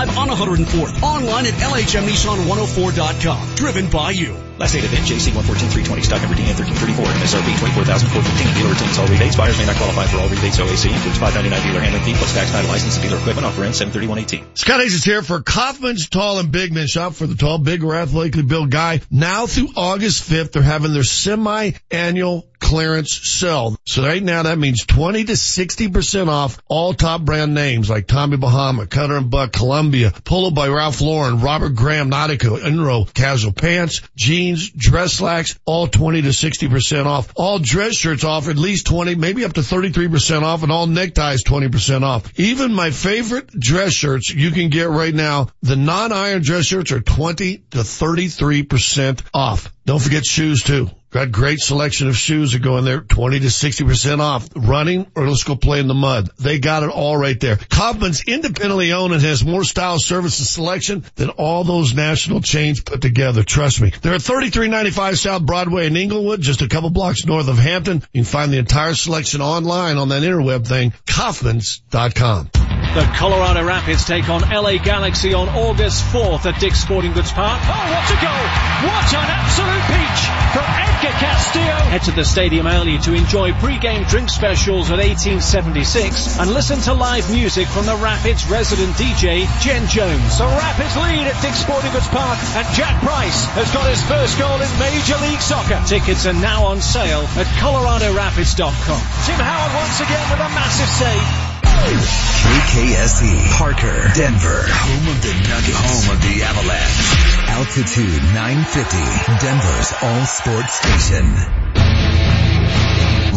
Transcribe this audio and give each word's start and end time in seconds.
I'm 0.00 0.08
on 0.16 0.28
104th. 0.28 1.02
Online 1.02 1.44
at 1.44 1.52
LHMNissan104.com. 1.52 3.54
Driven 3.54 3.90
by 3.90 4.12
you. 4.12 4.49
Last 4.60 4.74
date 4.74 4.84
event, 4.84 5.06
JC 5.08 5.32
114-320, 5.32 6.04
stock 6.04 6.20
number 6.20 6.36
DN 6.36 6.52
1334, 6.52 6.92
MSRP 7.00 7.48
24415 7.80 8.60
Dealer 8.60 8.68
retains 8.68 8.98
all 8.98 9.08
rebates. 9.08 9.34
Buyers 9.34 9.56
may 9.56 9.64
not 9.64 9.76
qualify 9.76 10.04
for 10.04 10.18
all 10.18 10.28
rebates. 10.28 10.60
OAC 10.60 10.92
includes 10.92 11.16
599 11.16 11.64
dealer 11.64 11.80
handling 11.80 12.04
fee 12.04 12.12
plus 12.12 12.34
tax, 12.34 12.52
title, 12.52 12.68
license, 12.68 13.00
and 13.00 13.08
dealer 13.08 13.16
equipment. 13.16 13.46
Offer 13.48 13.64
ends 13.64 13.78
73118. 13.78 14.56
Scott 14.60 14.80
Hayes 14.84 14.92
is 14.92 15.02
here 15.02 15.22
for 15.22 15.40
Kaufman's 15.40 16.10
Tall 16.10 16.40
and 16.40 16.52
Big 16.52 16.74
Men. 16.74 16.88
Shop 16.88 17.14
for 17.14 17.26
the 17.26 17.36
tall, 17.36 17.56
big, 17.56 17.82
or 17.82 17.94
athletically 17.96 18.42
built 18.42 18.68
guy. 18.68 19.00
Now 19.10 19.46
through 19.46 19.70
August 19.76 20.28
5th, 20.28 20.52
they're 20.52 20.62
having 20.62 20.92
their 20.92 21.04
semi-annual 21.04 22.44
clearance 22.60 23.12
sale. 23.12 23.76
So 23.86 24.02
right 24.04 24.22
now 24.22 24.42
that 24.44 24.58
means 24.58 24.84
20 24.84 25.24
to 25.24 25.32
60% 25.32 26.28
off 26.28 26.60
all 26.68 26.92
top 26.94 27.22
brand 27.22 27.54
names 27.54 27.88
like 27.88 28.06
Tommy 28.06 28.36
Bahama, 28.36 28.86
Cutter 28.86 29.16
and 29.16 29.30
Buck, 29.30 29.52
Columbia, 29.52 30.12
Polo 30.24 30.50
by 30.50 30.68
Ralph 30.68 31.00
Lauren, 31.00 31.40
Robert 31.40 31.74
Graham, 31.74 32.10
Nautica, 32.10 32.60
Enro, 32.60 33.12
casual 33.12 33.52
pants, 33.52 34.02
jeans, 34.14 34.49
dress 34.56 35.14
slacks, 35.14 35.58
all 35.64 35.86
20 35.86 36.22
to 36.22 36.28
60% 36.28 37.06
off. 37.06 37.32
All 37.36 37.58
dress 37.58 37.94
shirts 37.94 38.24
off 38.24 38.48
at 38.48 38.56
least 38.56 38.86
20, 38.86 39.14
maybe 39.14 39.44
up 39.44 39.52
to 39.54 39.60
33% 39.60 40.42
off 40.42 40.62
and 40.62 40.72
all 40.72 40.86
neckties 40.86 41.44
20% 41.44 42.02
off. 42.02 42.38
Even 42.38 42.72
my 42.72 42.90
favorite 42.90 43.48
dress 43.50 43.92
shirts 43.92 44.30
you 44.30 44.50
can 44.50 44.70
get 44.70 44.88
right 44.88 45.14
now, 45.14 45.48
the 45.62 45.76
non-iron 45.76 46.42
dress 46.42 46.66
shirts 46.66 46.92
are 46.92 47.00
20 47.00 47.58
to 47.70 47.78
33% 47.78 49.22
off. 49.34 49.72
Don't 49.90 49.98
forget 49.98 50.24
shoes 50.24 50.62
too. 50.62 50.88
Got 51.10 51.32
great 51.32 51.58
selection 51.58 52.06
of 52.06 52.16
shoes 52.16 52.52
that 52.52 52.62
go 52.62 52.76
in 52.76 52.84
there, 52.84 53.00
20 53.00 53.40
to 53.40 53.46
60% 53.46 54.20
off. 54.20 54.48
Running 54.54 55.10
or 55.16 55.26
let's 55.26 55.42
go 55.42 55.56
play 55.56 55.80
in 55.80 55.88
the 55.88 55.94
mud. 55.94 56.30
They 56.38 56.60
got 56.60 56.84
it 56.84 56.90
all 56.90 57.16
right 57.16 57.40
there. 57.40 57.56
Kaufman's 57.56 58.22
independently 58.22 58.92
owned 58.92 59.14
and 59.14 59.22
has 59.22 59.44
more 59.44 59.64
style, 59.64 59.98
service, 59.98 60.38
and 60.38 60.46
selection 60.46 61.04
than 61.16 61.30
all 61.30 61.64
those 61.64 61.92
national 61.92 62.40
chains 62.40 62.80
put 62.80 63.02
together. 63.02 63.42
Trust 63.42 63.80
me. 63.80 63.92
They're 64.00 64.14
at 64.14 64.22
3395 64.22 65.18
South 65.18 65.42
Broadway 65.44 65.88
in 65.88 65.96
Englewood, 65.96 66.40
just 66.40 66.62
a 66.62 66.68
couple 66.68 66.90
blocks 66.90 67.26
north 67.26 67.48
of 67.48 67.58
Hampton. 67.58 68.04
You 68.12 68.20
can 68.22 68.24
find 68.24 68.52
the 68.52 68.58
entire 68.58 68.94
selection 68.94 69.40
online 69.40 69.96
on 69.96 70.10
that 70.10 70.22
interweb 70.22 70.68
thing, 70.68 70.92
Kaufmans.com. 71.06 72.79
The 72.90 73.06
Colorado 73.14 73.62
Rapids 73.62 74.04
take 74.04 74.28
on 74.28 74.42
LA 74.50 74.82
Galaxy 74.82 75.32
on 75.32 75.48
August 75.50 76.02
4th 76.10 76.42
at 76.50 76.58
Dick's 76.58 76.82
Sporting 76.82 77.12
Goods 77.12 77.30
Park. 77.30 77.62
Oh, 77.62 77.70
what 77.70 78.02
a 78.10 78.18
goal! 78.18 78.46
What 78.90 79.06
an 79.14 79.30
absolute 79.30 79.84
peach 79.94 80.22
from 80.50 80.66
Edgar 80.66 81.14
Castillo! 81.22 81.78
Head 81.86 82.02
to 82.10 82.10
the 82.10 82.24
stadium 82.24 82.66
early 82.66 82.98
to 83.06 83.14
enjoy 83.14 83.52
pre-game 83.62 84.02
drink 84.10 84.28
specials 84.28 84.90
at 84.90 84.98
1876 84.98 86.40
and 86.40 86.50
listen 86.50 86.82
to 86.90 86.94
live 86.94 87.30
music 87.30 87.68
from 87.68 87.86
the 87.86 87.94
Rapids 87.94 88.50
resident 88.50 88.90
DJ, 88.98 89.46
Jen 89.62 89.86
Jones. 89.86 90.38
The 90.42 90.50
Rapids 90.50 90.96
lead 90.98 91.30
at 91.30 91.38
Dick's 91.46 91.62
Sporting 91.62 91.94
Goods 91.94 92.10
Park 92.10 92.42
and 92.58 92.66
Jack 92.74 92.98
Price 93.06 93.46
has 93.54 93.70
got 93.70 93.86
his 93.86 94.02
first 94.10 94.34
goal 94.34 94.58
in 94.58 94.70
Major 94.82 95.14
League 95.22 95.38
Soccer. 95.38 95.78
Tickets 95.86 96.26
are 96.26 96.34
now 96.34 96.66
on 96.66 96.82
sale 96.82 97.22
at 97.38 97.46
coloradorapids.com. 97.62 99.02
Tim 99.30 99.38
Howard 99.38 99.78
once 99.78 100.02
again 100.02 100.26
with 100.26 100.42
a 100.42 100.50
massive 100.58 100.90
save. 100.90 101.49
KKSE, 101.62 103.58
Parker, 103.58 104.10
Denver, 104.14 104.62
home 104.66 105.08
of 105.08 105.22
the 105.22 105.34
Nuggets, 105.48 105.76
home 105.76 106.16
of 106.16 106.22
the 106.22 106.42
Avalanche. 106.42 107.48
Altitude 107.48 108.22
950, 108.34 108.96
Denver's 109.40 109.92
all 110.02 110.24
sports 110.26 110.74
station. 110.74 111.26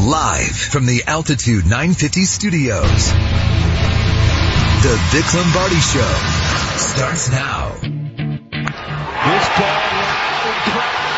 Live 0.10 0.56
from 0.56 0.86
the 0.86 1.04
Altitude 1.08 1.66
950 1.66 2.26
studios. 2.26 3.14
The 4.84 4.96
Vic 5.12 5.34
Lombardi 5.34 5.80
Show 5.80 6.14
starts 6.78 7.30
now. 7.32 7.72
This 9.24 9.48
ball 9.58 9.94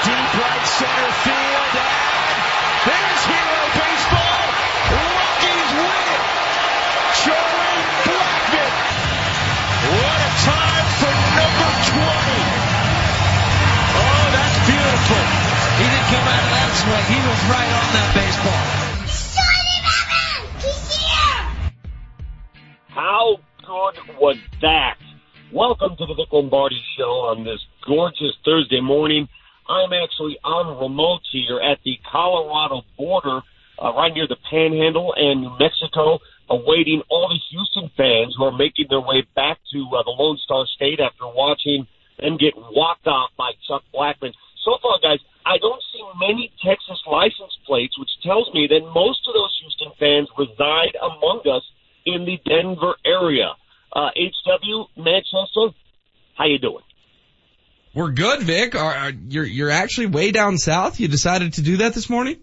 deep 0.05 0.33
right 0.37 0.65
center 0.67 1.11
field. 1.25 1.73
And 2.85 3.01
there's 3.01 3.25
Hero 3.25 3.64
come 16.05 16.21
out 16.21 16.43
of 16.45 16.51
that 16.53 16.69
swing. 16.85 17.05
He 17.09 17.19
was 17.25 17.41
right 17.49 17.71
on 17.81 17.87
that 17.97 18.09
baseball. 18.13 18.63
How 22.93 23.37
good 23.65 23.95
was 24.21 24.37
that? 24.61 24.97
Welcome 25.51 25.97
to 25.97 26.05
the 26.05 26.13
Vic 26.13 26.29
Lombardi 26.31 26.81
Show 26.97 27.33
on 27.33 27.43
this 27.43 27.59
gorgeous 27.87 28.37
Thursday 28.45 28.81
morning. 28.81 29.27
I'm 29.67 29.93
actually 29.93 30.37
on 30.43 30.77
remote 30.77 31.21
here 31.31 31.59
at 31.59 31.79
the 31.83 31.97
Colorado 32.11 32.83
border, 32.97 33.41
uh, 33.81 33.93
right 33.93 34.13
near 34.13 34.27
the 34.27 34.37
Panhandle 34.49 35.13
and 35.17 35.41
New 35.41 35.57
Mexico, 35.57 36.19
awaiting 36.49 37.01
all 37.09 37.29
the 37.29 37.41
Houston 37.49 37.89
fans 37.97 38.35
who 38.37 38.43
are 38.45 38.55
making 38.55 38.85
their 38.89 39.01
way 39.01 39.25
back 39.35 39.57
to 39.73 39.79
uh, 39.89 40.03
the 40.03 40.13
Lone 40.13 40.37
Star 40.45 40.67
State 40.75 40.99
after 40.99 41.25
watching 41.25 41.87
them 42.19 42.37
get 42.37 42.53
walked 42.55 43.07
off 43.07 43.31
by 43.37 43.51
Chuck 43.67 43.81
Blackmon. 43.93 44.33
So 44.63 44.77
far, 44.81 44.99
guys, 45.01 45.19
I 45.45 45.57
don't 45.59 45.81
see 45.93 46.01
many 46.19 46.51
Texas 46.65 46.99
license 47.05 47.53
plates, 47.67 47.97
which 47.99 48.09
tells 48.23 48.51
me 48.53 48.67
that 48.69 48.81
most 48.93 49.21
of 49.27 49.33
those 49.33 49.53
Houston 49.61 49.91
fans 49.99 50.27
reside 50.37 50.97
among 50.99 51.41
us 51.45 51.63
in 52.05 52.25
the 52.25 52.39
Denver 52.49 52.95
area. 53.05 53.53
Uh, 53.93 54.09
HW, 54.17 54.85
Manchester, 54.97 55.77
how 56.35 56.45
you 56.45 56.57
doing? 56.57 56.83
We're 57.93 58.11
good, 58.11 58.41
Vic. 58.41 58.75
Are, 58.75 58.93
are, 58.93 59.11
you're 59.11 59.45
you're 59.45 59.71
actually 59.71 60.07
way 60.07 60.31
down 60.31 60.57
south. 60.57 60.99
You 60.99 61.07
decided 61.07 61.53
to 61.53 61.61
do 61.61 61.77
that 61.77 61.93
this 61.93 62.09
morning. 62.09 62.41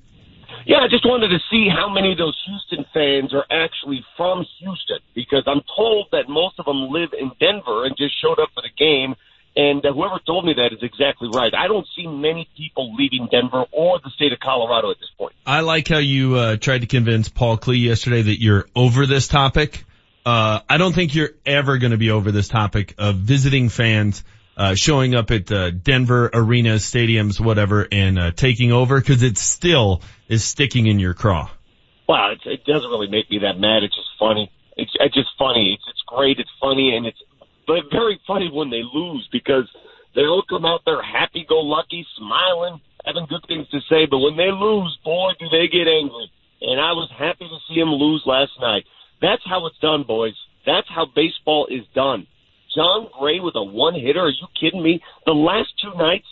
Yeah, 0.64 0.78
I 0.78 0.88
just 0.88 1.04
wanted 1.04 1.28
to 1.28 1.38
see 1.50 1.68
how 1.68 1.92
many 1.92 2.12
of 2.12 2.18
those 2.18 2.38
Houston 2.46 2.86
fans 2.94 3.34
are 3.34 3.44
actually 3.50 4.04
from 4.16 4.46
Houston 4.60 5.00
because 5.14 5.42
I'm 5.46 5.60
told 5.76 6.06
that 6.12 6.28
most 6.28 6.58
of 6.58 6.64
them 6.64 6.88
live 6.88 7.10
in 7.18 7.32
Denver 7.41 7.84
and 7.84 7.96
just 7.98 8.14
showed 8.22 8.38
up 8.38 8.48
for 8.54 8.62
the 8.62 8.70
game. 8.78 9.16
And 9.54 9.84
uh, 9.84 9.92
whoever 9.92 10.18
told 10.26 10.46
me 10.46 10.54
that 10.54 10.72
is 10.72 10.82
exactly 10.82 11.28
right. 11.32 11.52
I 11.54 11.68
don't 11.68 11.86
see 11.94 12.06
many 12.06 12.48
people 12.56 12.94
leaving 12.94 13.28
Denver 13.30 13.64
or 13.70 14.00
the 14.02 14.10
state 14.10 14.32
of 14.32 14.40
Colorado 14.40 14.90
at 14.90 14.98
this 14.98 15.10
point. 15.18 15.34
I 15.44 15.60
like 15.60 15.88
how 15.88 15.98
you 15.98 16.36
uh, 16.36 16.56
tried 16.56 16.80
to 16.80 16.86
convince 16.86 17.28
Paul 17.28 17.58
Klee 17.58 17.84
yesterday 17.84 18.22
that 18.22 18.41
you're 18.41 18.66
over 18.74 19.04
this 19.04 19.28
topic. 19.28 19.84
Uh, 20.24 20.60
I 20.68 20.78
don't 20.78 20.94
think 20.94 21.14
you're 21.14 21.32
ever 21.44 21.78
going 21.78 21.91
to 21.91 21.98
be 21.98 22.10
over 22.10 22.32
this 22.32 22.48
topic 22.48 22.94
of 22.96 23.16
visiting 23.16 23.68
fans 23.68 24.24
uh, 24.56 24.74
showing 24.74 25.14
up 25.14 25.30
at 25.30 25.50
uh, 25.50 25.70
Denver 25.70 26.30
arenas, 26.32 26.84
stadiums, 26.84 27.41
whatever, 27.41 27.86
and 27.91 28.18
uh, 28.18 28.30
taking 28.30 28.72
over 28.72 29.00
because 29.00 29.22
it 29.22 29.38
still 29.38 30.02
is 30.28 30.44
sticking 30.44 30.86
in 30.86 30.98
your 30.98 31.14
craw. 31.14 31.50
Wow, 32.08 32.32
it, 32.32 32.41
it 32.46 32.64
doesn't 32.64 32.88
really 32.88 33.08
make 33.08 33.30
me 33.30 33.41
that 33.41 33.58
mad. 33.58 33.82
It's 33.82 33.94
just 33.94 34.08
funny. 34.18 34.50
It's, 34.76 34.92
it's 35.00 35.14
just 35.14 35.30
funny. 35.38 35.74
It's, 35.74 35.84
it's 35.88 36.02
great. 36.06 36.38
It's 36.38 36.50
funny, 36.60 36.94
and 36.96 37.06
it's 37.06 37.18
but 37.66 37.90
very 37.90 38.20
funny 38.26 38.50
when 38.52 38.70
they 38.70 38.82
lose 38.92 39.28
because 39.32 39.68
they 40.14 40.22
all 40.22 40.44
come 40.48 40.64
out 40.64 40.80
there 40.84 41.02
happy-go-lucky, 41.02 42.06
smiling, 42.18 42.80
having 43.04 43.26
good 43.28 43.44
things 43.48 43.68
to 43.70 43.80
say. 43.88 44.06
But 44.06 44.18
when 44.18 44.36
they 44.36 44.50
lose, 44.50 44.96
boy, 45.04 45.32
do 45.38 45.46
they 45.50 45.68
get 45.68 45.88
angry. 45.88 46.30
And 46.60 46.80
I 46.80 46.92
was 46.92 47.10
happy 47.18 47.48
to 47.48 47.58
see 47.68 47.80
them 47.80 47.90
lose 47.90 48.22
last 48.26 48.52
night. 48.60 48.84
That's 49.20 49.42
how 49.44 49.66
it's 49.66 49.78
done, 49.78 50.04
boys. 50.06 50.34
That's 50.66 50.88
how 50.88 51.06
baseball 51.06 51.66
is 51.70 51.82
done. 51.94 52.26
Jon 52.74 53.08
Gray 53.18 53.40
with 53.40 53.54
a 53.56 53.62
one 53.62 53.94
hitter. 53.94 54.20
Are 54.20 54.30
you 54.30 54.46
kidding 54.58 54.82
me? 54.82 55.00
The 55.26 55.32
last 55.32 55.70
two 55.80 55.96
nights 55.96 56.26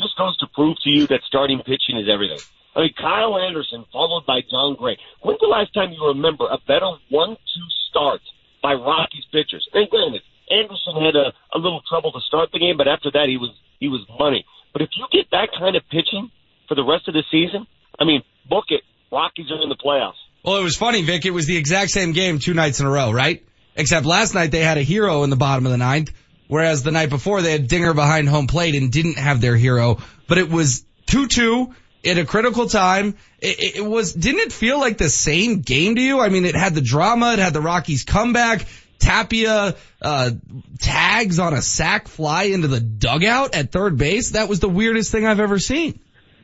just 0.00 0.16
goes 0.16 0.36
to 0.38 0.46
prove 0.54 0.76
to 0.84 0.90
you 0.90 1.06
that 1.08 1.20
starting 1.26 1.58
pitching 1.58 1.98
is 1.98 2.08
everything. 2.12 2.38
I 2.74 2.80
mean, 2.80 2.94
Kyle 2.96 3.38
Anderson 3.38 3.84
followed 3.92 4.24
by 4.26 4.40
Jon 4.48 4.76
Gray. 4.76 4.96
When's 5.22 5.40
the 5.40 5.46
last 5.46 5.74
time 5.74 5.92
you 5.92 6.06
remember 6.06 6.46
a 6.46 6.58
better 6.66 6.90
one-two 7.10 7.68
start 7.90 8.20
by 8.62 8.74
Rockies 8.74 9.24
pitchers? 9.32 9.66
And 9.72 9.88
granted, 9.90 10.22
Anderson 10.50 10.94
had 11.00 11.16
a, 11.16 11.32
a 11.54 11.58
little 11.58 11.80
trouble 11.88 12.12
to 12.12 12.20
start 12.20 12.50
the 12.52 12.58
game, 12.58 12.76
but 12.76 12.88
after 12.88 13.10
that 13.12 13.26
he 13.28 13.36
was 13.36 13.50
he 13.78 13.88
was 13.88 14.04
money. 14.18 14.44
But 14.72 14.82
if 14.82 14.90
you 14.96 15.06
get 15.10 15.30
that 15.30 15.48
kind 15.58 15.76
of 15.76 15.82
pitching 15.90 16.30
for 16.68 16.74
the 16.74 16.84
rest 16.84 17.08
of 17.08 17.14
the 17.14 17.24
season, 17.30 17.66
I 17.98 18.04
mean, 18.04 18.22
book 18.48 18.66
it. 18.68 18.82
Rockies 19.10 19.50
are 19.50 19.62
in 19.62 19.68
the 19.68 19.76
playoffs. 19.76 20.20
Well, 20.44 20.56
it 20.56 20.62
was 20.62 20.76
funny, 20.76 21.02
Vic. 21.02 21.26
It 21.26 21.32
was 21.32 21.46
the 21.46 21.56
exact 21.56 21.90
same 21.90 22.12
game 22.12 22.38
two 22.38 22.54
nights 22.54 22.80
in 22.80 22.86
a 22.86 22.90
row, 22.90 23.10
right? 23.10 23.44
Except 23.76 24.06
last 24.06 24.34
night 24.34 24.50
they 24.50 24.60
had 24.60 24.78
a 24.78 24.82
hero 24.82 25.22
in 25.22 25.30
the 25.30 25.36
bottom 25.36 25.66
of 25.66 25.72
the 25.72 25.78
ninth, 25.78 26.12
whereas 26.48 26.82
the 26.82 26.90
night 26.90 27.10
before 27.10 27.42
they 27.42 27.52
had 27.52 27.68
Dinger 27.68 27.94
behind 27.94 28.28
home 28.28 28.46
plate 28.46 28.74
and 28.74 28.90
didn't 28.90 29.18
have 29.18 29.40
their 29.40 29.56
hero. 29.56 29.98
But 30.28 30.38
it 30.38 30.50
was 30.50 30.84
2-2 31.06 31.74
at 32.04 32.18
a 32.18 32.24
critical 32.24 32.68
time. 32.68 33.16
It, 33.40 33.76
it 33.76 33.84
was, 33.84 34.12
didn't 34.12 34.40
it 34.40 34.52
feel 34.52 34.78
like 34.78 34.98
the 34.98 35.08
same 35.08 35.60
game 35.60 35.96
to 35.96 36.00
you? 36.00 36.20
I 36.20 36.28
mean, 36.28 36.44
it 36.44 36.56
had 36.56 36.74
the 36.74 36.80
drama, 36.80 37.34
it 37.34 37.38
had 37.38 37.52
the 37.52 37.60
Rockies 37.60 38.04
comeback. 38.04 38.66
Tapia 39.00 39.74
uh, 40.00 40.30
tags 40.78 41.38
on 41.38 41.54
a 41.54 41.62
sac 41.62 42.06
fly 42.06 42.44
into 42.44 42.68
the 42.68 42.80
dugout 42.80 43.54
at 43.54 43.72
third 43.72 43.98
base. 43.98 44.30
That 44.30 44.48
was 44.48 44.60
the 44.60 44.68
weirdest 44.68 45.10
thing 45.10 45.26
I've 45.26 45.40
ever 45.40 45.58
seen. 45.58 45.98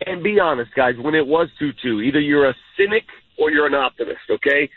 And 0.05 0.23
be 0.23 0.41
honest, 0.41 0.75
guys, 0.75 0.95
when 0.99 1.15
it 1.15 1.27
was 1.27 1.49
2-2, 1.63 2.05
either 2.05 2.21
you're 2.21 2.49
a 2.49 2.55
cynic 2.77 3.05
or 3.39 3.51
you're 3.51 3.67
an 3.67 3.75
optimist, 3.75 4.21
okay? 4.31 4.71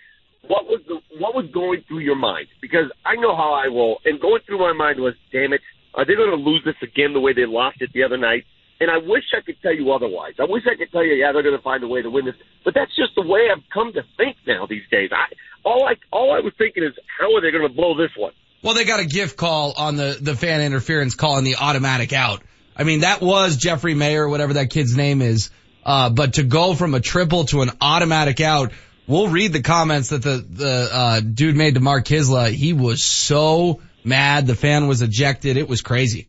what 0.49 0.65
was 0.65 0.81
the 0.87 0.99
what 1.19 1.35
was 1.35 1.45
going 1.53 1.83
through 1.87 1.99
your 1.99 2.15
mind? 2.15 2.47
Because 2.61 2.91
I 3.05 3.15
know 3.15 3.35
how 3.35 3.53
I 3.53 3.67
roll, 3.67 3.99
and 4.03 4.19
going 4.19 4.41
through 4.45 4.59
my 4.59 4.73
mind 4.73 4.99
was, 4.99 5.13
damn 5.31 5.53
it, 5.53 5.61
are 5.93 6.05
they 6.05 6.15
going 6.15 6.31
to 6.31 6.35
lose 6.35 6.63
this 6.65 6.75
again 6.81 7.13
the 7.13 7.19
way 7.19 7.33
they 7.33 7.45
lost 7.45 7.77
it 7.81 7.91
the 7.93 8.03
other 8.03 8.17
night? 8.17 8.45
And 8.81 8.89
I 8.89 8.97
wish 8.97 9.23
I 9.35 9.41
could 9.41 9.61
tell 9.61 9.73
you 9.73 9.91
otherwise. 9.91 10.35
I 10.39 10.45
wish 10.45 10.63
I 10.65 10.75
could 10.77 10.91
tell 10.91 11.03
you, 11.03 11.13
yeah, 11.13 11.31
they're 11.33 11.43
going 11.43 11.57
to 11.57 11.61
find 11.61 11.83
a 11.83 11.87
way 11.87 12.01
to 12.01 12.09
win 12.09 12.25
this. 12.25 12.35
But 12.63 12.73
that's 12.73 12.95
just 12.95 13.13
the 13.15 13.27
way 13.27 13.49
I've 13.51 13.63
come 13.73 13.91
to 13.93 14.03
think 14.15 14.37
now 14.47 14.65
these 14.65 14.87
days. 14.89 15.09
I 15.11 15.25
all 15.65 15.85
I 15.85 15.95
all 16.11 16.31
I 16.31 16.39
was 16.39 16.53
thinking 16.57 16.83
is, 16.83 16.93
how 17.19 17.35
are 17.35 17.41
they 17.41 17.51
going 17.51 17.67
to 17.67 17.73
blow 17.73 17.97
this 17.97 18.11
one? 18.17 18.31
Well, 18.61 18.73
they 18.73 18.85
got 18.85 18.99
a 18.99 19.05
gift 19.05 19.37
call 19.37 19.73
on 19.77 19.95
the, 19.95 20.17
the 20.19 20.35
fan 20.35 20.61
interference 20.61 21.15
call 21.15 21.37
and 21.37 21.47
the 21.47 21.55
automatic 21.55 22.11
out. 22.11 22.43
I 22.75 22.83
mean, 22.83 23.01
that 23.01 23.21
was 23.21 23.57
Jeffrey 23.57 23.95
Maier, 23.95 24.29
whatever 24.29 24.53
that 24.53 24.69
kid's 24.69 24.95
name 24.95 25.21
is. 25.21 25.49
Uh, 25.85 26.09
but 26.09 26.33
to 26.33 26.43
go 26.43 26.75
from 26.75 26.93
a 26.93 26.99
triple 26.99 27.45
to 27.45 27.61
an 27.61 27.71
automatic 27.79 28.41
out, 28.41 28.73
we'll 29.07 29.29
read 29.29 29.53
the 29.53 29.61
comments 29.61 30.09
that 30.09 30.21
the, 30.21 30.45
the, 30.49 30.89
uh, 30.91 31.19
dude 31.21 31.55
made 31.55 31.75
to 31.75 31.79
Mark 31.79 32.05
Kiszla. 32.05 32.51
He 32.51 32.73
was 32.73 33.03
so 33.03 33.81
mad. 34.03 34.45
The 34.45 34.55
fan 34.55 34.87
was 34.87 35.01
ejected. 35.01 35.55
It 35.55 35.69
was 35.69 35.81
crazy. 35.81 36.27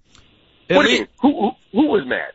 What 0.68 0.84
do 0.84 0.92
you 0.92 0.98
mean? 1.00 1.08
Who, 1.20 1.40
who, 1.40 1.50
who 1.72 1.86
was 1.88 2.06
mad? 2.06 2.32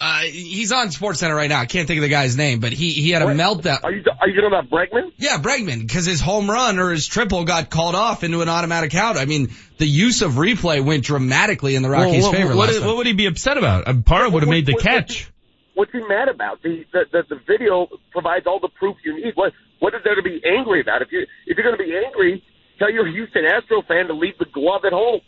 Uh, 0.00 0.20
he's 0.20 0.72
on 0.72 0.90
Sports 0.90 1.20
Center 1.20 1.34
right 1.34 1.50
now. 1.50 1.60
I 1.60 1.66
can't 1.66 1.86
think 1.86 1.98
of 1.98 2.02
the 2.02 2.08
guy's 2.08 2.34
name, 2.34 2.60
but 2.60 2.72
he, 2.72 2.90
he 2.92 3.10
had 3.10 3.20
a 3.20 3.26
What? 3.26 3.36
meltdown. 3.36 3.80
Are 3.84 3.92
you 3.92 4.02
are 4.18 4.28
you 4.28 4.40
talking 4.40 4.46
about 4.46 4.70
Bregman? 4.70 5.12
Yeah, 5.18 5.36
Bregman, 5.38 5.80
because 5.86 6.06
his 6.06 6.20
home 6.22 6.50
run 6.50 6.78
or 6.78 6.90
his 6.90 7.06
triple 7.06 7.44
got 7.44 7.68
called 7.68 7.94
off 7.94 8.24
into 8.24 8.40
an 8.40 8.48
automatic 8.48 8.94
out. 8.94 9.18
I 9.18 9.26
mean, 9.26 9.50
the 9.76 9.86
use 9.86 10.22
of 10.22 10.32
replay 10.32 10.82
went 10.82 11.04
dramatically 11.04 11.74
in 11.74 11.82
the 11.82 11.90
Rockies' 11.90 12.22
Well, 12.22 12.32
what, 12.32 12.38
favor 12.38 12.56
what, 12.56 12.68
last 12.70 12.80
what 12.80 12.86
time. 12.86 12.96
would 12.96 13.06
he 13.08 13.12
be 13.12 13.26
upset 13.26 13.58
about? 13.58 13.86
Uh, 13.88 13.94
Parra 14.04 14.30
would 14.30 14.42
have 14.42 14.48
made 14.50 14.64
the 14.64 14.72
What- 14.72 14.84
what- 14.84 15.06
catch. 15.06 15.30
What's 15.74 15.92
he 15.92 16.00
mad 16.08 16.28
about? 16.28 16.62
The 16.62 16.84
the, 16.92 17.04
the 17.12 17.22
the 17.36 17.40
video 17.46 17.88
provides 18.10 18.46
all 18.46 18.58
the 18.60 18.68
proof 18.68 18.96
you 19.04 19.14
need. 19.22 19.32
What 19.34 19.52
what 19.80 19.94
is 19.94 20.00
there 20.04 20.14
to 20.14 20.22
be 20.22 20.40
angry 20.44 20.80
about? 20.80 21.00
If 21.02 21.12
you 21.12 21.26
if 21.46 21.56
you're 21.58 21.64
going 21.64 21.76
to 21.78 21.82
be 21.82 21.94
angry, 21.96 22.42
tell 22.78 22.90
your 22.90 23.06
Houston 23.06 23.44
Astro 23.46 23.82
fan 23.82 24.06
to 24.08 24.14
leave 24.14 24.36
the 24.38 24.44
glove 24.46 24.84
at 24.84 24.92
home. 24.92 25.20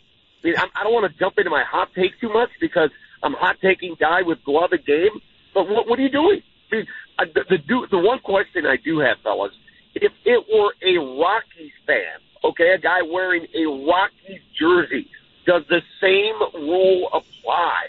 I 0.43 0.47
mean, 0.47 0.55
I, 0.57 0.65
I 0.75 0.83
don't 0.83 0.93
want 0.93 1.11
to 1.11 1.17
jump 1.17 1.35
into 1.37 1.49
my 1.49 1.63
hot 1.63 1.89
take 1.95 2.19
too 2.19 2.29
much 2.33 2.49
because 2.59 2.89
I'm 3.23 3.33
hot 3.33 3.55
taking 3.61 3.95
guy 3.99 4.21
with 4.21 4.43
glove 4.43 4.71
at 4.73 4.85
game. 4.85 5.21
But 5.53 5.69
what 5.69 5.87
what 5.87 5.99
are 5.99 6.01
you 6.01 6.11
doing? 6.11 6.41
I 6.71 6.75
mean, 6.75 6.85
the 7.33 7.43
the, 7.49 7.87
the 7.91 7.97
one 7.97 8.19
question 8.19 8.65
I 8.65 8.77
do 8.83 8.99
have, 8.99 9.17
fellas, 9.23 9.53
if 9.95 10.11
it 10.25 10.45
were 10.51 10.73
a 10.81 10.97
Rockies 11.19 11.71
fan, 11.87 12.19
okay, 12.43 12.73
a 12.73 12.77
guy 12.77 13.01
wearing 13.01 13.47
a 13.55 13.65
Rockies 13.65 14.41
jersey, 14.59 15.07
does 15.45 15.63
the 15.69 15.81
same 16.01 16.63
rule 16.67 17.09
apply? 17.13 17.87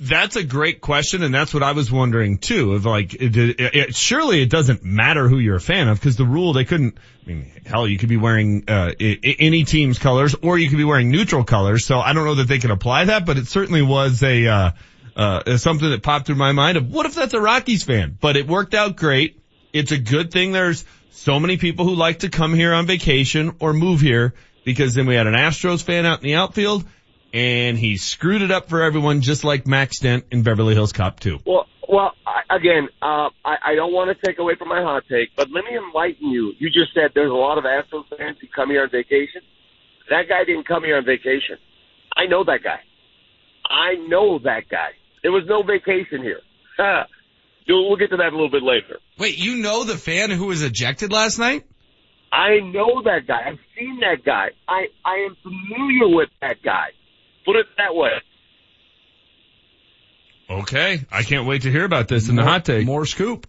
That's 0.00 0.36
a 0.36 0.44
great 0.44 0.80
question, 0.80 1.22
and 1.22 1.34
that's 1.34 1.52
what 1.52 1.62
I 1.62 1.72
was 1.72 1.90
wondering 1.90 2.38
too. 2.38 2.74
Of 2.74 2.86
like, 2.86 3.14
it, 3.14 3.36
it, 3.36 3.60
it, 3.60 3.94
surely 3.94 4.42
it 4.42 4.50
doesn't 4.50 4.84
matter 4.84 5.28
who 5.28 5.38
you're 5.38 5.56
a 5.56 5.60
fan 5.60 5.88
of 5.88 5.98
because 5.98 6.16
the 6.16 6.24
rule 6.24 6.52
they 6.52 6.64
couldn't. 6.64 6.98
I 7.24 7.28
mean, 7.28 7.52
hell, 7.64 7.86
you 7.86 7.98
could 7.98 8.08
be 8.08 8.16
wearing 8.16 8.64
uh, 8.68 8.92
any 8.98 9.64
team's 9.64 9.98
colors, 9.98 10.34
or 10.42 10.58
you 10.58 10.68
could 10.68 10.78
be 10.78 10.84
wearing 10.84 11.10
neutral 11.10 11.44
colors. 11.44 11.84
So 11.84 11.98
I 11.98 12.12
don't 12.12 12.24
know 12.24 12.36
that 12.36 12.48
they 12.48 12.58
could 12.58 12.70
apply 12.70 13.06
that, 13.06 13.26
but 13.26 13.38
it 13.38 13.46
certainly 13.46 13.82
was 13.82 14.22
a 14.22 14.46
uh, 14.46 14.70
uh, 15.16 15.56
something 15.56 15.90
that 15.90 16.02
popped 16.02 16.26
through 16.26 16.36
my 16.36 16.52
mind 16.52 16.76
of 16.76 16.92
what 16.92 17.06
if 17.06 17.14
that's 17.14 17.34
a 17.34 17.40
Rockies 17.40 17.84
fan? 17.84 18.16
But 18.20 18.36
it 18.36 18.46
worked 18.46 18.74
out 18.74 18.96
great. 18.96 19.40
It's 19.72 19.92
a 19.92 19.98
good 19.98 20.32
thing. 20.32 20.52
There's 20.52 20.84
so 21.10 21.38
many 21.40 21.56
people 21.56 21.84
who 21.84 21.94
like 21.94 22.20
to 22.20 22.28
come 22.28 22.54
here 22.54 22.72
on 22.74 22.86
vacation 22.86 23.56
or 23.60 23.72
move 23.72 24.00
here 24.00 24.34
because 24.64 24.94
then 24.94 25.06
we 25.06 25.14
had 25.14 25.26
an 25.26 25.34
Astros 25.34 25.82
fan 25.82 26.06
out 26.06 26.18
in 26.18 26.24
the 26.24 26.34
outfield 26.34 26.84
and 27.32 27.78
he 27.78 27.96
screwed 27.96 28.42
it 28.42 28.50
up 28.50 28.68
for 28.68 28.82
everyone 28.82 29.20
just 29.20 29.44
like 29.44 29.66
Max 29.66 29.98
Dent 29.98 30.24
in 30.30 30.42
Beverly 30.42 30.74
Hills 30.74 30.92
Cop 30.92 31.18
2. 31.20 31.40
Well, 31.46 31.66
well, 31.88 32.12
I, 32.26 32.56
again, 32.56 32.88
uh, 33.00 33.30
I, 33.44 33.56
I 33.64 33.74
don't 33.74 33.92
want 33.92 34.16
to 34.16 34.26
take 34.26 34.38
away 34.38 34.54
from 34.56 34.68
my 34.68 34.82
hot 34.82 35.04
take, 35.08 35.30
but 35.36 35.48
let 35.50 35.64
me 35.64 35.76
enlighten 35.76 36.28
you. 36.28 36.52
You 36.58 36.68
just 36.68 36.94
said 36.94 37.10
there's 37.14 37.30
a 37.30 37.34
lot 37.34 37.58
of 37.58 37.64
Astros 37.64 38.04
fans 38.16 38.38
who 38.40 38.46
come 38.54 38.70
here 38.70 38.82
on 38.82 38.90
vacation. 38.90 39.42
That 40.10 40.28
guy 40.28 40.44
didn't 40.44 40.66
come 40.66 40.84
here 40.84 40.96
on 40.96 41.04
vacation. 41.04 41.58
I 42.16 42.26
know 42.26 42.44
that 42.44 42.62
guy. 42.62 42.80
I 43.68 43.94
know 44.08 44.38
that 44.40 44.68
guy. 44.70 44.90
There 45.22 45.32
was 45.32 45.44
no 45.46 45.62
vacation 45.62 46.22
here. 46.22 46.40
We'll 47.68 47.96
get 47.96 48.10
to 48.10 48.16
that 48.16 48.28
a 48.32 48.36
little 48.36 48.50
bit 48.50 48.64
later. 48.64 48.98
Wait, 49.18 49.38
you 49.38 49.56
know 49.56 49.84
the 49.84 49.96
fan 49.96 50.30
who 50.30 50.46
was 50.46 50.62
ejected 50.62 51.12
last 51.12 51.38
night? 51.38 51.64
I 52.32 52.58
know 52.58 53.02
that 53.04 53.26
guy. 53.26 53.40
I've 53.46 53.58
seen 53.78 54.00
that 54.00 54.24
guy. 54.24 54.48
I, 54.66 54.86
I 55.04 55.26
am 55.26 55.36
familiar 55.42 56.14
with 56.14 56.28
that 56.40 56.60
guy. 56.62 56.88
Put 57.44 57.56
it 57.56 57.66
that 57.78 57.94
way. 57.94 58.10
Okay. 60.50 61.00
I 61.10 61.22
can't 61.22 61.46
wait 61.46 61.62
to 61.62 61.70
hear 61.70 61.84
about 61.84 62.08
this 62.08 62.28
in 62.28 62.36
the 62.36 62.42
hot 62.42 62.64
take. 62.64 62.86
More 62.86 63.06
scoop. 63.06 63.46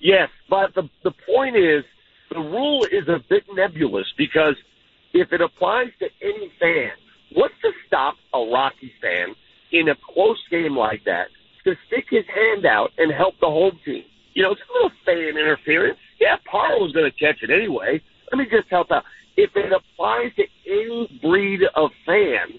Yes, 0.00 0.30
but 0.50 0.74
the 0.74 0.88
the 1.04 1.12
point 1.26 1.56
is 1.56 1.84
the 2.30 2.40
rule 2.40 2.84
is 2.84 3.06
a 3.08 3.18
bit 3.28 3.44
nebulous 3.54 4.06
because 4.18 4.56
if 5.12 5.32
it 5.32 5.40
applies 5.40 5.90
to 6.00 6.06
any 6.20 6.50
fan, 6.58 6.90
what's 7.34 7.54
to 7.62 7.70
stop 7.86 8.16
a 8.34 8.38
Rocky 8.38 8.92
fan 9.00 9.34
in 9.70 9.88
a 9.88 9.94
close 10.12 10.42
game 10.50 10.76
like 10.76 11.04
that 11.04 11.28
to 11.64 11.74
stick 11.86 12.06
his 12.10 12.24
hand 12.26 12.66
out 12.66 12.90
and 12.98 13.12
help 13.12 13.34
the 13.40 13.46
home 13.46 13.78
team? 13.84 14.04
You 14.34 14.42
know, 14.42 14.52
it's 14.52 14.60
a 14.68 14.72
little 14.72 14.90
fan 15.04 15.38
interference. 15.38 15.98
Yeah, 16.18 16.36
Parra 16.50 16.78
was 16.78 16.92
going 16.92 17.10
to 17.10 17.16
catch 17.18 17.42
it 17.42 17.50
anyway. 17.50 18.00
Let 18.30 18.38
me 18.38 18.44
just 18.44 18.68
help 18.70 18.90
out. 18.90 19.04
If 19.36 19.50
it 19.54 19.72
applies 19.72 20.32
to 20.36 20.44
any 20.66 21.20
breed 21.22 21.60
of 21.76 21.90
fan, 22.06 22.58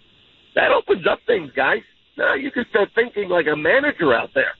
that 0.55 0.71
opens 0.71 1.05
up 1.07 1.19
things, 1.25 1.51
guys. 1.55 1.81
Now 2.17 2.35
you 2.35 2.51
can 2.51 2.65
start 2.69 2.89
thinking 2.93 3.29
like 3.29 3.47
a 3.47 3.55
manager 3.55 4.13
out 4.13 4.29
there. 4.33 4.53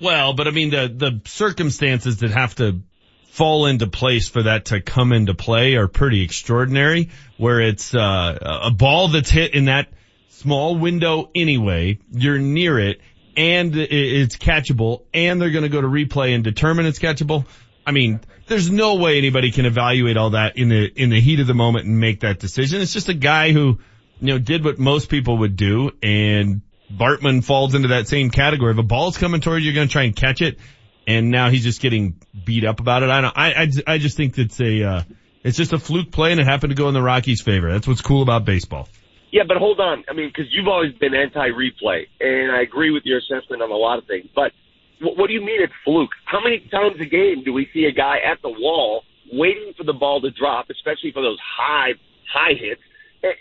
Well, 0.00 0.34
but 0.34 0.46
I 0.46 0.50
mean 0.50 0.70
the, 0.70 0.88
the 0.88 1.20
circumstances 1.28 2.18
that 2.18 2.30
have 2.30 2.54
to 2.56 2.80
fall 3.28 3.66
into 3.66 3.86
place 3.86 4.28
for 4.28 4.42
that 4.44 4.66
to 4.66 4.80
come 4.80 5.12
into 5.12 5.34
play 5.34 5.74
are 5.74 5.88
pretty 5.88 6.22
extraordinary 6.22 7.10
where 7.36 7.60
it's, 7.60 7.94
uh, 7.94 8.38
a 8.40 8.70
ball 8.70 9.08
that's 9.08 9.30
hit 9.30 9.54
in 9.54 9.66
that 9.66 9.88
small 10.28 10.76
window 10.78 11.30
anyway, 11.34 11.98
you're 12.10 12.38
near 12.38 12.78
it 12.78 13.00
and 13.36 13.76
it's 13.76 14.36
catchable 14.36 15.02
and 15.12 15.40
they're 15.40 15.50
going 15.50 15.64
to 15.64 15.68
go 15.68 15.80
to 15.80 15.86
replay 15.86 16.34
and 16.34 16.44
determine 16.44 16.86
it's 16.86 16.98
catchable. 16.98 17.46
I 17.86 17.92
mean, 17.92 18.20
there's 18.46 18.70
no 18.70 18.94
way 18.94 19.18
anybody 19.18 19.50
can 19.50 19.66
evaluate 19.66 20.16
all 20.16 20.30
that 20.30 20.56
in 20.56 20.68
the, 20.70 20.86
in 20.86 21.10
the 21.10 21.20
heat 21.20 21.40
of 21.40 21.46
the 21.46 21.54
moment 21.54 21.84
and 21.84 22.00
make 22.00 22.20
that 22.20 22.38
decision. 22.38 22.80
It's 22.80 22.92
just 22.92 23.08
a 23.08 23.14
guy 23.14 23.52
who, 23.52 23.80
you 24.20 24.32
know, 24.32 24.38
did 24.38 24.64
what 24.64 24.78
most 24.78 25.08
people 25.08 25.38
would 25.38 25.56
do 25.56 25.90
and 26.02 26.62
Bartman 26.90 27.44
falls 27.44 27.74
into 27.74 27.88
that 27.88 28.08
same 28.08 28.30
category. 28.30 28.72
If 28.72 28.78
a 28.78 28.82
ball's 28.82 29.16
coming 29.16 29.40
towards 29.40 29.64
you, 29.64 29.70
you're 29.70 29.74
going 29.74 29.88
to 29.88 29.92
try 29.92 30.04
and 30.04 30.14
catch 30.14 30.40
it. 30.40 30.58
And 31.06 31.30
now 31.30 31.50
he's 31.50 31.62
just 31.62 31.80
getting 31.80 32.20
beat 32.44 32.64
up 32.64 32.80
about 32.80 33.02
it. 33.02 33.10
I 33.10 33.20
don't, 33.20 33.36
I, 33.36 33.52
I, 33.52 33.94
I 33.94 33.98
just 33.98 34.16
think 34.16 34.34
that's 34.34 34.60
a, 34.60 34.82
uh, 34.82 35.02
it's 35.44 35.56
just 35.56 35.72
a 35.72 35.78
fluke 35.78 36.10
play 36.10 36.32
and 36.32 36.40
it 36.40 36.46
happened 36.46 36.70
to 36.70 36.76
go 36.76 36.88
in 36.88 36.94
the 36.94 37.02
Rockies 37.02 37.42
favor. 37.42 37.70
That's 37.70 37.86
what's 37.86 38.02
cool 38.02 38.22
about 38.22 38.44
baseball. 38.44 38.88
Yeah, 39.32 39.42
but 39.46 39.56
hold 39.58 39.80
on. 39.80 40.04
I 40.08 40.14
mean, 40.14 40.28
because 40.28 40.46
you've 40.52 40.68
always 40.68 40.94
been 40.94 41.14
anti-replay, 41.14 42.06
and 42.20 42.52
I 42.52 42.62
agree 42.62 42.90
with 42.90 43.02
your 43.04 43.18
assessment 43.18 43.60
on 43.60 43.70
a 43.70 43.76
lot 43.76 43.98
of 43.98 44.06
things. 44.06 44.26
But 44.34 44.52
what, 45.00 45.18
what 45.18 45.26
do 45.26 45.34
you 45.34 45.40
mean 45.40 45.62
it's 45.62 45.72
fluke? 45.84 46.10
How 46.24 46.40
many 46.42 46.60
times 46.70 46.96
a 47.00 47.04
game 47.04 47.42
do 47.44 47.52
we 47.52 47.68
see 47.74 47.84
a 47.84 47.92
guy 47.92 48.16
at 48.24 48.40
the 48.42 48.48
wall 48.48 49.02
waiting 49.32 49.72
for 49.76 49.84
the 49.84 49.92
ball 49.92 50.20
to 50.20 50.30
drop, 50.30 50.70
especially 50.70 51.12
for 51.12 51.22
those 51.22 51.38
high 51.42 51.92
high 52.32 52.54
hits, 52.58 52.80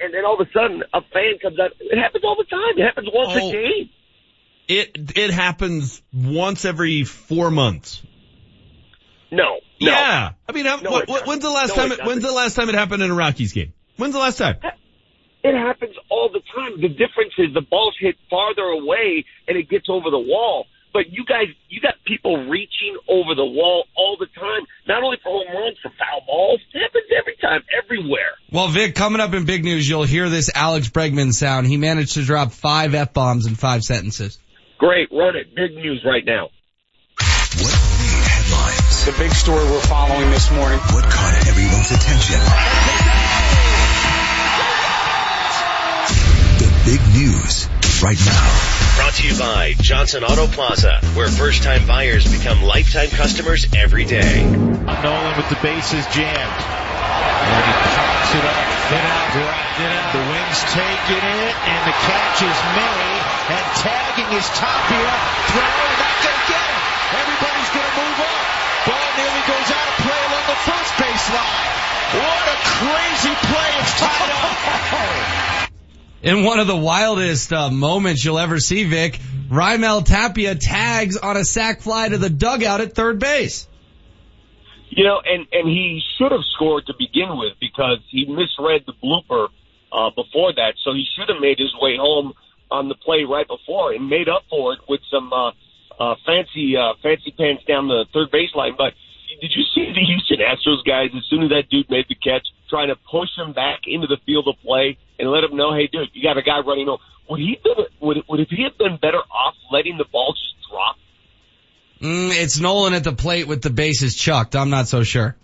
and, 0.02 0.14
then 0.14 0.26
all 0.26 0.40
of 0.40 0.48
a 0.48 0.52
sudden 0.52 0.84
a 0.94 1.02
fan 1.02 1.38
comes 1.42 1.60
out? 1.60 1.72
It 1.80 1.98
happens 1.98 2.24
all 2.24 2.36
the 2.38 2.46
time. 2.46 2.78
It 2.78 2.84
happens 2.84 3.10
once 3.14 3.34
Oh. 3.42 3.50
a 3.50 3.52
game. 3.52 3.90
It, 4.68 5.18
it 5.18 5.32
happens 5.32 6.02
once 6.14 6.66
every 6.66 7.04
four 7.04 7.52
months. 7.52 8.02
No, 9.32 9.44
no. 9.82 9.92
Yeah. 9.92 10.32
I 10.48 10.52
mean, 10.52 10.64
No, 10.66 10.78
what, 10.78 11.08
what, 11.08 11.28
when's 11.28 11.44
the 11.44 11.50
last 11.52 11.70
No, 11.70 11.76
time, 11.76 11.92
it 11.92 12.00
it, 12.00 12.06
when's 12.06 12.24
the 12.24 12.32
last 12.32 12.56
time 12.56 12.70
it 12.70 12.76
happened 12.76 13.04
in 13.04 13.12
a 13.12 13.14
Rockies 13.16 13.54
game? 13.54 13.74
When's 13.98 14.14
the 14.14 14.20
last 14.20 14.38
time? 14.38 14.58
It 15.44 15.56
happens 15.56 15.96
all 16.10 16.30
the 16.32 16.42
time. 16.56 16.82
The 16.82 16.90
difference 16.90 17.34
is 17.38 17.54
the 17.54 17.62
ball's 17.62 17.96
hit 18.00 18.16
farther 18.30 18.64
away 18.64 19.26
and 19.48 19.58
it 19.58 19.70
gets 19.70 19.86
over 19.90 20.10
the 20.10 20.20
wall. 20.20 20.66
But 20.96 21.12
you 21.12 21.26
guys, 21.26 21.48
you 21.68 21.82
got 21.82 21.96
people 22.08 22.48
reaching 22.48 22.96
over 23.10 23.36
the 23.36 23.44
wall 23.44 23.84
all 23.98 24.16
the 24.18 24.28
time. 24.28 24.64
Not 24.88 25.04
only 25.04 25.18
for 25.22 25.28
home 25.28 25.54
runs, 25.54 25.78
for 25.84 25.90
foul 25.90 26.22
balls. 26.26 26.62
It 26.74 26.80
happens 26.80 27.04
every 27.20 27.36
time, 27.36 27.64
everywhere. 27.84 28.32
Well, 28.50 28.70
Vic, 28.70 28.96
coming 28.96 29.20
up 29.20 29.34
in 29.34 29.44
big 29.44 29.66
news, 29.66 29.90
you'll 29.90 30.06
hear 30.06 30.30
this 30.30 30.50
Alex 30.56 30.88
Bregman 30.88 31.34
sound. 31.34 31.68
He 31.68 31.76
managed 31.76 32.14
to 32.14 32.24
drop 32.24 32.54
five 32.54 32.96
F-bombs 32.96 33.46
in 33.46 33.56
five 33.56 33.84
sentences. 33.84 34.40
Great, 34.78 35.10
run 35.12 35.36
it. 35.36 35.54
Big 35.54 35.76
news 35.76 36.02
right 36.06 36.24
now. 36.26 36.48
What 37.60 37.76
made 38.00 38.24
headlines? 38.32 39.04
The 39.04 39.16
big 39.20 39.34
story 39.34 39.66
we're 39.66 39.82
following 39.82 40.32
this 40.32 40.50
morning. 40.54 40.80
What 40.80 41.04
caught 41.04 41.46
everyone's 41.46 41.92
attention? 41.92 42.40
The 46.64 46.72
big 46.86 47.02
news 47.20 47.68
right 48.02 48.18
now. 48.26 48.75
Brought 49.16 49.24
to 49.24 49.32
you 49.32 49.40
by 49.40 49.72
Johnson 49.80 50.28
Auto 50.28 50.44
Plaza, 50.44 51.00
where 51.16 51.32
first 51.32 51.64
time 51.64 51.88
buyers 51.88 52.28
become 52.28 52.60
lifetime 52.68 53.08
customers 53.08 53.64
every 53.72 54.04
day. 54.04 54.44
Nolan 54.44 55.40
with 55.40 55.48
the 55.48 55.56
bases 55.64 56.04
jammed. 56.12 56.60
And 56.60 57.64
he 57.64 57.76
pops 57.96 58.32
it 58.36 58.44
up, 58.44 58.66
hit 58.92 59.06
out, 59.08 59.28
dropped 59.32 59.80
it 59.80 59.92
out. 59.96 60.12
The 60.20 60.26
wings 60.36 60.60
take 60.76 61.06
it 61.16 61.24
in, 61.24 61.48
and 61.48 61.82
the 61.88 61.96
catch 61.96 62.44
is 62.44 62.60
made. 62.76 63.22
And 63.56 63.66
tagging 63.80 64.32
is 64.36 64.48
Tapia. 64.52 65.14
Throw, 65.48 65.64
not 65.64 66.18
gonna 66.20 66.46
get 66.52 66.68
it. 66.76 66.84
Everybody's 67.16 67.72
gonna 67.72 67.96
move 67.96 68.20
up. 68.20 68.46
Ball 68.84 69.10
nearly 69.16 69.44
goes 69.48 69.70
out 69.72 69.88
of 69.96 69.96
play 70.04 70.22
along 70.28 70.46
the 70.52 70.60
first 70.68 70.92
baseline. 71.00 71.72
What 72.20 72.46
a 72.52 72.58
crazy 72.68 73.36
play. 73.48 73.72
It's 73.80 73.96
tied 73.96 74.32
up. 74.44 75.32
In 76.26 76.44
one 76.44 76.60
of 76.60 76.66
the 76.66 76.76
wildest 76.76 77.54
uh, 77.54 77.70
moments 77.70 78.26
you'll 78.26 78.40
ever 78.40 78.60
see, 78.60 78.84
Vic, 78.84 79.20
Raimel 79.48 80.04
Tapia 80.04 80.56
tags 80.56 81.18
on 81.18 81.38
a 81.38 81.46
sac 81.46 81.82
fly 81.82 82.10
to 82.10 82.18
the 82.18 82.32
dugout 82.32 82.82
at 82.82 82.94
third 82.94 83.20
base. 83.20 83.68
You 84.90 85.04
know, 85.04 85.22
and 85.24 85.46
and 85.52 85.68
he 85.68 86.02
should 86.18 86.32
have 86.32 86.42
scored 86.56 86.88
to 86.88 86.94
begin 86.98 87.38
with 87.38 87.54
because 87.62 88.00
he 88.10 88.26
misread 88.26 88.86
the 88.88 88.94
blooper 88.94 89.50
uh, 89.94 90.10
before 90.16 90.52
that, 90.54 90.74
so 90.84 90.94
he 90.94 91.06
should 91.16 91.30
have 91.30 91.40
made 91.40 91.60
his 91.60 91.74
way 91.80 91.96
home 91.96 92.34
on 92.72 92.90
the 92.90 92.96
play 92.96 93.24
right 93.24 93.48
before 93.48 93.94
and 93.94 94.10
made 94.10 94.28
up 94.28 94.42
for 94.50 94.74
it 94.74 94.80
with 94.90 95.02
some 95.12 95.32
uh, 95.32 95.52
uh, 96.00 96.16
fancy 96.26 96.76
uh, 96.76 96.94
fancy 97.04 97.36
pants 97.38 97.64
down 97.68 97.88
the 97.88 98.06
third 98.14 98.32
baseline. 98.32 98.76
But 98.76 98.94
did 99.42 99.52
you 99.56 99.64
see 99.74 99.92
the 99.94 100.02
Houston 100.02 100.40
Astros 100.40 100.86
guys 100.86 101.10
as 101.16 101.24
soon 101.30 101.44
as 101.44 101.50
that 101.50 101.70
dude 101.70 101.90
made 101.90 102.06
the 102.10 102.16
catch, 102.16 102.48
trying 102.70 102.90
to 102.90 102.96
push 103.10 103.30
him 103.38 103.54
back 103.54 103.82
into 103.88 104.08
the 104.08 104.18
field 104.26 104.48
of 104.48 104.56
play 104.62 104.98
and 105.20 105.30
let 105.30 105.44
him 105.44 105.56
know, 105.56 105.74
hey, 105.74 105.88
dude, 105.88 106.10
you 106.14 106.24
got 106.24 106.38
a 106.38 106.42
guy 106.42 106.60
running 106.60 106.88
home. 106.88 107.00
Would 107.30 107.40
he 107.40 107.58
been, 107.64 107.86
would 108.02 108.18
would 108.30 108.40
if 108.40 108.50
he 108.50 108.64
have 108.64 108.78
been 108.78 108.98
better 109.02 109.22
off 109.32 109.56
letting 109.72 109.98
the 109.98 110.06
ball 110.12 110.34
just 110.34 110.70
drop? 110.70 110.96
Mm, 112.02 112.36
it's 112.36 112.60
Nolan 112.60 112.94
at 112.94 113.04
the 113.04 113.14
plate 113.14 113.48
with 113.48 113.62
the 113.62 113.70
bases 113.70 114.16
chucked. 114.16 114.56
I'm 114.56 114.70
not 114.70 114.88
so 114.88 115.04
sure. 115.04 115.36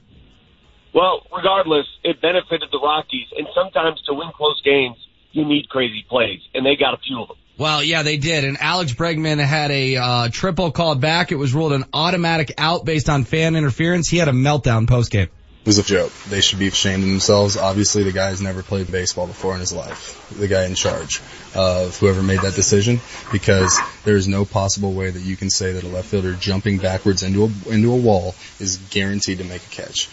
Well, 0.94 1.26
regardless, 1.36 1.88
it 2.04 2.22
benefited 2.22 2.70
the 2.72 2.80
Rockies, 2.80 3.28
and 3.38 3.48
sometimes 3.56 4.02
to 4.08 4.14
win 4.14 4.30
close 4.36 4.62
games, 4.62 4.98
you 5.32 5.46
need 5.46 5.70
crazy 5.70 6.06
plays, 6.10 6.42
and 6.54 6.66
they 6.66 6.76
got 6.76 6.94
a 6.94 6.98
few 6.98 7.22
of 7.22 7.30
them. 7.30 7.38
Well, 7.62 7.84
yeah, 7.84 8.02
they 8.02 8.18
did. 8.18 8.44
And 8.44 8.60
Alex 8.60 8.92
Bregman 8.92 9.38
had 9.38 9.70
a 9.70 9.96
uh, 9.96 10.30
triple 10.32 10.72
called 10.72 11.00
back. 11.00 11.32
It 11.32 11.36
was 11.36 11.54
ruled 11.54 11.74
an 11.74 11.86
automatic 11.94 12.56
out 12.58 12.86
based 12.86 13.08
on 13.08 13.24
fan 13.24 13.56
interference. 13.56 14.10
He 14.10 14.18
had 14.18 14.28
a 14.28 14.32
meltdown 14.32 14.88
post 14.88 15.12
game. 15.12 15.28
It 15.28 15.68
was 15.68 15.78
a 15.78 15.84
joke. 15.84 16.12
They 16.28 16.42
should 16.42 16.58
be 16.58 16.70
ashamed 16.70 17.04
of 17.04 17.10
themselves. 17.10 17.58
Obviously, 17.58 18.02
the 18.02 18.14
guy's 18.14 18.42
never 18.42 18.64
played 18.64 18.92
baseball 18.92 19.28
before 19.28 19.54
in 19.54 19.60
his 19.60 19.72
life. 19.72 20.28
The 20.36 20.48
guy 20.48 20.66
in 20.66 20.74
charge 20.74 21.22
of 21.54 21.96
whoever 22.00 22.24
made 22.24 22.40
that 22.40 22.56
decision, 22.56 23.00
because 23.32 23.80
there 24.06 24.16
is 24.16 24.28
no 24.28 24.44
possible 24.44 24.94
way 24.94 25.12
that 25.12 25.22
you 25.22 25.38
can 25.38 25.52
say 25.52 25.74
that 25.74 25.84
a 25.84 25.88
left 25.88 26.08
fielder 26.08 26.34
jumping 26.34 26.80
backwards 26.80 27.22
into 27.22 27.44
a 27.44 27.72
into 27.72 27.94
a 27.94 27.96
wall 27.96 28.34
is 28.60 28.78
guaranteed 28.90 29.38
to 29.38 29.44
make 29.44 29.62
a 29.64 29.70
catch. 29.70 30.10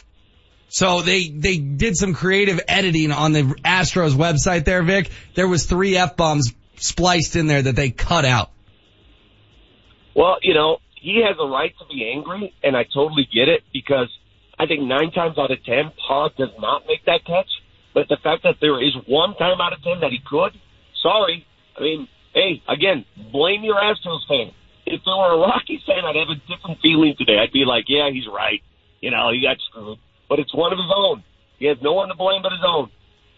So 0.68 1.00
they, 1.00 1.28
they 1.28 1.56
did 1.56 1.96
some 1.96 2.12
creative 2.12 2.60
editing 2.68 3.10
on 3.10 3.32
the 3.32 3.40
Astros 3.64 4.12
website 4.12 4.66
there, 4.66 4.82
Vic. 4.82 5.10
There 5.34 5.48
was 5.48 5.64
three 5.64 5.96
F-bombs 5.96 6.52
spliced 6.82 7.36
in 7.36 7.46
there 7.46 7.62
that 7.62 7.76
they 7.76 7.90
cut 7.90 8.24
out. 8.24 8.50
Well, 10.14 10.38
you 10.42 10.54
know, 10.54 10.78
he 11.00 11.22
has 11.26 11.36
a 11.38 11.46
right 11.46 11.72
to 11.78 11.84
be 11.86 12.10
angry, 12.12 12.52
and 12.62 12.76
I 12.76 12.84
totally 12.84 13.28
get 13.32 13.48
it 13.48 13.62
because 13.72 14.08
I 14.58 14.66
think 14.66 14.82
nine 14.82 15.12
times 15.12 15.38
out 15.38 15.50
of 15.50 15.62
ten, 15.64 15.92
Parra 16.06 16.30
does 16.36 16.50
not 16.58 16.82
make 16.86 17.04
that 17.06 17.24
catch. 17.24 17.48
But 17.94 18.08
the 18.08 18.16
fact 18.22 18.42
that 18.42 18.56
there 18.60 18.82
is 18.82 18.94
one 19.06 19.34
time 19.36 19.60
out 19.60 19.72
of 19.72 19.82
ten 19.82 20.00
that 20.00 20.10
he 20.10 20.18
could, 20.24 20.52
sorry. 21.02 21.46
I 21.76 21.80
mean, 21.80 22.08
hey, 22.34 22.62
again, 22.68 23.04
blame 23.32 23.62
your 23.62 23.76
Astros 23.76 24.26
fan. 24.28 24.52
If 24.86 25.02
there 25.04 25.16
were 25.16 25.34
a 25.34 25.38
Rockies 25.38 25.82
fan, 25.86 26.04
I'd 26.04 26.16
have 26.16 26.30
a 26.30 26.40
different 26.48 26.80
feeling 26.80 27.14
today. 27.16 27.38
I'd 27.38 27.52
be 27.52 27.64
like, 27.64 27.84
yeah, 27.88 28.10
he's 28.10 28.26
right. 28.26 28.62
You 29.00 29.10
know, 29.10 29.30
he 29.32 29.42
got 29.42 29.58
screwed. 29.70 29.98
But 30.28 30.38
it's 30.38 30.54
one 30.54 30.72
of 30.72 30.78
his 30.78 30.90
own. 30.94 31.22
He 31.58 31.66
has 31.66 31.78
no 31.82 31.92
one 31.92 32.08
to 32.08 32.14
blame 32.14 32.42
but 32.42 32.52
his 32.52 32.64
own. 32.66 32.90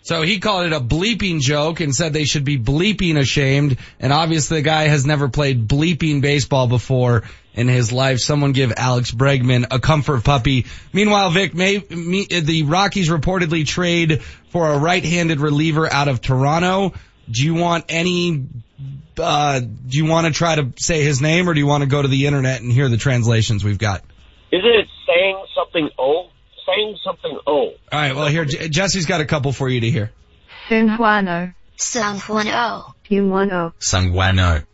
So 0.02 0.23
he 0.23 0.38
called 0.40 0.66
it 0.66 0.73
a 0.73 0.80
bleeping 0.80 1.40
joke 1.40 1.80
and 1.80 1.95
said 1.95 2.12
they 2.12 2.25
should 2.25 2.45
be 2.45 2.59
bleeping 2.59 3.19
ashamed. 3.19 3.76
And 3.99 4.12
obviously 4.12 4.59
the 4.59 4.62
guy 4.62 4.88
has 4.88 5.04
never 5.04 5.28
played 5.28 5.69
bleeping 5.69 6.21
baseball 6.23 6.69
before 6.69 7.25
in 7.54 7.69
his 7.69 7.92
life. 7.92 8.21
Someone 8.21 8.52
give 8.52 8.73
Alex 8.76 9.11
Bregman 9.11 9.66
a 9.71 9.78
comfort 9.78 10.25
puppy. 10.25 10.66
Meanwhile, 10.92 11.30
Vic, 11.30 11.54
may, 11.54 11.78
me, 11.90 12.26
the 12.26 12.62
Rockies 12.62 13.11
reportedly 13.11 13.66
trade 13.66 14.23
for 14.49 14.73
a 14.73 14.78
right-handed 14.78 15.40
reliever 15.40 15.90
out 15.92 16.09
of 16.09 16.21
Toronto. 16.21 16.95
Do 17.30 17.45
you 17.45 17.54
want 17.54 17.85
any, 17.88 18.47
uh, 19.19 19.61
do 19.61 19.97
you 19.97 20.07
want 20.07 20.26
to 20.26 20.33
try 20.33 20.57
to 20.57 20.73
say 20.78 21.04
his 21.04 21.21
name 21.21 21.49
or 21.49 21.54
do 21.54 21.61
you 21.61 21.66
want 21.66 21.83
to 21.83 21.88
go 21.88 22.00
to 22.00 22.09
the 22.09 22.26
internet 22.26 22.62
and 22.62 22.73
hear 22.73 22.88
the 22.88 22.97
translations 22.97 23.62
we've 23.62 23.78
got? 23.78 24.02
Isn't 24.50 24.66
it 24.66 24.88
saying 25.07 25.45
something 25.54 25.90
oh? 25.99 26.30
Saying 26.67 26.97
something 27.05 27.38
oh. 27.47 27.52
All 27.52 27.75
right. 27.93 28.14
Well, 28.14 28.29
here, 28.29 28.45
J- 28.45 28.69
Jesse's 28.69 29.07
got 29.07 29.21
a 29.21 29.25
couple 29.25 29.52
for 29.52 29.69
you 29.69 29.81
to 29.81 29.90
hear. 29.90 30.12
Sanjuano. 30.69 31.55
Sanjuano. 31.79 32.95
Humano. 33.09 33.73
Sanguano. 33.81 34.64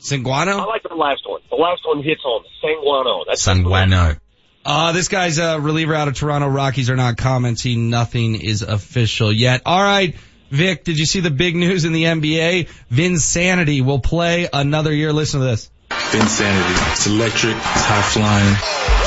Sanguano? 0.00 0.60
I 0.60 0.64
like 0.64 0.82
the 0.82 0.94
last 0.94 1.22
one. 1.26 1.40
The 1.50 1.56
last 1.56 1.82
one 1.84 2.02
hits 2.02 2.22
home. 2.22 2.44
Sanguano. 2.62 3.24
That's 3.26 3.44
Sanguano. 3.44 4.18
Uh, 4.64 4.92
this 4.92 5.08
guy's 5.08 5.38
a 5.38 5.60
reliever 5.60 5.94
out 5.94 6.08
of 6.08 6.14
Toronto. 6.14 6.48
Rockies 6.48 6.88
are 6.88 6.96
not 6.96 7.16
commenting. 7.16 7.90
Nothing 7.90 8.40
is 8.40 8.62
official 8.62 9.32
yet. 9.32 9.62
All 9.66 9.82
right. 9.82 10.14
Vic, 10.50 10.84
did 10.84 10.98
you 10.98 11.06
see 11.06 11.20
the 11.20 11.30
big 11.30 11.56
news 11.56 11.84
in 11.84 11.92
the 11.92 12.04
NBA? 12.04 12.68
Vinsanity 12.90 13.84
will 13.84 13.98
play 13.98 14.48
another 14.52 14.92
year. 14.92 15.12
Listen 15.12 15.40
to 15.40 15.46
this. 15.46 15.70
Vinsanity. 15.90 16.92
It's 16.92 17.06
electric. 17.06 17.56
It's 17.56 17.84
high 17.84 18.02
flying. 18.02 19.03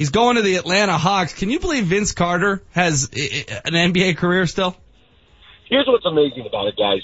He's 0.00 0.08
going 0.08 0.36
to 0.36 0.42
the 0.42 0.54
Atlanta 0.54 0.96
Hawks. 0.96 1.34
Can 1.34 1.50
you 1.50 1.60
believe 1.60 1.84
Vince 1.84 2.12
Carter 2.12 2.62
has 2.70 3.10
an 3.12 3.74
NBA 3.74 4.16
career 4.16 4.46
still? 4.46 4.74
Here's 5.68 5.86
what's 5.86 6.06
amazing 6.06 6.46
about 6.46 6.68
it, 6.68 6.74
guys. 6.78 7.02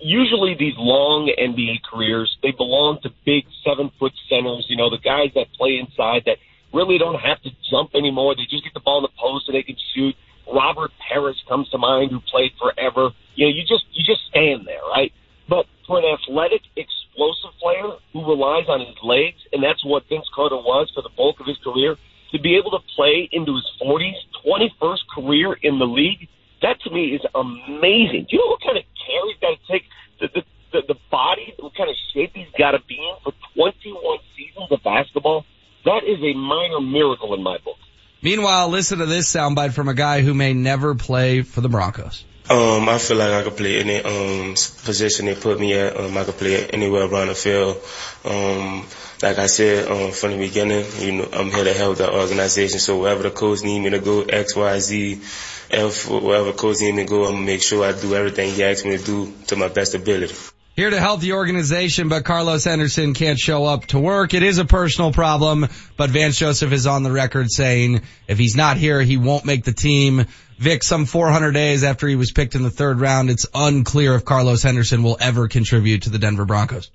Usually 0.00 0.56
these 0.58 0.74
long 0.76 1.30
NBA 1.30 1.84
careers, 1.88 2.36
they 2.42 2.50
belong 2.50 2.98
to 3.04 3.10
big 3.24 3.44
seven 3.64 3.92
foot 4.00 4.10
centers, 4.28 4.66
you 4.68 4.76
know, 4.76 4.90
the 4.90 4.98
guys 4.98 5.30
that 5.36 5.46
play 5.56 5.78
inside 5.78 6.24
that 6.26 6.38
really 6.74 6.98
don't 6.98 7.20
have 7.20 7.40
to 7.42 7.50
jump 7.70 7.94
anymore. 7.94 8.34
They 8.34 8.50
just 8.50 8.64
get 8.64 8.74
the 8.74 8.80
ball 8.80 8.98
in 8.98 9.04
the 9.04 9.16
post 9.16 9.46
and 9.46 9.54
they 9.54 9.62
can 9.62 9.76
shoot. 9.94 10.16
Robert 10.52 10.90
Parish 11.08 11.36
comes 11.48 11.68
to 11.68 11.78
mind 11.78 12.10
who 12.10 12.18
played 12.18 12.50
forever. 12.58 13.10
You 13.36 13.46
know, 13.46 13.54
you 13.54 13.62
just, 13.62 13.84
you 13.92 14.02
just 14.02 14.26
stand 14.28 14.66
there, 14.66 14.82
right? 14.90 15.12
But 15.52 15.66
for 15.86 15.98
an 15.98 16.08
athletic, 16.08 16.62
explosive 16.80 17.52
player 17.60 18.00
who 18.14 18.24
relies 18.24 18.72
on 18.72 18.80
his 18.80 18.96
legs, 19.04 19.36
and 19.52 19.62
that's 19.62 19.84
what 19.84 20.08
Vince 20.08 20.24
Carter 20.34 20.56
was 20.56 20.90
for 20.94 21.02
the 21.02 21.12
bulk 21.14 21.40
of 21.40 21.46
his 21.46 21.58
career, 21.58 21.96
to 22.32 22.40
be 22.40 22.56
able 22.56 22.70
to 22.70 22.80
play 22.96 23.28
into 23.30 23.52
his 23.52 23.68
40s, 23.84 24.16
21st 24.40 25.04
career 25.14 25.52
in 25.60 25.78
the 25.78 25.84
league, 25.84 26.26
that 26.62 26.80
to 26.84 26.90
me 26.90 27.12
is 27.12 27.20
amazing. 27.34 28.24
Do 28.24 28.32
you 28.32 28.38
know 28.38 28.56
what 28.56 28.64
kind 28.64 28.78
of 28.80 28.84
care 28.96 29.22
he's 29.28 29.40
got 29.44 29.52
to 29.52 29.60
take? 29.68 29.84
The, 30.20 30.28
the, 30.32 30.42
the, 30.72 30.94
the 30.94 31.00
body, 31.10 31.52
what 31.60 31.76
kind 31.76 31.90
of 31.90 31.96
shape 32.14 32.32
he's 32.32 32.48
got 32.56 32.70
to 32.70 32.80
be 32.88 32.96
in 32.96 33.14
for 33.22 33.36
21 33.52 34.18
seasons 34.34 34.72
of 34.72 34.82
basketball? 34.82 35.44
That 35.84 36.00
is 36.08 36.16
a 36.16 36.32
minor 36.32 36.80
miracle 36.80 37.34
in 37.34 37.42
my 37.42 37.58
book. 37.62 37.76
Meanwhile, 38.22 38.70
listen 38.70 39.00
to 39.00 39.06
this 39.06 39.30
soundbite 39.30 39.74
from 39.74 39.88
a 39.88 39.94
guy 39.94 40.22
who 40.22 40.32
may 40.32 40.54
never 40.54 40.94
play 40.94 41.42
for 41.42 41.60
the 41.60 41.68
Broncos. 41.68 42.24
Um, 42.50 42.88
I 42.88 42.98
feel 42.98 43.16
like 43.18 43.30
I 43.30 43.42
could 43.44 43.56
play 43.56 43.78
any 43.80 44.02
um 44.02 44.54
position 44.84 45.26
they 45.26 45.34
put 45.34 45.60
me 45.60 45.74
at. 45.74 45.96
Um, 45.96 46.16
I 46.16 46.24
could 46.24 46.36
play 46.36 46.66
anywhere 46.66 47.04
around 47.04 47.28
the 47.28 47.34
field. 47.34 47.78
Um, 48.24 48.84
like 49.22 49.38
I 49.38 49.46
said 49.46 49.88
um, 49.88 50.10
from 50.10 50.32
the 50.32 50.38
beginning, 50.38 50.84
you 50.98 51.12
know, 51.12 51.28
I'm 51.32 51.50
here 51.50 51.64
to 51.64 51.72
help 51.72 51.98
the 51.98 52.12
organization. 52.12 52.80
So 52.80 53.00
wherever 53.00 53.22
the 53.22 53.30
coach 53.30 53.62
need 53.62 53.80
me 53.80 53.90
to 53.90 54.00
go, 54.00 54.22
X, 54.22 54.56
Y, 54.56 54.78
Z, 54.80 55.20
F, 55.70 56.08
wherever 56.08 56.52
coach 56.52 56.80
need 56.80 56.96
me 56.96 57.04
to 57.04 57.08
go, 57.08 57.24
I'm 57.26 57.34
gonna 57.34 57.46
make 57.46 57.62
sure 57.62 57.84
I 57.84 57.92
do 57.92 58.14
everything 58.14 58.52
he 58.52 58.64
asks 58.64 58.84
me 58.84 58.98
to 58.98 59.04
do 59.04 59.32
to 59.46 59.56
my 59.56 59.68
best 59.68 59.94
ability. 59.94 60.34
Here 60.74 60.88
to 60.88 60.98
help 60.98 61.20
the 61.20 61.34
organization, 61.34 62.08
but 62.08 62.24
Carlos 62.24 62.64
Henderson 62.64 63.12
can't 63.12 63.38
show 63.38 63.66
up 63.66 63.86
to 63.88 64.00
work. 64.00 64.32
It 64.32 64.42
is 64.42 64.56
a 64.56 64.64
personal 64.64 65.12
problem, 65.12 65.68
but 65.98 66.08
Vance 66.08 66.38
Joseph 66.38 66.72
is 66.72 66.86
on 66.86 67.02
the 67.02 67.12
record 67.12 67.50
saying 67.50 68.00
if 68.26 68.38
he's 68.38 68.56
not 68.56 68.78
here, 68.78 69.02
he 69.02 69.18
won't 69.18 69.44
make 69.44 69.64
the 69.64 69.74
team. 69.74 70.24
Vic, 70.62 70.84
some 70.84 71.06
400 71.06 71.50
days 71.50 71.82
after 71.82 72.06
he 72.06 72.14
was 72.14 72.30
picked 72.30 72.54
in 72.54 72.62
the 72.62 72.70
third 72.70 73.00
round, 73.00 73.30
it's 73.30 73.48
unclear 73.52 74.14
if 74.14 74.24
Carlos 74.24 74.62
Henderson 74.62 75.02
will 75.02 75.16
ever 75.20 75.48
contribute 75.48 76.02
to 76.02 76.10
the 76.10 76.20
Denver 76.20 76.44
Broncos. 76.44 76.88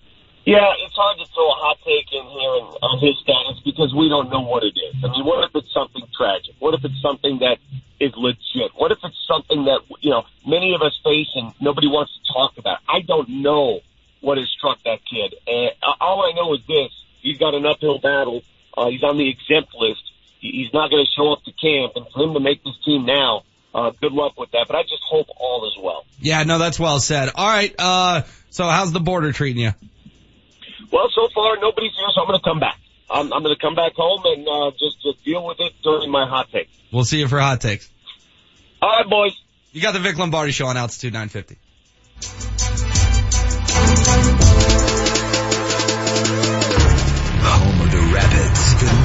Yeah, 0.45 0.71
it's 0.86 0.95
hard 0.95 1.19
to 1.19 1.25
throw 1.25 1.43
a 1.43 1.57
hot 1.59 1.77
take 1.83 2.07
in 2.13 2.24
here 2.24 2.63
on 2.79 3.00
his 3.03 3.19
status 3.19 3.59
because 3.65 3.93
we 3.93 4.07
don't 4.07 4.29
know 4.31 4.39
what 4.39 4.63
it 4.63 4.71
is. 4.71 4.95
I 5.03 5.12
mean, 5.12 5.25
what 5.25 5.43
if 5.43 5.51
it's 5.53 5.74
something 5.74 6.01
tragic? 6.15 6.55
What 6.59 6.75
if 6.75 6.86
it's 6.86 7.01
something 7.01 7.39
that 7.39 7.57
is 8.00 8.15
legit? 8.15 8.71
What 8.77 8.93
if 8.93 9.00
it's 9.03 9.19
something 9.27 9.65
that, 9.65 9.81
you 10.00 10.12
know, 10.12 10.24
many 10.47 10.74
of 10.74 10.81
us 10.81 10.97
face 11.03 11.27
and 11.36 11.51
nobody 11.59 11.88
wants 11.88 12.13
to 12.15 12.31
talk 12.31 12.57
about? 12.57 12.79
I 12.88 13.01
don't 13.01 13.27
know 13.43 13.81
what 14.21 14.38
has 14.38 14.47
struck 14.47 14.81
that 14.83 15.00
kid. 15.03 15.36
And 15.45 15.71
all 16.00 16.24
I 16.24 16.31
know 16.31 16.53
is 16.53 16.62
this. 16.65 16.95
He's 17.19 17.38
got 17.38 17.53
an 17.53 17.65
uphill 17.65 18.00
battle. 18.00 18.43
Uh, 18.77 18.88
he's 18.88 19.03
on 19.03 19.17
the 19.17 19.27
exempt 19.27 19.75
list. 19.75 20.09
He's 20.39 20.71
not 20.71 20.89
going 20.89 21.03
to 21.03 21.12
show 21.12 21.33
up 21.33 21.43
to 21.43 21.51
camp. 21.51 21.97
And 21.97 22.07
for 22.13 22.24
him 22.24 22.33
to 22.33 22.39
make 22.39 22.63
this 22.63 22.79
team 22.86 23.03
now, 23.03 23.43
uh, 23.77 23.91
good 24.01 24.12
luck 24.12 24.38
with 24.38 24.51
that. 24.51 24.65
But 24.67 24.75
I 24.75 24.81
just 24.84 25.03
hope 25.07 25.27
all 25.39 25.67
is 25.67 25.77
well. 25.81 26.05
Yeah, 26.19 26.43
no, 26.43 26.57
that's 26.57 26.79
well 26.79 27.00
said. 27.00 27.29
All 27.36 27.48
right, 27.48 27.74
uh, 27.77 28.24
so 28.50 28.65
how's 28.65 28.91
the 28.91 29.00
border 29.00 29.31
treating 29.31 29.62
you? 29.62 29.74
Well, 30.91 31.10
so 31.13 31.27
far 31.34 31.57
nobody's 31.57 31.93
here, 31.96 32.07
so 32.13 32.22
I'm 32.22 32.27
going 32.27 32.39
to 32.39 32.43
come 32.43 32.60
back. 32.60 32.79
I'm, 33.10 33.31
I'm 33.31 33.43
going 33.43 33.55
to 33.55 33.62
come 33.62 33.75
back 33.75 33.93
home 33.93 34.22
and 34.25 34.48
uh, 34.48 34.72
just, 34.72 35.01
just 35.01 35.24
deal 35.24 35.46
with 35.46 35.60
it 35.60 35.74
during 35.84 36.10
my 36.12 36.27
hot 36.27 36.50
take. 36.51 36.69
We'll 36.91 37.05
see 37.05 37.19
you 37.19 37.27
for 37.27 37.39
hot 37.39 37.62
takes. 37.62 37.89
All 38.81 38.89
right, 38.89 39.10
boys. 39.10 39.39
You 39.72 39.81
got 39.81 39.93
the 39.93 40.00
Vic 40.00 40.17
Lombardi 40.17 40.51
show 40.51 40.67
on 40.67 40.77
Altitude 40.77 41.13
950. 41.13 42.56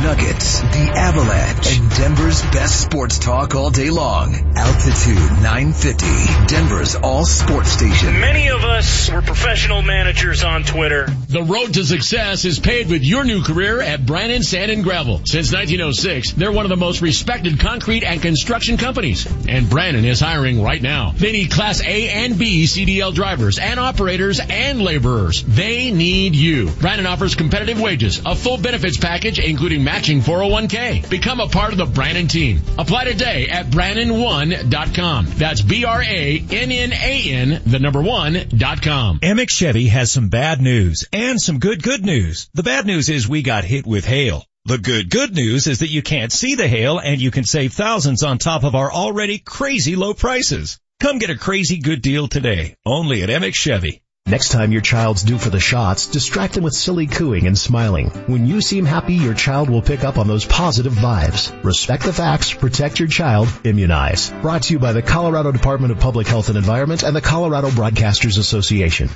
Nuggets, 0.02 0.60
the 0.60 0.92
Avalanche, 0.96 1.78
and 1.78 1.90
Denver's 1.90 2.42
best 2.42 2.80
sports 2.80 3.20
talk 3.20 3.54
all 3.54 3.70
day 3.70 3.88
long. 3.88 4.34
Altitude 4.56 5.14
950, 5.14 6.06
Denver's 6.52 6.96
all 6.96 7.24
sports 7.24 7.70
station. 7.70 8.18
Many 8.18 8.48
of 8.48 8.64
us 8.64 9.08
were 9.12 9.22
professional 9.22 9.80
managers 9.80 10.42
on 10.42 10.64
Twitter. 10.64 11.06
The 11.28 11.44
road 11.44 11.74
to 11.74 11.84
success 11.84 12.44
is 12.44 12.58
paved 12.58 12.90
with 12.90 13.04
your 13.04 13.22
new 13.22 13.44
career 13.44 13.80
at 13.80 14.04
Brannan 14.04 14.42
Sand 14.42 14.72
and 14.72 14.82
Gravel. 14.82 15.18
Since 15.24 15.52
1906, 15.52 16.32
they're 16.32 16.50
one 16.50 16.64
of 16.64 16.70
the 16.70 16.76
most 16.76 17.00
respected 17.00 17.60
concrete 17.60 18.02
and 18.02 18.20
construction 18.20 18.78
companies. 18.78 19.24
And 19.46 19.70
Brannan 19.70 20.04
is 20.04 20.18
hiring 20.18 20.60
right 20.64 20.82
now. 20.82 21.12
They 21.12 21.30
need 21.30 21.52
Class 21.52 21.80
A 21.80 22.08
and 22.08 22.36
B 22.36 22.64
CDL 22.64 23.14
drivers 23.14 23.60
and 23.60 23.78
operators 23.78 24.40
and 24.40 24.82
laborers. 24.82 25.44
They 25.44 25.92
need 25.92 26.34
you. 26.34 26.70
Brannan 26.70 27.06
offers 27.06 27.36
competitive 27.36 27.80
wages, 27.80 28.20
a 28.26 28.34
full 28.34 28.58
benefits 28.58 28.96
package, 28.96 29.38
including 29.38 29.84
matching 29.92 30.22
401k. 30.22 31.10
Become 31.10 31.40
a 31.40 31.48
part 31.48 31.72
of 31.72 31.78
the 31.78 31.84
Brannan 31.84 32.26
team. 32.26 32.62
Apply 32.78 33.04
today 33.04 33.48
at 33.48 33.66
Brannan1.com. 33.66 35.26
That's 35.36 35.60
B-R-A-N-N-A-N, 35.60 37.60
the 37.66 37.78
number 37.78 38.00
one 38.00 38.38
dot 38.56 38.80
com. 38.80 39.18
Emich 39.20 39.50
Chevy 39.50 39.88
has 39.88 40.10
some 40.10 40.30
bad 40.30 40.62
news 40.62 41.06
and 41.12 41.38
some 41.38 41.58
good 41.58 41.82
good 41.82 42.06
news. 42.06 42.48
The 42.54 42.62
bad 42.62 42.86
news 42.86 43.10
is 43.10 43.28
we 43.28 43.42
got 43.42 43.64
hit 43.64 43.86
with 43.86 44.06
hail. 44.06 44.46
The 44.64 44.78
good 44.78 45.10
good 45.10 45.34
news 45.34 45.66
is 45.66 45.80
that 45.80 45.90
you 45.90 46.00
can't 46.00 46.32
see 46.32 46.54
the 46.54 46.68
hail 46.68 46.98
and 46.98 47.20
you 47.20 47.30
can 47.30 47.44
save 47.44 47.74
thousands 47.74 48.22
on 48.22 48.38
top 48.38 48.64
of 48.64 48.74
our 48.74 48.90
already 48.90 49.36
crazy 49.38 49.94
low 49.94 50.14
prices. 50.14 50.78
Come 51.00 51.18
get 51.18 51.28
a 51.28 51.36
crazy 51.36 51.80
good 51.80 52.00
deal 52.00 52.28
today, 52.28 52.76
only 52.86 53.22
at 53.22 53.28
Emich 53.28 53.56
Chevy. 53.56 54.02
Next 54.26 54.50
time 54.50 54.72
your 54.72 54.80
child's 54.80 55.24
due 55.24 55.36
for 55.36 55.50
the 55.50 55.60
shots, 55.60 56.06
distract 56.06 56.54
them 56.54 56.64
with 56.64 56.74
silly 56.74 57.06
cooing 57.06 57.46
and 57.46 57.58
smiling. 57.58 58.08
When 58.26 58.46
you 58.46 58.60
seem 58.60 58.86
happy, 58.86 59.14
your 59.14 59.34
child 59.34 59.68
will 59.68 59.82
pick 59.82 60.04
up 60.04 60.16
on 60.16 60.28
those 60.28 60.46
positive 60.46 60.94
vibes. 60.94 61.52
Respect 61.64 62.04
the 62.04 62.12
facts, 62.12 62.54
protect 62.54 62.98
your 62.98 63.08
child, 63.08 63.48
immunize. 63.64 64.30
Brought 64.40 64.62
to 64.62 64.72
you 64.72 64.78
by 64.78 64.92
the 64.92 65.02
Colorado 65.02 65.50
Department 65.52 65.92
of 65.92 66.00
Public 66.00 66.28
Health 66.28 66.48
and 66.48 66.56
Environment 66.56 67.02
and 67.02 67.14
the 67.14 67.20
Colorado 67.20 67.68
Broadcasters 67.68 68.38
Association. 68.38 69.10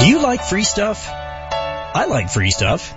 Do 0.00 0.06
you 0.06 0.20
like 0.20 0.42
free 0.44 0.64
stuff? 0.64 1.08
I 1.08 2.06
like 2.08 2.28
free 2.30 2.50
stuff. 2.50 2.94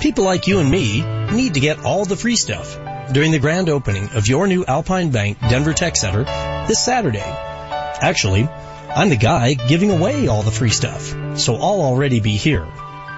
People 0.00 0.24
like 0.24 0.46
you 0.46 0.60
and 0.60 0.70
me 0.70 1.02
need 1.32 1.54
to 1.54 1.60
get 1.60 1.84
all 1.84 2.04
the 2.04 2.16
free 2.16 2.36
stuff 2.36 2.78
during 3.12 3.32
the 3.32 3.38
grand 3.38 3.68
opening 3.68 4.10
of 4.10 4.28
your 4.28 4.46
new 4.46 4.64
Alpine 4.64 5.10
Bank 5.10 5.38
Denver 5.40 5.72
Tech 5.72 5.96
Center 5.96 6.24
this 6.66 6.84
Saturday. 6.84 7.20
Actually, 7.20 8.46
I'm 8.94 9.08
the 9.08 9.16
guy 9.16 9.54
giving 9.54 9.90
away 9.90 10.28
all 10.28 10.42
the 10.42 10.50
free 10.50 10.70
stuff, 10.70 11.14
so 11.38 11.54
I'll 11.54 11.80
already 11.80 12.20
be 12.20 12.36
here. 12.36 12.66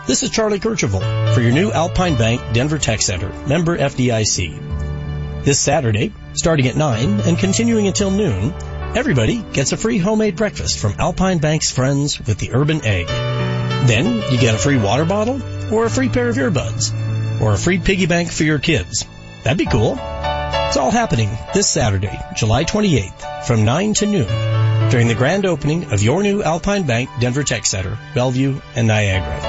This 0.06 0.22
is 0.22 0.30
Charlie 0.30 0.60
Kercheval 0.60 1.34
for 1.34 1.40
your 1.40 1.52
new 1.52 1.72
Alpine 1.72 2.16
Bank 2.16 2.40
Denver 2.52 2.78
Tech 2.78 3.02
Center, 3.02 3.28
member 3.46 3.76
FDIC. 3.76 5.44
This 5.44 5.58
Saturday, 5.58 6.12
starting 6.34 6.66
at 6.68 6.76
9 6.76 7.20
and 7.20 7.38
continuing 7.38 7.86
until 7.86 8.10
noon, 8.10 8.54
everybody 8.94 9.42
gets 9.52 9.72
a 9.72 9.76
free 9.76 9.98
homemade 9.98 10.36
breakfast 10.36 10.78
from 10.78 10.94
Alpine 10.98 11.38
Bank's 11.38 11.70
friends 11.70 12.18
with 12.18 12.38
the 12.38 12.52
Urban 12.52 12.84
Egg. 12.84 13.06
Then 13.06 14.06
you 14.32 14.38
get 14.38 14.54
a 14.54 14.58
free 14.58 14.78
water 14.78 15.04
bottle 15.04 15.40
or 15.72 15.86
a 15.86 15.90
free 15.90 16.08
pair 16.08 16.28
of 16.28 16.36
earbuds 16.36 16.92
or 17.40 17.54
a 17.54 17.58
free 17.58 17.78
piggy 17.78 18.06
bank 18.06 18.30
for 18.30 18.44
your 18.44 18.58
kids. 18.58 19.06
That'd 19.42 19.58
be 19.58 19.66
cool. 19.66 19.94
It's 19.94 20.76
all 20.76 20.90
happening 20.90 21.30
this 21.54 21.68
Saturday, 21.68 22.18
July 22.36 22.64
28th 22.64 23.44
from 23.44 23.64
9 23.64 23.94
to 23.94 24.06
noon 24.06 24.90
during 24.90 25.08
the 25.08 25.14
grand 25.14 25.46
opening 25.46 25.92
of 25.92 26.02
your 26.02 26.22
new 26.22 26.42
Alpine 26.42 26.84
Bank 26.84 27.08
Denver 27.20 27.42
Tech 27.42 27.64
Center, 27.64 27.98
Bellevue, 28.14 28.60
and 28.76 28.86
Niagara. 28.86 29.40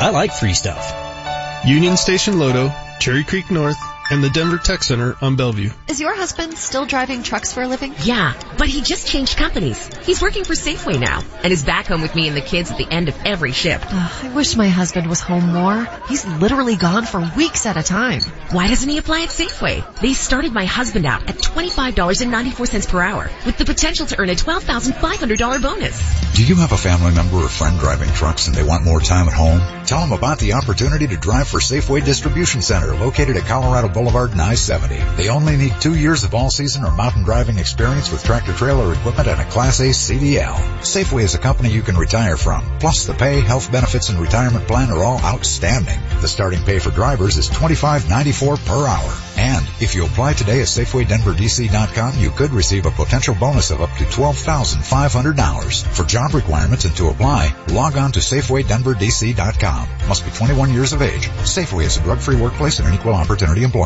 I 0.00 0.10
like 0.10 0.32
free 0.32 0.54
stuff. 0.54 1.64
Union 1.66 1.96
Station 1.96 2.34
Lodo, 2.34 2.72
Cherry 3.00 3.24
Creek 3.24 3.50
North, 3.50 3.78
and 4.10 4.22
the 4.22 4.30
Denver 4.30 4.58
Tech 4.58 4.82
Center 4.82 5.16
on 5.20 5.36
Bellevue. 5.36 5.70
Is 5.88 6.00
your 6.00 6.14
husband 6.14 6.56
still 6.58 6.86
driving 6.86 7.22
trucks 7.22 7.52
for 7.52 7.62
a 7.62 7.68
living? 7.68 7.94
Yeah, 8.02 8.34
but 8.58 8.68
he 8.68 8.80
just 8.82 9.06
changed 9.06 9.36
companies. 9.36 9.90
He's 10.04 10.22
working 10.22 10.44
for 10.44 10.54
Safeway 10.54 10.98
now 11.00 11.22
and 11.42 11.52
is 11.52 11.64
back 11.64 11.86
home 11.86 12.02
with 12.02 12.14
me 12.14 12.28
and 12.28 12.36
the 12.36 12.40
kids 12.40 12.70
at 12.70 12.78
the 12.78 12.88
end 12.90 13.08
of 13.08 13.16
every 13.24 13.52
shift. 13.52 13.86
I 13.92 14.32
wish 14.34 14.56
my 14.56 14.68
husband 14.68 15.08
was 15.08 15.20
home 15.20 15.52
more. 15.52 15.88
He's 16.08 16.26
literally 16.26 16.76
gone 16.76 17.04
for 17.04 17.20
weeks 17.36 17.66
at 17.66 17.76
a 17.76 17.82
time. 17.82 18.20
Why 18.50 18.68
doesn't 18.68 18.88
he 18.88 18.98
apply 18.98 19.22
at 19.22 19.30
Safeway? 19.30 20.00
They 20.00 20.12
started 20.12 20.52
my 20.52 20.64
husband 20.64 21.06
out 21.06 21.28
at 21.28 21.36
$25.94 21.36 22.88
per 22.88 23.00
hour 23.00 23.30
with 23.44 23.58
the 23.58 23.64
potential 23.64 24.06
to 24.06 24.18
earn 24.18 24.30
a 24.30 24.34
$12,500 24.34 25.62
bonus. 25.62 26.34
Do 26.34 26.44
you 26.44 26.56
have 26.56 26.72
a 26.72 26.76
family 26.76 27.14
member 27.14 27.36
or 27.38 27.48
friend 27.48 27.78
driving 27.80 28.10
trucks 28.10 28.46
and 28.46 28.56
they 28.56 28.62
want 28.62 28.84
more 28.84 29.00
time 29.00 29.26
at 29.26 29.34
home? 29.34 29.60
Tell 29.86 30.00
them 30.00 30.12
about 30.12 30.38
the 30.38 30.52
opportunity 30.52 31.06
to 31.06 31.16
drive 31.16 31.48
for 31.48 31.58
Safeway 31.58 32.04
Distribution 32.04 32.62
Center 32.62 32.94
located 32.94 33.36
at 33.36 33.44
Colorado 33.44 33.88
Boulevard 33.96 34.32
and 34.32 34.42
I-70. 34.42 35.16
They 35.16 35.30
only 35.30 35.56
need 35.56 35.80
two 35.80 35.94
years 35.94 36.22
of 36.22 36.34
all-season 36.34 36.84
or 36.84 36.90
mountain 36.90 37.22
driving 37.22 37.56
experience 37.56 38.12
with 38.12 38.22
tractor-trailer 38.22 38.92
equipment 38.92 39.26
and 39.26 39.40
a 39.40 39.44
Class 39.46 39.80
A 39.80 39.84
CDL. 39.84 40.54
Safeway 40.80 41.22
is 41.22 41.34
a 41.34 41.38
company 41.38 41.70
you 41.70 41.80
can 41.80 41.96
retire 41.96 42.36
from. 42.36 42.78
Plus, 42.78 43.06
the 43.06 43.14
pay, 43.14 43.40
health 43.40 43.72
benefits, 43.72 44.10
and 44.10 44.20
retirement 44.20 44.68
plan 44.68 44.90
are 44.90 45.02
all 45.02 45.18
outstanding. 45.20 45.98
The 46.20 46.28
starting 46.28 46.62
pay 46.62 46.78
for 46.78 46.90
drivers 46.90 47.38
is 47.38 47.48
$25.94 47.48 48.66
per 48.66 48.86
hour. 48.86 49.14
And 49.38 49.66
if 49.80 49.94
you 49.94 50.04
apply 50.04 50.34
today 50.34 50.60
at 50.60 50.66
SafewayDenverDC.com, 50.66 52.18
you 52.18 52.30
could 52.30 52.50
receive 52.50 52.84
a 52.84 52.90
potential 52.90 53.34
bonus 53.34 53.70
of 53.70 53.80
up 53.80 53.92
to 53.96 54.04
$12,500. 54.04 55.86
For 55.96 56.04
job 56.04 56.34
requirements 56.34 56.84
and 56.84 56.94
to 56.96 57.08
apply, 57.08 57.54
log 57.68 57.96
on 57.96 58.12
to 58.12 58.20
SafewayDenverDC.com. 58.20 59.88
Must 60.08 60.24
be 60.24 60.30
21 60.32 60.74
years 60.74 60.92
of 60.92 61.00
age. 61.00 61.28
Safeway 61.28 61.84
is 61.84 61.96
a 61.96 62.02
drug-free 62.02 62.36
workplace 62.36 62.78
and 62.78 62.88
an 62.88 62.94
equal 62.94 63.14
opportunity 63.14 63.62
employer. 63.62 63.85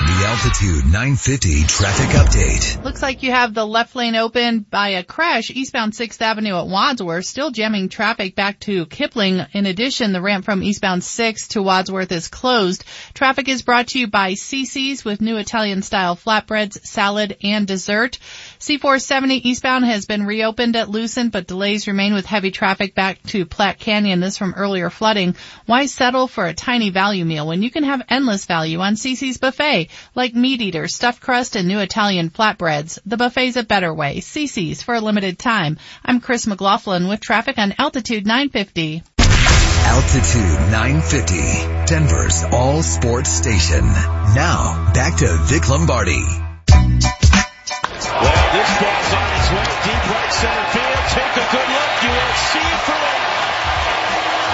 The 0.00 0.26
Altitude 0.26 0.86
950 0.86 1.62
traffic 1.64 2.08
update. 2.16 2.82
Looks 2.82 3.00
like 3.00 3.22
you 3.22 3.30
have 3.30 3.54
the 3.54 3.64
left 3.64 3.94
lane 3.94 4.16
open 4.16 4.66
by 4.68 4.88
a 4.88 5.04
crash 5.04 5.50
eastbound 5.50 5.92
6th 5.92 6.20
Avenue 6.20 6.56
at 6.58 6.66
Wadsworth, 6.66 7.24
still 7.24 7.52
jamming 7.52 7.88
traffic 7.88 8.34
back 8.34 8.58
to 8.60 8.86
Kipling. 8.86 9.46
In 9.52 9.66
addition, 9.66 10.12
the 10.12 10.20
ramp 10.20 10.44
from 10.44 10.64
eastbound 10.64 11.02
6th 11.02 11.50
to 11.50 11.62
Wadsworth 11.62 12.10
is 12.10 12.26
closed. 12.26 12.84
Traffic 13.14 13.48
is 13.48 13.62
brought 13.62 13.86
to 13.88 14.00
you 14.00 14.08
by 14.08 14.32
CC's 14.32 15.04
with 15.04 15.20
new 15.20 15.36
Italian 15.36 15.80
style 15.80 16.16
flatbreads, 16.16 16.84
salad, 16.84 17.36
and 17.44 17.64
dessert. 17.64 18.18
C470 18.64 19.42
eastbound 19.44 19.84
has 19.84 20.06
been 20.06 20.24
reopened 20.24 20.74
at 20.74 20.88
Lucent, 20.88 21.32
but 21.32 21.46
delays 21.46 21.86
remain 21.86 22.14
with 22.14 22.24
heavy 22.24 22.50
traffic 22.50 22.94
back 22.94 23.22
to 23.24 23.44
Platte 23.44 23.78
Canyon. 23.78 24.20
This 24.20 24.38
from 24.38 24.54
earlier 24.56 24.88
flooding. 24.88 25.36
Why 25.66 25.84
settle 25.84 26.28
for 26.28 26.46
a 26.46 26.54
tiny 26.54 26.88
value 26.88 27.26
meal 27.26 27.46
when 27.46 27.62
you 27.62 27.70
can 27.70 27.84
have 27.84 28.00
endless 28.08 28.46
value 28.46 28.80
on 28.80 28.94
CC's 28.94 29.36
buffet? 29.36 29.90
like 30.14 30.34
meat 30.34 30.62
eater, 30.62 30.88
stuffed 30.88 31.20
crust, 31.20 31.56
and 31.56 31.68
new 31.68 31.78
Italian 31.78 32.30
flatbreads. 32.30 32.98
The 33.04 33.18
buffet's 33.18 33.56
a 33.56 33.64
better 33.64 33.92
way. 33.92 34.20
CC's 34.20 34.82
for 34.82 34.94
a 34.94 35.00
limited 35.00 35.38
time. 35.38 35.76
I'm 36.02 36.22
Chris 36.22 36.46
McLaughlin 36.46 37.06
with 37.06 37.20
traffic 37.20 37.58
on 37.58 37.74
Altitude 37.76 38.26
950. 38.26 39.02
Altitude 39.18 40.70
950, 40.72 41.36
Denver's 41.84 42.44
all 42.44 42.82
sports 42.82 43.28
station. 43.28 43.84
Now, 43.84 44.90
back 44.94 45.18
to 45.18 45.26
Vic 45.42 45.68
Lombardi. 45.68 46.43
Well, 48.20 48.46
this 48.54 48.70
ball's 48.78 49.12
on 49.14 49.28
its 49.34 49.48
way 49.50 49.70
deep 49.82 50.04
right 50.10 50.32
center 50.32 50.66
field. 50.70 51.02
Take 51.10 51.34
a 51.34 51.46
good 51.50 51.68
look. 51.74 51.92
You 52.02 52.10
won't 52.10 52.38
see 52.38 52.62
it 52.62 52.80
for 52.86 52.94
long. 52.94 53.34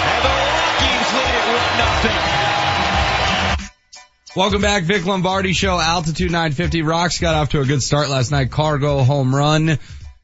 And 0.01 0.23
the 0.25 0.35
Rockies 0.49 1.09
lead 1.13 1.35
it 1.37 1.45
one 1.51 1.73
nothing. 1.77 2.21
Welcome 4.37 4.63
back, 4.63 4.85
Vic 4.85 5.05
Lombardi 5.05 5.53
Show, 5.53 5.79
Altitude 5.79 6.31
950. 6.31 6.83
Rocks 6.83 7.19
got 7.19 7.35
off 7.35 7.51
to 7.51 7.61
a 7.61 7.67
good 7.67 7.83
start 7.83 8.09
last 8.09 8.31
night. 8.31 8.51
Cargo 8.51 9.03
home 9.03 9.35
run, 9.35 9.79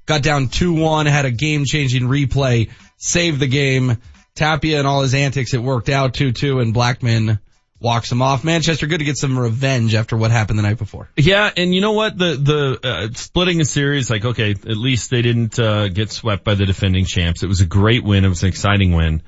got 0.07 0.23
down 0.23 0.47
2-1, 0.47 1.07
had 1.07 1.25
a 1.25 1.31
game-changing 1.31 2.05
replay, 2.05 2.71
saved 2.97 3.41
the 3.41 3.49
game. 3.49 3.99
Tapia 4.37 4.79
and 4.79 4.87
all 4.87 5.03
his 5.03 5.15
antics, 5.15 5.55
it 5.55 5.63
worked 5.63 5.89
out 5.89 6.15
2-2, 6.15 6.63
and 6.63 6.75
Blackmon 6.75 7.41
walks 7.81 8.11
him 8.11 8.23
off. 8.23 8.45
Manchester, 8.45 8.87
good 8.87 8.99
to 8.99 9.05
get 9.05 9.17
some 9.17 9.39
revenge 9.39 9.95
after 9.95 10.17
what 10.17 10.31
happened 10.31 10.59
the 10.59 10.63
night 10.63 10.79
before. 10.79 11.11
Yeah, 11.17 11.51
and 11.57 11.75
you 11.75 11.81
know 11.81 11.93
what? 11.93 12.17
The 12.17 12.37
the 12.37 12.89
uh, 12.89 13.09
splitting 13.15 13.61
a 13.61 13.65
series, 13.65 14.11
like 14.11 14.25
okay, 14.25 14.53
at 14.53 14.77
least 14.77 15.11
they 15.11 15.23
didn't 15.23 15.59
uh, 15.59 15.89
get 15.89 16.11
swept 16.11 16.45
by 16.45 16.55
the 16.55 16.67
defending 16.67 17.05
champs. 17.05 17.43
It 17.43 17.49
was 17.49 17.61
a 17.61 17.67
great 17.67 18.05
win. 18.05 18.25
It 18.25 18.29
was 18.29 18.43
an 18.43 18.49
exciting 18.49 18.93
win. 18.93 19.23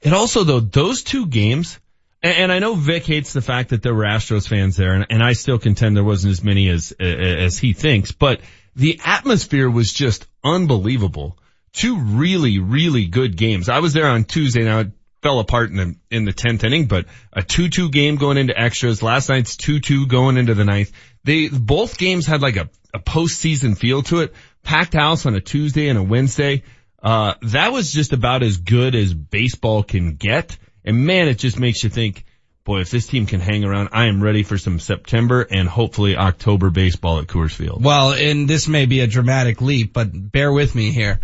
It 0.00 0.12
also 0.12 0.44
though 0.44 0.60
those 0.60 1.02
two 1.02 1.26
games 1.26 1.78
and, 2.24 2.36
and 2.36 2.52
I 2.52 2.58
know 2.58 2.74
Vic 2.74 3.04
hates 3.04 3.32
the 3.32 3.42
fact 3.42 3.68
that 3.68 3.82
there 3.82 3.94
were 3.94 4.04
Astros 4.04 4.48
fans 4.48 4.76
there, 4.76 4.94
and, 4.94 5.06
and 5.10 5.22
I 5.22 5.34
still 5.34 5.58
contend 5.58 5.96
there 5.96 6.02
wasn't 6.02 6.32
as 6.32 6.42
many 6.42 6.68
as 6.70 6.92
as 6.98 7.58
he 7.58 7.74
thinks. 7.74 8.10
But 8.10 8.40
the 8.74 9.00
atmosphere 9.04 9.70
was 9.70 9.92
just 9.92 10.26
unbelievable. 10.42 11.38
Two 11.72 11.98
really, 11.98 12.58
really 12.58 13.06
good 13.06 13.36
games. 13.36 13.68
I 13.68 13.80
was 13.80 13.92
there 13.92 14.06
on 14.06 14.24
Tuesday. 14.24 14.64
Now 14.64 14.84
fell 15.24 15.40
apart 15.40 15.70
in 15.70 15.76
the 15.76 15.96
in 16.10 16.24
the 16.26 16.32
tenth 16.32 16.62
inning, 16.62 16.86
but 16.86 17.06
a 17.32 17.42
two-two 17.42 17.88
game 17.88 18.16
going 18.16 18.36
into 18.36 18.56
extras. 18.56 19.02
Last 19.02 19.30
night's 19.30 19.56
two-two 19.56 20.06
going 20.06 20.36
into 20.36 20.54
the 20.54 20.64
ninth. 20.64 20.92
They 21.24 21.48
both 21.48 21.96
games 21.98 22.26
had 22.26 22.42
like 22.42 22.56
a 22.56 22.68
a 22.92 23.00
postseason 23.00 23.76
feel 23.76 24.02
to 24.02 24.20
it. 24.20 24.34
Packed 24.62 24.92
house 24.92 25.26
on 25.26 25.34
a 25.34 25.40
Tuesday 25.40 25.88
and 25.88 25.98
a 25.98 26.02
Wednesday. 26.02 26.62
Uh, 27.02 27.34
that 27.42 27.72
was 27.72 27.90
just 27.90 28.12
about 28.12 28.42
as 28.42 28.58
good 28.58 28.94
as 28.94 29.12
baseball 29.12 29.82
can 29.82 30.14
get. 30.14 30.56
And 30.84 31.04
man, 31.06 31.28
it 31.28 31.38
just 31.38 31.58
makes 31.58 31.82
you 31.82 31.90
think, 31.90 32.24
boy, 32.64 32.80
if 32.80 32.90
this 32.90 33.06
team 33.06 33.26
can 33.26 33.40
hang 33.40 33.64
around, 33.64 33.90
I 33.92 34.06
am 34.06 34.22
ready 34.22 34.42
for 34.42 34.58
some 34.58 34.78
September 34.78 35.42
and 35.42 35.68
hopefully 35.68 36.16
October 36.16 36.70
baseball 36.70 37.18
at 37.18 37.26
Coors 37.26 37.54
Field. 37.54 37.82
Well, 37.82 38.12
and 38.12 38.48
this 38.48 38.68
may 38.68 38.86
be 38.86 39.00
a 39.00 39.06
dramatic 39.06 39.60
leap, 39.60 39.92
but 39.92 40.08
bear 40.12 40.52
with 40.52 40.74
me 40.74 40.92
here. 40.92 41.20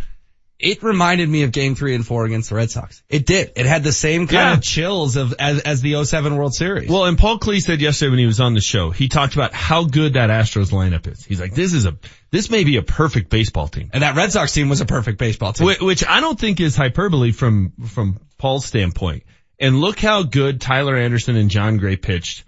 It 0.62 0.82
reminded 0.82 1.28
me 1.28 1.42
of 1.44 1.52
game 1.52 1.74
three 1.74 1.94
and 1.94 2.06
four 2.06 2.24
against 2.26 2.50
the 2.50 2.56
Red 2.56 2.70
Sox. 2.70 3.02
It 3.08 3.24
did. 3.26 3.52
It 3.56 3.64
had 3.66 3.82
the 3.82 3.92
same 3.92 4.26
kind 4.26 4.32
Yeah. 4.32 4.52
of 4.54 4.62
chills 4.62 5.16
of, 5.16 5.34
as, 5.38 5.60
as 5.60 5.80
the 5.80 6.04
07 6.04 6.36
World 6.36 6.54
Series. 6.54 6.90
Well, 6.90 7.06
and 7.06 7.16
Paul 7.16 7.38
Klee 7.38 7.60
said 7.62 7.80
yesterday 7.80 8.10
when 8.10 8.18
he 8.18 8.26
was 8.26 8.40
on 8.40 8.54
the 8.54 8.60
show, 8.60 8.90
he 8.90 9.08
talked 9.08 9.34
about 9.34 9.54
how 9.54 9.84
good 9.84 10.12
that 10.14 10.28
Astros 10.28 10.70
lineup 10.70 11.06
is. 11.10 11.24
He's 11.24 11.40
like, 11.40 11.54
this 11.54 11.72
is 11.72 11.86
a, 11.86 11.96
this 12.30 12.50
may 12.50 12.64
be 12.64 12.76
a 12.76 12.82
perfect 12.82 13.30
baseball 13.30 13.68
team. 13.68 13.90
And 13.92 14.02
that 14.02 14.16
Red 14.16 14.32
Sox 14.32 14.52
team 14.52 14.68
was 14.68 14.80
a 14.82 14.86
perfect 14.86 15.18
baseball 15.18 15.52
team. 15.54 15.68
Wh- 15.68 15.82
Which 15.82 16.04
I 16.06 16.20
don't 16.20 16.38
think 16.38 16.60
is 16.60 16.76
hyperbole 16.76 17.32
from, 17.32 17.72
from 17.88 18.20
Paul's 18.36 18.66
standpoint. 18.66 19.22
And 19.58 19.80
look 19.80 19.98
how 19.98 20.22
good 20.24 20.60
Tyler 20.60 20.96
Anderson 20.96 21.36
and 21.36 21.50
Jon 21.50 21.78
Gray 21.78 21.96
pitched 21.96 22.44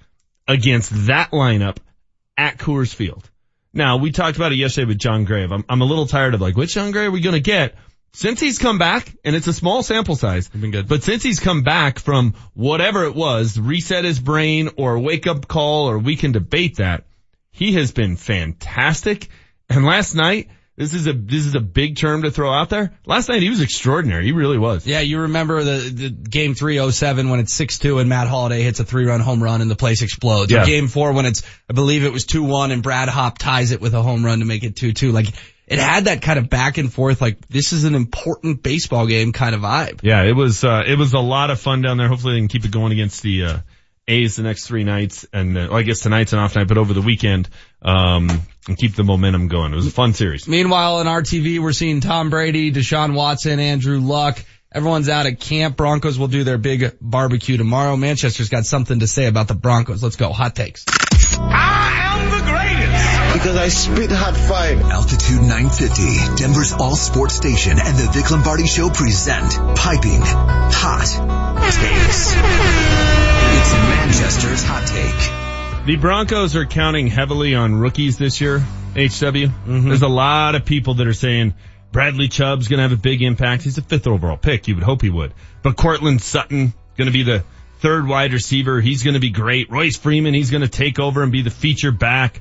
against 0.47 1.07
that 1.07 1.31
lineup 1.31 1.77
at 2.37 2.59
Coors 2.59 2.95
Field. 2.95 3.29
Now, 3.75 3.97
we 3.97 4.11
talked 4.13 4.37
about 4.37 4.53
it 4.53 4.57
yesterday 4.57 4.87
with 4.87 4.99
Jon 4.99 5.25
Gray. 5.25 5.45
I'm, 5.45 5.65
I'm 5.69 5.81
a 5.81 5.85
little 5.87 6.07
tired 6.07 6.35
of 6.35 6.41
like, 6.43 6.57
which 6.57 6.75
Jon 6.75 6.91
Gray 6.91 7.07
are 7.07 7.11
we 7.11 7.21
going 7.21 7.35
to 7.35 7.41
get? 7.41 7.75
Since 8.15 8.41
he's 8.41 8.59
come 8.59 8.79
back, 8.79 9.11
and 9.25 9.35
it's 9.35 9.47
a 9.47 9.55
small 9.55 9.83
sample 9.83 10.17
size, 10.17 10.49
been 10.49 10.71
good. 10.71 10.87
but 10.87 11.03
since 11.03 11.23
he's 11.23 11.41
come 11.41 11.63
back 11.63 11.99
from 11.99 12.35
whatever 12.53 13.05
it 13.05 13.15
was, 13.15 13.59
reset 13.59 14.05
his 14.05 14.21
brain 14.21 14.71
or 14.77 14.99
wake 14.99 15.27
up 15.27 15.49
call 15.49 15.89
or 15.89 15.99
we 15.99 16.17
can 16.17 16.33
debate 16.33 16.77
that, 16.77 17.05
he 17.51 17.73
has 17.73 17.91
been 17.93 18.17
fantastic. 18.17 19.29
And 19.71 19.87
last 19.87 20.15
night, 20.15 20.51
this 20.77 20.93
is 20.93 21.07
a, 21.07 21.13
this 21.15 21.47
is 21.47 21.55
a 21.55 21.61
big 21.61 21.97
term 21.97 22.23
to 22.23 22.31
throw 22.31 22.53
out 22.53 22.69
there. 22.71 22.93
Last 23.07 23.29
night 23.29 23.41
he 23.41 23.51
was 23.51 23.61
extraordinary. 23.61 24.25
He 24.25 24.33
really 24.33 24.59
was. 24.59 24.87
Yeah, 24.87 25.01
you 25.01 25.21
remember 25.21 25.63
the, 25.63 25.91
the 25.91 26.11
game 26.11 26.55
three 26.55 26.79
oh 26.81 26.91
seven 26.91 27.31
when 27.31 27.41
it's 27.41 27.53
six 27.53 27.79
two 27.79 27.99
and 27.99 28.09
Matt 28.09 28.27
Holliday 28.27 28.63
hits 28.63 28.81
a 28.81 28.85
three 28.85 29.07
run 29.07 29.21
home 29.21 29.43
run 29.43 29.61
and 29.61 29.71
the 29.71 29.77
place 29.77 30.03
explodes. 30.03 30.51
Yeah. 30.51 30.63
Or 30.63 30.67
game 30.67 30.89
four 30.89 31.13
when 31.13 31.27
it's 31.27 31.43
I 31.69 31.75
believe 31.75 32.05
it 32.05 32.13
was 32.13 32.25
two 32.25 32.43
one 32.43 32.71
and 32.73 32.83
Brad 32.83 33.09
Hawpe 33.09 33.39
ties 33.39 33.71
it 33.71 33.81
with 33.81 33.95
a 33.95 34.03
home 34.03 34.25
run 34.25 34.41
to 34.41 34.45
make 34.47 34.65
it 34.65 34.75
two 34.75 34.93
two. 34.93 35.13
Like 35.13 35.29
it 35.67 35.79
had 35.79 36.05
that 36.07 36.23
kind 36.23 36.39
of 36.39 36.51
back 36.51 36.79
and 36.79 36.93
forth 36.93 37.21
like 37.21 37.49
this 37.49 37.73
is 37.73 37.85
an 37.85 37.95
important 37.95 38.63
baseball 38.63 39.07
game 39.07 39.33
kind 39.33 39.55
of 39.55 39.61
vibe. 39.61 40.01
Yeah, 40.03 40.23
it 40.25 40.35
was, 40.35 40.65
uh, 40.65 40.83
it 40.87 40.99
was 40.99 41.15
a 41.15 41.21
lot 41.21 41.51
of 41.51 41.61
fun 41.61 41.83
down 41.83 41.97
there. 41.97 42.09
Hopefully 42.09 42.35
they 42.35 42.41
can 42.41 42.49
keep 42.49 42.65
it 42.65 42.71
going 42.71 42.93
against 42.93 43.23
the, 43.23 43.45
uh, 43.45 43.59
A's 44.09 44.37
the 44.37 44.43
next 44.43 44.67
three 44.67 44.83
nights 44.83 45.27
and, 45.33 45.57
uh, 45.57 45.69
well, 45.71 45.79
I 45.79 45.83
guess 45.83 46.01
tonight's 46.01 46.33
an 46.33 46.41
off 46.41 46.57
night, 46.57 46.67
but 46.69 46.79
over 46.79 46.93
the 46.93 47.01
weekend, 47.01 47.49
um, 47.83 48.29
and 48.69 48.77
keep 48.77 48.95
the 48.95 49.05
momentum 49.05 49.49
going. 49.49 49.73
It 49.73 49.77
was 49.77 49.87
a 49.87 49.93
fun 49.93 50.13
series. 50.13 50.47
Meanwhile, 50.47 51.01
in 51.01 51.07
our 51.07 51.23
TV, 51.23 51.59
we're 51.59 51.73
seeing 51.73 52.01
Tom 52.01 52.31
Brady, 52.31 52.73
Deshaun 52.73 53.15
Watson, 53.15 53.59
Andrew 53.61 54.01
Luck. 54.01 54.45
Everyone's 54.75 55.09
out 55.09 55.27
at 55.27 55.39
camp. 55.39 55.77
Broncos 55.77 56.19
will 56.19 56.29
do 56.29 56.45
their 56.45 56.59
big 56.59 56.97
barbecue 57.01 57.57
tomorrow. 57.57 57.97
Manchester's 57.97 58.49
got 58.49 58.65
something 58.65 59.01
to 59.01 59.07
say 59.07 59.27
about 59.27 59.49
the 59.49 59.55
Broncos. 59.55 60.03
Let's 60.03 60.17
go. 60.17 60.33
Hot 60.33 60.55
takes. 60.55 60.85
Because 63.43 63.57
I 63.57 63.67
spit 63.71 64.13
hot 64.13 64.37
fire. 64.37 64.77
Altitude 64.77 65.41
950, 65.41 66.37
Denver's 66.37 66.73
all 66.75 66.95
sports 66.95 67.35
station 67.35 67.73
and 67.73 67.99
the 67.99 68.09
Vic 68.13 68.31
Lombardi 68.31 68.69
Show 68.69 68.89
present 68.89 69.51
Piping 69.77 70.21
Hot 70.23 71.09
Takes. 71.61 72.35
It's 73.59 73.73
Manchester's 73.75 74.63
Hot 74.63 74.87
Take. 74.87 75.87
The 75.87 75.97
Broncos 75.97 76.55
are 76.55 76.67
counting 76.67 77.09
heavily 77.09 77.57
on 77.57 77.75
rookies 77.75 78.17
this 78.17 78.41
year, 78.41 78.61
HW. 78.61 78.95
Mm-hmm. 78.95 79.89
There's 79.89 80.03
a 80.03 80.09
lot 80.09 80.55
of 80.55 80.65
people 80.65 80.95
that 80.95 81.09
are 81.09 81.13
saying 81.13 81.55
Bradley 81.91 82.29
Chubb's 82.29 82.69
gonna 82.69 82.83
have 82.83 82.93
a 82.93 82.97
big 82.97 83.23
impact. 83.23 83.65
He's 83.65 83.77
a 83.77 83.83
fifth 83.83 84.07
overall 84.07 84.37
pick. 84.37 84.69
You 84.69 84.77
would 84.77 84.85
hope 84.85 85.03
he 85.03 85.11
would. 85.11 85.35
But 85.65 85.77
Courtland 85.77 86.23
Sutton 86.23 86.75
gonna 86.97 87.11
be 87.11 87.25
the 87.25 87.43
third 87.81 88.07
wide 88.07 88.33
receiver. 88.35 88.81
He's 88.81 89.03
gonna 89.03 89.19
be 89.19 89.31
great. 89.31 89.69
Royce 89.69 89.97
Freeman, 89.97 90.33
he's 90.33 90.53
gonna 90.53 90.69
take 90.69 91.01
over 91.01 91.25
and 91.25 91.33
be 91.33 91.43
the 91.43 91.51
feature 91.51 91.91
back. 91.91 92.41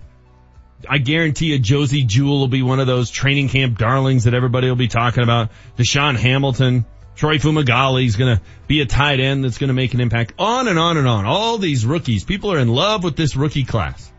I 0.89 0.97
guarantee 0.97 1.47
you 1.47 1.59
Josey 1.59 2.03
Jewell 2.03 2.39
will 2.39 2.47
be 2.47 2.61
one 2.61 2.79
of 2.79 2.87
those 2.87 3.09
training 3.09 3.49
camp 3.49 3.77
darlings 3.77 4.25
that 4.25 4.33
everybody 4.33 4.67
will 4.67 4.75
be 4.75 4.87
talking 4.87 5.23
about. 5.23 5.49
DaeSean 5.77 6.17
Hamilton, 6.17 6.85
Troy 7.15 7.37
Fumagalli 7.37 8.05
is 8.05 8.15
going 8.15 8.37
to 8.37 8.41
be 8.67 8.81
a 8.81 8.85
tight 8.85 9.19
end 9.19 9.43
that's 9.43 9.57
going 9.57 9.69
to 9.69 9.73
make 9.73 9.93
an 9.93 10.01
impact. 10.01 10.33
On 10.39 10.67
and 10.67 10.79
on 10.79 10.97
and 10.97 11.07
on. 11.07 11.25
All 11.25 11.57
these 11.57 11.85
rookies. 11.85 12.23
People 12.23 12.51
are 12.53 12.59
in 12.59 12.67
love 12.67 13.03
with 13.03 13.15
this 13.15 13.35
rookie 13.35 13.65
class. 13.65 14.11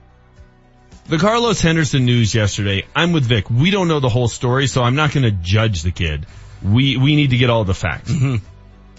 The 1.06 1.18
Carlos 1.18 1.60
Henderson 1.60 2.04
news 2.04 2.34
yesterday. 2.34 2.84
I'm 2.94 3.12
with 3.12 3.24
Vic. 3.24 3.50
We 3.50 3.70
don't 3.70 3.88
know 3.88 4.00
the 4.00 4.08
whole 4.08 4.28
story, 4.28 4.68
so 4.68 4.82
I'm 4.82 4.94
not 4.94 5.12
going 5.12 5.24
to 5.24 5.32
judge 5.32 5.82
the 5.82 5.90
kid. 5.90 6.26
We, 6.62 6.96
we 6.96 7.16
need 7.16 7.30
to 7.30 7.36
get 7.36 7.50
all 7.50 7.64
the 7.64 7.74
facts. 7.74 8.10
Mm-hmm. 8.10 8.36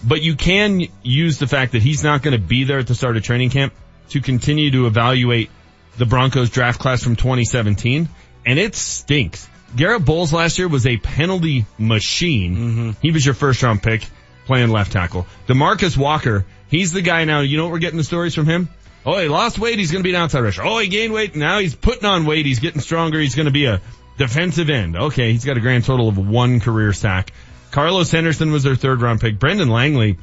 But 0.06 0.22
you 0.22 0.36
can 0.36 0.82
use 1.02 1.40
the 1.40 1.48
fact 1.48 1.72
that 1.72 1.82
he's 1.82 2.04
not 2.04 2.22
going 2.22 2.34
to 2.34 2.46
be 2.46 2.66
there 2.66 2.80
at 2.80 2.88
the 2.88 2.96
start 2.96 3.16
of 3.16 3.24
training 3.24 3.52
camp 3.52 3.74
to 4.10 4.20
continue 4.20 4.70
to 4.72 4.86
evaluate 4.86 5.50
the 5.98 6.06
Broncos 6.06 6.50
draft 6.50 6.80
class 6.80 7.04
from 7.04 7.16
2017, 7.16 8.10
and 8.46 8.60
it 8.60 8.76
stinks. 8.76 9.50
Garett 9.76 10.06
Bolles 10.06 10.32
last 10.32 10.60
year 10.60 10.68
was 10.68 10.86
a 10.86 10.98
penalty 10.98 11.66
machine. 11.78 12.56
Mm-hmm. 12.56 12.92
He 13.02 13.12
was 13.12 13.26
your 13.26 13.36
first 13.36 13.64
round 13.64 13.82
pick 13.82 14.06
playing 14.46 14.70
left 14.70 14.92
tackle. 14.92 15.26
Demarcus 15.48 15.98
Walker, 15.98 16.46
he's 16.68 16.92
the 16.92 17.02
guy 17.02 17.26
now. 17.26 17.42
You 17.42 17.58
know 17.58 17.64
what 17.64 17.74
we're 17.74 17.80
getting 17.80 17.98
the 17.98 18.04
stories 18.04 18.36
from 18.36 18.46
him? 18.46 18.70
Oh, 19.06 19.20
he 19.20 19.28
lost 19.28 19.60
weight. 19.60 19.80
He's 19.80 19.92
going 19.92 20.04
to 20.04 20.08
be 20.08 20.16
an 20.16 20.22
outside 20.22 20.42
rusher. 20.42 20.64
Oh, 20.64 20.80
he 20.80 20.88
gained 20.88 21.14
weight. 21.14 21.36
Now 21.36 21.60
he's 21.60 21.76
putting 21.76 22.06
on 22.06 22.26
weight. 22.26 22.46
He's 22.46 22.60
getting 22.60 22.82
stronger. 22.82 23.20
He's 23.20 23.36
going 23.36 23.48
to 23.48 23.52
be 23.52 23.66
a 23.66 23.82
defensive 24.18 24.70
end. 24.70 24.96
Okay. 24.96 25.32
He's 25.32 25.44
got 25.44 25.58
a 25.58 25.62
grand 25.62 25.84
total 25.84 26.08
of 26.08 26.18
one 26.18 26.60
career 26.60 26.94
sack. 26.94 27.34
Carlos 27.72 28.12
Henderson 28.12 28.52
was 28.52 28.64
their 28.64 28.76
third 28.76 29.02
round 29.02 29.20
pick. 29.20 29.40
Brendan 29.40 29.70
Langley, 29.70 30.20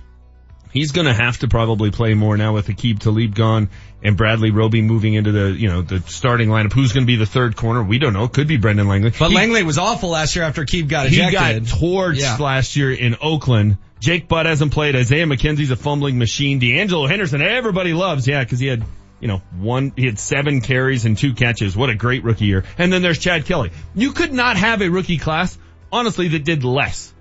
he's 0.73 0.93
going 0.93 1.07
to 1.07 1.13
have 1.13 1.39
to 1.39 1.49
probably 1.49 1.91
play 1.91 2.15
more 2.15 2.37
now 2.37 2.55
with 2.55 2.69
Aqib 2.69 3.01
Talib 3.01 3.35
gone 3.35 3.69
and 4.03 4.17
Bradley 4.17 4.51
Roby 4.51 4.83
moving 4.83 5.15
into 5.15 5.33
the, 5.33 5.51
you 5.51 5.69
know, 5.69 5.83
the 5.83 6.01
starting 6.07 6.49
lineup. 6.49 6.73
Who's 6.73 6.93
going 6.93 7.03
to 7.05 7.07
be 7.07 7.17
the 7.17 7.27
third 7.27 7.57
corner? 7.57 7.83
We 7.83 7.99
don't 7.99 8.13
know. 8.13 8.29
Could 8.29 8.47
be 8.49 8.57
Brendan 8.57 8.89
Langley. 8.89 9.11
But 9.19 9.31
He- 9.31 9.35
Langley 9.37 9.63
was 9.63 9.79
awful 9.79 10.11
last 10.11 10.35
year 10.37 10.45
after 10.45 10.65
Keeb 10.65 10.89
got 10.89 11.07
ejected. 11.07 11.29
he 11.29 11.61
got 11.61 11.63
torched 11.79 12.21
Yeah. 12.21 12.37
last 12.39 12.77
year 12.77 12.93
in 12.93 13.17
Oakland. 13.21 13.77
Jake 14.01 14.29
Butt 14.29 14.47
hasn't 14.47 14.73
played. 14.73 14.97
Isaiah 14.97 15.27
McKenzie's 15.27 15.71
a 15.71 15.77
fumbling 15.77 16.19
machine. 16.19 16.61
De'Angelo 16.61 17.09
Henderson, 17.09 17.43
everybody 17.43 17.93
loves. 17.93 18.27
Yeah, 18.27 18.43
cause 18.45 18.59
he 18.59 18.67
had, 18.67 18.83
you 19.21 19.29
know, 19.29 19.43
one, 19.59 19.93
he 19.97 20.07
had 20.07 20.19
seven 20.19 20.63
carries 20.63 21.05
and 21.05 21.19
two 21.19 21.35
catches. 21.35 21.77
What 21.77 21.91
a 21.91 21.95
great 21.95 22.25
rookie 22.25 22.47
year. 22.47 22.65
And 22.79 22.91
then 22.91 23.03
there's 23.03 23.19
Chad 23.19 23.45
Kelly. 23.45 23.71
You 23.95 24.13
could 24.13 24.33
not 24.33 24.57
have 24.57 24.81
a 24.81 24.89
rookie 24.89 25.19
class, 25.19 25.59
honestly, 25.93 26.29
that 26.29 26.45
did 26.45 26.65
less. 26.65 27.13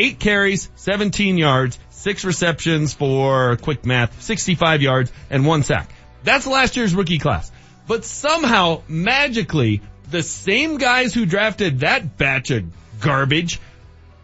Eight 0.00 0.20
carries, 0.20 0.70
17 0.76 1.38
yards, 1.38 1.76
six 1.90 2.24
receptions 2.24 2.94
for 2.94 3.56
quick 3.56 3.84
math, 3.84 4.22
65 4.22 4.80
yards 4.80 5.10
and 5.28 5.44
one 5.44 5.64
sack. 5.64 5.90
That's 6.24 6.46
last 6.46 6.76
year's 6.76 6.94
rookie 6.94 7.18
class. 7.18 7.50
But 7.86 8.04
somehow, 8.04 8.82
magically, 8.88 9.80
the 10.10 10.22
same 10.22 10.78
guys 10.78 11.14
who 11.14 11.26
drafted 11.26 11.80
that 11.80 12.16
batch 12.16 12.50
of 12.50 12.64
garbage 13.00 13.60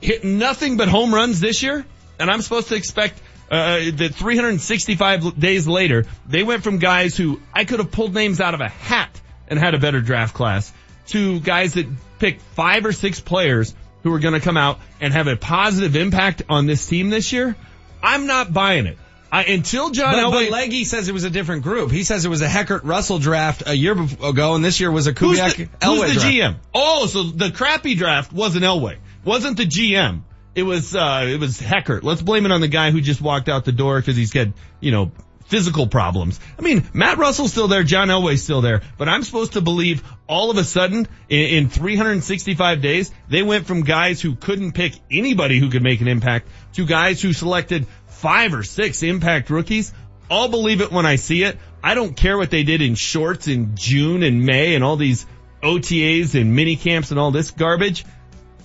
hit 0.01 0.25
nothing 0.25 0.77
but 0.77 0.89
home 0.89 1.15
runs 1.15 1.41
this 1.41 1.63
year, 1.63 1.85
and 2.19 2.31
I'm 2.31 2.43
supposed 2.43 2.69
to 2.69 2.75
expect 2.75 3.21
uh, 3.51 3.91
that 3.97 4.15
365 4.15 5.39
days 5.39 5.67
later, 5.67 6.07
they 6.27 6.43
went 6.43 6.63
from 6.63 6.79
guys 6.79 7.17
who 7.17 7.41
I 7.53 7.65
could 7.65 7.79
have 7.79 7.91
pulled 7.91 8.15
names 8.15 8.41
out 8.41 8.55
of 8.55 8.61
a 8.61 8.69
hat 8.69 9.21
and 9.49 9.59
had 9.59 9.75
a 9.75 9.79
better 9.79 10.01
draft 10.01 10.35
class 10.35 10.73
to 11.09 11.41
guys 11.41 11.75
that 11.75 11.87
picked 12.19 12.41
five 12.41 12.87
or 12.87 12.93
six 12.93 13.21
players 13.21 13.75
who 14.03 14.13
are 14.13 14.19
going 14.19 14.35
to 14.35 14.41
come 14.41 14.57
out 14.57 14.79
and 15.01 15.13
have 15.13 15.27
a 15.27 15.37
positive 15.37 15.97
impact 15.97 16.43
on 16.49 16.67
this 16.67 16.87
team 16.87 17.11
this 17.11 17.33
year. 17.33 17.57
I'm 18.03 18.27
not 18.27 18.53
buying 18.53 18.87
it. 18.87 18.99
I, 19.35 19.43
until 19.43 19.91
John 19.91 20.13
But, 20.13 20.23
Elway, 20.23 20.45
but 20.45 20.53
Leggy 20.53 20.85
says 20.85 21.09
it 21.09 21.13
was 21.13 21.25
a 21.25 21.31
different 21.31 21.65
group. 21.65 21.91
He 21.91 22.05
says 22.05 22.25
it 22.25 22.29
was 22.29 22.41
a 22.41 22.47
Heckert 22.47 22.85
Russell 22.85 23.19
draft 23.19 23.65
a 23.67 23.75
year 23.75 24.01
ago, 24.01 24.55
and 24.55 24.65
this 24.65 24.79
year 24.79 24.93
was 24.93 25.09
a 25.09 25.13
who's 25.13 25.41
Kubiak 25.41 25.57
the, 25.57 25.67
Elway 25.67 26.07
who's 26.07 26.15
the 26.15 26.21
draft. 26.21 26.57
GM? 26.57 26.57
Oh, 26.73 27.07
so 27.07 27.25
the 27.25 27.51
crappy 27.51 27.97
draft 27.97 28.33
wasn't 28.33 28.65
Elway, 28.65 28.99
wasn't 29.25 29.57
the 29.57 29.65
GM. 29.65 30.23
It 30.55 30.63
was 30.63 30.95
uh, 30.95 31.27
it 31.29 31.41
was 31.41 31.61
Heckert. 31.61 32.05
Let's 32.05 32.23
blame 32.23 32.47
it 32.47 32.53
on 32.53 32.61
the 32.61 32.69
guy 32.69 32.93
who 32.93 33.01
just 33.01 33.21
walked 33.21 33.49
out 33.49 33.65
the 33.65 33.73
door 33.73 33.99
because 33.99 34.17
he's 34.17 34.31
got 34.31 34.49
you 34.79 34.93
know 34.93 35.11
physical 35.47 35.87
problems. 35.89 36.41
I 36.59 36.63
mean, 36.63 36.89
Matt 36.93 37.19
Russell's 37.19 37.51
still 37.51 37.69
there, 37.69 37.83
John 37.83 38.09
Elway's 38.09 38.43
still 38.43 38.61
there, 38.61 38.83
but 38.97 39.09
I'm 39.09 39.23
supposed 39.23 39.55
to 39.55 39.61
believe 39.61 40.03
all 40.27 40.51
of 40.51 40.59
a 40.59 40.65
sudden 40.65 41.07
in, 41.29 41.47
in 41.47 41.69
365 41.69 42.81
days 42.81 43.13
they 43.29 43.43
went 43.43 43.67
from 43.67 43.83
guys 43.83 44.21
who 44.21 44.35
couldn't 44.37 44.73
pick 44.73 44.95
anybody 45.11 45.59
who 45.59 45.71
could 45.71 45.83
make 45.83 46.01
an 46.01 46.09
impact 46.09 46.49
to 46.75 46.87
guys 46.87 47.21
who 47.21 47.33
selected 47.33 47.87
five 48.25 48.55
or 48.55 48.63
six 48.63 49.03
impact 49.03 49.51
rookies. 49.51 49.93
I'll 50.31 50.49
believe 50.49 50.81
it 50.81 50.91
when 50.91 51.05
I 51.05 51.17
see 51.17 51.43
it. 51.45 51.59
I 51.83 51.95
don't 51.95 52.17
care 52.17 52.39
what 52.39 52.51
they 52.51 52.63
did 52.63 52.81
in 52.81 52.95
shorts 52.95 53.49
in 53.49 53.77
June 53.77 54.23
and 54.23 54.47
May 54.47 54.75
and 54.75 54.83
all 54.83 54.97
these 54.97 55.27
OTAs 55.63 56.35
and 56.41 56.57
mini 56.57 56.77
camps 56.77 57.11
and 57.11 57.21
all 57.21 57.31
this 57.33 57.51
garbage. 57.51 58.07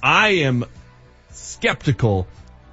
I 0.01 0.29
am 0.47 0.63
skeptical 1.31 2.25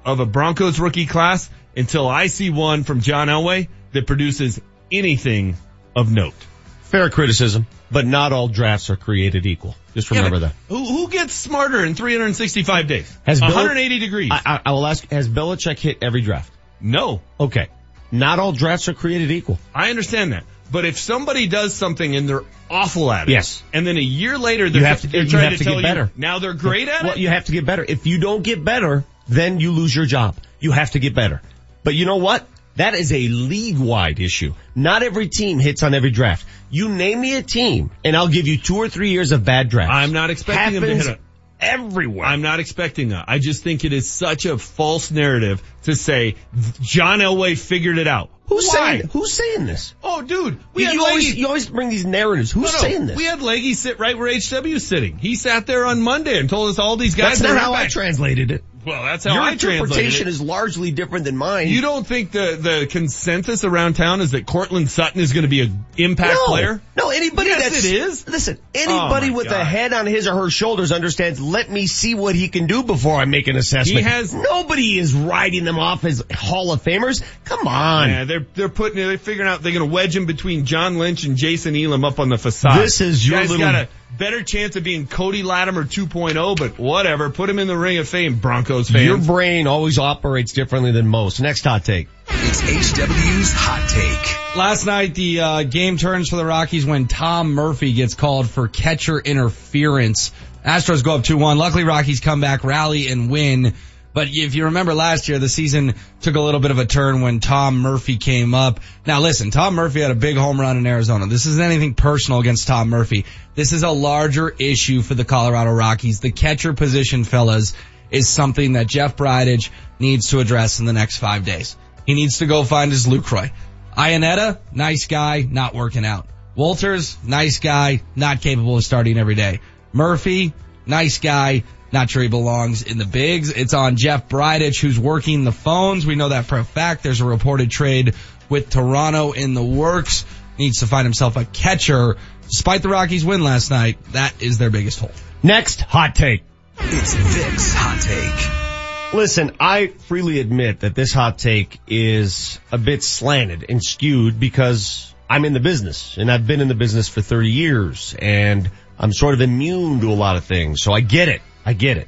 of 0.05 0.21
a 0.21 0.25
Broncos 0.25 0.79
rookie 0.79 1.07
class 1.07 1.49
until 1.75 2.07
I 2.07 2.27
see 2.27 2.49
one 2.51 2.85
from 2.85 3.01
John 3.01 3.27
Elway 3.27 3.67
that 3.91 4.07
produces 4.07 4.61
anything 4.89 5.57
of 5.93 6.09
note. 6.09 6.35
Fair 6.83 7.09
criticism, 7.09 7.67
but 7.91 8.05
not 8.05 8.31
all 8.31 8.47
drafts 8.47 8.89
are 8.89 8.95
created 8.95 9.45
equal. 9.45 9.75
Just 9.93 10.09
remember 10.09 10.37
Yeah, 10.37 10.39
that. 10.47 10.55
Who, 10.69 10.85
who 10.85 11.09
gets 11.09 11.33
smarter 11.33 11.83
in 11.83 11.95
365 11.95 12.87
days? 12.87 13.17
Has 13.25 13.41
Bill- 13.41 13.49
180 13.49 13.99
degrees. 13.99 14.31
I, 14.31 14.41
I, 14.45 14.61
I 14.67 14.71
will 14.71 14.87
ask, 14.87 15.05
has 15.11 15.27
Belichick 15.27 15.79
hit 15.79 15.97
every 16.01 16.21
draft? 16.21 16.53
No. 16.81 17.21
Okay. 17.39 17.67
Not 18.11 18.39
all 18.39 18.51
drafts 18.53 18.87
are 18.87 18.93
created 18.93 19.31
equal. 19.31 19.59
I 19.75 19.89
understand 19.89 20.31
that. 20.33 20.43
But 20.71 20.85
if 20.85 20.97
somebody 20.97 21.47
does 21.47 21.73
something 21.73 22.15
and 22.15 22.27
they're 22.27 22.43
awful 22.69 23.11
at 23.11 23.27
it, 23.29 23.31
Yes. 23.31 23.63
and 23.73 23.85
then 23.87 23.97
a 23.97 24.01
year 24.01 24.37
later 24.37 24.69
they're, 24.69 24.81
You 24.81 24.87
have 24.87 25.01
to- 25.01 25.07
they're 25.07 25.23
you 25.23 25.29
trying 25.29 25.43
have 25.43 25.51
to, 25.53 25.57
to 25.59 25.63
tell 25.63 25.73
get 25.73 25.77
you 25.79 25.83
better. 25.83 26.11
now 26.17 26.39
they're 26.39 26.53
great 26.53 26.87
at 26.89 27.01
it? 27.01 27.03
Well, 27.05 27.13
it. 27.13 27.19
you 27.19 27.29
have 27.29 27.45
to 27.45 27.51
get 27.51 27.65
better. 27.65 27.85
If 27.87 28.05
you 28.05 28.19
don't 28.19 28.43
get 28.43 28.63
better, 28.63 29.03
then 29.29 29.59
you 29.59 29.71
lose 29.71 29.95
your 29.95 30.05
job. 30.05 30.35
You 30.59 30.71
have 30.71 30.91
to 30.91 30.99
get 30.99 31.13
better. 31.15 31.41
But 31.83 31.95
you 31.95 32.05
know 32.05 32.17
what? 32.17 32.45
That 32.75 32.93
is 32.95 33.11
a 33.11 33.27
league-wide 33.27 34.19
issue. 34.19 34.53
Not 34.75 35.03
every 35.03 35.27
team 35.29 35.59
hits 35.59 35.83
on 35.83 35.93
every 35.93 36.11
draft. 36.11 36.45
You 36.69 36.89
name 36.89 37.19
me 37.19 37.35
a 37.35 37.41
team, 37.41 37.89
and 38.03 38.15
I'll 38.15 38.27
give 38.27 38.47
you 38.47 38.57
two 38.57 38.75
or 38.75 38.87
three 38.89 39.09
years 39.09 39.31
of 39.31 39.43
bad 39.45 39.69
drafts. 39.69 39.95
I'm 39.95 40.11
not 40.11 40.29
expecting 40.29 40.73
them 40.79 40.83
to 40.83 40.95
hit 40.95 41.05
it. 41.07 41.19
Everywhere. 41.59 42.25
I'm 42.25 42.41
not 42.41 42.59
expecting 42.59 43.09
that. 43.09 43.25
I 43.27 43.39
just 43.39 43.63
think 43.63 43.83
it 43.85 43.93
is 43.93 44.09
such 44.09 44.45
a 44.45 44.57
false 44.57 45.11
narrative 45.11 45.61
to 45.83 45.95
say 45.95 46.35
John 46.81 47.19
Elway 47.19 47.57
figured 47.57 47.97
it 47.97 48.07
out. 48.07 48.29
Who's 48.47 48.67
Why? 48.67 48.73
saying? 48.97 49.09
Who's 49.11 49.33
saying 49.33 49.65
this? 49.65 49.93
Oh, 50.03 50.21
dude, 50.21 50.57
we 50.73 50.83
You, 50.83 50.87
had 50.87 50.93
you 50.93 51.01
Leggy- 51.01 51.09
always 51.11 51.35
you 51.35 51.47
always 51.47 51.67
bring 51.69 51.89
these 51.89 52.05
narratives. 52.05 52.51
Who's 52.51 52.71
No, 52.71 52.71
no, 52.71 52.77
saying 52.87 53.05
this? 53.07 53.17
We 53.17 53.25
had 53.25 53.41
Leggy 53.41 53.73
sit 53.73 53.99
right 53.99 54.17
where 54.17 54.27
HW 54.29 54.65
is 54.75 54.87
sitting. 54.87 55.17
He 55.17 55.35
sat 55.35 55.67
there 55.67 55.85
on 55.85 56.01
Monday 56.01 56.39
and 56.39 56.49
told 56.49 56.69
us 56.69 56.79
all 56.79 56.95
these 56.95 57.15
guys. 57.15 57.39
That's 57.39 57.53
not 57.53 57.61
how 57.61 57.73
I 57.73 57.87
translated 57.87 58.51
it. 58.51 58.63
Well, 58.87 59.03
that's 59.03 59.25
how 59.25 59.33
Your 59.33 59.43
I 59.43 59.51
interpretation 59.51 60.29
is 60.29 60.39
largely 60.39 60.91
different 60.91 61.25
than 61.25 61.35
mine. 61.35 61.67
You 61.67 61.81
don't 61.81 62.07
think 62.07 62.31
the 62.31 62.57
the 62.57 62.87
consensus 62.89 63.65
around 63.65 63.95
town 63.95 64.21
is 64.21 64.31
that 64.31 64.45
Courtland 64.45 64.89
Sutton 64.89 65.19
is 65.19 65.33
going 65.33 65.41
to 65.41 65.49
be 65.49 65.59
an 65.59 65.85
impact 65.97 66.35
no, 66.35 66.45
player? 66.45 66.81
No, 66.95 67.09
anybody 67.09 67.49
Yes, 67.49 67.63
that's 67.63 67.83
it 67.83 67.93
is. 67.93 68.27
Listen, 68.29 68.57
oh 68.61 68.67
anybody 68.73 69.31
Oh, 69.31 69.33
with 69.33 69.47
a 69.47 69.61
head 69.61 69.91
on 69.91 70.05
his 70.05 70.25
or 70.25 70.35
her 70.35 70.49
shoulders 70.49 70.93
understands. 70.93 71.41
Let 71.41 71.69
me 71.69 71.85
see 71.85 72.15
what 72.15 72.35
he 72.35 72.47
can 72.47 72.65
do 72.65 72.81
before 72.81 73.17
I 73.17 73.25
make 73.25 73.49
an 73.49 73.57
assessment. 73.57 73.97
He 73.97 74.03
has- 74.03 74.33
nobody 74.33 74.97
is 74.97 75.13
writing 75.13 75.65
them 75.65 75.79
off 75.79 76.05
as 76.05 76.23
Hall 76.33 76.71
of 76.71 76.81
Famers. 76.81 77.21
Come 77.43 77.67
on. 77.67 78.07
Yeah, 78.07 78.23
they're 78.23 78.45
they're 78.55 78.69
putting 78.69 79.05
they're 79.05 79.17
figuring 79.17 79.49
out 79.49 79.63
they're 79.63 79.73
going 79.73 79.85
to 79.85 79.93
wedge 79.93 80.15
him 80.15 80.27
between 80.27 80.63
John 80.65 80.97
Lynch 80.97 81.25
and 81.25 81.35
Jason 81.35 81.75
Elam 81.75 82.05
up 82.05 82.21
on 82.21 82.29
the 82.29 82.37
facade. 82.37 82.79
This 82.79 83.01
is 83.01 83.27
your 83.27 83.41
little- 83.41 83.57
got 83.57 83.75
a 83.75 83.89
better 84.15 84.43
chance 84.43 84.75
of 84.75 84.83
being 84.83 85.07
Cody 85.07 85.43
Latimer 85.43 85.83
2.0, 85.83 86.57
but 86.57 86.79
whatever. 86.79 87.29
Put 87.29 87.49
him 87.49 87.59
in 87.59 87.67
the 87.67 87.77
ring 87.77 87.97
of 87.97 88.07
fame, 88.07 88.39
Broncos 88.39 88.89
fans. 88.89 89.05
Your 89.05 89.17
brain 89.17 89.67
always 89.67 89.99
operates 89.99 90.53
differently 90.53 90.91
than 90.91 91.07
most. 91.07 91.41
Next 91.41 91.63
hot 91.63 91.85
take. 91.85 92.07
It's 92.29 92.61
HW's 92.61 93.53
hot 93.53 93.89
take. 93.89 94.57
Last 94.57 94.85
night, 94.85 95.13
the 95.13 95.39
uh, 95.39 95.63
game 95.63 95.97
turns 95.97 96.29
for 96.29 96.35
the 96.35 96.45
Rockies 96.45 96.85
when 96.85 97.07
Tom 97.07 97.53
Murphy 97.53 97.93
gets 97.93 98.13
called 98.15 98.49
for 98.49 98.67
catcher 98.67 99.19
interference. 99.19 100.31
Astros 100.65 101.03
go 101.03 101.15
up 101.15 101.21
2-1. 101.21 101.57
Luckily, 101.57 101.83
Rockies 101.83 102.19
come 102.19 102.41
back, 102.41 102.63
rally, 102.63 103.07
and 103.07 103.29
win. 103.29 103.73
But 104.13 104.29
if 104.31 104.55
you 104.55 104.65
remember 104.65 104.93
last 104.93 105.27
year, 105.29 105.37
the 105.37 105.49
season 105.49 105.93
took 106.21 106.35
a 106.35 106.41
little 106.41 106.59
bit 106.59 106.71
of 106.71 106.79
a 106.79 106.85
turn 106.85 107.21
when 107.21 107.39
Tom 107.39 107.79
Murphy 107.79 108.17
came 108.17 108.53
up. 108.53 108.79
Now 109.05 109.21
listen, 109.21 109.51
Tom 109.51 109.75
Murphy 109.75 110.01
had 110.01 110.11
a 110.11 110.15
big 110.15 110.37
home 110.37 110.59
run 110.59 110.77
in 110.77 110.87
Arizona. 110.87 111.27
This 111.27 111.45
isn't 111.45 111.63
anything 111.63 111.93
personal 111.93 112.39
against 112.39 112.67
Tom 112.67 112.89
Murphy. 112.89 113.25
This 113.55 113.73
is 113.73 113.83
a 113.83 113.91
larger 113.91 114.49
issue 114.49 115.01
for 115.01 115.13
the 115.13 115.25
Colorado 115.25 115.71
Rockies. 115.71 116.19
The 116.19 116.31
catcher 116.31 116.73
position, 116.73 117.23
fellas, 117.23 117.73
is 118.09 118.27
something 118.27 118.73
that 118.73 118.87
Jeff 118.87 119.15
Bridich 119.15 119.69
needs 119.99 120.29
to 120.29 120.39
address 120.39 120.79
in 120.79 120.85
the 120.85 120.93
next 120.93 121.17
five 121.17 121.45
days. 121.45 121.77
He 122.05 122.13
needs 122.13 122.39
to 122.39 122.45
go 122.45 122.63
find 122.63 122.91
his 122.91 123.05
Lucroy. 123.05 123.51
Iannetta, 123.95 124.59
nice 124.71 125.07
guy, 125.07 125.41
not 125.41 125.73
working 125.73 126.05
out. 126.05 126.27
Wolters, 126.55 127.17
nice 127.23 127.59
guy, 127.59 128.01
not 128.15 128.41
capable 128.41 128.77
of 128.77 128.83
starting 128.83 129.17
every 129.17 129.35
day. 129.35 129.59
Murphy, 129.93 130.53
nice 130.85 131.19
guy, 131.19 131.63
not 131.91 132.09
sure 132.09 132.21
he 132.21 132.27
belongs 132.27 132.83
in 132.83 132.97
the 132.97 133.05
bigs. 133.05 133.49
It's 133.49 133.73
on 133.73 133.95
Jeff 133.95 134.27
Bridich 134.27 134.81
who's 134.81 134.99
working 134.99 135.43
the 135.43 135.51
phones. 135.51 136.05
We 136.05 136.15
know 136.15 136.29
that 136.29 136.45
for 136.45 136.57
a 136.57 136.63
fact. 136.63 137.03
There's 137.03 137.21
a 137.21 137.25
reported 137.25 137.71
trade 137.71 138.15
with 138.49 138.69
Toronto 138.69 139.31
in 139.31 139.53
the 139.53 139.63
works. 139.63 140.25
Needs 140.57 140.79
to 140.79 140.87
find 140.87 141.05
himself 141.05 141.37
a 141.37 141.45
catcher. 141.45 142.17
Despite 142.47 142.81
the 142.81 142.89
Rockies 142.89 143.23
win 143.23 143.43
last 143.43 143.69
night, 143.69 143.97
that 144.13 144.41
is 144.41 144.57
their 144.57 144.69
biggest 144.69 144.99
hole. 144.99 145.11
Next 145.43 145.81
hot 145.81 146.15
take. 146.15 146.43
It's 146.79 147.13
Vic's 147.13 147.73
hot 147.73 148.01
take. 148.01 149.13
Listen, 149.13 149.55
I 149.59 149.87
freely 149.87 150.39
admit 150.39 150.81
that 150.81 150.93
this 150.93 151.13
hot 151.13 151.37
take 151.37 151.79
is 151.87 152.59
a 152.71 152.77
bit 152.77 153.03
slanted 153.03 153.65
and 153.69 153.81
skewed 153.81 154.39
because 154.39 155.13
I'm 155.29 155.45
in 155.45 155.53
the 155.53 155.59
business 155.59 156.17
and 156.17 156.31
I've 156.31 156.45
been 156.45 156.61
in 156.61 156.67
the 156.67 156.75
business 156.75 157.07
for 157.07 157.21
30 157.21 157.49
years 157.49 158.15
and 158.19 158.69
I'm 158.99 159.13
sort 159.13 159.33
of 159.33 159.41
immune 159.41 160.01
to 160.01 160.11
a 160.11 160.13
lot 160.13 160.35
of 160.35 160.45
things. 160.45 160.81
So 160.81 160.91
I 160.91 161.01
get 161.01 161.29
it. 161.29 161.41
I 161.67 161.73
get 161.73 161.97
it. 161.97 162.07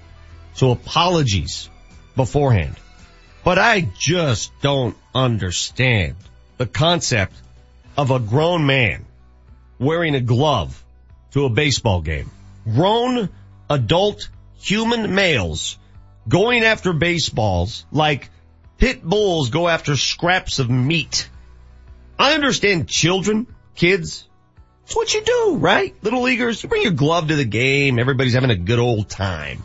So 0.54 0.72
apologies 0.72 1.70
beforehand. 2.16 2.78
But 3.44 3.60
I 3.60 3.82
just 4.00 4.54
don't 4.62 4.96
understand 5.14 6.16
the 6.58 6.66
concept 6.66 7.34
of 7.98 8.10
a 8.10 8.20
grown 8.20 8.66
man 8.66 9.06
wearing 9.78 10.16
a 10.16 10.22
glove 10.22 10.82
to 11.32 11.44
a 11.44 11.50
baseball 11.50 12.00
game. 12.00 12.32
Grown 12.64 13.28
adult 13.70 14.30
human 14.62 15.14
males 15.14 15.78
going 16.30 16.64
after 16.64 16.94
baseballs 16.94 17.86
like 17.92 18.30
pit 18.78 19.04
bulls 19.04 19.50
go 19.50 19.68
after 19.68 19.98
scraps 19.98 20.60
of 20.60 20.70
meat. 20.70 21.30
I 22.18 22.34
understand 22.34 22.88
children, 22.88 23.46
kids. 23.76 24.26
It's 24.90 24.96
what 24.96 25.14
you 25.14 25.22
do, 25.22 25.58
right? 25.58 25.94
Little 26.02 26.24
leaguers, 26.24 26.64
you 26.64 26.68
bring 26.68 26.82
your 26.82 26.94
glove 26.94 27.28
to 27.28 27.36
the 27.36 27.46
game. 27.46 28.00
Everybody's 28.00 28.34
having 28.34 28.50
a 28.50 28.56
good 28.56 28.80
old 28.80 29.08
time. 29.08 29.64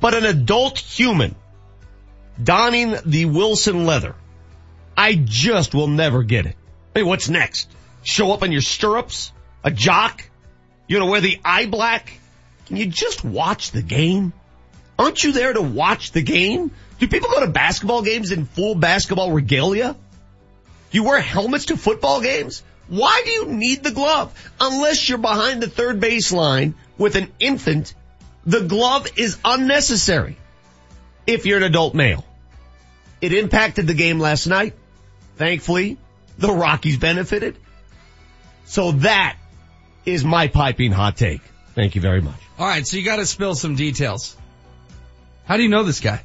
But 0.00 0.12
an 0.12 0.26
adult 0.26 0.78
human 0.78 1.34
donning 2.42 2.94
the 3.06 3.24
Wilson 3.24 3.86
leather, 3.86 4.14
I 4.94 5.14
just 5.14 5.74
will 5.74 5.86
never 5.86 6.22
get 6.24 6.44
it. 6.44 6.56
Hey, 6.94 7.02
what's 7.02 7.30
next? 7.30 7.70
Show 8.02 8.32
up 8.32 8.42
in 8.42 8.52
your 8.52 8.60
stirrups? 8.60 9.32
A 9.64 9.70
jock? 9.70 10.28
You're 10.86 11.00
gonna 11.00 11.10
wear 11.10 11.22
the 11.22 11.40
eye 11.42 11.64
black? 11.64 12.12
Can 12.66 12.76
you 12.76 12.84
just 12.84 13.24
watch 13.24 13.70
the 13.70 13.80
game? 13.80 14.34
Aren't 14.98 15.24
you 15.24 15.32
there 15.32 15.54
to 15.54 15.62
watch 15.62 16.12
the 16.12 16.20
game? 16.20 16.70
Do 16.98 17.08
people 17.08 17.30
go 17.30 17.40
to 17.40 17.50
basketball 17.50 18.02
games 18.02 18.30
in 18.30 18.44
full 18.44 18.74
basketball 18.74 19.32
regalia? 19.32 19.94
Do 20.90 20.98
you 20.98 21.04
wear 21.04 21.18
helmets 21.18 21.64
to 21.66 21.78
football 21.78 22.20
games? 22.20 22.62
Why 22.90 23.22
do 23.24 23.30
you 23.30 23.46
need 23.46 23.84
the 23.84 23.92
glove? 23.92 24.34
Unless 24.60 25.08
you're 25.08 25.18
behind 25.18 25.62
the 25.62 25.68
third 25.68 26.00
baseline 26.00 26.74
with 26.98 27.14
an 27.14 27.30
infant, 27.38 27.94
the 28.44 28.62
glove 28.62 29.06
is 29.16 29.38
unnecessary. 29.44 30.36
If 31.24 31.46
you're 31.46 31.58
an 31.58 31.62
adult 31.62 31.94
male. 31.94 32.24
It 33.20 33.32
impacted 33.32 33.86
the 33.86 33.94
game 33.94 34.18
last 34.18 34.46
night. 34.46 34.74
Thankfully, 35.36 35.98
the 36.36 36.50
Rockies 36.50 36.96
benefited. 36.96 37.56
So 38.64 38.92
that 38.92 39.36
is 40.04 40.24
my 40.24 40.48
piping 40.48 40.90
hot 40.90 41.16
take. 41.16 41.42
Thank 41.76 41.94
you 41.94 42.00
very 42.00 42.20
much. 42.20 42.40
All 42.58 42.66
right, 42.66 42.84
so 42.84 42.96
you 42.96 43.04
got 43.04 43.16
to 43.16 43.26
spill 43.26 43.54
some 43.54 43.76
details. 43.76 44.36
How 45.44 45.56
do 45.56 45.62
you 45.62 45.68
know 45.68 45.84
this 45.84 46.00
guy? 46.00 46.22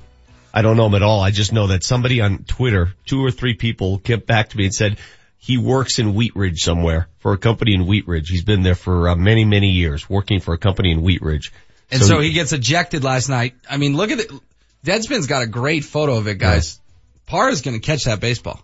I 0.51 0.63
don't 0.63 0.77
know 0.77 0.87
him 0.87 0.95
at 0.95 1.03
all. 1.03 1.19
I 1.19 1.29
just 1.29 1.53
know 1.53 1.67
that 1.67 1.83
somebody 1.83 2.21
on 2.21 2.43
Twitter, 2.43 2.93
two 3.05 3.23
or 3.23 3.29
three 3.29 3.53
people 3.53 3.99
came 3.99 4.21
back 4.21 4.49
to 4.49 4.57
me 4.57 4.65
and 4.65 4.73
said 4.73 4.97
he 5.45 5.57
works 5.59 5.99
in 5.99 6.15
Wheat 6.15 6.35
Ridge 6.35 6.61
somewhere 6.63 7.07
for 7.19 7.33
a 7.33 7.37
company 7.37 7.75
in 7.75 7.85
Wheat 7.85 8.07
Ridge. 8.07 8.29
He's 8.29 8.43
been 8.43 8.63
there 8.63 8.73
for 8.75 9.09
uh, 9.09 9.15
many, 9.15 9.45
many 9.45 9.69
years 9.71 10.09
working 10.09 10.39
for 10.39 10.53
a 10.55 10.57
company 10.57 10.91
in 10.91 11.01
Wheat 11.03 11.21
Ridge. 11.21 11.53
And 11.91 12.01
so, 12.01 12.19
he 12.19 12.31
gets 12.31 12.51
ejected 12.51 13.03
last 13.03 13.29
night. 13.29 13.53
I 13.69 13.77
mean, 13.77 13.95
look 13.95 14.09
at 14.09 14.19
it. 14.19 14.31
Deadspin's 14.83 15.27
got 15.27 15.43
a 15.43 15.47
great 15.47 15.83
photo 15.85 16.15
of 16.17 16.27
it, 16.27 16.39
guys. 16.39 16.79
Parra 17.27 17.51
is 17.51 17.61
going 17.61 17.79
to 17.79 17.85
catch 17.85 18.05
that 18.05 18.19
baseball. 18.19 18.59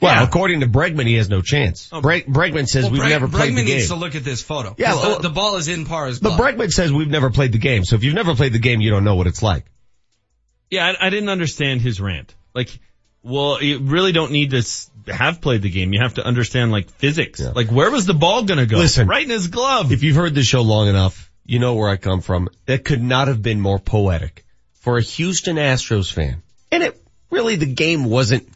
Well, 0.00 0.14
Yeah. 0.14 0.22
according 0.24 0.60
to 0.60 0.66
Bregman, 0.66 1.06
he 1.06 1.14
has 1.16 1.28
no 1.28 1.40
chance. 1.42 1.88
Breg- 1.90 2.26
Bregman 2.26 2.66
says 2.66 2.84
Well, 2.84 2.92
we've 2.92 3.02
Breg- 3.02 3.08
never 3.10 3.28
played 3.28 3.52
Bregman 3.52 3.56
the 3.56 3.62
game. 3.64 3.66
Bregman 3.74 3.76
needs 3.76 3.88
to 3.88 3.94
look 3.96 4.14
at 4.14 4.24
this 4.24 4.42
photo. 4.42 4.74
Yeah, 4.78 4.92
'Cause 4.92 5.02
well- 5.02 5.16
the, 5.16 5.28
the 5.28 5.34
ball 5.34 5.56
is 5.56 5.68
in 5.68 5.84
Parra's 5.84 6.20
But 6.20 6.36
glove. 6.36 6.40
Bregman 6.56 6.70
says 6.72 6.90
we've 6.90 7.08
never 7.08 7.30
played 7.30 7.52
the 7.52 7.58
game. 7.58 7.84
So 7.84 7.96
if 7.96 8.02
you've 8.04 8.14
never 8.14 8.34
played 8.34 8.52
the 8.54 8.58
game, 8.58 8.80
you 8.80 8.90
don't 8.90 9.04
know 9.04 9.14
what 9.14 9.26
it's 9.26 9.42
like. 9.42 9.64
Yeah, 10.70 10.86
I, 11.00 11.06
I 11.06 11.10
didn't 11.10 11.28
understand 11.28 11.80
his 11.82 12.00
rant. 12.00 12.34
Like, 12.54 12.70
well, 13.22 13.62
you 13.62 13.78
really 13.78 14.12
don't 14.12 14.32
need 14.32 14.50
to 14.50 14.58
s- 14.58 14.90
have 15.08 15.40
played 15.40 15.62
the 15.62 15.70
game. 15.70 15.92
You 15.92 16.00
have 16.00 16.14
to 16.14 16.24
understand 16.24 16.72
like 16.72 16.88
physics. 16.90 17.40
Like, 17.40 17.70
where 17.70 17.90
was 17.90 18.06
the 18.06 18.14
ball 18.14 18.44
gonna 18.44 18.66
go? 18.66 18.78
Listen. 18.78 19.06
right 19.08 19.22
in 19.24 19.30
his 19.30 19.48
glove. 19.48 19.92
If 19.92 20.02
you've 20.02 20.16
heard 20.16 20.34
this 20.34 20.46
show 20.46 20.62
long 20.62 20.88
enough, 20.88 21.30
you 21.44 21.58
know 21.58 21.74
where 21.74 21.88
I 21.90 21.96
come 21.96 22.20
from. 22.20 22.48
That 22.66 22.84
could 22.84 23.02
not 23.02 23.28
have 23.28 23.42
been 23.42 23.60
more 23.60 23.78
poetic 23.78 24.44
for 24.80 24.98
a 24.98 25.02
Houston 25.02 25.56
Astros 25.56 26.12
fan. 26.12 26.42
And 26.72 26.82
it 26.82 27.00
really, 27.30 27.56
the 27.56 27.66
game 27.72 28.04
wasn't, 28.04 28.48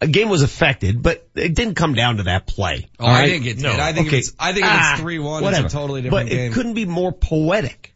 a 0.00 0.06
game 0.06 0.28
was 0.28 0.42
affected, 0.42 1.02
but 1.02 1.28
it 1.34 1.54
didn't 1.54 1.74
come 1.74 1.94
down 1.94 2.18
to 2.18 2.22
that 2.24 2.46
play. 2.46 2.86
Oh, 3.00 3.06
All 3.06 3.10
I 3.10 3.20
right? 3.20 3.30
think 3.30 3.46
it 3.46 3.56
did. 3.58 3.66
I 3.66 3.92
think 3.92 4.06
if 4.08 4.12
it's- 4.14 4.32
I 4.38 4.50
ah, 4.50 4.52
think 4.54 4.66
if 4.66 4.72
it's 4.72 5.00
3-1, 5.02 5.18
it's 5.18 5.40
a 5.40 5.44
whatever. 5.44 5.68
totally 5.68 6.02
different 6.02 6.28
but 6.28 6.30
game. 6.34 6.52
it 6.52 6.54
couldn't 6.54 6.74
be 6.74 6.84
more 6.86 7.12
poetic 7.12 7.94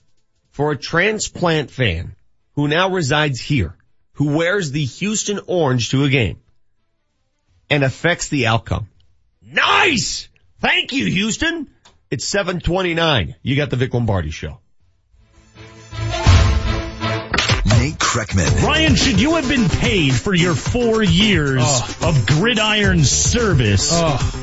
for 0.50 0.72
a 0.72 0.76
transplant 0.76 1.70
fan 1.70 2.14
who 2.54 2.68
now 2.68 2.90
resides 2.90 3.40
here, 3.40 3.76
who 4.14 4.36
wears 4.36 4.72
the 4.72 4.84
Houston 4.84 5.40
orange 5.46 5.90
to 5.90 6.04
a 6.04 6.08
game 6.10 6.38
and 7.70 7.84
affects 7.84 8.28
the 8.28 8.46
outcome. 8.46 8.88
Nice! 9.40 10.28
Thank 10.60 10.92
you, 10.92 11.06
Houston. 11.06 11.68
It's 12.10 12.24
729. 12.26 13.36
You 13.42 13.56
got 13.56 13.70
the 13.70 13.76
Vic 13.76 13.94
Lombardi 13.94 14.30
show. 14.30 14.58
Nate 17.82 17.98
Kreckman. 17.98 18.62
Ryan, 18.62 18.94
should 18.94 19.20
you 19.20 19.34
have 19.34 19.48
been 19.48 19.68
paid 19.68 20.14
for 20.14 20.32
your 20.32 20.54
four 20.54 21.02
years 21.02 21.64
of 22.00 22.28
gridiron 22.28 23.02
service 23.02 23.92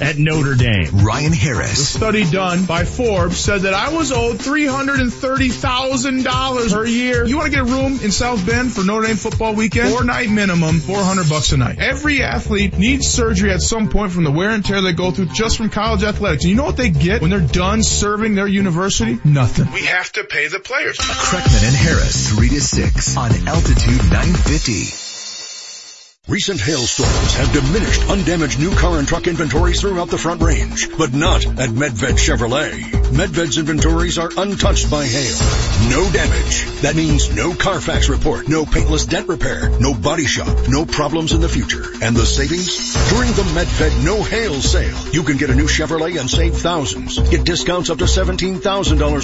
at 0.01 0.17
Notre 0.17 0.55
Dame? 0.55 1.05
Ryan 1.05 1.31
Harris. 1.31 1.77
The 1.77 1.85
study 1.99 2.29
done 2.29 2.65
by 2.65 2.83
Forbes 2.83 3.37
said 3.37 3.61
that 3.61 3.73
I 3.73 3.93
was 3.93 4.11
owed 4.11 4.39
$330,000 4.39 6.73
per 6.73 6.85
year. 6.85 7.25
You 7.25 7.37
want 7.37 7.53
to 7.53 7.57
get 7.57 7.61
a 7.61 7.71
room 7.71 7.97
in 8.03 8.11
South 8.11 8.45
Bend 8.45 8.73
for 8.73 8.83
Notre 8.83 9.07
Dame 9.07 9.15
football 9.15 9.55
weekend? 9.55 9.89
Four 9.89 10.03
night 10.03 10.29
minimum, 10.29 10.81
400 10.81 11.29
bucks 11.29 11.53
a 11.53 11.57
night. 11.57 11.79
Every 11.79 12.21
athlete 12.21 12.77
needs 12.77 13.07
surgery 13.07 13.53
at 13.53 13.61
some 13.61 13.87
point 13.87 14.11
from 14.11 14.25
the 14.25 14.31
wear 14.31 14.49
and 14.49 14.65
tear 14.65 14.81
they 14.81 14.91
go 14.91 15.11
through 15.11 15.27
just 15.27 15.55
from 15.55 15.69
college 15.69 16.03
athletics. 16.03 16.43
And 16.43 16.49
you 16.49 16.57
know 16.57 16.65
what 16.65 16.75
they 16.75 16.89
get 16.89 17.21
when 17.21 17.29
they're 17.29 17.39
done 17.39 17.83
serving 17.83 18.35
their 18.35 18.47
university? 18.47 19.17
Nothing. 19.23 19.71
We 19.71 19.85
have 19.85 20.11
to 20.11 20.25
pay 20.25 20.49
the 20.49 20.59
players. 20.59 20.97
Kreckman 20.97 21.63
and 21.63 21.75
Harris, 21.77 22.31
3 22.31 22.49
to 22.49 22.59
6 22.59 23.15
on 23.15 23.28
Altitude 23.47 24.01
950. 24.09 25.08
Recent 26.29 26.61
hailstorms 26.61 27.33
have 27.37 27.51
diminished 27.51 28.07
undamaged 28.07 28.59
new 28.59 28.69
car 28.75 28.99
and 28.99 29.07
truck 29.07 29.25
inventories 29.25 29.81
throughout 29.81 30.09
the 30.09 30.17
front 30.19 30.43
range, 30.43 30.87
but 30.95 31.11
not 31.11 31.43
at 31.43 31.69
Medved 31.69 32.19
Chevrolet. 32.19 32.99
Medved's 33.09 33.57
inventories 33.57 34.19
are 34.19 34.29
untouched 34.37 34.91
by 34.91 35.07
hail. 35.07 35.35
No 35.89 36.07
damage. 36.11 36.65
That 36.81 36.95
means 36.95 37.35
no 37.35 37.55
Carfax 37.55 38.09
report, 38.09 38.47
no 38.47 38.63
paintless 38.63 39.05
dent 39.05 39.27
repair, 39.27 39.71
no 39.79 39.95
body 39.95 40.25
shop, 40.25 40.55
no 40.67 40.85
problems 40.85 41.33
in 41.33 41.41
the 41.41 41.49
future. 41.49 41.83
And 42.03 42.15
the 42.15 42.27
savings? 42.27 42.93
During 43.09 43.31
the 43.31 43.49
Medved 43.57 44.05
No 44.05 44.21
Hail 44.21 44.53
sale, 44.61 44.97
you 45.11 45.23
can 45.23 45.37
get 45.37 45.49
a 45.49 45.55
new 45.55 45.65
Chevrolet 45.65 46.19
and 46.19 46.29
save 46.29 46.55
thousands. 46.57 47.17
Get 47.17 47.43
discounts 47.43 47.89
up 47.89 47.97
to 47.97 48.03
$17,000 48.03 48.61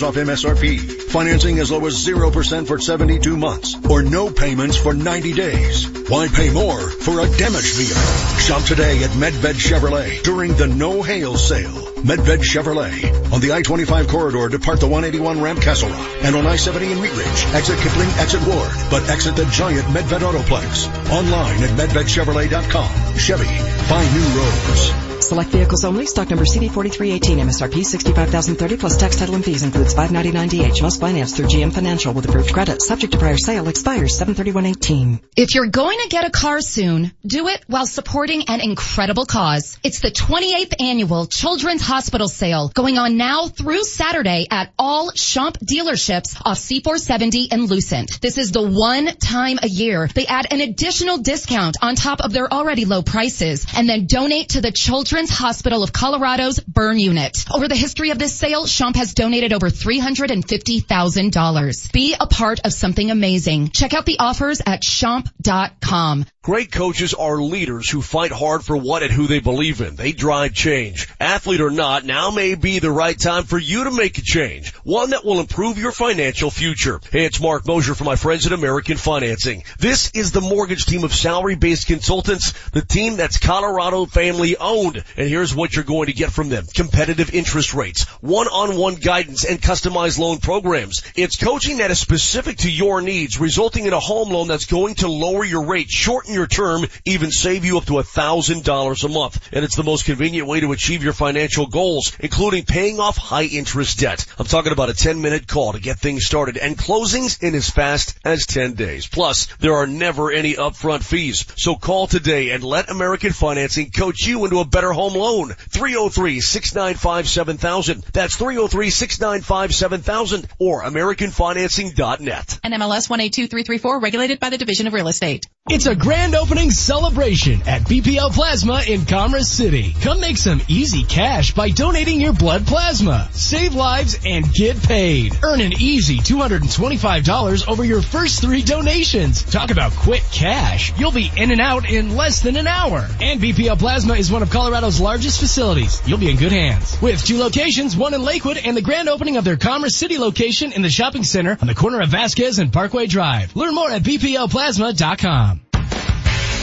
off 0.02 0.16
MSRP. 0.16 1.04
Financing 1.12 1.60
as 1.60 1.70
low 1.72 1.86
as 1.86 2.04
0% 2.04 2.66
for 2.66 2.80
72 2.80 3.38
months 3.38 3.76
or 3.88 4.02
no 4.02 4.32
payments 4.32 4.76
for 4.76 4.96
90 4.96 5.34
days. 5.34 5.88
Why 6.10 6.28
pay 6.28 6.50
more 6.50 6.95
for 7.02 7.20
a 7.20 7.28
damaged 7.38 7.76
vehicle? 7.76 8.40
Shop 8.40 8.64
today 8.64 9.04
at 9.04 9.12
Medved 9.12 9.56
Chevrolet 9.56 10.24
during 10.24 10.54
the 10.54 10.68
No 10.68 11.02
Hail 11.02 11.38
sale. 11.38 11.72
Medved 12.06 12.44
Chevrolet 12.44 13.32
on 13.32 13.42
the 13.42 13.54
I-25 13.54 14.08
corridor 14.08 14.50
depart 14.50 14.80
the 14.80 14.88
181 14.88 15.42
ramp 15.42 15.62
Castle 15.62 15.90
Rock 15.90 16.10
and 16.24 16.36
on 16.36 16.46
I-70 16.46 16.92
in 16.92 17.00
Wheat 17.00 17.16
Ridge. 17.16 17.46
Exit 17.54 17.80
Kipling, 17.80 18.10
exit 18.20 18.46
Ward, 18.48 18.72
but 18.90 19.10
exit 19.10 19.36
the 19.36 19.46
giant 19.46 19.86
Medved 19.88 20.20
Autoplex. 20.20 20.88
Online 21.12 21.64
at 21.64 21.78
medvedchevrolet.com. 21.78 23.18
Chevy, 23.18 23.46
find 23.46 24.14
new 24.14 24.40
roads. 24.40 25.05
Select 25.26 25.50
vehicles 25.50 25.84
only. 25.84 26.06
Stock 26.06 26.30
number 26.30 26.46
CD4318. 26.46 27.40
MSRP 27.42 27.84
65030 27.84 28.78
plus 28.78 28.96
tax 28.96 29.16
title 29.16 29.34
and 29.34 29.44
fees 29.44 29.64
includes 29.64 29.96
599DH. 29.96 30.84
Must 30.84 31.02
finance 31.02 31.36
through 31.36 31.48
GM 31.48 31.74
Financial 31.74 32.14
with 32.14 32.30
approved 32.30 32.54
credit. 32.54 32.80
Subject 32.80 33.12
to 33.14 33.18
prior 33.18 33.36
sale. 33.36 33.68
Expires 33.68 34.16
73118. 34.20 35.22
If 35.36 35.56
you're 35.56 35.66
going 35.66 35.98
to 36.04 36.10
get 36.10 36.26
a 36.26 36.30
car 36.30 36.62
soon, 36.62 37.12
do 37.26 37.48
it 37.48 37.64
while 37.66 37.88
supporting 37.88 38.44
an 38.50 38.62
incredible 38.62 39.26
cause. 39.26 39.80
It's 39.82 40.00
the 40.00 40.12
28th 40.12 40.80
annual 40.80 41.26
Children's 41.26 41.82
Hospital 41.82 42.28
Sale 42.28 42.70
going 42.76 43.00
on 43.00 43.18
now 43.18 43.48
through 43.48 43.84
Saturday 43.84 44.46
at 44.52 44.74
all 44.78 45.10
Schomp 45.10 45.58
dealerships 45.58 46.40
off 46.46 46.60
C470 46.60 47.48
and 47.50 47.68
Lucent. 47.68 48.22
This 48.22 48.38
is 48.38 48.52
the 48.52 48.62
one 48.62 49.08
time 49.08 49.58
a 49.64 49.68
year 49.68 50.08
they 50.08 50.28
add 50.28 50.46
an 50.52 50.62
additional 50.62 51.18
discount 51.18 51.78
on 51.82 51.96
top 51.96 52.22
of 52.22 52.32
their 52.32 52.52
already 52.54 52.86
low 52.86 53.02
prices 53.02 53.66
and 53.76 53.90
then 53.90 54.06
donate 54.06 54.50
to 54.50 54.62
the 54.62 54.72
Children's 54.72 55.15
Hospital 55.16 55.82
of 55.82 55.94
Colorado's 55.94 56.60
burn 56.60 57.00
unit. 57.00 57.46
Over 57.50 57.70
the 57.70 57.76
history 57.76 58.10
of 58.10 58.20
this 58.20 58.36
sale, 58.36 58.66
Schomp 58.66 58.98
has 58.98 59.14
donated 59.14 59.54
over 59.54 59.70
$350,000. 59.70 61.92
Be 61.94 62.16
a 62.20 62.28
part 62.28 62.60
of 62.66 62.74
something 62.74 63.10
amazing. 63.10 63.70
Check 63.70 63.94
out 63.94 64.06
the 64.06 64.20
offers 64.20 64.62
at 64.66 64.84
Schomp.com. 64.84 66.26
Great 66.42 66.70
coaches 66.72 67.14
are 67.14 67.42
leaders 67.42 67.90
who 67.90 68.02
fight 68.02 68.32
hard 68.32 68.64
for 68.64 68.76
what 68.76 69.04
and 69.04 69.12
who 69.12 69.26
they 69.26 69.40
believe 69.40 69.82
in. 69.82 69.96
They 69.96 70.12
drive 70.12 70.54
change. 70.54 71.08
Athlete 71.20 71.62
or 71.62 71.72
not, 71.72 72.04
now 72.04 72.30
may 72.30 72.54
be 72.54 72.80
the 72.80 72.92
right 72.92 73.18
time 73.18 73.46
for 73.46 73.58
you 73.58 73.86
to 73.86 73.92
make 73.92 74.18
a 74.18 74.22
change. 74.22 74.74
One 74.84 75.12
that 75.12 75.24
will 75.24 75.40
improve 75.40 75.78
your 75.78 75.94
financial 75.94 76.52
future. 76.52 77.00
Hey, 77.10 77.24
it's 77.26 77.42
Marc 77.42 77.66
Moser 77.66 77.96
for 77.96 78.04
my 78.04 78.18
friends 78.18 78.46
at 78.46 78.52
American 78.52 78.98
Financing. 78.98 79.64
This 79.80 80.12
is 80.12 80.34
the 80.34 80.42
mortgage 80.42 80.86
team 80.86 81.06
of 81.06 81.16
salary-based 81.16 81.88
consultants, 81.88 82.52
the 82.70 82.84
team 82.84 83.16
that's 83.16 83.40
Colorado 83.40 84.06
family 84.06 84.58
owned. 84.58 85.05
And 85.18 85.28
here's 85.28 85.56
what 85.56 85.76
you're 85.76 85.84
going 85.86 86.08
to 86.08 86.14
get 86.14 86.32
from 86.32 86.50
them. 86.50 86.66
Competitive 86.74 87.34
interest 87.34 87.74
rates, 87.74 88.06
one-on-one 88.22 88.96
guidance, 88.96 89.46
and 89.46 89.62
customized 89.62 90.20
loan 90.20 90.40
programs. 90.40 91.04
It's 91.16 91.38
coaching 91.38 91.78
that 91.78 91.92
is 91.92 92.00
specific 92.00 92.58
to 92.58 92.72
your 92.72 93.02
needs, 93.02 93.40
resulting 93.40 93.86
in 93.86 93.94
a 93.94 94.00
home 94.00 94.30
loan 94.30 94.48
that's 94.48 94.66
going 94.66 94.96
to 94.96 95.08
lower 95.08 95.44
your 95.44 95.66
rate, 95.66 95.90
shorten 95.90 96.34
your 96.34 96.48
term, 96.48 96.86
even 97.06 97.32
save 97.32 97.66
you 97.66 97.78
up 97.78 97.86
to 97.86 98.00
a 98.00 98.04
thousand 98.04 98.64
dollars 98.64 99.04
a 99.04 99.10
month. 99.10 99.50
And 99.52 99.64
it's 99.64 99.76
the 99.76 99.84
most 99.84 100.06
convenient 100.06 100.48
way 100.48 100.60
to 100.60 100.72
achieve 100.72 101.04
your 101.04 101.14
financial 101.14 101.68
goals, 101.68 102.16
including 102.20 102.66
paying 102.66 103.00
off 103.00 103.18
high 103.18 103.44
interest 103.44 104.00
debt. 104.00 104.26
I'm 104.38 104.46
talking 104.46 104.72
about 104.72 104.90
a 104.90 104.94
10 104.94 105.22
minute 105.22 105.48
call 105.48 105.74
to 105.74 105.80
get 105.80 106.00
things 106.00 106.26
started 106.26 106.58
and 106.58 106.78
closings 106.78 107.42
in 107.42 107.56
as 107.56 107.70
fast 107.70 108.18
as 108.26 108.46
10 108.46 108.74
days. 108.74 109.08
Plus, 109.08 109.48
there 109.60 109.76
are 109.76 109.88
never 109.88 110.32
any 110.32 110.56
upfront 110.56 111.04
fees. 111.04 111.46
So 111.58 111.76
call 111.76 112.08
today 112.08 112.52
and 112.52 112.64
let 112.64 112.90
American 112.90 113.32
Financing 113.32 113.92
coach 113.92 114.26
you 114.26 114.44
into 114.46 114.60
a 114.60 114.66
better 114.66 114.92
home 114.96 115.14
loan. 115.14 115.50
303-695-7000. 115.50 118.12
That's 118.12 118.36
303-695-7000 118.38 120.50
or 120.60 120.84
AmericanFinancing.net. 120.84 122.60
NMLS 122.64 123.10
182334 123.10 124.00
regulated 124.00 124.40
by 124.40 124.50
the 124.50 124.58
Division 124.58 124.88
of 124.88 124.94
Real 124.94 125.08
Estate. 125.08 125.46
It's 125.68 125.88
a 125.88 125.96
grand 125.96 126.36
opening 126.36 126.70
celebration 126.70 127.64
at 127.66 127.82
BPL 127.82 128.32
Plasma 128.34 128.84
in 128.88 129.04
Commerce 129.08 129.50
City. 129.50 129.96
Come 130.00 130.20
make 130.20 130.38
some 130.38 130.62
easy 130.68 131.04
cash 131.04 131.56
by 131.56 131.72
donating 131.72 132.22
your 132.22 132.34
blood 132.34 132.68
plasma. 132.68 133.28
Save 133.32 133.74
lives 133.74 134.20
and 134.24 134.54
get 134.54 134.80
paid. 134.84 135.36
Earn 135.42 135.62
an 135.62 135.74
easy 135.80 136.18
$225 136.18 137.68
over 137.68 137.84
your 137.84 138.04
first 138.04 138.42
three 138.42 138.62
donations. 138.62 139.42
Talk 139.42 139.72
about 139.72 139.92
quick 139.94 140.22
cash. 140.32 140.96
You'll 141.00 141.12
be 141.12 141.32
in 141.36 141.50
and 141.50 141.60
out 141.60 141.90
in 141.90 142.16
less 142.16 142.44
than 142.44 142.58
an 142.58 142.68
hour. 142.68 143.08
And 143.20 143.42
BPL 143.42 143.80
Plasma 143.80 144.14
is 144.14 144.32
one 144.32 144.44
of 144.44 144.52
Colorado's 144.52 145.02
largest 145.02 145.40
facilities. 145.40 146.00
You'll 146.08 146.20
be 146.20 146.30
in 146.30 146.38
good 146.38 146.52
hands. 146.52 146.96
With 147.02 147.26
two 147.26 147.40
locations, 147.40 147.98
one 147.98 148.14
in 148.14 148.22
Lakewood 148.22 148.58
and 148.58 148.78
the 148.78 148.84
grand 148.84 149.10
opening 149.10 149.38
of 149.38 149.44
their 149.44 149.58
Commerce 149.58 149.96
City 149.96 150.20
location 150.20 150.74
in 150.74 150.84
the 150.84 150.92
shopping 150.92 151.24
center 151.24 151.58
on 151.60 151.66
the 151.66 151.74
corner 151.74 152.02
of 152.02 152.10
Vasquez 152.10 152.60
and 152.60 152.72
Parkway 152.72 153.08
Drive. 153.08 153.56
Learn 153.56 153.74
more 153.74 153.90
at 153.90 154.04
bplplasma.com. 154.04 155.55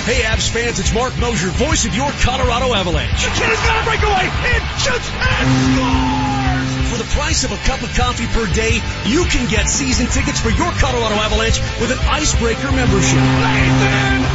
Hey 0.02 0.26
Avs 0.26 0.50
fans, 0.50 0.82
it's 0.82 0.90
Marc 0.90 1.14
Moser, 1.22 1.46
voice 1.54 1.86
of 1.86 1.94
your 1.94 2.10
Colorado 2.26 2.74
Avalanche. 2.74 3.22
The 3.22 3.30
kid 3.38 3.46
has 3.46 3.62
got 3.62 3.78
a 3.78 3.84
breakaway. 3.86 4.26
It 4.50 4.62
shoots 4.82 5.06
and 5.14 5.46
scores. 5.70 6.90
For 6.90 6.98
the 6.98 7.06
price 7.14 7.46
of 7.46 7.54
a 7.54 7.60
cup 7.62 7.86
of 7.86 7.94
coffee 7.94 8.26
per 8.34 8.50
day, 8.50 8.82
you 9.06 9.22
can 9.30 9.46
get 9.46 9.70
season 9.70 10.10
tickets 10.10 10.42
for 10.42 10.50
your 10.50 10.74
Colorado 10.82 11.14
Avalanche 11.22 11.62
with 11.78 11.94
an 11.94 12.02
Icebreaker 12.02 12.74
membership. 12.74 13.22
Nathan 13.22 14.26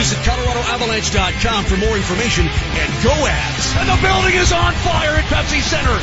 Visit 0.00 0.24
ColoradoAvalanche.com 0.24 1.68
for 1.68 1.76
more 1.84 2.00
information 2.00 2.48
and 2.48 2.88
go 3.04 3.12
Avs! 3.12 3.76
And 3.76 3.92
the 3.92 4.00
building 4.00 4.40
is 4.40 4.56
on 4.56 4.72
fire 4.80 5.20
at 5.20 5.28
Pepsi 5.28 5.60
Center. 5.60 6.00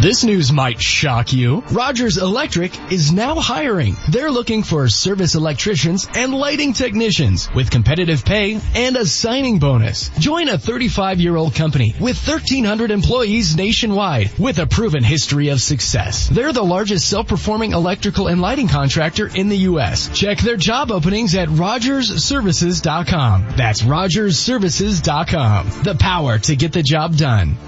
This 0.00 0.24
news 0.24 0.50
might 0.50 0.80
shock 0.80 1.34
you. 1.34 1.62
Rogers 1.72 2.16
Electric 2.16 2.72
is 2.90 3.12
now 3.12 3.34
hiring. 3.34 3.96
They're 4.08 4.30
looking 4.30 4.62
for 4.62 4.88
service 4.88 5.34
electricians 5.34 6.08
and 6.14 6.32
lighting 6.32 6.72
technicians 6.72 7.50
with 7.54 7.70
competitive 7.70 8.24
pay 8.24 8.58
and 8.74 8.96
a 8.96 9.04
signing 9.04 9.58
bonus. 9.58 10.08
Join 10.18 10.48
a 10.48 10.56
35-year-old 10.56 11.54
company 11.54 11.94
with 12.00 12.16
1,300 12.16 12.90
employees 12.90 13.56
nationwide 13.56 14.30
with 14.38 14.58
a 14.58 14.66
proven 14.66 15.04
history 15.04 15.50
of 15.50 15.60
success. 15.60 16.30
They're 16.30 16.54
the 16.54 16.62
largest 16.62 17.06
self-performing 17.06 17.72
electrical 17.72 18.28
and 18.28 18.40
lighting 18.40 18.68
contractor 18.68 19.26
in 19.26 19.50
the 19.50 19.58
U.S. 19.68 20.08
Check 20.18 20.38
their 20.38 20.56
job 20.56 20.90
openings 20.90 21.34
at 21.34 21.48
rogersservices.com. 21.48 23.48
That's 23.54 23.82
rogersservices.com. 23.82 25.82
The 25.82 25.96
power 25.96 26.38
to 26.38 26.56
get 26.56 26.72
the 26.72 26.82
job 26.82 27.18
done. 27.18 27.58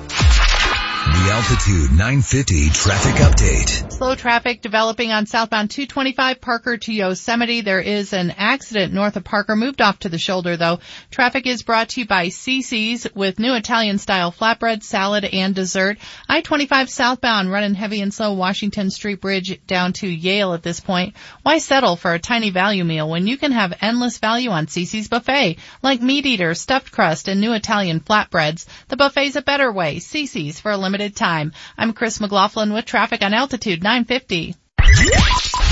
The 1.04 1.30
Altitude 1.32 1.90
950 1.90 2.70
traffic 2.70 3.14
update. 3.16 3.92
Slow 3.92 4.14
traffic 4.14 4.62
developing 4.62 5.10
on 5.10 5.26
southbound 5.26 5.70
225 5.70 6.40
Parker 6.40 6.76
to 6.76 6.92
Yosemite. 6.92 7.60
There 7.60 7.80
is 7.80 8.12
an 8.12 8.30
accident 8.36 8.92
north 8.92 9.16
of 9.16 9.24
Parker, 9.24 9.56
moved 9.56 9.80
off 9.80 9.98
to 10.00 10.08
the 10.08 10.18
shoulder 10.18 10.56
though. 10.56 10.78
Traffic 11.10 11.48
is 11.48 11.64
brought 11.64 11.88
to 11.90 12.00
you 12.00 12.06
by 12.06 12.28
CC's 12.28 13.08
with 13.16 13.40
new 13.40 13.54
Italian 13.54 13.98
style 13.98 14.30
flatbread, 14.30 14.84
salad, 14.84 15.24
and 15.24 15.56
dessert. 15.56 15.98
I-25 16.28 16.88
southbound 16.88 17.50
running 17.50 17.74
heavy 17.74 18.00
and 18.00 18.14
slow 18.14 18.34
Washington 18.34 18.88
Street 18.88 19.20
Bridge 19.20 19.60
down 19.66 19.94
to 19.94 20.06
Yale 20.06 20.54
at 20.54 20.62
this 20.62 20.78
point. 20.78 21.16
Why 21.42 21.58
settle 21.58 21.96
for 21.96 22.14
a 22.14 22.20
tiny 22.20 22.50
value 22.50 22.84
meal 22.84 23.10
when 23.10 23.26
you 23.26 23.36
can 23.36 23.50
have 23.50 23.76
endless 23.80 24.18
value 24.18 24.50
on 24.50 24.66
CC's 24.66 25.08
buffet, 25.08 25.58
like 25.82 26.00
meat 26.00 26.26
eater, 26.26 26.54
stuffed 26.54 26.92
crust, 26.92 27.26
and 27.26 27.40
new 27.40 27.54
Italian 27.54 27.98
flatbreads? 27.98 28.66
The 28.86 28.96
buffet's 28.96 29.34
a 29.34 29.42
better 29.42 29.72
way. 29.72 29.96
CC's 29.96 30.60
for 30.60 30.70
a 30.70 30.76
limited 30.76 30.91
time. 31.14 31.52
I'm 31.76 31.92
Chris 31.92 32.20
McLaughlin 32.20 32.72
with 32.72 32.84
traffic 32.84 33.22
on 33.22 33.34
Altitude 33.34 33.82
950. 33.82 34.54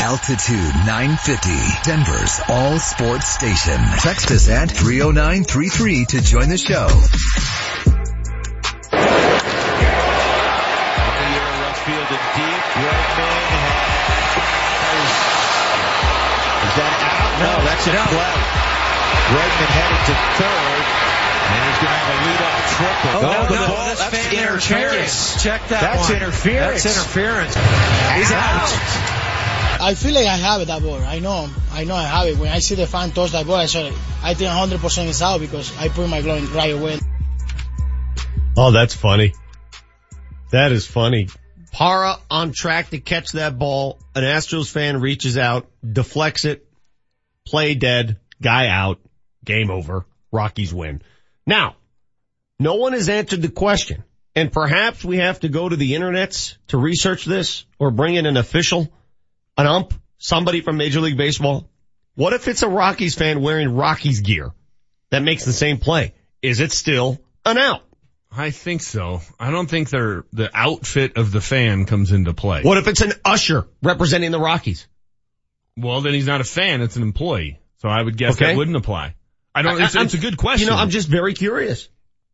Altitude 0.00 0.74
950, 0.86 1.50
Denver's 1.84 2.40
all 2.48 2.78
sports 2.78 3.28
station. 3.28 3.78
Text 3.98 4.30
us 4.30 4.48
at 4.48 4.70
30933 4.70 6.04
to 6.06 6.20
join 6.22 6.48
the 6.48 6.56
show. 6.56 6.88
Left 11.60 11.84
field 11.84 12.08
and 12.08 12.26
deep. 12.34 12.62
Bregman 12.80 13.44
has. 14.80 15.10
Is 16.64 16.74
that 16.80 16.94
out? 17.04 17.32
No, 17.44 17.52
that's 17.68 17.86
in 17.86 17.92
play. 18.08 18.34
Bregman 19.30 19.70
headed 19.76 20.00
to 20.06 20.14
third. 20.40 21.09
And 21.50 21.60
he's 21.66 21.78
going 21.82 21.90
to 21.90 21.98
have 21.98 22.10
a 22.14 22.18
lead-off 22.30 22.62
triple. 22.76 23.10
Oh, 23.10 23.22
no, 23.22 23.48
the 23.48 23.54
no, 23.54 23.66
ball, 23.66 23.86
that's 23.86 24.10
that's 24.10 24.32
interference. 24.32 25.42
Check 25.42 25.68
that 25.68 25.80
That's 25.80 26.08
one. 26.08 26.16
interference. 26.16 26.84
That's 26.84 26.96
interference. 26.96 27.54
He's 27.54 28.32
out. 28.32 29.10
I 29.82 29.94
feel 29.94 30.14
like 30.14 30.26
I 30.26 30.36
have 30.36 30.60
it, 30.60 30.66
that 30.66 30.82
ball. 30.82 30.94
I 30.96 31.18
know, 31.20 31.48
I 31.72 31.84
know 31.84 31.94
I 31.94 32.04
have 32.04 32.26
it. 32.26 32.38
When 32.38 32.50
I 32.50 32.58
see 32.58 32.74
the 32.74 32.86
fan 32.86 33.12
toss 33.12 33.32
that 33.32 33.46
ball, 33.46 33.56
I 33.56 33.66
say, 33.66 33.92
I 34.22 34.34
think 34.34 34.50
100% 34.50 35.08
it's 35.08 35.22
out 35.22 35.40
because 35.40 35.76
I 35.78 35.88
put 35.88 36.08
my 36.08 36.20
glove 36.22 36.38
in 36.38 36.52
right 36.52 36.72
away. 36.72 36.98
Oh, 38.56 38.72
that's 38.72 38.94
funny. 38.94 39.32
That 40.50 40.72
is 40.72 40.86
funny. 40.86 41.28
Parra 41.72 42.16
on 42.30 42.52
track 42.52 42.90
to 42.90 42.98
catch 42.98 43.32
that 43.32 43.58
ball. 43.58 43.98
An 44.14 44.22
Astros 44.22 44.70
fan 44.70 45.00
reaches 45.00 45.38
out, 45.38 45.66
deflects 45.88 46.44
it, 46.44 46.66
play 47.46 47.74
dead, 47.74 48.18
guy 48.42 48.66
out, 48.68 48.98
game 49.44 49.70
over. 49.70 50.04
Rockies 50.32 50.74
win. 50.74 51.00
Now, 51.50 51.74
no 52.60 52.76
one 52.76 52.92
has 52.92 53.08
answered 53.08 53.42
the 53.42 53.48
question, 53.50 54.04
and 54.36 54.52
perhaps 54.52 55.04
we 55.04 55.16
have 55.16 55.40
to 55.40 55.48
go 55.48 55.68
to 55.68 55.74
the 55.74 55.94
internets 55.94 56.56
to 56.68 56.78
research 56.78 57.24
this 57.24 57.66
or 57.80 57.90
bring 57.90 58.14
in 58.14 58.24
an 58.24 58.36
official, 58.36 58.88
an 59.58 59.66
ump, 59.66 59.92
somebody 60.18 60.60
from 60.60 60.76
Major 60.76 61.00
League 61.00 61.16
Baseball. 61.16 61.68
What 62.14 62.34
if 62.34 62.46
it's 62.46 62.62
a 62.62 62.68
Rockies 62.68 63.16
fan 63.16 63.42
wearing 63.42 63.74
Rockies 63.74 64.20
gear 64.20 64.52
that 65.10 65.24
makes 65.24 65.44
the 65.44 65.52
same 65.52 65.78
play? 65.78 66.14
Is 66.40 66.60
it 66.60 66.70
still 66.70 67.18
an 67.44 67.58
out? 67.58 67.82
I 68.30 68.52
think 68.52 68.80
so. 68.80 69.20
I 69.40 69.50
don't 69.50 69.68
think 69.68 69.90
they're, 69.90 70.24
the 70.32 70.50
outfit 70.54 71.16
of 71.16 71.32
the 71.32 71.40
fan 71.40 71.84
comes 71.84 72.12
into 72.12 72.32
play. 72.32 72.62
What 72.62 72.78
if 72.78 72.86
it's 72.86 73.00
an 73.00 73.12
usher 73.24 73.66
representing 73.82 74.30
the 74.30 74.38
Rockies? 74.38 74.86
Well, 75.76 76.00
then 76.00 76.14
he's 76.14 76.28
not 76.28 76.40
a 76.40 76.44
fan. 76.44 76.80
It's 76.80 76.94
an 76.94 77.02
employee. 77.02 77.58
So 77.78 77.88
I 77.88 78.00
would 78.00 78.16
guess 78.16 78.34
Okay. 78.36 78.52
that 78.52 78.56
wouldn't 78.56 78.76
apply. 78.76 79.16
I 79.54 79.62
don't, 79.62 79.80
it's, 79.80 79.96
I'm- 79.96 80.04
it's 80.04 80.14
a 80.14 80.18
good 80.18 80.36
question. 80.36 80.66
You 80.66 80.72
know, 80.72 80.78
I'm 80.78 80.90
just 80.90 81.08
very 81.08 81.34
curious. 81.34 81.88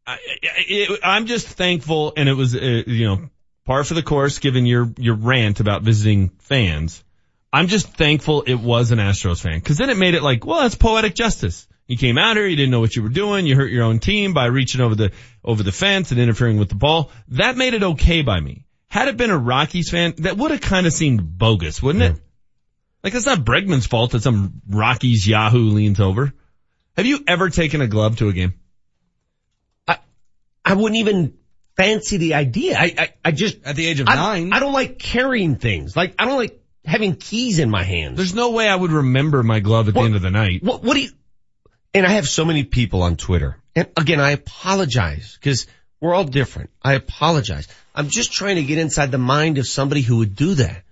I, 0.06 0.18
it, 0.42 1.00
I'm 1.02 1.26
just 1.26 1.48
thankful, 1.48 2.12
and 2.16 2.28
it 2.28 2.34
was, 2.34 2.54
uh, 2.54 2.82
you 2.86 3.06
know, 3.06 3.30
par 3.64 3.82
for 3.82 3.94
the 3.94 4.02
course, 4.02 4.38
given 4.38 4.64
your 4.66 4.92
your 4.98 5.14
rant 5.16 5.58
about 5.60 5.82
visiting 5.82 6.28
fans. 6.38 7.02
I'm 7.52 7.66
just 7.68 7.88
thankful 7.88 8.42
it 8.42 8.54
was 8.54 8.92
an 8.92 8.98
Astros 8.98 9.40
fan, 9.40 9.58
because 9.58 9.78
then 9.78 9.90
it 9.90 9.96
made 9.96 10.14
it 10.14 10.22
like, 10.22 10.44
well, 10.46 10.60
that's 10.60 10.74
poetic 10.76 11.14
justice. 11.14 11.66
You 11.88 11.96
came 11.96 12.18
out 12.18 12.36
here, 12.36 12.46
you 12.46 12.56
didn't 12.56 12.70
know 12.72 12.80
what 12.80 12.94
you 12.94 13.02
were 13.02 13.08
doing, 13.08 13.46
you 13.46 13.56
hurt 13.56 13.70
your 13.70 13.84
own 13.84 13.98
team 13.98 14.32
by 14.34 14.46
reaching 14.46 14.80
over 14.80 14.94
the 14.94 15.12
over 15.44 15.62
the 15.62 15.72
fence 15.72 16.10
and 16.12 16.20
interfering 16.20 16.58
with 16.58 16.68
the 16.68 16.74
ball. 16.76 17.10
That 17.28 17.56
made 17.56 17.74
it 17.74 17.82
okay 17.82 18.22
by 18.22 18.38
me. 18.38 18.64
Had 18.88 19.08
it 19.08 19.16
been 19.16 19.30
a 19.30 19.38
Rockies 19.38 19.90
fan, 19.90 20.14
that 20.18 20.36
would 20.36 20.50
have 20.52 20.60
kind 20.60 20.86
of 20.86 20.92
seemed 20.92 21.38
bogus, 21.38 21.82
wouldn't 21.82 22.04
it? 22.16 22.20
Like 23.02 23.14
it's 23.14 23.26
not 23.26 23.38
Bregman's 23.38 23.86
fault 23.86 24.12
that 24.12 24.22
some 24.22 24.62
Rockies 24.68 25.26
Yahoo 25.26 25.70
leans 25.70 26.00
over. 26.00 26.32
Have 26.96 27.06
you 27.06 27.20
ever 27.26 27.50
taken 27.50 27.80
a 27.80 27.86
glove 27.86 28.16
to 28.18 28.28
a 28.28 28.32
game? 28.32 28.54
I 29.86 29.98
I 30.64 30.74
wouldn't 30.74 30.98
even 30.98 31.34
fancy 31.76 32.16
the 32.16 32.34
idea. 32.34 32.76
I, 32.78 32.94
I, 32.96 33.08
I 33.26 33.30
just 33.32 33.58
At 33.64 33.76
the 33.76 33.86
age 33.86 34.00
of 34.00 34.08
I, 34.08 34.14
nine. 34.14 34.52
I 34.52 34.60
don't 34.60 34.72
like 34.72 34.98
carrying 34.98 35.56
things. 35.56 35.96
Like 35.96 36.14
I 36.18 36.24
don't 36.24 36.38
like 36.38 36.58
having 36.84 37.16
keys 37.16 37.58
in 37.58 37.68
my 37.68 37.82
hands. 37.82 38.16
There's 38.16 38.34
no 38.34 38.52
way 38.52 38.68
I 38.68 38.74
would 38.74 38.92
remember 38.92 39.42
my 39.42 39.60
glove 39.60 39.88
at 39.88 39.94
the 39.94 40.00
end 40.00 40.16
of 40.16 40.22
the 40.22 40.30
night. 40.30 40.62
What, 40.62 40.82
what 40.82 40.94
do 40.94 41.02
you? 41.02 41.10
And 41.92 42.06
I 42.06 42.10
have 42.10 42.26
so 42.26 42.44
many 42.44 42.64
people 42.64 43.02
on 43.02 43.16
Twitter. 43.16 43.56
And 43.74 43.88
again, 43.96 44.20
I 44.20 44.30
apologize 44.30 45.36
because 45.38 45.66
we're 46.00 46.14
all 46.14 46.24
different. 46.24 46.70
I 46.82 46.94
apologize. 46.94 47.68
I'm 47.94 48.08
just 48.08 48.32
trying 48.32 48.56
to 48.56 48.62
get 48.62 48.78
inside 48.78 49.10
the 49.10 49.18
mind 49.18 49.58
of 49.58 49.66
somebody 49.66 50.02
who 50.02 50.18
would 50.18 50.36
do 50.36 50.54
that. 50.54 50.82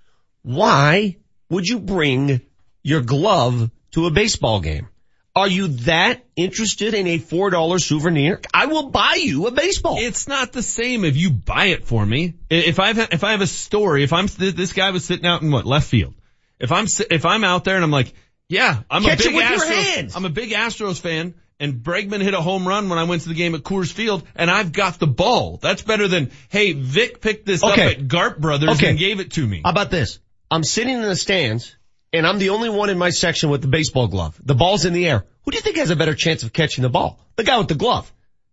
Why 0.42 1.16
would 1.48 1.66
you 1.66 1.78
bring 1.78 2.40
your 2.82 3.00
glove 3.00 3.70
to 3.92 4.06
a 4.06 4.10
baseball 4.10 4.60
game? 4.60 4.88
Are 5.36 5.48
you 5.48 5.66
that 5.68 6.24
interested 6.36 6.94
in 6.94 7.08
a 7.08 7.18
$4 7.18 7.80
souvenir? 7.80 8.40
I 8.52 8.66
will 8.66 8.90
buy 8.90 9.14
you 9.18 9.48
a 9.48 9.50
baseball. 9.50 9.96
It's 9.98 10.28
not 10.28 10.52
the 10.52 10.62
same 10.62 11.04
if 11.04 11.16
you 11.16 11.30
buy 11.30 11.66
it 11.66 11.86
for 11.86 12.06
me. 12.06 12.34
If 12.48 12.78
I've 12.78 12.98
if 12.98 13.24
I 13.24 13.32
have 13.32 13.40
a 13.40 13.46
story, 13.48 14.04
if 14.04 14.12
I'm 14.12 14.26
this 14.26 14.72
guy 14.72 14.92
was 14.92 15.04
sitting 15.04 15.26
out 15.26 15.42
in 15.42 15.50
what 15.50 15.66
left 15.66 15.88
field, 15.88 16.14
if 16.60 16.70
I'm 16.70 16.86
if 17.10 17.26
I'm 17.26 17.42
out 17.42 17.64
there 17.64 17.74
and 17.74 17.82
I'm 17.84 17.90
like, 17.90 18.14
yeah, 18.48 18.82
I'm 18.88 19.02
Catch 19.02 19.26
a 19.26 19.30
big 19.30 19.42
Astros. 19.42 20.16
I'm 20.16 20.24
a 20.24 20.30
big 20.30 20.50
Astros 20.50 21.00
fan, 21.00 21.34
and 21.58 21.74
Bregman 21.82 22.20
hit 22.20 22.34
a 22.34 22.40
home 22.40 22.68
run 22.68 22.88
when 22.88 23.00
I 23.00 23.04
went 23.04 23.22
to 23.22 23.28
the 23.28 23.34
game 23.34 23.56
at 23.56 23.62
Coors 23.62 23.92
Field, 23.92 24.22
and 24.36 24.48
I've 24.48 24.72
got 24.72 25.00
the 25.00 25.08
ball. 25.08 25.58
That's 25.60 25.82
better 25.82 26.06
than 26.06 26.30
hey, 26.48 26.74
Vic 26.74 27.20
picked 27.20 27.44
this 27.44 27.64
Okay. 27.64 27.72
up 27.86 27.98
at 27.98 28.06
Gart 28.06 28.40
Brothers 28.40 28.70
Okay. 28.76 28.90
and 28.90 28.98
gave 29.00 29.18
it 29.18 29.32
to 29.32 29.44
me. 29.44 29.62
How 29.64 29.70
about 29.70 29.90
this? 29.90 30.20
I'm 30.48 30.62
sitting 30.62 30.94
in 30.94 31.02
the 31.02 31.16
stands 31.16 31.74
and 32.14 32.26
I'm 32.26 32.38
the 32.38 32.50
only 32.50 32.68
one 32.68 32.90
in 32.90 32.98
my 32.98 33.10
section 33.10 33.50
with 33.50 33.62
the 33.62 33.68
baseball 33.68 34.08
glove. 34.08 34.40
The 34.44 34.54
ball's 34.54 34.84
in 34.84 34.92
the 34.92 35.06
air. 35.06 35.24
Who 35.44 35.50
do 35.50 35.56
you 35.56 35.62
think 35.62 35.76
has 35.76 35.90
a 35.90 35.96
better 35.96 36.14
chance 36.14 36.42
of 36.42 36.52
catching 36.52 36.82
the 36.82 36.88
ball? 36.88 37.18
The 37.36 37.44
guy 37.44 37.58
with 37.58 37.68
the 37.68 37.74
glove, 37.74 38.10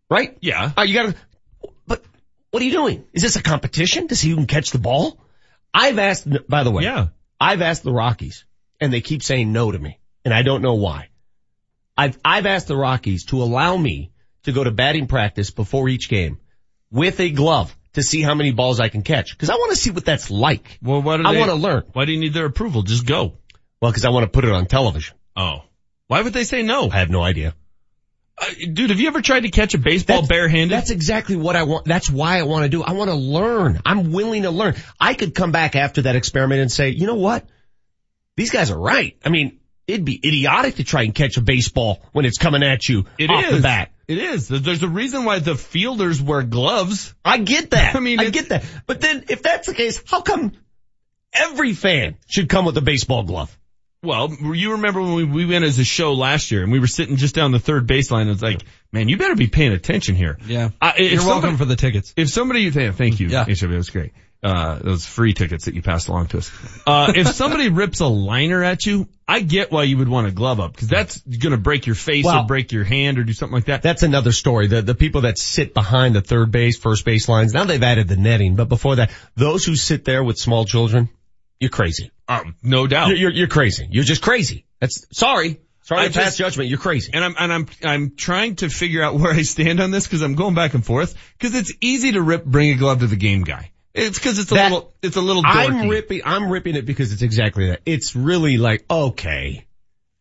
right? 0.09 0.37
Yeah. 0.41 0.71
Uh, 0.77 0.81
you 0.81 0.93
gotta, 0.93 1.15
but 1.87 2.03
what 2.49 2.61
are 2.61 2.65
you 2.65 2.71
doing? 2.71 3.05
Is 3.13 3.21
this 3.21 3.35
a 3.35 3.43
competition 3.43 4.07
to 4.09 4.15
see 4.15 4.29
who 4.29 4.37
can 4.37 4.47
catch 4.47 4.71
the 4.71 4.79
ball? 4.79 5.19
I've 5.73 5.99
asked, 5.99 6.27
by 6.49 6.63
the 6.63 6.71
way, 6.71 6.83
Yeah. 6.83 7.07
I've 7.39 7.61
asked 7.61 7.83
the 7.83 7.93
Rockies 7.93 8.45
and 8.79 8.91
they 8.91 9.01
keep 9.01 9.23
saying 9.23 9.53
no 9.53 9.71
to 9.71 9.79
me 9.79 9.99
and 10.25 10.33
I 10.33 10.41
don't 10.41 10.61
know 10.61 10.75
why. 10.75 11.09
I've, 11.97 12.17
I've 12.25 12.45
asked 12.45 12.67
the 12.67 12.75
Rockies 12.75 13.25
to 13.25 13.41
allow 13.41 13.77
me 13.77 14.11
to 14.43 14.51
go 14.51 14.63
to 14.63 14.71
batting 14.71 15.07
practice 15.07 15.51
before 15.51 15.87
each 15.87 16.09
game 16.09 16.39
with 16.91 17.19
a 17.19 17.29
glove 17.29 17.75
to 17.93 18.03
see 18.03 18.21
how 18.21 18.33
many 18.35 18.51
balls 18.51 18.79
I 18.79 18.89
can 18.89 19.01
catch. 19.01 19.37
Cause 19.37 19.49
I 19.49 19.55
want 19.55 19.71
to 19.71 19.77
see 19.77 19.91
what 19.91 20.05
that's 20.05 20.31
like. 20.31 20.79
Well, 20.81 21.01
what 21.01 21.17
do 21.17 21.23
I 21.25 21.37
want 21.37 21.51
to 21.51 21.55
learn. 21.55 21.83
Why 21.93 22.05
do 22.05 22.11
you 22.11 22.19
need 22.19 22.33
their 22.33 22.45
approval? 22.45 22.83
Just 22.83 23.05
go. 23.05 23.33
Well, 23.81 23.91
cause 23.91 24.05
I 24.05 24.09
want 24.09 24.23
to 24.25 24.29
put 24.29 24.45
it 24.45 24.51
on 24.51 24.65
television. 24.67 25.15
Oh, 25.35 25.63
why 26.07 26.21
would 26.21 26.33
they 26.33 26.43
say 26.43 26.61
no? 26.61 26.89
I 26.91 26.99
have 26.99 27.09
no 27.09 27.21
idea. 27.21 27.55
Uh, 28.37 28.45
dude, 28.73 28.89
have 28.89 28.99
you 28.99 29.07
ever 29.07 29.21
tried 29.21 29.41
to 29.41 29.49
catch 29.49 29.73
a 29.73 29.77
baseball 29.77 30.25
barehanded? 30.25 30.75
That's 30.75 30.89
exactly 30.89 31.35
what 31.35 31.55
I 31.55 31.63
want. 31.63 31.85
That's 31.85 32.09
why 32.09 32.39
I 32.39 32.43
want 32.43 32.63
to 32.63 32.69
do. 32.69 32.83
I 32.83 32.93
want 32.93 33.09
to 33.09 33.15
learn. 33.15 33.79
I'm 33.85 34.11
willing 34.11 34.43
to 34.43 34.51
learn. 34.51 34.75
I 34.99 35.13
could 35.13 35.35
come 35.35 35.51
back 35.51 35.75
after 35.75 36.03
that 36.03 36.15
experiment 36.15 36.61
and 36.61 36.71
say, 36.71 36.89
you 36.89 37.07
know 37.07 37.15
what? 37.15 37.45
These 38.37 38.49
guys 38.49 38.71
are 38.71 38.79
right. 38.79 39.15
I 39.23 39.29
mean, 39.29 39.59
it'd 39.87 40.05
be 40.05 40.15
idiotic 40.23 40.75
to 40.75 40.83
try 40.83 41.03
and 41.03 41.13
catch 41.13 41.37
a 41.37 41.41
baseball 41.41 42.01
when 42.13 42.25
it's 42.25 42.37
coming 42.37 42.63
at 42.63 42.87
you 42.87 43.05
It 43.17 43.29
off 43.29 43.45
is. 43.45 43.51
the 43.57 43.61
bat. 43.61 43.91
It 44.07 44.17
is. 44.17 44.47
There's 44.47 44.83
a 44.83 44.89
reason 44.89 45.23
why 45.23 45.39
the 45.39 45.55
fielders 45.55 46.21
wear 46.21 46.43
gloves. 46.43 47.13
I 47.23 47.37
get 47.37 47.71
that. 47.71 47.95
I 47.95 47.99
mean, 47.99 48.19
I 48.19 48.29
get 48.29 48.49
that. 48.49 48.65
But 48.85 49.01
then 49.01 49.25
if 49.29 49.43
that's 49.43 49.67
the 49.67 49.73
case, 49.73 50.01
how 50.07 50.21
come 50.21 50.53
every 51.33 51.73
fan 51.73 52.17
should 52.27 52.49
come 52.49 52.65
with 52.65 52.77
a 52.77 52.81
baseball 52.81 53.23
glove? 53.23 53.55
Well, 54.03 54.33
you 54.33 54.71
remember 54.71 54.99
when 54.99 55.13
we, 55.13 55.23
we 55.25 55.45
went 55.45 55.63
as 55.63 55.77
a 55.77 55.83
show 55.83 56.13
last 56.13 56.49
year 56.49 56.63
and 56.63 56.71
we 56.71 56.79
were 56.79 56.87
sitting 56.87 57.17
just 57.17 57.35
down 57.35 57.51
the 57.51 57.59
third 57.59 57.85
baseline 57.87 58.21
and 58.23 58.31
it's 58.31 58.41
like, 58.41 58.63
man, 58.91 59.07
you 59.09 59.17
better 59.17 59.35
be 59.35 59.45
paying 59.45 59.73
attention 59.73 60.15
here. 60.15 60.39
Yeah. 60.47 60.69
I, 60.81 60.95
You're 60.97 61.17
welcome 61.23 61.41
somebody- 61.41 61.57
for 61.57 61.65
the 61.65 61.75
tickets. 61.75 62.11
If 62.17 62.29
somebody, 62.29 62.71
th- 62.71 62.95
thank 62.95 63.19
you. 63.19 63.27
Yeah. 63.27 63.43
HW, 63.43 63.53
that 63.67 63.69
was 63.69 63.91
great. 63.91 64.13
uh, 64.41 64.79
those 64.79 65.05
free 65.05 65.35
tickets 65.35 65.65
that 65.65 65.75
you 65.75 65.83
passed 65.83 66.07
along 66.07 66.25
to 66.29 66.39
us. 66.39 66.51
Uh, 66.87 67.13
if 67.15 67.27
somebody 67.27 67.69
rips 67.83 67.99
a 67.99 68.07
liner 68.07 68.63
at 68.63 68.83
you, 68.87 69.07
I 69.27 69.41
get 69.41 69.71
why 69.71 69.83
you 69.83 69.99
would 69.99 70.09
want 70.09 70.25
a 70.25 70.31
glove 70.31 70.59
up 70.59 70.71
because 70.73 70.87
that's 70.87 71.21
going 71.21 71.51
to 71.51 71.59
break 71.59 71.85
your 71.85 71.93
face 71.95 72.25
Well- 72.25 72.45
or 72.45 72.47
break 72.47 72.71
your 72.71 72.83
hand 72.83 73.19
or 73.19 73.23
do 73.23 73.33
something 73.33 73.53
like 73.53 73.65
that. 73.65 73.83
That's 73.83 74.01
another 74.01 74.31
story. 74.31 74.65
The 74.65 74.81
the 74.81 74.95
people 74.95 75.21
that 75.21 75.37
sit 75.37 75.75
behind 75.75 76.15
the 76.15 76.21
third 76.21 76.49
base, 76.49 76.79
first 76.79 77.05
base 77.05 77.29
lines. 77.29 77.53
Now 77.53 77.65
they've 77.65 77.83
added 77.83 78.07
the 78.07 78.17
netting, 78.17 78.55
but 78.55 78.67
before 78.67 78.95
that, 78.95 79.11
those 79.35 79.63
who 79.63 79.75
sit 79.75 80.05
there 80.05 80.23
with 80.23 80.39
small 80.39 80.65
children, 80.65 81.07
you're 81.61 81.69
crazy. 81.69 82.11
Um, 82.27 82.55
no 82.61 82.87
doubt. 82.87 83.07
You're, 83.09 83.17
you're, 83.17 83.31
you're 83.31 83.47
crazy. 83.47 83.87
You're 83.89 84.03
just 84.03 84.21
crazy. 84.21 84.65
That's 84.81 85.05
sorry. 85.17 85.61
Sorry 85.83 86.01
I 86.01 86.07
to 86.09 86.13
pass 86.13 86.35
judgment. 86.37 86.69
You're 86.69 86.79
crazy. 86.79 87.11
And 87.13 87.23
I'm, 87.23 87.35
and 87.39 87.53
I'm, 87.53 87.67
I'm 87.83 88.15
trying 88.15 88.55
to 88.57 88.69
figure 88.69 89.01
out 89.03 89.15
where 89.19 89.31
I 89.31 89.43
stand 89.43 89.79
on 89.79 89.91
this 89.91 90.05
because 90.07 90.21
I'm 90.21 90.35
going 90.35 90.55
back 90.55 90.73
and 90.73 90.85
forth 90.85 91.15
because 91.37 91.55
it's 91.55 91.71
easy 91.81 92.11
to 92.13 92.21
rip, 92.21 92.43
bring 92.45 92.71
a 92.71 92.75
glove 92.75 92.99
to 92.99 93.07
the 93.07 93.15
game 93.15 93.43
guy. 93.43 93.71
It's 93.93 94.17
because 94.17 94.39
it's 94.39 94.51
a 94.51 94.55
That- 94.55 94.71
little, 94.71 94.93
it's 95.01 95.17
a 95.17 95.21
little 95.21 95.43
dorky. 95.43 95.69
I'm 95.69 95.89
ripping. 95.89 96.21
I'm 96.25 96.49
ripping 96.51 96.75
it 96.75 96.85
because 96.85 97.11
it's 97.13 97.21
exactly 97.21 97.67
that. 97.69 97.81
It's 97.85 98.15
really 98.15 98.57
like 98.57 98.85
okay, 98.89 99.67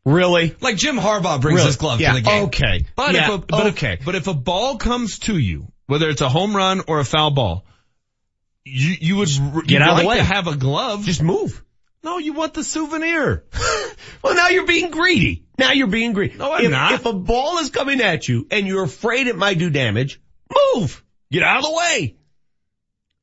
really. 0.04 0.56
Like 0.60 0.76
Jim 0.76 0.96
Harbaugh 0.96 1.40
brings 1.40 1.58
Really? 1.58 1.66
his 1.68 1.76
glove 1.76 2.00
Yeah, 2.00 2.14
to 2.14 2.14
the 2.16 2.22
game. 2.22 2.44
Okay, 2.46 2.84
But 2.96 3.14
yeah, 3.14 3.28
if 3.28 3.34
a, 3.34 3.38
but 3.46 3.66
okay. 3.68 3.92
If, 3.94 4.04
but 4.04 4.14
if 4.16 4.26
a 4.26 4.34
ball 4.34 4.76
comes 4.76 5.20
to 5.20 5.38
you, 5.38 5.70
whether 5.86 6.08
it's 6.08 6.20
a 6.20 6.28
home 6.28 6.54
run 6.56 6.82
or 6.88 6.98
a 7.00 7.04
foul 7.04 7.30
ball, 7.30 7.64
you, 8.64 8.94
you 9.00 9.16
would 9.16 9.28
Get 9.66 9.82
out 9.82 9.90
of 9.90 9.96
the 9.98 10.02
like 10.04 10.08
way. 10.08 10.16
to 10.18 10.22
have 10.24 10.46
a 10.46 10.56
glove. 10.56 11.04
Just 11.04 11.22
move. 11.22 11.62
no, 12.02 12.18
you 12.18 12.32
want 12.32 12.54
the 12.54 12.64
souvenir. 12.64 13.44
Well, 14.22 14.34
now 14.34 14.48
you're 14.48 14.66
being 14.66 14.90
greedy. 14.90 15.44
Now 15.58 15.72
you're 15.72 15.86
being 15.86 16.12
greedy. 16.12 16.36
No, 16.36 16.52
I'm 16.52 16.64
if, 16.66 16.70
not. 16.70 16.92
If 16.92 17.06
a 17.06 17.12
ball 17.12 17.58
is 17.58 17.70
coming 17.70 18.00
at 18.02 18.28
you 18.28 18.46
and 18.50 18.66
you're 18.66 18.84
afraid 18.84 19.26
it 19.28 19.36
might 19.36 19.58
do 19.58 19.70
damage, 19.70 20.20
move. 20.74 21.02
Get 21.30 21.42
out 21.42 21.58
of 21.58 21.64
the 21.64 21.72
way. 21.74 22.16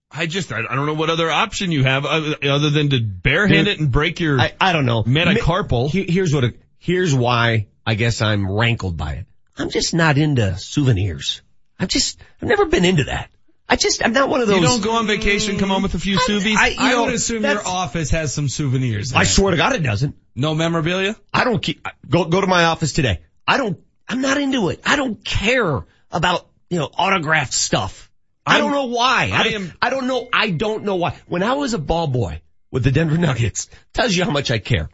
I 0.10 0.26
just, 0.26 0.52
I, 0.52 0.62
don't 0.62 0.86
know 0.88 0.94
what 0.96 1.10
other 1.12 1.30
option 1.30 1.72
you 1.72 1.84
have 1.84 2.06
other, 2.06 2.36
other 2.44 2.70
than 2.72 2.90
to 2.90 3.00
barehand 3.00 3.68
it 3.68 3.80
and 3.80 3.92
break 3.92 4.20
your 4.20 4.40
I, 4.40 4.54
I 4.60 4.74
don't 4.74 4.86
know. 4.86 5.04
metacarpal. 5.04 5.90
He- 5.92 6.12
Here's 6.12 6.34
what. 6.34 6.46
Here's 6.80 7.14
why 7.14 7.68
I 7.86 7.94
guess 7.96 8.22
I'm 8.22 8.50
rankled 8.52 8.98
by 8.98 9.14
it. 9.14 9.26
I'm 9.58 9.70
just 9.70 9.94
not 9.94 10.18
into 10.18 10.58
souvenirs. 10.58 11.42
I've 11.80 11.90
just 11.90 12.20
I've 12.42 12.48
never 12.48 12.66
been 12.66 12.86
into 12.86 13.04
that. 13.06 13.30
I 13.70 13.76
just 13.76 14.04
I'm 14.04 14.14
not 14.14 14.30
one 14.30 14.42
of 14.42 14.48
those. 14.48 14.62
you 14.62 14.64
don't 14.66 14.82
go 14.82 14.94
on 14.94 15.08
vacation, 15.08 15.58
come 15.60 15.70
home 15.70 15.84
with 15.84 15.94
a 15.94 16.00
few 16.00 16.18
souvenirs. 16.20 16.58
I- 16.60 16.68
you 16.70 16.76
I 16.80 16.92
know, 16.92 17.06
would 17.06 17.14
assume 17.14 17.44
your 17.44 17.68
office 17.68 18.12
has 18.12 18.34
some 18.34 18.48
souvenirs. 18.48 19.14
I 19.14 19.24
it. 19.24 19.26
swear 19.26 19.52
to 19.52 19.58
God, 19.58 19.74
it 19.76 19.84
doesn't. 19.84 20.16
No 20.36 20.56
memorabilia? 20.56 21.16
I 21.34 21.44
don't 21.44 21.62
keep, 21.62 21.86
go, 22.08 22.26
go 22.26 22.40
to 22.42 22.48
my 22.48 22.66
office 22.66 22.94
today. 22.94 23.20
I 23.46 23.58
don't, 23.58 23.78
I'm 24.08 24.22
not 24.22 24.38
into 24.40 24.70
it. 24.70 24.82
I 24.86 24.96
don't 24.96 25.24
care 25.24 25.86
about, 26.12 26.48
you 26.70 26.80
know, 26.80 26.86
autographed 26.86 27.54
stuff. 27.54 28.10
I 28.46 28.60
don't 28.60 28.72
know 28.72 28.86
why. 28.86 29.32
I, 29.34 29.40
I 29.40 29.44
don't- 29.44 29.54
am- 29.56 29.74
I 29.82 29.90
don't 29.90 30.08
know. 30.08 30.30
I 30.32 30.50
don't 30.52 30.84
know 30.86 30.96
why. 30.96 31.18
When 31.28 31.44
I 31.44 31.54
was 31.56 31.74
a 31.74 31.78
ball 31.80 32.08
boy 32.08 32.42
with 32.72 32.86
the 32.86 32.92
Denver 32.92 33.18
Nuggets, 33.18 33.70
tells 33.94 34.16
you 34.16 34.24
how 34.24 34.32
much 34.32 34.50
I 34.52 34.60
care. 34.60 34.90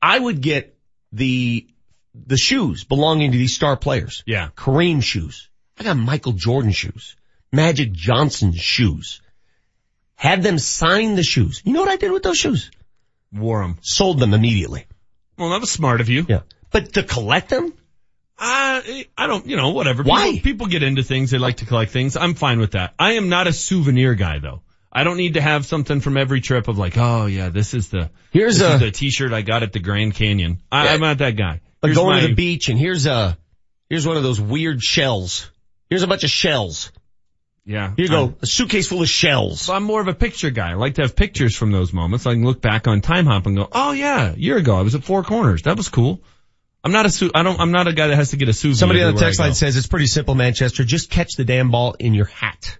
I 0.00 0.18
would 0.18 0.40
get 0.40 0.74
the, 1.12 1.66
the 2.14 2.38
shoes 2.38 2.84
belonging 2.84 3.32
to 3.32 3.36
these 3.38 3.54
star 3.54 3.76
players. 3.76 4.22
Yeah. 4.26 4.48
Kareem 4.56 5.02
shoes. 5.02 5.50
I 5.78 5.84
got 5.84 5.98
Michael 5.98 6.32
Jordan 6.32 6.72
shoes. 6.72 7.16
Magic 7.52 7.92
Johnson 7.92 8.52
shoes. 8.52 9.20
Had 10.16 10.42
them 10.42 10.58
sign 10.58 11.14
the 11.14 11.22
shoes. 11.22 11.62
You 11.64 11.72
know 11.72 11.80
what 11.80 11.88
I 11.90 11.96
did 11.96 12.10
with 12.10 12.22
those 12.22 12.36
shoes? 12.38 12.70
Wore 13.32 13.62
'em. 13.62 13.76
Sold 13.82 14.18
them 14.18 14.34
immediately. 14.34 14.86
Well, 15.36 15.50
that 15.50 15.60
was 15.60 15.70
smart 15.70 16.00
of 16.00 16.08
you. 16.08 16.26
Yeah. 16.28 16.40
But 16.70 16.94
to 16.94 17.02
collect 17.02 17.50
them? 17.50 17.72
Uh, 18.40 18.80
I 19.16 19.26
don't, 19.26 19.46
you 19.46 19.56
know, 19.56 19.70
whatever. 19.70 20.02
Why? 20.02 20.32
People, 20.32 20.42
people 20.42 20.66
get 20.68 20.82
into 20.82 21.02
things. 21.02 21.30
They 21.30 21.38
like 21.38 21.58
to 21.58 21.66
collect 21.66 21.90
things. 21.92 22.16
I'm 22.16 22.34
fine 22.34 22.58
with 22.60 22.72
that. 22.72 22.94
I 22.98 23.12
am 23.12 23.28
not 23.28 23.46
a 23.46 23.52
souvenir 23.52 24.14
guy 24.14 24.38
though. 24.38 24.62
I 24.92 25.04
don't 25.04 25.16
need 25.16 25.34
to 25.34 25.40
have 25.40 25.66
something 25.66 26.00
from 26.00 26.16
every 26.16 26.40
trip 26.40 26.66
of 26.68 26.78
like, 26.78 26.96
oh 26.96 27.26
yeah, 27.26 27.48
this 27.50 27.74
is 27.74 27.88
the, 27.88 28.10
Here's 28.32 28.58
this 28.58 28.68
a- 28.70 28.74
is 28.74 28.80
the 28.80 28.90
t-shirt 28.90 29.32
I 29.32 29.42
got 29.42 29.62
at 29.62 29.72
the 29.72 29.80
Grand 29.80 30.14
Canyon. 30.14 30.60
I, 30.72 30.84
Yeah. 30.86 30.94
I'm 30.94 31.00
not 31.00 31.18
that 31.18 31.36
guy. 31.36 31.60
Here's 31.82 31.96
going 31.96 32.16
my- 32.16 32.20
to 32.22 32.28
the 32.28 32.34
beach 32.34 32.68
and 32.68 32.78
here's 32.78 33.06
a, 33.06 33.36
here's 33.88 34.06
one 34.06 34.16
of 34.16 34.22
those 34.22 34.40
weird 34.40 34.82
shells. 34.82 35.50
Here's 35.90 36.02
a 36.02 36.06
bunch 36.08 36.24
of 36.24 36.30
shells. 36.30 36.90
Yeah. 37.68 37.92
Here 37.96 38.06
you 38.06 38.16
I'm- 38.16 38.28
go. 38.30 38.34
A 38.40 38.46
suitcase 38.46 38.88
full 38.88 39.02
of 39.02 39.08
shells. 39.10 39.68
I'm 39.68 39.82
more 39.82 40.00
of 40.00 40.08
a 40.08 40.14
picture 40.14 40.48
guy. 40.50 40.70
I 40.70 40.74
like 40.74 40.94
to 40.94 41.02
have 41.02 41.14
pictures 41.14 41.54
from 41.54 41.70
those 41.70 41.92
moments. 41.92 42.24
I 42.26 42.32
can 42.32 42.44
look 42.44 42.62
back 42.62 42.88
on 42.88 43.02
Timehop 43.02 43.44
and 43.44 43.56
go, 43.56 43.68
oh 43.70 43.92
yeah, 43.92 44.32
a 44.32 44.36
year 44.36 44.56
ago 44.56 44.74
I 44.76 44.80
was 44.82 44.94
at 44.94 45.04
Four 45.04 45.22
Corners. 45.22 45.62
That 45.62 45.76
was 45.76 45.88
cool. 45.90 46.22
I'm 46.82 46.92
not 46.92 47.04
a 47.04 47.10
su- 47.10 47.30
I 47.34 47.42
don't, 47.42 47.60
I'm 47.60 47.70
not 47.70 47.86
a 47.86 47.92
guy 47.92 48.06
that 48.06 48.16
has 48.16 48.30
to 48.30 48.38
get 48.38 48.48
a 48.48 48.54
souvenir. 48.54 48.76
Somebody 48.76 49.02
on 49.02 49.14
the 49.14 49.20
text 49.20 49.38
line 49.38 49.52
says 49.52 49.76
it's 49.76 49.86
pretty 49.86 50.06
simple, 50.06 50.34
Manchester. 50.34 50.82
Just 50.82 51.10
catch 51.10 51.34
the 51.36 51.44
damn 51.44 51.70
ball 51.70 51.94
in 51.98 52.14
your 52.14 52.24
hat. 52.24 52.78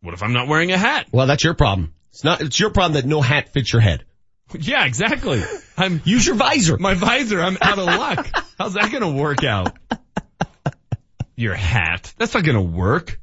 what 0.00 0.14
if 0.14 0.22
I'm 0.22 0.32
not 0.32 0.48
wearing 0.48 0.72
a 0.72 0.78
hat? 0.78 1.08
Well, 1.12 1.26
that's 1.26 1.44
your 1.44 1.52
problem. 1.54 1.92
It's 2.12 2.24
not, 2.24 2.40
it's 2.40 2.58
your 2.58 2.70
problem 2.70 2.94
that 2.94 3.04
no 3.04 3.20
hat 3.20 3.50
fits 3.50 3.72
your 3.72 3.82
head. 3.82 4.04
Yeah, 4.58 4.84
exactly. 4.84 5.42
I'm, 5.78 6.02
Use 6.06 6.26
your 6.26 6.34
visor. 6.36 6.76
my 6.78 6.92
visor, 6.94 7.40
I'm 7.42 7.56
out 7.62 7.78
of 7.78 7.86
luck. 7.86 8.26
How's 8.58 8.74
that 8.74 8.92
gonna 8.92 9.10
work 9.12 9.44
out? 9.44 9.74
Your 11.36 11.54
hat. 11.54 12.12
That's 12.18 12.34
not 12.34 12.44
gonna 12.44 12.60
work. 12.60 13.18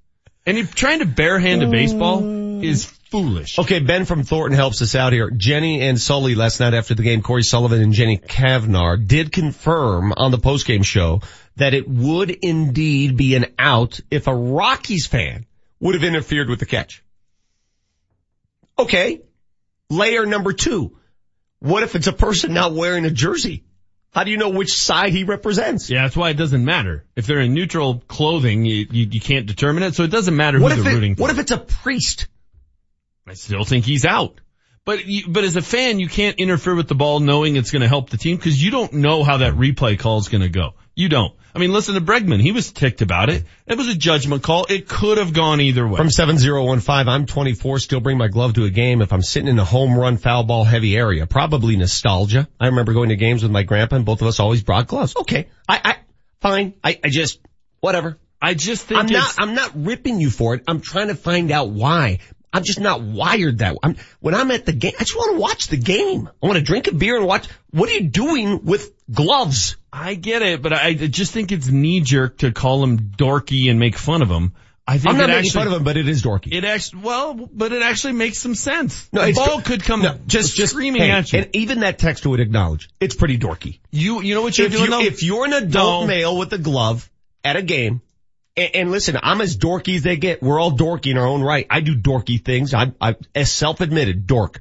And 0.49 0.57
you 0.57 0.65
trying 0.65 0.97
to 0.97 1.05
barehand 1.05 1.63
a 1.63 1.69
baseball 1.69 2.23
mm. 2.23 2.63
is 2.63 2.83
foolish. 2.83 3.59
Okay, 3.59 3.77
Ben 3.81 4.05
from 4.05 4.23
Thornton 4.23 4.57
helps 4.57 4.81
us 4.81 4.95
out 4.95 5.13
here. 5.13 5.29
Jenny 5.29 5.81
and 5.81 6.01
Sully 6.01 6.33
last 6.33 6.59
night 6.59 6.73
after 6.73 6.95
the 6.95 7.03
game, 7.03 7.21
Corey 7.21 7.43
Sullivan 7.43 7.79
and 7.79 7.93
Jenny 7.93 8.17
Cavnar 8.17 8.97
did 8.97 9.31
confirm 9.31 10.11
on 10.11 10.31
the 10.31 10.39
postgame 10.39 10.83
show 10.83 11.21
that 11.57 11.75
it 11.75 11.87
would 11.87 12.31
indeed 12.31 13.15
be 13.15 13.35
an 13.35 13.45
out 13.59 13.99
if 14.09 14.25
a 14.25 14.33
Rockies 14.33 15.05
fan 15.05 15.45
would 15.79 15.93
have 15.93 16.03
interfered 16.03 16.49
with 16.49 16.57
the 16.57 16.65
catch. 16.65 17.03
Okay. 18.79 19.21
Layer 19.91 20.25
number 20.25 20.51
two. 20.51 20.97
What 21.59 21.83
if 21.83 21.95
it's 21.95 22.07
a 22.07 22.13
person 22.13 22.55
not 22.55 22.73
wearing 22.73 23.05
a 23.05 23.11
jersey? 23.11 23.65
How 24.11 24.23
do 24.23 24.31
you 24.31 24.37
know 24.37 24.49
which 24.49 24.73
side 24.73 25.13
he 25.13 25.23
represents? 25.23 25.89
Yeah, 25.89 26.03
that's 26.03 26.17
why 26.17 26.29
it 26.31 26.33
doesn't 26.37 26.65
matter. 26.65 27.05
If 27.15 27.27
they're 27.27 27.41
in 27.41 27.53
neutral 27.53 28.01
clothing, 28.07 28.65
you, 28.65 28.87
you, 28.89 29.07
you 29.11 29.21
can't 29.21 29.45
determine 29.45 29.83
it, 29.83 29.93
so 29.95 30.03
it 30.03 30.09
doesn't 30.11 30.35
matter 30.35 30.59
What 30.59 30.71
who 30.71 30.81
they're 30.81 30.91
it, 30.91 30.95
rooting 30.95 31.15
for. 31.15 31.21
what 31.23 31.31
if 31.31 31.37
it's 31.39 31.51
a 31.51 31.57
priest? 31.59 32.27
I 33.27 33.35
still 33.35 33.63
think 33.63 33.85
he's 33.85 34.05
out. 34.05 34.41
But 34.85 35.05
you, 35.05 35.27
but 35.27 35.43
as 35.43 35.55
a 35.55 35.61
fan, 35.61 35.99
you 35.99 36.07
can't 36.07 36.39
interfere 36.39 36.73
with 36.73 36.87
the 36.87 36.95
ball 36.95 37.19
knowing 37.19 37.55
it's 37.55 37.69
going 37.69 37.83
to 37.83 37.87
help 37.87 38.09
the 38.09 38.17
team 38.17 38.37
because 38.37 38.61
you 38.61 38.71
don't 38.71 38.93
know 38.93 39.23
how 39.23 39.37
that 39.37 39.53
replay 39.53 39.99
call 39.99 40.17
is 40.17 40.27
going 40.29 40.41
to 40.41 40.49
go. 40.49 40.71
You 40.95 41.09
don't. 41.09 41.35
I 41.53 41.59
mean, 41.59 41.71
listen 41.71 41.95
to 41.95 42.01
Bregman. 42.01 42.41
He 42.41 42.51
was 42.51 42.71
ticked 42.71 43.01
about 43.01 43.29
it. 43.29 43.43
It 43.65 43.77
was 43.77 43.87
a 43.87 43.95
judgment 43.95 44.43
call. 44.43 44.65
It 44.69 44.87
could 44.87 45.17
have 45.17 45.33
gone 45.33 45.61
either 45.61 45.87
way. 45.87 45.97
From 45.97 46.09
7015, 46.09 47.07
I'm 47.07 47.25
24, 47.25 47.79
still 47.79 47.99
bring 47.99 48.17
my 48.17 48.27
glove 48.27 48.53
to 48.53 48.65
a 48.65 48.69
game 48.69 49.01
if 49.01 49.11
I'm 49.11 49.21
sitting 49.21 49.49
in 49.49 49.57
a 49.57 49.65
home 49.65 49.97
run 49.97 50.17
foul 50.17 50.43
ball 50.43 50.63
heavy 50.63 50.95
area. 50.95 51.25
Probably 51.25 51.75
nostalgia. 51.75 52.47
I 52.59 52.67
remember 52.67 52.93
going 52.93 53.09
to 53.09 53.15
games 53.15 53.43
with 53.43 53.51
my 53.51 53.63
grandpa 53.63 53.97
and 53.97 54.05
both 54.05 54.21
of 54.21 54.27
us 54.27 54.39
always 54.39 54.63
brought 54.63 54.87
gloves. 54.87 55.15
Okay. 55.15 55.47
I, 55.67 55.81
I, 55.83 55.95
fine. 56.39 56.75
I, 56.83 56.99
I 57.03 57.09
just, 57.09 57.39
whatever. 57.79 58.17
I 58.41 58.53
just 58.53 58.85
think 58.85 58.99
I'm 58.99 59.07
not, 59.07 59.35
I'm 59.37 59.55
not 59.55 59.71
ripping 59.75 60.21
you 60.21 60.29
for 60.29 60.55
it. 60.55 60.63
I'm 60.67 60.81
trying 60.81 61.09
to 61.09 61.15
find 61.15 61.51
out 61.51 61.69
why. 61.69 62.19
I'm 62.51 62.63
just 62.63 62.79
not 62.79 63.01
wired 63.01 63.59
that 63.59 63.73
way. 63.73 63.79
I'm, 63.83 63.95
when 64.21 64.33
I'm 64.33 64.49
at 64.51 64.65
the 64.65 64.73
game, 64.73 64.93
I 64.97 65.03
just 65.03 65.15
want 65.15 65.35
to 65.35 65.39
watch 65.39 65.67
the 65.67 65.77
game. 65.77 66.27
I 66.41 66.45
want 66.45 66.57
to 66.57 66.63
drink 66.63 66.87
a 66.87 66.93
beer 66.93 67.17
and 67.17 67.25
watch. 67.25 67.47
What 67.71 67.89
are 67.89 67.93
you 67.93 68.09
doing 68.09 68.65
with 68.65 68.91
gloves? 69.11 69.77
I 69.91 70.13
get 70.15 70.41
it, 70.41 70.61
but 70.61 70.73
I 70.73 70.93
just 70.93 71.31
think 71.33 71.51
it's 71.51 71.67
knee 71.67 72.01
jerk 72.01 72.37
to 72.39 72.51
call 72.51 72.83
him 72.83 72.99
dorky 72.99 73.69
and 73.69 73.79
make 73.79 73.97
fun 73.97 74.21
of 74.21 74.29
him. 74.29 74.53
I 74.87 74.97
think 74.97 75.13
I'm 75.13 75.17
not 75.17 75.27
making 75.27 75.39
actually, 75.45 75.51
fun 75.51 75.67
of 75.67 75.73
him, 75.73 75.83
but 75.83 75.97
it 75.97 76.07
is 76.07 76.23
dorky. 76.23 76.51
It 76.51 76.63
actually, 76.65 77.03
well, 77.03 77.33
but 77.35 77.71
it 77.71 77.83
actually 77.83 78.13
makes 78.13 78.39
some 78.39 78.55
sense. 78.55 79.07
No, 79.13 79.23
the 79.23 79.33
ball 79.33 79.61
could 79.61 79.83
come 79.83 80.01
no, 80.01 80.17
just, 80.25 80.55
just 80.55 80.73
screaming 80.73 81.03
hey, 81.03 81.11
at 81.11 81.31
you. 81.31 81.39
And 81.39 81.55
even 81.55 81.81
that 81.81 81.99
texter 81.99 82.25
would 82.27 82.39
acknowledge 82.39 82.89
it's 82.99 83.15
pretty 83.15 83.37
dorky. 83.37 83.79
you, 83.91 84.21
you 84.21 84.33
know 84.33 84.41
what 84.41 84.57
you're 84.57 84.65
if 84.65 84.73
doing 84.73 84.85
you- 84.85 84.89
though? 84.89 85.01
If 85.01 85.21
you're 85.21 85.45
an 85.45 85.53
adult 85.53 86.01
No. 86.03 86.07
male 86.07 86.37
with 86.37 86.51
a 86.53 86.57
glove 86.57 87.07
at 87.43 87.55
a 87.55 87.61
game, 87.61 88.01
and, 88.57 88.75
and 88.75 88.91
listen, 88.91 89.15
I'm 89.21 89.41
as 89.41 89.57
dorky 89.57 89.95
as 89.95 90.01
they 90.01 90.17
get. 90.17 90.41
We're 90.41 90.59
all 90.59 90.71
dorky 90.71 91.11
in 91.11 91.19
our 91.19 91.27
own 91.27 91.43
right. 91.43 91.67
I 91.69 91.81
do 91.81 91.95
dorky 91.95 92.43
things. 92.43 92.73
I'm, 92.73 92.95
I'm 92.99 93.15
as 93.35 93.51
self-admitted 93.51 94.25
dork. 94.25 94.59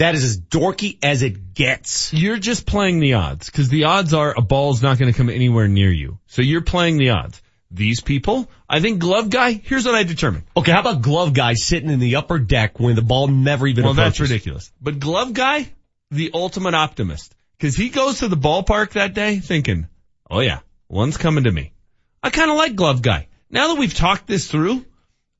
That 0.00 0.14
is 0.14 0.24
as 0.24 0.40
dorky 0.40 0.96
as 1.02 1.22
it 1.22 1.52
gets. 1.52 2.10
You're 2.14 2.38
just 2.38 2.64
playing 2.64 3.00
the 3.00 3.14
odds 3.14 3.50
because 3.50 3.68
the 3.68 3.84
odds 3.84 4.14
are 4.14 4.32
a 4.34 4.40
ball's 4.40 4.82
not 4.82 4.98
going 4.98 5.12
to 5.12 5.16
come 5.16 5.28
anywhere 5.28 5.68
near 5.68 5.90
you. 5.92 6.18
So 6.26 6.40
you're 6.40 6.62
playing 6.62 6.96
the 6.96 7.10
odds. 7.10 7.42
These 7.70 8.00
people, 8.00 8.50
I 8.66 8.80
think 8.80 8.98
glove 8.98 9.28
guy, 9.28 9.52
here's 9.52 9.84
what 9.84 9.94
I 9.94 10.04
determined. 10.04 10.44
Okay, 10.56 10.72
how 10.72 10.80
about 10.80 11.02
glove 11.02 11.34
guy 11.34 11.52
sitting 11.52 11.90
in 11.90 11.98
the 11.98 12.16
upper 12.16 12.38
deck 12.38 12.80
when 12.80 12.96
the 12.96 13.02
ball 13.02 13.28
never 13.28 13.66
even 13.66 13.84
Well, 13.84 13.92
approaches? 13.92 14.18
that's 14.18 14.30
ridiculous. 14.30 14.72
But 14.80 15.00
glove 15.00 15.34
guy, 15.34 15.70
the 16.10 16.30
ultimate 16.32 16.72
optimist. 16.74 17.34
Cause 17.60 17.76
he 17.76 17.90
goes 17.90 18.20
to 18.20 18.28
the 18.28 18.38
ballpark 18.38 18.92
that 18.92 19.12
day 19.12 19.38
thinking, 19.38 19.86
oh 20.30 20.40
yeah, 20.40 20.60
one's 20.88 21.18
coming 21.18 21.44
to 21.44 21.52
me. 21.52 21.74
I 22.22 22.30
kind 22.30 22.50
of 22.50 22.56
like 22.56 22.74
glove 22.74 23.02
guy. 23.02 23.28
Now 23.50 23.68
that 23.68 23.78
we've 23.78 23.92
talked 23.92 24.26
this 24.26 24.50
through, 24.50 24.82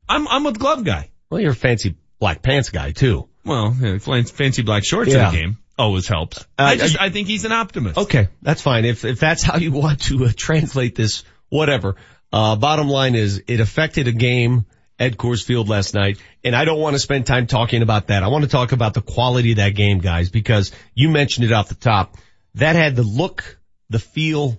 I'm, 0.06 0.28
I'm 0.28 0.44
with 0.44 0.58
glove 0.58 0.84
guy. 0.84 1.12
Well, 1.30 1.40
you're 1.40 1.52
a 1.52 1.56
fancy 1.56 1.96
black 2.18 2.42
pants 2.42 2.68
guy 2.68 2.92
too. 2.92 3.26
Well, 3.45 3.76
yeah, 3.80 3.99
fancy 3.99 4.62
black 4.62 4.84
shorts 4.84 5.12
Yeah. 5.12 5.28
in 5.28 5.34
the 5.34 5.41
game 5.41 5.59
always 5.78 6.07
helps. 6.07 6.41
Uh, 6.59 6.62
I 6.62 6.76
just, 6.76 7.01
I 7.01 7.09
think 7.11 7.26
he's 7.26 7.45
an 7.45 7.53
optimist. 7.53 7.97
Okay, 7.99 8.28
that's 8.43 8.61
fine. 8.61 8.84
If 8.84 9.05
if 9.05 9.18
that's 9.18 9.43
how 9.43 9.57
you 9.57 9.72
want 9.84 10.03
to 10.05 10.26
uh, 10.26 10.30
translate 10.36 10.95
this, 10.95 11.24
whatever. 11.49 11.97
Uh, 12.32 12.55
bottom 12.57 12.88
line 12.88 13.14
is, 13.16 13.43
it 13.49 13.59
affected 13.61 14.07
a 14.07 14.12
game 14.12 14.64
at 15.01 15.16
Coors 15.16 15.43
Field 15.43 15.68
last 15.68 15.95
night. 15.95 16.18
And 16.45 16.55
I 16.55 16.64
don't 16.64 16.78
want 16.78 16.95
to 16.95 17.01
spend 17.01 17.26
time 17.26 17.47
talking 17.47 17.82
about 17.82 18.09
that. 18.09 18.22
I 18.22 18.28
want 18.28 18.45
to 18.45 18.51
talk 18.51 18.72
about 18.72 18.95
the 18.95 19.01
quality 19.03 19.53
of 19.53 19.57
that 19.57 19.70
game, 19.74 19.99
guys, 19.99 20.28
because 20.28 20.70
you 20.95 21.09
mentioned 21.09 21.47
it 21.47 21.53
off 21.53 21.68
the 21.68 21.74
top. 21.74 22.16
That 22.55 22.76
had 22.76 22.95
the 22.95 23.03
look, 23.03 23.59
the 23.88 23.99
feel, 23.99 24.59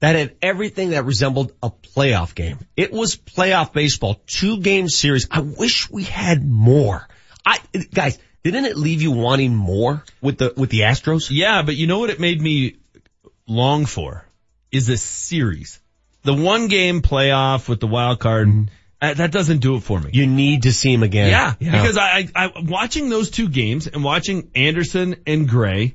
that 0.00 0.16
had 0.16 0.34
everything 0.42 0.90
that 0.90 1.04
resembled 1.04 1.52
a 1.62 1.70
playoff 1.70 2.34
game. 2.34 2.58
It 2.76 2.92
was 2.92 3.16
playoff 3.16 3.72
baseball, 3.72 4.20
two 4.26 4.60
game 4.60 4.88
series. 4.88 5.28
I 5.30 5.40
wish 5.40 5.90
we 5.90 6.02
had 6.04 6.44
more. 6.44 7.06
I, 7.44 7.58
guys, 7.92 8.18
didn't 8.42 8.64
it 8.64 8.76
leave 8.76 9.02
you 9.02 9.12
wanting 9.12 9.54
more 9.54 10.04
with 10.20 10.38
the, 10.38 10.52
with 10.56 10.70
the 10.70 10.80
Astros? 10.80 11.28
Yeah, 11.30 11.62
but 11.62 11.76
you 11.76 11.86
know 11.86 11.98
what 11.98 12.10
it 12.10 12.20
made 12.20 12.40
me 12.40 12.76
long 13.46 13.86
for 13.86 14.24
is 14.70 14.88
a 14.88 14.96
series. 14.96 15.80
The 16.24 16.34
one 16.34 16.68
game 16.68 17.02
playoff 17.02 17.68
with 17.68 17.80
the 17.80 17.86
wild 17.86 18.20
card, 18.20 18.70
uh, 19.00 19.14
that 19.14 19.32
doesn't 19.32 19.58
do 19.58 19.76
it 19.76 19.82
for 19.82 20.00
me. 20.00 20.10
You 20.12 20.26
need 20.26 20.62
to 20.62 20.72
see 20.72 20.92
him 20.92 21.02
again. 21.02 21.30
Yeah, 21.30 21.54
because 21.58 21.98
I, 21.98 22.28
I, 22.34 22.46
I, 22.46 22.52
watching 22.62 23.10
those 23.10 23.30
two 23.30 23.48
games 23.48 23.88
and 23.88 24.04
watching 24.04 24.50
Anderson 24.54 25.16
and 25.26 25.48
Gray 25.48 25.94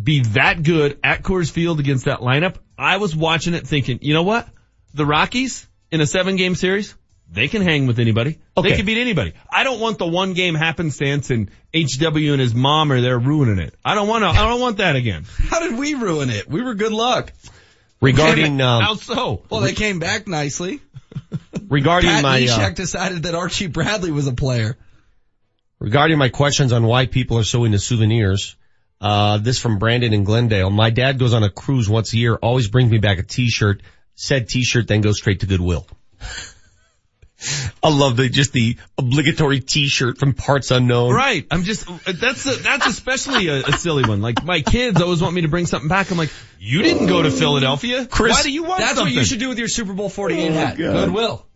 be 0.00 0.20
that 0.20 0.62
good 0.62 0.98
at 1.02 1.22
Coors 1.22 1.50
Field 1.50 1.80
against 1.80 2.04
that 2.04 2.20
lineup, 2.20 2.56
I 2.78 2.98
was 2.98 3.16
watching 3.16 3.54
it 3.54 3.66
thinking, 3.66 3.98
you 4.02 4.14
know 4.14 4.22
what? 4.22 4.48
The 4.94 5.06
Rockies 5.06 5.66
in 5.90 6.00
a 6.00 6.06
seven 6.06 6.36
game 6.36 6.54
series, 6.54 6.94
they 7.30 7.48
can 7.48 7.62
hang 7.62 7.86
with 7.86 7.98
anybody. 7.98 8.38
Okay. 8.56 8.70
They 8.70 8.76
can 8.76 8.86
beat 8.86 8.98
anybody. 8.98 9.34
I 9.50 9.64
don't 9.64 9.80
want 9.80 9.98
the 9.98 10.06
one 10.06 10.32
game 10.32 10.54
happenstance 10.54 11.30
and 11.30 11.50
HW 11.74 12.32
and 12.32 12.40
his 12.40 12.54
mom 12.54 12.92
are 12.92 13.00
there 13.00 13.18
ruining 13.18 13.58
it. 13.58 13.74
I 13.84 13.94
don't 13.94 14.08
want 14.08 14.22
to, 14.22 14.28
I 14.28 14.48
don't 14.48 14.60
want 14.60 14.78
that 14.78 14.96
again. 14.96 15.24
How 15.48 15.60
did 15.60 15.78
we 15.78 15.94
ruin 15.94 16.30
it? 16.30 16.48
We 16.48 16.62
were 16.62 16.74
good 16.74 16.92
luck. 16.92 17.32
Regarding, 18.00 18.60
um, 18.60 18.82
How 18.82 18.94
so? 18.94 19.42
Well, 19.50 19.60
they 19.60 19.74
came 19.74 19.98
back 19.98 20.28
nicely. 20.28 20.80
regarding 21.68 22.10
Pat 22.10 22.22
my, 22.22 22.40
Neshek 22.40 22.70
uh, 22.70 22.74
decided 22.74 23.24
that 23.24 23.34
Archie 23.34 23.66
Bradley 23.66 24.12
was 24.12 24.26
a 24.26 24.32
player. 24.32 24.76
regarding 25.78 26.18
my 26.18 26.28
questions 26.28 26.72
on 26.72 26.84
why 26.84 27.06
people 27.06 27.38
are 27.38 27.44
so 27.44 27.64
into 27.64 27.78
souvenirs, 27.78 28.56
uh, 29.00 29.38
this 29.38 29.58
from 29.58 29.78
Brandon 29.78 30.12
in 30.12 30.24
Glendale. 30.24 30.70
My 30.70 30.90
dad 30.90 31.18
goes 31.18 31.34
on 31.34 31.42
a 31.42 31.50
cruise 31.50 31.88
once 31.88 32.12
a 32.12 32.16
year, 32.16 32.34
always 32.36 32.68
brings 32.68 32.90
me 32.90 32.98
back 32.98 33.18
a 33.18 33.22
t-shirt. 33.22 33.82
Said 34.14 34.48
t-shirt 34.48 34.88
then 34.88 35.02
goes 35.02 35.18
straight 35.18 35.40
to 35.40 35.46
Goodwill. 35.46 35.86
I 37.82 37.90
love 37.90 38.16
the, 38.16 38.28
just 38.28 38.52
the 38.52 38.76
obligatory 38.96 39.60
t-shirt 39.60 40.18
from 40.18 40.32
Parts 40.32 40.70
Unknown. 40.70 41.12
Right. 41.14 41.46
I'm 41.50 41.62
just, 41.64 41.86
that's 42.06 42.46
a, 42.46 42.56
that's 42.56 42.86
especially 42.86 43.48
a, 43.48 43.62
a 43.62 43.72
silly 43.72 44.04
one. 44.04 44.22
Like 44.22 44.42
my 44.42 44.62
kids 44.62 45.00
always 45.02 45.20
want 45.20 45.34
me 45.34 45.42
to 45.42 45.48
bring 45.48 45.66
something 45.66 45.88
back. 45.88 46.10
I'm 46.10 46.16
like, 46.18 46.32
you 46.58 46.82
didn't 46.82 47.06
go 47.08 47.22
to 47.22 47.30
Philadelphia. 47.30 48.06
Chris, 48.06 48.32
Why 48.36 48.42
do 48.42 48.50
you 48.50 48.64
want 48.64 48.80
That's 48.80 48.94
something? 48.96 49.14
what 49.14 49.18
you 49.20 49.24
should 49.26 49.38
do 49.38 49.48
with 49.50 49.58
your 49.58 49.68
Super 49.68 49.92
Bowl 49.92 50.08
48 50.08 50.48
Oh, 50.48 50.52
hat. 50.54 50.78
God. 50.78 50.92
Goodwill. 51.06 51.46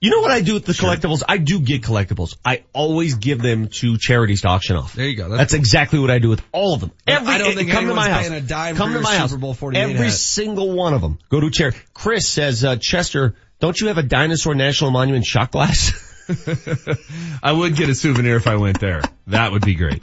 You 0.00 0.10
know 0.10 0.20
what 0.20 0.32
I 0.32 0.42
do 0.42 0.52
with 0.52 0.66
the 0.66 0.72
collectibles? 0.74 1.22
I 1.26 1.38
do 1.38 1.60
get 1.60 1.80
collectibles. 1.82 2.36
I 2.44 2.64
always 2.74 3.14
give 3.14 3.40
them 3.40 3.68
to 3.68 3.96
charities 3.96 4.42
to 4.42 4.48
auction 4.48 4.76
off. 4.76 4.92
There 4.92 5.06
you 5.08 5.16
go. 5.16 5.30
That's, 5.30 5.54
exactly 5.54 5.98
what 5.98 6.10
I 6.10 6.18
do 6.18 6.28
with 6.28 6.42
all 6.52 6.74
of 6.74 6.80
them. 6.80 6.90
Every, 7.06 7.32
I 7.32 7.38
don't 7.38 7.54
think 7.54 7.70
come 7.70 7.86
to 7.86 7.94
my 7.94 8.10
house. 8.10 8.28
a 8.28 8.40
dime 8.42 8.76
come 8.76 8.92
to 8.92 9.00
my 9.00 9.16
house. 9.16 9.30
Super 9.30 9.40
Bowl 9.40 9.54
48 9.54 9.80
Every 9.82 9.94
hat. 10.06 10.12
single 10.12 10.72
one 10.72 10.92
of 10.92 11.00
them 11.00 11.18
go 11.30 11.40
to 11.40 11.46
a 11.46 11.50
charity. 11.50 11.78
Chris 11.94 12.28
says, 12.28 12.64
uh, 12.64 12.76
Chester, 12.78 13.34
don't 13.64 13.80
you 13.80 13.86
have 13.86 13.96
a 13.96 14.02
dinosaur 14.02 14.54
national 14.54 14.90
monument 14.90 15.24
shot 15.24 15.50
glass? 15.50 15.94
I 17.42 17.50
would 17.50 17.74
get 17.76 17.88
a 17.88 17.94
souvenir 17.94 18.36
if 18.36 18.46
I 18.46 18.56
went 18.56 18.78
there. 18.78 19.00
That 19.28 19.52
would 19.52 19.64
be 19.64 19.74
great. 19.74 20.02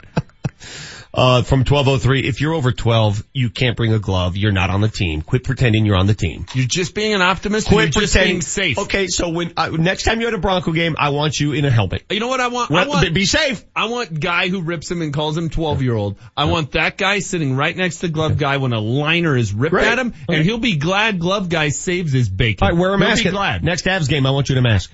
Uh, 1.14 1.42
from 1.42 1.60
1203, 1.60 2.20
if 2.26 2.40
you're 2.40 2.54
over 2.54 2.72
12, 2.72 3.22
you 3.34 3.50
can't 3.50 3.76
bring 3.76 3.92
a 3.92 3.98
glove. 3.98 4.34
You're 4.34 4.52
not 4.52 4.70
on 4.70 4.80
the 4.80 4.88
team. 4.88 5.20
Quit 5.20 5.44
pretending 5.44 5.84
you're 5.84 5.96
on 5.96 6.06
the 6.06 6.14
team. 6.14 6.46
You're 6.54 6.66
just 6.66 6.94
being 6.94 7.12
an 7.12 7.20
optimist. 7.20 7.68
Quit 7.68 7.94
you're 7.94 8.02
just 8.02 8.14
pretending. 8.14 8.34
being 8.36 8.40
safe. 8.40 8.78
Okay, 8.78 9.08
so 9.08 9.28
when, 9.28 9.52
uh, 9.58 9.68
next 9.68 10.04
time 10.04 10.20
you're 10.20 10.28
at 10.28 10.34
a 10.34 10.38
Bronco 10.38 10.72
game, 10.72 10.96
I 10.98 11.10
want 11.10 11.38
you 11.38 11.52
in 11.52 11.66
a 11.66 11.70
helmet. 11.70 12.04
You 12.10 12.18
know 12.18 12.28
what 12.28 12.40
I 12.40 12.48
want? 12.48 12.70
Well, 12.70 12.82
I 12.82 12.88
want 12.88 13.12
be 13.12 13.26
safe. 13.26 13.62
I 13.76 13.86
want 13.86 14.18
guy 14.18 14.48
who 14.48 14.62
rips 14.62 14.90
him 14.90 15.02
and 15.02 15.12
calls 15.12 15.36
him 15.36 15.50
12 15.50 15.82
year 15.82 15.94
old. 15.94 16.16
I 16.34 16.46
want 16.46 16.72
that 16.72 16.96
guy 16.96 17.18
sitting 17.18 17.56
right 17.56 17.76
next 17.76 17.98
to 17.98 18.08
glove 18.08 18.38
guy 18.38 18.56
when 18.56 18.72
a 18.72 18.80
liner 18.80 19.36
is 19.36 19.52
ripped 19.52 19.72
Great. 19.72 19.86
at 19.86 19.98
him 19.98 20.14
and 20.28 20.44
he'll 20.44 20.58
be 20.58 20.76
glad 20.76 21.18
glove 21.18 21.50
guy 21.50 21.68
saves 21.68 22.12
his 22.12 22.30
bacon. 22.30 22.64
All 22.66 22.72
right, 22.72 22.80
wear 22.80 22.94
a 22.94 22.98
He'll 22.98 23.08
mask. 23.08 23.24
Be 23.24 23.30
glad. 23.30 23.62
Next 23.62 23.84
Avs 23.84 24.08
game, 24.08 24.24
I 24.24 24.30
want 24.30 24.48
you 24.48 24.54
to 24.54 24.62
mask. 24.62 24.90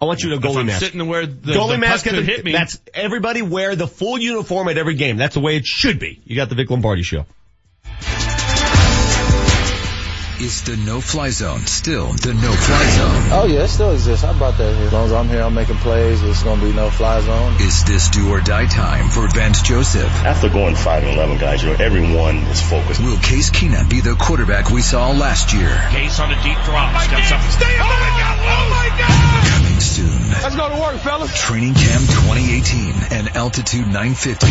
I 0.00 0.06
want 0.06 0.22
you 0.22 0.30
to 0.30 0.38
goalie 0.38 0.60
I'm 0.60 0.66
mask. 0.66 0.80
sitting 0.80 1.06
where 1.08 1.26
the, 1.26 1.52
goalie 1.52 1.72
the 1.72 1.78
mask 1.78 2.06
at 2.06 2.14
the, 2.14 2.22
hit 2.22 2.44
me. 2.44 2.52
That's 2.52 2.80
everybody 2.94 3.42
wear 3.42 3.76
the 3.76 3.86
full 3.86 4.18
uniform 4.18 4.68
at 4.68 4.78
every 4.78 4.94
game. 4.94 5.18
That's 5.18 5.34
the 5.34 5.40
way 5.40 5.56
it 5.56 5.66
should 5.66 5.98
be. 5.98 6.20
You 6.24 6.36
got 6.36 6.48
the 6.48 6.54
Vic 6.54 6.70
Lombardi 6.70 7.02
show. 7.02 7.26
Is 10.40 10.62
the 10.62 10.74
no-fly 10.74 11.28
zone 11.28 11.66
still 11.66 12.14
the 12.14 12.32
no-fly 12.32 12.84
zone? 12.96 13.28
Oh 13.30 13.46
yeah, 13.46 13.64
it 13.64 13.68
still 13.68 13.92
exists. 13.92 14.24
I 14.24 14.32
brought 14.38 14.56
that 14.56 14.74
here. 14.74 14.86
As 14.86 14.92
long 14.92 15.04
as 15.04 15.12
I'm 15.12 15.28
here, 15.28 15.42
I'm 15.42 15.52
making 15.52 15.76
plays. 15.76 16.22
It's 16.22 16.42
gonna 16.42 16.62
be 16.64 16.72
no 16.72 16.88
fly 16.88 17.20
zone. 17.20 17.60
Is 17.60 17.84
this 17.84 18.08
do 18.08 18.30
or 18.30 18.40
die 18.40 18.64
time 18.64 19.10
for 19.10 19.28
Vance 19.28 19.60
Joseph? 19.60 20.08
After 20.24 20.48
going 20.48 20.76
5 20.76 21.04
and 21.04 21.12
11 21.12 21.36
guys, 21.36 21.62
you 21.62 21.68
know, 21.68 21.76
everyone 21.76 22.38
is 22.48 22.62
focused. 22.62 23.02
Will 23.02 23.18
Case 23.18 23.50
Keenum 23.50 23.90
be 23.90 24.00
the 24.00 24.14
quarterback 24.14 24.70
we 24.70 24.80
saw 24.80 25.10
last 25.10 25.52
year? 25.52 25.68
Case 25.90 26.18
on 26.18 26.32
a 26.32 26.42
deep 26.42 26.56
drop. 26.64 26.88
Oh, 26.96 27.04
Steps 27.04 27.32
up. 27.32 27.42
Stay 27.52 27.76
up. 27.76 27.84
Oh 27.84 28.00
my 28.00 28.12
God. 28.16 28.38
Oh 28.40 28.66
my 28.72 28.88
God. 28.96 29.44
Coming 29.44 29.80
soon. 29.80 30.30
Let's 30.40 30.56
go 30.56 30.68
to 30.70 30.80
work, 30.80 30.96
fellas. 31.04 31.36
Training 31.38 31.74
Camp 31.74 32.08
2018 32.08 32.94
and 33.12 33.36
Altitude 33.36 33.86
950 33.92 34.46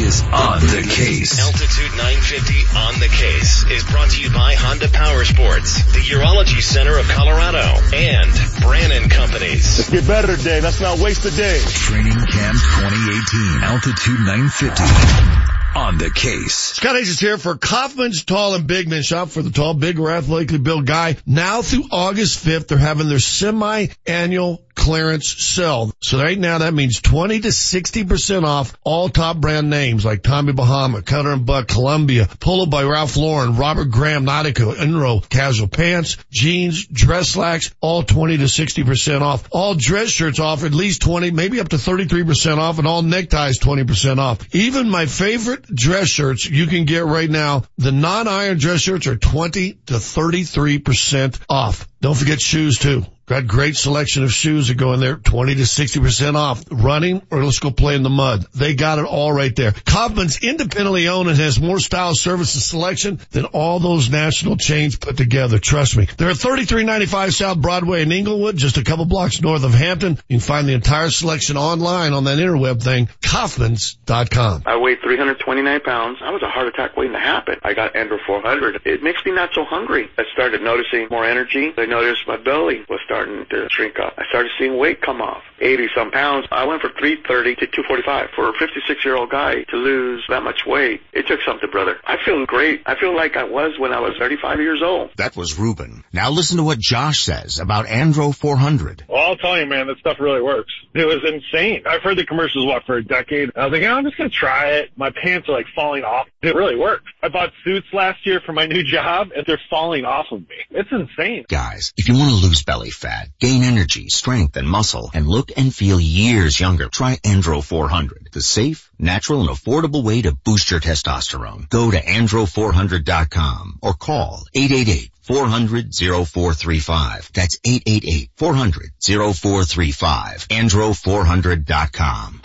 is 0.00 0.22
on 0.32 0.60
the 0.60 0.80
case. 0.88 1.36
Altitude 1.38 1.92
950 1.92 2.78
on 2.78 2.94
the 3.00 3.08
case 3.12 3.68
is 3.68 3.84
brought 3.84 4.08
to 4.10 4.22
you 4.22 4.32
by 4.32 4.54
Honda 4.54 4.88
Power 4.88 5.09
Sports, 5.10 5.92
the 5.92 5.98
Urology 6.14 6.62
Center 6.62 6.96
of 6.96 7.06
Colorado, 7.08 7.58
and 7.92 8.30
Brannan 8.60 9.10
Companies. 9.10 9.78
Let's 9.78 9.90
get 9.90 10.06
better 10.06 10.36
today. 10.36 10.60
Let's 10.60 10.80
not 10.80 10.98
waste 10.98 11.24
the 11.24 11.32
day. 11.32 11.60
Training 11.66 12.12
Camp 12.12 12.56
2018, 12.56 13.62
Altitude 13.64 14.20
950 14.20 15.50
on 15.74 15.98
the 15.98 16.10
case. 16.10 16.54
Scott 16.54 16.96
Hayes 16.96 17.08
is 17.08 17.20
here 17.20 17.38
for 17.38 17.56
Kaufman's 17.56 18.24
Tall 18.24 18.54
and 18.54 18.66
Big 18.66 18.88
Men. 18.88 19.02
Shop 19.02 19.28
for 19.28 19.42
the 19.42 19.50
tall, 19.50 19.74
big, 19.74 19.98
or 19.98 20.10
athletically 20.10 20.58
built 20.58 20.84
guy. 20.84 21.16
Now 21.26 21.62
through 21.62 21.84
August 21.90 22.44
5th, 22.44 22.68
they're 22.68 22.78
having 22.78 23.08
their 23.08 23.18
semi-annual 23.18 24.62
clearance 24.80 25.28
sale. 25.28 25.92
So 26.00 26.18
right 26.18 26.38
now 26.38 26.58
that 26.58 26.74
means 26.74 27.00
20 27.00 27.40
to 27.40 27.48
60% 27.48 28.44
off 28.44 28.76
all 28.82 29.08
top 29.08 29.36
brand 29.36 29.68
names 29.68 30.04
like 30.04 30.22
Tommy 30.22 30.52
Bahama, 30.52 31.02
Cutter 31.02 31.32
and 31.32 31.44
Buck, 31.44 31.68
Columbia, 31.68 32.28
Polo 32.40 32.66
by 32.66 32.84
Ralph 32.84 33.16
Lauren, 33.16 33.56
Robert 33.56 33.90
Graham, 33.90 34.24
Nautica, 34.24 34.74
Enro, 34.74 35.28
casual 35.28 35.68
pants, 35.68 36.16
jeans, 36.30 36.86
dress 36.86 37.28
slacks, 37.28 37.74
all 37.80 38.02
20 38.02 38.38
to 38.38 38.44
60% 38.44 39.20
off. 39.20 39.46
All 39.50 39.74
dress 39.74 40.08
shirts 40.08 40.40
off 40.40 40.64
at 40.64 40.72
least 40.72 41.02
20, 41.02 41.30
maybe 41.30 41.60
up 41.60 41.68
to 41.68 41.76
33% 41.76 42.56
off 42.56 42.78
and 42.78 42.88
all 42.88 43.02
neckties 43.02 43.58
20% 43.58 44.18
off. 44.18 44.54
Even 44.54 44.88
my 44.88 45.06
favorite 45.06 45.66
dress 45.66 46.08
shirts 46.08 46.48
you 46.48 46.66
can 46.66 46.86
get 46.86 47.04
right 47.04 47.30
now. 47.30 47.64
The 47.76 47.92
non-iron 47.92 48.58
dress 48.58 48.80
shirts 48.80 49.06
are 49.06 49.16
20 49.16 49.72
to 49.86 49.94
33% 49.94 51.38
off. 51.48 51.86
Don't 52.00 52.16
forget 52.16 52.40
shoes 52.40 52.78
too. 52.78 53.04
Got 53.30 53.46
great 53.46 53.76
selection 53.76 54.24
of 54.24 54.32
shoes 54.32 54.66
that 54.66 54.74
go 54.74 54.92
in 54.92 54.98
there, 54.98 55.14
20 55.14 55.54
to 55.54 55.62
60% 55.62 56.34
off. 56.34 56.64
Running 56.68 57.22
or 57.30 57.44
let's 57.44 57.60
go 57.60 57.70
play 57.70 57.94
in 57.94 58.02
the 58.02 58.10
mud. 58.10 58.44
They 58.56 58.74
got 58.74 58.98
it 58.98 59.04
all 59.04 59.32
right 59.32 59.54
there. 59.54 59.70
Kaufman's 59.70 60.42
independently 60.42 61.06
owned 61.06 61.28
and 61.28 61.38
has 61.38 61.60
more 61.60 61.78
style, 61.78 62.12
service, 62.16 62.56
and 62.56 62.62
selection 62.64 63.20
than 63.30 63.44
all 63.44 63.78
those 63.78 64.10
national 64.10 64.56
chains 64.56 64.96
put 64.96 65.16
together. 65.16 65.60
Trust 65.60 65.96
me. 65.96 66.08
They're 66.18 66.30
at 66.30 66.38
3395 66.38 67.32
South 67.32 67.60
Broadway 67.60 68.02
in 68.02 68.10
Englewood, 68.10 68.56
just 68.56 68.78
a 68.78 68.82
couple 68.82 69.04
blocks 69.04 69.40
north 69.40 69.62
of 69.62 69.74
Hampton. 69.74 70.18
You 70.28 70.38
can 70.38 70.40
find 70.40 70.66
the 70.66 70.72
entire 70.72 71.10
selection 71.10 71.56
online 71.56 72.12
on 72.12 72.24
that 72.24 72.38
interweb 72.38 72.82
thing, 72.82 73.08
Kaufman's.com. 73.22 74.64
I 74.66 74.76
weighed 74.78 75.02
329 75.04 75.80
pounds. 75.82 76.18
I 76.20 76.32
was 76.32 76.42
a 76.42 76.48
heart 76.48 76.66
attack 76.66 76.96
waiting 76.96 77.12
to 77.12 77.20
happen. 77.20 77.60
I 77.62 77.74
got 77.74 77.94
Andro 77.94 78.18
400. 78.26 78.82
It 78.86 79.04
makes 79.04 79.24
me 79.24 79.30
not 79.30 79.50
so 79.54 79.62
hungry. 79.64 80.10
I 80.18 80.24
started 80.32 80.62
noticing 80.62 81.06
more 81.12 81.24
energy. 81.24 81.72
I 81.78 81.86
noticed 81.86 82.26
my 82.26 82.36
belly 82.36 82.84
was 82.88 82.98
starting 83.04 83.19
to 83.26 83.68
shrink 83.70 83.98
up. 83.98 84.14
I 84.18 84.24
started 84.28 84.52
seeing 84.58 84.76
weight 84.78 85.00
come 85.00 85.20
off. 85.20 85.42
80 85.60 85.88
some 85.94 86.10
pounds. 86.10 86.46
I 86.50 86.64
went 86.64 86.80
from 86.80 86.92
330 86.98 87.56
to 87.56 87.66
245. 87.66 88.30
For 88.34 88.48
a 88.48 88.52
56 88.58 89.04
year 89.04 89.16
old 89.16 89.30
guy 89.30 89.62
to 89.64 89.76
lose 89.76 90.24
that 90.28 90.42
much 90.42 90.62
weight, 90.66 91.02
it 91.12 91.26
took 91.26 91.40
something, 91.46 91.70
brother. 91.70 91.98
I 92.04 92.16
feel 92.24 92.46
great. 92.46 92.82
I 92.86 92.98
feel 92.98 93.14
like 93.14 93.36
I 93.36 93.44
was 93.44 93.78
when 93.78 93.92
I 93.92 94.00
was 94.00 94.14
35 94.18 94.60
years 94.60 94.82
old. 94.82 95.10
That 95.16 95.36
was 95.36 95.58
Ruben. 95.58 96.04
Now 96.12 96.30
listen 96.30 96.56
to 96.56 96.62
what 96.62 96.78
Josh 96.78 97.20
says 97.20 97.58
about 97.58 97.86
Andro 97.86 98.34
400. 98.34 99.04
Well, 99.08 99.20
I'll 99.22 99.36
tell 99.36 99.58
you, 99.58 99.66
man, 99.66 99.86
that 99.88 99.98
stuff 99.98 100.18
really 100.20 100.42
works. 100.42 100.72
It 100.94 101.06
was 101.06 101.22
insane. 101.24 101.82
I've 101.86 102.02
heard 102.02 102.16
the 102.16 102.26
commercials 102.26 102.66
what 102.66 102.84
for 102.84 102.96
a 102.96 103.04
decade. 103.04 103.50
I 103.56 103.66
was 103.66 103.72
like, 103.72 103.82
oh, 103.82 103.92
I'm 103.94 104.04
just 104.04 104.16
gonna 104.16 104.30
try 104.30 104.70
it. 104.72 104.90
My 104.96 105.10
pants 105.10 105.48
are 105.48 105.52
like 105.52 105.66
falling 105.74 106.04
off. 106.04 106.26
It 106.42 106.54
really 106.54 106.76
works. 106.76 107.04
I 107.22 107.28
bought 107.28 107.52
suits 107.64 107.86
last 107.92 108.26
year 108.26 108.40
for 108.44 108.52
my 108.52 108.66
new 108.66 108.82
job, 108.90 109.28
and 109.36 109.44
they're 109.46 109.60
falling 109.68 110.04
off 110.04 110.26
of 110.30 110.40
me. 110.40 110.56
It's 110.70 110.90
insane. 110.90 111.44
Guys, 111.48 111.92
if 111.96 112.08
you 112.08 112.14
want 112.14 112.30
to 112.30 112.46
lose 112.46 112.62
belly 112.62 112.90
fat, 112.90 113.09
fat, 113.10 113.28
gain 113.40 113.62
energy, 113.62 114.08
strength, 114.08 114.56
and 114.56 114.68
muscle, 114.68 115.10
and 115.12 115.26
look 115.26 115.50
and 115.56 115.74
feel 115.74 115.98
years 115.98 116.60
younger, 116.60 116.88
try 116.88 117.16
Andro 117.16 117.62
400, 117.62 118.28
the 118.32 118.40
safe, 118.40 118.90
natural, 118.98 119.40
and 119.40 119.50
affordable 119.50 120.04
way 120.04 120.22
to 120.22 120.32
boost 120.32 120.70
your 120.70 120.80
testosterone. 120.80 121.68
Go 121.68 121.90
to 121.90 122.00
andro400.com 122.00 123.78
or 123.82 123.94
call 123.94 124.44
888 124.54 125.10
400 125.22 125.94
0435. 125.94 127.30
That's 127.34 127.58
888 127.64 128.30
400 128.36 128.92
0435. 129.00 130.48
Andro400.com. 130.48 132.40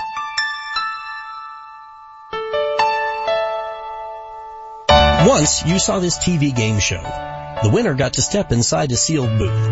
Once 5.27 5.65
you 5.65 5.79
saw 5.79 5.99
this 5.99 6.17
TV 6.19 6.55
game 6.55 6.79
show. 6.79 7.34
The 7.63 7.69
winner 7.69 7.93
got 7.93 8.13
to 8.13 8.21
step 8.21 8.51
inside 8.51 8.91
a 8.91 8.95
sealed 8.95 9.37
booth. 9.37 9.71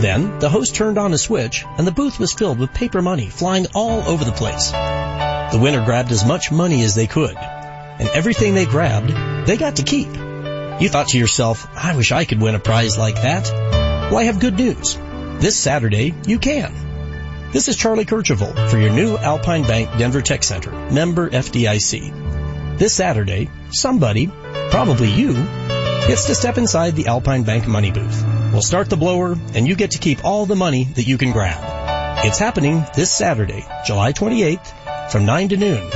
Then 0.00 0.38
the 0.38 0.48
host 0.48 0.74
turned 0.74 0.98
on 0.98 1.12
a 1.12 1.18
switch 1.18 1.64
and 1.76 1.86
the 1.86 1.92
booth 1.92 2.18
was 2.18 2.32
filled 2.32 2.58
with 2.58 2.72
paper 2.72 3.02
money 3.02 3.28
flying 3.28 3.66
all 3.74 4.00
over 4.08 4.24
the 4.24 4.32
place. 4.32 4.70
The 4.70 5.58
winner 5.60 5.84
grabbed 5.84 6.12
as 6.12 6.24
much 6.24 6.52
money 6.52 6.82
as 6.84 6.94
they 6.94 7.06
could. 7.06 7.36
And 7.36 8.08
everything 8.10 8.54
they 8.54 8.66
grabbed, 8.66 9.46
they 9.46 9.56
got 9.56 9.76
to 9.76 9.82
keep. 9.82 10.08
You 10.08 10.88
thought 10.88 11.08
to 11.08 11.18
yourself, 11.18 11.66
I 11.74 11.96
wish 11.96 12.12
I 12.12 12.24
could 12.24 12.40
win 12.40 12.54
a 12.54 12.60
prize 12.60 12.96
like 12.96 13.16
that. 13.16 13.50
Well, 13.50 14.18
I 14.18 14.24
have 14.24 14.40
good 14.40 14.54
news. 14.54 14.96
This 15.40 15.56
Saturday, 15.56 16.14
you 16.26 16.38
can. 16.38 17.50
This 17.52 17.68
is 17.68 17.76
Charlie 17.76 18.04
Kercheval 18.04 18.70
for 18.70 18.78
your 18.78 18.90
new 18.90 19.16
Alpine 19.16 19.62
Bank 19.62 19.90
Denver 19.98 20.22
Tech 20.22 20.44
Center, 20.44 20.70
member 20.70 21.28
FDIC. 21.28 22.78
This 22.78 22.94
Saturday, 22.94 23.50
somebody, 23.70 24.30
probably 24.70 25.10
you, 25.10 25.34
gets 26.08 26.24
to 26.24 26.34
step 26.34 26.56
inside 26.56 26.96
the 26.96 27.06
Alpine 27.06 27.42
Bank 27.42 27.68
money 27.68 27.90
booth. 27.90 28.24
We'll 28.50 28.62
start 28.62 28.88
the 28.88 28.96
blower 28.96 29.36
and 29.54 29.68
you 29.68 29.76
get 29.76 29.90
to 29.90 29.98
keep 29.98 30.24
all 30.24 30.46
the 30.46 30.56
money 30.56 30.84
that 30.84 31.06
you 31.06 31.18
can 31.18 31.32
grab. 31.32 32.24
It's 32.24 32.38
happening 32.38 32.82
this 32.94 33.12
Saturday, 33.12 33.66
July 33.84 34.14
28th 34.14 35.10
from 35.10 35.26
9 35.26 35.50
to 35.50 35.58
noon 35.58 35.90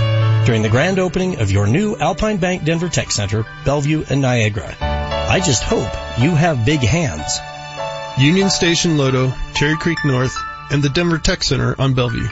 during 0.44 0.60
the 0.60 0.68
grand 0.68 0.98
opening 0.98 1.40
of 1.40 1.50
your 1.50 1.66
new 1.66 1.96
Alpine 1.96 2.36
Bank 2.36 2.62
Denver 2.62 2.90
Tech 2.90 3.10
Center, 3.10 3.46
Bellevue 3.64 4.04
and 4.10 4.20
Niagara. 4.20 4.76
I 4.80 5.40
just 5.40 5.62
hope 5.62 5.90
you 6.20 6.34
have 6.34 6.66
big 6.66 6.80
hands. 6.80 7.40
Union 8.22 8.50
Station 8.50 8.98
Lodo, 8.98 9.32
Cherry 9.54 9.78
Creek 9.78 9.98
North, 10.04 10.36
and 10.70 10.82
the 10.82 10.90
Denver 10.90 11.16
Tech 11.16 11.42
Center 11.42 11.74
on 11.80 11.94
Bellevue. 11.94 12.28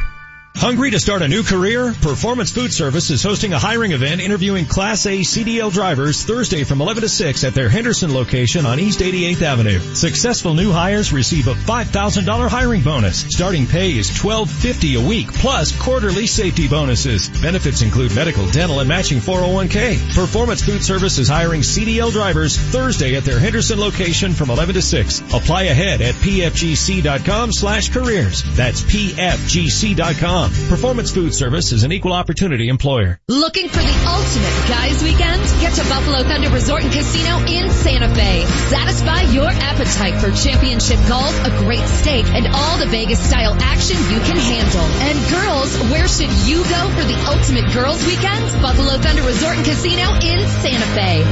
Hungry 0.57 0.90
to 0.90 1.01
start 1.01 1.22
a 1.22 1.28
new 1.28 1.42
career? 1.42 1.94
Performance 2.03 2.51
Food 2.51 2.70
Service 2.72 3.09
is 3.09 3.22
hosting 3.22 3.55
a 3.55 3.59
hiring 3.59 3.92
event 3.92 4.20
interviewing 4.20 4.66
Class 4.66 5.07
A 5.07 5.20
CDL 5.20 5.72
drivers 5.72 6.22
Thursday 6.24 6.64
from 6.64 6.82
11 6.82 7.03
to 7.03 7.09
6 7.09 7.44
at 7.44 7.55
their 7.55 7.70
Henderson 7.70 8.12
location 8.12 8.66
on 8.66 8.78
East 8.78 9.01
88th 9.01 9.40
Avenue. 9.40 9.78
Successful 9.94 10.53
new 10.53 10.70
hires 10.70 11.14
receive 11.14 11.46
a 11.46 11.55
$5,000 11.55 12.48
hiring 12.48 12.82
bonus. 12.82 13.20
Starting 13.28 13.66
pay 13.66 13.96
is 13.96 14.11
$12.50 14.11 15.03
a 15.03 15.09
week 15.09 15.32
plus 15.32 15.72
quarterly 15.80 16.26
safety 16.26 16.68
bonuses. 16.68 17.30
Benefits 17.40 17.80
include 17.80 18.14
medical, 18.14 18.46
dental, 18.51 18.80
and 18.80 18.88
matching 18.88 19.18
401k. 19.18 20.14
Performance 20.14 20.62
Food 20.62 20.84
Service 20.84 21.16
is 21.18 21.28
hiring 21.28 21.62
CDL 21.62 22.12
drivers 22.12 22.59
Thursday 22.59 23.16
at 23.16 23.24
their 23.24 23.38
Henderson 23.38 23.80
location 23.80 24.34
from 24.34 24.51
11 24.51 24.74
to 24.74 24.82
6. 24.82 25.20
Apply 25.32 25.62
ahead 25.62 26.03
at 26.03 26.14
pfgc.com 26.16 27.53
slash 27.53 27.88
careers. 27.88 28.42
That's 28.57 28.82
pfgc.com. 28.82 30.39
Performance 30.49 31.11
Food 31.12 31.34
Service 31.34 31.72
is 31.72 31.84
an 31.84 31.93
equal 31.93 32.12
opportunity 32.12 32.68
employer. 32.68 33.20
Looking 33.28 33.68
for 33.68 33.82
the 33.82 33.97
ultimate 34.09 34.57
guys 34.68 35.03
weekend? 35.03 35.43
Get 35.61 35.74
to 35.74 35.84
Buffalo 35.88 36.22
Thunder 36.22 36.49
Resort 36.51 36.82
and 36.82 36.93
Casino 36.93 37.38
in 37.45 37.70
Santa 37.70 38.09
Fe. 38.14 38.45
Satisfy 38.70 39.32
your 39.32 39.51
appetite 39.51 40.20
for 40.20 40.30
championship 40.30 40.99
golf, 41.09 41.34
a 41.45 41.51
great 41.64 41.84
steak, 42.01 42.26
and 42.26 42.47
all 42.49 42.78
the 42.78 42.86
Vegas 42.86 43.20
style 43.20 43.55
action 43.61 43.97
you 44.09 44.20
can 44.20 44.36
handle. 44.36 44.86
And 45.05 45.16
girls, 45.30 45.76
where 45.91 46.09
should 46.09 46.32
you 46.49 46.62
go 46.64 46.82
for 46.97 47.05
the 47.05 47.18
ultimate 47.28 47.72
girls 47.74 48.05
weekend? 48.07 48.41
Buffalo 48.62 48.97
Thunder 48.99 49.22
Resort 49.22 49.57
and 49.57 49.66
Casino 49.66 50.14
in 50.20 50.41
Santa 50.62 50.88
Fe. 50.97 51.30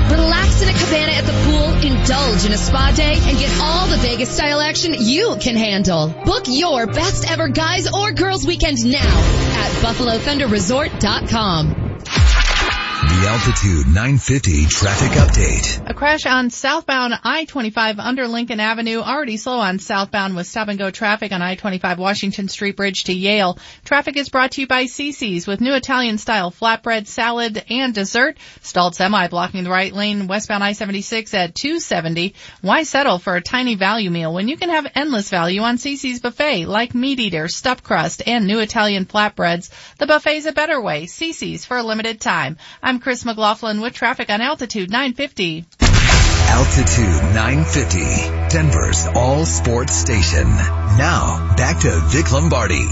Indulge 2.09 2.47
in 2.47 2.53
a 2.53 2.57
spa 2.57 2.91
day, 2.97 3.15
and 3.15 3.39
get 3.39 3.61
all 3.61 3.87
the 3.87 3.99
Vegas 3.99 4.31
style 4.31 4.61
action 4.61 4.95
you 4.99 5.37
can 5.41 5.57
handle. 5.57 6.09
Book 6.25 6.45
your 6.47 6.87
best 6.87 7.31
ever 7.31 7.49
guys 7.49 7.87
or 7.93 8.13
girls 8.13 8.47
weekend 8.47 8.83
now 8.85 9.01
at 9.01 9.71
BuffaloThunderResort.com. 9.83 11.88
The 13.19 13.27
Altitude 13.27 13.87
950 13.89 14.67
traffic 14.67 15.11
update. 15.19 15.91
A 15.91 15.93
crash 15.93 16.25
on 16.25 16.51
southbound 16.51 17.15
I-25 17.25 17.99
under 17.99 18.29
Lincoln 18.29 18.61
Avenue, 18.61 19.01
already 19.01 19.37
slow 19.37 19.59
on 19.59 19.81
southbound 19.81 20.37
with 20.37 20.47
stop 20.47 20.69
and 20.69 20.79
go 20.79 20.93
traffic 20.93 21.33
on 21.33 21.43
I-25 21.43 21.99
Washington 21.99 22.47
Street 22.47 22.77
Bridge 22.77 23.05
to 23.05 23.13
Yale. 23.13 23.59
Traffic 23.85 24.17
is 24.17 24.29
brought 24.29 24.53
to 24.53 24.61
you 24.61 24.69
by 24.69 24.85
CC's 24.85 25.49
with 25.49 25.61
new 25.61 25.75
Italian 25.75 26.19
style 26.19 26.53
flatbread, 26.53 27.09
salad, 27.09 27.65
and 27.69 27.93
dessert. 27.93 28.39
Stalled 28.61 28.95
semi 28.95 29.27
blocking 29.27 29.65
the 29.65 29.71
right 29.71 29.93
lane 29.93 30.29
westbound 30.29 30.63
I-76 30.63 31.35
at 31.35 31.57
270. 31.57 32.37
Why 32.61 32.85
settle 32.85 33.19
for 33.19 33.35
a 33.35 33.43
tiny 33.43 33.75
value 33.75 34.11
meal 34.11 34.33
when 34.33 34.47
you 34.47 34.57
can 34.57 34.71
have 34.71 34.93
endless 34.95 35.29
value 35.29 35.63
on 35.63 35.79
CC's 35.79 36.21
buffet 36.21 36.67
like 36.67 36.95
meat 36.95 37.19
eater, 37.19 37.49
stuffed 37.49 37.83
crust, 37.83 38.23
and 38.25 38.47
new 38.47 38.61
Italian 38.61 39.07
flatbreads? 39.07 39.71
The 39.99 40.07
buffet's 40.07 40.47
a 40.47 40.53
better 40.53 40.81
way. 40.81 41.07
CC's 41.07 41.65
for 41.65 41.77
a 41.79 41.83
limited 41.83 42.21
time. 42.21 42.59
I'm 42.81 43.01
Chris 43.09 43.25
McLaughlin 43.25 43.81
with 43.81 43.95
traffic 43.95 44.29
on 44.29 44.43
Altitude 44.43 44.91
950. 44.91 45.65
Altitude 45.81 47.35
950, 47.35 48.01
Denver's 48.51 49.07
all 49.15 49.47
sports 49.47 49.95
station. 49.95 50.47
Now, 50.47 51.55
back 51.57 51.81
to 51.81 51.91
Vic 52.09 52.31
Lombardi. 52.31 52.87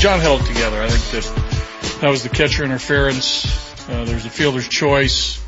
Jon 0.00 0.20
held 0.20 0.40
it 0.40 0.46
together. 0.46 0.82
I 0.82 0.88
think 0.88 1.24
that 1.24 2.00
that 2.00 2.08
was 2.08 2.22
the 2.22 2.30
catcher 2.30 2.64
interference. 2.64 3.44
Uh, 3.86 4.06
there's 4.06 4.24
a 4.24 4.30
fielder's 4.30 4.66
choice. 4.66 5.38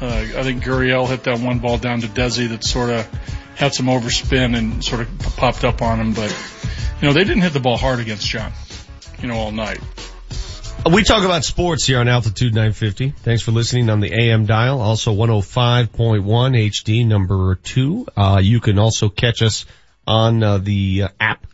Uh, 0.00 0.06
I 0.08 0.42
think 0.42 0.64
Gurriel 0.64 1.08
hit 1.08 1.22
that 1.22 1.38
one 1.38 1.60
ball 1.60 1.78
down 1.78 2.00
to 2.00 2.08
Desi 2.08 2.48
that 2.48 2.64
sort 2.64 2.90
of 2.90 3.06
had 3.54 3.72
some 3.72 3.86
overspin 3.86 4.58
and 4.58 4.84
sort 4.84 5.02
of 5.02 5.18
popped 5.36 5.62
up 5.62 5.80
on 5.80 6.00
him. 6.00 6.12
But, 6.12 6.36
you 7.00 7.06
know, 7.06 7.14
they 7.14 7.22
didn't 7.22 7.42
hit 7.42 7.52
the 7.52 7.60
ball 7.60 7.76
hard 7.76 8.00
against 8.00 8.26
Jon, 8.26 8.52
you 9.20 9.28
know, 9.28 9.36
all 9.36 9.52
night. 9.52 9.78
We 10.84 11.02
talk 11.02 11.24
about 11.24 11.44
sports 11.44 11.84
here 11.84 11.98
on 11.98 12.08
Altitude 12.08 12.54
950. 12.54 13.10
Thanks 13.10 13.42
for 13.42 13.50
listening 13.50 13.90
on 13.90 14.00
the 14.00 14.12
AM 14.12 14.46
dial. 14.46 14.80
Also 14.80 15.12
105.1 15.12 15.88
HD 16.24 17.06
number 17.06 17.56
two. 17.56 18.06
Uh, 18.16 18.40
you 18.42 18.60
can 18.60 18.78
also 18.78 19.08
catch 19.08 19.42
us 19.42 19.66
on 20.06 20.42
uh, 20.42 20.58
the 20.58 21.04
app. 21.18 21.46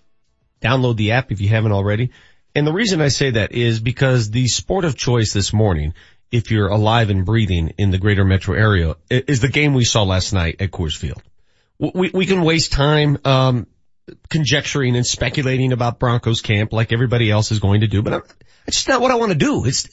Download 0.61 0.97
the 0.97 1.13
app 1.13 1.33
if 1.33 1.41
you 1.41 1.49
haven't 1.49 1.73
already. 1.73 2.11
And 2.55 2.67
the 2.67 2.73
reason 2.73 3.01
I 3.01 3.09
say 3.09 3.31
that 3.31 3.53
is 3.53 3.81
because 3.81 4.31
the 4.31 4.47
sport 4.49 4.85
of 4.85 4.97
choice 4.97 5.33
this 5.33 5.53
morning, 5.53 5.95
if 6.31 6.51
you're 6.51 6.69
alive 6.69 7.09
and 7.09 7.25
breathing 7.25 7.73
in 7.79 7.91
the 7.91 7.99
greater 7.99 8.25
metro 8.25 8.55
area, 8.55 8.97
is 9.09 9.41
the 9.41 9.49
game 9.49 9.73
we 9.73 9.85
saw 9.85 10.03
last 10.03 10.33
night 10.33 10.57
at 10.61 10.71
Coors 10.71 10.97
Field. 10.97 11.23
We, 11.79 12.11
we 12.13 12.27
can 12.27 12.43
waste 12.43 12.73
time, 12.73 13.19
um, 13.25 13.67
conjecturing 14.29 14.97
and 14.97 15.07
speculating 15.07 15.73
about 15.73 15.99
Broncos 15.99 16.43
camp 16.43 16.73
like 16.73 16.93
everybody 16.93 17.31
else 17.31 17.51
is 17.51 17.61
going 17.61 17.81
to 17.81 17.89
do, 17.89 18.03
but 18.03 18.27
It's 18.67 18.77
just 18.77 18.89
not 18.89 19.01
what 19.01 19.11
I 19.11 19.17
want 19.17 19.33
to 19.33 19.39
do. 19.39 19.65
It's 19.65 19.89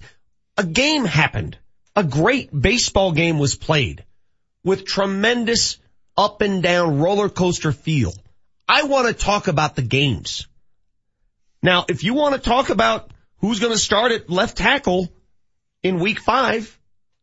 a 0.57 0.63
game 0.63 1.05
happened. 1.05 1.57
A 1.95 2.03
great 2.03 2.49
baseball 2.57 3.11
game 3.11 3.39
was 3.39 3.55
played 3.55 4.05
with 4.63 4.86
tremendous 4.86 5.78
up 6.17 6.41
and 6.41 6.61
down 6.61 6.99
roller 6.99 7.30
coaster 7.30 7.72
feel. 7.72 8.13
I 8.67 8.84
want 8.84 9.07
to 9.07 9.13
talk 9.13 9.47
about 9.47 9.76
the 9.76 9.82
games. 9.82 10.47
Now, 11.63 11.86
if 11.89 12.03
you 12.03 12.13
want 12.13 12.36
to 12.36 12.41
talk 12.41 12.70
about 12.70 13.11
who's 13.38 13.59
going 13.59 13.74
to 13.74 13.80
start 13.80 14.11
at 14.11 14.30
left 14.30 14.57
tackle 14.57 15.09
in 15.82 15.99
week 15.99 16.20
five, 16.20 16.78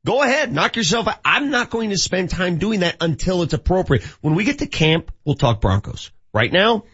go 0.04 0.22
ahead, 0.22 0.52
knock 0.52 0.76
yourself 0.76 1.08
out. 1.08 1.18
I'm 1.24 1.50
not 1.50 1.70
going 1.70 1.90
to 1.90 1.98
spend 1.98 2.30
time 2.30 2.58
doing 2.58 2.80
that 2.80 2.96
until 3.00 3.42
it's 3.42 3.54
appropriate. 3.54 4.04
When 4.20 4.34
we 4.34 4.44
get 4.44 4.58
to 4.58 4.66
camp, 4.66 5.12
we'll 5.24 5.36
talk 5.36 5.60
Broncos. 5.60 6.10
Right 6.34 6.52
now, 6.52 6.84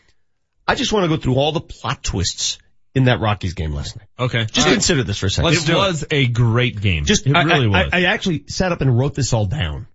I 0.66 0.74
just 0.74 0.92
want 0.92 1.04
to 1.04 1.08
go 1.08 1.20
through 1.20 1.34
all 1.36 1.52
the 1.52 1.60
plot 1.60 2.02
twists 2.02 2.58
in 2.94 3.04
that 3.04 3.20
Rockies 3.20 3.54
game 3.54 3.72
last 3.72 3.96
night. 3.96 4.08
Okay. 4.18 4.44
Just 4.44 4.66
All 4.66 4.72
consider 4.72 5.02
this 5.02 5.18
for 5.18 5.26
a 5.26 5.30
second. 5.30 5.50
Let's 5.50 5.68
it 5.68 5.74
was 5.74 6.02
it. 6.02 6.12
a 6.12 6.26
great 6.26 6.80
game. 6.80 7.04
Just, 7.04 7.26
it 7.26 7.34
I, 7.34 7.42
really 7.42 7.66
I, 7.66 7.84
was. 7.84 7.92
I, 7.92 7.98
I 7.98 8.02
actually 8.04 8.44
sat 8.48 8.72
up 8.72 8.80
and 8.80 8.98
wrote 8.98 9.14
this 9.14 9.32
all 9.32 9.46
down. 9.46 9.86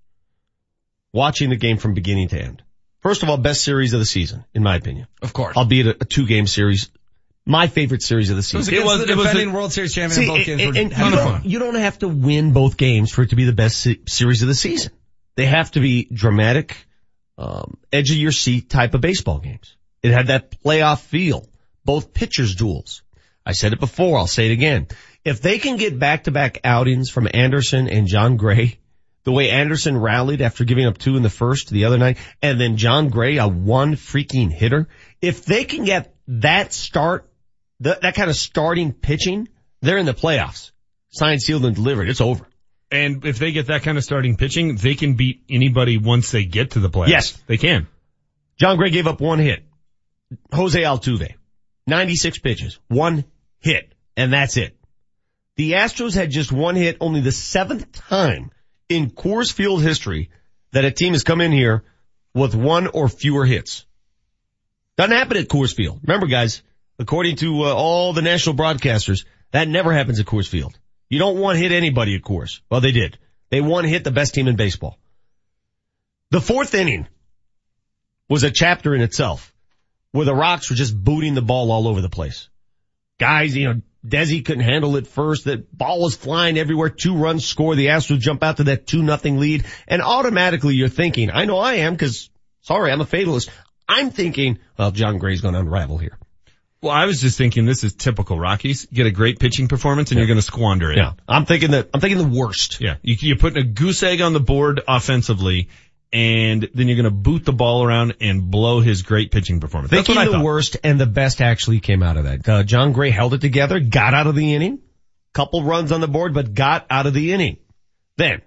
Watching 1.13 1.49
the 1.49 1.55
game 1.55 1.77
from 1.77 1.93
beginning 1.93 2.27
to 2.29 2.41
end. 2.41 2.63
First 2.99 3.23
of 3.23 3.29
all, 3.29 3.37
best 3.37 3.63
series 3.63 3.93
of 3.93 3.99
the 3.99 4.05
season, 4.05 4.43
in 4.53 4.63
my 4.63 4.75
opinion. 4.75 5.07
Of 5.21 5.33
course. 5.33 5.55
Albeit 5.55 5.87
a, 5.87 5.97
a 6.01 6.05
two 6.05 6.25
game 6.25 6.47
series. 6.47 6.89
My 7.45 7.67
favorite 7.67 8.01
series 8.03 8.29
of 8.29 8.35
the 8.35 8.43
season. 8.43 8.73
It 8.73 8.83
was, 8.83 8.99
it 9.01 9.15
was 9.15 9.17
the 9.17 9.23
defending 9.23 9.53
World 9.53 9.71
Series 9.71 9.93
champion 9.93 10.21
see, 10.21 10.27
both 10.27 10.45
games. 10.45 10.61
And, 10.63 10.77
and 10.77 10.91
you, 10.91 11.11
don't, 11.11 11.45
you 11.45 11.59
don't 11.59 11.75
have 11.75 11.99
to 11.99 12.09
win 12.09 12.51
both 12.51 12.75
games 12.75 13.09
for 13.09 13.21
it 13.21 13.29
to 13.29 13.37
be 13.37 13.45
the 13.45 13.53
best 13.53 13.79
se- 13.79 14.01
series 14.05 14.41
of 14.41 14.49
the 14.49 14.55
season. 14.55 14.91
They 15.35 15.45
have 15.45 15.71
to 15.71 15.79
be 15.79 16.09
dramatic, 16.11 16.75
um, 17.37 17.77
edge 17.93 18.11
of 18.11 18.17
your 18.17 18.33
seat 18.33 18.69
type 18.69 18.95
of 18.95 19.01
baseball 19.01 19.39
games. 19.39 19.77
It 20.03 20.11
had 20.11 20.27
that 20.27 20.61
playoff 20.61 20.99
feel. 20.99 21.47
Both 21.87 22.13
pitchers 22.13 22.53
duels. 22.53 23.01
I 23.45 23.53
said 23.53 23.71
it 23.71 23.79
before, 23.79 24.17
I'll 24.17 24.27
say 24.27 24.47
it 24.47 24.51
again. 24.51 24.87
If 25.23 25.41
they 25.41 25.57
can 25.57 25.77
get 25.77 25.97
back 25.97 26.25
to 26.25 26.31
back 26.31 26.59
outings 26.65 27.09
from 27.09 27.29
Anderson 27.33 27.87
and 27.87 28.07
Jon 28.07 28.35
Gray, 28.35 28.77
the 29.23 29.31
way 29.31 29.49
Anderson 29.49 29.97
rallied 29.97 30.41
after 30.41 30.65
giving 30.65 30.85
up 30.85 30.97
two 30.97 31.15
in 31.15 31.23
the 31.23 31.29
first 31.29 31.69
the 31.69 31.85
other 31.85 31.97
night, 31.97 32.17
and 32.41 32.59
then 32.59 32.75
Jon 32.75 33.07
Gray, 33.07 33.37
a 33.37 33.47
one 33.47 33.95
freaking 33.95 34.51
hitter. 34.51 34.89
If 35.21 35.45
they 35.45 35.63
can 35.63 35.85
get 35.85 36.13
that 36.27 36.73
start, 36.73 37.31
that, 37.79 38.01
that 38.01 38.15
kind 38.15 38.29
of 38.29 38.35
starting 38.35 38.91
pitching, 38.91 39.47
they're 39.81 39.97
in 39.97 40.05
the 40.05 40.13
playoffs. 40.13 40.71
Signed, 41.11 41.41
sealed, 41.41 41.63
and 41.63 41.73
delivered. 41.73 42.09
It's 42.09 42.19
over. 42.19 42.45
And 42.91 43.25
if 43.25 43.39
they 43.39 43.53
get 43.53 43.67
that 43.67 43.83
kind 43.83 43.97
of 43.97 44.03
starting 44.03 44.35
pitching, 44.35 44.75
they 44.75 44.95
can 44.95 45.13
beat 45.13 45.45
anybody 45.49 45.97
once 45.97 46.31
they 46.31 46.43
get 46.43 46.71
to 46.71 46.81
the 46.81 46.89
playoffs. 46.89 47.07
Yes. 47.07 47.43
They 47.47 47.57
can. 47.57 47.87
Jon 48.57 48.75
Gray 48.75 48.89
gave 48.89 49.07
up 49.07 49.21
one 49.21 49.39
hit. 49.39 49.63
Jose 50.51 50.81
Altuve, 50.81 51.35
96 51.87 52.39
pitches, 52.39 52.79
one 52.89 53.23
hit, 53.59 53.93
and 54.15 54.33
that's 54.33 54.57
it. 54.57 54.77
The 55.55 55.71
Astros 55.71 56.13
had 56.13 56.29
just 56.29 56.51
one 56.51 56.75
hit, 56.75 56.97
only 56.99 57.21
the 57.21 57.31
seventh 57.31 57.91
time 57.93 58.51
in 58.89 59.09
Coors 59.09 59.51
Field 59.51 59.81
history 59.81 60.29
that 60.71 60.85
a 60.85 60.91
team 60.91 61.13
has 61.13 61.23
come 61.23 61.41
in 61.41 61.51
here 61.51 61.83
with 62.33 62.53
one 62.53 62.87
or 62.87 63.07
fewer 63.07 63.45
hits. 63.45 63.85
Doesn't 64.97 65.15
happen 65.15 65.37
at 65.37 65.47
Coors 65.47 65.73
Field. 65.73 65.99
Remember 66.03 66.27
guys, 66.27 66.61
according 66.99 67.37
to 67.37 67.63
uh, 67.63 67.73
all 67.73 68.13
the 68.13 68.21
national 68.21 68.55
broadcasters, 68.55 69.25
that 69.51 69.67
never 69.67 69.93
happens 69.93 70.19
at 70.19 70.25
Coors 70.25 70.47
Field. 70.47 70.77
You 71.09 71.19
don't 71.19 71.39
one 71.39 71.55
hit 71.55 71.71
anybody 71.71 72.15
at 72.15 72.21
Coors. 72.21 72.59
Well, 72.69 72.81
they 72.81 72.91
did. 72.91 73.17
They 73.49 73.61
one 73.61 73.85
hit 73.85 74.03
the 74.03 74.11
best 74.11 74.33
team 74.33 74.47
in 74.47 74.57
baseball. 74.57 74.99
The 76.31 76.41
fourth 76.41 76.73
inning 76.73 77.07
was 78.27 78.43
a 78.43 78.51
chapter 78.51 78.93
in 78.93 79.01
itself 79.01 79.53
where 80.11 80.25
the 80.25 80.35
Rocks 80.35 80.69
were 80.69 80.75
just 80.75 80.95
booting 81.01 81.33
the 81.33 81.41
ball 81.41 81.71
all 81.71 81.87
over 81.87 82.01
the 82.01 82.09
place. 82.09 82.49
Guys, 83.19 83.55
you 83.55 83.65
know, 83.73 83.81
Desi 84.05 84.45
couldn't 84.45 84.63
handle 84.63 84.95
it 84.95 85.07
first. 85.07 85.43
The 85.43 85.65
ball 85.73 86.01
was 86.01 86.15
flying 86.15 86.57
everywhere. 86.57 86.89
Two 86.89 87.15
runs 87.17 87.45
score. 87.45 87.75
The 87.75 87.87
Astros 87.87 88.19
jump 88.19 88.43
out 88.43 88.57
to 88.57 88.65
that 88.65 88.87
two 88.87 89.03
nothing 89.03 89.39
lead. 89.39 89.65
And 89.87 90.01
automatically 90.01 90.75
you're 90.75 90.87
thinking, 90.87 91.29
I 91.31 91.45
know 91.45 91.57
I 91.57 91.75
am 91.75 91.93
because 91.93 92.29
sorry, 92.61 92.91
I'm 92.91 93.01
a 93.01 93.05
fatalist. 93.05 93.49
I'm 93.89 94.11
thinking, 94.11 94.59
well, 94.77 94.91
Jon 94.91 95.17
Gray's 95.17 95.41
going 95.41 95.55
to 95.55 95.59
unravel 95.61 95.97
here. 95.97 96.17
Well, 96.81 96.91
I 96.93 97.05
was 97.05 97.19
just 97.21 97.37
thinking 97.39 97.65
this 97.65 97.83
is 97.83 97.95
typical 97.95 98.39
Rockies. 98.39 98.85
Get 98.85 99.07
a 99.07 99.11
great 99.11 99.39
pitching 99.39 99.67
performance 99.67 100.11
and 100.11 100.17
Yeah. 100.17 100.21
you're 100.21 100.27
going 100.27 100.37
to 100.37 100.43
squander 100.43 100.91
it. 100.91 100.97
Yeah. 100.97 101.13
I'm 101.27 101.45
thinking 101.45 101.71
that, 101.71 101.89
I'm 101.93 101.99
thinking 101.99 102.19
the 102.19 102.37
worst. 102.37 102.79
Yeah. 102.79 102.97
You, 103.01 103.15
you're 103.19 103.37
putting 103.37 103.63
a 103.63 103.65
goose 103.65 104.03
egg 104.03 104.21
on 104.21 104.33
the 104.33 104.39
board 104.39 104.81
offensively 104.87 105.69
and 106.13 106.69
then 106.73 106.87
you're 106.87 106.95
going 106.95 107.03
to 107.05 107.11
boot 107.11 107.43
the 107.45 107.53
ball 107.53 107.83
around 107.83 108.15
and 108.21 108.49
blow 108.49 108.79
his 108.79 109.01
great 109.01 109.31
pitching 109.31 109.59
performance. 109.59 109.91
That's 109.91 110.07
Thinking 110.07 110.15
what 110.15 110.27
I 110.27 110.31
the 110.31 110.37
thought. 110.37 110.45
worst 110.45 110.77
and 110.83 110.99
the 110.99 111.05
best 111.05 111.41
actually 111.41 111.79
came 111.79 112.01
out 112.01 112.17
of 112.17 112.23
that. 112.23 112.47
Uh, 112.47 112.63
Jon 112.63 112.93
Gray 112.93 113.09
held 113.09 113.33
it 113.33 113.41
together, 113.41 113.79
got 113.79 114.13
out 114.13 114.27
of 114.27 114.35
the 114.35 114.53
inning, 114.53 114.79
couple 115.33 115.63
runs 115.63 115.91
on 115.91 116.01
the 116.01 116.07
board, 116.07 116.33
but 116.33 116.53
got 116.53 116.85
out 116.89 117.05
of 117.07 117.13
the 117.13 117.33
inning. 117.33 117.57
Then, 118.15 118.41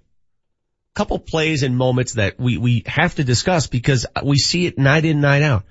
couple 0.95 1.19
plays 1.19 1.63
and 1.63 1.77
moments 1.77 2.15
that 2.15 2.39
we, 2.39 2.59
we 2.59 2.83
have 2.87 3.15
to 3.17 3.25
discuss 3.25 3.67
because 3.67 4.07
we 4.25 4.37
see 4.37 4.67
it 4.67 4.79
night 4.79 5.05
in, 5.05 5.21
night 5.21 5.43
out. 5.43 5.65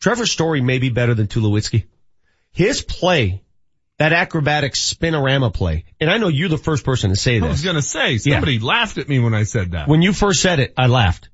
Trevor 0.00 0.26
Story 0.26 0.60
may 0.60 0.78
be 0.78 0.88
better 0.88 1.14
than 1.14 1.26
Tulowitzki. 1.26 1.84
His 2.52 2.82
play, 2.82 3.42
that 4.02 4.12
acrobatic 4.12 4.72
spinorama 4.72 5.54
play, 5.54 5.84
and 6.00 6.10
I 6.10 6.18
know 6.18 6.26
you're 6.26 6.48
the 6.48 6.58
first 6.58 6.84
person 6.84 7.10
to 7.10 7.16
say 7.16 7.38
this. 7.38 7.46
I 7.46 7.50
was 7.50 7.62
going 7.62 7.76
to 7.76 7.82
say, 7.82 8.18
somebody 8.18 8.58
laughed 8.58 8.98
at 8.98 9.08
me 9.08 9.20
when 9.20 9.32
I 9.32 9.44
said 9.44 9.72
that. 9.72 9.86
When 9.86 10.02
you 10.02 10.12
first 10.12 10.42
said 10.42 10.58
it, 10.58 10.74
I 10.76 10.88
laughed. 10.88 11.28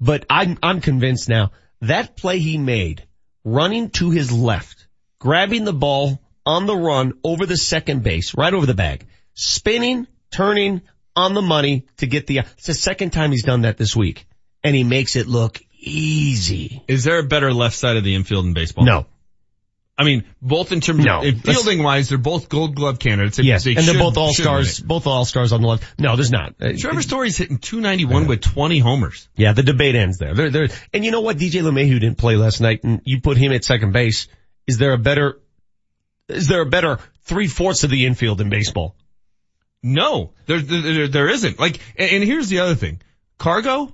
But 0.00 0.26
I'm, 0.28 0.58
I'm 0.60 0.80
convinced 0.80 1.28
now 1.28 1.52
that 1.82 2.16
play 2.16 2.40
he 2.40 2.58
made, 2.58 3.06
running 3.44 3.90
to 3.90 4.10
his 4.10 4.32
left, 4.32 4.88
grabbing 5.20 5.64
the 5.64 5.72
ball 5.72 6.20
on 6.44 6.66
the 6.66 6.76
run 6.76 7.12
over 7.22 7.46
the 7.46 7.56
second 7.56 8.02
base, 8.02 8.34
right 8.36 8.52
over 8.52 8.66
the 8.66 8.74
bag, 8.74 9.06
spinning, 9.34 10.08
turning 10.32 10.82
on 11.14 11.34
the 11.34 11.42
money 11.42 11.86
to 11.98 12.08
get 12.08 12.26
the, 12.26 12.38
it's 12.38 12.66
the 12.66 12.74
second 12.74 13.10
time 13.10 13.30
he's 13.30 13.44
done 13.44 13.62
that 13.62 13.76
this 13.76 13.94
week. 13.94 14.26
And 14.64 14.74
he 14.74 14.82
makes 14.82 15.14
it 15.14 15.28
look 15.28 15.60
easy. 15.78 16.82
Is 16.88 17.04
there 17.04 17.20
a 17.20 17.22
better 17.22 17.52
left 17.52 17.76
side 17.76 17.96
of 17.96 18.02
the 18.02 18.16
infield 18.16 18.46
in 18.46 18.52
baseball? 18.52 18.84
No. 18.84 19.06
I 19.96 20.02
mean, 20.02 20.24
both 20.42 20.72
in 20.72 20.80
terms 20.80 21.04
No. 21.04 21.22
of 21.22 21.40
fielding 21.42 21.82
wise, 21.82 22.08
they're 22.08 22.18
both 22.18 22.48
gold 22.48 22.74
glove 22.74 22.98
candidates. 22.98 23.38
Yes. 23.38 23.62
they 23.64 23.76
and 23.76 23.86
they're 23.86 23.98
both 23.98 24.16
all 24.16 24.34
stars. 24.34 24.80
win 24.80 24.88
both 24.88 25.06
all 25.06 25.24
stars 25.24 25.52
on 25.52 25.60
the 25.62 25.68
left. 25.68 25.84
No, 26.00 26.16
there's 26.16 26.32
not. 26.32 26.54
Trevor 26.58 27.02
Story's 27.02 27.36
hitting 27.36 27.58
291 27.58 28.26
with 28.26 28.40
20 28.40 28.80
homers. 28.80 29.28
Yeah, 29.36 29.52
the 29.52 29.62
debate 29.62 29.94
ends 29.94 30.18
there. 30.18 30.34
There, 30.34 30.50
there, 30.50 30.68
and 30.92 31.04
you 31.04 31.12
know 31.12 31.20
what? 31.20 31.36
DJ 31.38 31.62
LeMahieu 31.62 32.00
didn't 32.00 32.18
play 32.18 32.34
last 32.34 32.60
night 32.60 32.82
and 32.82 33.02
you 33.04 33.20
put 33.20 33.36
him 33.36 33.52
at 33.52 33.64
second 33.64 33.92
base. 33.92 34.26
Is 34.66 34.78
there 34.78 34.94
a 34.94 34.98
better, 34.98 35.40
is 36.28 36.48
there 36.48 36.62
a 36.62 36.66
better 36.66 36.98
three 37.22 37.46
fourths 37.46 37.84
of 37.84 37.90
the 37.90 38.06
infield 38.06 38.40
in 38.40 38.48
baseball? 38.48 38.96
No, 39.82 40.32
there, 40.46 40.60
there, 40.60 41.08
there 41.08 41.28
isn't. 41.28 41.60
Like, 41.60 41.78
and, 41.96 42.10
and 42.10 42.24
here's 42.24 42.48
the 42.48 42.60
other 42.60 42.74
thing. 42.74 43.00
Cargo, 43.38 43.92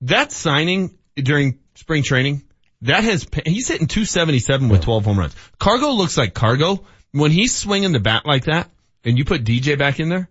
that 0.00 0.32
signing 0.32 0.98
during 1.14 1.58
spring 1.74 2.02
training, 2.02 2.42
that 2.82 3.04
has, 3.04 3.26
he's 3.46 3.68
hitting 3.68 3.86
277 3.86 4.68
with 4.68 4.82
12 4.82 5.04
home 5.04 5.18
runs. 5.18 5.34
Cargo 5.58 5.90
looks 5.90 6.18
like 6.18 6.34
Cargo. 6.34 6.84
When 7.12 7.30
he's 7.30 7.56
swinging 7.56 7.92
the 7.92 8.00
bat 8.00 8.26
like 8.26 8.44
that, 8.44 8.68
and 9.04 9.16
you 9.16 9.24
put 9.24 9.44
DJ 9.44 9.78
back 9.78 10.00
in 10.00 10.08
there, 10.08 10.28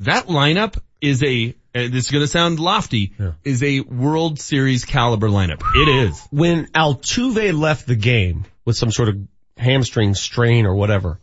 that 0.00 0.26
lineup 0.26 0.78
is 1.00 1.22
a, 1.22 1.54
this 1.74 2.06
is 2.06 2.10
gonna 2.10 2.26
sound 2.26 2.58
lofty, 2.58 3.12
is 3.44 3.62
a 3.62 3.80
World 3.80 4.40
Series 4.40 4.84
caliber 4.84 5.28
lineup. 5.28 5.62
It 5.74 5.88
is. 5.88 6.26
When 6.30 6.66
Altuve 6.68 7.56
left 7.56 7.86
the 7.86 7.96
game 7.96 8.46
with 8.64 8.76
some 8.76 8.90
sort 8.90 9.10
of 9.10 9.18
hamstring 9.58 10.14
strain 10.14 10.66
or 10.66 10.74
whatever, 10.74 11.20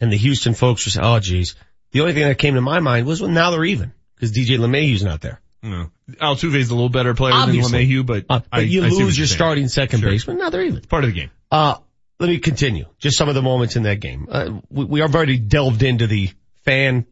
and 0.00 0.12
the 0.12 0.16
Houston 0.16 0.54
folks 0.54 0.86
were 0.86 0.90
saying, 0.90 1.04
oh 1.04 1.20
geez, 1.20 1.56
the 1.90 2.00
only 2.00 2.14
thing 2.14 2.22
that 2.22 2.38
came 2.38 2.54
to 2.54 2.60
my 2.60 2.80
mind 2.80 3.06
was, 3.06 3.20
well 3.20 3.30
now 3.30 3.50
they're 3.50 3.64
even, 3.64 3.92
because 4.14 4.32
DJ 4.32 4.58
LeMahieu's 4.58 5.02
not 5.02 5.20
there. 5.20 5.40
No. 5.62 5.90
Altuve's 6.20 6.70
a 6.70 6.74
little 6.74 6.88
better 6.88 7.14
player 7.14 7.34
Obviously. 7.34 7.86
than 7.86 7.88
LeMahieu, 7.88 8.06
but, 8.06 8.24
Uh, 8.28 8.40
but 8.40 8.46
I, 8.52 8.60
you 8.62 8.82
I 8.84 8.88
lose 8.88 9.16
your 9.16 9.26
saying. 9.26 9.36
starting 9.36 9.68
second 9.68 10.00
Sure. 10.00 10.10
baseman, 10.10 10.38
now 10.38 10.50
they're 10.50 10.62
even. 10.62 10.78
It's 10.78 10.86
part 10.86 11.04
of 11.04 11.10
the 11.10 11.16
game. 11.20 11.30
Uh, 11.50 11.76
let 12.18 12.28
me 12.28 12.38
continue. 12.38 12.86
Just 12.98 13.16
some 13.16 13.28
of 13.28 13.34
the 13.34 13.42
moments 13.42 13.76
in 13.76 13.84
that 13.84 14.00
game. 14.00 14.26
Uh, 14.30 14.60
we, 14.70 14.84
we 14.84 15.00
have 15.00 15.14
already 15.14 15.38
delved 15.38 15.82
into 15.82 16.06
the 16.06 16.30
fan 16.64 17.06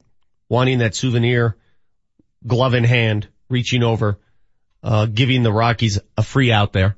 wanting 0.48 0.78
that 0.78 0.94
souvenir, 0.96 1.56
glove 2.46 2.74
in 2.74 2.84
hand, 2.84 3.28
reaching 3.48 3.82
over, 3.84 4.18
uh, 4.82 5.06
giving 5.06 5.42
the 5.42 5.52
Rockies 5.52 5.98
a 6.16 6.22
free 6.22 6.50
out 6.50 6.72
there. 6.72 6.96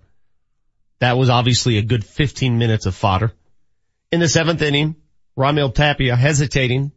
That 1.00 1.18
was 1.18 1.28
obviously 1.30 1.78
a 1.78 1.82
good 1.82 2.04
15 2.04 2.58
minutes 2.58 2.86
of 2.86 2.94
fodder. 2.94 3.32
In 4.10 4.20
the 4.20 4.28
seventh 4.28 4.62
inning, 4.62 4.96
Raimel 5.36 5.74
Tapia 5.74 6.14
hesitating 6.16 6.92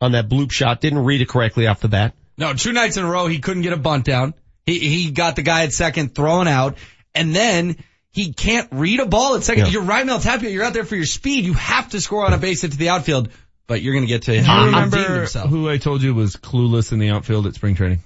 on 0.00 0.12
that 0.12 0.28
bloop 0.28 0.52
shot, 0.52 0.80
didn't 0.80 1.04
read 1.04 1.20
it 1.20 1.28
correctly 1.28 1.66
off 1.66 1.80
the 1.80 1.88
bat. 1.88 2.14
No, 2.38 2.54
two 2.54 2.72
nights 2.72 2.96
in 2.96 3.04
a 3.04 3.10
row 3.10 3.26
he 3.26 3.40
couldn't 3.40 3.62
get 3.62 3.72
a 3.72 3.76
bunt 3.76 4.04
down. 4.04 4.32
He 4.64 4.78
he 4.78 5.10
got 5.10 5.36
the 5.36 5.42
guy 5.42 5.64
at 5.64 5.72
second 5.72 6.14
thrown 6.14 6.46
out, 6.48 6.78
and 7.14 7.34
then 7.34 7.76
he 8.10 8.32
can't 8.32 8.68
read 8.70 9.00
a 9.00 9.06
ball 9.06 9.34
at 9.34 9.42
second. 9.42 9.66
Yeah. 9.66 9.72
You're 9.72 9.82
Raimel 9.82 10.22
Tapia. 10.22 10.50
You're 10.50 10.64
out 10.64 10.72
there 10.72 10.84
for 10.84 10.96
your 10.96 11.04
speed. 11.04 11.44
You 11.44 11.54
have 11.54 11.90
to 11.90 12.00
score 12.00 12.24
on 12.24 12.32
a 12.32 12.38
base 12.38 12.62
hit 12.62 12.72
to 12.72 12.78
the 12.78 12.90
outfield, 12.90 13.30
but 13.66 13.82
you're 13.82 13.94
going 13.94 14.06
to 14.06 14.08
get 14.08 14.22
to 14.22 14.40
Do 14.40 14.50
you 14.50 14.64
remember 14.66 15.18
himself. 15.20 15.50
who 15.50 15.68
I 15.68 15.78
told 15.78 16.02
you 16.02 16.14
was 16.14 16.36
clueless 16.36 16.92
in 16.92 16.98
the 16.98 17.10
outfield 17.10 17.46
at 17.46 17.54
spring 17.54 17.74
training? 17.74 18.00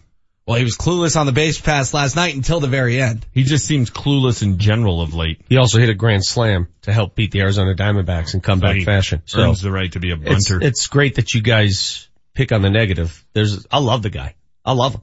Well, 0.46 0.56
he 0.56 0.64
was 0.64 0.76
clueless 0.76 1.18
on 1.18 1.26
the 1.26 1.32
base 1.32 1.60
pass 1.60 1.94
last 1.94 2.16
night 2.16 2.34
until 2.34 2.58
the 2.58 2.66
very 2.66 3.00
end. 3.00 3.24
He 3.32 3.44
just 3.44 3.64
seems 3.64 3.90
clueless 3.90 4.42
in 4.42 4.58
general 4.58 5.00
of 5.00 5.14
late. 5.14 5.40
He 5.48 5.56
also 5.56 5.78
hit 5.78 5.88
a 5.88 5.94
grand 5.94 6.24
slam 6.24 6.66
to 6.82 6.92
help 6.92 7.14
beat 7.14 7.30
the 7.30 7.42
Arizona 7.42 7.74
Diamondbacks 7.76 8.34
in 8.34 8.40
comeback 8.40 8.76
he 8.76 8.84
fashion. 8.84 9.22
So 9.26 9.40
Earns 9.40 9.60
the 9.62 9.70
right 9.70 9.92
to 9.92 10.00
be 10.00 10.10
a 10.10 10.16
it's, 10.16 10.48
bunter. 10.48 10.66
it's 10.66 10.88
great 10.88 11.14
that 11.14 11.32
you 11.32 11.42
guys 11.42 12.08
pick 12.34 12.52
on 12.52 12.62
the 12.62 12.70
negative. 12.70 13.24
There's, 13.32 13.66
I 13.70 13.78
love 13.78 14.02
the 14.02 14.10
guy. 14.10 14.34
I 14.64 14.72
love 14.72 14.94
him. 14.94 15.02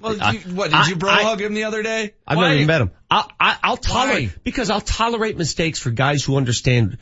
Well, 0.00 0.16
I- 0.20 0.32
you, 0.32 0.40
what 0.54 0.66
did 0.66 0.74
I- 0.74 0.88
you 0.88 0.96
bro 0.96 1.10
I- 1.10 1.22
hug 1.22 1.40
him 1.40 1.54
the 1.54 1.64
other 1.64 1.82
day? 1.82 2.14
I've 2.26 2.36
Why? 2.36 2.42
never 2.44 2.54
even 2.54 2.66
met 2.66 2.80
him. 2.82 2.90
I, 3.10 3.28
I, 3.40 3.56
I'll 3.62 3.76
tolerate, 3.76 4.28
Why? 4.30 4.34
because 4.44 4.70
I'll 4.70 4.80
tolerate 4.80 5.36
mistakes 5.36 5.78
for 5.80 5.90
guys 5.90 6.22
who 6.24 6.36
understand 6.36 6.98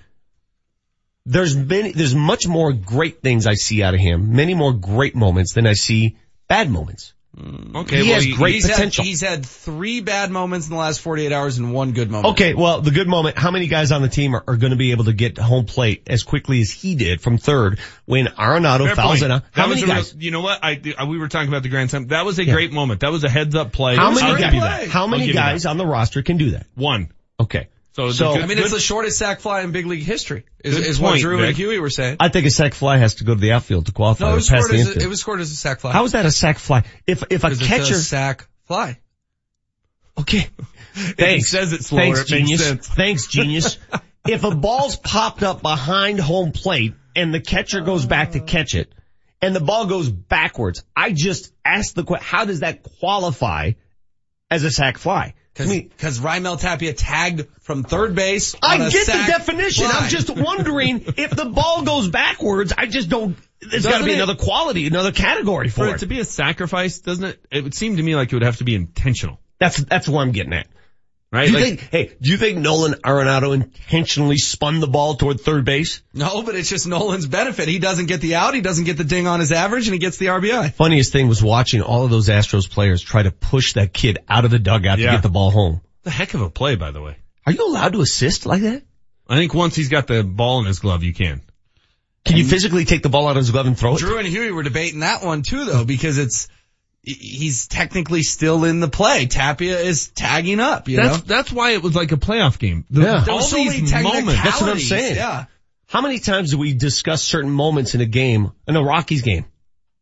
there's 1.27 1.57
many, 1.57 1.93
there's 1.93 2.15
much 2.15 2.47
more 2.47 2.73
great 2.73 3.21
things 3.21 3.47
I 3.47 3.55
see 3.55 3.83
out 3.83 3.95
of 3.95 4.01
him, 4.01 4.35
many 4.37 4.55
more 4.55 4.73
great 4.73 5.15
moments 5.17 5.55
than 5.55 5.67
I 5.67 5.73
see 5.73 6.17
bad 6.49 6.71
moments. 6.71 7.13
Mm. 7.39 7.77
Okay, 7.83 7.97
he 7.99 8.03
well, 8.05 8.15
has 8.15 8.25
he- 8.25 8.33
great 8.35 8.55
he's 8.55 8.67
potential. 8.67 9.05
Had, 9.05 9.09
he's 9.09 9.21
had 9.21 9.45
three 9.45 10.01
bad 10.01 10.31
moments 10.31 10.67
in 10.69 10.73
the 10.73 10.79
last 10.79 11.01
48 11.03 11.33
hours 11.33 11.59
and 11.59 11.73
one 11.75 11.93
good 11.93 12.11
moment. 12.11 12.33
Okay, 12.33 12.55
well, 12.55 12.81
the 12.81 12.91
good 12.91 13.09
moment, 13.09 13.37
how 13.37 13.51
many 13.51 13.67
guys 13.67 13.93
on 13.93 14.01
the 14.01 14.09
team 14.09 14.35
are, 14.35 14.43
are 14.49 14.57
going 14.57 14.71
to 14.71 14.77
be 14.77 14.93
able 14.93 15.05
to 15.05 15.13
get 15.13 15.37
home 15.37 15.67
plate 15.67 16.05
as 16.07 16.23
quickly 16.23 16.61
as 16.63 16.71
he 16.71 16.95
did 16.95 17.21
from 17.21 17.37
third 17.37 17.79
when 18.07 18.25
Arenado 18.27 18.87
Fair 18.87 18.97
fouls 18.97 19.21
point. 19.21 19.23
it 19.25 19.31
out? 19.31 19.43
That 19.53 19.61
How 19.61 19.69
was 19.69 19.81
many 19.81 19.83
a 19.93 19.95
real- 19.95 20.03
guys? 20.05 20.15
you 20.19 20.31
know 20.31 20.41
what? 20.41 20.61
I, 20.63 20.81
I- 20.99 21.05
we 21.05 21.19
were 21.19 21.29
talking 21.29 21.49
about 21.49 21.63
the 21.63 21.69
Grand 21.69 21.91
Slam. 21.91 22.07
That 22.07 22.25
was 22.25 22.39
a 22.39 22.45
Yeah. 22.45 22.55
great 22.55 22.73
moment. 22.73 23.01
That 23.01 23.13
was 23.13 23.23
a 23.25 23.29
heads 23.29 23.55
up 23.55 23.71
play. 23.73 23.97
How 23.97 24.11
many 24.13 24.41
guys, 24.41 24.53
that. 24.53 24.89
how 24.89 25.07
many 25.07 25.31
guys 25.33 25.67
on 25.67 25.77
the 25.77 25.87
roster 25.87 26.23
can 26.23 26.39
do 26.39 26.53
that? 26.53 26.67
One. 26.75 27.11
Okay. 27.39 27.69
So, 27.97 28.11
So- 28.13 28.35
good, 28.35 28.43
I 28.43 28.47
mean, 28.47 28.59
good- 28.59 28.65
it's 28.67 28.75
the 28.75 28.79
shortest 28.81 29.17
sac 29.17 29.41
fly 29.41 29.63
in 29.63 29.73
big 29.73 29.87
league 29.87 30.03
history. 30.03 30.45
Is, 30.63 30.75
Good 30.77 30.87
is 30.87 31.01
what 31.01 31.19
Drew 31.19 31.39
Vic. 31.39 31.49
and 31.49 31.57
Huey 31.57 31.79
were 31.79 31.89
saying. 31.89 32.19
I 32.21 32.29
think 32.29 32.45
a 32.47 32.51
sac 32.51 32.75
fly 32.75 32.99
has 32.99 33.15
to 33.17 33.25
go 33.25 33.35
to 33.35 33.41
the 33.41 33.53
outfield 33.53 33.87
to 33.87 33.93
qualify 33.93 34.27
No, 34.27 34.33
it 34.33 34.35
was 34.35 34.47
scored 34.49 34.71
the 34.71 34.75
as 34.75 34.87
a, 34.87 34.89
infield. 34.91 35.03
it 35.03 35.09
was 35.09 35.21
scored 35.21 35.41
as 35.41 35.51
a 35.51 35.57
sac 35.57 35.81
fly. 35.81 35.93
How 35.93 36.05
is 36.05 36.13
that 36.13 36.27
a 36.27 36.31
sac 36.31 36.59
fly? 36.59 36.83
If 37.07 37.23
if 37.31 37.43
a 37.43 37.49
'Cause 37.49 37.59
it's 37.59 37.67
catcher, 37.67 37.95
sac 37.95 38.49
fly. 38.67 38.99
okay, 40.19 40.47
If 40.95 41.07
he 41.07 41.13
thanks. 41.15 41.51
says 41.51 41.73
it 41.73 41.85
slower, 41.85 42.03
Thanks, 42.03 42.21
it 42.21 42.27
genius. 42.29 42.65
sense. 42.67 42.87
Thanks, 42.87 43.27
genius. 43.29 43.79
if 44.29 44.45
a 44.45 44.55
ball's 44.55 44.97
popped 44.97 45.43
up 45.43 45.63
behind 45.63 46.21
home 46.21 46.53
plate 46.53 46.93
and 47.15 47.33
the 47.33 47.41
catcher 47.41 47.81
goes 47.81 48.05
back 48.05 48.33
to 48.33 48.41
catch 48.41 48.75
it, 48.75 48.93
and 49.41 49.57
the 49.57 49.61
ball 49.61 49.87
goes 49.87 50.11
backwards. 50.11 50.83
I 50.95 51.13
just 51.13 51.51
asked 51.65 51.95
the 51.95 52.05
question, 52.05 52.27
how 52.29 52.45
does 52.45 52.61
that 52.61 52.83
qualify 52.83 53.73
as 54.51 54.65
a 54.65 54.71
sac 54.71 54.99
fly? 54.99 55.33
Cause, 55.57 55.73
cause 55.99 56.19
Raimel 56.21 56.61
Tapia 56.61 56.93
tagged 56.93 57.47
from 57.63 57.83
third 57.83 58.15
base. 58.15 58.55
on 58.63 58.83
I 58.83 58.87
a 58.87 58.91
get 58.91 59.07
the 59.07 59.13
definition. 59.27 59.87
fly. 59.87 59.99
I'm 60.03 60.09
just 60.11 60.29
wondering 60.29 61.03
if 61.17 61.31
the 61.31 61.47
ball 61.47 61.83
goes 61.83 62.09
backwards, 62.09 62.75
I 62.77 62.87
just 62.87 63.09
don't, 63.09 63.37
there's 63.63 63.87
gotta 63.87 64.05
be 64.05 64.11
it- 64.13 64.17
another 64.17 64.35
quality, 64.35 64.87
another 64.87 65.13
category 65.13 65.69
for, 65.71 65.87
For 65.87 65.89
it. 65.89 65.95
it 65.95 65.99
to 66.01 66.07
be 66.07 66.21
a 66.21 66.25
sacrifice, 66.27 66.99
doesn't 66.99 67.25
it? 67.25 67.45
It 67.51 67.65
would 67.65 67.75
seem 67.75 67.97
to 67.97 68.03
me 68.03 68.15
like 68.15 68.31
it 68.33 68.37
would 68.37 68.43
have 68.43 68.59
to 68.59 68.65
be 68.65 68.75
intentional, 68.75 69.41
That's, 69.59 69.79
that's 69.79 70.07
what 70.07 70.21
I'm 70.21 70.33
getting 70.33 70.53
at. 70.53 70.67
Right? 71.33 71.47
Do 71.47 71.53
you 71.53 71.59
Like, 71.59 71.65
think, 71.81 71.81
hey, 71.91 72.17
do 72.21 72.31
you 72.31 72.37
think 72.37 72.59
Nolan 72.59 72.95
Arenado 73.05 73.53
intentionally 73.55 74.37
spun 74.37 74.81
the 74.81 74.87
ball 74.87 75.15
toward 75.17 75.41
third 75.41 75.65
base? 75.65 76.03
No, 76.15 76.43
but 76.43 76.55
it's 76.55 76.69
just 76.69 76.87
Nolan's 76.87 77.27
benefit. 77.27 77.69
He 77.69 77.79
doesn't 77.79 78.07
get 78.07 78.21
the 78.21 78.37
out, 78.37 78.55
he 78.55 78.61
doesn't 78.61 78.85
get 78.85 78.97
the 78.97 79.05
ding 79.05 79.27
on 79.27 79.41
his 79.41 79.53
average, 79.53 79.87
and 79.87 79.93
he 79.95 79.99
gets 79.99 80.17
the 80.19 80.27
RBI. 80.27 80.73
Funniest 80.75 81.13
thing 81.13 81.29
was 81.29 81.43
watching 81.43 81.83
all 81.83 82.05
of 82.05 82.11
those 82.11 82.29
Astros 82.29 82.71
players 82.71 83.03
try 83.03 83.23
to 83.23 83.31
push 83.31 83.75
that 83.75 83.93
kid 83.93 84.19
out 84.29 84.45
of 84.45 84.51
the 84.51 84.59
dugout 84.59 84.99
Yeah. 84.99 85.07
to 85.11 85.17
get 85.17 85.23
the 85.23 85.29
ball 85.31 85.51
home. 85.51 85.81
the 86.05 86.11
heck 86.11 86.35
of 86.35 86.41
a 86.41 86.49
play, 86.51 86.77
by 86.77 86.93
the 86.93 87.03
way. 87.03 87.17
Are 87.45 87.53
you 87.53 87.67
allowed 87.69 87.93
to 87.95 88.01
assist 88.01 88.47
like 88.47 88.63
that? 88.63 88.83
I 89.29 89.37
think 89.37 89.53
once 89.55 89.75
he's 89.75 89.89
got 89.89 90.07
the 90.07 90.23
ball 90.23 90.61
in 90.61 90.67
his 90.67 90.79
glove, 90.79 91.03
you 91.03 91.13
can. 91.13 91.41
Can 92.25 92.37
you 92.37 92.45
physically 92.45 92.85
take 92.85 93.03
the 93.03 93.09
ball 93.09 93.27
out 93.27 93.33
of 93.33 93.37
his 93.39 93.51
glove 93.51 93.67
and 93.67 93.77
throw 93.79 93.95
it? 93.95 93.99
Drew 93.99 94.19
and 94.19 94.27
Huey 94.27 94.51
were 94.53 94.63
debating 94.65 95.01
that 95.01 95.25
one 95.25 95.43
too 95.43 95.65
though, 95.65 95.85
because 95.85 96.19
it's, 96.19 96.49
he's 97.07 97.69
technically 97.69 98.23
still 98.25 98.65
in 98.65 98.81
the 98.81 98.89
play. 98.89 99.27
Tapia 99.27 99.79
is 99.79 100.09
tagging 100.09 100.59
up, 100.61 100.89
you 100.89 100.97
That's 100.97 101.19
know? 101.19 101.23
that's 101.25 101.53
why 101.53 101.71
it 101.71 101.83
was 101.83 101.95
like 101.95 102.11
a 102.13 102.17
playoff 102.17 102.59
game. 102.59 102.85
The, 102.91 103.03
Yeah. 103.03 103.21
There 103.21 103.33
All 103.33 103.39
was 103.39 103.51
so 103.51 103.65
many 103.65 103.81
these 103.81 103.93
moments. 103.93 104.43
That's 104.43 104.61
what 104.61 104.71
I'm 104.71 104.79
saying. 104.81 105.17
Yeah. 105.17 105.45
How 105.87 106.01
many 106.01 106.19
times 106.19 106.51
do 106.51 106.59
we 106.59 106.75
discuss 106.75 107.23
certain 107.23 107.51
moments 107.51 107.95
in 107.95 108.01
a 108.01 108.07
game, 108.07 108.51
in 108.67 108.75
a 108.75 108.83
Rockies 108.83 109.23
game, 109.23 109.45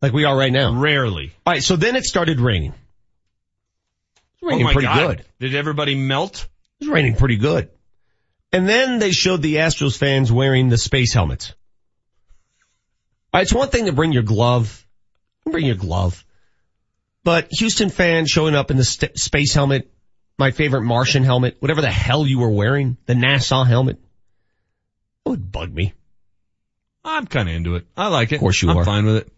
like 0.01 0.15
we 0.15 0.25
are 0.25 0.35
right 0.35 0.51
now? 0.53 0.81
Rarely. 0.81 1.33
All 1.47 1.53
right, 1.53 1.63
so 1.63 1.77
then 1.77 1.95
it 1.95 2.05
started 2.05 2.41
raining. 2.41 2.73
It 2.73 4.45
was 4.47 4.51
raining 4.51 4.65
oh 4.65 4.69
my 4.69 4.73
pretty 4.73 4.89
God. 4.89 5.17
good. 5.19 5.25
Did 5.41 5.55
everybody 5.55 5.95
melt? 5.95 6.49
It 6.81 6.87
was 6.87 6.89
raining 6.89 7.17
pretty 7.17 7.37
good. 7.37 7.69
And 8.51 8.67
then 8.67 8.99
they 8.99 9.13
showed 9.13 9.43
the 9.43 9.57
Astros 9.57 9.99
fans 9.99 10.33
wearing 10.33 10.71
the 10.71 10.79
space 10.79 11.13
helmets. 11.13 11.53
All 13.35 13.39
right, 13.39 13.43
it's 13.43 13.53
one 13.53 13.69
thing 13.69 13.85
to 13.87 13.93
bring 13.93 14.13
your 14.13 14.23
glove, 14.23 14.87
bring 15.45 15.67
your 15.67 15.75
glove, 15.77 16.24
but 17.25 17.49
Houston 17.51 17.91
fans 17.91 18.31
showing 18.31 18.55
up 18.55 18.71
in 18.71 18.77
the 18.77 18.85
st- 18.85 19.19
space 19.19 19.55
helmet, 19.55 19.91
my 20.39 20.51
favorite 20.51 20.83
Martian 20.83 21.25
helmet, 21.25 21.57
whatever 21.61 21.81
the 21.81 21.91
hell 21.91 22.27
you 22.27 22.39
were 22.39 22.51
wearing, 22.51 22.97
the 23.07 23.15
NASA 23.15 23.67
helmet, 23.67 23.99
would 25.25 25.51
bug 25.51 25.73
me. 25.73 25.95
I'm 27.05 27.27
kind 27.27 27.49
of 27.49 27.55
into 27.55 27.77
it. 27.77 27.87
I 27.97 28.09
like 28.09 28.33
it. 28.33 28.37
Of 28.37 28.41
course 28.41 28.63
you 28.63 28.71
I'm 28.71 28.79
are. 28.79 28.85
fine 28.85 29.05
with 29.07 29.17
it. 29.17 29.33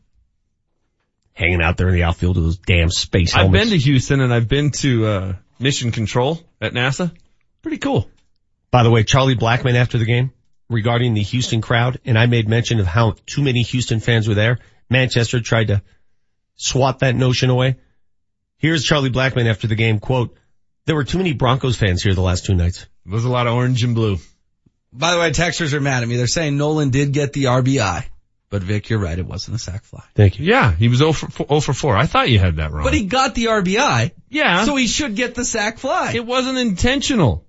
Hanging 1.33 1.63
out 1.63 1.77
there 1.77 1.89
in 1.89 1.95
the 1.95 2.05
outfield 2.05 2.37
with 2.37 2.45
those 2.45 2.59
damn 2.59 2.91
space 2.91 3.33
helmets. 3.33 3.63
I've 3.63 3.69
been 3.69 3.79
to 3.79 3.85
Houston 3.85 4.21
and 4.21 4.33
I've 4.33 4.49
been 4.49 4.71
to 4.71 5.07
uh, 5.07 5.35
Mission 5.59 5.93
Control 5.93 6.41
at 6.61 6.73
NASA. 6.73 7.15
Pretty 7.63 7.79
cool. 7.79 8.09
By 8.71 8.83
the 8.83 8.91
way, 8.91 9.05
Charlie 9.05 9.37
Blackmon 9.37 9.75
after 9.75 9.99
the 9.99 10.05
game 10.05 10.33
regarding 10.69 11.15
the 11.15 11.23
Houston 11.23 11.61
crowd, 11.61 12.01
and 12.05 12.19
I 12.19 12.27
made 12.27 12.49
mention 12.49 12.81
of 12.81 12.87
how 12.87 13.15
too 13.27 13.43
many 13.43 13.63
Houston 13.63 14.01
fans 14.01 14.29
were 14.29 14.35
there. 14.35 14.59
Manchester 14.89 15.41
tried 15.41 15.69
to 15.69 15.83
swat 16.57 17.01
that 17.01 17.15
notion 17.15 17.51
away. 17.51 17.77
Here's 18.59 18.85
Charlie 18.85 19.11
Blackmon 19.11 19.49
after 19.49 19.67
the 19.67 19.75
game, 19.75 19.99
quote, 19.99 20.37
there 20.87 20.95
were 20.95 21.05
too 21.05 21.19
many 21.19 21.33
Broncos 21.33 21.77
fans 21.77 22.03
here 22.03 22.15
the 22.15 22.21
last 22.23 22.45
two 22.47 22.55
nights. 22.55 22.87
It 23.05 23.11
was 23.13 23.25
a 23.25 23.29
lot 23.29 23.47
of 23.47 23.55
orange 23.55 23.83
and 23.85 23.95
blue. 23.95 24.19
By 24.93 25.13
the 25.13 25.21
way, 25.21 25.31
texters 25.31 25.73
are 25.75 25.81
mad 25.81 26.03
at 26.03 26.09
me. 26.09 26.17
They're 26.17 26.27
saying 26.27 26.57
Nolan 26.57 26.91
did 26.91 27.13
get 27.13 27.33
the 27.33 27.45
RBI. 27.45 28.05
But 28.49 28.63
Vic, 28.63 28.89
you're 28.89 29.01
right. 29.01 29.19
It 29.19 29.27
wasn't 29.27 29.57
a 29.57 29.59
sac 29.59 29.83
fly. 29.83 30.05
Thank 30.15 30.39
you. 30.39 30.47
Yeah, 30.47 30.73
he 30.73 30.87
was 30.89 30.99
0 30.99 31.13
for, 31.13 31.29
4, 31.29 31.47
0 31.49 31.61
for 31.61 31.73
4. 31.73 31.97
I 31.97 32.07
thought 32.07 32.31
you 32.31 32.39
had 32.39 32.57
that 32.57 32.71
wrong. 32.71 32.85
But 32.85 32.95
he 32.95 33.05
got 33.05 33.35
the 33.35 33.47
RBI. 33.47 34.13
yeah, 34.31 34.65
So 34.65 34.77
he 34.77 34.87
should 34.87 35.17
get 35.17 35.35
the 35.35 35.45
sac 35.45 35.79
fly. 35.79 36.13
it 36.15 36.25
wasn't 36.25 36.57
intentional. 36.57 37.45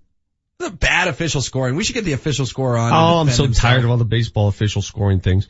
It's 0.59 0.69
a 0.69 0.73
bad 0.73 1.07
official 1.07 1.41
scoring. 1.41 1.75
We 1.75 1.83
should 1.83 1.93
get 1.93 2.03
the 2.05 2.13
official 2.13 2.47
score 2.47 2.75
on. 2.75 2.91
Oh, 2.91 3.19
I'm 3.21 3.29
so 3.29 3.43
defend 3.43 3.55
tired 3.55 3.83
of 3.83 3.91
all 3.91 3.97
the 3.97 4.05
baseball 4.05 4.47
official 4.47 4.81
scoring 4.81 5.19
things. 5.19 5.47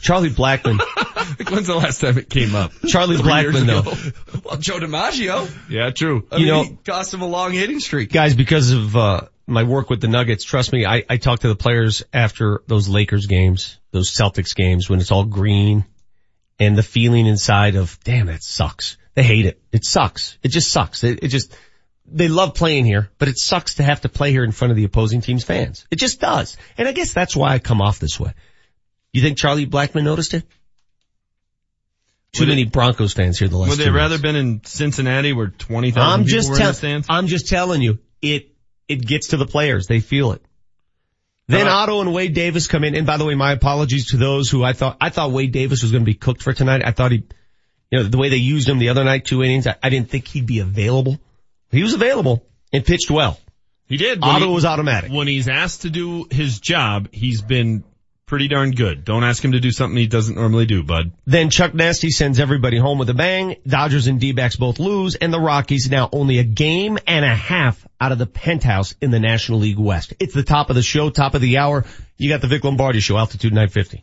Charlie 0.00 0.30
Blackmon, 0.30 0.78
Like, 1.38 1.50
when's 1.50 1.66
the 1.66 1.74
last 1.76 2.00
time 2.00 2.18
it 2.18 2.28
came 2.30 2.54
up? 2.54 2.72
Charlie 2.86 3.16
Blackmon 3.16 3.66
though. 3.66 4.40
Well, 4.44 4.56
Joe 4.58 4.78
DiMaggio. 4.78 5.50
Yeah, 5.70 5.90
true. 5.90 6.26
I 6.30 6.36
You 6.36 6.46
mean, 6.46 6.54
know- 6.54 6.64
he 6.64 6.76
cost 6.84 7.14
him 7.14 7.22
a 7.22 7.26
long 7.26 7.52
hitting 7.52 7.80
streak. 7.80 8.12
guys, 8.12 8.34
because 8.34 8.72
of 8.72 8.94
uh, 8.96 9.22
my 9.46 9.62
work 9.62 9.88
with 9.90 10.00
the 10.00 10.08
Nuggets, 10.08 10.44
trust 10.44 10.72
me, 10.72 10.84
I, 10.84 11.04
I 11.08 11.16
talk 11.16 11.40
to 11.40 11.48
the 11.48 11.56
players 11.56 12.02
after 12.12 12.62
those 12.66 12.88
Lakers 12.88 13.26
games, 13.26 13.78
those 13.90 14.10
Celtics 14.10 14.54
games, 14.54 14.88
when 14.90 15.00
it's 15.00 15.10
all 15.10 15.24
green, 15.24 15.84
and 16.58 16.76
the 16.76 16.82
feeling 16.82 17.26
inside 17.26 17.74
of, 17.76 17.98
damn, 18.04 18.26
that 18.26 18.42
sucks. 18.42 18.96
They 19.14 19.22
hate 19.22 19.46
it. 19.46 19.60
It 19.72 19.84
sucks. 19.84 20.36
It 20.42 20.48
just 20.48 20.70
sucks. 20.70 21.02
It, 21.04 21.20
it 21.22 21.28
just, 21.28 21.56
they 22.06 22.28
love 22.28 22.54
playing 22.54 22.84
here, 22.84 23.10
but 23.18 23.28
it 23.28 23.38
sucks 23.38 23.76
to 23.76 23.82
have 23.82 24.02
to 24.02 24.08
play 24.10 24.30
here 24.30 24.44
in 24.44 24.52
front 24.52 24.72
of 24.72 24.76
the 24.76 24.84
opposing 24.84 25.20
team's 25.22 25.44
fans. 25.44 25.86
It 25.90 25.96
just 25.96 26.20
does. 26.20 26.56
And 26.76 26.86
I 26.86 26.92
guess 26.92 27.12
that's 27.14 27.34
why 27.34 27.54
I 27.54 27.58
come 27.60 27.80
off 27.80 27.98
this 27.98 28.20
way. 28.20 28.34
You 29.12 29.22
think 29.22 29.38
Charlie 29.38 29.66
Blackmon 29.66 30.04
noticed 30.04 30.34
it? 30.34 30.44
Too 32.34 32.42
Would 32.42 32.48
it- 32.48 32.52
many 32.52 32.64
Broncos 32.64 33.12
fans 33.12 33.38
here 33.38 33.48
the 33.48 33.56
last 33.56 33.70
Would 33.70 33.78
they 33.78 33.90
rather 33.90 34.14
months. 34.14 34.22
been 34.22 34.36
in 34.36 34.60
Cincinnati 34.64 35.32
where 35.32 35.48
20,000 35.48 36.02
I'm 36.02 36.24
people 36.26 36.50
were 36.50 36.56
in 36.60 36.66
the 36.66 36.72
stands? 36.74 37.06
I'm 37.08 37.26
just 37.28 37.48
telling 37.48 37.80
you, 37.82 37.98
it 38.20 38.50
it 38.88 39.06
gets 39.06 39.28
to 39.28 39.36
the 39.38 39.46
players. 39.46 39.86
They 39.86 40.00
feel 40.00 40.32
it. 40.32 40.42
Then 41.48 41.66
Uh, 41.68 41.72
Otto 41.72 42.00
and 42.00 42.12
Wade 42.12 42.34
Davis 42.34 42.66
come 42.66 42.84
in, 42.84 42.94
and 42.94 43.06
by 43.06 43.16
the 43.18 43.24
way, 43.24 43.34
my 43.34 43.52
apologies 43.52 44.08
to 44.08 44.16
those 44.16 44.50
who 44.50 44.62
I 44.64 44.72
thought 44.72 44.96
I 45.00 45.10
thought 45.10 45.30
Wade 45.30 45.52
Davis 45.52 45.82
was 45.82 45.90
going 45.92 46.02
to 46.02 46.06
be 46.06 46.14
cooked 46.14 46.42
for 46.42 46.52
tonight. 46.52 46.82
I 46.84 46.90
thought 46.90 47.12
he, 47.12 47.22
you 47.90 47.98
know, 47.98 48.02
the 48.04 48.18
way 48.18 48.28
they 48.30 48.36
used 48.38 48.68
him 48.68 48.78
the 48.78 48.88
other 48.90 49.04
night, 49.04 49.24
two 49.26 49.42
innings, 49.42 49.66
I, 49.66 49.76
I 49.82 49.88
didn't 49.90 50.10
think 50.10 50.26
he'd 50.28 50.46
be 50.46 50.58
available. 50.60 51.18
He 51.70 51.82
was 51.82 51.92
available 51.94 52.46
and 52.72 52.84
pitched 52.84 53.10
well. 53.10 53.38
He 53.86 53.96
did. 53.98 54.20
Otto 54.22 54.48
he- 54.48 54.54
was 54.54 54.64
automatic. 54.64 55.12
When 55.12 55.28
he's 55.28 55.48
asked 55.48 55.82
to 55.82 55.90
do 55.90 56.26
his 56.30 56.60
job, 56.60 57.08
he's 57.12 57.42
been 57.42 57.84
pretty 58.34 58.48
darn 58.48 58.72
good. 58.72 59.04
Don't 59.04 59.22
ask 59.22 59.44
him 59.44 59.52
to 59.52 59.60
do 59.60 59.70
something 59.70 59.96
he 59.96 60.08
doesn't 60.08 60.34
normally 60.34 60.66
do, 60.66 60.82
bud. 60.82 61.12
Then 61.24 61.50
Chuck 61.50 61.72
Nasty 61.72 62.10
sends 62.10 62.40
everybody 62.40 62.78
home 62.78 62.98
with 62.98 63.08
a 63.08 63.14
bang. 63.14 63.54
Dodgers 63.64 64.08
and 64.08 64.18
D-backs 64.18 64.56
both 64.56 64.80
lose, 64.80 65.14
and 65.14 65.32
the 65.32 65.38
Rockies 65.38 65.88
now 65.88 66.08
only 66.10 66.40
a 66.40 66.42
game 66.42 66.98
and 67.06 67.24
a 67.24 67.32
half 67.32 67.86
out 68.00 68.10
of 68.10 68.18
the 68.18 68.26
penthouse 68.26 68.96
in 69.00 69.12
the 69.12 69.20
National 69.20 69.60
League 69.60 69.78
West. 69.78 70.14
It's 70.18 70.34
the 70.34 70.42
top 70.42 70.68
of 70.68 70.74
the 70.74 70.82
show, 70.82 71.10
top 71.10 71.34
of 71.34 71.42
the 71.42 71.58
hour. 71.58 71.84
You 72.16 72.28
got 72.28 72.40
the 72.40 72.48
Vic 72.48 72.64
Lombardi 72.64 72.98
Show, 72.98 73.16
altitude 73.16 73.52
950. 73.52 74.02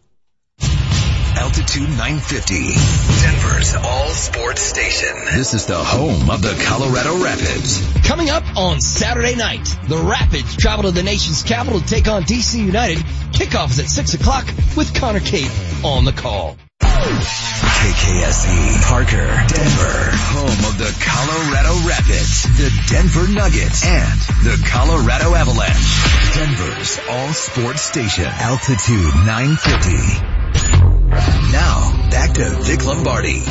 Altitude 1.41 1.89
950, 1.89 2.75
Denver's 3.23 3.73
all 3.73 4.09
sports 4.09 4.61
station. 4.61 5.09
This 5.33 5.55
is 5.55 5.65
the 5.65 5.75
home 5.75 6.29
of 6.29 6.43
the 6.43 6.53
Colorado 6.67 7.17
Rapids. 7.17 7.81
Coming 8.03 8.29
up 8.29 8.43
on 8.55 8.79
Saturday 8.79 9.33
night, 9.33 9.65
the 9.87 9.97
Rapids 9.97 10.55
travel 10.55 10.83
to 10.83 10.91
the 10.91 11.01
nation's 11.01 11.41
capital 11.41 11.79
to 11.79 11.87
take 11.87 12.07
on 12.07 12.25
DC 12.25 12.63
United. 12.63 12.99
Kickoff 13.33 13.71
is 13.71 13.79
at 13.79 13.87
6 13.87 14.13
o'clock 14.13 14.45
with 14.77 14.93
Connor 14.93 15.19
Cape 15.19 15.49
on 15.83 16.05
the 16.05 16.11
call. 16.11 16.57
KKSE, 16.79 18.83
Parker, 18.83 19.25
Denver, 19.49 20.11
home 20.13 20.61
of 20.69 20.77
the 20.77 20.93
Colorado 21.01 21.73
Rapids, 21.89 22.43
the 22.55 22.69
Denver 22.87 23.27
Nuggets, 23.33 23.83
and 23.83 24.19
the 24.45 24.61
Colorado 24.69 25.33
Avalanche. 25.33 26.35
Denver's 26.35 26.99
all 27.09 27.33
sports 27.33 27.81
station, 27.81 28.25
altitude 28.25 29.15
950. 29.25 30.40
Now, 31.51 32.09
back 32.09 32.33
to 32.35 32.49
Vic 32.61 32.85
Lombardi. 32.85 33.43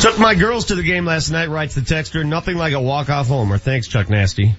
Took 0.00 0.18
my 0.18 0.34
girls 0.34 0.66
to 0.66 0.74
the 0.74 0.82
game 0.82 1.04
last 1.04 1.30
night, 1.30 1.50
writes 1.50 1.74
the 1.74 1.82
texter. 1.82 2.24
Nothing 2.24 2.56
like 2.56 2.72
a 2.72 2.80
walk-off 2.80 3.28
homer. 3.28 3.58
Thanks, 3.58 3.86
Chuck 3.86 4.08
Nasty. 4.08 4.54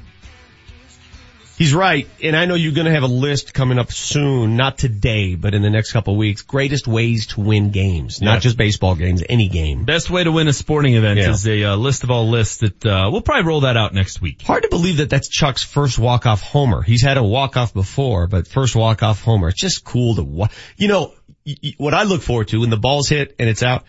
He's 1.61 1.75
right, 1.75 2.07
and 2.23 2.35
I 2.35 2.45
know 2.45 2.55
you're 2.55 2.71
gonna 2.71 2.89
have 2.89 3.03
a 3.03 3.07
list 3.07 3.53
coming 3.53 3.77
up 3.77 3.91
soon, 3.91 4.57
not 4.57 4.79
today, 4.79 5.35
but 5.35 5.53
in 5.53 5.61
the 5.61 5.69
next 5.69 5.91
couple 5.91 6.15
of 6.15 6.17
weeks. 6.17 6.41
Greatest 6.41 6.87
ways 6.87 7.27
to 7.27 7.41
win 7.41 7.69
games. 7.69 8.19
Not 8.19 8.41
just 8.41 8.57
baseball 8.57 8.95
games, 8.95 9.21
any 9.29 9.47
game. 9.47 9.83
Best 9.85 10.09
way 10.09 10.23
to 10.23 10.31
win 10.31 10.47
a 10.47 10.53
sporting 10.53 10.95
event 10.95 11.19
Yeah. 11.19 11.29
is 11.29 11.45
a 11.47 11.63
uh, 11.65 11.75
list 11.75 12.03
of 12.03 12.09
all 12.09 12.27
lists 12.31 12.57
that, 12.61 12.83
uh, 12.83 13.09
we'll 13.11 13.21
probably 13.21 13.43
roll 13.47 13.59
that 13.61 13.77
out 13.77 13.93
next 13.93 14.19
week. 14.21 14.41
Hard 14.41 14.63
to 14.63 14.69
believe 14.69 14.97
that 14.97 15.11
that's 15.11 15.29
Chuck's 15.29 15.61
first 15.63 15.99
walk-off 15.99 16.41
homer. 16.41 16.81
He's 16.81 17.03
had 17.03 17.17
a 17.17 17.23
walk-off 17.23 17.75
before, 17.75 18.25
but 18.25 18.47
first 18.47 18.75
walk-off 18.75 19.21
homer. 19.21 19.49
It's 19.49 19.61
just 19.61 19.83
cool 19.83 20.15
to 20.15 20.23
wa- 20.23 20.47
You 20.77 20.87
know, 20.87 21.13
y- 21.45 21.57
y- 21.63 21.73
what 21.77 21.93
I 21.93 22.03
look 22.05 22.23
forward 22.23 22.47
to 22.47 22.61
when 22.61 22.71
the 22.71 22.77
ball's 22.77 23.07
hit 23.07 23.35
and 23.37 23.47
it's 23.47 23.61
out, 23.61 23.83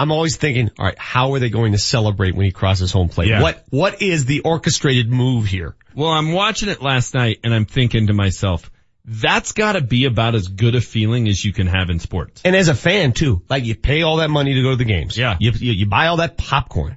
I'm 0.00 0.12
always 0.12 0.36
thinking, 0.36 0.70
alright, 0.78 0.98
how 0.98 1.34
are 1.34 1.38
they 1.40 1.50
going 1.50 1.72
to 1.72 1.78
celebrate 1.78 2.34
when 2.34 2.46
he 2.46 2.52
crosses 2.52 2.90
home 2.90 3.10
plate? 3.10 3.28
Yeah. 3.28 3.42
What, 3.42 3.62
what 3.68 4.00
is 4.00 4.24
the 4.24 4.40
orchestrated 4.40 5.10
move 5.10 5.44
here? 5.44 5.76
Well, 5.94 6.08
I'm 6.08 6.32
watching 6.32 6.70
it 6.70 6.80
last 6.80 7.12
night 7.12 7.40
and 7.44 7.52
I'm 7.52 7.66
thinking 7.66 8.06
to 8.06 8.14
myself, 8.14 8.70
that's 9.04 9.52
gotta 9.52 9.82
be 9.82 10.06
about 10.06 10.34
as 10.34 10.48
good 10.48 10.74
a 10.74 10.80
feeling 10.80 11.28
as 11.28 11.44
you 11.44 11.52
can 11.52 11.66
have 11.66 11.90
in 11.90 11.98
sports. 11.98 12.40
And 12.46 12.56
as 12.56 12.68
a 12.68 12.74
fan 12.74 13.12
too, 13.12 13.42
like 13.50 13.66
you 13.66 13.74
pay 13.74 14.00
all 14.00 14.16
that 14.16 14.30
money 14.30 14.54
to 14.54 14.62
go 14.62 14.70
to 14.70 14.76
the 14.76 14.84
games. 14.84 15.18
Yeah. 15.18 15.36
You, 15.38 15.52
you, 15.52 15.72
you 15.72 15.86
buy 15.86 16.06
all 16.06 16.16
that 16.16 16.38
popcorn 16.38 16.96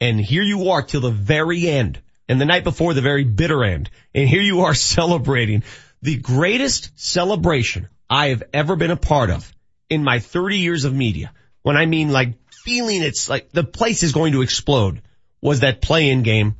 And 0.00 0.20
here 0.20 0.42
you 0.42 0.70
are 0.70 0.82
till 0.82 1.00
the 1.00 1.10
very 1.10 1.68
end. 1.68 2.00
And 2.28 2.40
the 2.40 2.44
night 2.44 2.62
before 2.62 2.94
the 2.94 3.02
very 3.02 3.24
bitter 3.24 3.64
end. 3.64 3.90
And 4.14 4.28
here 4.28 4.42
you 4.42 4.60
are 4.62 4.74
celebrating 4.94 5.64
the 6.00 6.16
greatest 6.16 6.92
celebration 6.94 7.88
I 8.08 8.28
have 8.28 8.44
ever 8.52 8.76
been 8.76 8.92
a 8.92 8.96
part 8.96 9.30
of 9.30 9.52
in 9.90 10.04
my 10.04 10.20
30 10.20 10.58
years 10.58 10.84
of 10.84 10.94
media. 10.94 11.32
When 11.66 11.76
I 11.76 11.86
mean 11.86 12.12
like 12.12 12.34
feeling 12.52 13.02
it's 13.02 13.28
like 13.28 13.50
the 13.50 13.64
place 13.64 14.04
is 14.04 14.12
going 14.12 14.34
to 14.34 14.42
explode 14.42 15.02
was 15.40 15.60
that 15.60 15.82
play-in 15.82 16.22
game 16.22 16.54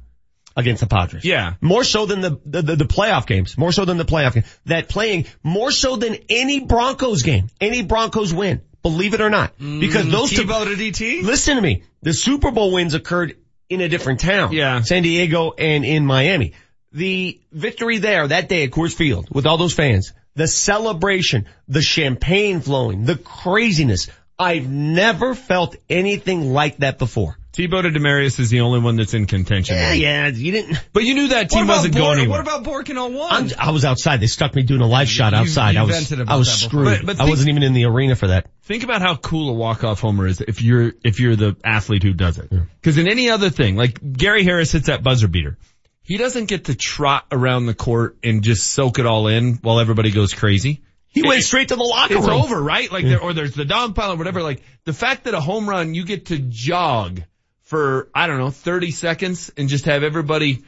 against 0.56 0.80
the 0.80 0.88
Padres. 0.88 1.24
Yeah. 1.24 1.54
More 1.60 1.84
so 1.84 2.06
than 2.06 2.22
the, 2.22 2.40
the, 2.44 2.62
the, 2.62 2.74
the 2.74 2.84
playoff 2.86 3.24
games. 3.24 3.56
More 3.56 3.70
so 3.70 3.84
than 3.84 3.98
the 3.98 4.04
playoff 4.04 4.34
game. 4.34 4.42
That 4.64 4.88
playing 4.88 5.26
more 5.44 5.70
so 5.70 5.94
than 5.94 6.16
any 6.28 6.58
Broncos 6.58 7.22
game. 7.22 7.50
Any 7.60 7.82
Broncos 7.82 8.34
win. 8.34 8.62
Believe 8.82 9.14
it 9.14 9.20
or 9.20 9.30
not. 9.30 9.56
Mm, 9.58 9.78
because 9.78 10.10
those 10.10 10.30
two, 10.30 10.42
to 10.42 10.44
DT? 10.44 11.22
listen 11.22 11.54
to 11.54 11.62
me. 11.62 11.84
The 12.02 12.12
Super 12.12 12.50
Bowl 12.50 12.72
wins 12.72 12.94
occurred 12.94 13.36
in 13.68 13.80
a 13.82 13.88
different 13.88 14.18
town. 14.18 14.54
Yeah. 14.54 14.80
San 14.80 15.04
Diego 15.04 15.52
and 15.52 15.84
in 15.84 16.04
Miami. 16.04 16.54
The 16.90 17.40
victory 17.52 17.98
there 17.98 18.26
that 18.26 18.48
day 18.48 18.64
at 18.64 18.72
Coors 18.72 18.92
Field 18.92 19.28
with 19.30 19.46
all 19.46 19.56
those 19.56 19.72
fans, 19.72 20.14
the 20.34 20.48
celebration, 20.48 21.46
the 21.68 21.80
champagne 21.80 22.60
flowing, 22.60 23.04
the 23.04 23.14
craziness. 23.16 24.08
I've 24.38 24.68
never 24.68 25.34
felt 25.34 25.76
anything 25.88 26.52
like 26.52 26.78
that 26.78 26.98
before. 26.98 27.38
Tebow 27.56 27.80
to 27.80 27.88
Demaryius 27.88 28.38
is 28.38 28.50
the 28.50 28.60
only 28.60 28.80
one 28.80 28.96
that's 28.96 29.14
in 29.14 29.24
contention. 29.24 29.76
Yeah, 29.76 29.94
yeah, 29.94 30.26
you 30.28 30.52
didn't. 30.52 30.78
But 30.92 31.04
you 31.04 31.14
knew 31.14 31.28
that 31.28 31.48
team 31.48 31.66
wasn't 31.66 31.94
Bourque- 31.94 32.02
going 32.04 32.18
anywhere. 32.18 32.42
What 32.42 32.46
about 32.46 32.64
Bourque 32.64 32.90
in 32.90 32.96
01? 32.96 33.54
I'm, 33.58 33.72
was 33.72 33.86
outside. 33.86 34.20
They 34.20 34.26
stuck 34.26 34.54
me 34.54 34.62
doing 34.62 34.82
a 34.82 34.86
live 34.86 35.08
shot 35.08 35.32
outside. 35.32 35.72
you 35.74 35.80
I 35.80 35.84
was, 35.84 36.12
about 36.12 36.28
I 36.28 36.36
was 36.36 36.52
screwed. 36.52 37.06
But- 37.06 37.16
but 37.16 37.20
I 37.20 37.30
wasn't 37.30 37.48
even 37.48 37.62
in 37.62 37.72
the 37.72 37.86
arena 37.86 38.14
for 38.14 38.26
that. 38.26 38.48
Think 38.64 38.82
about 38.82 39.00
how 39.00 39.16
cool 39.16 39.48
a 39.48 39.54
walk-off 39.54 40.00
homer 40.00 40.26
is 40.26 40.42
if 40.42 40.60
you're, 40.60 40.92
if 41.02 41.18
you're 41.18 41.34
the 41.34 41.56
athlete 41.64 42.02
who 42.02 42.12
does 42.12 42.36
it. 42.38 42.52
Cause 42.82 42.98
in 42.98 43.08
any 43.08 43.30
other 43.30 43.48
thing, 43.48 43.74
like 43.76 44.00
Gary 44.12 44.44
Harris 44.44 44.72
hits 44.72 44.88
that 44.88 45.02
buzzer 45.02 45.28
beater. 45.28 45.56
He 46.02 46.18
doesn't 46.18 46.44
get 46.44 46.66
to 46.66 46.74
trot 46.74 47.24
around 47.32 47.66
the 47.66 47.74
court 47.74 48.18
and 48.22 48.44
just 48.44 48.66
soak 48.70 48.98
it 48.98 49.06
all 49.06 49.28
in 49.28 49.54
while 49.62 49.80
everybody 49.80 50.10
goes 50.10 50.34
crazy. 50.34 50.82
He 51.16 51.26
went 51.26 51.42
straight 51.42 51.68
to 51.68 51.76
the 51.76 51.82
locker 51.82 52.14
It's 52.16 52.26
room. 52.26 52.42
over, 52.42 52.62
right? 52.62 52.92
Like 52.92 53.04
there, 53.04 53.20
or 53.20 53.32
there's 53.32 53.54
the 53.54 53.64
dog 53.64 53.94
pile 53.94 54.12
or 54.12 54.16
whatever. 54.16 54.42
Like 54.42 54.62
the 54.84 54.92
fact 54.92 55.24
that 55.24 55.34
a 55.34 55.40
home 55.40 55.68
run, 55.68 55.94
you 55.94 56.04
get 56.04 56.26
to 56.26 56.38
jog 56.38 57.22
for, 57.62 58.08
I 58.14 58.26
don't 58.26 58.38
know, 58.38 58.50
30 58.50 58.90
seconds 58.90 59.50
and 59.56 59.68
just 59.68 59.86
have 59.86 60.02
everybody 60.02 60.62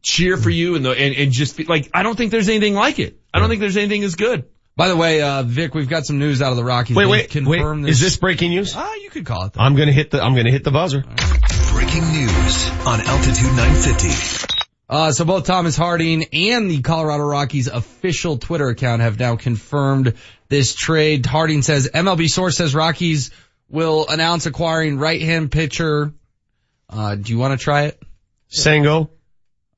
cheer 0.00 0.36
for 0.36 0.50
you 0.50 0.76
and 0.76 0.84
the, 0.84 0.90
and, 0.92 1.14
and 1.14 1.32
just 1.32 1.56
be, 1.56 1.64
like, 1.64 1.90
I 1.92 2.02
don't 2.04 2.16
think 2.16 2.30
there's 2.30 2.48
anything 2.48 2.74
like 2.74 2.98
it. 2.98 3.20
I 3.34 3.40
don't 3.40 3.48
think 3.48 3.60
there's 3.60 3.76
anything 3.76 4.02
as 4.04 4.14
good. 4.14 4.44
By 4.76 4.88
the 4.88 4.96
way, 4.96 5.20
uh, 5.20 5.42
Vic, 5.42 5.74
we've 5.74 5.88
got 5.88 6.06
some 6.06 6.18
news 6.18 6.40
out 6.40 6.50
of 6.52 6.56
the 6.56 6.64
Rockies. 6.64 6.96
Wait, 6.96 7.04
They've 7.04 7.10
wait, 7.10 7.34
wait. 7.34 7.44
confirmed 7.44 7.88
Is 7.88 8.00
this 8.00 8.16
breaking 8.16 8.50
news? 8.52 8.72
Ah, 8.76 8.94
you 8.94 9.10
could 9.10 9.26
call 9.26 9.44
it 9.44 9.52
that. 9.52 9.60
I'm 9.60 9.74
gonna 9.76 9.92
hit 9.92 10.10
the, 10.12 10.22
I'm 10.22 10.34
gonna 10.34 10.50
hit 10.50 10.64
the 10.64 10.70
buzzer. 10.70 11.02
Breaking 11.72 12.10
news 12.12 12.70
on 12.86 13.00
Altitude 13.00 13.52
950. 13.54 14.51
Uh, 14.92 15.10
so 15.10 15.24
both 15.24 15.46
Thomas 15.46 15.74
Harding 15.74 16.26
and 16.34 16.70
the 16.70 16.82
Colorado 16.82 17.24
Rockies 17.24 17.66
official 17.66 18.36
Twitter 18.36 18.68
account 18.68 19.00
have 19.00 19.18
now 19.18 19.36
confirmed 19.36 20.12
this 20.50 20.74
trade. 20.74 21.24
Harding 21.24 21.62
says 21.62 21.88
MLB 21.94 22.28
source 22.28 22.58
says 22.58 22.74
Rockies 22.74 23.30
will 23.70 24.06
announce 24.06 24.44
acquiring 24.44 24.98
right 24.98 25.22
hand 25.22 25.50
pitcher. 25.50 26.12
Uh, 26.90 27.14
do 27.14 27.32
you 27.32 27.38
want 27.38 27.58
to 27.58 27.64
try 27.64 27.84
it? 27.84 28.02
Sango. 28.50 29.08
All 29.08 29.08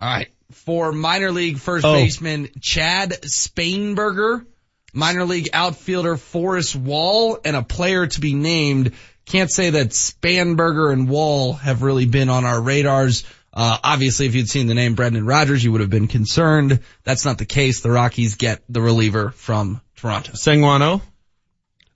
right. 0.01 0.33
For 0.51 0.91
minor 0.91 1.31
league 1.31 1.59
first 1.59 1.87
Oh. 1.87 1.95
baseman 1.95 2.49
Chad 2.61 3.13
Spanberger, 3.23 4.45
minor 4.93 5.27
league 5.27 5.49
outfielder 5.53 6.17
Forrest 6.17 6.75
Wall, 6.75 7.39
and 7.45 7.55
a 7.55 7.63
player 7.63 8.09
to 8.09 8.21
be 8.21 8.35
named. 8.35 8.91
Can't 9.27 9.51
say 9.51 9.71
that 9.71 9.91
Spanberger 9.91 10.93
and 10.93 11.09
Wall 11.09 11.53
have 11.53 11.83
really 11.83 12.07
been 12.07 12.29
on 12.31 12.45
our 12.45 12.61
radars. 12.61 13.23
Uh, 13.55 13.79
obviously 13.83 14.27
if 14.27 14.35
you'd 14.35 14.49
seen 14.49 14.67
the 14.67 14.75
name 14.75 14.95
Brendan 14.95 15.25
Rodgers, 15.25 15.63
you 15.63 15.73
would 15.73 15.81
have 15.81 15.91
been 15.91 16.09
concerned. 16.09 16.81
That's 17.05 17.25
not 17.25 17.39
the 17.39 17.47
case. 17.47 17.81
The 17.81 17.91
Rockies 17.91 18.35
get 18.35 18.63
the 18.69 18.81
reliever 18.81 19.31
from 19.31 19.81
Toronto. 19.97 20.33
Sangwano. 20.33 21.01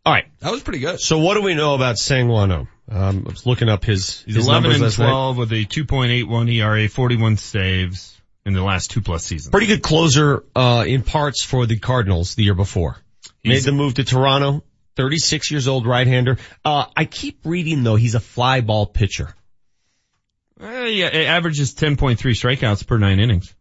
All 0.07 0.13
right. 0.13 0.27
That 0.39 0.53
was 0.53 0.63
pretty 0.63 0.79
good. 0.79 1.01
So 1.01 1.19
what 1.19 1.35
do 1.35 1.43
we 1.43 1.55
know 1.55 1.75
about 1.75 1.97
Sangwano? 1.97 2.69
Um, 2.91 3.25
I 3.27 3.31
was 3.31 3.45
looking 3.45 3.69
up 3.69 3.85
his, 3.85 4.23
his 4.23 4.37
11 4.37 4.53
numbers 4.53 4.75
and 4.77 4.83
last 4.85 4.99
night. 4.99 5.11
12 5.11 5.37
with 5.37 5.53
a 5.53 5.65
2.81 5.67 6.55
ERA, 6.55 6.89
41 6.89 7.37
saves 7.37 8.19
in 8.47 8.55
the 8.55 8.63
last 8.63 8.91
two 8.91 9.03
plus 9.03 9.25
seasons. 9.25 9.51
Pretty 9.51 9.67
good 9.67 9.83
closer, 9.83 10.45
uh, 10.57 10.85
in 10.87 11.03
parts 11.03 11.43
for 11.43 11.67
the 11.67 11.79
Cardinals 11.79 12.35
the 12.35 12.45
year 12.45 12.55
before. 12.55 12.97
Made 13.45 13.63
the 13.63 13.73
move 13.73 13.95
to 13.95 14.05
Toronto. 14.05 14.65
36 14.97 15.53
years 15.53 15.69
old 15.69 15.87
right-hander. 15.87 16.39
Uh, 16.65 16.87
I 16.97 17.05
keep 17.05 17.41
reading 17.45 17.85
though 17.85 17.95
he's 17.95 18.17
a 18.17 18.21
fly 18.21 18.63
ball 18.63 18.85
pitcher. 18.85 19.33
Uh, 20.61 20.67
yeah, 20.85 21.07
it 21.07 21.27
averages 21.27 21.75
10.3 21.75 22.17
strikeouts 22.17 22.87
per 22.87 22.99
nine 22.99 23.21
innings. 23.21 23.55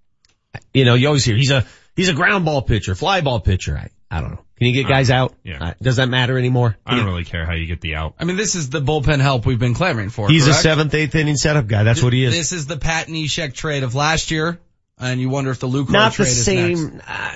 You 0.74 0.86
know, 0.86 0.96
you 0.96 1.08
always 1.08 1.24
hear 1.26 1.36
he's 1.36 1.52
a, 1.52 1.66
he's 1.96 2.10
a 2.10 2.14
ground 2.14 2.46
ball 2.46 2.62
pitcher, 2.62 2.96
fly 2.96 3.22
ball 3.22 3.40
pitcher. 3.40 3.78
I, 3.78 3.90
I 4.10 4.22
don't 4.22 4.32
know. 4.32 4.44
Can 4.58 4.68
you 4.68 4.74
get 4.74 4.88
guys 4.90 5.12
out? 5.12 5.36
yeah. 5.44 5.64
Uh, 5.64 5.74
does 5.82 5.98
that 5.98 6.10
matter 6.10 6.36
anymore? 6.38 6.76
I 6.86 6.96
don't 6.96 7.06
really 7.06 7.26
care 7.26 7.46
how 7.46 7.54
you 7.54 7.68
get 7.68 7.80
the 7.82 7.96
out. 7.96 8.16
I 8.20 8.24
mean, 8.24 8.38
this 8.38 8.56
is 8.56 8.70
the 8.72 8.82
bullpen 8.82 9.20
help 9.20 9.46
we've 9.46 9.60
been 9.60 9.76
clamoring 9.76 10.10
for. 10.10 10.28
He's 10.30 10.46
correct? 10.46 10.60
a 10.60 10.62
seventh, 10.64 10.94
eighth 10.96 11.14
inning 11.14 11.36
setup 11.36 11.68
guy. 11.68 11.84
That's 11.84 12.02
what 12.02 12.14
he 12.14 12.24
is. 12.24 12.34
This 12.34 12.52
is 12.54 12.66
the 12.66 12.78
Pat 12.78 13.08
Neshek 13.08 13.54
trade 13.54 13.84
of 13.84 13.94
last 13.94 14.32
year, 14.32 14.60
and 14.98 15.22
you 15.22 15.30
wonder 15.30 15.52
if 15.52 15.60
the 15.60 15.68
Lucroy 15.68 15.92
Not 15.92 16.14
trade 16.14 16.26
the 16.28 16.32
is 16.32 16.48
next. 16.48 16.80
same. 16.80 17.02
Uh, 17.08 17.32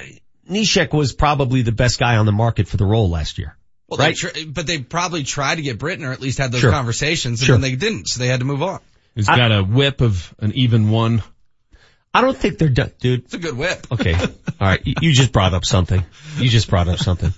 Neshek 0.49 0.93
was 0.93 1.13
probably 1.13 1.61
the 1.61 1.71
best 1.71 1.99
guy 1.99 2.17
on 2.17 2.25
the 2.25 2.31
market 2.31 2.67
for 2.67 2.77
the 2.77 2.85
role 2.85 3.09
last 3.09 3.37
year. 3.37 3.55
Well, 3.87 3.99
right? 3.99 4.17
they 4.33 4.41
tr- 4.43 4.49
but 4.51 4.65
they 4.65 4.79
probably 4.79 5.23
tried 5.23 5.55
to 5.55 5.61
get 5.61 5.77
Britton 5.77 6.05
or 6.05 6.13
at 6.13 6.21
least 6.21 6.39
had 6.39 6.51
those 6.51 6.61
Sure. 6.61 6.71
conversations 6.71 7.41
and 7.41 7.45
Sure. 7.45 7.53
then 7.55 7.61
they 7.61 7.75
didn't, 7.75 8.07
so 8.07 8.19
they 8.19 8.27
had 8.27 8.39
to 8.39 8.45
move 8.45 8.63
on. 8.63 8.79
He's 9.15 9.27
got 9.27 9.51
a 9.51 9.61
whip 9.63 10.01
of 10.01 10.33
an 10.39 10.53
even 10.53 10.89
one. 10.89 11.21
I 12.13 12.21
don't 12.21 12.37
think 12.37 12.57
they're 12.57 12.69
done, 12.69 12.91
dude. 12.99 13.25
It's 13.25 13.33
a 13.33 13.37
good 13.39 13.57
whip. 13.57 13.87
Okay. 13.91 14.13
All 14.15 14.27
right. 14.59 14.81
You- 14.85 14.95
You 15.01 15.13
just 15.13 15.31
brought 15.31 15.53
up 15.53 15.65
something. 15.65 16.03
You 16.37 16.49
just 16.49 16.69
brought 16.69 16.87
up 16.87 16.99
something. 16.99 17.33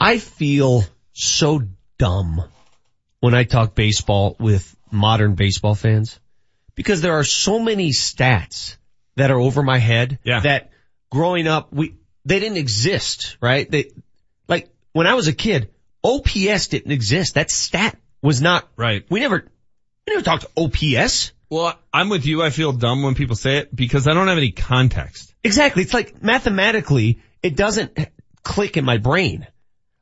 I 0.00 0.18
feel 0.18 0.84
so 1.12 1.62
dumb 1.98 2.42
when 3.20 3.34
I 3.34 3.44
talk 3.44 3.74
baseball 3.74 4.36
with 4.38 4.74
modern 4.90 5.34
baseball 5.34 5.74
fans 5.74 6.18
because 6.74 7.02
there 7.02 7.14
are 7.18 7.24
so 7.24 7.58
many 7.58 7.90
stats 7.90 8.76
that 9.16 9.30
are 9.30 9.38
over 9.38 9.62
my 9.62 9.76
head 9.78 10.18
Yeah. 10.24 10.40
that 10.40 10.70
growing 11.10 11.46
up, 11.46 11.72
we, 11.72 11.96
they 12.24 12.40
didn't 12.40 12.56
exist, 12.56 13.36
right? 13.42 13.70
They, 13.70 13.90
like 14.48 14.70
when 14.92 15.06
I 15.06 15.14
was 15.14 15.28
a 15.28 15.34
kid, 15.34 15.70
OPS 16.02 16.68
didn't 16.68 16.92
exist. 16.92 17.34
That 17.34 17.50
stat 17.50 17.98
was 18.22 18.40
not, 18.40 18.66
Right. 18.76 19.04
we 19.10 19.20
never, 19.20 19.44
we 20.06 20.14
never 20.14 20.24
talked 20.24 20.46
OPS. 20.56 21.32
Well, 21.50 21.74
I'm 21.92 22.08
with 22.08 22.26
you. 22.26 22.42
I 22.42 22.50
feel 22.50 22.72
dumb 22.72 23.02
when 23.02 23.14
people 23.14 23.36
say 23.36 23.58
it 23.58 23.74
because 23.74 24.06
I 24.06 24.14
don't 24.14 24.28
have 24.28 24.38
any 24.38 24.52
context. 24.52 25.34
Exactly. 25.42 25.82
It's 25.82 25.94
like 25.94 26.22
mathematically, 26.22 27.20
it 27.42 27.56
doesn't 27.56 27.98
click 28.42 28.76
in 28.76 28.84
my 28.84 28.98
brain. 28.98 29.46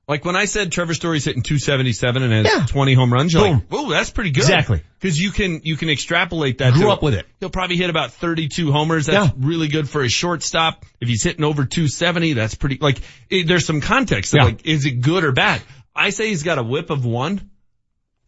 Like 0.07 0.24
when 0.24 0.36
I 0.36 0.46
said 0.46 0.72
Trevor 0.72 0.94
Story's 0.94 1.24
hitting 1.26 1.42
277 1.42 2.22
and 2.22 2.32
has 2.32 2.46
Yeah. 2.46 2.66
20 2.66 2.94
home 2.94 3.12
runs, 3.12 3.32
you're 3.34 3.42
Boom. 3.42 3.53
like, 3.55 3.68
whoa, 3.68 3.90
that's 3.90 4.09
pretty 4.11 4.30
good. 4.30 4.40
Exactly. 4.40 4.82
Cause 5.03 5.18
you 5.18 5.30
can, 5.30 5.61
you 5.64 5.76
can 5.76 5.90
extrapolate 5.90 6.59
that. 6.59 6.72
Grew 6.72 6.90
up 6.90 7.03
with 7.03 7.12
it. 7.14 7.26
He'll 7.40 7.51
probably 7.51 7.76
hit 7.76 7.90
about 7.90 8.12
32 8.12 8.72
homers. 8.72 9.07
That's 9.07 9.26
Yeah. 9.28 9.32
really 9.38 9.68
good 9.68 9.86
for 9.88 10.03
a 10.03 10.09
shortstop. 10.09 10.86
If 11.01 11.09
he's 11.09 11.22
hitting 11.22 11.44
over 11.44 11.64
270, 11.66 12.33
that's 12.33 12.54
pretty, 12.54 12.79
like, 12.80 13.00
it, 13.29 13.46
there's 13.46 13.66
some 13.66 13.83
context. 13.83 14.34
Yeah. 14.34 14.45
Like, 14.45 14.66
is 14.66 14.87
it 14.87 15.00
good 15.03 15.25
or 15.25 15.33
bad? 15.33 15.61
I 15.95 16.08
say 16.11 16.29
he's 16.29 16.42
got 16.42 16.57
a 16.58 16.62
whip 16.62 16.88
of 16.91 17.04
one. 17.04 17.50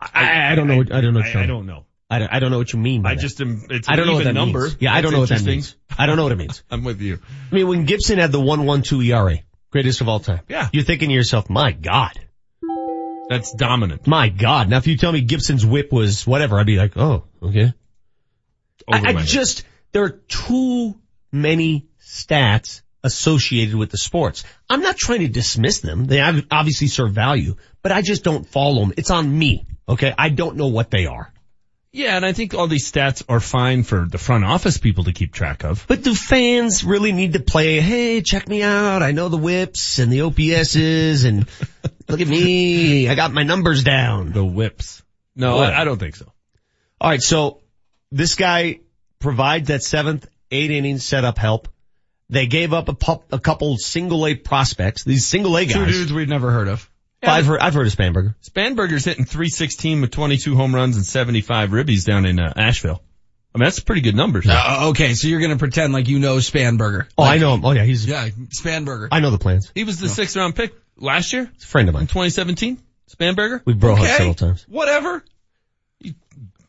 I, 0.00 0.52
I 0.52 0.54
don't 0.54 0.66
know. 0.66 0.76
what- 0.78 0.92
I 0.92 1.00
don't 1.00 1.14
know. 1.14 1.20
what 1.20 1.36
I, 1.36 1.42
I 1.42 1.46
don't 1.46 1.66
know. 1.66 1.84
I 2.12 2.18
don't, 2.18 2.32
I 2.32 2.38
don't 2.40 2.50
know 2.50 2.58
what 2.58 2.72
you 2.72 2.78
mean 2.80 3.02
by 3.02 3.12
I 3.12 3.14
that. 3.14 3.20
just 3.20 3.40
am, 3.40 3.64
it's 3.70 3.88
I 3.88 3.94
don't 3.94 4.06
know 4.06 4.14
what 4.14 4.22
even 4.22 4.34
that 4.34 4.40
number. 4.40 4.62
means. 4.62 4.76
Yeah, 4.80 4.92
I 4.92 5.00
don't 5.00 5.12
know 5.12 5.20
what 5.20 5.28
that 5.28 5.44
means. 5.44 5.76
I 5.96 6.06
don't 6.06 6.16
know 6.16 6.24
what 6.24 6.32
it 6.32 6.38
means. 6.38 6.62
I'm 6.70 6.82
with 6.82 7.00
you. 7.00 7.20
I 7.52 7.54
mean, 7.54 7.68
when 7.68 7.84
Gibson 7.84 8.18
had 8.18 8.32
the 8.32 8.40
112 8.40 9.04
ERA, 9.04 9.38
greatest 9.70 10.00
of 10.00 10.08
all 10.08 10.18
time. 10.18 10.40
Yeah. 10.48 10.68
You're 10.72 10.82
thinking 10.82 11.10
to 11.10 11.14
yourself, 11.14 11.48
my 11.48 11.70
God, 11.70 12.18
That's 13.28 13.52
dominant. 13.54 14.08
my 14.08 14.28
God. 14.28 14.68
Now 14.68 14.78
if 14.78 14.88
you 14.88 14.96
tell 14.96 15.12
me 15.12 15.20
Gibson's 15.20 15.64
whip 15.64 15.92
was 15.92 16.26
whatever, 16.26 16.58
I'd 16.58 16.66
be 16.66 16.78
like, 16.78 16.96
oh, 16.96 17.24
okay. 17.42 17.72
I, 18.88 18.98
I 19.10 19.12
just, 19.22 19.62
there 19.92 20.02
are 20.02 20.10
too 20.26 20.98
many 21.30 21.86
stats 22.04 22.80
associated 23.04 23.76
with 23.76 23.90
the 23.90 23.98
sports. 23.98 24.42
I'm 24.68 24.80
not 24.80 24.96
trying 24.96 25.20
to 25.20 25.28
dismiss 25.28 25.78
them. 25.80 26.06
They 26.06 26.20
obviously 26.20 26.88
serve 26.88 27.12
value, 27.12 27.54
but 27.82 27.92
I 27.92 28.02
just 28.02 28.24
don't 28.24 28.44
follow 28.48 28.80
them. 28.80 28.94
It's 28.96 29.10
on 29.12 29.38
me. 29.38 29.66
Okay. 29.90 30.14
I 30.16 30.30
don't 30.30 30.56
know 30.56 30.68
what 30.68 30.90
they 30.90 31.06
are. 31.06 31.32
Yeah, 31.92 32.14
and 32.14 32.24
I 32.24 32.32
think 32.32 32.54
all 32.54 32.68
these 32.68 32.90
stats 32.90 33.24
are 33.28 33.40
fine 33.40 33.82
for 33.82 34.06
the 34.08 34.18
front 34.18 34.44
office 34.44 34.78
people 34.78 35.04
to 35.04 35.12
keep 35.12 35.32
track 35.32 35.64
of. 35.64 35.84
But 35.88 36.04
do 36.04 36.14
fans 36.14 36.84
really 36.84 37.10
need 37.10 37.32
to 37.32 37.40
play, 37.40 37.80
hey, 37.80 38.22
check 38.22 38.48
me 38.48 38.62
out, 38.62 39.02
I 39.02 39.10
know 39.10 39.28
the 39.28 39.36
whips 39.36 39.98
and 39.98 40.12
the 40.12 40.20
OPSs 40.20 41.24
and 41.24 41.48
look 42.08 42.20
at 42.20 42.28
me, 42.28 43.08
I 43.08 43.16
got 43.16 43.32
my 43.32 43.42
numbers 43.42 43.82
down. 43.82 44.30
The 44.30 44.44
whips. 44.44 45.02
No, 45.34 45.58
I, 45.58 45.80
I 45.80 45.84
don't 45.84 45.98
think 45.98 46.14
so. 46.14 46.32
Alright, 47.02 47.22
so 47.22 47.60
this 48.12 48.36
guy 48.36 48.80
provides 49.18 49.68
that 49.68 49.82
seventh, 49.82 50.28
eight 50.52 50.70
inning 50.70 50.98
setup 50.98 51.38
help. 51.38 51.68
They 52.28 52.46
gave 52.46 52.72
up 52.72 52.88
a, 52.88 52.94
pup, 52.94 53.32
a 53.32 53.40
couple 53.40 53.76
single 53.78 54.26
A 54.26 54.36
prospects, 54.36 55.02
these 55.02 55.26
single 55.26 55.56
A 55.56 55.64
guys. 55.64 55.74
Two 55.74 55.86
dudes 55.86 56.12
we've 56.12 56.28
never 56.28 56.52
heard 56.52 56.68
of. 56.68 56.88
I've 57.22 57.46
heard, 57.46 57.60
I've 57.60 57.74
heard 57.74 57.86
of 57.86 57.92
Spanberger. 57.94 58.34
Spanberger's 58.42 59.04
hitting 59.04 59.24
316 59.24 60.00
with 60.00 60.10
22 60.10 60.56
home 60.56 60.74
runs 60.74 60.96
and 60.96 61.04
75 61.04 61.70
ribbies 61.70 62.04
down 62.06 62.24
in 62.26 62.40
uh, 62.40 62.52
Asheville. 62.56 63.02
I 63.54 63.58
mean, 63.58 63.64
that's 63.64 63.80
pretty 63.80 64.00
good 64.00 64.14
numbers. 64.14 64.46
Uh, 64.48 64.88
okay, 64.90 65.14
so 65.14 65.26
you're 65.28 65.40
gonna 65.40 65.56
pretend 65.56 65.92
like 65.92 66.06
you 66.08 66.20
know 66.20 66.36
Spanberger. 66.36 67.06
Oh, 67.18 67.24
I 67.24 67.38
know 67.38 67.54
him. 67.54 67.64
Oh 67.64 67.72
yeah, 67.72 67.84
he's, 67.84 68.06
Yeah, 68.06 68.28
Spanberger. 68.28 69.08
I 69.10 69.18
know 69.20 69.30
the 69.32 69.38
plans. 69.38 69.72
He 69.74 69.82
was 69.84 69.98
the 69.98 70.08
sixth 70.08 70.36
round 70.36 70.54
pick 70.54 70.72
last 70.96 71.32
year 71.32 71.50
He's 71.54 71.64
a 71.64 71.66
friend 71.66 71.88
of 71.88 71.94
in 71.96 72.00
mine. 72.00 72.06
2017. 72.06 72.78
Spanberger. 73.10 73.60
We've 73.64 73.78
bro 73.78 73.96
hugged 73.96 74.06
Okay. 74.08 74.16
several 74.18 74.34
times. 74.34 74.64
Whatever. 74.68 75.24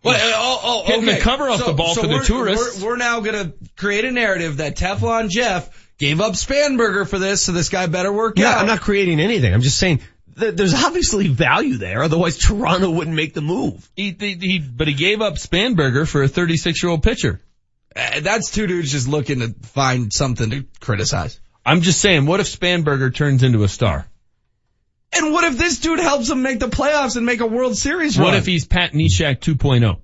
What, 0.01 0.15
uh, 0.19 0.31
oh, 0.33 0.59
oh, 0.63 0.83
Hitting 0.87 1.03
okay. 1.07 1.15
the 1.17 1.21
cover 1.21 1.47
off 1.47 1.63
the 1.63 1.73
ball 1.73 1.93
for 1.93 2.01
the 2.07 2.13
we're- 2.15 2.25
tourists. 2.25 2.81
We're, 2.81 2.87
we're 2.89 2.97
now 2.97 3.19
gonna 3.19 3.53
create 3.77 4.03
a 4.03 4.09
narrative 4.11 4.57
that 4.57 4.75
Teflon 4.75 5.29
Jeff 5.29 5.69
gave 5.99 6.19
up 6.19 6.33
Spanberger 6.33 7.07
for 7.07 7.19
this, 7.19 7.43
so 7.43 7.51
this 7.51 7.69
guy 7.69 7.85
better 7.85 8.11
work 8.11 8.39
Yeah, 8.39 8.49
out. 8.49 8.57
I'm 8.57 8.65
not 8.65 8.81
creating 8.81 9.19
anything. 9.19 9.53
I'm 9.53 9.61
just 9.61 9.77
saying 9.77 9.99
th- 9.99 10.09
there's 10.35 10.73
obviously 10.73 11.27
value 11.27 11.77
there. 11.77 12.03
Otherwise 12.03 12.37
Toronto 12.37 12.89
wouldn't 12.89 13.15
make 13.15 13.33
the 13.33 13.41
move. 13.41 13.89
He, 13.95 14.15
he, 14.17 14.35
he, 14.35 14.59
but 14.59 14.87
he 14.87 14.93
gave 14.93 15.21
up 15.21 15.35
Spanberger 15.35 16.07
for 16.07 16.23
a 16.23 16.27
36 16.27 16.81
year 16.81 16.91
old 16.91 17.03
pitcher. 17.03 17.41
Uh, 17.95 18.21
that's 18.21 18.51
two 18.51 18.67
dudes 18.67 18.91
just 18.91 19.07
looking 19.07 19.39
to 19.39 19.53
find 19.67 20.13
something 20.13 20.49
to 20.49 20.65
criticize. 20.79 21.39
I'm 21.65 21.81
just 21.81 21.99
saying, 21.99 22.25
what 22.25 22.39
if 22.39 22.47
Spanberger 22.47 23.13
turns 23.13 23.43
into 23.43 23.63
a 23.63 23.67
star? 23.67 24.07
And 25.13 25.33
what 25.33 25.43
if 25.43 25.57
this 25.57 25.79
dude 25.79 25.99
helps 25.99 26.29
him 26.29 26.41
make 26.41 26.59
the 26.59 26.69
playoffs 26.69 27.17
and 27.17 27.25
make 27.25 27.41
a 27.41 27.45
World 27.45 27.77
Series 27.77 28.17
run? 28.17 28.27
What 28.27 28.35
if 28.35 28.45
he's 28.45 28.65
Pat 28.65 28.93
Neshek 28.93 29.39
2.0? 29.39 29.99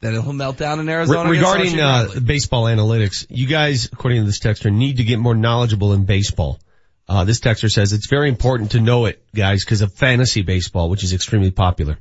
Then 0.00 0.12
he'll 0.12 0.32
melt 0.32 0.58
down 0.58 0.78
in 0.78 0.88
Arizona. 0.88 1.28
against 1.28 1.40
regarding 1.40 1.80
uh, 1.80 2.20
baseball 2.24 2.64
analytics, 2.64 3.26
you 3.28 3.48
guys, 3.48 3.86
according 3.86 4.20
to 4.20 4.26
this 4.26 4.38
texter, 4.38 4.72
need 4.72 4.98
to 4.98 5.04
get 5.04 5.18
more 5.18 5.34
knowledgeable 5.34 5.92
in 5.92 6.04
baseball. 6.04 6.60
Uh, 7.08 7.24
this 7.24 7.40
texter 7.40 7.70
says 7.70 7.92
it's 7.92 8.08
very 8.08 8.28
important 8.28 8.72
to 8.72 8.80
know 8.80 9.06
it, 9.06 9.24
guys, 9.34 9.64
because 9.64 9.80
of 9.80 9.94
fantasy 9.94 10.42
baseball, 10.42 10.90
which 10.90 11.02
is 11.02 11.14
extremely 11.14 11.50
popular. 11.50 11.98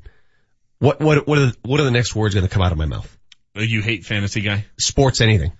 What 0.79 0.99
what 0.99 1.27
what 1.27 1.37
are 1.37 1.45
the, 1.47 1.57
what 1.63 1.79
are 1.79 1.83
the 1.83 1.91
next 1.91 2.15
words 2.15 2.35
going 2.35 2.45
to 2.45 2.53
come 2.53 2.61
out 2.61 2.71
of 2.71 2.77
my 2.77 2.85
mouth? 2.85 3.17
You 3.55 3.81
hate 3.81 4.05
fantasy 4.05 4.41
guy? 4.41 4.65
Sports, 4.77 5.21
anything. 5.21 5.53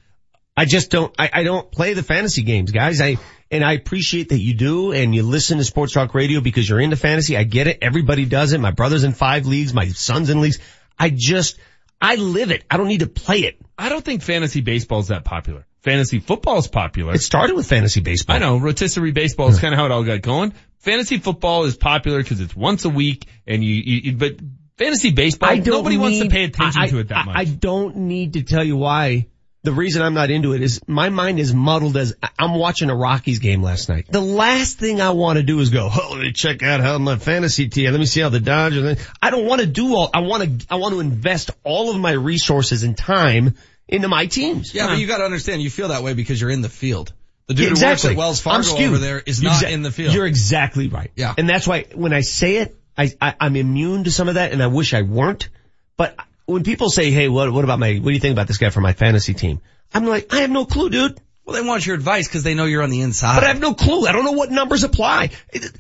I 0.56 0.66
just 0.66 0.92
don't. 0.92 1.14
I, 1.18 1.30
I 1.34 1.44
don't 1.44 1.72
play 1.72 1.94
the 1.94 2.04
fantasy 2.04 2.44
games, 2.44 2.72
guys. 2.72 3.00
I 3.00 3.18
and 3.50 3.64
I 3.64 3.74
appreciate 3.74 4.30
that 4.30 4.40
you 4.40 4.54
do, 4.54 4.92
and 4.92 5.16
you 5.16 5.24
listen 5.24 5.60
to 5.60 5.64
Sports 5.64 5.94
Talk 5.94 6.14
Radio 6.14 6.42
because 6.42 6.68
you're 6.68 6.80
into 6.80 6.98
fantasy. 6.98 7.38
I 7.38 7.44
get 7.44 7.68
it. 7.68 7.80
Everybody 7.82 8.26
does 8.26 8.54
it. 8.54 8.60
My 8.60 8.72
brother's 8.72 9.04
in 9.04 9.14
five 9.14 9.46
leagues. 9.46 9.74
My 9.74 9.88
son's 9.88 10.30
in 10.30 10.42
leagues. 10.42 10.60
I 11.00 11.10
just 11.10 11.58
I 12.02 12.16
live 12.16 12.52
it. 12.52 12.64
I 12.70 12.78
don't 12.78 12.88
need 12.88 13.00
to 13.00 13.08
play 13.08 13.40
it. 13.40 13.60
I 13.78 13.90
don't 13.90 14.04
think 14.04 14.24
fantasy 14.24 14.62
baseball 14.62 15.00
is 15.00 15.08
that 15.08 15.24
popular. 15.24 15.66
Fantasy 15.88 16.20
football 16.20 16.58
is 16.58 16.68
popular. 16.68 17.14
It 17.14 17.22
started 17.22 17.56
with 17.56 17.66
fantasy 17.66 18.02
baseball. 18.02 18.36
I 18.36 18.40
know 18.40 18.58
rotisserie 18.58 19.12
baseball 19.14 19.48
is 19.48 19.58
kind 19.60 19.74
of 19.74 19.80
how 19.80 19.86
it 19.86 19.92
all 19.94 20.04
got 20.04 20.22
going. 20.22 20.54
Fantasy 20.80 21.18
football 21.18 21.64
is 21.64 21.78
popular 21.78 22.22
because 22.22 22.42
it's 22.42 22.54
once 22.54 22.84
a 22.84 22.90
week, 22.90 23.26
and 23.48 23.64
you, 23.64 23.74
you, 23.74 23.98
you 24.12 24.18
but 24.18 24.34
fantasy 24.78 25.12
baseball, 25.12 25.50
I 25.50 25.60
don't 25.60 25.76
nobody 25.78 25.98
wants 25.98 26.20
to 26.20 26.28
pay 26.30 26.44
attention 26.44 26.82
I- 26.82 26.88
to 26.88 27.00
it 27.00 27.08
that 27.08 27.20
I- 27.20 27.24
much. 27.26 27.36
I 27.38 27.46
don't 27.46 27.96
need 27.96 28.34
to 28.34 28.44
tell 28.44 28.66
you 28.66 28.76
why. 28.76 29.28
The 29.64 29.72
reason 29.74 30.02
I'm 30.02 30.14
not 30.14 30.30
into 30.30 30.54
it 30.54 30.62
is 30.62 30.82
my 30.88 31.08
mind 31.10 31.40
is 31.40 31.54
muddled 31.54 31.96
as 31.98 32.16
I'm 32.38 32.54
watching 32.56 32.90
a 32.90 32.96
Rockies 32.96 33.40
game 33.40 33.62
last 33.62 33.90
night. 33.90 34.08
The 34.10 34.22
last 34.22 34.80
thing 34.80 35.00
I 35.02 35.10
want 35.12 35.38
to 35.38 35.44
do 35.44 35.60
is 35.62 35.70
go, 35.72 35.90
oh, 35.92 36.10
let 36.14 36.22
me 36.22 36.32
check 36.34 36.64
out 36.64 36.80
how 36.82 36.98
my 37.00 37.18
fantasy 37.18 37.68
team, 37.70 37.92
let 37.92 38.00
me 38.00 38.06
see 38.06 38.22
how 38.22 38.30
the 38.30 38.40
Dodgers, 38.40 39.00
I 39.22 39.30
don't 39.30 39.46
want 39.46 39.62
to 39.62 39.68
do 39.68 39.96
all, 39.96 40.10
I 40.14 40.20
want 40.22 40.44
to, 40.62 40.68
I 40.70 40.76
want 40.76 40.94
to 40.94 41.00
invest 41.02 41.52
all 41.66 41.90
of 41.90 41.98
my 42.00 42.12
resources 42.12 42.84
and 42.84 42.98
time 42.98 43.56
into 43.88 44.08
my 44.08 44.26
teams. 44.26 44.74
yeah, 44.74 44.88
but 44.88 45.00
you 45.00 45.08
gotta 45.08 45.24
understand, 45.24 45.62
you 45.62 45.70
feel 45.70 45.90
that 45.90 46.04
way 46.04 46.14
because 46.14 46.40
you're 46.42 46.50
in 46.50 46.62
the 46.62 46.70
field. 46.70 47.14
The 47.48 47.54
dude 47.54 47.64
Yeah, 47.64 47.68
who 47.70 47.72
exactly. 47.74 48.10
works 48.10 48.14
at 48.14 48.18
Wells 48.18 48.40
I'm 48.40 48.52
Fargo 48.64 48.68
skewed. 48.76 48.90
over 48.90 48.98
there 48.98 49.20
is 49.26 49.42
not 49.42 49.64
Exa- 49.64 49.72
in 49.72 49.82
the 49.82 49.92
field. 49.92 50.14
You're 50.14 50.26
exactly 50.26 50.90
right. 50.90 51.12
Yeah. 51.16 51.34
And 51.38 51.48
that's 51.48 51.66
why 51.68 51.86
when 51.96 52.12
I 52.14 52.22
say 52.22 52.58
it, 52.58 52.76
I, 52.98 53.12
I, 53.22 53.36
I'm 53.40 53.56
immune 53.56 54.04
to 54.04 54.12
some 54.12 54.28
of 54.28 54.34
that 54.36 54.52
and 54.52 54.62
I 54.62 54.68
wish 54.68 54.94
I 54.94 55.04
weren't. 55.04 55.48
But 55.96 56.16
when 56.46 56.64
people 56.64 56.90
say, 56.90 57.10
hey, 57.12 57.30
what, 57.30 57.52
what 57.54 57.64
about 57.64 57.80
my, 57.80 57.94
what 57.96 58.06
do 58.06 58.12
you 58.12 58.20
think 58.20 58.34
about 58.34 58.48
this 58.48 58.58
guy 58.58 58.70
for 58.70 58.82
my 58.82 58.92
fantasy 58.94 59.34
team? 59.34 59.62
I'm 59.94 60.06
like, 60.06 60.34
I 60.34 60.42
have 60.42 60.50
no 60.50 60.66
clue, 60.66 60.90
dude. 60.90 61.18
well, 61.46 61.56
they 61.56 61.66
want 61.66 61.86
your 61.86 61.96
advice 61.96 62.28
because 62.28 62.44
they 62.44 62.54
know 62.54 62.66
you're 62.66 62.84
on 62.84 62.90
the 62.90 63.00
inside. 63.02 63.36
But 63.36 63.46
I 63.46 63.48
have 63.48 63.62
no 63.62 63.74
clue. 63.74 64.06
I 64.08 64.12
don't 64.12 64.26
know 64.26 64.34
what 64.34 64.52
numbers 64.52 64.84
apply. 64.84 65.30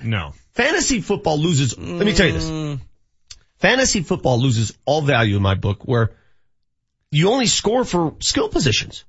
No. 0.01 0.34
Fantasy 0.53 1.01
football 1.01 1.38
loses, 1.38 1.77
let 1.77 2.05
me 2.05 2.13
tell 2.13 2.27
you 2.27 2.34
this. 2.34 2.45
Mm. 2.49 2.79
Fantasy 3.59 4.03
football 4.03 4.39
loses 4.39 4.71
all 4.85 5.01
value 5.01 5.35
in 5.35 5.41
my 5.41 5.55
book 5.55 5.85
where 5.85 6.11
you 7.11 7.29
only 7.29 7.47
score 7.47 7.84
for 7.85 8.15
skill 8.19 8.49
positions. 8.49 9.05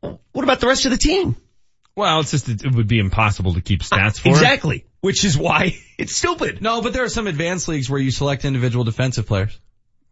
What 0.00 0.44
about 0.44 0.60
the 0.60 0.66
rest 0.66 0.84
of 0.86 0.92
the 0.92 0.98
team? 0.98 1.36
Well, 1.96 2.20
it's 2.20 2.30
just 2.30 2.48
it, 2.48 2.64
it 2.64 2.74
would 2.74 2.86
be 2.88 2.98
impossible 2.98 3.54
to 3.54 3.60
keep 3.60 3.82
stats 3.82 4.20
for. 4.20 4.28
it. 4.28 4.32
Exactly. 4.32 4.86
Which 5.00 5.24
is 5.24 5.36
why 5.36 5.76
it's 5.98 6.14
stupid. 6.14 6.62
no, 6.62 6.80
but 6.82 6.92
there 6.92 7.04
are 7.04 7.08
some 7.08 7.26
advanced 7.26 7.68
leagues 7.68 7.90
where 7.90 8.00
you 8.00 8.10
select 8.10 8.44
individual 8.44 8.84
defensive 8.84 9.26
players. 9.26 9.58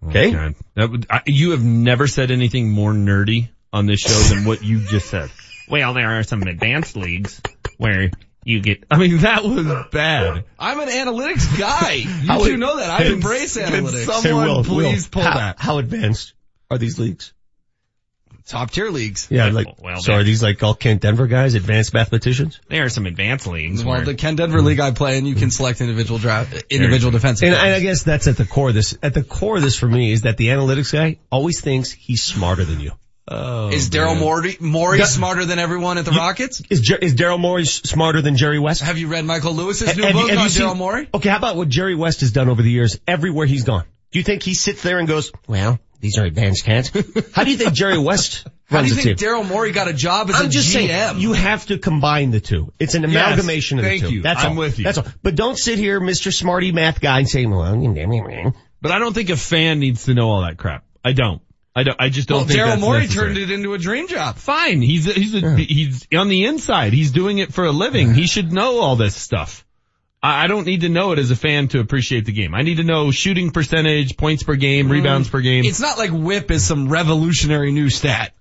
Okay. 0.06 0.30
God. 0.32 0.54
That 0.74 0.90
would, 0.90 1.06
I, 1.10 1.22
you 1.26 1.50
have 1.52 1.64
never 1.64 2.06
said 2.06 2.30
anything 2.30 2.70
more 2.70 2.92
nerdy 2.92 3.48
on 3.72 3.86
this 3.86 4.00
show 4.00 4.14
than 4.34 4.44
what 4.44 4.62
you 4.62 4.80
just 4.80 5.08
said. 5.10 5.30
Well, 5.70 5.92
there 5.92 6.18
are 6.18 6.22
some 6.22 6.40
advanced 6.44 6.96
leagues 6.96 7.42
where 7.76 8.10
you 8.42 8.60
get, 8.62 8.84
I 8.90 8.96
mean, 8.96 9.18
that 9.18 9.44
was 9.44 9.66
bad. 9.92 10.44
I'm 10.58 10.80
an 10.80 10.88
analytics 10.88 11.58
guy. 11.58 11.92
You 11.96 12.04
How 12.26 12.42
two 12.42 12.56
know 12.56 12.78
that. 12.78 12.88
I 12.90 13.02
Can- 13.02 13.12
embrace 13.12 13.58
can 13.58 13.70
analytics. 13.70 14.06
some- 14.06 14.22
Hey, 14.22 14.28
Someone 14.30 14.46
Will, 14.46 14.64
please 14.64 15.04
Will, 15.04 15.10
pull 15.10 15.22
how, 15.30 15.36
that. 15.36 15.60
How 15.60 15.76
advanced 15.76 16.32
are 16.70 16.78
these 16.78 16.98
leagues? 16.98 17.32
Top 18.46 18.70
tier 18.70 18.88
leagues. 18.90 19.28
Yeah, 19.30 19.46
Yeah, 19.46 19.52
like, 19.52 19.66
well, 19.82 20.00
so 20.00 20.14
are 20.14 20.22
these 20.22 20.42
like 20.42 20.62
all 20.62 20.74
Kent 20.74 21.02
Denver 21.02 21.26
guys, 21.26 21.54
advanced 21.54 21.92
mathematicians? 21.92 22.60
There 22.68 22.82
are 22.84 22.88
some 22.88 23.04
advanced 23.04 23.46
leagues 23.46 23.84
Well, 23.84 23.96
where 23.96 24.04
the 24.06 24.14
Kent 24.14 24.38
Denver 24.38 24.62
league 24.62 24.80
I 24.80 24.90
play 24.92 25.18
in, 25.18 25.26
you 25.26 25.34
can 25.34 25.50
select 25.50 25.82
individual 25.82 26.18
draft, 26.18 26.64
individual 26.70 27.10
defensive 27.10 27.48
And, 27.48 27.56
players. 27.58 27.76
I 27.76 27.80
guess 27.80 28.02
that's 28.04 28.26
at 28.26 28.38
the 28.38 28.46
core 28.46 28.68
of 28.70 28.74
this, 28.74 28.96
at 29.02 29.12
the 29.12 29.22
core 29.22 29.56
of 29.56 29.62
this 29.62 29.76
for 29.76 29.86
me 29.86 30.12
is 30.12 30.22
that 30.22 30.38
the 30.38 30.48
analytics 30.48 30.92
guy 30.92 31.18
always 31.30 31.60
thinks 31.60 31.90
he's 31.90 32.22
smarter 32.22 32.64
than 32.64 32.80
you. 32.80 32.92
oh, 33.28 33.68
is 33.68 33.90
Daryl. 33.90 34.18
Morey, 34.18 34.56
Morey 34.60 34.96
Da- 34.98 35.04
smarter 35.04 35.44
than 35.44 35.58
everyone 35.58 35.98
at 35.98 36.06
the 36.06 36.12
Rockets? 36.12 36.62
Is, 36.70 36.80
Jer- 36.80 36.96
is 36.96 37.14
Daryl 37.14 37.38
Morey 37.38 37.66
smarter 37.66 38.22
than 38.22 38.36
Jerry 38.38 38.58
West? 38.58 38.80
Have 38.82 38.96
you 38.96 39.08
read 39.08 39.26
Michael 39.26 39.52
Lewis's 39.52 39.94
new 39.94 40.04
Have 40.04 40.14
book 40.14 40.30
have 40.30 40.38
you 40.56 40.64
on 40.66 40.74
Daryl 40.74 40.76
Morey? 40.78 41.08
Okay, 41.12 41.28
how 41.28 41.36
about 41.36 41.56
what 41.56 41.68
Jerry 41.68 41.94
West 41.94 42.20
has 42.20 42.32
done 42.32 42.48
over 42.48 42.62
the 42.62 42.70
years 42.70 42.98
everywhere 43.06 43.44
he's 43.44 43.64
gone? 43.64 43.84
Do 44.10 44.18
you 44.18 44.22
think 44.22 44.42
he 44.42 44.54
sits 44.54 44.82
there 44.82 44.98
and 44.98 45.06
goes, 45.06 45.30
well, 45.46 45.78
these 46.00 46.18
are 46.18 46.24
advanced 46.24 46.64
cats? 46.64 46.90
How 47.32 47.44
do 47.44 47.50
you 47.50 47.56
think 47.56 47.72
Jerry 47.72 47.98
West 47.98 48.46
How 48.70 48.82
do 48.82 48.88
you 48.88 48.94
think? 48.94 49.18
Daryl 49.18 49.48
Morey 49.48 49.72
got 49.72 49.88
a 49.88 49.94
job 49.94 50.28
as? 50.28 50.36
I'm 50.36 50.46
a 50.46 50.48
just 50.48 50.68
GM? 50.68 50.88
saying, 50.88 51.20
you 51.20 51.32
have 51.32 51.66
to 51.66 51.78
combine 51.78 52.30
the 52.30 52.40
two. 52.40 52.72
It's 52.78 52.94
an 52.94 53.04
amalgamation 53.04 53.78
of 53.78 53.84
the 53.84 53.90
thank 53.90 54.02
two. 54.02 54.14
you. 54.14 54.22
That's 54.22 54.44
I'm 54.44 54.52
all. 54.52 54.58
with 54.58 54.78
you. 54.78 54.84
That's 54.84 54.98
all. 54.98 55.06
But 55.22 55.36
don't 55.36 55.58
sit 55.58 55.78
here, 55.78 56.00
Mr. 56.00 56.32
Smarty 56.32 56.70
Math 56.70 57.00
guy, 57.00 57.20
and 57.20 57.28
say, 57.28 57.46
well, 57.46 58.52
But 58.82 58.92
I 58.92 58.98
don't 58.98 59.14
think 59.14 59.30
a 59.30 59.36
fan 59.36 59.78
needs 59.78 60.04
to 60.04 60.14
know 60.14 60.28
all 60.28 60.42
that 60.42 60.58
crap. 60.58 60.84
I 61.02 61.12
don't. 61.12 61.40
I 61.74 61.84
don't, 61.84 61.96
I 62.00 62.08
just 62.08 62.28
don't 62.28 62.38
well, 62.38 62.46
think 62.46 62.60
Daryl 62.60 62.80
Morey 62.80 63.02
necessary. 63.02 63.26
turned 63.28 63.38
it 63.38 63.50
into 63.52 63.72
a 63.72 63.78
dream 63.78 64.08
job. 64.08 64.36
Fine. 64.36 64.82
He's, 64.82 65.06
a, 65.06 65.12
he's, 65.12 65.34
a, 65.34 65.56
he's 65.56 66.06
on 66.12 66.28
the 66.28 66.46
inside. 66.46 66.92
He's 66.92 67.12
doing 67.12 67.38
it 67.38 67.54
for 67.54 67.64
a 67.66 67.70
living. 67.70 68.14
He 68.14 68.26
should 68.26 68.52
know 68.52 68.80
all 68.80 68.96
this 68.96 69.14
stuff. 69.14 69.64
I 70.22 70.48
don't 70.48 70.66
need 70.66 70.80
to 70.80 70.88
know 70.88 71.12
it 71.12 71.18
as 71.20 71.30
a 71.30 71.36
fan 71.36 71.68
to 71.68 71.80
appreciate 71.80 72.24
the 72.24 72.32
game. 72.32 72.54
I 72.54 72.62
need 72.62 72.78
to 72.78 72.84
know 72.84 73.12
shooting 73.12 73.50
percentage, 73.50 74.16
points 74.16 74.42
per 74.42 74.56
game, 74.56 74.88
mm. 74.88 74.92
rebounds 74.92 75.28
per 75.28 75.40
game. 75.40 75.64
It's 75.64 75.80
not 75.80 75.96
like 75.96 76.10
whip 76.10 76.50
is 76.50 76.66
some 76.66 76.88
revolutionary 76.88 77.70
new 77.70 77.88
stat. 77.88 78.34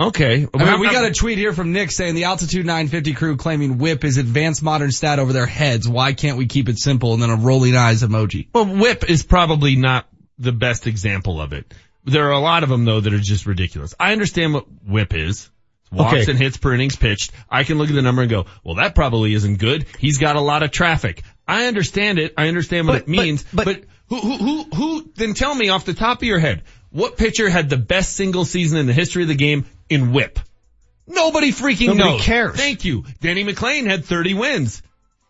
okay. 0.00 0.46
I 0.52 0.64
mean, 0.64 0.80
we 0.80 0.90
got 0.90 1.04
a 1.04 1.12
tweet 1.12 1.38
here 1.38 1.52
from 1.52 1.72
Nick 1.72 1.92
saying 1.92 2.16
the 2.16 2.24
Altitude 2.24 2.66
950 2.66 3.14
crew 3.14 3.36
claiming 3.36 3.78
whip 3.78 4.02
is 4.04 4.18
advanced 4.18 4.62
modern 4.62 4.90
stat 4.90 5.20
over 5.20 5.32
their 5.32 5.46
heads. 5.46 5.88
Why 5.88 6.14
can't 6.14 6.36
we 6.36 6.46
keep 6.46 6.68
it 6.68 6.78
simple? 6.78 7.14
And 7.14 7.22
then 7.22 7.30
a 7.30 7.36
rolling 7.36 7.76
eyes 7.76 8.02
emoji. 8.02 8.48
Well, 8.52 8.66
whip 8.66 9.08
is 9.08 9.22
probably 9.22 9.76
not 9.76 10.08
the 10.38 10.52
best 10.52 10.88
example 10.88 11.40
of 11.40 11.52
it. 11.52 11.72
There 12.04 12.26
are 12.26 12.32
a 12.32 12.40
lot 12.40 12.64
of 12.64 12.68
them 12.68 12.84
though 12.84 13.00
that 13.00 13.12
are 13.12 13.18
just 13.18 13.46
ridiculous. 13.46 13.94
I 13.98 14.12
understand 14.12 14.54
what 14.54 14.66
whip 14.84 15.14
is. 15.14 15.48
Walks 15.92 16.14
Okay. 16.22 16.30
and 16.30 16.38
hits 16.38 16.56
per 16.56 16.74
innings 16.74 16.96
pitched. 16.96 17.30
I 17.50 17.62
can 17.64 17.78
look 17.78 17.88
at 17.88 17.94
the 17.94 18.02
number 18.02 18.22
and 18.22 18.30
go, 18.30 18.46
well, 18.64 18.74
that 18.76 18.94
probably 18.94 19.32
isn't 19.34 19.58
good. 19.58 19.86
He's 19.98 20.18
got 20.18 20.36
a 20.36 20.40
lot 20.40 20.62
of 20.62 20.70
traffic. 20.72 21.22
I 21.46 21.66
understand 21.66 22.18
it. 22.18 22.34
I 22.36 22.48
understand 22.48 22.88
what 22.88 22.92
But- 22.94 23.02
it 23.02 23.08
means. 23.08 23.44
but- 23.52 23.64
But, 23.66 23.84
who, 24.08 24.16
who, 24.20 24.36
who, 24.36 24.62
who, 24.74 25.10
then 25.16 25.34
tell 25.34 25.54
me 25.54 25.68
off 25.68 25.84
the 25.84 25.94
top 25.94 26.18
of 26.18 26.24
your 26.28 26.38
head, 26.38 26.62
what 26.90 27.16
pitcher 27.16 27.48
had 27.48 27.68
the 27.68 27.76
best 27.76 28.14
single 28.14 28.44
season 28.44 28.78
in 28.78 28.86
the 28.86 28.92
history 28.92 29.22
of 29.22 29.28
the 29.28 29.34
game 29.34 29.64
in 29.88 30.12
whip? 30.12 30.38
Nobody 31.08 31.52
freaking 31.52 31.88
knows. 31.88 31.96
Nobody 31.98 32.16
knows. 32.16 32.22
cares. 32.24 32.56
Thank 32.56 32.84
you. 32.84 33.04
Denny 33.20 33.44
McLain 33.44 33.86
had 33.86 34.04
30 34.04 34.34
wins. 34.34 34.82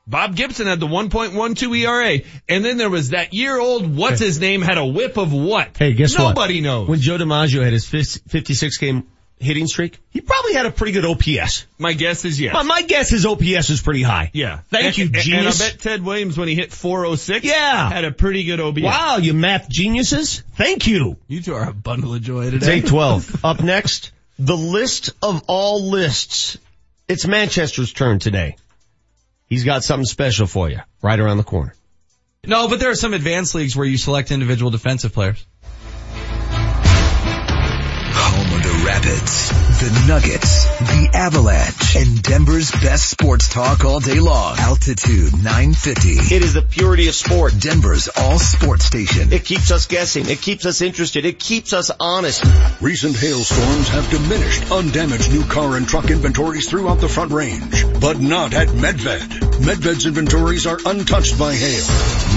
Bob 0.07 0.37
Gibson 0.37 0.67
had 0.69 0.79
the 0.81 0.87
1.12 0.87 1.77
ERA. 1.77 2.21
And 2.49 2.65
then 2.65 2.77
there 2.79 2.89
was 2.89 3.11
that 3.11 3.35
year 3.35 3.59
old, 3.59 3.95
what's 3.97 4.21
his 4.21 4.39
name, 4.41 4.63
had 4.63 4.79
a 4.79 4.87
whip 4.87 5.17
of 5.19 5.33
what? 5.33 5.77
Hey, 5.77 5.93
guess 5.95 6.17
what? 6.17 6.29
Nobody 6.29 6.61
knows. 6.61 6.89
When 6.89 7.01
Joe 7.01 7.19
DiMaggio 7.19 7.63
had 7.63 7.73
his 7.73 7.87
56 7.87 8.79
game 8.79 9.05
hitting 9.39 9.67
streak, 9.67 9.99
he 10.11 10.21
probably 10.21 10.55
had 10.55 10.67
a 10.67 10.71
pretty 10.71 10.93
good 10.93 11.05
OPS. 11.05 11.67
My 11.79 11.93
guess 11.93 12.25
is 12.25 12.41
yes. 12.41 12.55
My, 12.55 12.63
my 12.63 12.83
guess 12.83 13.13
is 13.13 13.27
OPS 13.27 13.71
is 13.71 13.83
pretty 13.83 14.03
high. 14.03 14.31
yeah. 14.33 14.61
Thank 14.71 14.87
And- 14.87 14.99
you, 14.99 15.09
genius. 15.21 15.61
And 15.61 15.69
I 15.69 15.73
bet 15.73 15.81
Ted 15.81 16.05
Williams 16.05 16.39
when 16.39 16.49
he 16.49 16.55
hit 16.55 16.73
406 16.73 17.45
Yeah. 17.45 17.91
had 17.91 18.05
a 18.05 18.13
pretty 18.13 18.45
good 18.45 18.61
OBS. 18.61 18.83
Wow, 18.85 19.17
you 19.19 19.35
math 19.35 19.69
geniuses. 19.69 20.43
Thank 20.55 20.87
you. 20.87 21.17
You 21.29 21.43
two 21.43 21.55
are 21.55 21.69
a 21.69 21.75
bundle 21.75 22.15
of 22.15 22.23
joy 22.23 22.45
It's 22.47 22.53
today. 22.55 22.79
812. 22.79 23.45
Up 23.45 23.61
next, 23.63 24.13
the 24.39 24.57
list 24.57 25.11
of 25.23 25.43
all 25.49 25.89
lists. 25.91 26.59
It's 27.09 27.27
Manchester's 27.27 27.93
turn 27.93 28.19
today. 28.19 28.57
he's 29.49 29.65
got 29.65 29.85
something 29.85 30.07
special 30.07 30.47
for 30.47 30.69
you 30.69 30.81
right 31.03 31.21
around 31.21 31.37
the 31.37 31.45
corner. 31.45 31.73
No, 32.45 32.69
but 32.69 32.79
there 32.81 32.91
are 32.91 32.95
some 32.97 33.13
advanced 33.15 33.55
leagues 33.55 33.77
where 33.77 33.87
you 33.87 33.99
select 33.99 34.31
individual 34.31 34.71
defensive 34.71 35.13
players. 35.13 35.45
Home 38.37 38.53
of 38.53 38.63
the 38.63 38.85
Rapids, 38.85 39.49
the 39.81 40.05
Nuggets, 40.07 40.67
the 40.79 41.11
Avalanche, 41.15 41.97
and 41.97 42.23
Denver's 42.23 42.71
best 42.71 43.09
sports 43.09 43.49
talk 43.49 43.83
all 43.87 43.99
day 43.99 44.21
long. 44.21 44.59
Altitude 44.59 45.33
950. 45.33 46.35
It 46.35 46.43
is 46.43 46.53
the 46.53 46.61
purity 46.61 47.09
of 47.09 47.15
sport. 47.15 47.55
Denver's 47.59 48.09
all 48.09 48.39
sports 48.39 48.85
station. 48.85 49.33
It 49.33 49.47
keeps 49.47 49.71
us 49.71 49.87
guessing. 49.87 50.29
It 50.29 50.43
keeps 50.43 50.67
us 50.67 50.83
interested. 50.83 51.25
It 51.25 51.39
keeps 51.39 51.73
us 51.73 51.91
honest. 51.99 52.45
Recent 52.83 53.17
hailstorms 53.17 53.89
have 53.89 54.11
diminished 54.11 54.71
undamaged 54.71 55.31
new 55.31 55.45
car 55.45 55.77
and 55.77 55.89
truck 55.89 56.11
inventories 56.11 56.69
throughout 56.69 57.01
the 57.01 57.09
front 57.09 57.33
range, 57.33 57.87
but 58.01 58.21
not 58.21 58.53
at 58.53 58.69
Medved. 58.69 59.47
Medved's 59.61 60.05
inventories 60.05 60.67
are 60.67 60.79
untouched 60.85 61.39
by 61.39 61.55
hail. 61.55 61.87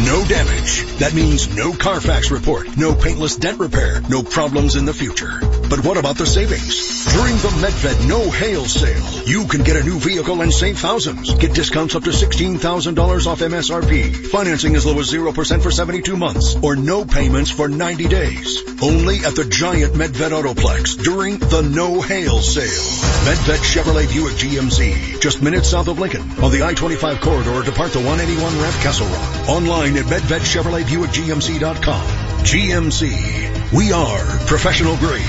No 0.05 0.23
damage. 0.30 0.85
That 0.99 1.13
means 1.13 1.53
no 1.53 1.73
Carfax 1.73 2.31
report, 2.31 2.77
no 2.77 2.95
paintless 2.95 3.35
dent 3.35 3.59
repair, 3.59 3.99
no 4.07 4.23
problems 4.23 4.77
in 4.77 4.85
the 4.85 4.93
future. 4.93 5.41
But 5.69 5.85
what 5.85 5.97
about 5.97 6.17
the 6.17 6.25
savings? 6.25 7.05
During 7.13 7.37
the 7.37 7.49
Medved 7.61 8.07
No 8.07 8.31
Hail 8.31 8.65
Sale, 8.65 9.27
you 9.27 9.45
can 9.45 9.61
get 9.63 9.75
a 9.75 9.83
new 9.83 9.99
vehicle 9.99 10.41
and 10.41 10.51
save 10.51 10.79
thousands. 10.79 11.31
Get 11.35 11.53
discounts 11.53 11.93
up 11.95 12.01
to 12.03 12.09
$16,000 12.09 13.27
off 13.27 13.39
MSRP. 13.39 14.27
Financing 14.27 14.75
as 14.75 14.87
low 14.87 14.99
as 14.99 15.11
0% 15.11 15.61
for 15.61 15.69
72 15.69 16.17
months 16.17 16.55
or 16.63 16.75
no 16.75 17.05
payments 17.05 17.51
for 17.51 17.69
90 17.69 18.07
days. 18.07 18.63
Only 18.81 19.19
at 19.19 19.35
the 19.35 19.45
giant 19.45 19.93
Medved 19.93 20.31
Autoplex 20.31 20.97
during 21.03 21.37
the 21.37 21.61
No 21.61 22.01
Hail 22.01 22.39
Sale. 22.39 22.65
Medved 23.29 23.59
Chevrolet 23.59 24.11
Buick 24.11 24.33
GMC, 24.33 25.21
just 25.21 25.43
minutes 25.43 25.69
south 25.69 25.87
of 25.87 25.99
Lincoln 25.99 26.23
on 26.41 26.49
the 26.51 26.63
I-25 26.63 27.21
corridor 27.21 27.61
depart 27.63 27.91
the 27.91 27.99
181 27.99 28.59
ramp 28.59 28.75
Castle 28.77 29.05
Rock. 29.07 29.49
Online 29.49 29.97
at 29.97 30.05
MedvedChevroletBuickGMC.com. 30.05 32.18
GMC. 32.43 33.73
We 33.73 33.91
are 33.91 34.19
professional 34.47 34.97
grade. 34.97 35.21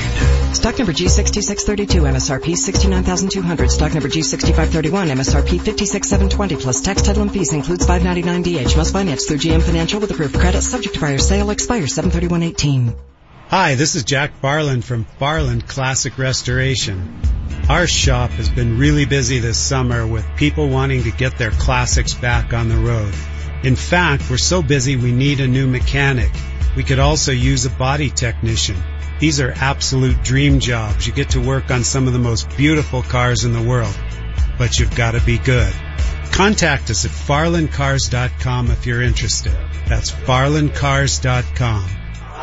Stock 0.55 0.79
number 0.79 0.93
G6632, 0.93 1.87
MSRP 1.87 2.57
69200 2.57 3.71
Stock 3.71 3.93
number 3.93 4.09
G6531, 4.09 5.11
MSRP 5.11 5.61
56720 5.61 6.57
plus 6.57 6.81
tax 6.81 7.03
title 7.03 7.23
and 7.23 7.33
fees 7.33 7.53
includes 7.53 7.87
599DH. 7.87 8.77
Must 8.77 8.93
finance 8.93 9.27
through 9.27 9.39
GM 9.39 9.63
Financial 9.63 10.01
with 10.01 10.11
approved 10.11 10.39
credit 10.39 10.63
subject 10.63 10.95
to 10.95 11.01
prior 11.01 11.19
sale 11.19 11.51
expires 11.51 11.95
73118. 11.95 12.95
Hi, 13.49 13.75
this 13.75 13.97
is 13.97 14.05
Jack 14.05 14.41
Farland 14.41 14.85
from 14.85 15.05
Farland 15.05 15.67
Classic 15.67 16.17
Restoration. 16.17 17.21
Our 17.69 17.87
shop 17.87 18.31
has 18.31 18.49
been 18.49 18.79
really 18.79 19.05
busy 19.05 19.41
this 19.41 19.59
summer 19.59 20.07
with 20.07 20.25
people 20.37 20.69
wanting 20.69 21.03
to 21.03 21.11
get 21.11 21.37
their 21.37 21.51
classics 21.51 22.15
back 22.15 22.53
on 22.53 22.69
the 22.69 22.77
road. 22.77 23.13
In 23.63 23.77
fact, 23.77 24.31
we're 24.31 24.39
so 24.39 24.63
busy 24.63 24.97
we 24.97 25.13
need 25.13 25.41
a 25.41 25.47
new 25.47 25.67
mechanic. 25.67 26.31
We 26.77 26.85
could 26.85 26.99
also 26.99 27.33
use 27.33 27.67
a 27.67 27.71
body 27.71 28.11
technician. 28.11 28.77
These 29.19 29.41
are 29.41 29.53
absolute 29.55 30.23
dream 30.23 30.61
jobs. 30.61 31.07
You 31.07 31.13
get 31.13 31.31
to 31.31 31.41
work 31.41 31.71
on 31.71 31.85
some 31.85 32.07
of 32.07 32.13
the 32.13 32.19
most 32.19 32.57
beautiful 32.57 33.03
cars 33.03 33.45
in 33.45 33.53
the 33.53 33.63
world, 33.63 33.95
but 34.57 34.79
you've 34.79 34.95
got 34.95 35.13
to 35.13 35.21
be 35.21 35.39
good. 35.39 35.73
Contact 36.33 36.89
us 36.91 37.05
at 37.05 37.11
farlandcars.com 37.11 38.71
if 38.71 38.87
you're 38.87 39.03
interested. 39.03 39.53
That's 39.87 40.11
farlandcars.com. 40.11 41.85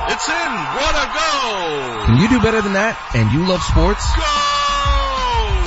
It's 0.10 0.30
in. 0.30 0.54
What 0.78 0.96
a 0.96 1.08
goal! 1.18 2.06
Can 2.06 2.22
you 2.22 2.30
do 2.30 2.40
better 2.42 2.62
than 2.62 2.74
that? 2.74 3.12
And 3.16 3.32
you 3.32 3.48
love 3.48 3.64
sports? 3.64 4.06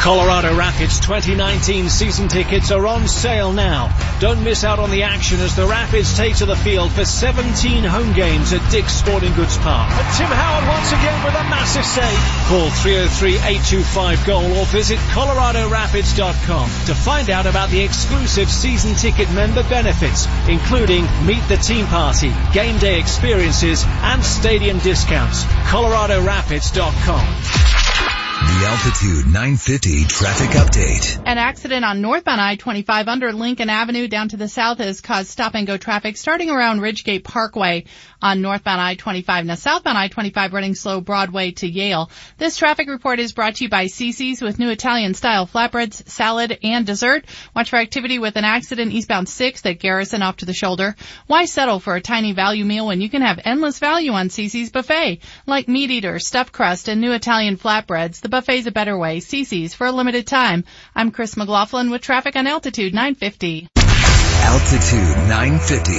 Colorado 0.00 0.56
Rapids 0.56 1.00
2019 1.00 1.88
season 1.88 2.28
tickets 2.28 2.70
are 2.70 2.86
on 2.86 3.08
sale 3.08 3.52
now. 3.52 3.92
Don't 4.20 4.44
miss 4.44 4.62
out 4.62 4.78
on 4.78 4.90
the 4.90 5.02
action 5.02 5.40
as 5.40 5.56
the 5.56 5.66
Rapids 5.66 6.16
take 6.16 6.36
to 6.36 6.46
the 6.46 6.54
field 6.56 6.92
for 6.92 7.04
17 7.04 7.82
home 7.82 8.12
games 8.12 8.52
at 8.52 8.70
Dick's 8.70 8.92
Sporting 8.92 9.34
Goods 9.34 9.58
Park. 9.58 9.90
And 9.90 10.16
Tim 10.16 10.28
Howard 10.28 10.68
once 10.68 10.92
again 10.92 11.24
with 11.24 11.34
a 11.34 11.42
massive 11.50 11.84
save. 11.84 12.16
Call 12.48 12.70
303-825-GOAL 12.70 14.58
or 14.58 14.66
visit 14.66 14.98
coloradorapids.com 15.10 16.70
to 16.86 16.94
find 16.94 17.28
out 17.28 17.46
about 17.46 17.70
the 17.70 17.80
exclusive 17.80 18.48
season 18.48 18.94
ticket 18.94 19.28
member 19.32 19.64
benefits, 19.64 20.28
including 20.48 21.08
meet 21.26 21.42
the 21.48 21.56
team 21.56 21.86
party, 21.86 22.32
game 22.52 22.78
day 22.78 23.00
experiences, 23.00 23.82
and 23.86 24.24
stadium 24.24 24.78
discounts. 24.78 25.42
coloradorapids.com. 25.66 28.27
The 28.40 28.66
Altitude 28.66 29.26
950 29.26 30.04
traffic 30.04 30.50
update. 30.50 31.20
An 31.26 31.38
accident 31.38 31.84
on 31.84 32.00
northbound 32.00 32.40
I-25 32.40 33.08
under 33.08 33.32
Lincoln 33.32 33.68
Avenue 33.68 34.06
down 34.06 34.28
to 34.28 34.36
the 34.36 34.46
south 34.46 34.78
has 34.78 35.00
caused 35.00 35.28
stop 35.28 35.56
and 35.56 35.66
go 35.66 35.76
traffic 35.76 36.16
starting 36.16 36.48
around 36.48 36.80
Ridgegate 36.80 37.24
Parkway 37.24 37.86
on 38.22 38.40
northbound 38.40 38.80
I-25. 38.80 39.46
Now 39.46 39.56
southbound 39.56 39.98
I-25 39.98 40.52
running 40.52 40.76
slow 40.76 41.00
Broadway 41.00 41.50
to 41.52 41.68
Yale. 41.68 42.10
This 42.36 42.56
traffic 42.56 42.88
report 42.88 43.18
is 43.18 43.32
brought 43.32 43.56
to 43.56 43.64
you 43.64 43.70
by 43.70 43.86
CC's 43.86 44.40
with 44.40 44.60
new 44.60 44.70
Italian 44.70 45.14
style 45.14 45.46
flatbreads, 45.46 46.08
salad, 46.08 46.58
and 46.62 46.86
dessert. 46.86 47.24
Watch 47.56 47.70
for 47.70 47.76
activity 47.76 48.20
with 48.20 48.36
an 48.36 48.44
accident 48.44 48.92
eastbound 48.92 49.28
6 49.28 49.66
at 49.66 49.80
Garrison 49.80 50.22
off 50.22 50.36
to 50.36 50.46
the 50.46 50.54
shoulder. 50.54 50.94
Why 51.26 51.44
settle 51.46 51.80
for 51.80 51.96
a 51.96 52.00
tiny 52.00 52.34
value 52.34 52.64
meal 52.64 52.86
when 52.86 53.00
you 53.00 53.10
can 53.10 53.22
have 53.22 53.40
endless 53.44 53.80
value 53.80 54.12
on 54.12 54.28
CC's 54.28 54.70
buffet? 54.70 55.20
Like 55.44 55.66
meat 55.66 55.90
eater, 55.90 56.20
stuffed 56.20 56.52
crust, 56.52 56.88
and 56.88 57.00
new 57.00 57.12
Italian 57.12 57.56
flatbreads. 57.56 58.27
The 58.28 58.42
buffet's 58.42 58.66
a 58.66 58.70
better 58.70 58.94
way. 58.94 59.20
CC's 59.20 59.72
for 59.72 59.86
a 59.86 59.90
limited 59.90 60.26
time. 60.26 60.64
I'm 60.94 61.12
Chris 61.12 61.34
McLaughlin 61.34 61.88
with 61.88 62.02
traffic 62.02 62.36
on 62.36 62.46
Altitude 62.46 62.92
950. 62.92 63.68
Altitude 63.74 65.16
950, 65.30 65.92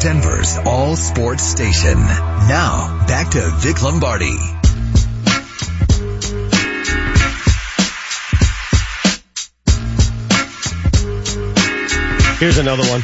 Denver's 0.00 0.56
all 0.64 0.96
sports 0.96 1.42
station. 1.42 1.98
Now, 1.98 3.04
back 3.06 3.32
to 3.32 3.50
Vic 3.56 3.82
Lombardi. 3.82 4.34
Here's 12.38 12.56
another 12.56 12.84
one. 12.88 13.02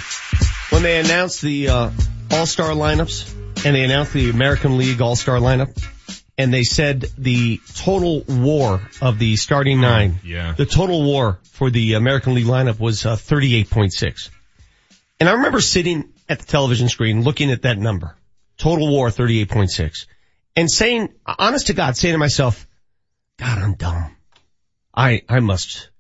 When 0.70 0.82
they 0.82 1.01
announced 1.01 1.43
the 1.43 1.69
uh, 1.69 1.90
All-Star 2.31 2.70
lineups 2.70 3.31
and 3.66 3.77
they 3.77 3.85
announced 3.85 4.15
the 4.15 4.31
American 4.31 4.78
League 4.78 5.02
All-Star 5.02 5.36
lineup 5.36 5.77
and 6.40 6.54
they 6.54 6.62
said 6.62 7.04
the 7.18 7.60
total 7.74 8.22
war 8.22 8.80
of 9.02 9.18
the 9.18 9.36
starting 9.36 9.82
nine, 9.82 10.20
yeah. 10.24 10.54
the 10.56 10.64
total 10.64 11.02
war 11.02 11.38
for 11.44 11.68
the 11.68 11.92
American 11.94 12.32
League 12.32 12.46
lineup 12.46 12.80
was 12.80 13.04
uh, 13.04 13.14
38.6. 13.14 14.30
And 15.20 15.28
I 15.28 15.32
remember 15.32 15.60
sitting 15.60 16.14
at 16.30 16.38
the 16.38 16.46
television 16.46 16.88
screen 16.88 17.24
looking 17.24 17.50
at 17.50 17.62
that 17.62 17.76
number, 17.76 18.16
total 18.56 18.88
war 18.88 19.08
38.6 19.08 20.06
and 20.56 20.70
saying, 20.70 21.10
honest 21.26 21.66
to 21.66 21.74
God, 21.74 21.94
saying 21.98 22.14
to 22.14 22.18
myself, 22.18 22.66
God, 23.36 23.58
I'm 23.58 23.74
dumb. 23.74 24.16
I, 24.94 25.20
I 25.28 25.40
must, 25.40 25.90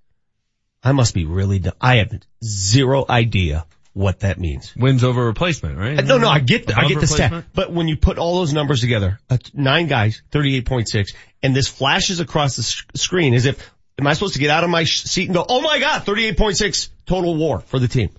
I 0.82 0.92
must 0.92 1.12
be 1.12 1.26
really 1.26 1.58
dumb. 1.58 1.74
I 1.82 1.96
have 1.96 2.18
zero 2.42 3.04
idea 3.06 3.66
what 4.00 4.20
that 4.20 4.38
means. 4.38 4.74
Wins 4.76 5.04
over 5.04 5.24
replacement, 5.26 5.78
right? 5.78 5.98
Uh, 5.98 6.02
No, 6.02 6.18
no, 6.18 6.28
I 6.28 6.40
get 6.40 6.66
the, 6.66 6.76
I 6.76 6.86
get 6.88 7.00
the 7.00 7.06
stat. 7.06 7.44
But 7.54 7.72
when 7.72 7.86
you 7.88 7.96
put 7.96 8.18
all 8.18 8.38
those 8.38 8.52
numbers 8.52 8.80
together, 8.80 9.18
uh, 9.28 9.38
nine 9.54 9.86
guys, 9.86 10.22
38.6, 10.32 11.14
and 11.42 11.54
this 11.54 11.68
flashes 11.68 12.20
across 12.20 12.56
the 12.56 12.62
s- 12.62 12.82
screen 13.00 13.34
as 13.34 13.46
if, 13.46 13.70
am 13.98 14.06
I 14.06 14.14
supposed 14.14 14.34
to 14.34 14.40
get 14.40 14.50
out 14.50 14.64
of 14.64 14.70
my 14.70 14.84
sh- 14.84 15.02
seat 15.02 15.26
and 15.26 15.34
go, 15.34 15.44
oh 15.48 15.60
my 15.60 15.78
God, 15.78 16.04
38.6 16.04 16.88
total 17.06 17.36
war 17.36 17.60
for 17.60 17.78
the 17.78 17.88
team? 17.88 18.10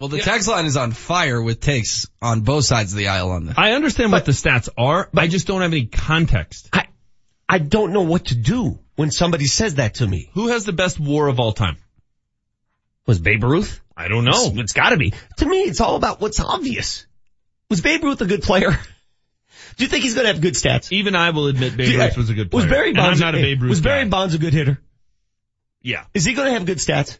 Well, 0.00 0.08
the 0.08 0.18
text 0.18 0.48
line 0.48 0.66
is 0.66 0.76
on 0.76 0.92
fire 0.92 1.40
with 1.42 1.60
takes 1.60 2.06
on 2.20 2.42
both 2.42 2.64
sides 2.66 2.92
of 2.92 2.98
the 2.98 3.08
aisle 3.08 3.30
on 3.30 3.46
this. 3.46 3.54
I 3.56 3.72
understand 3.72 4.12
what 4.12 4.24
the 4.26 4.32
stats 4.32 4.68
are, 4.76 5.08
but 5.12 5.22
I 5.24 5.28
just 5.28 5.46
don't 5.46 5.62
have 5.62 5.72
any 5.72 5.86
context. 5.86 6.68
I, 6.72 6.86
I 7.48 7.58
don't 7.58 7.92
know 7.92 8.02
what 8.02 8.26
to 8.26 8.34
do 8.34 8.78
when 8.96 9.10
somebody 9.10 9.46
says 9.46 9.76
that 9.76 9.94
to 9.94 10.06
me. 10.06 10.28
Who 10.34 10.48
has 10.48 10.64
the 10.64 10.72
best 10.72 10.98
war 11.00 11.28
of 11.28 11.40
all 11.40 11.52
time? 11.52 11.76
Was 13.06 13.18
Babe 13.20 13.44
Ruth? 13.44 13.80
I 13.96 14.08
don't 14.08 14.24
know. 14.24 14.46
It's, 14.46 14.58
it's 14.58 14.72
gotta 14.72 14.96
be. 14.96 15.14
To 15.38 15.46
me, 15.46 15.62
it's 15.62 15.80
all 15.80 15.96
about 15.96 16.20
what's 16.20 16.40
obvious. 16.40 17.06
Was 17.70 17.80
Babe 17.80 18.02
Ruth 18.02 18.20
a 18.20 18.26
good 18.26 18.42
player? 18.42 18.70
Do 19.76 19.84
you 19.84 19.88
think 19.88 20.04
he's 20.04 20.14
gonna 20.14 20.28
have 20.28 20.40
good 20.40 20.54
stats? 20.54 20.92
Even 20.92 21.14
I 21.16 21.30
will 21.30 21.46
admit 21.46 21.76
Babe. 21.76 21.98
Ruth 21.98 22.16
was 22.16 22.30
a 22.30 22.34
good 22.34 22.50
player. 22.50 22.64
Was 22.64 22.70
Barry 22.70 22.92
Bonds 22.92 23.20
I'm 23.20 23.32
not 23.32 23.38
a 23.38 23.42
Babe 23.42 23.62
Ruth 23.62 23.70
Was 23.70 23.80
Barry 23.80 24.04
guy. 24.04 24.10
Bonds 24.10 24.34
a 24.34 24.38
good 24.38 24.52
hitter? 24.52 24.80
Yeah. 25.82 26.04
Is 26.14 26.24
he 26.24 26.34
gonna 26.34 26.52
have 26.52 26.66
good 26.66 26.78
stats? 26.78 27.18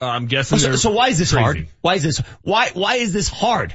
Uh, 0.00 0.06
I'm 0.06 0.26
guessing 0.26 0.58
So, 0.58 0.76
so 0.76 0.90
why 0.90 1.08
is 1.08 1.18
this 1.18 1.32
crazy. 1.32 1.42
hard? 1.42 1.68
Why 1.82 1.94
is 1.96 2.02
this, 2.02 2.18
why, 2.42 2.70
why 2.72 2.94
is 2.96 3.12
this 3.12 3.28
hard? 3.28 3.74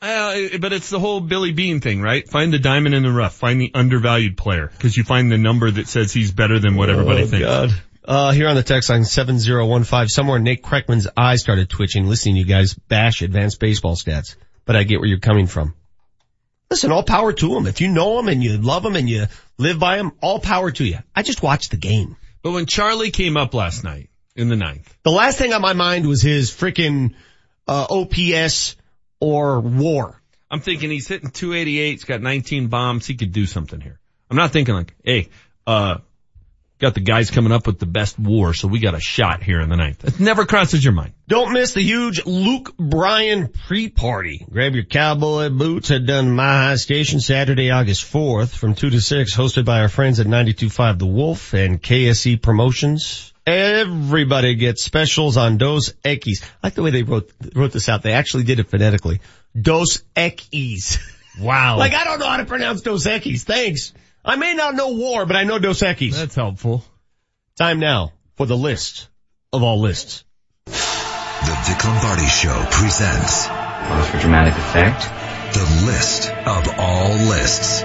Uh, 0.00 0.58
but 0.60 0.72
it's 0.72 0.88
the 0.88 0.98
whole 0.98 1.20
Billy 1.20 1.52
Beane 1.52 1.80
thing, 1.80 2.00
right? 2.00 2.26
Find 2.26 2.52
the 2.52 2.58
diamond 2.58 2.94
in 2.94 3.02
the 3.02 3.10
rough. 3.10 3.34
Find 3.34 3.60
the 3.60 3.70
undervalued 3.74 4.36
player. 4.36 4.70
Cause 4.78 4.96
you 4.96 5.04
find 5.04 5.30
the 5.30 5.36
number 5.38 5.70
that 5.70 5.88
says 5.88 6.12
he's 6.12 6.30
better 6.30 6.58
than 6.58 6.76
what 6.76 6.88
everybody 6.88 7.22
oh, 7.22 7.26
thinks. 7.26 7.46
God. 7.46 7.70
Uh, 8.10 8.32
here 8.32 8.48
on 8.48 8.56
the 8.56 8.62
text 8.64 8.90
line 8.90 9.04
7015, 9.04 10.08
somewhere 10.08 10.40
Nate 10.40 10.64
Kreckman's 10.64 11.06
eyes 11.16 11.42
started 11.42 11.70
twitching 11.70 12.06
listening 12.06 12.34
to 12.34 12.40
you 12.40 12.44
guys 12.44 12.74
bash 12.74 13.22
advanced 13.22 13.60
baseball 13.60 13.94
stats. 13.94 14.34
But 14.64 14.74
I 14.74 14.82
get 14.82 14.98
where 14.98 15.08
you're 15.08 15.20
coming 15.20 15.46
from. 15.46 15.76
Listen, 16.70 16.90
all 16.90 17.04
power 17.04 17.32
to 17.32 17.56
him. 17.56 17.68
If 17.68 17.80
you 17.80 17.86
know 17.86 18.18
him 18.18 18.26
and 18.26 18.42
you 18.42 18.58
love 18.58 18.84
him 18.84 18.96
and 18.96 19.08
you 19.08 19.26
live 19.58 19.78
by 19.78 19.98
him, 19.98 20.10
all 20.20 20.40
power 20.40 20.72
to 20.72 20.84
you. 20.84 20.98
I 21.14 21.22
just 21.22 21.40
watched 21.40 21.70
the 21.70 21.76
game. 21.76 22.16
But 22.42 22.50
when 22.50 22.66
Charlie 22.66 23.12
came 23.12 23.36
up 23.36 23.54
last 23.54 23.84
night 23.84 24.10
in 24.34 24.48
the 24.48 24.56
ninth, 24.56 24.92
The 25.04 25.12
last 25.12 25.38
thing 25.38 25.52
on 25.52 25.62
my 25.62 25.74
mind 25.74 26.04
was 26.08 26.20
his 26.20 26.50
freaking, 26.50 27.14
uh, 27.68 27.86
OPS 27.88 28.74
or 29.20 29.60
war. 29.60 30.20
I'm 30.50 30.58
thinking 30.58 30.90
he's 30.90 31.06
hitting 31.06 31.30
288. 31.30 31.90
He's 31.92 32.04
got 32.04 32.22
19 32.22 32.66
bombs. 32.66 33.06
He 33.06 33.14
could 33.14 33.30
do 33.30 33.46
something 33.46 33.80
here. 33.80 34.00
I'm 34.28 34.36
not 34.36 34.50
thinking 34.50 34.74
like, 34.74 34.96
hey, 35.04 35.28
uh, 35.64 35.98
got 36.80 36.94
the 36.94 37.00
guys 37.00 37.30
coming 37.30 37.52
up 37.52 37.66
with 37.66 37.78
the 37.78 37.86
best 37.86 38.18
war, 38.18 38.54
so 38.54 38.66
we 38.66 38.80
got 38.80 38.94
a 38.94 39.00
shot 39.00 39.42
here 39.42 39.60
in 39.60 39.68
the 39.68 39.76
ninth. 39.76 40.04
It 40.04 40.18
never 40.18 40.46
crosses 40.46 40.82
your 40.82 40.94
mind. 40.94 41.12
Don't 41.28 41.52
miss 41.52 41.74
the 41.74 41.82
huge 41.82 42.24
Luke 42.26 42.76
Bryan 42.76 43.48
pre-party. 43.48 44.46
Grab 44.50 44.74
your 44.74 44.84
cowboy 44.84 45.50
boots 45.50 45.90
at 45.90 46.06
Dun 46.06 46.30
My 46.30 46.68
High 46.68 46.76
Station 46.76 47.20
Saturday, 47.20 47.70
August 47.70 48.10
4th 48.10 48.48
from 48.48 48.74
2 48.74 48.90
to 48.90 49.00
6, 49.00 49.36
hosted 49.36 49.64
by 49.64 49.80
our 49.80 49.88
friends 49.88 50.18
at 50.18 50.26
92.5 50.26 50.98
The 50.98 51.06
Wolf 51.06 51.54
and 51.54 51.80
KSE 51.80 52.40
Promotions. 52.42 53.32
Everybody 53.46 54.54
gets 54.54 54.82
specials 54.82 55.36
on 55.36 55.58
Dos 55.58 55.92
Equis. 56.04 56.42
I 56.42 56.46
like 56.68 56.74
the 56.74 56.82
way 56.82 56.90
they 56.90 57.02
wrote, 57.02 57.30
wrote 57.54 57.72
this 57.72 57.88
out. 57.88 58.02
They 58.02 58.12
actually 58.12 58.44
did 58.44 58.58
it 58.58 58.68
phonetically. 58.68 59.20
Dos 59.60 60.02
Equis. 60.16 60.98
Wow. 61.38 61.76
like 61.78 61.92
I 61.92 62.04
don't 62.04 62.20
know 62.20 62.28
how 62.28 62.36
to 62.38 62.44
pronounce 62.44 62.82
Dos 62.82 63.06
Equis. 63.06 63.42
Thanks. 63.42 63.92
I 64.24 64.36
may 64.36 64.54
not 64.54 64.74
know 64.74 64.92
war, 64.92 65.24
but 65.26 65.36
I 65.36 65.44
know 65.44 65.58
Dos 65.58 65.80
Equis. 65.80 66.14
That's 66.14 66.34
helpful. 66.34 66.84
Time 67.56 67.80
now 67.80 68.12
for 68.36 68.46
the 68.46 68.56
list 68.56 69.08
of 69.52 69.62
all 69.62 69.80
lists. 69.80 70.24
The 70.66 70.72
Vic 71.66 71.84
Lombardi 71.84 72.26
Show 72.26 72.66
presents. 72.70 73.46
Pause 73.48 74.08
for 74.10 74.18
dramatic 74.18 74.54
effect. 74.54 75.02
The 75.54 75.84
list 75.86 76.30
of 76.30 76.68
all 76.78 77.08
lists. 77.28 77.80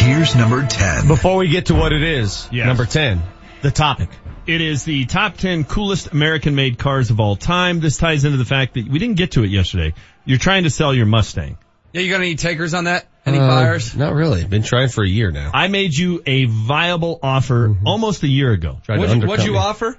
Here's 0.00 0.34
number 0.34 0.66
10. 0.66 1.06
Before 1.08 1.36
we 1.36 1.48
get 1.48 1.66
to 1.66 1.74
what 1.74 1.92
it 1.92 2.02
is, 2.02 2.48
Yes. 2.50 2.66
number 2.66 2.86
10, 2.86 3.22
the 3.62 3.70
topic. 3.70 4.08
It 4.46 4.60
is 4.62 4.84
the 4.84 5.04
top 5.04 5.36
10 5.36 5.64
coolest 5.64 6.08
American 6.12 6.54
made 6.54 6.78
cars 6.78 7.10
of 7.10 7.20
all 7.20 7.36
time. 7.36 7.80
This 7.80 7.98
ties 7.98 8.24
into 8.24 8.38
the 8.38 8.44
fact 8.44 8.74
that 8.74 8.88
we 8.88 8.98
didn't 8.98 9.16
get 9.16 9.32
to 9.32 9.44
it 9.44 9.50
yesterday. 9.50 9.92
You're 10.24 10.38
trying 10.38 10.64
to 10.64 10.70
sell 10.70 10.94
your 10.94 11.06
Mustang. 11.06 11.58
Yeah, 11.92 12.00
you 12.00 12.10
got 12.10 12.20
any 12.22 12.34
takers 12.36 12.72
on 12.72 12.84
that? 12.84 13.06
Any 13.26 13.38
Uh, 13.38 13.46
buyers? 13.48 13.94
Not 13.96 14.14
really. 14.14 14.44
Been 14.44 14.62
trying 14.62 14.88
for 14.88 15.04
a 15.04 15.08
year 15.08 15.30
now. 15.30 15.50
I 15.52 15.68
made 15.68 15.94
you 15.94 16.22
a 16.26 16.46
viable 16.46 17.18
offer 17.22 17.76
almost 17.84 18.22
a 18.22 18.28
year 18.28 18.52
ago. 18.52 18.78
Tried 18.84 18.98
What'd, 18.98 19.22
you- 19.22 19.28
what'd 19.28 19.44
you 19.44 19.52
me. 19.52 19.58
offer? 19.58 19.96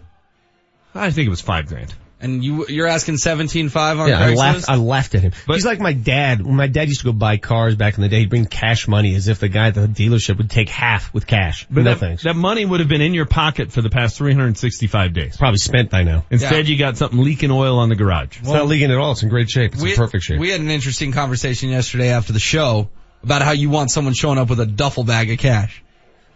I 0.95 1.11
think 1.11 1.27
it 1.27 1.30
was 1.30 1.41
five 1.41 1.68
grand. 1.68 1.93
And 2.23 2.43
you, 2.43 2.68
you're 2.68 2.85
asking 2.85 3.15
17.5 3.15 3.99
on 3.99 4.07
Yeah, 4.07 4.19
I 4.19 4.27
Craigslist? 4.34 4.35
laughed, 4.38 4.69
I 4.69 4.76
laughed 4.76 5.15
at 5.15 5.22
him. 5.23 5.31
He's 5.48 5.65
like 5.65 5.80
my 5.80 5.93
dad. 5.93 6.45
When 6.45 6.56
my 6.56 6.68
dad 6.68 6.88
used 6.88 6.99
to 6.99 7.06
go 7.06 7.14
buy 7.14 7.38
cars 7.38 7.76
back 7.76 7.95
in 7.98 8.03
the 8.03 8.10
day, 8.10 8.19
he'd 8.19 8.30
bring 8.30 8.45
cash 8.45 8.88
money 8.88 9.15
as 9.15 9.27
if 9.27 9.39
the 9.39 9.49
guy 9.49 9.68
at 9.68 9.73
the 9.73 9.88
dealership 9.88 10.38
would 10.38 10.49
take 10.49 10.69
half 10.69 11.11
with 11.15 11.26
cash. 11.26 11.65
But 11.72 11.84
no 11.84 11.89
that, 11.91 11.99
thanks. 11.99 12.23
that 12.23 12.35
money 12.35 12.64
would 12.64 12.80
have 12.80 12.89
been 12.89 13.02
in 13.02 13.15
your 13.15 13.26
pocket 13.26 13.72
for 13.72 13.81
the 13.81 13.89
past 13.89 14.18
365 14.18 15.14
days. 15.14 15.38
Probably 15.38 15.57
spent 15.57 15.89
by 15.89 16.03
now. 16.03 16.23
Instead, 16.30 16.68
you 16.69 16.77
got 16.77 16.95
something 16.98 17.19
leaking 17.19 17.49
oil 17.49 17.80
on 17.80 17.89
the 17.89 17.95
garage. 17.95 18.38
It's 18.39 18.48
not 18.48 18.68
leaking 18.68 18.91
at 18.91 18.98
all. 18.98 19.14
It's 19.14 19.23
in 19.23 19.30
great 19.30 19.49
shape. 19.49 19.73
It's 19.73 19.81
we, 19.81 19.91
in 19.91 19.95
perfect 19.98 20.23
shape. 20.23 20.39
We 20.39 20.49
had 20.52 20.61
an 20.61 20.69
interesting 20.69 21.14
conversation 21.14 21.69
yesterday 21.69 22.10
after 22.10 22.34
the 22.34 22.39
show 22.39 22.89
about 23.23 23.41
how 23.41 23.52
you 23.52 23.69
want 23.69 23.91
someone 23.91 24.14
showing 24.14 24.38
up 24.38 24.49
with 24.49 24.60
a 24.60 24.65
duffel 24.65 25.03
bag 25.03 25.31
of 25.31 25.39
cash. 25.39 25.84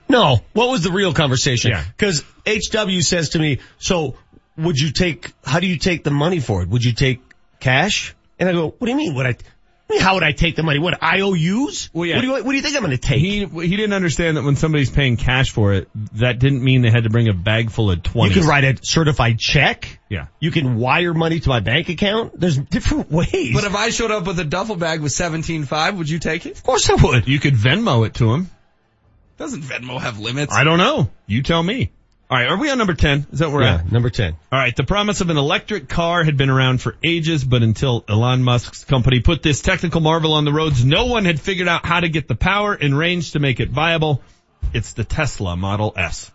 No. 0.07 0.39
What 0.53 0.69
was 0.69 0.83
the 0.83 0.91
real 0.91 1.13
conversation? 1.13 1.71
Yeah. 1.71 1.83
Cause 1.97 2.23
HW 2.47 3.01
says 3.01 3.29
to 3.29 3.39
me, 3.39 3.59
so 3.79 4.15
would 4.57 4.77
you 4.77 4.91
take, 4.91 5.31
how 5.43 5.59
do 5.59 5.67
you 5.67 5.77
take 5.77 6.03
the 6.03 6.11
money 6.11 6.39
for 6.39 6.61
it? 6.61 6.69
Would 6.69 6.83
you 6.83 6.93
take 6.93 7.21
cash? 7.59 8.15
And 8.39 8.49
I 8.49 8.51
go, 8.51 8.69
what 8.69 8.85
do 8.85 8.91
you 8.91 8.97
mean? 8.97 9.15
Would 9.15 9.25
I, 9.25 9.35
how 9.99 10.15
would 10.15 10.23
I 10.23 10.31
take 10.31 10.55
the 10.55 10.63
money? 10.63 10.79
What, 10.79 11.01
IOUs? 11.03 11.89
Well, 11.93 12.05
yeah. 12.05 12.15
What 12.15 12.21
do 12.21 12.27
you, 12.27 12.33
what 12.33 12.43
do 12.43 12.55
you 12.55 12.61
think 12.61 12.75
I'm 12.75 12.81
going 12.81 12.91
to 12.91 12.97
take? 12.97 13.19
He 13.19 13.45
he 13.45 13.75
didn't 13.75 13.93
understand 13.93 14.37
that 14.37 14.43
when 14.43 14.55
somebody's 14.55 14.89
paying 14.89 15.15
cash 15.15 15.51
for 15.51 15.73
it, 15.73 15.89
that 16.13 16.39
didn't 16.39 16.63
mean 16.63 16.81
they 16.81 16.89
had 16.89 17.03
to 17.03 17.09
bring 17.09 17.27
a 17.27 17.33
bag 17.33 17.69
full 17.69 17.91
of 17.91 18.01
twenty. 18.01 18.35
you 18.35 18.41
twenty. 18.41 18.41
can 18.41 18.49
write 18.49 18.63
a 18.63 18.85
certified 18.85 19.37
check. 19.39 19.99
Yeah. 20.09 20.27
You 20.39 20.51
can 20.51 20.75
wire 20.75 21.13
money 21.13 21.39
to 21.39 21.49
my 21.49 21.59
bank 21.59 21.89
account. 21.89 22.39
There's 22.39 22.57
different 22.57 23.11
ways. 23.11 23.53
But 23.53 23.63
if 23.63 23.75
I 23.75 23.89
showed 23.89 24.11
up 24.11 24.25
with 24.25 24.39
a 24.39 24.43
duffel 24.43 24.75
bag 24.75 25.01
with 25.01 25.11
17.5, 25.11 25.97
would 25.97 26.09
you 26.09 26.19
take 26.19 26.45
it? 26.45 26.57
of 26.57 26.63
course 26.63 26.89
I 26.89 26.95
would. 26.95 27.27
You 27.27 27.39
could 27.39 27.53
Venmo 27.53 28.05
it 28.05 28.15
to 28.15 28.33
him. 28.33 28.49
Doesn't 29.37 29.63
Venmo 29.63 29.99
have 29.99 30.19
limits? 30.19 30.53
I 30.53 30.63
don't 30.63 30.77
know. 30.77 31.09
You 31.27 31.43
tell 31.43 31.61
me. 31.61 31.91
All 32.27 32.37
right, 32.37 32.47
are 32.49 32.57
we 32.57 32.71
on 32.71 32.77
number 32.79 32.95
ten? 32.95 33.27
Is 33.31 33.39
that 33.39 33.49
where 33.49 33.57
we're 33.57 33.63
Yeah, 33.65 33.75
at? 33.75 33.91
number 33.91 34.09
10. 34.09 34.33
All 34.51 34.59
right, 34.59 34.75
the 34.75 34.83
promise 34.83 35.21
of 35.21 35.29
an 35.29 35.37
electric 35.37 35.87
car 35.87 36.23
had 36.23 36.37
been 36.37 36.49
around 36.49 36.81
for 36.81 36.95
ages, 37.03 37.43
but 37.43 37.61
until 37.61 38.03
Elon 38.09 38.41
Musk's 38.43 38.83
company 38.83 39.19
put 39.19 39.43
this 39.43 39.61
technical 39.61 40.01
marvel 40.01 40.33
on 40.33 40.43
the 40.43 40.51
roads, 40.51 40.83
no 40.83 41.05
one 41.05 41.25
had 41.25 41.39
figured 41.39 41.67
out 41.67 41.85
how 41.85 41.99
to 41.99 42.09
get 42.09 42.27
the 42.27 42.33
power 42.35 42.73
and 42.73 42.97
range 42.97 43.33
to 43.33 43.39
make 43.39 43.59
it 43.59 43.69
viable. 43.69 44.23
It's 44.73 44.93
the 44.93 45.03
Tesla 45.03 45.55
Model 45.55 45.93
S. 45.95 46.31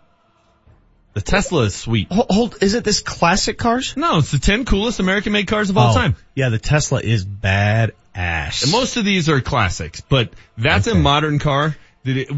The 1.13 1.21
Tesla 1.21 1.63
is 1.63 1.75
sweet. 1.75 2.09
Hold, 2.09 2.27
hold, 2.29 2.63
is 2.63 2.73
it 2.73 2.85
this 2.85 3.01
classic 3.01 3.57
cars? 3.57 3.97
No, 3.97 4.19
it's 4.19 4.31
the 4.31 4.39
10 4.39 4.63
coolest 4.63 5.01
American 5.01 5.33
made 5.33 5.47
cars 5.47 5.69
of 5.69 5.77
all 5.77 5.91
Oh, 5.91 5.93
time. 5.93 6.15
Yeah, 6.35 6.47
the 6.47 6.57
Tesla 6.57 7.01
is 7.01 7.25
bad 7.25 7.91
ass. 8.15 8.63
And 8.63 8.71
most 8.71 8.95
of 8.95 9.03
these 9.03 9.27
are 9.27 9.41
classics, 9.41 9.99
but 10.07 10.31
that's 10.57 10.87
a 10.87 10.95
modern 10.95 11.37
car 11.39 11.75
that 12.05 12.15
it, 12.15 12.29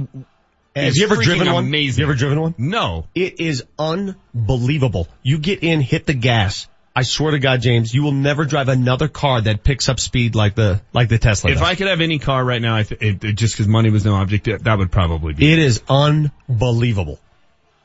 Have 0.76 0.94
you 0.95 1.06
ever 1.06 1.18
driven 1.18 1.52
one? 1.52 1.66
Amazing. 1.66 2.02
You 2.02 2.08
ever 2.08 2.16
driven 2.18 2.41
one? 2.41 2.56
No. 2.58 3.08
It 3.14 3.40
is 3.40 3.64
unbelievable. 3.78 5.08
You 5.22 5.38
get 5.38 5.64
in, 5.64 5.82
hit 5.82 6.06
the 6.06 6.14
gas. 6.14 6.68
I 6.95 7.04
swear 7.04 7.32
to 7.32 7.40
God, 7.40 7.62
James, 7.62 7.94
you 7.94 8.04
will 8.04 8.12
never 8.12 8.45
drive 8.45 8.70
another 8.70 9.08
car 9.08 9.41
that 9.41 9.64
picks 9.64 9.90
up 9.90 10.00
speed 10.00 10.36
like 10.36 10.54
the, 10.56 10.82
like 10.94 11.10
the 11.10 11.18
Tesla 11.18 11.52
If 11.52 11.58
does. 11.58 11.68
I 11.68 11.76
could 11.76 11.88
have 11.88 12.02
any 12.02 12.20
car 12.20 12.44
right 12.44 12.62
now, 12.62 12.76
I 12.76 12.84
th- 12.84 13.02
it, 13.02 13.24
it, 13.24 13.34
just 13.34 13.56
because 13.56 13.68
money 13.68 13.90
was 13.90 14.06
no 14.06 14.14
object, 14.16 14.45
that 14.45 14.64
that 14.66 14.78
would 14.78 14.91
probably 14.91 15.34
be. 15.34 15.52
it 15.52 15.60
is 15.60 15.82
unbelievable. 15.90 17.20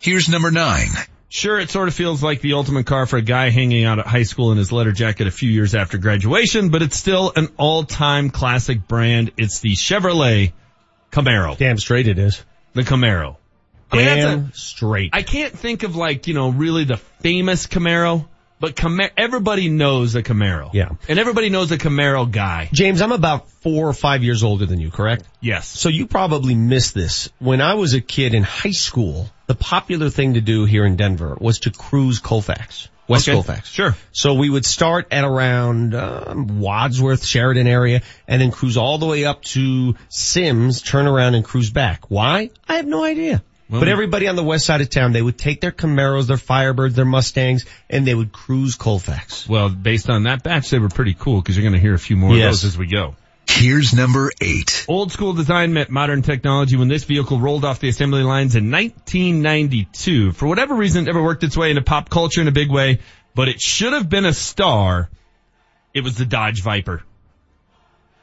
Here's 0.01 0.29
number 0.29 0.51
9. 0.51 0.89
Sure, 1.31 1.59
it 1.59 1.71
sort 1.71 1.89
of 1.89 1.95
feels 1.95 2.23
like 2.23 2.41
the 2.41 2.55
ultimate 2.55 2.87
car 2.87 3.05
for 3.07 3.17
a 3.17 3.23
guy 3.23 3.51
hanging 3.51 3.85
out 3.85 3.99
at 3.99 4.07
high 4.07 4.23
school 4.23 4.53
in 4.53 4.59
his 4.59 4.73
letter 4.73 4.93
jacket 4.93 5.27
a 5.27 5.31
few 5.31 5.51
years 5.51 5.75
after 5.75 5.99
graduation, 5.99 6.71
but 6.71 6.81
it's 6.81 6.97
still 6.97 7.33
an 7.37 7.49
all-time 7.59 8.31
classic 8.31 8.87
brand. 8.89 9.33
It's 9.37 9.61
the 9.61 9.73
Chevrolet 9.73 10.53
Camaro. 11.13 11.57
Damn 11.57 11.77
straight 11.79 12.09
it 12.09 12.19
is. 12.19 12.43
The 12.75 12.83
Camaro. 12.83 13.37
I 13.91 13.97
mean, 13.97 14.05
that's 14.05 14.25
Damn 14.25 14.39
a, 14.41 14.55
straight. 14.55 15.11
I 15.15 15.23
can't 15.23 15.57
think 15.57 15.83
of 15.83 15.97
like, 15.97 16.27
you 16.27 16.35
know, 16.35 16.51
really 16.51 16.85
the 16.85 16.99
famous 16.99 17.67
Camaro, 17.67 18.27
but 18.61 18.77
Camaro, 18.77 19.11
everybody 19.17 19.69
knows 19.69 20.15
a 20.15 20.23
Camaro. 20.23 20.75
Yeah. 20.75 20.91
And 21.09 21.19
everybody 21.19 21.49
knows 21.49 21.73
a 21.73 21.79
Camaro 21.79 22.31
guy. 22.31 22.69
James, 22.73 23.01
I'm 23.01 23.13
about 23.13 23.49
four 23.49 23.89
or 23.89 23.95
five 23.95 24.23
years 24.23 24.43
older 24.43 24.67
than 24.67 24.81
you, 24.81 24.91
correct? 24.91 25.25
Yes. 25.41 25.69
So 25.69 25.89
you 25.89 26.07
probably 26.07 26.55
missed 26.55 26.95
this. 26.95 27.31
When 27.39 27.61
I 27.61 27.75
was 27.75 27.95
a 27.95 28.01
kid 28.01 28.35
in 28.35 28.43
high 28.43 28.73
school, 28.73 29.31
the 29.47 29.55
popular 29.55 30.11
thing 30.11 30.35
to 30.35 30.41
do 30.41 30.65
here 30.67 30.85
in 30.85 30.97
Denver 30.97 31.39
was 31.41 31.61
to 31.61 31.71
cruise 31.71 32.19
Colfax. 32.19 32.89
West 33.09 33.29
Okay. 33.29 33.35
Colfax. 33.37 33.69
Sure. 33.71 33.97
So 34.13 34.35
we 34.35 34.51
would 34.51 34.65
start 34.67 35.09
at 35.11 35.25
around 35.25 35.95
um, 35.95 36.61
Wadsworth, 36.61 37.25
Sheridan 37.25 37.67
area, 37.67 38.03
and 38.27 38.41
then 38.41 38.51
cruise 38.51 38.77
all 38.77 38.99
the 38.99 39.07
way 39.07 39.25
up 39.25 39.43
to 39.45 39.95
Simms, 40.09 40.83
turn 40.83 41.07
around 41.07 41.35
and 41.35 41.45
cruise 41.45 41.71
back. 41.71 42.11
Why? 42.11 42.51
I 42.69 42.77
have 42.77 42.87
no 42.87 43.03
idea. 43.03 43.43
Well, 43.71 43.81
but 43.81 43.89
everybody 43.89 44.29
on 44.29 44.37
the 44.37 44.43
west 44.45 44.65
side 44.65 44.81
of 44.81 44.89
town, 44.89 45.13
they 45.13 45.21
would 45.21 45.37
take 45.37 45.61
their 45.61 45.73
Camaros, 45.73 46.27
their 46.27 46.39
Firebirds, 46.39 46.95
their 46.95 47.05
Mustangs, 47.05 47.67
and 47.91 48.07
they 48.07 48.15
would 48.15 48.33
cruise 48.33 48.77
Colfax. 48.77 49.47
Well, 49.47 49.69
based 49.69 50.09
on 50.09 50.23
that 50.23 50.43
batch, 50.43 50.71
they 50.71 50.79
were 50.79 50.89
pretty 50.89 51.13
cool 51.13 51.41
because 51.43 51.55
you're 51.57 51.65
going 51.65 51.75
to 51.75 51.79
hear 51.81 51.93
a 51.95 51.99
few 51.99 52.17
more 52.17 52.35
Yes. 52.35 52.57
of 52.57 52.63
those 52.63 52.65
as 52.65 52.79
we 52.79 52.87
go. 52.87 53.15
Here's 53.49 53.93
number 53.95 54.31
8. 54.41 54.85
Old 54.89 55.11
school 55.11 55.33
design 55.33 55.73
met 55.73 55.91
modern 55.91 56.23
technology 56.23 56.77
when 56.77 56.89
this 56.89 57.05
vehicle 57.05 57.41
rolled 57.41 57.65
off 57.65 57.81
the 57.81 57.89
assembly 57.89 58.23
lines 58.23 58.55
in 58.55 58.71
1992. 58.71 60.33
For 60.33 60.47
whatever 60.47 60.75
reason, 60.75 61.03
it 61.03 61.07
never 61.07 61.23
worked 61.23 61.43
its 61.43 61.57
way 61.57 61.71
into 61.71 61.83
pop 61.83 62.09
culture 62.09 62.41
in 62.41 62.47
a 62.49 62.53
big 62.53 62.71
way, 62.71 63.01
but 63.35 63.49
it 63.49 63.61
should 63.61 63.93
have 63.95 64.09
been 64.09 64.27
a 64.27 64.33
star 64.35 65.09
It 65.95 66.05
was 66.05 66.17
the 66.17 66.27
Dodge 66.27 66.63
Viper. 66.63 67.03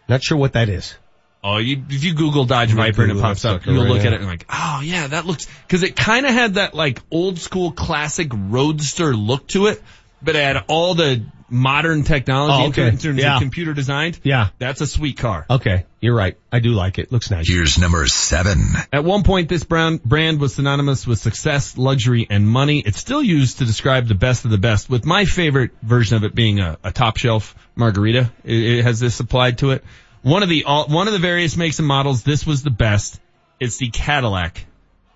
Not 0.07 0.23
sure 0.23 0.37
what 0.37 0.53
that 0.53 0.69
is. 0.69 0.95
Oh, 1.43 1.57
you, 1.57 1.83
if 1.89 2.03
you 2.03 2.13
Google 2.13 2.45
Dodge 2.45 2.71
I'm 2.71 2.77
gonna 2.77 2.91
Viper 2.91 3.03
and 3.03 3.11
it 3.11 3.21
pops 3.21 3.43
up, 3.45 3.65
you'll 3.65 3.83
right 3.83 3.89
look 3.89 4.01
now. 4.03 4.07
at 4.07 4.13
it 4.13 4.19
and 4.21 4.27
like, 4.27 4.45
oh 4.49 4.81
yeah, 4.83 5.07
that 5.07 5.25
looks, 5.25 5.47
cause 5.67 5.83
it 5.83 5.95
kind 5.95 6.25
of 6.25 6.31
had 6.31 6.53
that 6.55 6.73
like 6.73 7.01
old 7.11 7.39
school 7.39 7.71
classic 7.71 8.29
roadster 8.33 9.13
look 9.15 9.47
to 9.49 9.67
it, 9.67 9.81
but 10.21 10.35
it 10.35 10.43
had 10.43 10.63
all 10.67 10.95
the 10.95 11.25
modern 11.49 12.03
technology 12.03 12.63
Oh, 12.63 12.67
okay. 12.69 12.87
in 12.87 12.97
terms 12.97 13.19
Yeah. 13.19 13.35
of 13.35 13.41
computer 13.41 13.73
designed. 13.73 14.19
Yeah. 14.23 14.49
That's 14.57 14.81
a 14.81 14.87
sweet 14.87 15.17
car. 15.17 15.45
Okay. 15.49 15.85
You're 16.01 16.15
right. 16.15 16.37
I 16.51 16.59
do 16.59 16.71
like 16.71 16.97
it. 16.99 17.11
Looks 17.11 17.29
nice. 17.31 17.47
Here's 17.49 17.77
number 17.77 18.05
seven. 18.07 18.63
At 18.91 19.03
one 19.03 19.23
point, 19.23 19.49
this 19.49 19.63
brown 19.63 19.99
brand 20.03 20.39
was 20.39 20.55
synonymous 20.55 21.05
with 21.07 21.19
success, 21.19 21.77
luxury, 21.77 22.27
and 22.29 22.47
money. 22.47 22.79
It's 22.79 22.99
still 22.99 23.21
used 23.23 23.59
to 23.59 23.65
describe 23.65 24.07
the 24.07 24.15
best 24.15 24.45
of 24.45 24.51
the 24.51 24.57
best, 24.57 24.89
with 24.89 25.05
my 25.05 25.25
favorite 25.25 25.71
version 25.83 26.17
of 26.17 26.23
it 26.23 26.33
being 26.35 26.59
a, 26.59 26.77
a 26.83 26.91
top 26.91 27.17
shelf 27.17 27.55
margarita. 27.75 28.31
It, 28.43 28.55
it 28.79 28.83
has 28.83 28.99
this 28.99 29.19
applied 29.19 29.59
to 29.59 29.71
it. 29.71 29.83
One 30.21 30.41
of 30.43 30.49
the 30.49 30.63
all, 30.63 30.87
one 30.87 31.07
of 31.07 31.13
the 31.13 31.19
various 31.19 31.55
makes 31.55 31.77
and 31.79 31.87
models. 31.87 32.23
This 32.23 32.45
was 32.45 32.63
the 32.63 32.71
best. 32.71 33.19
It's 33.59 33.77
the 33.77 33.89
Cadillac 33.89 34.65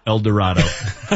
Eldorado. 0.10 0.62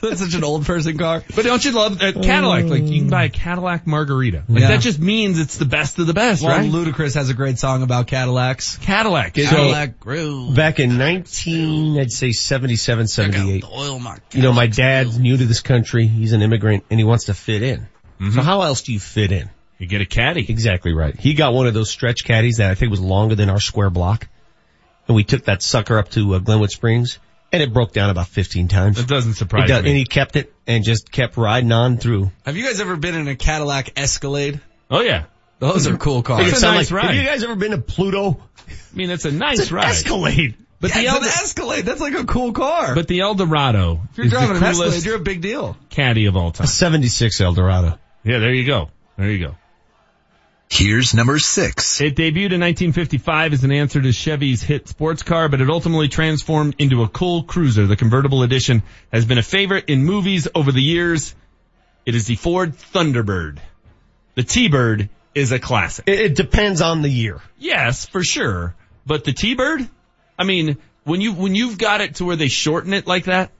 That's 0.00 0.20
such 0.20 0.34
an 0.34 0.44
old 0.44 0.64
person 0.64 0.96
car. 0.96 1.22
But 1.34 1.44
don't 1.44 1.64
you 1.64 1.72
love 1.72 1.98
that 1.98 2.14
Cadillac? 2.14 2.64
Like 2.66 2.82
you 2.84 3.00
can 3.00 3.08
mm. 3.08 3.10
buy 3.10 3.24
a 3.24 3.28
Cadillac 3.28 3.86
margarita. 3.86 4.44
Like 4.48 4.62
Yeah. 4.62 4.68
that 4.68 4.80
just 4.80 4.98
means 4.98 5.38
it's 5.38 5.56
the 5.56 5.64
best 5.64 5.98
of 5.98 6.06
the 6.06 6.14
best, 6.14 6.42
Well, 6.42 6.56
right? 6.56 6.70
Ludacris 6.70 7.14
has 7.14 7.30
a 7.30 7.34
great 7.34 7.58
song 7.58 7.82
about 7.82 8.06
Cadillacs. 8.06 8.76
Cadillac. 8.78 9.34
Cadillac 9.34 10.00
Groove. 10.00 10.54
Back 10.54 10.78
in 10.80 10.98
19, 10.98 11.98
I'd 11.98 12.12
say 12.12 12.32
77, 12.32 13.08
78. 13.08 13.64
Oil 13.64 13.98
mark. 13.98 14.20
You 14.32 14.42
know, 14.42 14.52
my 14.52 14.66
dad's 14.66 15.18
new 15.18 15.36
to 15.36 15.44
this 15.44 15.60
country. 15.60 16.06
He's 16.06 16.32
an 16.32 16.42
immigrant 16.42 16.84
and 16.90 17.00
he 17.00 17.04
wants 17.04 17.24
to 17.24 17.34
fit 17.34 17.62
in. 17.62 17.80
Mm-hmm. 18.20 18.32
So 18.32 18.42
how 18.42 18.62
else 18.62 18.82
do 18.82 18.92
you 18.92 19.00
fit 19.00 19.32
in? 19.32 19.50
You 19.78 19.86
get 19.86 20.00
a 20.00 20.06
caddy. 20.06 20.44
Exactly 20.48 20.92
right. 20.92 21.18
He 21.18 21.34
got 21.34 21.54
one 21.54 21.66
of 21.66 21.74
those 21.74 21.90
stretch 21.90 22.24
caddies 22.24 22.56
that 22.56 22.70
I 22.70 22.74
think 22.74 22.90
was 22.90 23.00
longer 23.00 23.34
than 23.34 23.48
our 23.48 23.60
square 23.60 23.90
block. 23.90 24.28
And 25.06 25.14
we 25.14 25.24
took 25.24 25.44
that 25.44 25.62
sucker 25.62 25.98
up 25.98 26.10
to 26.10 26.34
uh, 26.34 26.38
Glenwood 26.38 26.70
Springs 26.70 27.18
and 27.52 27.62
it 27.62 27.72
broke 27.72 27.92
down 27.92 28.10
about 28.10 28.28
15 28.28 28.68
times. 28.68 28.96
That 28.98 29.06
doesn't 29.08 29.32
It 29.32 29.36
surprise 29.36 29.68
does- 29.68 29.82
me. 29.82 29.90
and 29.90 29.98
he 29.98 30.04
kept 30.04 30.36
it 30.36 30.52
and 30.66 30.84
just 30.84 31.10
kept 31.10 31.36
riding 31.36 31.72
on 31.72 31.96
through. 31.98 32.30
Have 32.44 32.56
you 32.56 32.64
guys 32.64 32.80
ever 32.80 32.96
been 32.96 33.14
in 33.14 33.28
a 33.28 33.36
Cadillac 33.36 33.92
Escalade? 33.98 34.60
oh 34.90 35.00
yeah. 35.00 35.24
Those 35.60 35.88
are 35.88 35.96
cool 35.96 36.22
cars. 36.22 36.46
It's 36.48 36.62
a 36.62 36.66
nice 36.66 36.90
like- 36.92 37.02
ride. 37.02 37.14
Have 37.14 37.22
you 37.22 37.28
guys 37.28 37.42
ever 37.42 37.56
been 37.56 37.72
to 37.72 37.78
Pluto? 37.78 38.40
I 38.68 38.72
mean, 38.96 39.10
it's 39.10 39.24
a 39.24 39.32
nice 39.32 39.58
It's 39.58 39.70
an 39.70 39.76
ride. 39.76 39.88
Escalade. 39.90 40.54
But 40.80 40.94
yeah, 40.94 41.14
the 41.18 41.26
it's 41.26 41.36
an 41.38 41.44
Escalade. 41.44 41.82
That's 41.84 42.00
like 42.00 42.14
a 42.14 42.24
cool 42.24 42.52
car. 42.52 42.94
but 42.94 43.08
the 43.08 43.20
Eldorado 43.22 44.00
if 44.12 44.16
you're 44.18 44.26
is 44.26 44.32
driving 44.32 44.50
the 44.50 44.56
an 44.58 44.62
Escalade, 44.64 45.04
you're 45.04 45.16
a 45.16 45.20
big 45.20 45.40
deal. 45.40 45.76
caddy 45.90 46.26
of 46.26 46.36
all 46.36 46.52
time. 46.52 46.66
A 46.66 46.68
76 46.68 47.40
Eldorado. 47.40 47.98
Yeah, 48.22 48.38
there 48.38 48.52
you 48.54 48.64
go. 48.64 48.90
There 49.16 49.28
you 49.30 49.44
go. 49.44 49.56
Here's 50.70 51.14
number 51.14 51.38
six. 51.38 52.00
It 52.00 52.14
debuted 52.14 52.52
in 52.52 52.60
1955 52.60 53.52
as 53.54 53.64
an 53.64 53.72
answer 53.72 54.02
to 54.02 54.12
Chevy's 54.12 54.62
hit 54.62 54.86
sports 54.86 55.22
car, 55.22 55.48
but 55.48 55.60
it 55.60 55.70
ultimately 55.70 56.08
transformed 56.08 56.74
into 56.78 57.02
a 57.02 57.08
cool 57.08 57.42
cruiser. 57.42 57.86
The 57.86 57.96
convertible 57.96 58.42
edition 58.42 58.82
has 59.10 59.24
been 59.24 59.38
a 59.38 59.42
favorite 59.42 59.86
in 59.88 60.04
movies 60.04 60.46
over 60.54 60.70
the 60.70 60.82
years. 60.82 61.34
It 62.04 62.14
is 62.14 62.26
the 62.26 62.36
Ford 62.36 62.74
Thunderbird. 62.76 63.58
The 64.34 64.42
T-Bird 64.42 65.08
is 65.34 65.52
a 65.52 65.58
classic. 65.58 66.04
It, 66.06 66.20
it 66.20 66.34
depends 66.34 66.80
on 66.82 67.02
the 67.02 67.08
year. 67.08 67.40
Yes, 67.58 68.06
for 68.06 68.22
sure. 68.22 68.74
But 69.06 69.24
the 69.24 69.32
T-Bird? 69.32 69.88
I 70.38 70.44
mean, 70.44 70.76
when 71.04 71.20
you, 71.22 71.32
when 71.32 71.54
you've 71.54 71.78
got 71.78 72.02
it 72.02 72.16
to 72.16 72.24
where 72.26 72.36
they 72.36 72.48
shorten 72.48 72.92
it 72.92 73.06
like 73.06 73.24
that, 73.24 73.50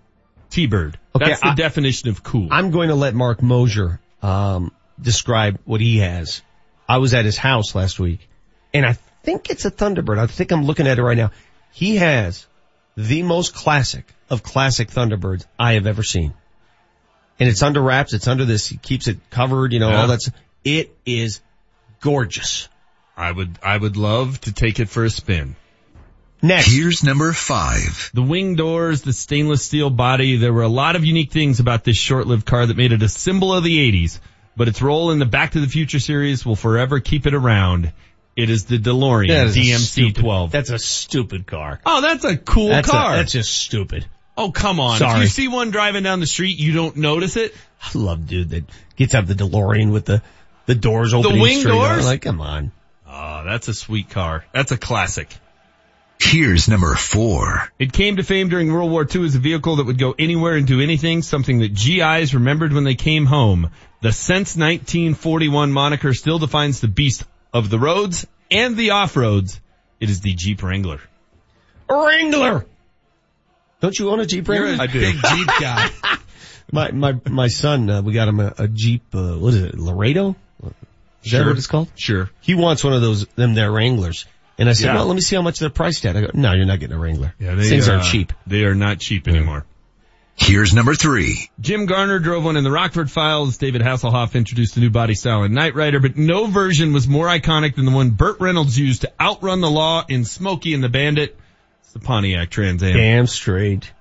T-Bird. 0.51 0.99
Okay, 1.17 1.25
That's 1.25 1.41
the 1.41 1.49
I- 1.49 1.55
definition 1.55 2.11
of 2.11 2.23
cool. 2.23 2.49
I'm 2.51 2.71
going 2.71 2.91
to 2.91 2.95
let 2.95 3.15
Marc 3.15 3.43
Moser 3.43 3.99
um, 4.23 4.73
describe 5.01 5.59
what 5.65 5.81
he 5.81 5.99
has. 5.99 6.43
I 6.89 6.99
was 6.99 7.15
at 7.15 7.25
his 7.25 7.37
house 7.37 7.75
last 7.75 7.99
week, 8.01 8.29
and 8.73 8.87
I 8.87 8.95
think 9.23 9.51
it's 9.51 9.65
a 9.65 9.71
Thunderbird. 9.71 10.19
I 10.19 10.27
think 10.27 10.53
I'm 10.53 10.65
looking 10.65 10.87
at 10.87 10.99
it 10.99 11.03
right 11.03 11.17
now. 11.17 11.31
He 11.73 11.97
has 11.97 12.47
the 12.97 13.23
most 13.23 13.55
classic 13.55 14.13
of 14.31 14.43
classic 14.43 14.89
Thunderbirds 14.91 15.45
I 15.59 15.75
have 15.75 15.87
ever 15.87 16.03
seen, 16.03 16.33
and 17.39 17.49
it's 17.49 17.63
under 17.63 17.81
wraps. 17.83 18.13
It's 18.15 18.27
under 18.29 18.45
this. 18.45 18.67
He 18.67 18.77
keeps 18.79 19.07
it 19.09 19.19
covered. 19.31 19.73
You 19.73 19.81
know 19.81 19.91
Yeah. 19.91 20.01
all 20.03 20.07
that's. 20.09 20.31
It 20.65 20.97
is 21.07 21.41
gorgeous. 22.01 22.69
I 23.17 23.33
would, 23.33 23.59
I 23.63 23.77
would 23.77 23.97
love 23.97 24.41
to 24.43 24.53
take 24.53 24.79
it 24.81 24.89
for 24.89 25.05
a 25.05 25.11
spin. 25.11 25.57
Next, 26.41 26.73
Here's 26.73 27.03
number 27.03 27.33
five. 27.33 28.11
The 28.15 28.23
wing 28.23 28.55
doors, 28.55 29.03
the 29.03 29.13
stainless 29.13 29.65
steel 29.65 29.91
body, 29.91 30.37
there 30.37 30.53
were 30.53 30.63
a 30.63 30.69
lot 30.69 30.95
of 30.95 31.05
unique 31.05 31.33
things 31.33 31.59
about 31.59 31.83
this 31.83 31.97
short-lived 31.97 32.47
car 32.47 32.65
that 32.65 32.77
made 32.77 32.93
it 32.93 33.03
a 33.03 33.09
symbol 33.09 33.53
of 33.53 33.65
the 33.65 33.77
80s, 33.91 34.21
but 34.59 34.69
its 34.69 34.83
role 34.83 35.11
in 35.13 35.19
the 35.19 35.25
Back 35.27 35.53
to 35.53 35.61
the 35.61 35.67
Future 35.69 36.01
series 36.01 36.45
will 36.45 36.57
forever 36.57 37.01
keep 37.01 37.27
it 37.27 37.33
around. 37.35 37.93
It 38.37 38.51
is 38.51 38.67
the 38.67 38.79
DeLorean 38.79 39.29
That 39.29 39.47
is 39.49 39.57
DMC 39.57 39.79
stupid- 40.11 40.21
12. 40.21 40.51
That's 40.53 40.71
a 40.71 40.79
stupid 40.79 41.47
car. 41.47 41.81
oh, 41.87 42.01
that's 42.03 42.25
a 42.25 42.37
cool 42.37 42.69
That's 42.69 42.89
a- 42.89 42.93
car. 42.93 43.17
that's 43.17 43.33
just 43.33 43.53
stupid. 43.53 44.05
oh, 44.37 44.53
come 44.53 44.79
on. 44.79 45.01
If 45.03 45.19
you 45.19 45.27
see 45.27 45.49
one 45.49 45.71
driving 45.71 46.03
down 46.05 46.21
the 46.21 46.27
street, 46.27 46.59
you 46.59 46.73
don't 46.73 46.97
notice 46.97 47.37
it? 47.37 47.55
I 47.83 47.91
love 47.99 48.27
dude 48.27 48.51
that 48.51 48.65
gets 48.97 49.15
out 49.15 49.27
the 49.27 49.35
DeLorean 49.35 49.91
with 49.93 50.05
the 50.05 50.23
the 50.67 50.75
doors 50.75 51.15
opening 51.15 51.41
wing 51.41 51.61
straight 51.61 51.73
out. 51.73 51.95
doors? 51.95 52.05
Like, 52.05 52.21
come 52.23 52.41
on. 52.43 52.73
Oh, 53.09 53.43
that's 53.45 53.69
a 53.69 53.75
sweet 53.75 54.11
car. 54.11 54.45
That's 54.53 54.71
a 54.71 54.77
classic. 54.77 55.35
Here's 56.21 56.69
number 56.69 56.95
four. 56.95 57.71
It 57.79 57.93
came 57.93 58.17
to 58.17 58.23
fame 58.25 58.49
during 58.49 58.73
World 58.73 58.91
War 58.91 59.07
II 59.13 59.25
as 59.25 59.35
a 59.35 59.39
vehicle 59.39 59.77
that 59.77 59.87
would 59.87 59.99
go 59.99 60.15
anywhere 60.19 60.55
and 60.57 60.67
do 60.67 60.81
anything, 60.81 61.23
something 61.23 61.61
that 61.61 61.75
GIs 61.75 62.35
remembered 62.35 62.73
when 62.73 62.85
they 62.85 62.97
came 62.97 63.25
home. 63.25 63.71
The 64.03 64.13
since 64.13 64.57
1941 64.57 65.73
moniker 65.73 66.13
still 66.15 66.39
defines 66.39 66.81
the 66.81 66.89
beast 66.89 67.25
of 67.53 67.71
the 67.71 67.79
roads 67.79 68.27
and 68.51 68.77
the 68.77 68.91
off-roads. 68.91 69.61
It 70.01 70.11
is 70.11 70.21
the 70.21 70.35
Jeep 70.35 70.63
Wrangler. 70.63 71.01
Wrangler. 71.89 72.67
Don't 73.81 73.99
you 73.99 74.11
own 74.11 74.21
a 74.21 74.27
Jeep 74.27 74.47
You're 74.49 74.65
Wrangler? 74.65 74.85
a 74.85 74.89
big 74.93 75.15
Jeep 75.15 75.47
guy. 75.61 75.89
My 76.71 76.91
my 76.91 77.15
my 77.25 77.49
son, 77.49 77.89
uh, 77.89 78.03
we 78.03 78.13
got 78.13 78.29
him 78.29 78.41
a, 78.41 78.53
a 78.59 78.69
Jeep. 78.69 79.03
Uh, 79.15 79.37
what 79.39 79.55
is 79.55 79.63
it? 79.63 79.79
Laredo. 79.79 80.37
Is 80.63 80.73
that 81.33 81.39
Sure. 81.39 81.47
what 81.47 81.57
it's 81.57 81.67
called? 81.67 81.89
Sure. 81.97 82.29
He 82.43 82.55
wants 82.55 82.85
one 82.85 82.93
of 82.93 83.01
those 83.01 83.25
them 83.37 83.55
there 83.55 83.73
Wranglers. 83.73 84.27
And 84.59 84.69
I 84.69 84.73
said, 84.73 84.87
Yeah. 84.87 84.95
well, 84.97 85.07
let 85.07 85.15
me 85.15 85.21
see 85.21 85.37
how 85.37 85.43
much 85.43 85.61
they're 85.61 85.71
priced 85.71 86.05
at. 86.05 86.17
I 86.17 86.21
go, 86.23 86.31
no, 86.35 86.53
you're 86.53 86.67
not 86.67 86.81
getting 86.81 86.97
a 86.97 86.99
Wrangler. 86.99 87.33
Yeah, 87.39 87.55
These 87.55 87.69
things 87.71 87.89
uh, 87.89 87.93
aren't 87.93 88.05
cheap. 88.05 88.33
They 88.47 88.65
are 88.65 88.75
not 88.75 88.99
cheap 88.99 89.29
anymore. 89.29 89.65
Here's 90.35 90.73
number 90.73 90.95
three. 90.95 91.51
Jim 91.61 91.87
Garner 91.87 92.21
drove 92.21 92.45
one 92.45 92.57
in 92.57 92.63
the 92.63 92.71
Rockford 92.71 93.11
Files. 93.11 93.57
David 93.57 93.83
Hasselhoff 93.83 94.35
introduced 94.35 94.77
a 94.77 94.81
new 94.81 94.91
body 94.91 95.15
style 95.15 95.43
in 95.43 95.53
Knight 95.53 95.75
Rider, 95.75 95.99
but 95.99 96.17
no 96.17 96.47
version 96.47 96.93
was 96.93 97.09
more 97.09 97.27
iconic 97.27 97.75
than 97.75 97.85
the 97.87 97.91
one 97.91 98.11
Burt 98.11 98.39
Reynolds 98.41 98.79
used 98.79 99.01
to 99.01 99.13
outrun 99.21 99.61
the 99.61 99.71
law 99.71 100.05
in 100.09 100.25
Smokey 100.25 100.75
and 100.75 100.83
the 100.85 100.89
Bandit. 100.89 101.37
It's 101.83 101.93
the 101.93 101.99
Pontiac 101.99 102.51
Trans 102.51 102.83
Am. 102.85 102.93
Damn 102.97 103.27
straight. 103.27 103.93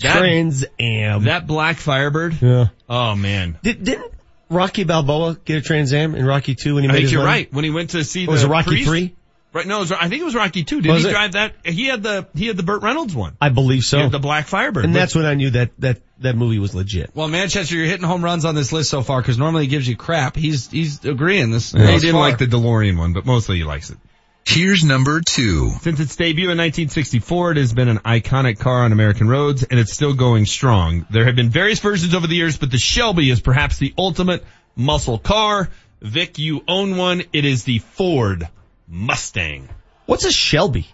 That- 0.00 0.18
Trans 0.18 0.64
Am. 0.80 1.24
That 1.24 1.46
black 1.46 1.76
Firebird. 1.76 2.40
yeah. 2.42 2.66
Oh 2.88 3.14
man. 3.14 3.56
Did, 3.62 3.84
didn't 3.84 4.12
Rocky 4.50 4.82
Balboa 4.84 5.36
get 5.44 5.58
a 5.58 5.60
Trans 5.62 5.92
Am 5.92 6.14
in 6.16 6.24
Rocky 6.26 6.54
2 6.56 6.74
when 6.74 6.82
he 6.84 6.88
I 6.88 6.92
made 6.92 6.96
think 6.98 7.02
his 7.04 7.12
you're 7.12 7.22
money? 7.22 7.30
right. 7.42 7.52
When 7.52 7.64
he 7.64 7.70
went 7.70 7.90
to 7.90 8.02
see 8.04 8.26
Was 8.26 8.42
the 8.42 8.48
it 8.48 8.50
Rocky 8.50 8.70
priest- 8.70 8.88
3? 8.88 9.14
Right. 9.56 9.66
No, 9.66 9.78
it 9.78 9.80
was, 9.80 9.92
I 9.92 10.08
think 10.08 10.20
it 10.20 10.24
was 10.24 10.34
Rocky 10.34 10.64
2. 10.64 10.80
Did 10.82 10.92
Was 10.92 11.02
he 11.02 11.08
it? 11.08 11.12
drive 11.12 11.32
that? 11.32 11.54
He 11.64 11.86
had 11.86 12.02
the, 12.02 12.28
he 12.34 12.46
had 12.46 12.56
the 12.56 12.62
Burt 12.62 12.82
Reynolds 12.82 13.14
one. 13.14 13.36
I 13.40 13.48
believe 13.48 13.82
so. 13.84 13.96
He 13.96 14.02
had 14.04 14.12
the 14.12 14.18
black 14.18 14.46
Firebird. 14.46 14.84
and 14.84 14.92
But- 14.94 15.00
that's 15.00 15.14
when 15.14 15.26
I 15.26 15.34
knew 15.34 15.50
that, 15.50 15.70
that, 15.80 16.00
that 16.20 16.36
movie 16.36 16.58
was 16.58 16.74
legit. 16.74 17.10
Well, 17.14 17.28
Manchester, 17.28 17.74
you're 17.74 17.86
hitting 17.86 18.06
home 18.06 18.22
runs 18.24 18.44
on 18.44 18.54
this 18.54 18.72
list 18.72 18.90
so 18.90 19.02
far 19.02 19.20
because 19.20 19.38
normally 19.38 19.64
he 19.64 19.68
gives 19.68 19.88
you 19.88 19.96
crap. 19.96 20.36
He's 20.36 20.70
he's 20.70 21.04
agreeing 21.04 21.50
this. 21.50 21.72
he 21.72 21.78
didn't 21.78 22.12
far. 22.12 22.20
like 22.20 22.38
the 22.38 22.46
DeLorean 22.46 22.96
one, 22.98 23.12
but 23.12 23.26
mostly 23.26 23.56
he 23.58 23.64
likes 23.64 23.90
it. 23.90 23.98
Here's 24.46 24.84
number 24.84 25.20
two. 25.20 25.70
Since 25.80 25.98
its 25.98 26.14
debut 26.14 26.44
in 26.44 26.56
1964, 26.58 27.50
it 27.52 27.56
has 27.56 27.74
been 27.74 27.88
an 27.88 27.98
iconic 27.98 28.58
car 28.60 28.84
on 28.84 28.92
American 28.92 29.28
roads, 29.28 29.64
and 29.64 29.80
it's 29.80 29.92
still 29.92 30.14
going 30.14 30.46
strong. 30.46 31.04
There 31.10 31.24
have 31.24 31.34
been 31.34 31.50
various 31.50 31.80
versions 31.80 32.14
over 32.14 32.26
the 32.28 32.36
years, 32.36 32.56
but 32.56 32.70
the 32.70 32.78
Shelby 32.78 33.28
is 33.28 33.40
perhaps 33.40 33.78
the 33.78 33.92
ultimate 33.98 34.44
muscle 34.76 35.18
car. 35.18 35.68
Vic, 36.00 36.38
you 36.38 36.62
own 36.68 36.96
one. 36.96 37.22
It 37.32 37.44
is 37.44 37.64
the 37.64 37.80
Ford 37.80 38.48
Mustang. 38.88 39.68
What's 40.06 40.24
a 40.24 40.32
Shelby? 40.32 40.86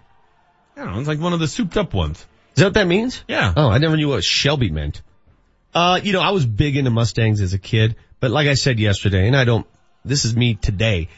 I 0.76 0.84
don't 0.84 0.94
know. 0.94 0.98
It's 1.00 1.08
like 1.08 1.20
one 1.20 1.32
of 1.32 1.40
the 1.40 1.48
souped 1.48 1.76
up 1.76 1.92
ones. 1.94 2.18
Is 2.54 2.60
that 2.60 2.64
what 2.66 2.74
that 2.74 2.86
means? 2.86 3.22
Yeah. 3.28 3.52
Oh, 3.56 3.68
I 3.68 3.78
never 3.78 3.96
knew 3.96 4.08
what 4.08 4.24
Shelby 4.24 4.70
meant. 4.70 5.02
Uh, 5.74 6.00
you 6.02 6.12
know, 6.12 6.20
I 6.20 6.30
was 6.30 6.44
big 6.44 6.76
into 6.76 6.90
Mustangs 6.90 7.40
as 7.40 7.54
a 7.54 7.58
kid, 7.58 7.96
but 8.20 8.30
like 8.30 8.46
I 8.46 8.54
said 8.54 8.78
yesterday, 8.78 9.26
and 9.26 9.36
I 9.36 9.44
don't, 9.44 9.66
this 10.04 10.24
is 10.24 10.36
me 10.36 10.54
today, 10.54 11.08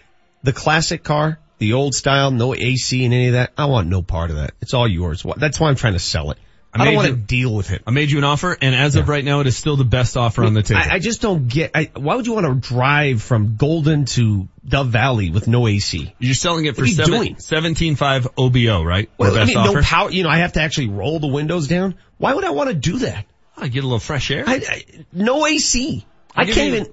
the 0.42 0.52
classic 0.52 1.02
car, 1.02 1.38
the 1.58 1.72
old 1.72 1.94
style, 1.94 2.30
no 2.30 2.54
AC 2.54 3.04
and 3.04 3.14
any 3.14 3.28
of 3.28 3.32
that, 3.32 3.52
I 3.56 3.66
want 3.66 3.88
no 3.88 4.02
part 4.02 4.30
of 4.30 4.36
that. 4.36 4.54
It's 4.60 4.74
all 4.74 4.86
yours. 4.86 5.24
That's 5.36 5.58
why 5.58 5.68
I'm 5.68 5.76
trying 5.76 5.94
to 5.94 5.98
sell 5.98 6.30
it. 6.30 6.38
I, 6.82 6.84
don't 6.86 6.94
want 6.94 7.08
to 7.08 7.16
deal 7.16 7.54
with 7.54 7.70
it. 7.70 7.82
I 7.86 7.90
made 7.90 8.10
you 8.10 8.18
an 8.18 8.24
offer, 8.24 8.56
and 8.60 8.74
as 8.74 8.96
of 8.96 9.08
right 9.08 9.24
now, 9.24 9.40
it 9.40 9.46
is 9.46 9.56
still 9.56 9.76
the 9.76 9.84
best 9.84 10.16
offer 10.16 10.44
on 10.44 10.54
the 10.54 10.62
table. 10.62 10.80
I, 10.80 10.94
I 10.94 10.98
just 10.98 11.20
don't 11.22 11.46
get, 11.48 11.70
I, 11.74 11.90
why 11.94 12.16
would 12.16 12.26
you 12.26 12.32
want 12.32 12.46
to 12.46 12.68
drive 12.68 13.22
from 13.22 13.56
Golden 13.56 14.04
to 14.06 14.48
Dove 14.66 14.88
Valley 14.88 15.30
with 15.30 15.46
no 15.46 15.68
AC? 15.68 16.12
You're 16.18 16.34
selling 16.34 16.64
it 16.64 16.74
for 16.74 16.82
What 16.82 16.86
are 16.86 16.90
you 16.90 16.94
seven, 16.94 17.12
doing? 17.12 17.34
17.5 17.36 18.26
OBO, 18.36 18.82
right? 18.82 19.08
Or 19.18 19.26
Well, 19.26 19.34
I 19.34 19.38
best 19.40 19.48
mean, 19.48 19.56
offer? 19.58 19.74
no 19.74 19.82
power, 19.82 20.10
you 20.10 20.22
know, 20.24 20.28
I 20.30 20.38
have 20.38 20.54
to 20.54 20.60
actually 20.62 20.88
roll 20.88 21.20
the 21.20 21.28
windows 21.28 21.68
down. 21.68 21.94
Why 22.18 22.34
would 22.34 22.44
I 22.44 22.50
want 22.50 22.70
to 22.70 22.74
do 22.74 22.98
that? 23.00 23.26
I 23.56 23.68
get 23.68 23.80
a 23.84 23.86
little 23.86 24.00
fresh 24.00 24.30
air. 24.30 24.44
I, 24.46 24.54
I 24.56 24.84
no 25.12 25.46
AC. 25.46 26.04
I 26.34 26.44
can't 26.46 26.74
even, 26.74 26.86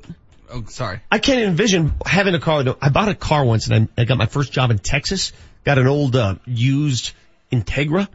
Oh, 0.54 0.66
sorry. 0.68 1.00
I 1.10 1.18
can't 1.20 1.40
envision 1.40 1.94
having 2.06 2.36
a 2.36 2.40
car. 2.40 2.64
I 2.82 2.90
bought 2.90 3.08
a 3.08 3.16
car 3.16 3.46
once 3.46 3.68
and 3.68 3.90
I, 3.98 4.02
I 4.02 4.06
got 4.06 4.18
my 4.18 4.26
first 4.26 4.52
job 4.52 4.70
in 4.70 4.78
Texas. 4.80 5.32
Got 5.64 5.78
an 5.80 5.88
old 5.88 6.16
uh, 6.16 6.36
used 6.46 7.14
Integra, 7.52 8.08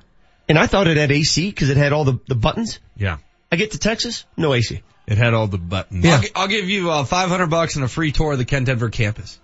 and 0.48 0.58
I 0.58 0.66
thought 0.66 0.86
it 0.86 0.96
had 0.96 1.10
AC 1.12 1.48
because 1.50 1.70
it 1.70 1.76
had 1.76 1.92
all 1.92 2.04
the, 2.04 2.18
the 2.26 2.34
buttons. 2.34 2.78
Yeah. 2.96 3.18
I 3.50 3.56
get 3.56 3.72
to 3.72 3.78
Texas, 3.78 4.24
no 4.36 4.54
AC. 4.54 4.82
It 5.06 5.18
had 5.18 5.34
all 5.34 5.46
the 5.46 5.58
buttons. 5.58 6.04
I'll, 6.04 6.20
gi- 6.20 6.30
I'll 6.34 6.48
give 6.48 6.68
you 6.68 6.90
uh, 6.90 7.04
500 7.04 7.46
bucks 7.46 7.76
and 7.76 7.84
a 7.84 7.88
free 7.88 8.10
tour 8.12 8.32
of 8.32 8.38
the 8.38 8.44
Kent 8.44 8.66
Denver 8.66 8.90
campus. 8.90 9.38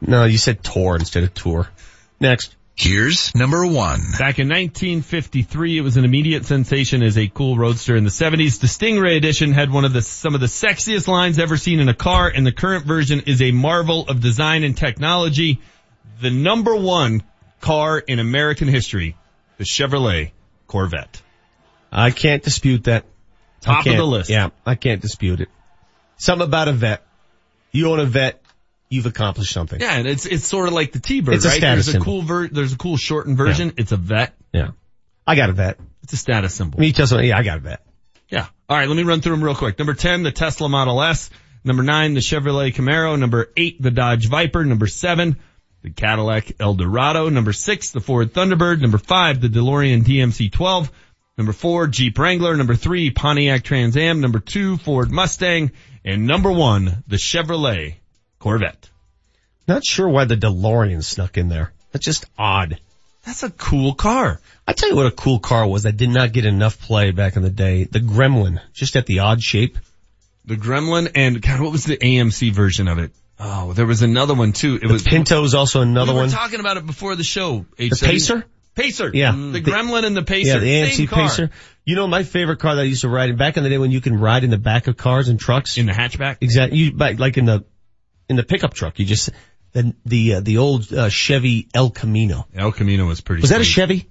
No, 0.00 0.24
you 0.24 0.38
said 0.38 0.64
tour 0.64 0.96
instead 0.96 1.24
of 1.24 1.34
tour. 1.34 1.68
Next. 2.20 2.56
Here's 2.76 3.32
number 3.36 3.64
one. 3.64 4.00
Back 4.18 4.40
in 4.40 4.48
1953, 4.48 5.78
it 5.78 5.82
was 5.82 5.96
an 5.96 6.04
immediate 6.04 6.44
sensation 6.44 7.04
as 7.04 7.16
a 7.16 7.28
cool 7.28 7.56
roadster. 7.56 7.94
In 7.94 8.02
the 8.02 8.10
70s, 8.10 8.58
the 8.60 8.66
Stingray 8.66 9.16
edition 9.16 9.52
had 9.52 9.70
one 9.70 9.84
of 9.84 9.92
the 9.92 10.02
some 10.02 10.34
of 10.34 10.40
the 10.40 10.48
sexiest 10.48 11.06
lines 11.06 11.38
ever 11.38 11.56
seen 11.56 11.78
in 11.78 11.88
a 11.88 11.94
car, 11.94 12.28
and 12.34 12.44
the 12.44 12.50
current 12.50 12.84
version 12.84 13.20
is 13.26 13.40
a 13.42 13.52
marvel 13.52 14.08
of 14.08 14.20
design 14.20 14.64
and 14.64 14.76
technology. 14.76 15.60
The 16.20 16.30
number 16.30 16.74
one 16.74 17.22
car 17.60 17.98
in 17.98 18.18
American 18.18 18.66
history, 18.66 19.16
the 19.58 19.64
Chevrolet 19.64 20.32
Corvette. 20.66 21.20
I 21.92 22.10
can't 22.10 22.42
dispute 22.42 22.84
that. 22.84 23.04
Top 23.60 23.86
of 23.86 23.96
the 23.96 24.04
list. 24.04 24.28
Yeah, 24.30 24.50
I 24.66 24.74
can't 24.74 25.00
dispute 25.00 25.40
it. 25.40 25.48
Something 26.16 26.46
about 26.46 26.68
a 26.68 26.72
vet. 26.72 27.06
You 27.72 27.90
own 27.90 27.98
a 27.98 28.04
vet, 28.04 28.42
you've 28.88 29.06
accomplished 29.06 29.52
something. 29.52 29.80
Yeah, 29.80 29.94
and 29.94 30.06
it's 30.06 30.26
it's 30.26 30.46
sort 30.46 30.68
of 30.68 30.74
like 30.74 30.92
the 30.92 31.00
T-Bird, 31.00 31.34
It's 31.34 31.44
a 31.44 31.48
right? 31.48 31.56
status 31.56 31.86
there's 31.86 31.88
a 31.88 31.92
symbol. 31.92 32.04
cool 32.04 32.22
ver- 32.22 32.48
there's 32.48 32.72
a 32.72 32.76
cool 32.76 32.96
shortened 32.96 33.36
version. 33.36 33.72
It's 33.78 33.92
a 33.92 33.96
vet. 33.96 34.34
Yeah. 34.52 34.72
I 35.26 35.34
got 35.34 35.48
a 35.50 35.54
vet. 35.54 35.78
It's 36.02 36.12
a 36.12 36.16
status 36.18 36.54
symbol. 36.54 36.78
Me 36.78 36.92
tell 36.92 37.22
yeah, 37.24 37.38
I 37.38 37.42
got 37.42 37.56
a 37.56 37.60
vet. 37.60 37.80
Yeah. 38.28 38.46
All 38.68 38.76
right, 38.76 38.86
let 38.88 38.96
me 38.96 39.02
run 39.02 39.20
through 39.22 39.32
them 39.36 39.44
real 39.44 39.54
quick. 39.54 39.78
Number 39.78 39.94
10, 39.94 40.22
the 40.22 40.32
Tesla 40.32 40.68
Model 40.68 41.02
S. 41.02 41.30
Number 41.64 41.82
9, 41.82 42.14
the 42.14 42.20
Chevrolet 42.20 42.74
Camaro. 42.74 43.18
Number 43.18 43.50
8, 43.56 43.80
the 43.80 43.90
Dodge 43.90 44.28
Viper. 44.28 44.64
Number 44.64 44.86
7, 44.86 45.38
the 45.84 45.90
Cadillac 45.90 46.50
Eldorado. 46.58 47.28
Number 47.28 47.52
6, 47.52 47.90
the 47.90 48.00
Ford 48.00 48.32
Thunderbird. 48.32 48.80
Number 48.80 48.96
5, 48.96 49.42
the 49.42 49.48
DeLorean 49.48 50.02
DMC-12. 50.02 50.88
Number 51.36 51.52
4, 51.52 51.88
Jeep 51.88 52.18
Wrangler. 52.18 52.56
Number 52.56 52.74
3, 52.74 53.10
Pontiac 53.10 53.62
Trans 53.62 53.94
Am. 53.94 54.22
Number 54.22 54.38
2, 54.38 54.78
Ford 54.78 55.12
Mustang. 55.12 55.72
And 56.02 56.26
number 56.26 56.50
1, 56.50 57.04
the 57.06 57.16
Chevrolet 57.16 57.96
Corvette. 58.38 58.88
Not 59.68 59.84
sure 59.84 60.08
why 60.08 60.24
the 60.24 60.38
DeLorean 60.38 61.04
snuck 61.04 61.36
in 61.36 61.50
there. 61.50 61.72
That's 61.92 62.06
just 62.06 62.24
odd. 62.38 62.80
That's 63.26 63.42
a 63.42 63.50
cool 63.50 63.92
car. 63.92 64.40
I 64.66 64.72
tell 64.72 64.88
you 64.88 64.96
what 64.96 65.06
a 65.06 65.10
cool 65.10 65.38
car 65.38 65.66
was 65.66 65.82
that 65.82 65.98
did 65.98 66.08
not 66.08 66.32
get 66.32 66.46
enough 66.46 66.80
play 66.80 67.10
back 67.10 67.36
in 67.36 67.42
the 67.42 67.50
day. 67.50 67.84
The 67.84 68.00
Gremlin. 68.00 68.58
Just 68.72 68.96
at 68.96 69.04
the 69.04 69.18
odd 69.18 69.42
shape. 69.42 69.76
The 70.46 70.56
Gremlin 70.56 71.10
and 71.14 71.42
God, 71.42 71.60
what 71.60 71.72
was 71.72 71.84
the 71.84 71.98
AMC 71.98 72.52
version 72.52 72.88
of 72.88 72.98
it? 72.98 73.12
Oh, 73.38 73.72
there 73.72 73.86
was 73.86 74.02
another 74.02 74.34
one 74.34 74.52
too. 74.52 74.76
It 74.76 74.86
The 74.86 74.92
was 74.92 75.02
Pinto's 75.02 75.54
also 75.54 75.80
another 75.80 76.12
we 76.12 76.16
were 76.18 76.22
one. 76.24 76.30
talking 76.30 76.60
about 76.60 76.76
it 76.76 76.86
before 76.86 77.16
the 77.16 77.24
show. 77.24 77.66
The 77.76 77.90
H7. 77.90 78.06
Pacer? 78.06 78.44
Pacer. 78.74 79.10
Yeah. 79.12 79.32
The 79.32 79.60
Gremlin 79.60 80.04
and 80.04 80.16
the 80.16 80.22
Pacer. 80.22 80.54
Yeah, 80.54 80.58
the 80.58 81.06
AMC. 81.06 81.08
Pacer. 81.10 81.50
You 81.84 81.96
know, 81.96 82.06
my 82.06 82.22
favorite 82.22 82.58
car 82.60 82.76
that 82.76 82.82
I 82.82 82.84
used 82.84 83.02
to 83.02 83.08
ride 83.08 83.30
in 83.30 83.36
back 83.36 83.56
in 83.56 83.62
the 83.64 83.68
day 83.70 83.78
when 83.78 83.90
you 83.90 84.00
can 84.00 84.18
ride 84.18 84.44
in 84.44 84.50
the 84.50 84.58
back 84.58 84.86
of 84.86 84.96
cars 84.96 85.28
and 85.28 85.38
trucks. 85.38 85.78
In 85.78 85.86
the 85.86 85.92
hatchback? 85.92 86.38
Exactly. 86.40 86.78
You, 86.78 86.90
like 86.92 87.36
in 87.36 87.44
the, 87.44 87.64
in 88.28 88.36
the 88.36 88.42
pickup 88.44 88.72
truck. 88.74 88.98
You 88.98 89.04
just, 89.04 89.30
the, 89.72 89.94
the, 90.06 90.34
uh, 90.34 90.40
the 90.40 90.58
old, 90.58 90.92
uh, 90.92 91.08
Chevy 91.08 91.68
El 91.74 91.90
Camino. 91.90 92.46
El 92.54 92.72
Camino 92.72 93.06
was 93.06 93.20
pretty 93.20 93.42
Was 93.42 93.50
that 93.50 93.60
a. 93.60 93.64
Chevy? 93.64 94.08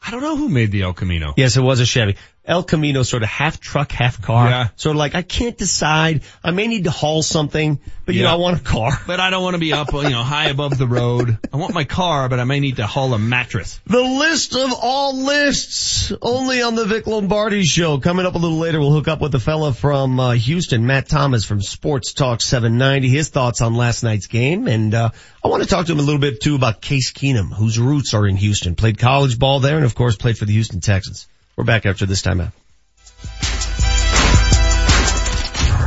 I 0.00 0.12
don't 0.12 0.22
know 0.22 0.36
who 0.36 0.48
made 0.48 0.70
the 0.70 0.82
El 0.82 0.92
Camino. 0.94 1.34
Yes, 1.36 1.56
it 1.56 1.60
was 1.60 1.80
a 1.80 1.86
Chevy. 1.86 2.16
El 2.48 2.62
Camino 2.64 3.02
sort 3.02 3.22
of 3.22 3.28
half 3.28 3.60
truck, 3.60 3.92
half 3.92 4.22
car. 4.22 4.48
Yeah. 4.48 4.68
Sort 4.76 4.96
of 4.96 4.98
like, 4.98 5.14
I 5.14 5.20
can't 5.22 5.56
decide. 5.56 6.22
I 6.42 6.50
may 6.50 6.66
need 6.66 6.84
to 6.84 6.90
haul 6.90 7.22
something, 7.22 7.78
but 8.06 8.14
you 8.14 8.22
Yeah. 8.22 8.28
know, 8.28 8.32
I 8.32 8.36
want 8.36 8.56
a 8.60 8.64
car. 8.64 8.90
But 9.06 9.20
I 9.20 9.28
don't 9.30 9.42
want 9.42 9.54
to 9.54 9.58
be 9.60 9.72
up, 9.74 9.92
you 9.92 10.08
know, 10.08 10.22
high 10.22 10.48
above 10.48 10.78
the 10.78 10.86
road. 10.86 11.38
I 11.52 11.56
want 11.58 11.74
my 11.74 11.84
car, 11.84 12.28
but 12.30 12.40
I 12.40 12.44
may 12.44 12.58
need 12.60 12.76
to 12.76 12.86
haul 12.86 13.12
a 13.14 13.18
mattress. 13.18 13.78
The 13.86 14.00
list 14.00 14.56
of 14.56 14.72
all 14.80 15.14
lists, 15.16 16.12
only 16.22 16.62
on 16.62 16.74
the 16.74 16.84
Vic 16.86 17.06
Lombardi 17.06 17.64
show. 17.64 17.98
Coming 17.98 18.24
up 18.26 18.34
a 18.34 18.38
little 18.38 18.58
later, 18.58 18.80
we'll 18.80 18.92
hook 18.92 19.08
up 19.08 19.20
with 19.20 19.32
the 19.32 19.40
fella 19.40 19.72
from 19.74 20.18
uh, 20.18 20.32
Houston, 20.32 20.86
Matt 20.86 21.08
Thomas 21.08 21.44
from 21.44 21.60
Sports 21.60 22.12
Talk 22.14 22.40
790. 22.40 23.08
His 23.08 23.28
thoughts 23.28 23.60
on 23.60 23.74
last 23.74 24.02
night's 24.02 24.26
game, 24.26 24.66
and 24.68 24.94
uh, 24.94 25.10
I 25.44 25.48
want 25.48 25.62
to 25.62 25.68
talk 25.68 25.86
to 25.86 25.92
him 25.92 25.98
a 25.98 26.02
little 26.02 26.20
bit 26.20 26.40
too 26.40 26.54
about 26.54 26.80
Case 26.80 27.12
Keenum, 27.12 27.52
whose 27.52 27.78
roots 27.78 28.14
are 28.14 28.26
in 28.26 28.36
Houston. 28.36 28.74
Played 28.74 28.98
college 28.98 29.38
ball 29.38 29.60
there, 29.60 29.76
and 29.76 29.84
of 29.84 29.94
course 29.94 30.16
played 30.16 30.38
for 30.38 30.46
the 30.46 30.52
Houston 30.54 30.80
Texans. 30.80 31.26
We're 31.58 31.64
back 31.64 31.86
after 31.86 32.06
this 32.06 32.22
time 32.22 32.40
out. 32.40 32.52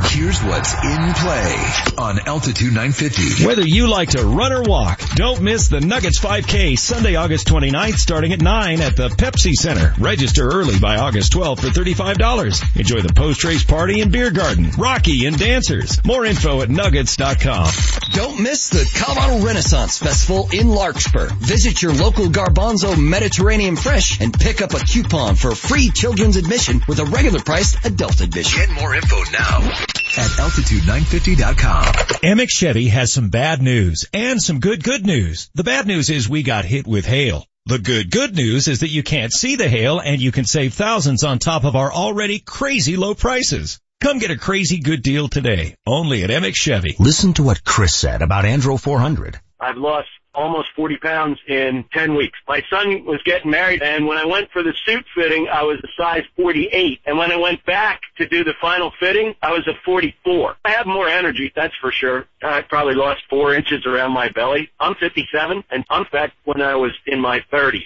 Here's 0.09 0.41
what's 0.43 0.73
in 0.73 1.13
play 1.13 1.71
on 1.97 2.19
Altitude 2.27 2.73
950. 2.73 3.45
Whether 3.45 3.65
you 3.65 3.87
like 3.87 4.09
to 4.09 4.25
run 4.25 4.51
or 4.51 4.63
walk, 4.63 4.99
don't 5.15 5.41
miss 5.41 5.67
the 5.67 5.79
Nuggets 5.79 6.19
5K 6.19 6.77
Sunday, 6.77 7.15
August 7.15 7.47
29th 7.47 7.95
starting 7.95 8.33
at 8.33 8.41
9 8.41 8.81
at 8.81 8.95
the 8.95 9.09
Pepsi 9.09 9.53
Center. 9.53 9.93
Register 9.99 10.47
early 10.47 10.79
by 10.79 10.97
August 10.97 11.33
12th 11.33 11.61
for 11.61 11.67
$35. 11.67 12.77
Enjoy 12.77 13.01
the 13.01 13.13
post-race 13.13 13.63
party 13.63 14.01
and 14.01 14.11
beer 14.11 14.31
garden, 14.31 14.71
Rocky 14.77 15.25
and 15.25 15.37
dancers. 15.37 16.03
More 16.03 16.25
info 16.25 16.61
at 16.61 16.69
nuggets.com. 16.69 17.69
Don't 18.11 18.41
miss 18.41 18.69
the 18.69 18.89
Colorado 18.97 19.45
Renaissance 19.45 19.97
Festival 19.97 20.49
in 20.51 20.69
Larkspur. 20.69 21.29
Visit 21.35 21.81
your 21.81 21.93
local 21.93 22.25
Garbanzo 22.25 22.97
Mediterranean 22.97 23.75
Fresh 23.75 24.19
and 24.19 24.33
pick 24.33 24.61
up 24.61 24.73
a 24.73 24.79
coupon 24.79 25.35
for 25.35 25.55
free 25.55 25.89
children's 25.89 26.37
admission 26.37 26.81
with 26.87 26.99
a 26.99 27.05
regular 27.05 27.39
priced 27.39 27.85
adult 27.85 28.19
admission. 28.21 28.59
Get 28.59 28.81
more 28.81 28.95
info 28.95 29.17
now 29.31 29.71
at 30.17 30.29
altitude950.com. 30.31 31.85
Emich 32.23 32.49
Chevy 32.49 32.87
has 32.87 33.11
some 33.11 33.29
bad 33.29 33.61
news 33.61 34.05
and 34.13 34.41
some 34.41 34.59
good 34.59 34.83
good 34.83 35.05
news. 35.05 35.49
The 35.53 35.63
bad 35.63 35.87
news 35.87 36.09
is 36.09 36.27
we 36.27 36.43
got 36.43 36.65
hit 36.65 36.85
with 36.87 37.05
hail. 37.05 37.45
The 37.67 37.79
good 37.79 38.09
good 38.11 38.35
news 38.35 38.67
is 38.67 38.79
that 38.79 38.89
you 38.89 39.03
can't 39.03 39.31
see 39.31 39.55
the 39.55 39.69
hail 39.69 39.99
and 39.99 40.21
you 40.21 40.31
can 40.31 40.45
save 40.45 40.73
thousands 40.73 41.23
on 41.23 41.39
top 41.39 41.63
of 41.63 41.75
our 41.75 41.91
already 41.91 42.39
crazy 42.39 42.97
low 42.97 43.13
prices. 43.13 43.79
Come 44.01 44.17
get 44.17 44.31
a 44.31 44.37
crazy 44.37 44.79
good 44.79 45.03
deal 45.03 45.27
today, 45.27 45.75
only 45.85 46.23
at 46.23 46.31
Emich 46.31 46.55
Chevy. 46.55 46.95
Listen 46.97 47.33
to 47.33 47.43
what 47.43 47.63
Chris 47.63 47.95
said 47.95 48.23
about 48.23 48.45
Andro 48.45 48.79
400. 48.79 49.39
I've 49.59 49.77
lost 49.77 50.09
almost 50.33 50.69
40 50.75 50.97
pounds 50.97 51.39
in 51.47 51.85
10 51.93 52.15
weeks. 52.15 52.37
My 52.47 52.63
son 52.69 53.05
was 53.05 53.21
getting 53.23 53.51
married 53.51 53.81
and 53.81 54.05
when 54.07 54.17
I 54.17 54.25
went 54.25 54.51
for 54.51 54.63
the 54.63 54.73
suit 54.85 55.05
fitting, 55.15 55.47
I 55.47 55.63
was 55.63 55.79
a 55.83 55.87
size 55.97 56.23
48. 56.35 57.01
And 57.05 57.17
when 57.17 57.31
I 57.31 57.37
went 57.37 57.65
back 57.65 58.01
to 58.17 58.27
do 58.27 58.43
the 58.43 58.53
final 58.61 58.91
fitting, 58.99 59.35
I 59.41 59.51
was 59.51 59.67
a 59.67 59.73
44. 59.85 60.55
I 60.65 60.71
have 60.71 60.85
more 60.85 61.07
energy, 61.07 61.51
that's 61.55 61.75
for 61.75 61.91
sure. 61.91 62.25
I 62.41 62.61
probably 62.61 62.95
lost 62.95 63.21
four 63.29 63.53
inches 63.53 63.85
around 63.85 64.11
my 64.11 64.29
belly. 64.29 64.69
I'm 64.79 64.95
57 64.95 65.63
and 65.69 65.85
I'm 65.89 66.05
fat 66.05 66.31
when 66.45 66.61
I 66.61 66.75
was 66.75 66.91
in 67.05 67.19
my 67.19 67.43
30s. 67.51 67.85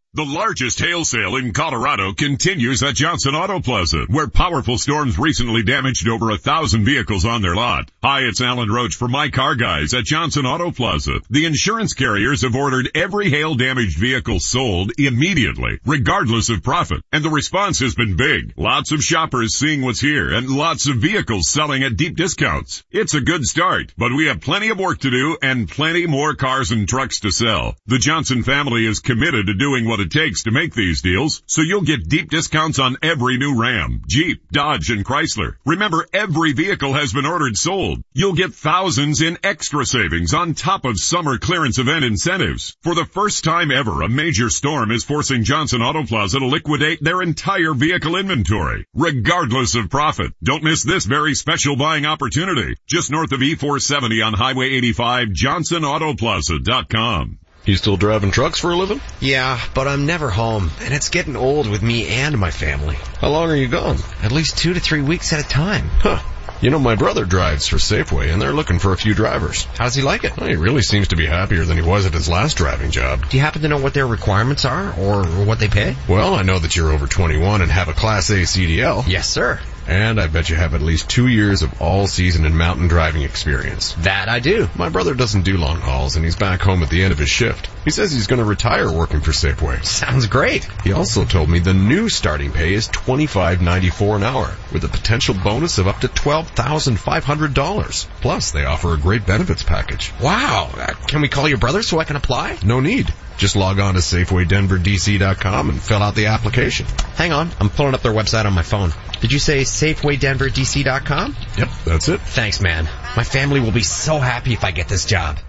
The 0.13 0.25
largest 0.25 0.77
hail 0.77 1.05
sale 1.05 1.37
in 1.37 1.53
Colorado 1.53 2.11
continues 2.11 2.83
at 2.83 2.95
Johnson 2.95 3.33
Auto 3.33 3.61
Plaza, 3.61 4.07
where 4.09 4.27
powerful 4.27 4.77
storms 4.77 5.17
recently 5.17 5.63
damaged 5.63 6.05
over 6.09 6.31
a 6.31 6.37
thousand 6.37 6.83
vehicles 6.83 7.23
on 7.23 7.41
their 7.41 7.55
lot. 7.55 7.89
Hi, 8.03 8.23
it's 8.23 8.41
Alan 8.41 8.69
Roach 8.69 8.95
for 8.95 9.07
My 9.07 9.29
Car 9.29 9.55
Guys 9.55 9.93
at 9.93 10.03
Johnson 10.03 10.45
Auto 10.45 10.69
Plaza. 10.71 11.21
The 11.29 11.45
insurance 11.45 11.93
carriers 11.93 12.41
have 12.41 12.57
ordered 12.57 12.91
every 12.93 13.29
hail 13.29 13.55
damaged 13.55 13.97
vehicle 13.97 14.41
sold 14.41 14.91
immediately, 14.97 15.79
regardless 15.85 16.49
of 16.49 16.61
profit. 16.61 17.01
And 17.13 17.23
the 17.23 17.29
response 17.29 17.79
has 17.79 17.95
been 17.95 18.17
big. 18.17 18.51
Lots 18.57 18.91
of 18.91 19.01
shoppers 19.01 19.55
seeing 19.55 19.81
what's 19.81 20.01
here 20.01 20.33
and 20.33 20.49
lots 20.49 20.89
of 20.89 20.97
vehicles 20.97 21.47
selling 21.47 21.83
at 21.83 21.95
deep 21.95 22.17
discounts. 22.17 22.83
It's 22.91 23.13
a 23.13 23.21
good 23.21 23.45
start, 23.45 23.93
but 23.97 24.11
we 24.11 24.27
have 24.27 24.41
plenty 24.41 24.71
of 24.71 24.77
work 24.77 24.99
to 24.99 25.09
do 25.09 25.37
and 25.41 25.71
plenty 25.71 26.05
more 26.05 26.35
cars 26.35 26.71
and 26.71 26.85
trucks 26.85 27.21
to 27.21 27.31
sell. 27.31 27.77
The 27.85 27.97
Johnson 27.97 28.43
family 28.43 28.85
is 28.85 28.99
committed 28.99 29.47
to 29.47 29.53
doing 29.53 29.87
what 29.87 30.00
it 30.01 30.11
takes 30.11 30.43
to 30.43 30.51
make 30.51 30.73
these 30.73 31.01
deals, 31.01 31.41
so 31.45 31.61
you'll 31.61 31.81
get 31.81 32.09
deep 32.09 32.29
discounts 32.29 32.79
on 32.79 32.97
every 33.01 33.37
new 33.37 33.59
Ram, 33.59 34.01
Jeep, 34.07 34.41
Dodge, 34.51 34.89
and 34.89 35.05
Chrysler. 35.05 35.55
Remember, 35.65 36.05
every 36.11 36.53
vehicle 36.53 36.93
has 36.93 37.13
been 37.13 37.25
ordered 37.25 37.57
sold. 37.57 38.03
You'll 38.13 38.33
get 38.33 38.53
thousands 38.53 39.21
in 39.21 39.37
extra 39.43 39.85
savings 39.85 40.33
on 40.33 40.53
top 40.53 40.85
of 40.85 40.99
summer 40.99 41.37
clearance 41.37 41.77
event 41.77 42.03
incentives. 42.03 42.75
For 42.81 42.95
the 42.95 43.05
first 43.05 43.43
time 43.43 43.71
ever, 43.71 44.01
a 44.01 44.09
major 44.09 44.49
storm 44.49 44.91
is 44.91 45.03
forcing 45.03 45.43
Johnson 45.43 45.81
Auto 45.81 46.03
Plaza 46.03 46.39
to 46.39 46.47
liquidate 46.47 47.03
their 47.03 47.21
entire 47.21 47.73
vehicle 47.73 48.15
inventory, 48.15 48.85
regardless 48.93 49.75
of 49.75 49.89
profit. 49.89 50.33
Don't 50.43 50.63
miss 50.63 50.83
this 50.83 51.05
very 51.05 51.35
special 51.35 51.75
buying 51.75 52.05
opportunity. 52.05 52.75
Just 52.87 53.11
north 53.11 53.31
of 53.31 53.41
E470 53.41 54.25
on 54.25 54.33
Highway 54.33 54.71
85, 54.71 55.29
johnsonautoplaza.com. 55.29 57.40
You 57.63 57.75
still 57.75 57.95
driving 57.95 58.31
trucks 58.31 58.59
for 58.59 58.71
a 58.71 58.75
living? 58.75 59.01
Yeah, 59.19 59.59
but 59.75 59.87
I'm 59.87 60.07
never 60.07 60.31
home, 60.31 60.71
and 60.81 60.93
it's 60.93 61.09
getting 61.09 61.35
old 61.35 61.69
with 61.69 61.83
me 61.83 62.07
and 62.07 62.37
my 62.37 62.49
family. 62.49 62.97
How 63.19 63.29
long 63.29 63.51
are 63.51 63.55
you 63.55 63.67
gone? 63.67 63.97
At 64.23 64.31
least 64.31 64.57
two 64.57 64.73
to 64.73 64.79
three 64.79 65.01
weeks 65.01 65.31
at 65.31 65.45
a 65.45 65.47
time. 65.47 65.87
Huh. 65.99 66.19
You 66.59 66.69
know, 66.69 66.79
my 66.79 66.95
brother 66.95 67.25
drives 67.25 67.67
for 67.67 67.77
Safeway, 67.77 68.31
and 68.31 68.41
they're 68.41 68.53
looking 68.53 68.79
for 68.79 68.93
a 68.93 68.97
few 68.97 69.13
drivers. 69.13 69.65
How 69.77 69.85
does 69.85 69.95
he 69.95 70.01
like 70.01 70.23
it? 70.23 70.37
Well, 70.37 70.49
he 70.49 70.55
really 70.55 70.81
seems 70.81 71.09
to 71.09 71.15
be 71.15 71.25
happier 71.25 71.65
than 71.65 71.75
he 71.77 71.83
was 71.83 72.05
at 72.05 72.13
his 72.13 72.29
last 72.29 72.57
driving 72.57 72.91
job. 72.91 73.29
Do 73.29 73.37
you 73.37 73.41
happen 73.41 73.61
to 73.63 73.67
know 73.67 73.79
what 73.79 73.93
their 73.95 74.05
requirements 74.05 74.65
are, 74.65 74.93
or 74.99 75.23
what 75.45 75.59
they 75.59 75.67
pay? 75.67 75.95
Well, 76.07 76.35
I 76.35 76.43
know 76.43 76.59
that 76.59 76.75
you're 76.75 76.91
over 76.91 77.07
21 77.07 77.61
and 77.61 77.71
have 77.71 77.89
a 77.89 77.93
Class 77.93 78.29
A 78.29 78.41
CDL. 78.43 79.07
Yes, 79.07 79.27
sir. 79.27 79.59
And 79.87 80.19
I 80.19 80.27
bet 80.27 80.49
you 80.49 80.55
have 80.55 80.73
at 80.73 80.81
least 80.81 81.09
two 81.09 81.27
years 81.27 81.63
of 81.63 81.81
all-season 81.81 82.45
and 82.45 82.57
mountain 82.57 82.87
driving 82.87 83.23
experience. 83.23 83.93
That 83.99 84.29
I 84.29 84.39
do. 84.39 84.69
My 84.75 84.89
brother 84.89 85.13
doesn't 85.13 85.43
do 85.43 85.57
long 85.57 85.79
hauls, 85.79 86.15
and 86.15 86.23
he's 86.23 86.35
back 86.35 86.61
home 86.61 86.83
at 86.83 86.89
the 86.89 87.03
end 87.03 87.11
of 87.11 87.17
his 87.17 87.29
shift. 87.29 87.69
He 87.83 87.91
says 87.91 88.11
he's 88.11 88.27
going 88.27 88.39
to 88.39 88.45
retire 88.45 88.91
working 88.91 89.21
for 89.21 89.31
Safeway. 89.31 89.83
Sounds 89.83 90.27
great. 90.27 90.65
He 90.83 90.93
also 90.93 91.25
told 91.25 91.49
me 91.49 91.59
the 91.59 91.73
new 91.73 92.09
starting 92.09 92.51
pay 92.51 92.73
is 92.73 92.87
$25.94 92.89 94.17
an 94.17 94.23
hour, 94.23 94.53
with 94.71 94.83
a 94.83 94.89
potential 94.89 95.35
bonus 95.35 95.77
of 95.77 95.87
up 95.87 95.99
to 96.01 96.07
$12,500. 96.07 98.07
Plus, 98.21 98.51
they 98.51 98.65
offer 98.65 98.93
a 98.93 98.97
great 98.97 99.25
benefits 99.25 99.63
package. 99.63 100.13
Wow. 100.21 100.69
Uh, 100.75 100.93
can 101.07 101.21
we 101.21 101.27
call 101.27 101.47
your 101.47 101.57
brother 101.57 101.81
so 101.81 101.99
I 101.99 102.03
can 102.03 102.15
apply? 102.15 102.57
No 102.63 102.79
need. 102.79 103.13
Just 103.41 103.55
log 103.55 103.79
on 103.79 103.95
to 103.95 104.01
SafewayDenverDC.com 104.01 105.69
and 105.71 105.81
fill 105.81 106.03
out 106.03 106.13
the 106.13 106.27
application. 106.27 106.85
Hang 107.15 107.31
on, 107.31 107.49
I'm 107.59 107.71
pulling 107.71 107.95
up 107.95 108.03
their 108.03 108.11
website 108.11 108.45
on 108.45 108.53
my 108.53 108.61
phone. 108.61 108.91
Did 109.19 109.31
you 109.31 109.39
say 109.39 109.61
SafewayDenverDC.com? 109.61 111.35
Yep, 111.57 111.69
that's 111.83 112.07
it. 112.07 112.21
Thanks, 112.21 112.61
man. 112.61 112.87
My 113.17 113.23
family 113.23 113.59
will 113.59 113.71
be 113.71 113.81
so 113.81 114.19
happy 114.19 114.53
if 114.53 114.63
I 114.63 114.69
get 114.69 114.87
this 114.87 115.07
job. 115.07 115.39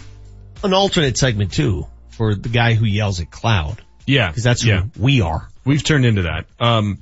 an 0.61 0.73
alternate 0.73 1.17
segment 1.17 1.53
too 1.53 1.87
for 2.09 2.35
the 2.35 2.49
guy 2.49 2.73
who 2.73 2.83
yells 2.83 3.21
at 3.21 3.31
cloud. 3.31 3.81
Yeah. 4.05 4.27
Because 4.27 4.43
that's 4.43 4.65
yeah. 4.65 4.81
who 4.81 5.01
we 5.01 5.21
are. 5.21 5.47
We've 5.63 5.81
turned 5.81 6.03
into 6.03 6.23
that. 6.23 6.47
Um, 6.59 7.01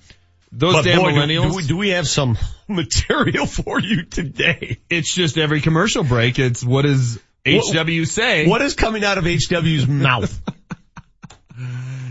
those 0.52 0.76
But 0.76 0.86
damn 0.86 1.00
boy, 1.00 1.10
do- 1.10 1.18
millennials. 1.18 1.50
Do, 1.50 1.56
we, 1.56 1.64
do 1.64 1.78
we 1.78 1.90
have 1.90 2.08
some 2.08 2.38
material 2.68 3.48
for 3.48 3.80
you 3.80 4.04
today? 4.04 4.78
It's 4.92 5.12
just 5.12 5.40
every 5.40 5.60
commercial 5.60 6.04
break. 6.04 6.38
It's 6.38 6.64
what 6.64 6.84
does 6.84 7.20
HW 7.48 8.06
say? 8.06 8.48
What 8.48 8.62
is 8.62 8.76
coming 8.76 9.04
out 9.04 9.18
of 9.18 9.24
HW's 9.24 9.88
mouth? 9.88 10.40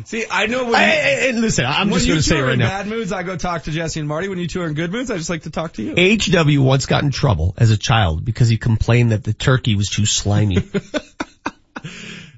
See, 0.05 0.25
I 0.31 0.47
know 0.47 0.65
when 0.65 0.73
you, 0.73 0.77
hey, 0.77 1.19
hey, 1.21 1.33
listen, 1.33 1.65
I'm 1.67 1.91
when 1.91 1.99
just 1.99 2.07
you 2.07 2.15
going 2.15 2.23
to 2.23 2.29
two 2.29 2.35
say 2.35 2.41
are 2.41 2.45
right 2.45 2.53
in 2.55 2.59
bad 2.61 2.87
moods, 2.87 3.13
I 3.13 3.23
go 3.23 3.37
talk 3.37 3.65
to 3.65 3.71
Jesse 3.71 4.01
and 4.01 4.09
Marty. 4.09 4.29
When 4.29 4.39
you 4.39 4.47
two 4.47 4.61
are 4.63 4.67
in 4.67 4.75
good 4.75 4.93
moods, 4.93 5.11
I 5.11 5.17
just 5.17 5.31
like 5.31 5.43
to 5.43 5.51
talk 5.51 5.75
to 5.75 5.83
you. 5.83 6.17
HW 6.19 6.63
once 6.63 6.87
got 6.87 7.03
in 7.03 7.11
trouble 7.11 7.55
as 7.59 7.71
a 7.71 7.77
child 7.77 8.25
because 8.25 8.49
he 8.49 8.59
complained 8.59 9.13
that 9.13 9.25
the 9.25 9.33
turkey 9.33 9.75
was 9.75 9.89
too 9.89 10.07
slimy. 10.07 10.59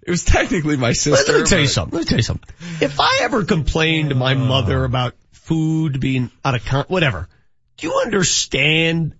It 0.06 0.10
was 0.10 0.24
technically 0.24 0.76
my 0.76 0.92
sister. 0.92 1.32
Let 1.32 1.40
me 1.40 1.46
tell 1.46 1.60
you 1.60 1.66
something. 1.66 1.96
Let 1.96 2.04
me 2.04 2.08
tell 2.08 2.18
you 2.18 2.22
something. 2.22 2.48
If 2.80 3.00
I 3.00 3.20
ever 3.22 3.44
complained 3.44 4.10
to 4.10 4.14
my 4.14 4.32
uh. 4.34 4.38
mother 4.38 4.84
about 4.84 5.14
food 5.32 5.98
being 5.98 6.30
out 6.44 6.54
of 6.54 6.64
con, 6.64 6.84
whatever, 6.88 7.28
do 7.78 7.86
you 7.86 7.94
understand? 8.04 9.14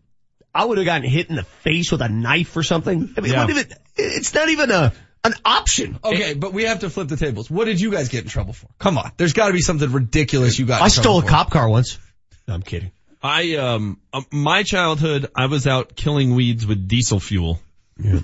I 0.54 0.64
would 0.64 0.78
have 0.78 0.84
gotten 0.84 1.08
hit 1.08 1.30
in 1.30 1.36
the 1.36 1.42
face 1.42 1.90
with 1.90 2.02
a 2.02 2.08
knife 2.08 2.56
or 2.56 2.62
something. 2.62 3.14
I 3.16 3.20
mean, 3.22 3.32
Yeah. 3.32 3.46
what 3.46 3.50
if 3.56 3.70
it, 3.70 3.78
it's 3.96 4.34
not 4.34 4.50
even 4.50 4.70
a 4.70 4.92
an 5.24 5.34
option. 5.44 5.98
Okay, 6.04 6.34
but 6.34 6.52
we 6.52 6.64
have 6.64 6.80
to 6.80 6.90
flip 6.90 7.08
the 7.08 7.16
tables. 7.16 7.50
What 7.50 7.64
did 7.64 7.80
you 7.80 7.90
guys 7.90 8.08
get 8.08 8.24
in 8.24 8.28
trouble 8.30 8.52
for? 8.52 8.66
Come 8.78 8.98
on. 8.98 9.10
There's 9.16 9.32
got 9.32 9.48
to 9.48 9.52
be 9.52 9.60
something 9.60 9.90
ridiculous 9.90 10.58
you 10.58 10.66
got 10.66 10.80
in 10.80 10.84
I 10.84 10.88
trouble 10.88 11.02
stole 11.02 11.18
a 11.18 11.22
for. 11.22 11.28
cop 11.28 11.50
car 11.50 11.68
once. 11.68 11.98
No, 12.46 12.54
I'm 12.54 12.62
kidding. 12.62 12.90
I 13.22 13.56
um 13.56 13.98
uh, 14.12 14.20
my 14.30 14.62
childhood, 14.64 15.30
I 15.34 15.46
was 15.46 15.66
out 15.66 15.96
killing 15.96 16.34
weeds 16.34 16.66
with 16.66 16.86
diesel 16.86 17.18
fuel, 17.20 17.58
Yeah. 17.98 18.20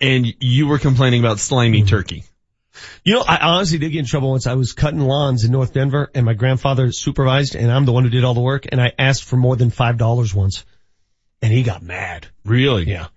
and 0.00 0.26
you 0.40 0.66
were 0.68 0.78
complaining 0.78 1.20
about 1.20 1.38
slimy 1.38 1.82
turkey. 1.84 2.24
You 3.04 3.14
know, 3.14 3.24
I 3.26 3.38
honestly 3.38 3.78
did 3.78 3.90
get 3.90 3.98
in 3.98 4.04
trouble 4.06 4.30
once. 4.30 4.46
I 4.46 4.54
was 4.54 4.72
cutting 4.72 5.00
lawns 5.00 5.44
in 5.44 5.50
North 5.50 5.74
Denver 5.74 6.10
and 6.14 6.24
my 6.24 6.32
grandfather 6.34 6.92
supervised 6.92 7.56
and 7.56 7.70
I'm 7.70 7.84
the 7.84 7.92
one 7.92 8.04
who 8.04 8.10
did 8.10 8.24
all 8.24 8.34
the 8.34 8.40
work 8.40 8.66
and 8.70 8.80
I 8.80 8.92
asked 8.98 9.24
for 9.24 9.36
more 9.36 9.56
than 9.56 9.70
five 9.70 9.98
dollars 9.98 10.32
once. 10.34 10.64
And 11.42 11.52
he 11.52 11.62
got 11.62 11.82
mad. 11.82 12.26
Really? 12.44 12.84
Yeah. 12.88 13.08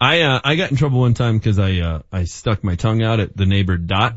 I 0.00 0.22
uh, 0.22 0.40
I 0.44 0.56
got 0.56 0.70
in 0.70 0.76
trouble 0.76 1.00
one 1.00 1.14
time 1.14 1.38
because 1.38 1.58
I 1.58 1.78
uh, 1.78 2.02
I 2.12 2.24
stuck 2.24 2.62
my 2.62 2.76
tongue 2.76 3.02
out 3.02 3.20
at 3.20 3.36
the 3.36 3.46
neighbor 3.46 3.76
Dot. 3.76 4.16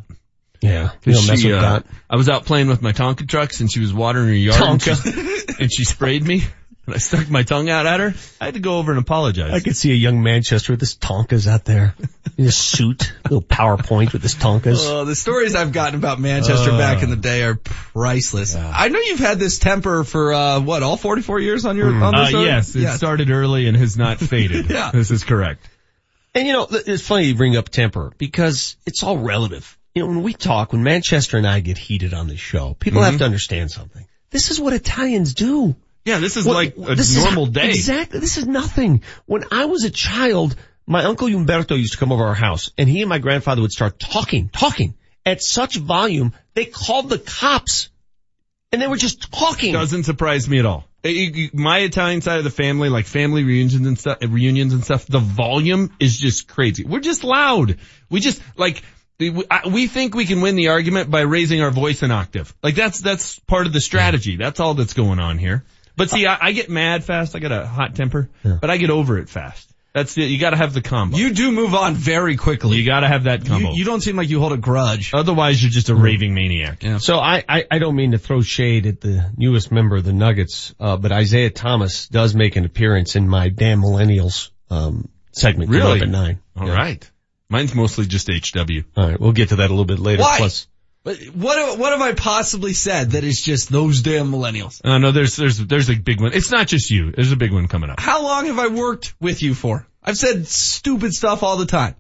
Yeah. 0.62 0.92
You 1.06 1.14
don't 1.14 1.28
mess 1.28 1.40
she, 1.40 1.48
with 1.48 1.58
uh, 1.58 1.62
Dot. 1.62 1.86
I 2.10 2.18
was 2.18 2.28
out 2.28 2.46
playing 2.46 2.68
with 2.68 2.82
my 2.82 2.92
Tonka 2.92 3.28
trucks 3.28 3.62
and 3.62 3.72
she 3.72 3.80
was 3.80 3.94
watering 3.94 4.28
her 4.28 4.34
yard 4.34 4.62
and 4.62 4.82
she, 4.82 5.46
and 5.60 5.72
she 5.72 5.86
sprayed 5.86 6.24
me 6.24 6.44
and 6.90 6.96
I 6.96 7.00
stuck 7.00 7.30
my 7.30 7.44
tongue 7.44 7.70
out 7.70 7.86
at 7.86 8.00
her. 8.00 8.14
I 8.42 8.46
had 8.46 8.54
to 8.56 8.60
go 8.60 8.78
over 8.78 8.92
and 8.92 9.00
apologize. 9.00 9.52
I 9.54 9.60
could 9.60 9.76
see 9.76 9.92
a 9.92 9.96
young 9.96 10.22
Manchester 10.22 10.74
with 10.74 10.80
his 10.80 10.96
Tonkas 10.96 11.48
out 11.48 11.66
there 11.66 11.96
in 12.38 12.46
his 12.46 12.58
suit, 12.58 13.14
little 13.24 13.42
PowerPoint 13.42 14.14
with 14.14 14.22
his 14.24 14.36
Tonkas. 14.36 14.78
Oh, 14.88 15.06
the 15.06 15.16
stories 15.16 15.56
I've 15.56 15.72
gotten 15.72 15.96
about 16.00 16.20
Manchester 16.20 16.72
Uh. 16.72 16.78
back 16.78 17.04
in 17.04 17.10
the 17.10 17.16
day 17.16 17.44
are 17.44 17.56
priceless. 17.56 18.56
I 18.56 18.88
know 18.90 19.00
you've 19.00 19.20
had 19.20 19.40
this 19.40 19.60
temper 19.60 20.04
for 20.04 20.34
uh 20.34 20.60
what, 20.60 20.84
all 20.84 20.98
44 20.98 21.40
years 21.40 21.66
on 21.66 21.78
your 21.78 21.90
on 21.94 22.16
Uh, 22.16 22.26
this 22.26 22.34
earth? 22.34 22.46
yes, 22.46 22.76
it 22.76 22.98
started 22.98 23.30
early 23.32 23.68
and 23.68 23.78
has 23.78 23.98
not 23.98 24.20
faded. 24.20 24.70
Yeah. 24.70 24.92
This 24.92 25.12
is 25.12 25.24
correct. 25.24 25.66
And 26.36 26.46
you 26.46 26.54
know, 26.54 26.68
it's 26.70 27.06
funny 27.06 27.26
you 27.26 27.36
bring 27.36 27.58
up 27.58 27.70
temper 27.70 28.14
because 28.18 28.78
it's 28.86 29.02
all 29.04 29.18
relative. 29.18 29.78
You 29.96 30.04
know, 30.04 30.10
when 30.10 30.22
we 30.24 30.34
talk, 30.34 30.72
when 30.74 30.84
Manchester 30.84 31.38
and 31.38 31.48
I 31.48 31.60
get 31.60 31.78
heated 31.78 32.14
on 32.14 32.28
this 32.28 32.40
show, 32.40 32.76
people 32.80 33.02
have 33.02 33.16
Mhm. 33.16 33.20
to 33.20 33.26
understand 33.26 33.72
something. 33.72 34.06
This 34.30 34.52
is 34.52 34.60
what 34.60 34.74
Italians 34.74 35.34
do. 35.34 35.76
Yeah, 36.06 36.20
this 36.20 36.38
is 36.38 36.46
What- 36.46 36.54
like 36.56 36.76
a 36.78 36.96
this 36.96 37.12
is- 37.16 37.24
normal 37.24 37.46
day. 37.46 37.70
Exactly. 37.70 38.20
This 38.20 38.38
is 38.38 38.46
nothing. 38.46 39.04
When 39.26 39.44
I 39.52 39.66
was 39.66 39.84
a 39.84 39.90
child, 39.90 40.56
my 40.88 41.04
uncle 41.04 41.28
Umberto 41.28 41.76
used 41.76 41.94
to 41.94 41.98
come 42.00 42.12
over 42.12 42.26
our 42.26 42.36
house 42.36 42.72
and 42.78 42.90
he 42.90 43.02
and 43.02 43.10
my 43.10 43.20
grandfather 43.20 43.62
would 43.62 43.72
start 43.72 44.00
talking, 44.00 44.50
talking 44.50 44.96
at 45.26 45.42
such 45.44 45.76
volume, 45.76 46.34
they 46.56 46.66
called 46.66 47.10
the 47.10 47.20
cops 47.20 47.90
and 48.72 48.82
they 48.82 48.88
were 48.88 48.98
just 48.98 49.32
talking. 49.32 49.74
Doesn't 49.74 50.04
surprise 50.06 50.48
me 50.50 50.60
at 50.60 50.66
all. 50.66 50.86
Eh, 51.04 51.10
you- 51.10 51.50
My 51.54 51.80
Italian 51.80 52.22
side 52.22 52.40
of 52.40 52.44
the 52.44 52.50
family, 52.50 52.90
like 52.90 53.06
family 53.06 53.44
reunions 53.44 53.86
and 53.88 53.98
stuff, 54.00 54.18
reunions 54.22 54.74
and 54.74 54.84
stuff, 54.84 55.06
the 55.06 55.20
volume 55.20 55.92
is 56.00 56.18
just 56.18 56.48
crazy. 56.48 56.84
We're 56.84 57.00
just 57.00 57.24
loud. 57.24 57.78
We 58.10 58.20
just 58.20 58.42
like 58.58 58.82
we 59.20 59.88
think 59.88 60.16
we 60.16 60.26
can 60.26 60.40
win 60.42 60.56
the 60.56 60.70
argument 60.70 61.12
by 61.12 61.22
raising 61.22 61.62
our 61.62 61.72
voice 61.72 62.04
an 62.04 62.12
octave. 62.12 62.54
Like 62.64 62.76
that's 62.76 63.00
that's 63.00 63.38
part 63.40 63.68
of 63.68 63.74
the 63.74 63.82
strategy. 63.82 64.38
That's 64.38 64.60
all 64.60 64.74
that's 64.76 64.94
going 64.94 65.20
on 65.20 65.38
here. 65.38 65.66
But 66.00 66.10
see, 66.10 66.26
I, 66.26 66.38
I 66.48 66.52
get 66.54 66.70
mad 66.70 67.04
fast. 67.04 67.36
I 67.36 67.40
got 67.40 67.52
a 67.52 67.68
hot 67.68 67.94
temper, 67.94 68.30
but 68.44 68.70
I 68.72 68.78
get 68.78 68.90
over 68.90 69.20
it 69.20 69.30
fast. 69.30 69.68
That's 69.94 70.18
it. 70.18 70.26
You 70.26 70.38
gotta 70.40 70.56
have 70.56 70.74
the 70.74 70.82
combo. 70.82 71.18
You 71.18 71.34
do 71.34 71.52
move 71.52 71.74
on 71.76 71.96
very 71.96 72.36
quickly. 72.38 72.78
You 72.78 72.86
gotta 72.86 73.08
have 73.08 73.24
that 73.26 73.46
combo. 73.46 73.72
You, 73.72 73.80
you 73.80 73.86
don't 73.86 74.02
seem 74.02 74.16
like 74.16 74.30
you 74.30 74.40
hold 74.40 74.54
a 74.54 74.58
grudge. 74.58 75.12
Otherwise 75.14 75.62
you're 75.62 75.72
just 75.72 75.90
a 75.90 75.96
raving 75.96 76.34
maniac. 76.34 76.84
Yeah. 76.84 77.00
So 77.00 77.18
I, 77.20 77.44
I, 77.50 77.66
I 77.70 77.80
don't 77.80 77.96
mean 77.96 78.12
to 78.12 78.18
throw 78.20 78.42
shade 78.42 78.86
at 78.86 79.02
the 79.02 79.30
newest 79.36 79.72
member 79.72 79.98
of 79.98 80.04
the 80.06 80.14
Nuggets, 80.14 80.74
uh, 80.80 80.96
but 80.98 81.12
Isaiah 81.12 81.50
Thomas 81.50 82.08
does 82.08 82.36
make 82.36 82.56
an 82.56 82.66
appearance 82.66 83.16
in 83.16 83.28
my 83.28 83.50
damn 83.50 83.82
millennials, 83.82 84.52
um, 84.70 85.10
segment. 85.32 85.70
Really? 85.72 85.98
up 85.98 86.04
at 86.04 86.10
nine. 86.10 86.40
All 86.56 86.68
Yeah. 86.68 86.76
right. 86.76 87.12
Mine's 87.50 87.74
mostly 87.74 88.06
just 88.06 88.28
HW. 88.30 88.84
All 88.96 89.08
right. 89.10 89.20
We'll 89.20 89.32
get 89.32 89.50
to 89.50 89.56
that 89.58 89.68
a 89.72 89.74
little 89.74 89.86
bit 89.86 89.98
later. 89.98 90.22
Why? 90.22 90.38
Plus, 90.38 90.66
But 90.66 90.69
what 91.04 91.78
what 91.78 91.92
have 91.94 92.02
I 92.02 92.14
possibly 92.14 92.74
said 92.74 93.12
that 93.12 93.24
is 93.24 93.42
just 93.42 93.70
those 93.70 94.02
damn 94.02 94.32
millennials? 94.32 94.82
Uh, 94.84 94.98
no, 94.98 95.12
there's, 95.12 95.36
there's, 95.36 95.58
there's 95.58 95.90
a 95.90 95.96
big 95.96 96.22
one. 96.22 96.34
It's 96.34 96.52
not 96.52 96.68
just 96.68 96.92
you. 96.92 97.12
There's 97.12 97.32
a 97.32 97.38
big 97.38 97.54
one 97.54 97.68
coming 97.68 97.90
up. 97.90 98.00
How 98.00 98.24
long 98.24 98.48
have 98.48 98.60
I 98.60 98.68
worked 98.68 99.14
with 99.20 99.42
you 99.42 99.54
for? 99.54 99.88
I've 100.04 100.18
said 100.18 100.48
stupid 100.48 101.14
stuff 101.14 101.44
all 101.44 101.58
the 101.58 101.66
time. 101.66 101.96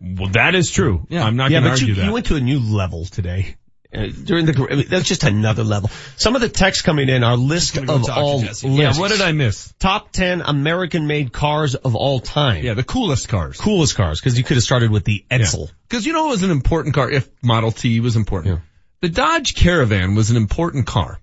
Well, 0.00 0.30
that 0.30 0.54
is 0.54 0.70
true. 0.70 1.06
Yeah. 1.10 1.24
I'm 1.24 1.36
not 1.36 1.50
yeah, 1.50 1.58
gonna 1.58 1.70
but 1.70 1.72
argue 1.72 1.86
you, 1.88 1.94
that. 1.96 2.06
you 2.06 2.12
went 2.12 2.26
to 2.26 2.36
a 2.36 2.40
new 2.40 2.58
level 2.58 3.04
today. 3.04 3.56
Uh, 3.92 4.06
during 4.06 4.46
the, 4.46 4.68
I 4.70 4.76
mean, 4.76 4.86
that's 4.88 5.08
just 5.08 5.24
another 5.24 5.64
level. 5.64 5.90
Some 6.16 6.36
of 6.36 6.40
the 6.40 6.48
texts 6.48 6.82
coming 6.82 7.08
in 7.08 7.24
are 7.24 7.36
list 7.36 7.74
go 7.74 7.96
of 7.96 8.08
all 8.08 8.40
Jesse. 8.40 8.68
yeah, 8.68 8.96
what 8.96 9.10
did 9.10 9.20
I 9.20 9.32
miss? 9.32 9.74
Top 9.80 10.12
10 10.12 10.42
American 10.42 11.08
made 11.08 11.32
cars 11.32 11.74
of 11.74 11.96
all 11.96 12.20
time. 12.20 12.64
Yeah, 12.64 12.74
the 12.74 12.84
coolest 12.84 13.28
cars. 13.28 13.58
Coolest 13.60 13.96
cars, 13.96 14.20
cause 14.20 14.38
you 14.38 14.44
could 14.44 14.56
have 14.56 14.62
started 14.62 14.92
with 14.92 15.04
the 15.04 15.24
Edsel. 15.28 15.70
Because 15.90 16.06
you 16.06 16.12
know 16.12 16.28
it 16.28 16.30
was 16.30 16.42
an 16.44 16.52
important 16.52 16.94
car 16.94 17.10
if 17.10 17.28
Model 17.42 17.72
T 17.72 17.98
was 17.98 18.14
important. 18.14 18.60
The 19.00 19.08
Dodge 19.08 19.54
Caravan 19.56 20.14
was 20.14 20.30
an 20.30 20.36
important 20.36 20.86
car. 20.86 21.18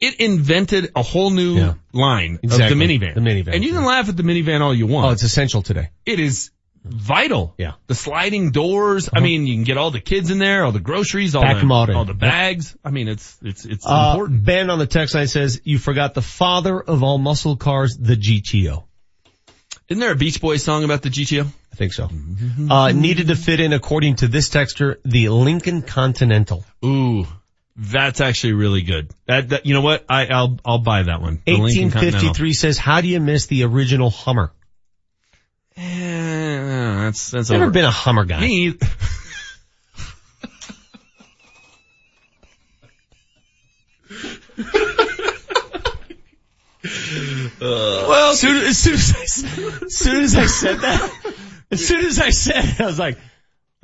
It 0.00 0.14
invented 0.20 0.92
a 0.96 1.02
whole 1.02 1.30
new 1.30 1.56
Yeah. 1.56 1.74
line 1.92 2.38
Exactly. 2.42 2.72
of 2.72 2.78
the 2.78 2.84
minivan. 2.98 3.14
The 3.14 3.20
minivan, 3.20 3.54
And 3.54 3.64
you 3.64 3.72
can 3.72 3.84
laugh 3.84 4.08
at 4.08 4.16
the 4.16 4.22
minivan 4.22 4.60
all 4.62 4.72
you 4.74 4.86
want. 4.86 5.06
Oh, 5.08 5.10
it's 5.10 5.24
essential 5.24 5.60
today. 5.62 5.90
it 6.06 6.20
is 6.20 6.50
vital. 6.84 7.54
Yeah. 7.58 7.72
The 7.88 7.94
sliding 7.96 8.50
doors. 8.52 9.10
I 9.12 9.20
mean, 9.20 9.46
you 9.46 9.54
can 9.56 9.64
get 9.64 9.76
all 9.76 9.90
the 9.90 10.00
kids 10.00 10.30
in 10.30 10.38
there, 10.38 10.64
all 10.64 10.72
the 10.72 10.78
groceries, 10.80 11.34
all 11.34 11.42
Back 11.42 11.58
the, 11.60 11.66
modern. 11.66 11.96
all 11.96 12.04
the 12.06 12.14
bags. 12.14 12.76
I 12.84 12.90
mean, 12.90 13.08
it's, 13.08 13.36
it's, 13.42 13.64
it's 13.66 13.84
Uh, 13.84 14.10
important. 14.12 14.44
Ben 14.44 14.70
on 14.70 14.78
the 14.78 14.86
text 14.86 15.14
line 15.14 15.26
says, 15.26 15.60
you 15.64 15.78
forgot 15.78 16.14
the 16.14 16.22
father 16.22 16.80
of 16.80 17.02
all 17.02 17.18
muscle 17.18 17.56
cars, 17.56 17.96
the 18.00 18.16
GTO. 18.16 18.84
Isn't 19.88 20.00
there 20.00 20.12
a 20.12 20.16
Beach 20.16 20.40
Boys 20.40 20.62
song 20.62 20.84
about 20.84 21.02
the 21.02 21.10
GTO? 21.10 21.46
I 21.72 21.76
think 21.76 21.92
so. 21.92 22.08
Uh, 22.70 22.92
needed 22.92 23.28
to 23.28 23.36
fit 23.36 23.60
in, 23.60 23.72
according 23.72 24.16
to 24.16 24.28
this 24.28 24.48
texter, 24.48 24.96
the 25.04 25.28
Lincoln 25.28 25.82
Continental. 25.82 26.64
Ooh. 26.84 27.26
That's 27.76 28.20
actually 28.20 28.54
really 28.54 28.82
good. 28.82 29.10
That, 29.26 29.50
that 29.50 29.66
you 29.66 29.74
know 29.74 29.82
what? 29.82 30.04
I, 30.08 30.26
I'll, 30.26 30.58
I'll 30.64 30.80
buy 30.80 31.04
that 31.04 31.20
one. 31.20 31.40
The 31.44 31.52
Lincoln 31.52 31.90
Continental. 31.90 32.28
1853 32.28 32.52
says, 32.54 32.78
how 32.78 33.00
do 33.00 33.06
you 33.06 33.20
miss 33.20 33.46
the 33.46 33.62
original 33.64 34.10
Hummer? 34.10 34.50
Eh, 35.76 37.02
that's, 37.04 37.30
that's 37.30 37.50
Never 37.50 37.64
over. 37.64 37.70
been 37.72 37.84
a 37.84 37.90
Hummer 37.90 38.24
guy. 38.24 38.40
Me, 38.40 38.74
Well, 47.60 48.34
soon 48.34 48.56
as, 48.64 48.78
soon 48.78 48.94
as, 48.94 49.14
I, 49.14 49.22
as 49.84 49.96
soon 49.96 50.24
as 50.24 50.36
I 50.36 50.46
said 50.46 50.78
that, 50.78 51.34
as 51.70 51.86
soon 51.86 52.04
as 52.04 52.18
I 52.18 52.30
said 52.30 52.64
it, 52.64 52.80
I 52.80 52.86
was 52.86 52.98
like, 52.98 53.18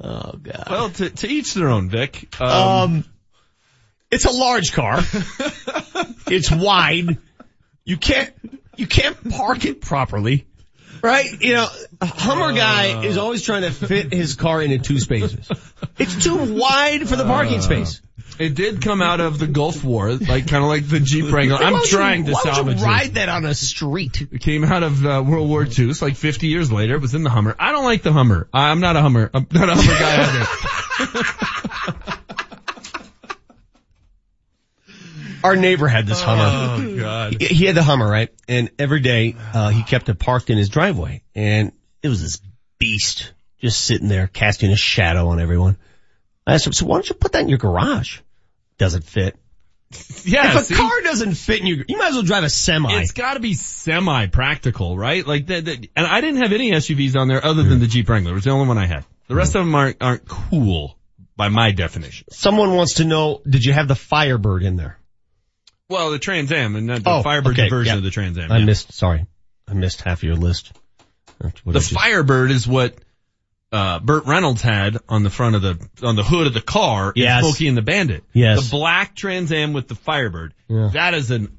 oh 0.03 0.33
god. 0.43 0.67
well, 0.71 0.91
to, 0.91 1.11
to 1.11 1.29
each 1.29 1.55
their 1.55 1.69
own, 1.69 1.89
Vic. 1.89 2.29
Um, 2.41 2.51
Um, 2.51 3.05
it's 4.11 4.25
a 4.27 4.31
large 4.31 4.73
car. 4.73 5.01
it's 6.29 6.51
wide. 6.51 7.19
You 7.85 7.97
can't, 7.97 8.33
you 8.77 8.87
can't 8.87 9.29
park 9.31 9.65
it 9.65 9.81
properly. 9.81 10.47
Right? 11.03 11.27
You 11.43 11.55
know, 11.55 11.69
a 12.01 12.07
Hummer 12.07 12.53
guy 12.55 13.05
is 13.05 13.19
always 13.19 13.43
trying 13.43 13.63
to 13.63 13.71
fit 13.71 14.13
his 14.13 14.37
car 14.37 14.63
into 14.63 14.79
two 14.79 14.99
spaces. 14.99 15.51
It's 15.99 16.25
too 16.25 16.55
wide 16.55 17.07
for 17.07 17.17
the 17.17 17.25
parking 17.25 17.61
space. 17.61 18.01
It 18.39 18.55
did 18.55 18.83
come 18.83 19.01
out 19.03 19.21
of 19.21 19.39
the 19.39 19.47
Gulf 19.47 19.85
War, 19.85 20.13
like 20.13 20.47
kind 20.49 20.63
of 20.65 20.69
like 20.69 20.89
the 20.89 21.01
Jeep 21.01 21.31
Wrangler. 21.33 21.57
I'm 21.57 21.75
you- 21.75 21.87
trying 21.87 22.25
to 22.27 22.33
why 22.33 22.41
would 22.45 22.55
salvage 22.55 22.79
you 22.81 22.85
it. 22.85 22.89
ride 22.89 23.15
that 23.15 23.29
on 23.29 23.45
a 23.45 23.55
street? 23.55 24.21
It 24.33 24.41
came 24.41 24.65
out 24.65 24.83
of 24.83 25.05
uh, 25.05 25.23
World 25.27 25.49
War 25.49 25.65
II. 25.65 25.91
It's 25.91 26.03
like 26.03 26.17
50 26.17 26.47
years 26.49 26.73
later. 26.73 26.95
It 26.95 27.01
was 27.01 27.15
in 27.15 27.23
the 27.23 27.31
Hummer. 27.31 27.55
I 27.59 27.73
don't 27.73 27.85
like 27.85 28.03
the 28.03 28.13
Hummer. 28.13 28.49
I'm 28.53 28.81
not 28.81 28.97
a 28.97 29.03
Hummer. 29.03 29.31
I'm 29.33 29.47
not 29.53 29.69
a 29.69 29.75
Hummer 29.75 29.99
guy 29.99 30.25
either. 30.25 30.47
Our 35.45 35.57
neighbor 35.57 35.89
had 35.89 36.07
this 36.07 36.23
Hummer. 36.23 36.83
Oh 36.83 36.97
God. 36.99 37.37
He, 37.41 37.47
he 37.49 37.65
had 37.67 37.75
the 37.75 37.83
Hummer, 37.83 38.09
right? 38.09 38.31
And 38.49 38.71
every 38.79 39.01
day, 39.01 39.37
uh, 39.53 39.69
he 39.69 39.83
kept 39.83 40.09
it 40.09 40.19
parked 40.19 40.49
in 40.49 40.57
his 40.57 40.71
driveway 40.71 41.23
and 41.35 41.73
it 42.03 42.09
was 42.09 42.23
this 42.23 42.41
beast 42.79 43.33
just 43.61 43.81
sitting 43.83 44.09
there 44.09 44.27
casting 44.27 44.73
a 44.73 44.77
shadow 44.77 45.29
on 45.29 45.41
everyone. 45.41 45.77
I 46.47 46.55
asked 46.55 46.67
him, 46.67 46.73
so 46.73 46.87
why 46.87 46.97
don't 46.97 47.09
you 47.09 47.15
put 47.15 47.33
that 47.33 47.43
in 47.43 47.49
your 47.49 47.59
garage? 47.59 48.21
Doesn't 48.79 49.05
fit. 49.05 49.37
Yeah. 50.25 50.49
if 50.51 50.57
a 50.57 50.61
see? 50.65 50.75
car 50.75 51.01
doesn't 51.03 51.35
fit 51.35 51.61
in 51.61 51.67
your, 51.67 51.85
you 51.89 51.97
might 51.97 52.09
as 52.09 52.15
well 52.15 52.23
drive 52.23 52.45
a 52.45 52.51
semi. 52.51 52.93
It's 53.01 53.13
got 53.13 53.35
to 53.35 53.41
be 53.41 53.55
semi-practical, 53.55 54.97
right? 54.97 55.27
Like 55.27 55.47
that. 55.47 55.69
And 55.69 56.07
I 56.07 56.21
didn't 56.21 56.43
have 56.43 56.53
any 56.53 56.73
SUVs 56.73 57.17
on 57.17 57.29
there 57.29 57.45
other 57.45 57.63
than 57.63 57.79
the 57.79 57.87
Jeep 57.87 58.09
Wrangler. 58.09 58.33
It 58.33 58.35
was 58.35 58.45
the 58.45 58.51
only 58.51 58.67
one 58.67 58.79
I 58.79 58.87
had. 58.87 59.05
The 59.29 59.35
rest 59.35 59.55
of 59.55 59.65
them 59.65 59.75
aren't 59.75 59.97
aren't 60.03 60.27
cool 60.29 60.99
by 61.37 61.49
my 61.49 61.71
definition. 61.73 62.27
Someone 62.31 62.75
wants 62.75 62.95
to 62.95 63.05
know, 63.05 63.41
did 63.49 63.65
you 63.65 63.73
have 63.73 63.89
the 63.89 63.95
Firebird 63.95 64.63
in 64.63 64.77
there? 64.77 64.99
Well, 65.89 66.11
the 66.11 66.19
Trans 66.19 66.51
Am 66.53 66.77
and 66.77 66.87
not 66.87 67.05
the 67.05 67.11
Oh, 67.11 67.23
Firebird 67.23 67.59
okay, 67.59 67.69
version 67.69 67.93
yeah. 67.95 67.99
of 67.99 68.05
the 68.05 68.11
Trans 68.11 68.39
Am. 68.39 68.51
I 68.51 68.59
yeah. 68.59 68.65
missed, 68.65 68.93
sorry. 68.93 69.27
I 69.69 69.75
missed 69.75 70.03
half 70.03 70.19
of 70.19 70.23
your 70.25 70.37
list. 70.37 70.73
The 71.65 71.81
Firebird 71.81 72.51
is 72.51 72.67
what 72.67 72.95
uh 73.75 73.99
Burt 74.01 74.25
Reynolds 74.27 74.63
had 74.63 74.99
on 75.09 75.23
the 75.25 75.31
front 75.31 75.57
of 75.57 75.63
the 75.63 75.89
on 76.07 76.17
the 76.17 76.23
hood 76.23 76.47
of 76.47 76.55
the 76.55 76.61
car 76.61 77.13
Yes. 77.17 77.43
in 77.45 77.51
Smokey 77.51 77.69
and 77.69 77.77
the 77.77 77.83
Bandit. 77.83 78.25
Yes. 78.33 78.65
The 78.65 78.71
black 78.71 79.15
Trans 79.17 79.51
Am 79.53 79.73
with 79.73 79.89
the 79.89 79.95
Firebird. 79.97 80.55
Yeah. 80.69 80.91
That 80.93 81.15
is 81.15 81.31
an 81.31 81.59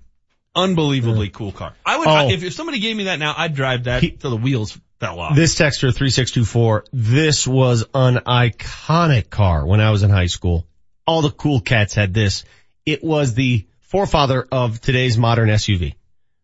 unbelievably 0.56 1.30
cool 1.30 1.52
car. 1.52 1.74
I 1.86 1.98
would 1.98 2.08
Oh. 2.08 2.30
if, 2.30 2.44
if 2.44 2.54
somebody 2.54 2.80
gave 2.80 2.96
me 2.96 3.06
that 3.06 3.20
now, 3.20 3.34
I'd 3.38 3.54
drive 3.56 3.84
that 3.86 4.02
He- 4.02 4.12
till 4.12 4.30
the 4.32 4.38
wheels 4.38 4.78
fell 5.00 5.20
off. 5.20 5.36
This 5.36 5.56
texter 5.56 5.94
3624, 5.94 6.86
this 6.94 7.46
was 7.46 7.84
an 7.94 8.16
iconic 8.26 9.30
car 9.30 9.66
when 9.66 9.82
I 9.82 9.92
was 9.92 10.04
in 10.04 10.10
high 10.10 10.28
school. 10.28 10.66
All 11.06 11.22
the 11.22 11.32
cool 11.32 11.60
cats 11.60 11.94
had 11.94 12.14
this. 12.14 12.46
It 12.86 13.04
was 13.04 13.34
the 13.34 13.66
forefather 13.82 14.48
of 14.52 14.80
today's 14.80 15.18
modern 15.18 15.50
SUV. 15.50 15.96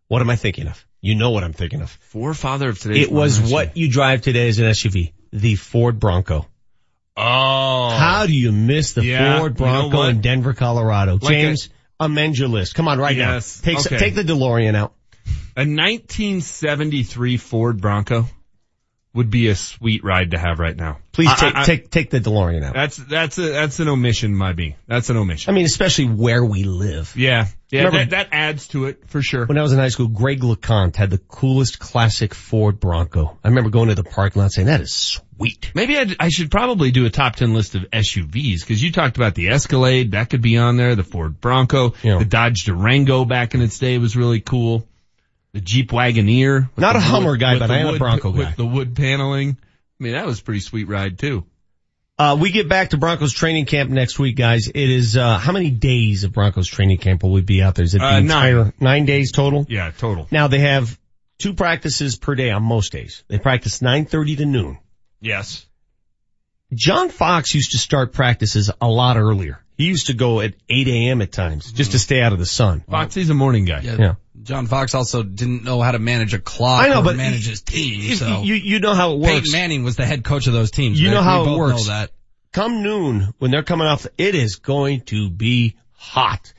What 0.08 0.22
am 0.22 0.30
I 0.30 0.36
thinking 0.36 0.68
of? 0.68 0.86
You 1.00 1.16
know 1.16 1.32
what 1.32 1.44
I'm 1.44 1.54
thinking 1.54 1.82
of. 1.82 1.90
Forefather 2.10 2.70
of 2.70 2.80
today's 2.80 3.06
It 3.08 3.12
was 3.12 3.40
what 3.40 3.78
you 3.78 3.90
drive 3.90 4.22
today 4.22 4.50
as 4.50 4.60
an 4.60 4.66
SUV. 4.66 5.14
The 5.32 5.56
Ford 5.56 6.00
Bronco. 6.00 6.48
Oh. 7.16 7.90
How 7.98 8.26
do 8.26 8.34
you 8.34 8.52
miss 8.52 8.94
the 8.94 9.04
Yeah, 9.04 9.40
Ford 9.40 9.60
you 9.60 9.66
know 9.66 9.90
Bronco 9.90 10.04
in 10.04 10.22
Denver, 10.22 10.54
Colorado? 10.54 11.14
Like 11.14 11.24
James, 11.24 11.70
amend 12.00 12.38
your 12.38 12.48
list. 12.48 12.76
Come 12.76 12.88
on 12.88 13.00
right 13.00 13.16
Yes, 13.16 13.62
now. 13.64 13.74
Take, 13.74 13.86
okay. 13.86 13.98
take 13.98 14.16
the 14.16 14.24
DeLorean 14.24 14.76
out. 14.76 14.94
A 15.56 15.68
1973 15.68 17.38
Ford 17.38 17.82
Bronco 17.82 18.28
would 19.14 19.30
be 19.30 19.48
a 19.50 19.56
sweet 19.56 20.04
ride 20.04 20.32
to 20.32 20.38
have 20.38 20.60
right 20.60 20.76
now. 20.76 21.00
Please 21.12 21.30
I- 21.30 21.36
take, 21.36 21.56
I- 21.56 21.64
take, 21.66 21.90
take 21.90 22.10
the 22.12 22.20
DeLorean 22.22 22.64
out. 22.64 22.74
That's, 22.74 22.96
that's 22.96 23.38
a, 23.38 23.42
that's 23.42 23.80
an 23.80 23.90
omission, 23.90 24.34
my 24.34 24.54
B. 24.54 24.76
That's 24.88 25.10
an 25.10 25.18
omission. 25.18 25.52
I 25.52 25.56
mean, 25.56 25.66
especially 25.66 26.06
where 26.06 26.44
we 26.46 26.64
live. 26.64 27.14
Yeah. 27.18 27.48
Yeah, 27.70 27.84
Remember- 27.86 28.00
that, 28.00 28.10
that 28.12 28.30
adds 28.32 28.68
to 28.70 28.86
it 28.86 29.10
for 29.10 29.22
sure. 29.22 29.46
When 29.46 29.58
I 29.58 29.62
was 29.62 29.74
in 29.74 29.80
high 29.80 29.90
school, 29.90 30.08
Greg 30.08 30.42
LeConte 30.42 30.96
had 30.96 31.10
the 31.10 31.18
coolest 31.18 31.80
classic 31.80 32.34
Ford 32.34 32.80
Bronco. 32.80 33.38
I 33.44 33.48
remember 33.50 33.70
going 33.70 33.90
to 33.90 33.96
the 33.96 34.04
parking 34.04 34.42
lot 34.42 34.52
saying, 34.52 34.68
that 34.68 34.82
is 34.82 34.94
sweet. 34.96 35.72
Maybe 35.76 35.98
I'd, 35.98 36.16
I 36.20 36.30
should 36.30 36.52
probably 36.52 36.92
do 36.92 37.06
a 37.06 37.10
top 37.10 37.36
10 37.36 37.54
list 37.54 37.76
of 37.76 37.84
SUVs 37.92 38.62
because 38.62 38.82
you 38.82 38.92
talked 38.92 39.18
about 39.18 39.36
the 39.36 39.50
Escalade. 39.50 40.12
That 40.12 40.30
could 40.30 40.42
be 40.42 40.58
on 40.58 40.78
there. 40.78 40.96
The 40.96 41.04
Ford 41.04 41.40
Bronco. 41.40 41.94
Yeah. 42.04 42.20
The 42.20 42.26
Dodge 42.26 42.64
Durango 42.64 43.26
back 43.26 43.54
in 43.56 43.62
its 43.62 43.78
day 43.80 43.98
was 43.98 44.16
really 44.16 44.40
cool. 44.42 44.88
The 45.54 45.62
Jeep 45.62 45.92
Wagoneer. 45.92 46.70
Not 46.78 46.94
the 46.94 47.00
a 47.00 47.02
Hummer 47.02 47.36
guy, 47.38 47.54
with 47.54 47.60
but 47.62 47.68
the 47.68 47.74
I 47.74 47.78
am 47.80 47.88
a 47.88 47.92
wood- 47.92 48.00
Bronco 48.00 48.32
guy. 48.32 48.38
With 48.40 48.56
the 48.56 48.66
wood 48.66 48.96
paneling. 48.96 49.58
I 50.00 50.04
mean, 50.04 50.14
that 50.14 50.26
was 50.26 50.40
a 50.40 50.44
pretty 50.44 50.62
sweet 50.62 50.88
ride 50.88 51.20
too. 51.20 51.46
Uh, 52.18 52.38
we 52.40 52.52
get 52.52 52.70
back 52.70 52.92
to 52.92 52.98
Broncos 52.98 53.34
training 53.34 53.66
camp 53.66 53.90
next 53.90 54.20
week, 54.20 54.36
guys. 54.36 54.68
It 54.68 54.76
is, 54.90 55.18
uh, 55.18 55.38
how 55.40 55.52
many 55.52 55.72
days 55.72 56.24
of 56.24 56.32
Broncos 56.34 56.68
training 56.68 57.00
camp 57.00 57.24
will 57.24 57.32
we 57.32 57.42
be 57.42 57.64
out 57.64 57.76
there? 57.76 57.84
Is 57.84 57.96
it 57.96 58.00
the 58.00 58.06
Uh, 58.06 58.12
nine. 58.20 58.24
entire 58.24 58.74
nine 58.80 59.06
days 59.06 59.32
total? 59.32 59.66
Yeah, 59.68 59.92
total. 59.98 60.28
Now 60.30 60.48
they 60.48 60.60
have 60.60 60.98
two 61.40 61.54
practices 61.54 62.16
per 62.16 62.36
day 62.36 62.52
on 62.52 62.62
most 62.64 62.92
days. 62.92 63.24
They 63.28 63.40
practice 63.40 63.80
9.30 63.82 64.36
to 64.38 64.46
noon. 64.46 64.78
Yes. 65.20 65.66
John 66.74 67.10
Fox 67.10 67.54
used 67.56 67.72
to 67.72 67.78
start 67.78 68.14
practices 68.14 68.70
a 68.80 68.88
lot 68.88 69.18
earlier. 69.18 69.60
He 69.78 69.86
used 69.86 70.08
to 70.08 70.14
go 70.14 70.42
at 70.42 70.54
8 70.70 70.88
a.m. 70.88 71.22
at 71.22 71.32
times 71.32 71.72
just 71.72 71.92
to 71.94 72.00
stay 72.00 72.22
out 72.22 72.34
of 72.34 72.40
the 72.40 72.46
sun. 72.46 72.84
Foxy's 72.90 73.30
a 73.30 73.34
morning 73.34 73.66
guy. 73.66 73.82
Yeah. 73.82 73.96
Yeah. 74.00 74.14
John 74.44 74.68
Fox 74.68 74.96
also 74.96 75.24
didn't 75.24 75.64
know 75.64 75.82
how 75.82 75.92
to 75.92 76.00
manage 76.00 76.34
a 76.34 76.40
clock 76.40 76.84
I 76.84 76.90
know, 76.90 77.02
or 77.02 77.04
but 77.04 77.16
manage 77.16 77.48
his 77.48 77.62
team. 77.62 78.16
So 78.16 78.42
you, 78.44 78.56
you 78.56 78.80
know 78.80 78.94
how 78.94 79.14
it 79.14 79.20
works. 79.20 79.34
Peyton 79.42 79.52
Manning 79.52 79.84
was 79.84 79.96
the 79.96 80.06
head 80.06 80.24
coach 80.24 80.48
of 80.48 80.54
those 80.54 80.72
teams. 80.72 81.00
You 81.00 81.10
Vic. 81.10 81.16
know 81.16 81.22
how 81.22 81.46
We 81.46 81.54
it 81.54 81.58
works. 81.58 81.88
Know 81.88 81.94
that. 81.94 82.12
Come 82.52 82.84
noon, 82.84 83.34
when 83.38 83.52
they're 83.52 83.64
coming 83.64 83.88
off, 83.88 84.08
it 84.18 84.36
is 84.36 84.58
going 84.58 85.02
to 85.02 85.30
be 85.30 85.76
hot. 85.94 86.54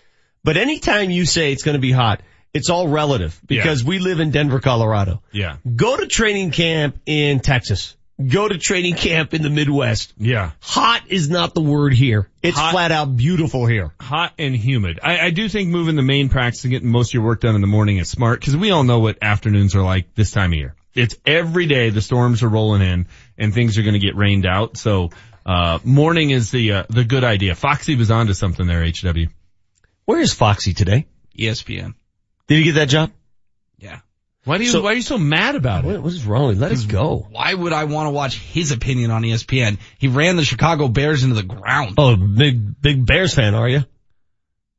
But 0.45 0.57
anytime 0.57 1.11
you 1.11 1.27
say 1.27 1.53
it's 1.53 1.63
going 1.63 1.75
to 1.75 1.81
be 1.81 1.93
hot, 1.93 2.23
it's 2.55 2.71
all 2.71 2.89
relative 2.89 3.39
because 3.47 3.85
we 3.85 3.99
live 3.99 4.21
in 4.21 4.31
Denver, 4.31 4.61
Colorado. 4.61 5.23
Yeah. 5.33 5.57
Go 5.77 5.97
to 5.97 6.07
training 6.07 6.51
camp 6.51 6.99
in 7.07 7.41
Texas. 7.41 7.97
Go 8.25 8.47
to 8.47 8.59
training 8.59 8.95
camp 8.95 9.35
in 9.35 9.43
the 9.43 9.51
Midwest. 9.51 10.13
Yeah. 10.19 10.53
Hot 10.61 11.03
is 11.09 11.29
not 11.31 11.55
the 11.55 11.63
word 11.63 11.95
here. 11.95 12.29
It's 12.43 12.57
Hot- 12.57 12.73
flat 12.73 12.93
out 12.93 13.17
beautiful 13.17 13.67
here. 13.67 13.95
Hot 14.01 14.33
and 14.39 14.55
humid. 14.55 15.01
I, 15.03 15.19
I 15.19 15.31
do 15.31 15.49
think 15.49 15.71
moving 15.71 15.97
the 15.97 16.03
main 16.03 16.29
practice 16.29 16.63
and 16.65 16.71
getting 16.71 16.89
most 16.89 17.11
of 17.11 17.15
your 17.15 17.25
work 17.25 17.41
done 17.41 17.55
in 17.55 17.61
the 17.61 17.67
morning 17.67 17.97
is 17.97 18.09
smart 18.09 18.41
because 18.41 18.57
we 18.57 18.71
all 18.71 18.85
know 18.85 19.01
what 19.01 19.19
afternoons 19.23 19.75
are 19.75 19.83
like 19.83 20.15
this 20.15 20.31
time 20.31 20.53
of 20.53 20.59
year. 20.59 20.75
It's 20.95 21.17
every 21.25 21.67
day 21.67 21.91
the 21.91 22.03
storms 22.03 22.43
are 22.43 22.49
rolling 22.49 22.83
in 22.83 23.07
and 23.39 23.55
things 23.55 23.79
are 23.79 23.83
going 23.83 23.95
to 23.95 23.99
get 23.99 24.15
rained 24.15 24.47
out. 24.47 24.77
So, 24.77 25.11
uh, 25.45 25.79
morning 25.83 26.31
is 26.31 26.51
the, 26.51 26.73
uh, 26.73 26.85
the 26.91 27.05
good 27.05 27.25
idea. 27.25 27.55
Foxy 27.55 27.97
was 27.97 28.11
onto 28.11 28.35
something 28.35 28.67
there, 28.67 28.85
HW. 28.85 29.29
Where 30.05 30.21
is 30.21 30.35
Foxy 30.35 30.75
today? 30.75 31.07
ESPN. 31.37 31.95
Did 32.47 32.59
he 32.59 32.65
get 32.65 32.75
that 32.75 32.89
job? 32.89 33.11
Yeah. 33.79 34.01
Why 34.45 34.59
do 34.59 34.65
you, 34.65 34.71
So- 34.71 34.83
why 34.83 34.93
are 34.93 34.95
you 34.95 35.03
so 35.03 35.19
mad 35.19 35.55
about 35.55 35.85
it? 35.85 35.89
What, 35.89 36.03
what 36.03 36.13
is 36.13 36.25
wrong? 36.25 36.59
Let 36.59 36.73
it 36.73 36.89
go. 36.89 37.29
Why 37.31 37.55
would 37.55 37.73
I 37.73 37.85
want 37.85 38.07
to 38.09 38.11
watch 38.11 38.37
his 38.39 38.73
opinion 38.73 39.11
on 39.13 39.23
ESPN? 39.23 39.79
He 39.99 40.09
ran 40.09 40.37
the 40.37 40.45
Chicago 40.45 40.89
Bears 40.89 41.23
into 41.23 41.37
the 41.37 41.43
ground. 41.45 41.95
Oh, 41.99 42.17
big, 42.17 42.81
big 42.81 43.07
Bears 43.07 43.35
fan, 43.35 43.55
are 43.55 43.69
you? 43.69 43.85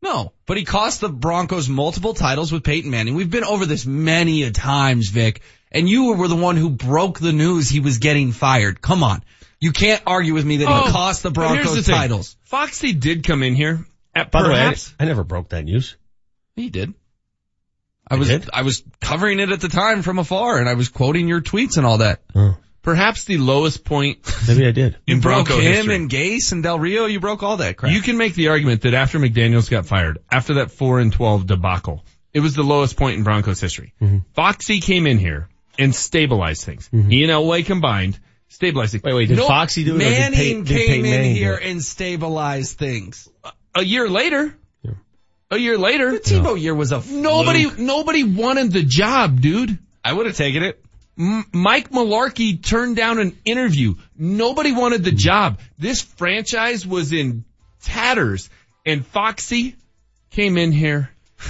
No, 0.01 0.33
but 0.45 0.57
he 0.57 0.65
cost 0.65 0.99
the 0.99 1.07
Broncos 1.07 1.69
multiple 1.69 2.13
titles 2.13 2.51
with 2.51 2.63
Peyton 2.65 2.91
Manning. 2.91 3.15
We've 3.15 3.29
been 3.29 3.45
over 3.45 3.65
this 3.65 3.85
many 3.85 4.43
a 4.43 4.51
times, 4.51 5.07
Vic, 5.09 5.41
and 5.71 5.87
you 5.87 6.13
were 6.15 6.27
the 6.27 6.35
one 6.35 6.57
who 6.57 6.69
broke 6.69 7.19
the 7.19 7.31
news 7.31 7.69
he 7.69 7.79
was 7.79 7.99
getting 7.99 8.33
fired. 8.33 8.81
Come 8.81 9.01
on. 9.01 9.23
You 9.61 9.71
can't 9.71 10.03
argue 10.05 10.33
with 10.33 10.43
me 10.43 10.57
that 10.57 10.67
Oh, 10.67 10.87
he 10.87 10.91
cost 10.91 11.23
the 11.23 11.31
Broncos 11.31 11.73
the 11.73 11.83
thing. 11.83 11.95
titles. 11.95 12.35
Foxy 12.43 12.91
did 12.91 13.23
come 13.25 13.43
in 13.43 13.55
here 13.55 13.85
at 14.13 14.29
By 14.29 14.43
the 14.43 14.49
way, 14.49 14.59
I. 14.59 14.75
I 14.99 15.05
never 15.05 15.23
broke 15.23 15.49
that 15.49 15.63
news. 15.63 15.95
He 16.57 16.69
did. 16.69 16.93
I 18.13 18.17
was 18.17 18.49
I 18.53 18.61
was 18.61 18.83
covering 19.01 19.39
it 19.39 19.49
at 19.51 19.61
the 19.61 19.67
time 19.69 20.01
from 20.01 20.19
afar, 20.19 20.59
and 20.59 20.69
I 20.69 20.73
was 20.75 20.89
quoting 20.89 21.27
your 21.27 21.41
tweets 21.41 21.77
and 21.77 21.85
all 21.85 21.97
that. 21.99 22.21
perhaps 22.81 23.23
the 23.25 23.37
lowest 23.37 23.85
point 23.85 24.19
Maybe 24.47 24.67
I 24.67 24.71
did. 24.71 24.97
in 25.07 25.15
You 25.17 25.21
broke 25.21 25.47
Bronco 25.47 25.61
him 25.61 25.73
history. 25.73 25.95
and 25.95 26.09
Gase 26.09 26.51
and 26.51 26.63
Del 26.63 26.79
Rio. 26.79 27.05
You 27.05 27.19
broke 27.19 27.43
all 27.43 27.57
that 27.57 27.77
crap. 27.77 27.91
You 27.93 28.01
can 28.01 28.17
make 28.17 28.35
the 28.35 28.49
argument 28.49 28.81
that 28.81 28.93
after 28.93 29.19
McDaniels 29.19 29.69
got 29.69 29.85
fired, 29.85 30.19
after 30.31 30.55
that 30.55 30.71
four 30.71 30.99
and 30.99 31.11
twelve 31.13 31.47
debacle, 31.47 32.03
it 32.33 32.39
was 32.41 32.55
the 32.55 32.63
lowest 32.63 32.97
point 32.97 33.17
in 33.17 33.23
Broncos 33.23 33.59
history. 33.59 33.93
Mm-hmm. 34.01 34.17
Foxy 34.33 34.79
came 34.81 35.07
in 35.07 35.17
here 35.17 35.49
and 35.79 35.93
stabilized 35.95 36.63
things. 36.65 36.89
He 36.91 37.23
and 37.23 37.31
Elway 37.31 37.65
combined 37.65 38.19
stabilized 38.49 38.91
things. 38.91 39.03
Wait, 39.03 39.13
wait, 39.15 39.27
did 39.29 39.39
Foxy 39.39 39.83
do 39.83 39.93
it 39.93 39.95
or 39.95 39.99
did 39.99 40.09
Manning 40.19 40.65
Pey- 40.65 40.73
did 40.73 40.77
came 40.77 40.87
Peyton 40.87 41.05
in 41.05 41.11
Manning 41.11 41.35
here 41.35 41.55
it? 41.55 41.63
and 41.71 41.83
stabilized 41.83 42.77
things. 42.77 43.27
A 43.75 43.83
year 43.83 44.07
later, 44.09 44.55
a 45.53 45.57
year 45.57 45.77
later, 45.77 46.11
The 46.11 46.19
Tebow 46.19 46.59
year 46.59 46.75
was 46.75 46.91
a 46.91 47.01
nobody 47.09 47.63
fluke. 47.65 47.79
nobody 47.79 48.23
wanted 48.23 48.71
the 48.71 48.83
job, 48.83 49.41
dude. 49.41 49.77
I 50.03 50.11
would 50.13 50.25
have 50.25 50.35
taken 50.37 50.63
it. 50.63 50.83
M- 51.17 51.45
Mike 51.53 51.89
Mularkey 51.91 52.61
turned 52.63 52.95
down 52.95 53.19
an 53.19 53.37
interview. 53.45 53.95
Nobody 54.17 54.71
wanted 54.71 55.03
the 55.03 55.11
job. 55.11 55.59
This 55.77 56.01
franchise 56.01 56.85
was 56.87 57.13
in 57.13 57.45
tatters 57.83 58.49
and 58.85 59.05
Foxy 59.05 59.75
came 60.31 60.57
in 60.57 60.71
here 60.71 61.09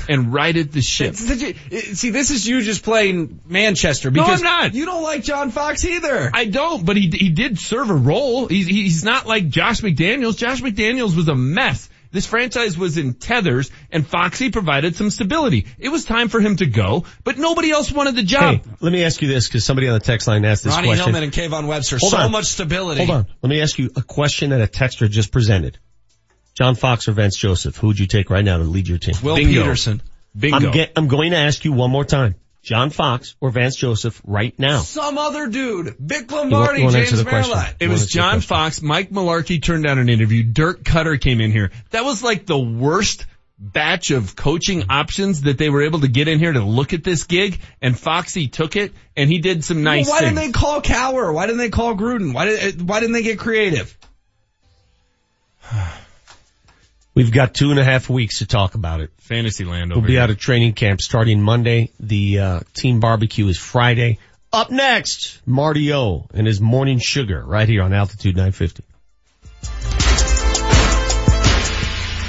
and 0.10 0.34
righted 0.34 0.72
the 0.72 0.82
ship. 0.82 1.10
It's 1.16 1.20
such 1.28 1.96
See, 1.98 2.10
this 2.10 2.32
is 2.32 2.48
you 2.48 2.62
just 2.62 2.84
playing 2.84 3.40
Manchester 3.46 4.10
No, 4.12 4.24
I'm 4.24 4.42
not. 4.42 4.74
you 4.74 4.86
don't 4.86 5.04
like 5.04 5.24
John 5.24 5.52
Fox 5.52 5.86
either. 5.86 6.32
I 6.34 6.46
don't, 6.46 6.84
but 6.86 6.98
he 6.98 7.10
he 7.14 7.30
did 7.30 7.60
serve 7.60 7.90
a 7.90 7.96
role. 7.96 8.48
He's 8.48 8.66
he's 8.68 9.04
not 9.04 9.28
like 9.28 9.48
Josh 9.50 9.82
McDaniels. 9.82 10.36
Josh 10.38 10.62
McDaniels 10.62 11.16
was 11.16 11.28
a 11.28 11.36
mess. 11.36 11.90
This 12.14 12.28
franchise 12.28 12.78
was 12.78 12.98
in 12.98 13.16
tethers, 13.16 13.72
and 13.92 14.06
Foxy 14.06 14.52
provided 14.52 14.96
some 14.96 15.10
stability. 15.10 15.66
It 15.80 15.90
was 15.90 16.06
time 16.06 16.30
for 16.30 16.40
him 16.40 16.58
to 16.58 16.68
go, 16.68 17.06
but 17.24 17.40
nobody 17.40 17.72
else 17.72 17.92
wanted 17.92 18.16
the 18.16 18.22
job. 18.22 18.64
Hey, 18.64 18.72
let 18.82 18.94
me 18.94 19.04
ask 19.04 19.20
you 19.24 19.28
this 19.28 19.48
because 19.48 19.66
somebody 19.66 19.88
on 19.88 19.96
the 19.96 20.00
text 20.00 20.28
line 20.28 20.46
asked 20.46 20.64
this 20.64 20.76
Ronnie 20.76 20.90
question. 20.90 21.06
Hillman 21.06 21.24
and 21.24 21.34
Kayvon 21.34 21.68
Webster. 21.68 21.98
Hold 21.98 22.12
so 22.12 22.20
on. 22.20 22.32
much 22.32 22.46
stability. 22.46 23.04
Hold 23.04 23.18
on. 23.18 23.28
Let 23.42 23.50
me 23.50 23.62
ask 23.62 23.80
you 23.80 23.90
a 23.96 24.04
question 24.04 24.52
that 24.52 24.62
a 24.62 24.68
texter 24.68 25.10
just 25.10 25.32
presented. 25.32 25.80
John 26.54 26.76
Fox 26.76 27.08
or 27.08 27.14
Vance 27.14 27.36
Joseph, 27.36 27.78
who 27.78 27.88
would 27.88 27.98
you 27.98 28.06
take 28.06 28.30
right 28.30 28.46
now 28.46 28.58
to 28.58 28.64
lead 28.64 28.88
your 28.88 29.00
team? 29.00 29.16
Will 29.24 29.36
Bingo. 29.36 29.64
Peterson. 29.64 30.04
Bingo. 30.38 30.68
I'm, 30.68 30.72
get, 30.72 30.92
I'm 30.96 31.08
going 31.08 31.32
to 31.32 31.38
ask 31.38 31.66
you 31.66 31.74
one 31.74 31.90
more 31.90 32.06
time. 32.06 32.36
John 32.64 32.92
Fox 32.92 33.36
or 33.42 33.52
Vance 33.52 33.76
Joseph 33.76 34.22
right 34.26 34.58
now. 34.58 34.80
Some 34.80 35.18
other 35.18 35.48
dude. 35.48 35.96
Vic 36.00 36.32
You 36.32 36.38
won't- 36.38 36.50
Lombardi, 36.52 36.80
you 36.80 36.86
won't 36.86 36.96
James 36.96 37.12
answer 37.12 37.24
the 37.24 37.30
question. 37.30 37.54
Merlot. 37.58 37.76
It 37.82 37.90
was 37.90 38.08
John? 38.08 38.40
Fox. 38.40 38.82
Mike 38.82 39.10
Mularkey 39.10 39.62
turned 39.62 39.84
down 39.84 40.00
an 40.00 40.08
interview. 40.08 40.44
Dirk 40.44 40.84
Koetter 40.84 41.20
came 41.20 41.42
in 41.42 41.52
here. 41.52 41.72
That 41.92 42.06
was 42.06 42.24
like 42.24 42.46
the 42.46 42.58
worst 42.58 43.26
batch 43.60 44.12
of 44.12 44.36
coaching 44.36 44.86
options 44.90 45.42
that 45.42 45.58
they 45.58 45.70
were 45.70 45.84
able 45.84 46.00
to 46.02 46.08
get 46.08 46.28
in 46.30 46.40
here 46.40 46.54
to 46.54 46.62
look 46.64 46.94
at 46.94 47.04
this 47.04 47.26
gig. 47.26 47.60
And 47.82 48.00
Foxy 48.00 48.48
took 48.48 48.78
it 48.78 48.94
and 49.18 49.30
he 49.30 49.40
did 49.40 49.64
some 49.66 49.84
nice 49.84 50.06
Well, 50.06 50.16
why 50.16 50.20
things. 50.22 50.40
didn't 50.40 50.54
they 50.54 50.58
call 50.58 50.82
Cowher? 50.82 51.34
Why 51.34 51.46
didn't 51.46 51.60
they 51.60 51.70
call 51.70 51.96
Gruden? 51.96 52.34
Why 52.34 52.46
did 52.46 52.88
why 52.88 53.02
didn't 53.02 53.14
they 53.14 53.24
get 53.24 53.40
creative? 53.40 53.96
We've 57.16 57.32
got 57.32 57.54
two 57.54 57.70
and 57.72 57.80
a 57.80 57.84
half 57.84 58.10
weeks 58.10 58.40
to 58.40 58.48
talk 58.48 58.74
about 58.76 59.02
it. 59.02 59.12
Fantasyland 59.20 59.92
over 59.92 60.00
We'll 60.02 60.08
be 60.08 60.14
here. 60.14 60.22
out 60.24 60.30
of 60.32 60.40
training 60.40 60.74
camp 60.74 61.00
starting 61.02 61.42
Monday. 61.42 61.92
The 62.00 62.40
uh, 62.40 62.60
team 62.74 63.00
barbecue 63.00 63.48
is 63.48 63.58
Friday. 63.58 64.18
Up 64.52 64.72
next, 64.72 65.40
Marty 65.46 65.94
O 65.94 66.28
and 66.34 66.48
his 66.48 66.60
morning 66.60 67.00
sugar 67.00 67.44
right 67.46 67.68
here 67.70 67.84
on 67.84 67.94
Altitude 67.94 68.36
950. 68.36 68.84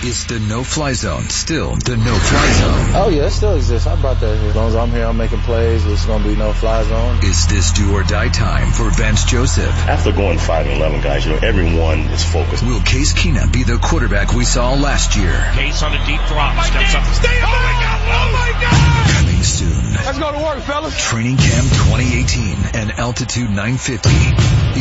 Is 0.05 0.27
the 0.27 0.39
no-fly 0.39 0.93
zone 0.93 1.31
still 1.31 1.77
the 1.77 1.97
no-fly 1.97 2.53
zone? 2.53 2.91
Oh 2.93 3.09
yeah, 3.09 3.25
it 3.25 3.31
still 3.31 3.57
exists. 3.57 3.87
I 3.87 3.99
brought 3.99 4.21
that 4.21 4.37
here. 4.39 4.51
As 4.51 4.55
long 4.55 4.69
as 4.69 4.77
I'm 4.77 4.91
here, 4.91 5.07
I'm 5.07 5.17
making 5.17 5.41
plays. 5.41 5.87
It's 5.87 6.05
gonna 6.05 6.23
be 6.23 6.37
no 6.37 6.53
fly 6.53 6.83
zone. 6.83 7.25
Is 7.25 7.47
this 7.47 7.73
do 7.73 7.91
or 7.95 8.03
die 8.03 8.29
time 8.29 8.71
for 8.71 8.91
Vance 8.91 9.25
Joseph? 9.25 9.73
After 9.89 10.13
going 10.13 10.37
5 10.39 10.67
and 10.67 10.77
11 10.77 11.01
guys, 11.01 11.25
you 11.25 11.33
know, 11.33 11.39
everyone 11.39 12.01
is 12.13 12.23
focused. 12.23 12.67
Will 12.67 12.83
Case 12.83 13.15
Keenum 13.15 13.51
be 13.51 13.63
the 13.63 13.79
quarterback 13.79 14.35
we 14.35 14.45
saw 14.45 14.75
last 14.75 15.17
year? 15.17 15.33
Case 15.55 15.83
on 15.83 15.95
a 15.95 16.07
deep 16.07 16.21
drop. 16.29 16.53
Oh, 16.53 16.63
steps 16.69 16.95
up. 16.95 17.05
Stay 17.15 17.41
up. 17.41 17.49
Oh 17.49 17.63
my 17.65 17.73
God. 17.81 18.01
Oh 18.05 18.29
my 18.37 18.53
God. 18.61 19.25
Coming 19.25 19.43
soon. 19.43 19.95
Let's 20.05 20.19
go 20.19 20.33
to 20.33 20.39
work, 20.45 20.61
fellas. 20.65 21.01
Training 21.01 21.39
Camp 21.39 21.69
2018 21.89 22.77
and 22.77 22.93
Altitude 22.93 23.49
950 23.49 24.11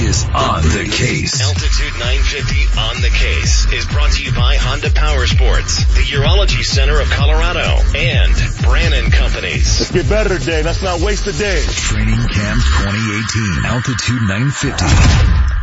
is 0.03 0.25
on 0.35 0.63
the 0.63 0.83
case. 0.91 1.39
Altitude 1.39 1.95
950 1.95 2.79
on 2.79 2.95
the 3.01 3.13
case 3.13 3.71
is 3.71 3.85
brought 3.85 4.11
to 4.11 4.23
you 4.23 4.33
by 4.33 4.55
Honda 4.57 4.89
Power 4.89 5.12
Sports, 5.13 5.85
the 5.93 6.01
Urology 6.17 6.63
Center 6.63 6.99
of 6.99 7.09
Colorado, 7.09 7.77
and 7.95 8.33
Brannan 8.63 9.11
Companies. 9.11 9.79
Let's 9.79 9.91
get 9.91 10.09
better 10.09 10.37
today. 10.37 10.63
Let's 10.63 10.81
not 10.81 10.99
waste 11.01 11.27
a 11.27 11.31
day. 11.31 11.63
Training 11.65 12.19
Camp 12.27 12.61
2018, 12.81 13.65
Altitude 13.65 14.21
950 14.27 15.62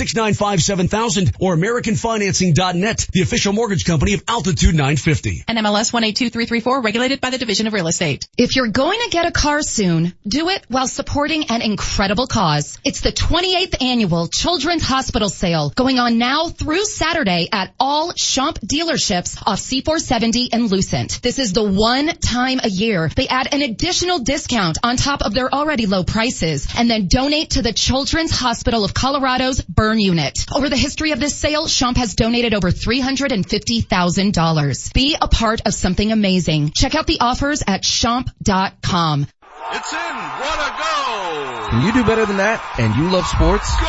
888-695-7000 0.00 1.36
or 1.40 1.56
AmericanFinancing.net, 1.56 3.06
the 3.12 3.22
official 3.22 3.52
mortgage 3.52 3.84
company 3.84 4.14
of 4.14 4.22
Altitude 4.26 4.74
950. 4.74 5.44
NMLS 5.48 5.92
182334, 5.92 6.82
regulated 6.82 7.20
by 7.20 7.30
the 7.30 7.38
Division 7.38 7.66
of 7.66 7.72
Real 7.72 7.86
Estate. 7.86 8.26
If 8.36 8.56
you're 8.56 8.68
going 8.68 8.98
to 9.04 9.10
get 9.10 9.26
a 9.26 9.30
car 9.30 9.62
soon, 9.62 10.14
do 10.26 10.48
it 10.48 10.64
while 10.68 10.88
supporting 10.88 11.50
an 11.50 11.62
incredible 11.62 12.26
cause. 12.26 12.78
It's 12.84 13.00
the 13.00 13.12
28th 13.12 13.82
annual 13.82 14.28
Children's 14.28 14.82
Hospital 14.82 15.28
Sale 15.28 15.70
going 15.74 15.98
on 15.98 16.18
now 16.18 16.48
through 16.48 16.84
Saturday 16.84 17.48
at 17.52 17.74
all 17.78 18.12
Schomp 18.12 18.58
dealerships 18.60 19.40
off 19.44 19.58
C470 19.58 20.48
and 20.52 20.70
Lucent. 20.70 21.20
This 21.22 21.38
is 21.38 21.52
the 21.52 21.64
one 21.64 22.08
time 22.18 22.60
a 22.62 22.68
year 22.68 23.10
they 23.14 23.28
add 23.28 23.52
an 23.52 23.62
additional 23.62 24.20
discount 24.20 24.78
on 24.82 24.96
top 24.96 25.22
of 25.22 25.34
their 25.34 25.52
already 25.52 25.86
low 25.86 26.04
prices 26.04 26.68
and 26.76 26.90
then 26.90 27.08
donate 27.08 27.50
to 27.50 27.62
the 27.62 27.72
Children's 27.72 28.30
Hospital 28.30 28.84
of 28.84 28.94
Colorado's 28.94 29.60
burn 29.60 29.89
unit. 29.98 30.46
Over 30.54 30.68
the 30.68 30.76
history 30.76 31.12
of 31.12 31.20
this 31.20 31.34
sale, 31.34 31.66
Schomp 31.66 31.96
has 31.96 32.14
donated 32.14 32.52
over 32.54 32.70
$350,000. 32.70 34.92
Be 34.92 35.16
a 35.20 35.26
part 35.26 35.62
of 35.66 35.74
something 35.74 36.12
amazing. 36.12 36.70
Check 36.74 36.94
out 36.94 37.06
the 37.06 37.18
offers 37.20 37.62
at 37.66 37.82
schomp.com. 37.82 39.26
It's 39.72 39.92
in. 39.92 39.98
What 39.98 40.58
a 40.58 40.70
go! 40.78 41.68
Can 41.70 41.86
you 41.86 41.92
do 41.92 42.04
better 42.04 42.26
than 42.26 42.36
that? 42.38 42.60
And 42.78 42.94
you 42.96 43.08
love 43.10 43.26
sports? 43.26 43.70
Go! 43.80 43.86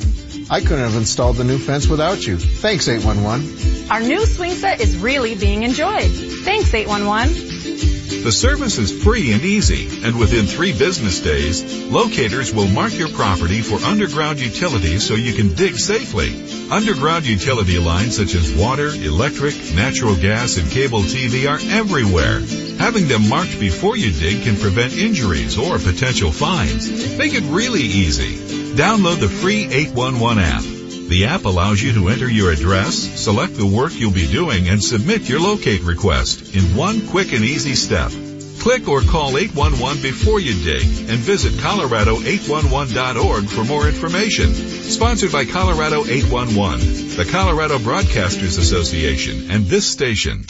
I 0.51 0.61
couldn't 0.61 0.79
have 0.79 0.95
installed 0.95 1.37
the 1.37 1.43
new 1.43 1.59
fence 1.59 1.87
without 1.87 2.25
you. 2.25 2.37
Thanks 2.37 2.87
811. 2.87 3.91
Our 3.91 4.01
new 4.01 4.25
swing 4.25 4.53
set 4.53 4.81
is 4.81 4.97
really 4.97 5.35
being 5.35 5.61
enjoyed. 5.61 6.09
Thanks 6.43 6.73
811. 6.73 8.23
The 8.23 8.31
service 8.31 8.79
is 8.79 9.03
free 9.03 9.31
and 9.31 9.43
easy, 9.43 10.03
and 10.03 10.17
within 10.17 10.45
three 10.47 10.73
business 10.73 11.21
days, 11.21 11.85
locators 11.85 12.51
will 12.51 12.67
mark 12.67 12.97
your 12.97 13.09
property 13.09 13.61
for 13.61 13.75
underground 13.85 14.39
utilities 14.39 15.07
so 15.07 15.13
you 15.13 15.33
can 15.33 15.53
dig 15.53 15.77
safely. 15.77 16.33
Underground 16.71 17.27
utility 17.27 17.77
lines 17.77 18.17
such 18.17 18.33
as 18.33 18.51
water, 18.53 18.87
electric, 18.87 19.55
natural 19.75 20.15
gas, 20.15 20.57
and 20.57 20.69
cable 20.71 21.01
TV 21.01 21.47
are 21.47 21.59
everywhere. 21.77 22.41
Having 22.79 23.07
them 23.07 23.29
marked 23.29 23.59
before 23.59 23.95
you 23.95 24.11
dig 24.11 24.43
can 24.43 24.57
prevent 24.57 24.97
injuries 24.97 25.57
or 25.57 25.77
potential 25.77 26.31
fines. 26.31 27.17
Make 27.17 27.33
it 27.33 27.43
really 27.43 27.81
easy. 27.81 28.58
Download 28.75 29.19
the 29.19 29.27
free 29.27 29.65
811 29.65 30.43
app. 30.43 30.61
The 31.09 31.25
app 31.25 31.45
allows 31.45 31.81
you 31.81 31.93
to 31.93 32.09
enter 32.09 32.29
your 32.29 32.51
address, 32.51 32.95
select 32.95 33.55
the 33.55 33.65
work 33.65 33.93
you'll 33.95 34.11
be 34.11 34.27
doing, 34.27 34.69
and 34.69 34.83
submit 34.83 35.27
your 35.27 35.39
locate 35.39 35.81
request 35.81 36.55
in 36.55 36.75
one 36.75 37.07
quick 37.07 37.33
and 37.33 37.43
easy 37.43 37.73
step. 37.73 38.11
Click 38.59 38.87
or 38.87 39.01
call 39.01 39.37
811 39.37 40.03
before 40.03 40.39
you 40.39 40.53
dig 40.63 40.83
and 41.09 41.17
visit 41.17 41.53
colorado811.org 41.53 43.45
for 43.47 43.63
more 43.63 43.87
information. 43.87 44.53
Sponsored 44.53 45.31
by 45.31 45.45
Colorado 45.45 46.05
811, 46.05 47.17
the 47.17 47.27
Colorado 47.31 47.79
Broadcasters 47.79 48.59
Association, 48.59 49.49
and 49.49 49.65
this 49.65 49.89
station. 49.89 50.45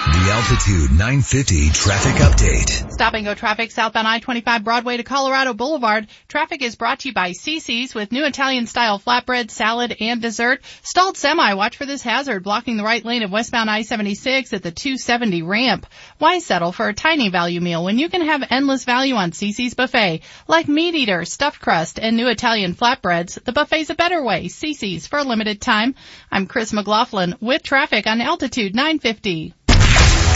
The 0.00 0.30
Altitude 0.32 0.90
950 0.92 1.68
traffic 1.70 2.14
update. 2.22 2.90
Stop 2.90 3.12
and 3.12 3.26
go 3.26 3.34
traffic 3.34 3.70
southbound 3.70 4.08
I-25 4.08 4.64
Broadway 4.64 4.96
to 4.96 5.02
Colorado 5.02 5.52
Boulevard. 5.52 6.06
Traffic 6.26 6.62
is 6.62 6.74
brought 6.74 7.00
to 7.00 7.08
you 7.08 7.14
by 7.14 7.32
CC's 7.32 7.94
with 7.94 8.10
new 8.10 8.24
Italian 8.24 8.66
style 8.66 8.98
flatbread, 8.98 9.50
salad, 9.50 9.94
and 10.00 10.22
dessert. 10.22 10.62
Stalled 10.82 11.18
semi. 11.18 11.52
Watch 11.52 11.76
for 11.76 11.84
this 11.84 12.00
hazard 12.00 12.44
blocking 12.44 12.78
the 12.78 12.82
right 12.82 13.04
lane 13.04 13.22
of 13.22 13.30
westbound 13.30 13.68
I-76 13.68 14.54
at 14.54 14.62
the 14.62 14.70
270 14.70 15.42
ramp. 15.42 15.86
Why 16.16 16.38
settle 16.38 16.72
for 16.72 16.88
a 16.88 16.94
tiny 16.94 17.28
value 17.28 17.60
meal 17.60 17.84
when 17.84 17.98
you 17.98 18.08
can 18.08 18.22
have 18.22 18.42
endless 18.48 18.86
value 18.86 19.16
on 19.16 19.32
CC's 19.32 19.74
buffet? 19.74 20.22
Like 20.48 20.66
meat 20.66 20.94
eater, 20.94 21.26
stuffed 21.26 21.60
crust, 21.60 21.98
and 21.98 22.16
new 22.16 22.28
Italian 22.28 22.74
flatbreads, 22.74 23.42
the 23.44 23.52
buffet's 23.52 23.90
a 23.90 23.94
better 23.94 24.22
way. 24.24 24.46
CC's 24.46 25.06
for 25.06 25.18
a 25.18 25.24
limited 25.24 25.60
time. 25.60 25.94
I'm 26.32 26.46
Chris 26.46 26.72
McLaughlin 26.72 27.36
with 27.42 27.62
traffic 27.62 28.06
on 28.06 28.22
Altitude 28.22 28.74
950. 28.74 29.54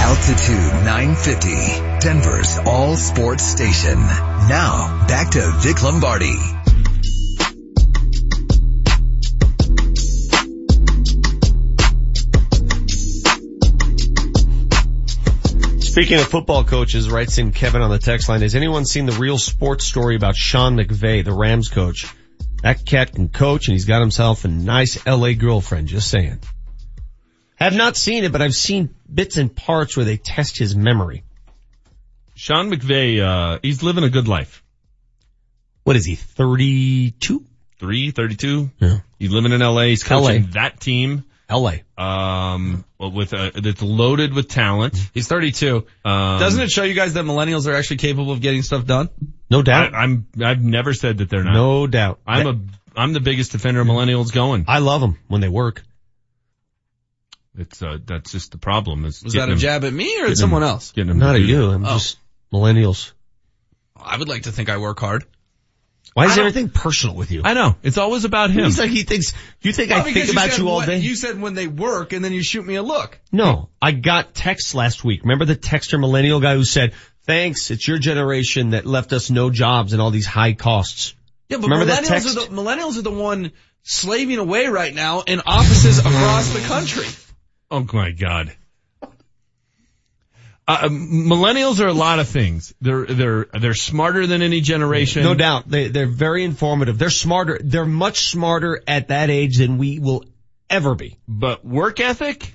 Altitude 0.05 0.85
950, 0.85 2.07
Denver's 2.07 2.59
all 2.67 2.95
sports 2.95 3.43
station. 3.43 3.95
Now, 3.95 5.07
back 5.09 5.31
to 5.31 5.51
Vic 5.61 5.83
Lombardi. 5.83 6.37
Speaking 15.81 16.19
of 16.19 16.27
football 16.27 16.65
coaches, 16.65 17.09
writes 17.09 17.39
in 17.39 17.53
Kevin 17.53 17.81
on 17.81 17.89
the 17.89 17.99
text 17.99 18.29
line, 18.29 18.43
has 18.43 18.55
anyone 18.55 18.85
seen 18.85 19.07
the 19.07 19.13
real 19.13 19.39
sports 19.39 19.87
story 19.87 20.17
about 20.17 20.37
Sean 20.37 20.77
McVay, 20.77 21.25
the 21.25 21.33
Rams 21.33 21.71
coach? 21.71 22.07
That 22.63 22.85
cat 22.85 23.15
can 23.15 23.31
coach 23.31 23.69
and 23.69 23.73
he's 23.73 23.87
got 23.87 24.01
himself 24.01 24.45
a 24.45 24.49
nice 24.49 25.07
LA 25.07 25.33
girlfriend, 25.33 25.89
just 25.89 26.11
saying. 26.11 26.41
Have 27.57 27.75
not 27.75 27.97
seen 27.97 28.25
it, 28.25 28.33
but 28.33 28.43
I've 28.43 28.55
seen 28.55 28.94
bits 29.13 29.37
and 29.37 29.55
parts 29.55 29.97
where 29.97 30.05
they 30.05 30.17
test 30.17 30.59
his 30.59 30.75
memory. 30.75 31.25
Sean 32.35 32.71
McVay, 32.71 33.21
uh, 33.23 33.59
he's 33.63 33.83
living 33.83 34.05
a 34.05 34.11
good 34.11 34.29
life. 34.29 34.63
What 35.85 35.97
is 35.97 36.05
he, 36.05 36.15
32? 36.15 37.45
Three, 37.79 38.11
32? 38.11 38.71
Yeah. 38.79 38.99
He's 39.19 39.31
living 39.31 39.53
in 39.53 39.61
LA. 39.61 39.83
He's 39.83 40.03
coaching 40.03 40.45
LA. 40.45 40.49
that 40.53 40.81
team. 40.81 41.25
LA. 41.51 41.75
Um, 41.99 42.85
with 42.99 43.33
a, 43.35 43.53
that's 43.55 43.83
loaded 43.83 44.33
with 44.33 44.49
talent. 44.49 44.97
He's 45.13 45.29
32. 45.29 45.87
Um, 46.05 46.41
Doesn't 46.41 46.61
it 46.61 46.71
show 46.71 46.85
you 46.85 46.95
guys 46.95 47.13
that 47.15 47.25
millennials 47.25 47.67
are 47.67 47.75
actually 47.75 47.99
capable 47.99 48.33
of 48.33 48.41
getting 48.41 48.63
stuff 48.63 48.87
done? 48.87 49.11
No 49.51 49.63
doubt. 49.63 49.95
I, 49.95 49.99
I'm, 49.99 50.27
I've 50.43 50.63
never 50.63 50.95
said 50.95 51.19
that 51.19 51.29
they're 51.29 51.45
not. 51.45 51.53
No 51.53 51.87
doubt. 51.87 52.21
I'm 52.27 52.47
a, 52.47 52.61
I'm 52.97 53.13
the 53.13 53.21
biggest 53.21 53.53
defender 53.53 53.81
of 53.81 53.87
millennials 53.87 54.33
going. 54.33 54.65
I 54.67 54.79
love 54.79 55.01
them 55.01 55.19
when 55.29 55.41
they 55.43 55.49
work. 55.49 55.83
It's, 57.57 57.83
uh, 57.83 57.99
that's 58.05 58.33
just 58.33 58.51
the 58.51 58.59
problem 58.59 59.05
is 59.05 59.23
Was 59.23 59.35
that 59.35 59.49
a 59.49 59.53
them- 59.53 59.59
jab 59.59 59.85
at 59.85 59.93
me 59.93 60.21
or 60.21 60.27
at 60.27 60.37
someone 60.37 60.63
them- 60.63 60.71
else? 60.71 60.91
Getting 60.93 61.09
them 61.09 61.19
Not 61.19 61.37
at 61.37 61.43
you. 61.43 61.71
I'm 61.71 61.85
Oh. 61.85 61.95
just 61.95 62.17
millennials. 62.53 63.13
I 63.97 64.17
would 64.17 64.29
like 64.29 64.43
to 64.45 64.53
think 64.53 64.69
I 64.69 64.77
work 64.79 64.99
hard. 65.01 65.25
Why 66.15 66.27
is 66.27 66.39
everything 66.39 66.69
personal 66.69 67.17
with 67.17 67.33
you? 67.33 67.43
I 67.45 67.55
know. 67.55 67.75
It's 67.83 67.99
always 67.99 68.25
about 68.25 68.51
him. 68.51 68.65
He's 68.67 68.79
like, 68.79 68.91
he 68.91 69.03
thinks, 69.03 69.33
you 69.63 69.73
think 69.73 69.91
I 69.91 70.03
think 70.03 70.15
because 70.15 70.31
about 70.31 70.51
said 70.51 70.59
you 70.61 70.69
all 70.69 70.77
when- 70.79 70.89
day? 70.89 70.99
You 70.99 71.17
said 71.17 71.41
when 71.41 71.55
they 71.55 71.67
work 71.67 72.13
and 72.13 72.25
then 72.25 72.33
you 72.33 72.43
shoot 72.43 72.65
me 72.65 72.77
a 72.77 72.83
look. 72.83 73.19
No, 73.33 73.69
I 73.83 73.91
got 73.93 74.33
texts 74.35 74.75
last 74.75 75.03
week. 75.03 75.23
Remember 75.23 75.45
the 75.45 75.57
texter 75.57 75.99
millennial 75.99 76.39
guy 76.41 76.55
who 76.55 76.65
said, 76.65 76.93
thanks, 77.27 77.71
it's 77.73 77.89
your 77.89 77.99
generation 77.99 78.71
that 78.71 78.87
left 78.87 79.13
us 79.13 79.29
no 79.31 79.51
jobs 79.51 79.93
and 79.93 80.01
all 80.01 80.11
these 80.13 80.27
high 80.27 80.53
costs. 80.53 81.15
Yeah, 81.49 81.57
but 81.57 81.69
Remember 81.69 81.87
millennials 81.87 81.97
that 82.03 82.05
text? 82.07 82.29
are 82.37 82.47
the 82.47 82.47
millennials 82.55 82.97
are 82.99 83.03
the 83.03 83.11
one 83.11 83.51
slaving 83.83 84.39
away 84.39 84.67
right 84.69 84.95
now 84.95 85.23
in 85.23 85.41
offices 85.47 85.99
across 85.99 86.49
the 86.53 86.61
country. 86.61 87.07
Oh 87.71 87.87
my 87.93 88.11
god. 88.11 88.55
Uh, 90.67 90.89
millennials 90.89 91.79
are 91.81 91.89
a 91.89 91.93
lot 91.93 92.21
of 92.21 92.29
things. 92.29 92.75
They're 92.81 93.05
they're 93.05 93.47
they're 93.53 93.75
smarter 93.75 94.27
than 94.27 94.41
any 94.41 94.63
generation. 94.63 95.23
No 95.23 95.35
doubt. 95.35 95.69
They, 95.69 95.89
they're 95.89 96.07
very 96.07 96.43
informative. 96.43 96.99
They're 96.99 97.11
smarter. 97.11 97.61
They're 97.63 97.85
much 97.85 98.29
smarter 98.29 98.83
at 98.89 99.09
that 99.09 99.29
age 99.29 99.59
than 99.59 99.77
we 99.77 99.99
will 99.99 100.25
ever 100.71 100.95
be. 100.95 101.19
But 101.29 101.67
work 101.67 102.01
ethic 102.01 102.55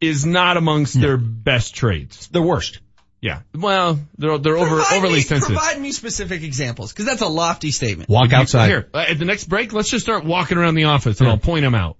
is 0.00 0.24
not 0.24 0.56
amongst 0.56 0.98
their 0.98 1.18
best 1.18 1.74
traits. 1.74 2.28
The 2.28 2.40
worst. 2.40 2.80
Yeah. 3.20 3.40
Well, 3.54 3.98
they're 4.16 4.38
they're 4.38 4.56
over 4.56 4.80
overly 4.80 5.16
me, 5.16 5.20
sensitive. 5.20 5.56
Provide 5.56 5.80
me 5.80 5.92
specific 5.92 6.42
examples, 6.42 6.92
because 6.92 7.04
that's 7.04 7.22
a 7.22 7.28
lofty 7.28 7.70
statement. 7.70 8.08
Walk 8.08 8.32
outside. 8.32 8.68
Here, 8.68 8.88
uh, 8.94 9.04
at 9.08 9.18
the 9.18 9.24
next 9.26 9.44
break, 9.44 9.74
let's 9.74 9.90
just 9.90 10.04
start 10.04 10.24
walking 10.24 10.56
around 10.56 10.74
the 10.74 10.84
office 10.84 11.20
and 11.20 11.28
I'll 11.28 11.36
point 11.36 11.64
them 11.64 11.74
out. 11.74 11.96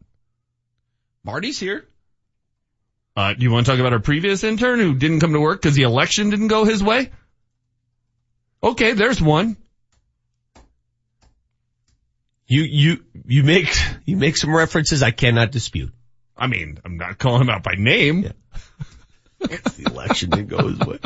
Marty's 1.24 1.58
here. 1.58 1.86
Uh, 3.16 3.32
do 3.32 3.42
you 3.42 3.50
want 3.50 3.64
to 3.64 3.72
talk 3.72 3.80
about 3.80 3.94
our 3.94 3.98
previous 3.98 4.44
intern 4.44 4.78
who 4.78 4.94
didn't 4.94 5.20
come 5.20 5.32
to 5.32 5.40
work 5.40 5.62
because 5.62 5.74
the 5.74 5.84
election 5.84 6.28
didn't 6.28 6.48
go 6.48 6.64
his 6.64 6.82
way? 6.84 7.10
Okay, 8.62 8.92
there's 8.92 9.20
one. 9.20 9.56
You, 12.46 12.62
you, 12.62 13.04
you 13.26 13.42
make, 13.42 13.74
you 14.04 14.16
make 14.16 14.36
some 14.36 14.54
references 14.54 15.02
I 15.02 15.12
cannot 15.12 15.50
dispute. 15.50 15.92
I 16.36 16.46
mean, 16.46 16.78
I'm 16.84 16.98
not 16.98 17.18
calling 17.18 17.40
him 17.40 17.48
out 17.48 17.62
by 17.62 17.74
name. 17.76 18.30
the 19.38 19.90
election 19.90 20.30
didn't 20.30 20.48
go 20.48 20.68
his 20.68 20.78
way. 20.78 20.98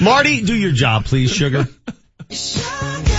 Marty, 0.00 0.42
do 0.42 0.54
your 0.54 0.72
job, 0.72 1.06
please, 1.06 1.30
sugar. 1.30 1.66
It's 2.28 3.17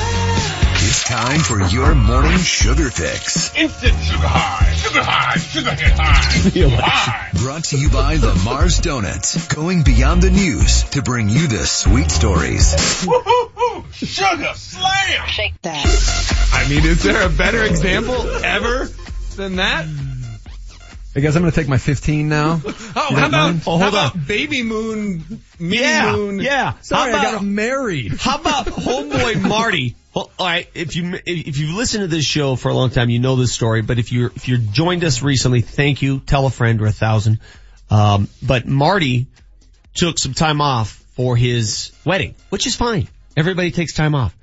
time 1.10 1.40
for 1.40 1.60
your 1.60 1.96
morning 1.96 2.38
sugar 2.38 2.92
fix. 2.92 3.56
Instant 3.56 4.00
sugar 4.04 4.28
high, 4.28 4.72
sugar 4.76 5.02
high, 5.02 5.38
sugar 5.38 5.74
hit 5.74 5.94
high. 5.98 7.32
Brought 7.34 7.64
to 7.64 7.80
you 7.80 7.90
by 7.90 8.18
Lamar's 8.18 8.78
Donuts, 8.78 9.48
going 9.48 9.82
beyond 9.82 10.22
the 10.22 10.30
news 10.30 10.84
to 10.92 11.02
bring 11.02 11.28
you 11.28 11.48
the 11.48 11.66
sweet 11.66 12.12
stories. 12.12 12.76
Woo-hoo-hoo! 13.08 13.86
Sugar 13.92 14.54
slam! 14.54 15.28
Shake 15.30 15.60
that. 15.64 16.50
I 16.54 16.70
mean, 16.70 16.86
is 16.86 17.02
there 17.02 17.26
a 17.26 17.30
better 17.30 17.64
example 17.64 18.22
ever 18.46 18.88
than 19.36 19.56
that? 19.56 19.88
I 21.16 21.22
guess 21.22 21.36
I'm 21.36 21.42
going 21.42 21.52
to 21.52 21.60
take 21.60 21.68
my 21.68 21.78
15 21.78 22.30
now. 22.30 22.62
Oh, 22.96 23.16
how 23.16 23.28
about, 23.28 23.56
Oh, 23.56 23.78
hold 23.78 23.82
how 23.82 23.90
about 23.90 24.28
Baby 24.28 24.62
Moon, 24.64 25.24
Mini 25.60 25.82
Yeah, 25.82 26.12
Moon? 26.16 26.40
yeah. 26.40 26.74
Sorry, 26.82 27.12
how 27.12 27.18
I 27.18 27.22
about, 27.22 27.34
got 27.36 27.46
married. 27.46 28.14
how 28.20 28.38
about 28.40 28.66
homeboy 28.68 29.42
Marty? 29.48 29.96
Well, 30.14 30.30
all 30.40 30.46
right, 30.46 30.68
if 30.74 30.96
you 30.96 31.20
if 31.26 31.58
you've 31.58 31.76
listened 31.76 32.02
to 32.02 32.08
this 32.08 32.26
show 32.26 32.56
for 32.56 32.70
a 32.70 32.74
long 32.74 32.90
time, 32.90 33.10
you 33.10 33.20
know 33.20 33.36
this 33.36 33.54
story. 33.54 33.82
But 33.84 34.00
if 34.00 34.12
you're 34.12 34.32
if 34.36 34.48
you're 34.48 34.58
joined 34.58 35.04
us 35.04 35.22
recently, 35.22 35.62
thank 35.62 36.02
you. 36.02 36.20
Tell 36.20 36.46
a 36.46 36.50
friend 36.50 36.82
or 36.82 36.88
a 36.88 36.92
thousand. 36.92 37.40
Um, 37.92 38.28
but 38.42 38.66
Marty 38.68 39.28
took 39.96 40.18
some 40.20 40.34
time 40.34 40.62
off 40.62 40.92
for 41.16 41.36
his 41.38 41.92
wedding, 42.06 42.36
which 42.50 42.66
is 42.68 42.76
fine. 42.76 43.08
Everybody 43.38 43.72
takes 43.72 43.94
time 43.94 44.16
off. 44.16 44.36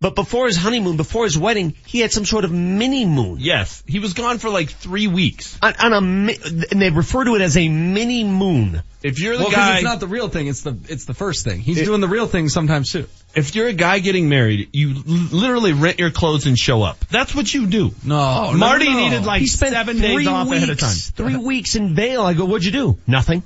But 0.00 0.14
before 0.14 0.46
his 0.46 0.56
honeymoon, 0.56 0.96
before 0.96 1.24
his 1.24 1.36
wedding, 1.36 1.74
he 1.84 1.98
had 1.98 2.12
some 2.12 2.24
sort 2.24 2.44
of 2.44 2.52
mini 2.52 3.04
moon. 3.04 3.38
Yes, 3.40 3.82
he 3.84 3.98
was 3.98 4.12
gone 4.14 4.38
for 4.38 4.48
like 4.48 4.70
three 4.70 5.08
weeks. 5.08 5.58
On, 5.60 5.74
on 5.80 5.92
a, 5.92 6.00
mi- 6.00 6.38
and 6.70 6.80
they 6.80 6.90
refer 6.90 7.24
to 7.24 7.34
it 7.34 7.40
as 7.42 7.56
a 7.56 7.68
mini 7.68 8.22
moon. 8.22 8.80
If 9.02 9.18
you're 9.20 9.36
the 9.36 9.40
Well, 9.44 9.48
'cause 9.50 9.56
guy, 9.56 9.74
it's 9.76 9.84
not 9.84 9.98
the 9.98 10.06
real 10.06 10.28
thing. 10.28 10.46
It's 10.46 10.60
the 10.62 10.76
it's 10.88 11.04
the 11.04 11.14
first 11.14 11.44
thing. 11.44 11.60
He's 11.60 11.82
doing 11.82 12.00
the 12.00 12.06
real 12.08 12.28
thing 12.28 12.48
sometimes 12.48 12.92
too. 12.92 13.06
if 13.34 13.56
you're 13.56 13.66
a 13.68 13.72
guy 13.72 13.98
getting 13.98 14.28
married, 14.28 14.68
you 14.72 14.90
l- 14.90 15.02
literally 15.06 15.72
rent 15.72 15.98
your 15.98 16.10
clothes 16.12 16.46
and 16.46 16.56
show 16.56 16.82
up. 16.84 16.98
That's 17.10 17.34
what 17.34 17.52
you 17.52 17.66
do. 17.66 17.92
No, 18.04 18.52
Marty 18.54 18.84
no, 18.86 18.92
no. 18.92 18.98
needed 19.04 19.24
like 19.24 19.40
He 19.40 19.46
spent 19.48 19.72
seven 19.72 19.98
three 19.98 20.18
days 20.18 20.26
off 20.28 20.46
weeks, 20.48 20.56
ahead 20.58 20.70
of 20.70 20.78
time. 20.78 20.94
Three 20.96 21.36
weeks 21.36 21.74
in 21.74 21.94
Vail. 21.96 22.22
I 22.22 22.34
go, 22.34 22.44
what'd 22.44 22.64
you 22.64 22.72
do? 22.72 22.98
Nothing. 23.06 23.42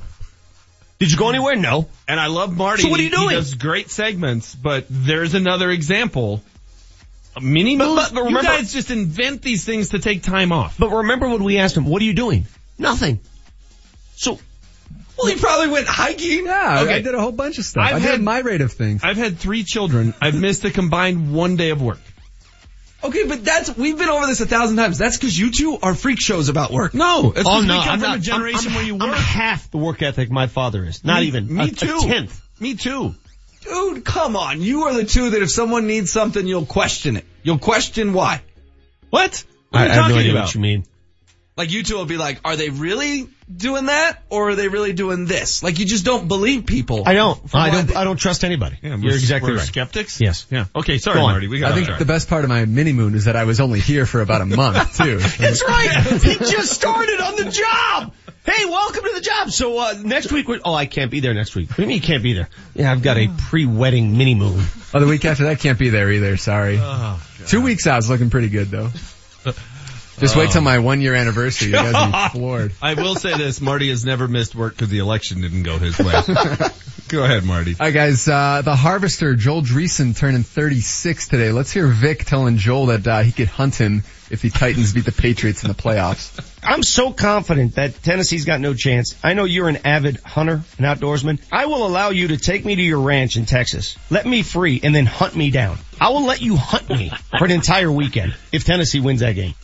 Did 1.03 1.11
you 1.11 1.19
go 1.19 1.31
anywhere? 1.31 1.57
No. 1.57 1.89
And 2.07 2.21
I 2.21 2.27
love 2.27 2.57
Marty. 2.57 2.83
So 2.85 2.89
what 2.89 3.01
are 3.01 3.03
you 3.03 3.11
doing? 3.11 3.31
He 3.31 3.35
does 3.35 3.55
great 3.55 3.91
segments, 3.91 4.55
but 4.55 4.87
there's 4.89 5.35
another 5.35 5.69
example. 5.71 6.43
A 7.35 7.41
Mini 7.41 7.77
moves. 7.77 7.95
but- 7.95 8.15
but 8.15 8.21
you 8.21 8.27
remember- 8.27 8.49
guys 8.49 8.73
just 8.73 8.91
invent 8.93 9.43
these 9.43 9.65
things 9.65 9.89
to 9.91 9.99
take 9.99 10.23
time 10.23 10.53
off. 10.53 10.77
But 10.79 10.91
remember 10.91 11.29
when 11.29 11.43
we 11.43 11.59
asked 11.59 11.77
him, 11.77 11.87
what 11.87 12.01
are 12.03 12.05
you 12.05 12.13
doing? 12.15 12.47
Nothing. 12.79 13.19
So, 14.17 14.39
Well, 15.19 15.27
he 15.27 15.39
probably 15.41 15.69
went 15.69 15.87
hiking. 15.89 16.47
Yeah, 16.47 16.83
Okay. 16.83 16.95
I 16.95 17.01
did 17.01 17.15
a 17.15 17.21
whole 17.21 17.33
bunch 17.33 17.59
of 17.59 17.65
stuff. 17.65 17.85
I've 17.85 17.97
I 17.97 17.99
did 17.99 18.11
had- 18.13 18.23
my 18.23 18.39
rate 18.39 18.61
of 18.61 18.73
things. 18.73 19.03
I've 19.05 19.17
had 19.17 19.39
three 19.39 19.65
children. 19.65 20.15
I've 20.21 20.35
missed 20.35 20.65
a 20.65 20.71
combined 20.71 21.33
one 21.33 21.57
day 21.57 21.71
of 21.71 21.83
work. 21.83 22.01
Okay, 23.05 23.27
but 23.27 23.45
that's 23.45 23.77
we've 23.77 23.99
been 23.99 24.09
over 24.09 24.27
this 24.27 24.41
a 24.41 24.47
thousand 24.47 24.77
times. 24.77 24.97
That's 24.99 25.17
because 25.17 25.37
you 25.39 25.51
two 25.51 25.79
are 25.83 25.95
freak 25.95 26.21
shows 26.21 26.49
about 26.49 26.71
work. 26.71 26.95
No, 26.95 27.33
it's 27.33 27.43
'cause 27.43 27.47
oh 27.47 27.61
we 27.61 27.67
no, 27.67 27.81
come 27.81 27.89
I'm 27.89 27.99
from 28.01 28.09
not, 28.11 28.19
a 28.19 28.21
generation 28.21 28.69
I'm, 28.71 28.75
where 28.77 28.85
you 28.85 28.99
I'm 29.01 29.13
half 29.13 29.71
the 29.71 29.79
work 29.79 30.03
ethic 30.03 30.31
my 30.31 30.47
father 30.47 30.85
is. 30.85 31.05
Not 31.05 31.21
Me- 31.23 31.27
even. 31.29 31.53
Me 31.53 31.65
a, 31.65 31.69
too. 31.69 31.99
A 31.99 32.07
tenth. 32.07 32.41
Me 32.61 32.75
too. 32.75 33.15
Dude, 33.65 34.05
come 34.05 34.37
on. 34.37 34.61
You 34.61 34.85
are 34.85 34.95
the 34.95 35.05
two 35.05 35.31
that 35.31 35.43
if 35.43 35.51
someone 35.51 35.87
needs 35.87 36.11
something, 36.13 36.47
you'll 36.47 36.67
question 36.67 37.17
it. 37.17 37.25
You'll 37.43 37.59
question 37.59 38.13
why. 38.13 38.43
What? 39.11 39.45
What 39.71 39.81
I, 39.81 39.85
are 39.85 39.87
you 39.87 39.93
I 39.93 39.95
have 39.95 39.97
no 39.97 40.03
talking 40.03 40.19
idea 40.19 40.33
about? 40.33 40.45
what 40.47 40.55
you 40.55 40.61
mean. 40.61 40.85
Like 41.57 41.71
you 41.73 41.83
two 41.83 41.97
will 41.97 42.07
be 42.07 42.17
like, 42.17 42.41
are 42.45 42.57
they 42.57 42.71
really 42.71 43.29
doing 43.57 43.87
that 43.87 44.23
or 44.31 44.51
are 44.51 44.55
they 44.55 44.69
really 44.69 44.93
doing 44.93 45.27
this? 45.27 45.63
Like 45.63 45.79
you 45.79 45.87
just 45.87 46.05
don't 46.05 46.29
believe 46.29 46.67
people. 46.67 47.03
I 47.07 47.15
don't. 47.15 47.41
I 47.55 47.71
don't. 47.71 47.87
they- 47.89 47.95
I 47.95 48.05
don't 48.05 48.17
trust 48.17 48.45
anybody. 48.45 48.79
Yeah, 48.83 48.91
You're 48.91 48.99
we're- 48.99 49.15
exactly 49.15 49.53
we're 49.53 49.59
right. 49.59 49.67
Skeptics? 49.67 50.21
Yes. 50.21 50.47
Yeah. 50.51 50.67
Okay. 50.75 50.99
Sorry, 50.99 51.21
Marty. 51.21 51.49
We 51.49 51.59
got 51.61 51.67
I 51.67 51.69
off 51.71 51.75
think 51.77 51.87
track. 51.89 51.99
the 51.99 52.05
best 52.05 52.29
part 52.29 52.45
of 52.45 52.51
my 52.51 52.65
mini 52.65 52.93
moon 52.93 53.15
is 53.15 53.27
that 53.27 53.37
I 53.37 53.45
was 53.45 53.61
only 53.61 53.81
here 53.81 54.07
for 54.07 54.21
about 54.21 54.41
a 54.41 54.47
month 54.47 54.97
too. 55.03 55.19
That's 55.19 55.63
right. 55.67 56.05
he 56.23 56.35
just 56.37 56.73
started 56.73 57.21
on 57.21 57.37
the 57.37 57.51
job. 57.51 58.13
Hey, 58.45 58.65
welcome 58.65 59.05
to 59.05 59.13
the 59.15 59.21
job. 59.21 59.51
So 59.53 59.79
uh, 59.79 59.95
next 60.03 60.33
week, 60.33 60.49
we're, 60.49 60.59
oh, 60.65 60.75
I 60.75 60.87
can't 60.87 61.13
be 61.13 61.21
there 61.21 61.33
next 61.33 61.55
week. 61.55 61.69
What 61.69 61.77
do 61.77 61.83
you 61.83 61.89
mean 61.89 61.97
you 61.99 62.03
can't 62.03 62.25
be 62.25 62.33
there? 62.33 62.49
Yeah, 62.75 62.91
I've 62.91 63.01
got 63.03 63.17
a 63.17 63.29
pre-wedding 63.29 64.19
mini 64.19 64.35
moon. 64.35 64.61
Oh, 64.93 64.99
the 64.99 65.07
week 65.07 65.25
after 65.25 65.45
that 65.45 65.61
can't 65.61 65.79
be 65.79 65.91
there 65.91 66.11
either. 66.11 66.37
Sorry. 66.37 66.77
Oh, 66.81 67.23
Two 67.47 67.61
weeks 67.61 67.87
out 67.87 67.99
is 68.01 68.11
looking 68.11 68.31
pretty 68.31 68.49
good 68.49 68.69
though. 68.69 68.91
Just 70.19 70.37
wait 70.37 70.51
till 70.51 70.63
my 70.63 70.79
one 70.79 71.01
year 71.01 71.15
anniversary. 71.15 71.69
You 71.69 71.75
guys 71.75 72.33
be 72.33 72.39
floored. 72.39 72.73
I 72.81 72.95
will 72.95 73.15
say 73.15 73.37
this: 73.37 73.61
Marty 73.61 73.89
has 73.91 74.05
never 74.05 74.29
missed 74.29 74.55
work 74.55 74.75
because 74.75 74.89
the 74.89 74.99
election 74.99 75.41
didn't 75.41 75.63
go 75.63 75.79
his 75.79 75.99
way. 75.99 76.13
go 77.09 77.25
ahead, 77.25 77.45
Marty. 77.45 77.77
All 77.79 77.87
right, 77.87 77.95
guys. 77.95 78.29
Uh, 78.29 78.63
the 78.63 78.77
harvester 78.77 79.35
Joel 79.35 79.63
Dreessen 79.63 80.17
turning 80.17 80.43
36 80.43 81.29
today. 81.29 81.51
Let's 81.53 81.73
hear 81.73 81.87
Vic 81.87 82.25
telling 82.25 82.57
Joel 82.57 82.87
that 82.87 83.07
uh, 83.07 83.23
he 83.23 83.33
could 83.33 83.49
hunt 83.49 83.75
him 83.75 84.05
if 84.31 84.41
the 84.41 84.51
Titans 84.51 84.95
beat 84.95 85.05
the 85.05 85.13
Patriots 85.13 85.63
in 85.63 85.69
the 85.69 85.75
playoffs. 85.75 86.41
I'm 86.63 86.83
so 86.83 87.13
confident 87.13 87.75
that 87.75 88.03
Tennessee's 88.03 88.45
got 88.45 88.61
no 88.61 88.73
chance. 88.73 89.15
I 89.23 89.35
know 89.35 89.45
you're 89.45 89.69
an 89.69 89.79
avid 89.85 90.21
hunter, 90.21 90.63
an 90.79 90.85
outdoorsman. 90.85 91.39
I 91.53 91.67
will 91.67 91.87
allow 91.87 92.11
you 92.11 92.29
to 92.29 92.39
take 92.39 92.65
me 92.65 92.75
to 92.77 92.83
your 92.83 93.01
ranch 93.01 93.37
in 93.37 93.45
Texas. 93.45 93.99
Let 94.11 94.25
me 94.25 94.43
free 94.43 94.81
and 94.83 94.95
then 94.95 95.05
hunt 95.05 95.37
me 95.37 95.51
down. 95.51 95.79
I 96.01 96.11
will 96.11 96.25
let 96.25 96.41
you 96.41 96.57
hunt 96.57 96.89
me 96.89 97.13
for 97.39 97.45
an 97.45 97.51
entire 97.51 97.91
weekend 97.93 98.35
if 98.53 98.65
Tennessee 98.65 99.01
wins 99.01 99.21
that 99.21 99.33
game. 99.33 99.55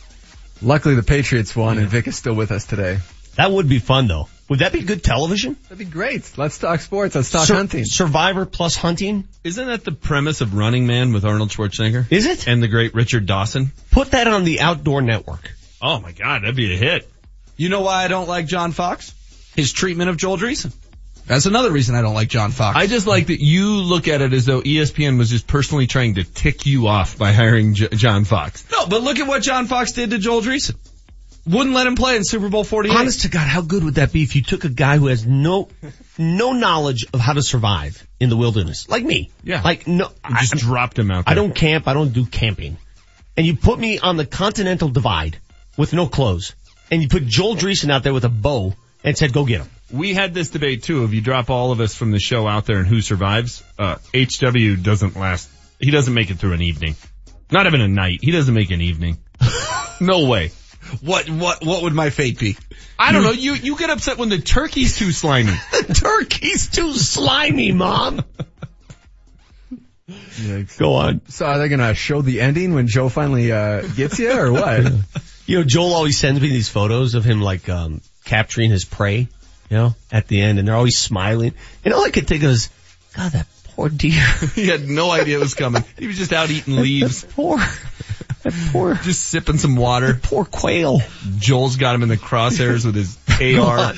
Luckily, 0.61 0.95
the 0.95 1.03
Patriots 1.03 1.55
won, 1.55 1.77
and 1.77 1.87
Vic 1.87 2.07
is 2.07 2.17
still 2.17 2.35
with 2.35 2.51
us 2.51 2.65
today. 2.65 2.99
That 3.35 3.51
would 3.51 3.69
be 3.69 3.79
fun 3.79 4.07
though. 4.07 4.27
Would 4.49 4.59
that 4.59 4.73
be 4.73 4.81
good 4.81 5.03
television? 5.03 5.55
That'd 5.63 5.77
be 5.77 5.85
great. 5.85 6.37
Let's 6.37 6.57
talk 6.57 6.81
sports. 6.81 7.15
Let's 7.15 7.29
talk 7.29 7.45
Sur- 7.47 7.55
hunting. 7.55 7.85
Survivor 7.85 8.45
plus 8.45 8.75
hunting? 8.75 9.27
Isn't 9.43 9.67
that 9.67 9.85
the 9.85 9.91
premise 9.91 10.41
of 10.41 10.55
Running 10.55 10.87
Man 10.87 11.13
with 11.13 11.23
Arnold 11.23 11.49
Schwarzenegger? 11.49 12.11
Is 12.11 12.25
it? 12.25 12.47
And 12.47 12.61
the 12.61 12.67
great 12.67 12.95
Richard 12.95 13.27
Dawson? 13.27 13.71
Put 13.91 14.11
that 14.11 14.27
on 14.27 14.43
the 14.43 14.59
Outdoor 14.59 15.01
Network. 15.01 15.51
Oh 15.81 15.99
my 15.99 16.11
God, 16.11 16.41
that'd 16.41 16.55
be 16.55 16.73
a 16.73 16.77
hit. 16.77 17.09
You 17.55 17.69
know 17.69 17.81
why 17.81 18.03
I 18.03 18.07
don't 18.07 18.27
like 18.27 18.47
John 18.47 18.71
Fox? 18.71 19.13
His 19.55 19.71
treatment 19.71 20.09
of 20.09 20.17
Joel 20.17 20.37
Dreessen. 20.37 20.73
That's 21.29 21.45
another 21.45 21.71
reason 21.71 21.93
I 21.93 22.01
don't 22.01 22.15
like 22.15 22.27
John 22.27 22.49
Fox. 22.49 22.75
I 22.75 22.87
just 22.87 23.05
like 23.05 23.27
that 23.27 23.39
you 23.39 23.75
look 23.83 24.07
at 24.07 24.21
it 24.21 24.33
as 24.33 24.47
though 24.47 24.61
ESPN 24.61 25.19
was 25.19 25.29
just 25.29 25.45
personally 25.45 25.85
trying 25.85 26.15
to 26.15 26.23
tick 26.23 26.65
you 26.65 26.87
off 26.87 27.19
by 27.19 27.33
hiring 27.33 27.75
J- 27.75 27.89
John 27.89 28.25
Fox. 28.25 28.65
no, 28.71 28.87
but 28.87 29.03
look 29.03 29.19
at 29.19 29.27
what 29.27 29.43
John 29.43 29.67
Fox 29.67 29.91
did 29.91 30.09
to 30.09 30.17
Joel 30.17 30.41
Dreessen. 30.41 30.75
Wouldn't 31.45 31.75
let 31.75 31.85
him 31.85 31.95
play 31.95 32.15
in 32.15 32.23
Super 32.23 32.49
Bowl 32.49 32.63
48. 32.63 32.97
Honest 32.97 33.21
to 33.21 33.29
God, 33.29 33.47
how 33.47 33.61
good 33.61 33.83
would 33.83 33.95
that 33.95 34.11
be 34.11 34.23
if 34.23 34.35
you 34.35 34.41
took 34.41 34.63
a 34.63 34.69
guy 34.69 34.97
who 34.97 35.05
has 35.05 35.23
no, 35.25 35.69
no 36.17 36.53
knowledge 36.53 37.05
of 37.13 37.19
how 37.19 37.33
to 37.33 37.43
survive 37.43 38.05
in 38.19 38.29
the 38.29 38.37
wilderness, 38.37 38.89
like 38.89 39.03
me? 39.03 39.29
Yeah. 39.43 39.61
Like 39.61 39.87
no, 39.87 40.11
You 40.27 40.35
just 40.37 40.55
I, 40.55 40.57
dropped 40.57 40.97
him 40.97 41.11
out 41.11 41.25
there. 41.25 41.31
I 41.31 41.35
don't 41.35 41.53
camp, 41.53 41.87
I 41.87 41.93
don't 41.93 42.11
do 42.11 42.25
camping. 42.25 42.77
And 43.37 43.45
you 43.45 43.55
put 43.55 43.77
me 43.77 43.99
on 43.99 44.17
the 44.17 44.25
continental 44.25 44.89
divide 44.89 45.37
with 45.77 45.93
no 45.93 46.07
clothes, 46.07 46.55
and 46.89 47.03
you 47.03 47.07
put 47.07 47.27
Joel 47.27 47.55
Dreessen 47.55 47.91
out 47.91 48.01
there 48.01 48.13
with 48.13 48.25
a 48.25 48.29
bow 48.29 48.73
and 49.03 49.15
said, 49.15 49.31
go 49.31 49.45
get 49.45 49.61
him. 49.61 49.69
We 49.91 50.13
had 50.13 50.33
this 50.33 50.49
debate 50.49 50.83
too. 50.83 51.03
If 51.03 51.13
you 51.13 51.21
drop 51.21 51.49
all 51.49 51.71
of 51.71 51.79
us 51.79 51.95
from 51.95 52.11
the 52.11 52.19
show 52.19 52.47
out 52.47 52.65
there 52.65 52.77
and 52.77 52.87
who 52.87 53.01
survives, 53.01 53.63
uh, 53.77 53.95
HW 54.13 54.75
doesn't 54.81 55.15
last. 55.15 55.49
He 55.79 55.91
doesn't 55.91 56.13
make 56.13 56.29
it 56.29 56.37
through 56.37 56.53
an 56.53 56.61
evening. 56.61 56.95
Not 57.51 57.65
even 57.65 57.81
a 57.81 57.87
night. 57.87 58.19
He 58.21 58.31
doesn't 58.31 58.53
make 58.53 58.69
an 58.71 58.81
evening. 58.81 59.17
no 59.99 60.27
way. 60.27 60.51
What, 61.01 61.29
what, 61.29 61.63
what 61.63 61.83
would 61.83 61.93
my 61.93 62.09
fate 62.09 62.39
be? 62.39 62.57
I 62.97 63.11
don't 63.11 63.23
know. 63.23 63.31
You, 63.31 63.53
you 63.53 63.77
get 63.77 63.89
upset 63.89 64.17
when 64.17 64.29
the 64.29 64.39
turkey's 64.39 64.97
too 64.97 65.11
slimy. 65.11 65.53
The 65.71 65.93
turkey's 65.93 66.69
too 66.69 66.93
slimy, 66.93 67.71
mom. 67.71 68.23
Go 70.77 70.93
on. 70.93 71.21
So 71.29 71.45
are 71.45 71.57
they 71.57 71.69
gonna 71.69 71.93
show 71.93 72.21
the 72.21 72.41
ending 72.41 72.73
when 72.73 72.87
Joe 72.87 73.09
finally 73.09 73.51
uh, 73.51 73.81
gets 73.81 74.19
you, 74.19 74.31
or 74.31 74.51
what? 74.51 74.91
You 75.45 75.57
know, 75.57 75.63
Joel 75.63 75.95
always 75.95 76.15
sends 76.15 76.39
me 76.39 76.49
these 76.49 76.69
photos 76.69 77.15
of 77.15 77.23
him 77.23 77.41
like, 77.41 77.67
um, 77.69 78.01
capturing 78.23 78.69
his 78.69 78.85
prey, 78.85 79.29
you 79.69 79.77
know, 79.77 79.95
at 80.11 80.27
the 80.27 80.41
end, 80.41 80.59
and 80.59 80.67
they're 80.67 80.75
always 80.75 80.97
smiling. 80.97 81.53
And 81.85 81.93
all 81.93 82.03
I 82.05 82.09
could 82.09 82.27
think 82.27 82.43
of 82.43 82.51
is, 82.51 82.69
God, 83.15 83.31
that 83.33 83.47
poor 83.65 83.89
deer. 83.89 84.25
he 84.55 84.67
had 84.67 84.87
no 84.87 85.11
idea 85.11 85.37
it 85.37 85.41
was 85.41 85.55
coming. 85.55 85.83
He 85.97 86.07
was 86.07 86.17
just 86.17 86.33
out 86.33 86.49
eating 86.49 86.75
leaves. 86.77 87.23
poor, 87.23 87.57
that 87.57 88.53
poor, 88.71 88.95
Just 88.95 89.23
sipping 89.27 89.57
some 89.57 89.75
water. 89.75 90.19
poor 90.21 90.45
quail. 90.45 90.99
Joel's 91.37 91.75
got 91.77 91.95
him 91.95 92.03
in 92.03 92.09
the 92.09 92.17
crosshairs 92.17 92.85
with 92.85 92.95
his 92.95 93.17
AR. 93.59 93.93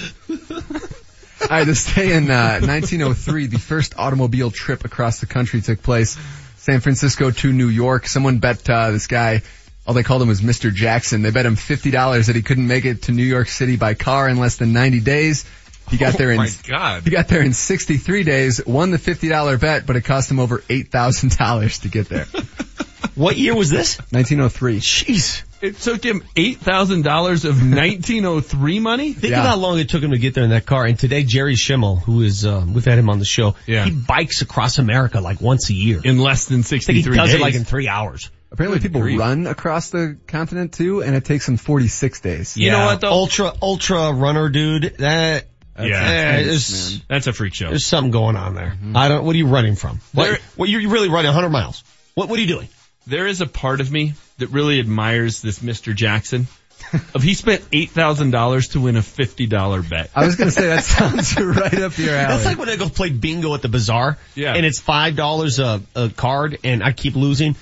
right, 1.49 1.63
this 1.65 1.93
day 1.93 2.13
in 2.13 2.29
uh, 2.29 2.59
1903, 2.61 3.47
the 3.47 3.57
first 3.59 3.97
automobile 3.97 4.51
trip 4.51 4.85
across 4.85 5.19
the 5.19 5.25
country 5.25 5.61
took 5.61 5.81
place. 5.81 6.17
San 6.57 6.79
Francisco 6.79 7.31
to 7.31 7.51
New 7.51 7.69
York. 7.69 8.05
Someone 8.07 8.37
bet 8.37 8.69
uh, 8.69 8.91
this 8.91 9.07
guy, 9.07 9.41
all 9.87 9.95
they 9.95 10.03
called 10.03 10.21
him 10.21 10.27
was 10.27 10.41
Mr. 10.41 10.71
Jackson. 10.71 11.23
They 11.23 11.31
bet 11.31 11.45
him 11.45 11.55
$50 11.55 12.27
that 12.27 12.35
he 12.35 12.43
couldn't 12.43 12.67
make 12.67 12.85
it 12.85 13.03
to 13.03 13.11
New 13.11 13.23
York 13.23 13.47
City 13.47 13.77
by 13.77 13.95
car 13.95 14.29
in 14.29 14.37
less 14.37 14.57
than 14.57 14.71
90 14.73 14.99
days. 14.99 15.45
He 15.91 15.97
got 15.97 16.17
there 16.17 16.31
in 16.31 16.39
Oh 16.39 16.43
my 16.43 16.49
God. 16.67 17.03
he 17.03 17.09
got 17.11 17.27
there 17.27 17.41
in 17.41 17.53
63 17.53 18.23
days, 18.23 18.65
won 18.65 18.89
the 18.91 18.97
$50 18.97 19.59
bet, 19.59 19.85
but 19.85 19.95
it 19.97 20.01
cost 20.01 20.31
him 20.31 20.39
over 20.39 20.59
$8,000 20.59 21.81
to 21.81 21.87
get 21.89 22.09
there. 22.09 22.25
what 23.15 23.37
year 23.37 23.55
was 23.55 23.69
this? 23.69 23.97
1903. 24.11 24.79
Jeez. 24.79 25.43
It 25.61 25.77
took 25.77 26.03
him 26.03 26.23
$8,000 26.35 27.45
of 27.45 27.61
1903 27.61 28.79
money? 28.79 29.13
Think 29.13 29.33
of 29.35 29.43
how 29.45 29.57
long 29.57 29.77
it 29.77 29.89
took 29.89 30.01
him 30.01 30.11
to 30.11 30.17
get 30.17 30.33
there 30.33 30.43
in 30.43 30.49
that 30.49 30.65
car. 30.65 30.85
And 30.85 30.97
today, 30.97 31.23
Jerry 31.23 31.55
Schimmel, 31.55 31.97
who 31.97 32.21
is, 32.23 32.45
um, 32.47 32.73
we've 32.73 32.85
had 32.85 32.97
him 32.97 33.09
on 33.09 33.19
the 33.19 33.25
show, 33.25 33.53
Yeah. 33.67 33.85
he 33.85 33.91
bikes 33.91 34.41
across 34.41 34.79
America 34.79 35.19
like 35.21 35.39
once 35.39 35.69
a 35.69 35.73
year. 35.75 36.01
In 36.03 36.17
less 36.17 36.45
than 36.45 36.61
I 36.61 36.63
think 36.63 36.81
63 36.83 37.13
he 37.13 37.17
does 37.17 37.29
days. 37.29 37.39
it 37.39 37.41
like 37.41 37.53
in 37.55 37.63
three 37.65 37.87
hours. 37.87 38.31
Apparently 38.51 38.79
Good 38.79 38.87
people 38.89 39.01
grief. 39.01 39.19
run 39.19 39.45
across 39.47 39.91
the 39.91 40.17
continent 40.27 40.73
too, 40.73 41.01
and 41.03 41.15
it 41.15 41.23
takes 41.25 41.45
them 41.45 41.55
46 41.57 42.19
days. 42.21 42.57
You 42.57 42.71
know 42.71 42.85
what, 42.87 42.99
though? 43.01 43.11
Ultra, 43.11 43.53
ultra 43.61 44.11
runner 44.11 44.49
dude, 44.49 44.95
that, 44.97 45.45
Yeah. 45.83 46.01
yeah, 46.01 46.31
That's 46.37 46.47
there's, 46.47 46.71
nice, 46.71 46.91
man. 46.91 47.01
That's 47.07 47.27
a 47.27 47.33
freak 47.33 47.53
show. 47.53 47.69
there's 47.69 47.85
something 47.85 48.11
going 48.11 48.35
on 48.35 48.55
there. 48.55 48.69
Mm-hmm. 48.77 48.97
I 48.97 49.07
don't, 49.09 49.25
what 49.25 49.35
are 49.35 49.37
you 49.37 49.47
running 49.47 49.75
from? 49.75 49.99
What, 50.13 50.25
There- 50.25 50.39
what 50.55 50.69
you're 50.69 50.89
really 50.91 51.09
running 51.09 51.27
100 51.27 51.49
miles. 51.49 51.83
What, 52.15 52.29
what 52.29 52.37
are 52.39 52.41
you 52.41 52.47
doing? 52.47 52.67
There 53.07 53.25
is 53.27 53.41
a 53.41 53.47
part 53.47 53.81
of 53.81 53.91
me 53.91 54.13
that 54.37 54.49
really 54.49 54.79
admires 54.79 55.41
this 55.41 55.59
Mr. 55.59 55.95
Jackson. 55.95 56.47
of 57.13 57.21
he 57.21 57.33
spent 57.35 57.61
$8,000 57.71 58.71
to 58.71 58.81
win 58.81 58.97
a 58.97 59.01
$50 59.01 59.89
bet. 59.89 60.09
I 60.15 60.25
was 60.25 60.35
gonna 60.35 60.51
say 60.51 60.67
that 60.67 60.83
sounds 60.83 61.35
right 61.39 61.73
up 61.79 61.97
your 61.97 62.15
alley. 62.15 62.27
That's 62.33 62.45
like 62.45 62.57
when 62.57 62.69
I 62.69 62.75
go 62.75 62.89
play 62.89 63.09
bingo 63.11 63.53
at 63.53 63.61
the 63.61 63.69
bazaar. 63.69 64.17
Yeah. 64.35 64.53
And 64.55 64.65
it's 64.65 64.79
five 64.79 65.15
dollars 65.15 65.59
a, 65.59 65.81
a 65.95 66.09
card 66.09 66.57
and 66.63 66.83
I 66.83 66.91
keep 66.91 67.15
losing. 67.15 67.55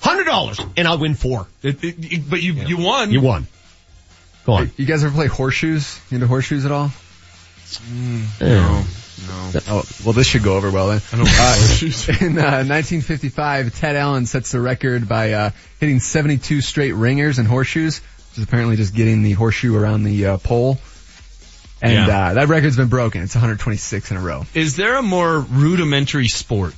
Hundred 0.00 0.24
dollars 0.24 0.60
and 0.76 0.86
I'll 0.86 0.98
win 0.98 1.14
four. 1.14 1.46
It- 1.62 1.82
it- 1.82 2.12
it- 2.12 2.30
but 2.30 2.42
you, 2.42 2.52
you 2.52 2.76
won. 2.76 3.10
You 3.10 3.22
won. 3.22 3.46
Go 4.44 4.52
on. 4.52 4.70
You 4.76 4.84
guys 4.86 5.02
ever 5.02 5.12
play 5.14 5.26
horseshoes? 5.26 5.98
You 6.10 6.16
into 6.16 6.26
horseshoes 6.26 6.64
at 6.66 6.70
all? 6.70 6.90
No. 8.40 8.84
No. 9.28 9.50
Oh, 9.68 9.82
well, 10.04 10.12
this 10.12 10.26
should 10.26 10.42
go 10.42 10.56
over 10.56 10.70
well 10.70 10.88
then. 10.88 11.00
I 11.12 11.16
don't 11.16 11.26
play 11.26 11.34
horseshoes. 11.36 12.08
In 12.20 12.38
uh, 12.38 12.62
1955, 12.64 13.74
Ted 13.78 13.96
Allen 13.96 14.26
sets 14.26 14.52
the 14.52 14.60
record 14.60 15.08
by 15.08 15.32
uh, 15.32 15.50
hitting 15.80 16.00
72 16.00 16.60
straight 16.60 16.92
ringers 16.92 17.38
in 17.38 17.46
horseshoes, 17.46 17.98
which 18.30 18.38
is 18.38 18.44
apparently 18.44 18.76
just 18.76 18.94
getting 18.94 19.22
the 19.22 19.32
horseshoe 19.32 19.74
around 19.76 20.04
the 20.04 20.26
uh, 20.26 20.36
pole. 20.38 20.78
And 21.82 21.92
Yeah. 22.08 22.28
uh, 22.30 22.34
that 22.34 22.48
record's 22.48 22.76
been 22.76 22.88
broken. 22.88 23.22
It's 23.22 23.34
126 23.34 24.10
in 24.10 24.16
a 24.16 24.20
row. 24.20 24.44
Is 24.54 24.76
there 24.76 24.96
a 24.96 25.02
more 25.02 25.38
rudimentary 25.40 26.28
sport 26.28 26.74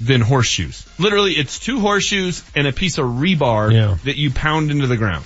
than 0.00 0.20
horseshoes? 0.20 0.86
Literally, 0.98 1.32
it's 1.32 1.58
two 1.60 1.78
horseshoes 1.80 2.42
and 2.56 2.66
a 2.66 2.72
piece 2.72 2.98
of 2.98 3.06
rebar 3.06 3.72
Yeah. 3.72 3.96
that 4.04 4.16
you 4.16 4.30
pound 4.32 4.70
into 4.70 4.86
the 4.88 4.96
ground. 4.96 5.24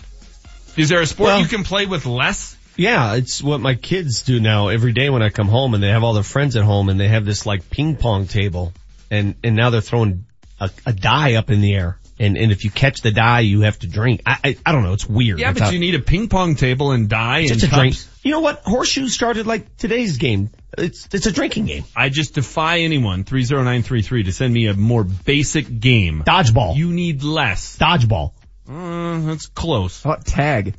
Is 0.77 0.91
there 0.91 1.01
a 1.01 1.07
sport 1.07 1.29
Well- 1.29 1.41
you 1.41 1.47
can 1.49 1.65
play 1.65 1.87
with 1.87 2.05
less? 2.07 2.56
Yeah, 2.77 3.15
it's 3.15 3.43
what 3.43 3.61
my 3.61 3.75
kids 3.75 4.23
do 4.23 4.41
now 4.41 4.69
every 4.69 4.93
day 4.93 5.09
when 5.11 5.23
I 5.23 5.31
come 5.31 5.49
home 5.49 5.75
and 5.75 5.83
they 5.83 5.89
have 5.89 6.05
all 6.05 6.13
their 6.15 6.23
friends 6.23 6.57
at 6.57 6.63
home 6.65 6.89
and 6.89 6.99
they 7.01 7.09
have 7.09 7.25
this 7.25 7.47
like 7.47 7.71
ping 7.71 7.97
pong 7.97 8.27
table 8.27 8.73
and, 9.11 9.35
and 9.43 9.57
now 9.57 9.71
they're 9.71 9.81
throwing 9.81 10.27
a, 10.61 10.71
a 10.85 10.93
die 10.93 11.35
up 11.35 11.51
in 11.51 11.61
the 11.61 11.75
air. 11.75 11.99
And, 12.19 12.39
and 12.39 12.51
if 12.51 12.65
you 12.65 12.71
catch 12.71 13.03
the 13.03 13.11
die, 13.11 13.41
you 13.41 13.61
have 13.63 13.79
to 13.81 13.87
drink. 13.87 14.23
I, 14.25 14.39
I, 14.43 14.57
I 14.65 14.73
don't 14.73 14.83
know. 14.83 14.95
It's 14.95 15.07
weird. 15.07 15.39
Yeah, 15.39 15.51
It's 15.51 15.59
but 15.61 15.67
how- 15.67 15.71
you 15.73 15.79
need 15.79 15.95
a 15.95 15.99
ping 16.01 16.29
pong 16.29 16.55
table 16.55 16.93
and 16.93 17.11
die 17.11 17.47
just 17.47 17.63
and 17.63 17.73
a 17.73 17.77
drink. 17.77 17.95
cups. 17.95 18.09
You 18.23 18.31
know 18.31 18.41
what? 18.41 18.63
Horseshoes 18.65 19.13
started 19.13 19.47
like 19.47 19.77
today's 19.77 20.17
game. 20.17 20.49
It's, 20.79 21.07
it's 21.13 21.27
a 21.27 21.33
drinking 21.33 21.67
game. 21.67 21.85
I 21.95 22.09
just 22.09 22.35
defy 22.35 22.79
anyone, 22.81 23.25
30933, 23.25 24.23
to 24.25 24.33
send 24.33 24.53
me 24.53 24.67
a 24.67 24.75
more 24.75 25.05
basic 25.05 25.79
game. 25.81 26.23
Dodgeball. 26.27 26.77
You 26.77 26.91
need 26.93 27.23
less. 27.23 27.77
Dodgeball. 27.79 28.33
Uh, 28.69 29.21
that's 29.21 29.47
close. 29.49 30.03
How 30.03 30.13
about 30.13 30.25
tag? 30.27 30.75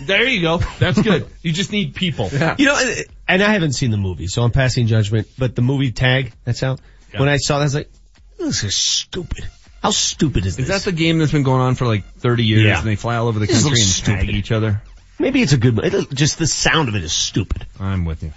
There 0.00 0.24
you 0.28 0.40
go. 0.40 0.58
That's 0.78 1.00
good. 1.00 1.26
you 1.42 1.52
just 1.52 1.70
need 1.72 1.94
people. 1.94 2.28
Yeah. 2.32 2.56
You 2.58 2.66
know, 2.66 2.76
and- 2.78 3.04
and 3.28 3.42
I 3.42 3.52
haven't 3.52 3.72
seen 3.72 3.90
the 3.90 3.96
movie, 3.96 4.26
so 4.26 4.42
I'm 4.42 4.50
passing 4.50 4.86
judgment, 4.86 5.26
but 5.38 5.54
the 5.56 5.62
movie 5.62 5.90
Tag, 5.92 6.32
that's 6.44 6.62
out. 6.62 6.80
Yeah. 7.12 7.20
When 7.20 7.28
I 7.28 7.36
saw 7.38 7.56
that, 7.58 7.62
I 7.62 7.64
was 7.64 7.74
like, 7.74 7.90
this 8.38 8.62
is 8.64 8.76
stupid. 8.76 9.48
How 9.82 9.90
stupid 9.90 10.44
is 10.46 10.56
this? 10.56 10.68
Is 10.68 10.68
that 10.68 10.82
the 10.90 10.94
game 10.96 11.18
that's 11.18 11.32
been 11.32 11.42
going 11.44 11.60
on 11.60 11.74
for 11.74 11.86
like 11.86 12.04
30 12.18 12.44
years 12.44 12.64
Yeah. 12.64 12.78
and 12.78 12.86
they 12.86 12.96
fly 12.96 13.16
all 13.16 13.28
over 13.28 13.38
the 13.38 13.46
This 13.46 13.56
is 13.58 13.64
a 13.64 13.68
country 13.68 13.80
and 13.82 13.88
little 13.88 14.04
tag 14.14 14.20
stupid. 14.20 14.36
each 14.36 14.52
other? 14.52 14.82
Maybe 15.18 15.40
it's 15.42 15.52
a 15.52 15.56
good, 15.56 15.78
it, 15.78 16.10
just 16.12 16.38
the 16.38 16.46
sound 16.46 16.88
of 16.88 16.94
it 16.94 17.04
is 17.04 17.12
stupid. 17.12 17.66
I'm 17.80 18.04
with 18.04 18.22
you. 18.22 18.32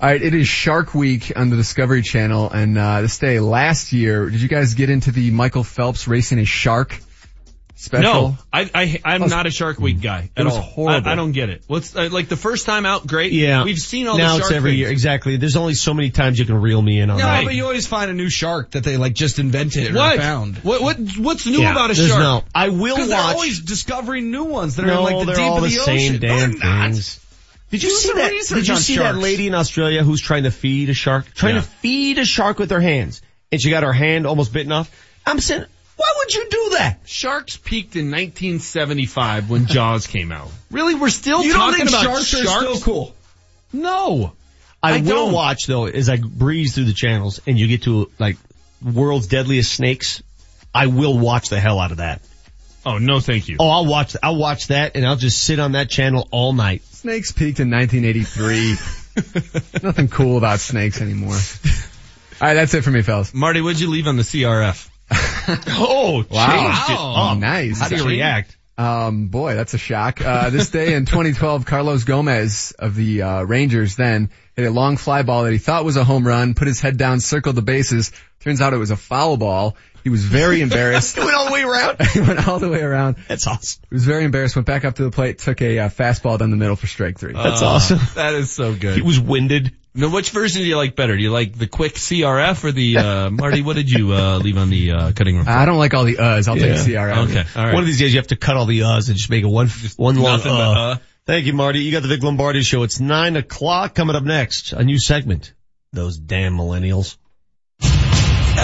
All 0.00 0.08
right, 0.08 0.22
it 0.22 0.34
is 0.34 0.46
Shark 0.46 0.94
Week 0.94 1.32
on 1.34 1.50
the 1.50 1.56
Discovery 1.56 2.02
Channel, 2.02 2.50
and 2.50 2.76
uh, 2.78 3.00
this 3.02 3.18
day 3.18 3.40
last 3.40 3.92
year, 3.92 4.28
did 4.30 4.40
you 4.40 4.48
guys 4.48 4.74
get 4.74 4.90
into 4.90 5.10
the 5.10 5.30
Michael 5.32 5.64
Phelps 5.64 6.06
racing 6.06 6.38
a 6.38 6.44
shark 6.44 7.00
special? 7.78 8.02
No, 8.30 8.36
I, 8.52 8.70
I, 8.74 9.00
I'm 9.04 9.22
was- 9.22 9.30
not 9.30 9.46
a 9.46 9.50
Shark 9.50 9.78
Week 9.78 10.00
guy 10.00 10.30
at 10.36 10.44
was 10.44 10.54
all. 10.54 10.60
horrible. 10.60 11.08
I, 11.08 11.12
I 11.12 11.14
don't 11.14 11.32
get 11.32 11.48
it. 11.48 11.62
What's 11.66 11.94
uh, 11.96 12.08
like 12.10 12.28
the 12.28 12.36
first 12.36 12.66
time 12.66 12.84
out? 12.84 13.06
Great. 13.06 13.32
Yeah. 13.32 13.64
we've 13.64 13.78
seen 13.78 14.06
all 14.08 14.18
now 14.18 14.32
the 14.34 14.38
Shark 14.40 14.50
it's 14.50 14.56
every 14.56 14.70
things. 14.72 14.78
year. 14.80 14.90
Exactly. 14.90 15.36
There's 15.36 15.56
only 15.56 15.74
so 15.74 15.94
many 15.94 16.10
times 16.10 16.38
you 16.38 16.44
can 16.44 16.60
reel 16.60 16.82
me 16.82 17.00
in 17.00 17.08
on 17.10 17.18
No, 17.18 17.24
that. 17.24 17.44
but 17.44 17.54
you 17.54 17.64
always 17.64 17.86
find 17.86 18.10
a 18.10 18.14
new 18.14 18.28
shark 18.28 18.72
that 18.72 18.84
they 18.84 18.96
like 18.96 19.14
just 19.14 19.38
invented 19.38 19.94
What? 19.94 20.16
or 20.16 20.20
found. 20.20 20.56
What? 20.58 20.82
What? 20.82 20.98
What's 21.18 21.46
new 21.46 21.60
Yeah, 21.60 21.72
about 21.72 21.90
a 21.90 21.94
there's 21.94 22.08
shark? 22.08 22.20
no- 22.20 22.44
I 22.54 22.68
will 22.70 22.96
Because 22.96 23.10
they're 23.10 23.18
always 23.20 23.60
discovering 23.60 24.30
new 24.30 24.44
ones 24.44 24.76
that 24.76 24.84
are 24.84 24.88
no, 24.88 25.06
in 25.06 25.14
like 25.16 25.26
the 25.26 25.32
deep 25.34 25.42
all 25.44 25.56
of 25.58 25.62
the, 25.64 25.68
the, 25.76 25.82
same 25.84 26.10
ocean. 26.14 26.20
damn 26.20 26.50
They're 26.52 26.58
not. 26.60 26.84
things. 26.90 27.20
Did 27.70 27.82
you 27.82 27.90
Do 27.90 27.94
see 27.96 28.12
that? 28.14 28.30
Did 28.48 28.66
you 28.68 28.74
on 28.74 28.80
see 28.80 28.96
that 28.96 29.16
lady 29.16 29.46
in 29.46 29.54
Australia 29.54 30.02
who's 30.02 30.22
trying 30.22 30.44
to 30.44 30.50
feed 30.50 30.88
a 30.88 30.94
shark? 30.94 31.32
Trying 31.34 31.56
Yeah. 31.56 31.60
to 31.60 31.66
feed 31.66 32.18
a 32.18 32.24
shark 32.24 32.58
with 32.58 32.70
her 32.70 32.80
hands, 32.80 33.20
and 33.52 33.60
she 33.60 33.68
got 33.70 33.82
her 33.82 33.92
hand 33.92 34.26
almost 34.26 34.54
bitten 34.54 34.72
off. 34.72 34.90
I'm 35.26 35.38
saying, 35.38 35.66
why 35.98 36.14
would 36.16 36.34
you 36.34 36.48
do 36.48 36.68
that? 36.78 37.00
Sharks 37.04 37.56
peaked 37.56 37.96
in 37.96 38.06
1975 38.06 39.50
when 39.50 39.66
Jaws 39.66 40.06
came 40.06 40.32
out. 40.32 40.48
Really, 40.70 40.94
we're 40.94 41.10
still 41.10 41.44
You 41.44 41.52
don't 41.52 41.72
talking 41.72 41.86
think 41.86 41.88
about 41.90 42.04
sharks 42.04 42.34
are 42.34 42.46
still 42.46 42.80
cool? 42.80 43.14
No. 43.72 44.32
I, 44.82 44.94
I 44.94 45.00
will 45.00 45.26
don't. 45.26 45.32
watch 45.32 45.66
though 45.66 45.86
as 45.86 46.08
I 46.08 46.16
breeze 46.16 46.74
through 46.74 46.84
the 46.84 46.94
channels 46.94 47.40
and 47.46 47.58
you 47.58 47.66
get 47.66 47.82
to 47.82 48.10
like 48.18 48.36
world's 48.82 49.26
deadliest 49.26 49.72
snakes. 49.72 50.22
I 50.72 50.86
will 50.86 51.18
watch 51.18 51.48
the 51.48 51.58
hell 51.58 51.80
out 51.80 51.90
of 51.90 51.96
that. 51.96 52.22
Oh 52.86 52.98
no, 52.98 53.18
thank 53.18 53.48
you. 53.48 53.56
Oh, 53.58 53.68
I'll 53.68 53.86
watch. 53.86 54.16
I'll 54.22 54.38
watch 54.38 54.68
that 54.68 54.94
and 54.94 55.04
I'll 55.04 55.16
just 55.16 55.42
sit 55.42 55.58
on 55.58 55.72
that 55.72 55.90
channel 55.90 56.28
all 56.30 56.52
night. 56.52 56.84
Snakes 56.84 57.32
peaked 57.32 57.58
in 57.58 57.70
1983. 57.70 59.80
Nothing 59.82 60.08
cool 60.08 60.38
about 60.38 60.60
snakes 60.60 61.00
anymore. 61.00 61.34
All 61.34 62.46
right, 62.46 62.54
that's 62.54 62.72
it 62.74 62.84
for 62.84 62.90
me, 62.92 63.02
fellas. 63.02 63.34
Marty, 63.34 63.60
what'd 63.60 63.80
you 63.80 63.90
leave 63.90 64.06
on 64.06 64.16
the 64.16 64.22
CRF? 64.22 64.87
oh, 65.10 66.24
Wow. 66.30 66.84
it 66.88 67.32
up. 67.32 67.38
Nice. 67.38 67.80
How 67.80 67.88
do 67.88 67.96
you 67.96 68.06
react? 68.06 68.56
Um, 68.76 69.26
boy, 69.26 69.54
that's 69.54 69.74
a 69.74 69.78
shock. 69.78 70.20
Uh, 70.20 70.50
this 70.50 70.70
day 70.70 70.94
in 70.94 71.04
2012, 71.06 71.66
Carlos 71.66 72.04
Gomez 72.04 72.72
of 72.78 72.94
the 72.94 73.22
uh, 73.22 73.42
Rangers 73.42 73.96
then 73.96 74.30
hit 74.54 74.66
a 74.66 74.70
long 74.70 74.96
fly 74.96 75.22
ball 75.22 75.44
that 75.44 75.52
he 75.52 75.58
thought 75.58 75.84
was 75.84 75.96
a 75.96 76.04
home 76.04 76.26
run, 76.26 76.54
put 76.54 76.68
his 76.68 76.80
head 76.80 76.96
down, 76.96 77.18
circled 77.20 77.56
the 77.56 77.62
bases. 77.62 78.12
Turns 78.40 78.60
out 78.60 78.72
it 78.72 78.78
was 78.78 78.92
a 78.92 78.96
foul 78.96 79.36
ball. 79.36 79.76
He 80.04 80.10
was 80.10 80.24
very 80.24 80.60
embarrassed. 80.68 81.16
It 81.18 81.24
went 81.24 81.34
all 81.36 81.46
the 81.46 81.52
way 81.52 81.62
around. 81.62 82.00
he 82.12 82.20
went 82.20 82.46
all 82.48 82.58
the 82.58 82.68
way 82.68 82.80
around. 82.80 83.16
That's 83.28 83.46
awesome. 83.46 83.82
He 83.88 83.94
was 83.94 84.04
very 84.04 84.24
embarrassed, 84.24 84.56
went 84.56 84.66
back 84.66 84.84
up 84.84 84.94
to 84.96 85.04
the 85.04 85.10
plate, 85.10 85.38
took 85.38 85.60
a 85.62 85.78
uh, 85.80 85.88
fastball 85.88 86.38
down 86.38 86.50
the 86.50 86.56
middle 86.56 86.76
for 86.76 86.86
strike 86.86 87.18
three. 87.18 87.32
That's 87.32 87.62
awesome. 87.62 87.98
That 88.14 88.34
is 88.34 88.50
so 88.50 88.74
good. 88.74 88.96
He 88.96 89.02
was 89.02 89.20
winded. 89.20 89.72
Now, 89.94 90.10
which 90.10 90.30
version 90.30 90.62
do 90.62 90.68
you 90.68 90.76
like 90.76 90.94
better? 90.96 91.16
Do 91.16 91.22
you 91.22 91.30
like 91.32 91.56
the 91.56 91.66
quick 91.66 91.94
CRF 91.94 92.62
or 92.62 92.72
the 92.72 92.98
uh, 92.98 93.30
Marty? 93.30 93.62
What 93.62 93.74
did 93.76 93.90
you 93.90 94.12
uh, 94.12 94.38
leave 94.38 94.56
on 94.56 94.70
the 94.70 94.92
uh, 94.92 95.12
cutting 95.12 95.36
room? 95.36 95.44
floor? 95.44 95.56
I 95.56 95.64
don't 95.64 95.78
like 95.78 95.94
all 95.94 96.04
the 96.04 96.16
uhs. 96.16 96.46
I'll 96.48 96.56
Yeah. 96.58 96.74
take 96.76 96.86
CRF. 96.86 97.30
Okay, 97.30 97.44
all 97.56 97.64
right. 97.64 97.74
One 97.74 97.82
of 97.82 97.86
these 97.86 97.98
days 97.98 98.12
you 98.14 98.20
have 98.20 98.28
to 98.28 98.36
cut 98.36 98.56
all 98.56 98.66
the 98.66 98.80
uhs 98.80 99.08
and 99.08 99.16
just 99.16 99.30
make 99.30 99.42
it 99.42 99.48
one, 99.48 99.68
one 99.96 100.16
long 100.16 100.38
nothing 100.38 100.52
but 100.52 100.60
uh. 100.60 100.80
uh. 100.92 100.96
Thank 101.26 101.46
you, 101.46 101.52
Marty. 101.52 101.80
You 101.80 101.92
got 101.92 102.02
the 102.02 102.08
Vic 102.08 102.22
Lombardi 102.22 102.62
show. 102.62 102.84
It's 102.84 103.00
nine 103.00 103.36
o'clock 103.36 103.94
coming 103.94 104.16
up 104.16 104.22
next. 104.22 104.72
A 104.72 104.82
new 104.82 104.98
segment. 104.98 105.52
Those 105.92 106.16
damn 106.16 106.56
millennials. 106.56 107.16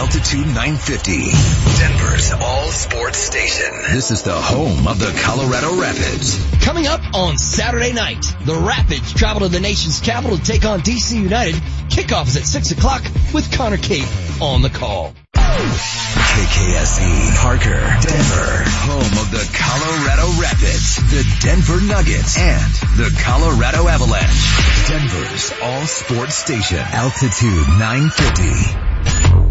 Altitude 0.05 0.45
950, 0.49 1.33
Denver's 1.81 2.31
all 2.33 2.69
sports 2.69 3.17
station. 3.17 3.73
This 3.91 4.11
is 4.11 4.23
the 4.23 4.35
home 4.35 4.87
of 4.87 4.99
the 4.99 5.19
Colorado 5.25 5.81
Rapids. 5.81 6.39
Coming 6.61 6.87
up 6.87 7.01
on 7.15 7.39
Saturday 7.39 7.95
night, 7.95 8.23
the 8.45 8.55
Rapids 8.55 9.15
travel 9.15 9.41
to 9.41 9.49
the 9.49 9.61
nation's 9.61 10.01
capital 10.01 10.37
to 10.37 10.45
take 10.45 10.67
on 10.67 10.81
DC 10.81 11.19
United. 11.19 11.55
Kickoff 11.89 12.27
is 12.27 12.37
at 12.37 12.45
6 12.45 12.73
o'clock 12.73 13.03
with 13.33 13.51
Connor 13.57 13.79
Cape 13.79 14.07
on 14.43 14.61
the 14.61 14.69
call. 14.69 15.15
KKSE, 15.33 17.37
Parker, 17.41 17.81
Denver, 18.05 18.61
home 18.85 19.19
of 19.25 19.31
the 19.31 19.49
Colorado 19.57 20.29
Rapids, 20.39 20.97
the 21.11 21.25
Denver 21.41 21.81
Nuggets, 21.81 22.37
and 22.39 22.73
the 22.99 23.09
Colorado 23.25 23.89
Avalanche. 23.89 24.53
Denver's 24.87 25.51
all 25.63 25.87
sports 25.87 26.35
station. 26.35 26.85
Altitude 26.93 27.69
950. 27.81 29.44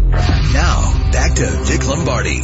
Now, 0.52 1.10
back 1.12 1.34
to 1.36 1.46
Vic 1.64 1.86
Lombardi. 1.86 2.40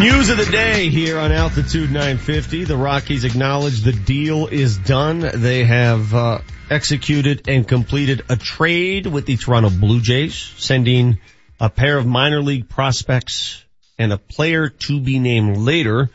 News 0.00 0.28
of 0.28 0.38
the 0.38 0.48
day 0.50 0.88
here 0.88 1.18
on 1.18 1.30
Altitude 1.30 1.90
950. 1.92 2.64
The 2.64 2.76
Rockies 2.76 3.24
acknowledge 3.24 3.82
the 3.82 3.92
deal 3.92 4.48
is 4.48 4.76
done. 4.76 5.20
They 5.20 5.64
have 5.64 6.12
uh, 6.12 6.40
executed 6.68 7.48
and 7.48 7.66
completed 7.66 8.22
a 8.28 8.36
trade 8.36 9.06
with 9.06 9.26
the 9.26 9.36
Toronto 9.36 9.70
Blue 9.70 10.00
Jays, 10.00 10.34
sending 10.34 11.18
a 11.60 11.70
pair 11.70 11.96
of 11.96 12.06
minor 12.06 12.42
league 12.42 12.68
prospects 12.68 13.64
and 13.96 14.12
a 14.12 14.18
player 14.18 14.68
to 14.68 15.00
be 15.00 15.20
named 15.20 15.58
later 15.58 16.10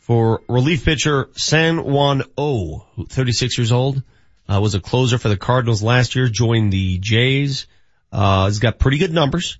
for 0.00 0.42
relief 0.48 0.84
pitcher 0.84 1.28
San 1.36 1.84
Juan 1.84 2.24
O, 2.36 2.84
36 3.08 3.58
years 3.58 3.72
old, 3.72 4.02
uh, 4.48 4.60
was 4.60 4.74
a 4.74 4.80
closer 4.80 5.18
for 5.18 5.28
the 5.28 5.36
Cardinals 5.36 5.82
last 5.82 6.14
year, 6.14 6.28
joined 6.28 6.72
the 6.72 6.98
Jays. 6.98 7.66
Uh, 8.12 8.46
he's 8.46 8.58
got 8.58 8.78
pretty 8.78 8.98
good 8.98 9.12
numbers. 9.12 9.58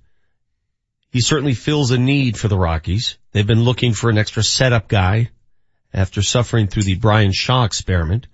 He 1.10 1.20
certainly 1.20 1.54
fills 1.54 1.90
a 1.90 1.98
need 1.98 2.36
for 2.36 2.48
the 2.48 2.58
Rockies. 2.58 3.18
They've 3.32 3.46
been 3.46 3.62
looking 3.62 3.94
for 3.94 4.10
an 4.10 4.18
extra 4.18 4.42
setup 4.42 4.88
guy 4.88 5.30
after 5.92 6.22
suffering 6.22 6.66
through 6.66 6.82
the 6.82 6.96
Bryan 6.96 7.32
Shaw 7.32 7.64
experiment. 7.64 8.26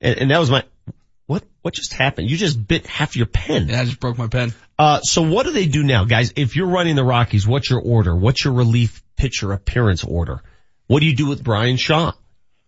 And, 0.00 0.18
and 0.18 0.30
that 0.30 0.38
was 0.38 0.50
my, 0.50 0.64
what, 1.26 1.44
what 1.62 1.74
just 1.74 1.94
happened? 1.94 2.30
You 2.30 2.36
just 2.36 2.66
bit 2.66 2.86
half 2.86 3.16
your 3.16 3.26
pen. 3.26 3.68
Yeah, 3.68 3.80
I 3.80 3.84
just 3.84 4.00
broke 4.00 4.18
my 4.18 4.28
pen. 4.28 4.52
Uh, 4.78 5.00
so 5.00 5.22
what 5.22 5.46
do 5.46 5.52
they 5.52 5.66
do 5.66 5.82
now, 5.82 6.04
guys? 6.04 6.34
If 6.36 6.56
you're 6.56 6.68
running 6.68 6.96
the 6.96 7.04
Rockies, 7.04 7.46
what's 7.46 7.70
your 7.70 7.80
order? 7.80 8.14
What's 8.14 8.44
your 8.44 8.52
relief 8.52 9.02
pitcher 9.16 9.52
appearance 9.52 10.04
order? 10.04 10.42
What 10.86 11.00
do 11.00 11.06
you 11.06 11.16
do 11.16 11.26
with 11.26 11.42
Bryan 11.42 11.78
Shaw? 11.78 12.12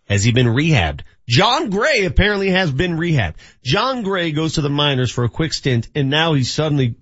Has 0.08 0.24
he 0.24 0.32
been 0.32 0.46
rehabbed? 0.46 1.02
Jon 1.28 1.70
Gray 1.70 2.04
apparently 2.06 2.50
has 2.50 2.72
been 2.72 2.96
rehabbed. 2.96 3.36
Jon 3.62 4.02
Gray 4.02 4.32
goes 4.32 4.54
to 4.54 4.62
the 4.62 4.70
minors 4.70 5.10
for 5.10 5.24
a 5.24 5.28
quick 5.28 5.52
stint 5.52 5.88
and 5.94 6.08
now 6.08 6.34
he's 6.34 6.50
suddenly 6.50 6.96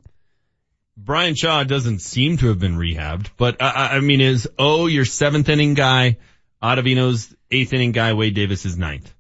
Bryan 0.97 1.35
Shaw 1.35 1.63
doesn't 1.65 2.01
seem 2.01 2.39
to 2.39 2.49
have 2.49 2.59
been 2.59 2.77
rehabbed, 2.77 3.29
but 3.37 3.61
uh, 3.61 3.71
I 3.75 4.01
mean, 4.01 4.21
is 4.21 4.49
oh 4.59 4.87
your 4.87 5.05
seventh 5.05 5.49
inning 5.49 5.75
guy, 5.75 6.17
Ottavino's 6.63 7.35
eighth 7.51 7.73
inning 7.75 7.93
guy, 7.93 8.15
Wade 8.15 8.35
Davis 8.35 8.65
is 8.65 8.79
ninth, 8.79 9.13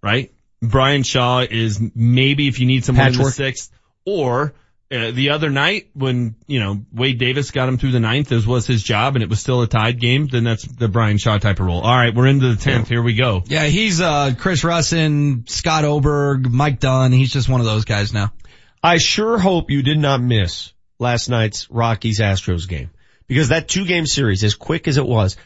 right? 0.00 0.32
Bryan 0.62 1.02
Shaw 1.02 1.40
is 1.40 1.80
maybe 1.94 2.46
if 2.46 2.60
you 2.60 2.66
need 2.66 2.84
someone 2.84 3.08
in 3.08 3.18
the 3.18 3.30
sixth, 3.30 3.72
or 4.04 4.54
uh, 4.92 5.10
the 5.10 5.30
other 5.30 5.50
night 5.50 5.88
when 5.94 6.34
you 6.46 6.60
know 6.60 6.84
Wade 6.92 7.18
Davis 7.18 7.50
got 7.50 7.68
him 7.68 7.78
through 7.78 7.92
the 7.92 8.00
ninth, 8.00 8.32
as 8.32 8.46
was 8.46 8.66
his 8.66 8.82
job, 8.82 9.16
and 9.16 9.22
it 9.22 9.30
was 9.30 9.40
still 9.40 9.62
a 9.62 9.66
tied 9.66 9.98
game. 9.98 10.26
Then 10.26 10.44
that's 10.44 10.64
the 10.64 10.88
Bryan 10.88 11.18
Shaw 11.18 11.38
type 11.38 11.58
of 11.58 11.66
role. 11.66 11.80
All 11.80 11.96
right, 11.96 12.14
we're 12.14 12.26
into 12.26 12.54
the 12.54 12.62
tenth. 12.62 12.88
Here 12.88 13.02
we 13.02 13.14
go. 13.14 13.42
Yeah, 13.46 13.64
he's 13.64 14.00
uh 14.00 14.34
Chris 14.36 14.62
Rusin, 14.62 15.48
Scott 15.48 15.84
Oberg, 15.84 16.50
Mike 16.50 16.80
Dunn. 16.80 17.12
He's 17.12 17.32
just 17.32 17.48
one 17.48 17.60
of 17.60 17.66
those 17.66 17.84
guys 17.84 18.12
now. 18.12 18.32
I 18.82 18.98
sure 18.98 19.38
hope 19.38 19.70
you 19.70 19.82
did 19.82 19.98
not 19.98 20.20
miss 20.20 20.72
last 20.98 21.28
night's 21.28 21.70
Rockies 21.70 22.20
Astros 22.20 22.68
game 22.68 22.90
because 23.26 23.48
that 23.48 23.68
two 23.68 23.86
game 23.86 24.06
series, 24.06 24.44
as 24.44 24.54
quick 24.54 24.86
as 24.86 24.98
it 24.98 25.06
was, 25.06 25.36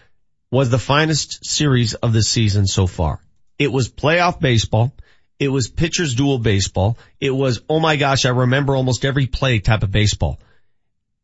was 0.50 0.70
the 0.70 0.78
finest 0.78 1.44
series 1.44 1.94
of 1.94 2.12
the 2.12 2.22
season 2.22 2.66
so 2.66 2.86
far. 2.86 3.20
It 3.58 3.72
was 3.72 3.88
playoff 3.88 4.40
baseball. 4.40 4.92
It 5.38 5.48
was 5.48 5.68
pitchers 5.68 6.14
duel 6.14 6.38
baseball. 6.38 6.98
It 7.20 7.30
was, 7.30 7.60
oh 7.68 7.80
my 7.80 7.96
gosh, 7.96 8.24
I 8.24 8.30
remember 8.30 8.74
almost 8.74 9.04
every 9.04 9.26
play 9.26 9.60
type 9.60 9.82
of 9.82 9.92
baseball. 9.92 10.40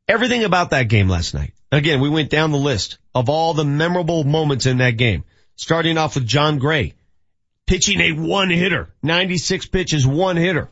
Everything 0.07 0.45
about 0.45 0.71
that 0.71 0.89
game 0.89 1.09
last 1.09 1.35
night. 1.35 1.55
Again, 1.73 2.01
we 2.01 2.09
went 2.09 2.31
down 2.31 2.53
the 2.53 2.59
list 2.59 2.99
of 3.15 3.29
all 3.29 3.55
the 3.55 3.65
memorable 3.65 4.23
moments 4.23 4.67
in 4.67 4.79
that 4.79 4.93
game, 4.93 5.25
starting 5.57 5.99
off 5.99 6.15
with 6.15 6.27
Jon 6.27 6.59
Gray 6.59 6.95
pitching 7.67 8.01
a 8.01 8.13
one 8.13 8.51
hitter, 8.51 8.95
96 9.03 9.67
pitches, 9.67 10.07
one 10.07 10.37
hitter. 10.37 10.71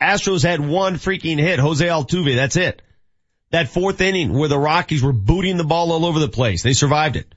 Astros 0.00 0.42
had 0.42 0.60
one 0.60 0.96
freaking 0.96 1.38
hit, 1.38 1.58
Jose 1.58 1.86
Altuve, 1.86 2.34
that's 2.34 2.56
it. 2.56 2.82
That 3.50 3.68
fourth 3.68 4.00
inning 4.00 4.32
where 4.32 4.48
the 4.48 4.58
Rockies 4.58 5.02
were 5.02 5.12
booting 5.12 5.56
the 5.56 5.64
ball 5.64 5.92
all 5.92 6.06
over 6.06 6.18
the 6.18 6.28
place, 6.28 6.62
they 6.62 6.72
survived 6.72 7.16
it. 7.16 7.34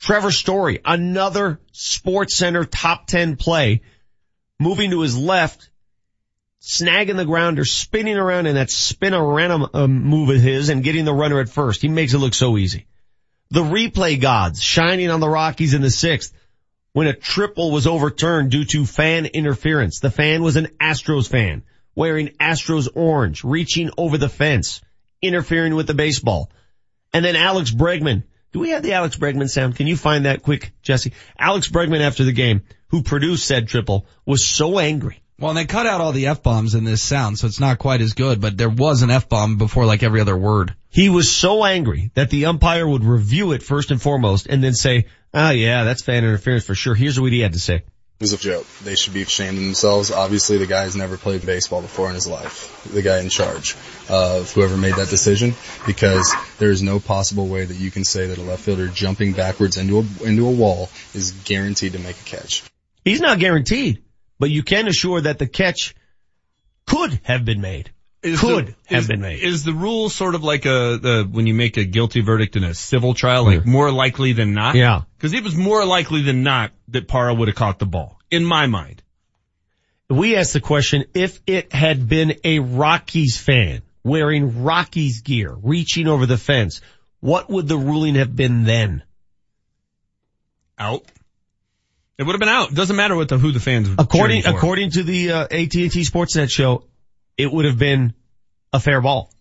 Trevor 0.00 0.32
Story, 0.32 0.80
another 0.84 1.60
Sports 1.72 2.36
Center 2.36 2.64
top 2.64 3.06
10 3.06 3.36
play, 3.36 3.82
moving 4.60 4.90
to 4.90 5.00
his 5.00 5.18
left, 5.18 5.70
snagging 6.60 7.16
the 7.16 7.24
grounder, 7.24 7.64
spinning 7.64 8.16
around 8.16 8.46
in 8.46 8.54
that 8.54 8.70
spin-a-random 8.70 9.66
um, 9.72 10.04
move 10.04 10.28
of 10.28 10.40
his 10.40 10.68
and 10.68 10.84
getting 10.84 11.04
the 11.04 11.14
runner 11.14 11.40
at 11.40 11.48
first. 11.48 11.82
He 11.82 11.88
makes 11.88 12.14
it 12.14 12.18
look 12.18 12.34
so 12.34 12.56
easy. 12.58 12.86
The 13.50 13.62
replay 13.62 14.20
gods 14.20 14.62
shining 14.62 15.10
on 15.10 15.18
the 15.18 15.28
Rockies 15.28 15.74
in 15.74 15.82
the 15.82 15.90
sixth 15.90 16.32
when 16.92 17.08
a 17.08 17.14
triple 17.14 17.72
was 17.72 17.86
overturned 17.86 18.50
due 18.50 18.64
to 18.66 18.86
fan 18.86 19.26
interference. 19.26 19.98
The 19.98 20.10
fan 20.10 20.42
was 20.42 20.56
an 20.56 20.66
Astros 20.80 21.28
fan 21.28 21.62
wearing 21.94 22.28
Astros 22.40 22.88
orange, 22.94 23.42
reaching 23.42 23.90
over 23.96 24.18
the 24.18 24.28
fence, 24.28 24.80
interfering 25.22 25.74
with 25.74 25.86
the 25.86 25.94
baseball. 25.94 26.50
And 27.12 27.24
then 27.24 27.34
Alex 27.34 27.70
Bregman. 27.70 28.24
Do 28.52 28.60
we 28.60 28.70
have 28.70 28.82
the 28.82 28.94
Alex 28.94 29.16
Bregman 29.16 29.48
sound? 29.48 29.76
Can 29.76 29.86
you 29.86 29.96
find 29.96 30.24
that 30.24 30.42
quick, 30.42 30.72
Jesse? 30.82 31.12
Alex 31.38 31.68
Bregman 31.68 32.00
after 32.00 32.24
the 32.24 32.32
game, 32.32 32.62
who 32.88 33.02
produced 33.02 33.46
said 33.46 33.68
triple, 33.68 34.06
was 34.26 34.44
so 34.44 34.78
angry. 34.78 35.22
Well, 35.38 35.50
and 35.50 35.58
they 35.58 35.64
cut 35.64 35.86
out 35.86 36.00
all 36.00 36.12
the 36.12 36.26
F-bombs 36.26 36.74
in 36.74 36.84
this 36.84 37.02
sound, 37.02 37.38
so 37.38 37.46
it's 37.46 37.60
not 37.60 37.78
quite 37.78 38.02
as 38.02 38.12
good, 38.12 38.40
but 38.40 38.58
there 38.58 38.68
was 38.68 39.02
an 39.02 39.10
F-bomb 39.10 39.56
before 39.56 39.86
like 39.86 40.02
every 40.02 40.20
other 40.20 40.36
word. 40.36 40.74
He 40.88 41.08
was 41.08 41.30
so 41.30 41.64
angry 41.64 42.10
that 42.14 42.28
the 42.28 42.46
umpire 42.46 42.86
would 42.86 43.04
review 43.04 43.52
it 43.52 43.62
first 43.62 43.90
and 43.90 44.02
foremost 44.02 44.48
and 44.48 44.62
then 44.62 44.74
say, 44.74 45.06
oh 45.32 45.50
yeah, 45.50 45.84
that's 45.84 46.02
fan 46.02 46.24
interference 46.24 46.64
for 46.64 46.74
sure. 46.74 46.94
Here's 46.94 47.18
what 47.18 47.32
he 47.32 47.40
had 47.40 47.52
to 47.52 47.60
say. 47.60 47.84
It 48.20 48.24
was 48.24 48.34
a 48.34 48.36
joke. 48.36 48.66
They 48.84 48.96
should 48.96 49.14
be 49.14 49.22
ashamed 49.22 49.56
of 49.56 49.64
themselves. 49.64 50.10
Obviously, 50.10 50.58
the 50.58 50.66
guy's 50.66 50.94
never 50.94 51.16
played 51.16 51.46
baseball 51.46 51.80
before 51.80 52.10
in 52.10 52.14
his 52.14 52.26
life. 52.26 52.86
The 52.92 53.00
guy 53.00 53.20
in 53.20 53.30
charge 53.30 53.78
of 54.10 54.52
whoever 54.52 54.76
made 54.76 54.96
that 54.96 55.08
decision, 55.08 55.54
because 55.86 56.30
there 56.58 56.70
is 56.70 56.82
no 56.82 57.00
possible 57.00 57.46
way 57.46 57.64
that 57.64 57.78
you 57.78 57.90
can 57.90 58.04
say 58.04 58.26
that 58.26 58.36
a 58.36 58.42
left 58.42 58.60
fielder 58.60 58.88
jumping 58.88 59.32
backwards 59.32 59.78
into 59.78 60.00
a 60.00 60.26
into 60.26 60.46
a 60.46 60.50
wall 60.50 60.90
is 61.14 61.30
guaranteed 61.30 61.94
to 61.94 61.98
make 61.98 62.20
a 62.20 62.24
catch. 62.24 62.62
He's 63.06 63.22
not 63.22 63.38
guaranteed, 63.38 64.02
but 64.38 64.50
you 64.50 64.62
can 64.64 64.86
assure 64.86 65.22
that 65.22 65.38
the 65.38 65.46
catch 65.46 65.94
could 66.86 67.20
have 67.22 67.46
been 67.46 67.62
made. 67.62 67.90
Is 68.22 68.40
could 68.40 68.66
the, 68.66 68.74
have 68.94 69.02
is, 69.02 69.08
been 69.08 69.20
made. 69.22 69.42
Is 69.42 69.64
the 69.64 69.72
rule 69.72 70.10
sort 70.10 70.34
of 70.34 70.44
like 70.44 70.66
a, 70.66 70.98
the, 71.00 71.28
when 71.30 71.46
you 71.46 71.54
make 71.54 71.78
a 71.78 71.84
guilty 71.84 72.20
verdict 72.20 72.54
in 72.54 72.64
a 72.64 72.74
civil 72.74 73.14
trial, 73.14 73.44
like 73.44 73.64
more 73.64 73.90
likely 73.90 74.32
than 74.34 74.52
not? 74.52 74.74
Yeah. 74.74 75.02
Cause 75.18 75.32
it 75.32 75.42
was 75.42 75.56
more 75.56 75.84
likely 75.86 76.22
than 76.22 76.42
not 76.42 76.72
that 76.88 77.08
Parra 77.08 77.32
would 77.32 77.48
have 77.48 77.54
caught 77.54 77.78
the 77.78 77.86
ball, 77.86 78.18
in 78.30 78.44
my 78.44 78.66
mind. 78.66 79.02
We 80.10 80.36
asked 80.36 80.52
the 80.52 80.60
question, 80.60 81.04
if 81.14 81.40
it 81.46 81.72
had 81.72 82.08
been 82.08 82.34
a 82.44 82.58
Rockies 82.58 83.38
fan 83.38 83.82
wearing 84.02 84.64
Rockies 84.64 85.22
gear, 85.22 85.54
reaching 85.62 86.08
over 86.08 86.26
the 86.26 86.36
fence, 86.36 86.80
what 87.20 87.48
would 87.48 87.68
the 87.68 87.78
ruling 87.78 88.16
have 88.16 88.34
been 88.34 88.64
then? 88.64 89.02
Out. 90.78 91.04
It 92.18 92.24
would 92.24 92.32
have 92.32 92.40
been 92.40 92.48
out. 92.48 92.74
Doesn't 92.74 92.96
matter 92.96 93.16
what 93.16 93.28
the, 93.28 93.38
who 93.38 93.52
the 93.52 93.60
fans 93.60 93.88
According, 93.96 94.46
according 94.46 94.90
to 94.90 95.02
the 95.02 95.32
uh, 95.32 95.42
AT&T 95.44 95.88
Sportsnet 95.88 96.50
show, 96.50 96.84
it 97.42 97.52
would 97.52 97.64
have 97.64 97.78
been 97.78 98.14
a 98.72 98.80
fair 98.80 99.00
ball. 99.00 99.32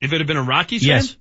If 0.00 0.12
it 0.12 0.18
had 0.18 0.26
been 0.26 0.36
a 0.36 0.42
Rockies 0.42 0.84
Yes. 0.84 1.10
fan? 1.10 1.20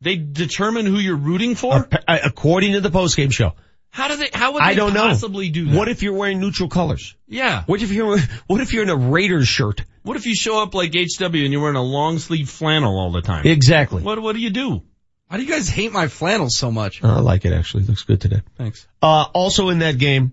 They 0.00 0.16
determine 0.16 0.86
who 0.86 0.98
you're 0.98 1.16
rooting 1.16 1.54
for? 1.56 1.88
According 2.06 2.72
to 2.74 2.80
the 2.80 2.90
postgame 2.90 3.32
show. 3.32 3.54
How 3.90 4.08
do 4.08 4.16
they, 4.16 4.28
how 4.32 4.52
would 4.52 4.60
they 4.62 4.66
I 4.66 4.74
don't 4.74 4.92
possibly 4.94 5.48
know. 5.48 5.54
do 5.54 5.64
that? 5.70 5.76
What 5.76 5.88
if 5.88 6.02
you're 6.02 6.12
wearing 6.14 6.38
neutral 6.40 6.68
colors? 6.68 7.16
Yeah. 7.26 7.64
What 7.66 7.82
if 7.82 7.90
you're, 7.90 8.18
what 8.46 8.60
if 8.60 8.72
you're 8.72 8.82
in 8.84 8.90
a 8.90 8.96
Raiders 8.96 9.48
shirt? 9.48 9.82
What 10.02 10.16
if 10.16 10.26
you 10.26 10.34
show 10.34 10.62
up 10.62 10.74
like 10.74 10.92
HW 10.94 11.24
and 11.24 11.52
you're 11.52 11.60
wearing 11.60 11.76
a 11.76 11.82
long 11.82 12.18
sleeve 12.18 12.48
flannel 12.48 12.98
all 12.98 13.10
the 13.10 13.22
time? 13.22 13.46
Exactly. 13.46 14.02
What, 14.02 14.20
what 14.22 14.34
do 14.34 14.40
you 14.40 14.50
do? 14.50 14.82
Why 15.28 15.36
do 15.38 15.42
you 15.42 15.48
guys 15.50 15.68
hate 15.68 15.92
my 15.92 16.06
flannel 16.08 16.48
so 16.48 16.70
much? 16.70 17.02
I 17.02 17.18
like 17.20 17.44
it 17.44 17.52
actually. 17.52 17.82
It 17.82 17.88
Looks 17.88 18.02
good 18.04 18.20
today. 18.20 18.42
Thanks. 18.56 18.86
Uh, 19.02 19.24
also 19.34 19.68
in 19.70 19.80
that 19.80 19.98
game, 19.98 20.32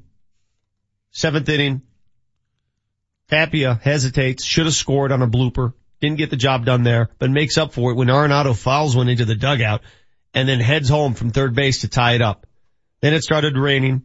seventh 1.12 1.50
inning, 1.50 1.82
Tapia 3.30 3.80
hesitates, 3.82 4.44
should 4.44 4.66
have 4.66 4.76
scored 4.76 5.12
on 5.12 5.22
a 5.22 5.28
blooper, 5.28 5.74
didn't 6.00 6.18
get 6.18 6.30
the 6.30 6.36
job 6.36 6.66
done 6.66 6.84
there, 6.84 7.10
but 7.18 7.32
makes 7.32 7.58
up 7.58 7.74
for 7.74 7.92
it 7.92 7.96
when 7.96 8.08
Arenado 8.08 8.56
fouls 8.56 8.96
one 8.96 9.10
into 9.10 9.26
the 9.26 9.36
dugout 9.36 9.82
and 10.34 10.48
then 10.48 10.60
heads 10.60 10.90
home 10.90 11.14
from 11.14 11.32
third 11.32 11.56
base 11.56 11.82
to 11.82 11.88
tie 11.88 12.14
it 12.14 12.22
up. 12.22 12.46
Then 13.02 13.14
it 13.14 13.24
started 13.24 13.58
raining 13.58 14.04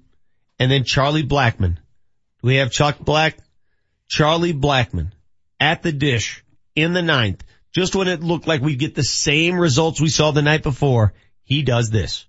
and 0.59 0.71
then 0.71 0.85
Charlie 0.85 1.27
Blackmon. 1.27 1.77
Do 1.77 2.47
we 2.47 2.57
have 2.57 2.71
Chuck 2.71 2.99
Black? 2.99 3.37
Charlie 4.09 4.55
Blackmon 4.55 5.13
at 5.59 5.83
the 5.83 5.93
dish 5.93 6.45
in 6.75 6.93
the 6.93 7.03
ninth, 7.03 7.45
just 7.73 7.95
when 7.95 8.09
it 8.09 8.23
looked 8.23 8.47
like 8.47 8.61
we'd 8.61 8.79
get 8.79 8.95
the 8.95 9.05
same 9.05 9.57
results 9.59 10.01
we 10.01 10.09
saw 10.09 10.31
the 10.31 10.43
night 10.43 10.63
before, 10.63 11.13
he 11.45 11.63
does 11.63 11.91
this. 11.91 12.27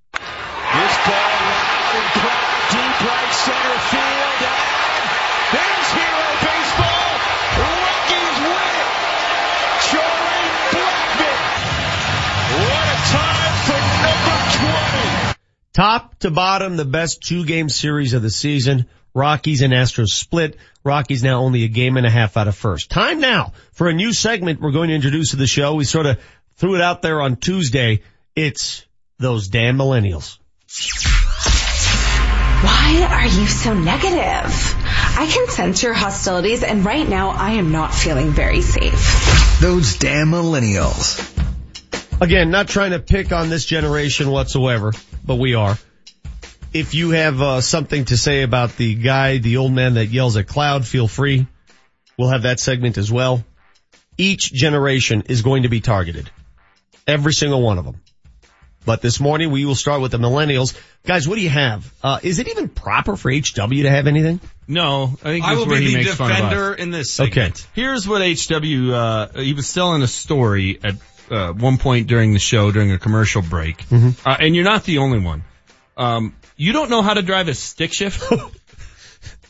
Top 15.82 16.20
to 16.20 16.30
bottom, 16.30 16.78
the 16.78 16.86
best 16.86 17.24
two 17.24 17.44
game 17.44 17.68
series 17.68 18.14
of 18.14 18.22
the 18.22 18.30
season. 18.30 18.86
Rockies 19.16 19.64
and 19.64 19.74
Astros 19.74 20.10
split. 20.10 20.58
Rockies 20.84 21.24
now 21.24 21.40
only 21.40 21.64
a 21.64 21.70
game 21.70 21.98
and 21.98 22.06
a 22.06 22.10
half 22.12 22.38
out 22.38 22.48
of 22.48 22.56
first. 22.56 22.92
Time 22.92 23.20
now 23.20 23.54
for 23.72 23.90
a 23.90 23.94
new 23.94 24.14
segment 24.14 24.62
we're 24.62 24.74
going 24.74 24.90
to 24.90 24.96
introduce 24.96 25.32
to 25.32 25.38
the 25.38 25.48
show. 25.48 25.74
We 25.74 25.86
sort 25.86 26.06
of 26.06 26.20
threw 26.58 26.76
it 26.76 26.82
out 26.82 27.02
there 27.02 27.20
on 27.20 27.36
Tuesday. 27.36 28.04
It's 28.36 28.86
those 29.18 29.48
damn 29.48 29.76
millennials. 29.76 30.38
Why 32.64 33.08
are 33.10 33.26
you 33.26 33.48
so 33.48 33.74
negative? 33.74 34.22
I 34.22 35.28
can 35.34 35.50
sense 35.50 35.82
your 35.82 35.96
hostilities 35.96 36.62
and 36.62 36.86
right 36.86 37.10
now 37.10 37.32
I 37.32 37.54
am 37.54 37.72
not 37.72 37.92
feeling 37.92 38.30
very 38.30 38.62
safe. 38.62 39.60
Those 39.60 39.98
damn 39.98 40.28
millennials. 40.28 41.41
Again, 42.22 42.52
not 42.52 42.68
trying 42.68 42.92
to 42.92 43.00
pick 43.00 43.32
on 43.32 43.50
this 43.50 43.66
generation 43.66 44.30
whatsoever, 44.30 44.92
but 45.26 45.38
we 45.38 45.56
are. 45.56 45.76
If 46.72 46.94
you 46.94 47.10
have 47.10 47.42
uh, 47.42 47.62
something 47.62 48.06
to 48.06 48.18
say 48.18 48.44
about 48.44 48.78
the 48.78 48.94
guy, 48.94 49.40
the 49.40 49.58
old 49.58 49.74
man 49.74 49.96
that 49.96 50.06
yells 50.06 50.38
at 50.38 50.48
cloud, 50.48 50.86
feel 50.86 51.08
free. 51.08 51.48
We'll 52.18 52.30
have 52.30 52.44
that 52.44 52.60
segment 52.60 53.00
as 53.00 53.12
well. 53.12 53.44
Each 54.20 54.54
generation 54.54 55.24
is 55.30 55.42
going 55.42 55.64
to 55.64 55.70
be 55.70 55.82
targeted. 55.82 56.30
Every 57.08 57.34
single 57.34 57.64
one 57.64 57.80
of 57.80 57.86
them. 57.86 58.00
But 58.86 59.02
this 59.02 59.20
morning 59.20 59.52
we 59.52 59.66
will 59.66 59.76
start 59.76 60.02
with 60.02 60.12
the 60.12 60.18
millennials. 60.18 60.78
Guys, 61.04 61.28
what 61.28 61.36
do 61.36 61.42
you 61.42 61.50
have? 61.50 61.92
Uh, 62.04 62.20
is 62.22 62.40
it 62.40 62.48
even 62.48 62.70
proper 62.70 63.16
for 63.16 63.32
HW 63.32 63.82
to 63.84 63.90
have 63.90 64.08
anything? 64.08 64.40
No, 64.68 65.18
I 65.24 65.30
think 65.30 65.46
I 65.46 65.56
will 65.56 65.68
where 65.68 65.80
be 65.80 65.86
he 65.88 65.92
the 65.92 65.98
makes 66.04 66.16
fun 66.16 66.32
of 66.32 66.38
us. 66.38 66.42
defender 66.44 66.74
in 66.74 66.92
this 66.92 67.12
segment. 67.12 67.38
Okay. 67.38 67.70
Here's 67.74 68.08
what 68.08 68.22
HW, 68.22 68.92
uh, 68.94 69.28
he 69.40 69.54
was 69.54 69.72
telling 69.74 70.02
a 70.02 70.08
story 70.08 70.80
at 70.84 70.96
uh, 71.32 71.54
one 71.54 71.78
point 71.78 72.08
during 72.08 72.34
the 72.34 72.40
show, 72.40 72.72
during 72.72 72.92
a 72.92 73.00
commercial 73.00 73.42
break. 73.42 73.88
Mhm. 73.88 74.16
Uh, 74.26 74.36
and 74.40 74.56
you're 74.56 74.66
not 74.66 74.84
the 74.84 75.00
only 75.00 75.20
one. 75.20 75.44
Um, 75.98 76.36
you 76.58 76.74
don't 76.74 76.90
know 76.90 77.02
how 77.02 77.14
to 77.14 77.22
drive 77.22 77.48
a 77.48 77.54
stick 77.54 77.94
shift? 77.94 78.24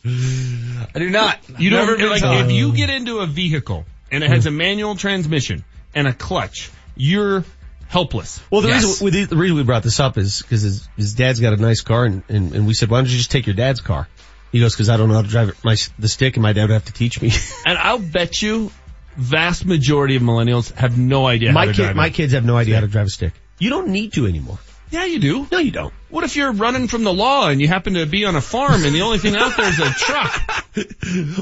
I 0.05 0.87
do 0.99 1.09
not. 1.09 1.37
You 1.59 1.69
don't, 1.69 1.99
like, 2.09 2.23
if 2.23 2.51
you 2.51 2.73
get 2.75 2.89
into 2.89 3.19
a 3.19 3.27
vehicle 3.27 3.85
and 4.11 4.23
it 4.23 4.29
has 4.29 4.45
a 4.45 4.51
manual 4.51 4.95
transmission 4.95 5.63
and 5.93 6.07
a 6.07 6.13
clutch, 6.13 6.71
you're 6.95 7.43
helpless. 7.87 8.39
Well, 8.49 8.61
the 8.61 8.69
Yes. 8.69 8.83
reason 9.01 9.05
we, 9.05 9.25
the 9.25 9.35
reason 9.35 9.57
we 9.57 9.63
brought 9.63 9.83
this 9.83 9.99
up 9.99 10.17
is 10.17 10.41
because 10.41 10.61
his, 10.63 10.89
his 10.97 11.13
dad's 11.13 11.39
got 11.39 11.53
a 11.53 11.57
nice 11.57 11.81
car, 11.81 12.05
and, 12.05 12.23
and, 12.29 12.53
and 12.55 12.67
we 12.67 12.73
said, 12.73 12.89
why 12.89 12.97
don't 12.99 13.09
you 13.09 13.17
just 13.17 13.31
take 13.31 13.45
your 13.47 13.55
dad's 13.55 13.81
car? 13.81 14.07
He 14.51 14.59
goes, 14.59 14.73
because 14.73 14.89
I 14.89 14.97
don't 14.97 15.07
know 15.07 15.15
how 15.15 15.21
to 15.21 15.27
drive 15.29 15.63
my 15.63 15.75
the 15.99 16.07
stick, 16.09 16.35
and 16.35 16.43
my 16.43 16.51
dad 16.53 16.63
would 16.63 16.71
have 16.73 16.85
to 16.85 16.93
teach 16.93 17.21
me. 17.21 17.31
And 17.65 17.77
I'll 17.77 17.99
bet 17.99 18.41
you 18.41 18.71
vast 19.15 19.65
majority 19.65 20.15
of 20.15 20.21
millennials 20.21 20.73
have 20.73 20.97
no 20.97 21.25
idea 21.25 21.49
how 21.49 21.55
my 21.55 21.65
to 21.67 21.71
kid, 21.73 21.83
drive 21.83 21.95
my 21.95 22.09
kids 22.09 22.33
have 22.33 22.45
no 22.45 22.57
idea 22.57 22.75
how 22.75 22.81
to 22.81 22.87
drive 22.87 23.07
a 23.07 23.09
stick. 23.09 23.33
You 23.59 23.69
don't 23.69 23.89
need 23.89 24.13
to 24.13 24.25
anymore. 24.25 24.57
Yeah, 24.89 25.05
you 25.05 25.19
do. 25.19 25.47
No, 25.51 25.59
you 25.59 25.71
don't. 25.71 25.93
What 26.09 26.25
if 26.25 26.35
you're 26.35 26.51
running 26.51 26.87
from 26.89 27.03
the 27.05 27.13
law 27.13 27.47
and 27.47 27.61
you 27.61 27.67
happen 27.69 27.93
to 27.93 28.05
be 28.05 28.25
on 28.25 28.35
a 28.35 28.41
farm 28.41 28.83
and 28.83 28.93
the 28.93 29.01
only 29.03 29.19
thing 29.19 29.35
out 29.35 29.55
there 29.55 29.69
is 29.69 29.79
a 29.79 29.89
truck? 29.91 30.41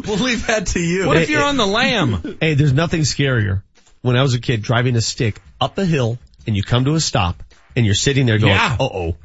We'll 0.07 0.17
leave 0.17 0.47
that 0.47 0.67
to 0.67 0.79
you. 0.79 1.05
What 1.07 1.17
if 1.17 1.29
you're 1.29 1.43
on 1.43 1.57
the 1.57 1.65
lamb? 1.67 2.37
Hey, 2.41 2.55
there's 2.55 2.73
nothing 2.73 3.01
scarier. 3.01 3.61
When 4.01 4.15
I 4.15 4.21
was 4.23 4.33
a 4.33 4.39
kid, 4.39 4.61
driving 4.63 4.95
a 4.95 5.01
stick 5.01 5.39
up 5.61 5.77
a 5.77 5.85
hill, 5.85 6.17
and 6.47 6.55
you 6.55 6.63
come 6.63 6.85
to 6.85 6.95
a 6.95 6.99
stop, 6.99 7.43
and 7.75 7.85
you're 7.85 7.93
sitting 7.95 8.25
there 8.25 8.39
going, 8.39 8.53
Yeah. 8.53 8.77
uh 8.79 8.83
oh. 8.91 9.15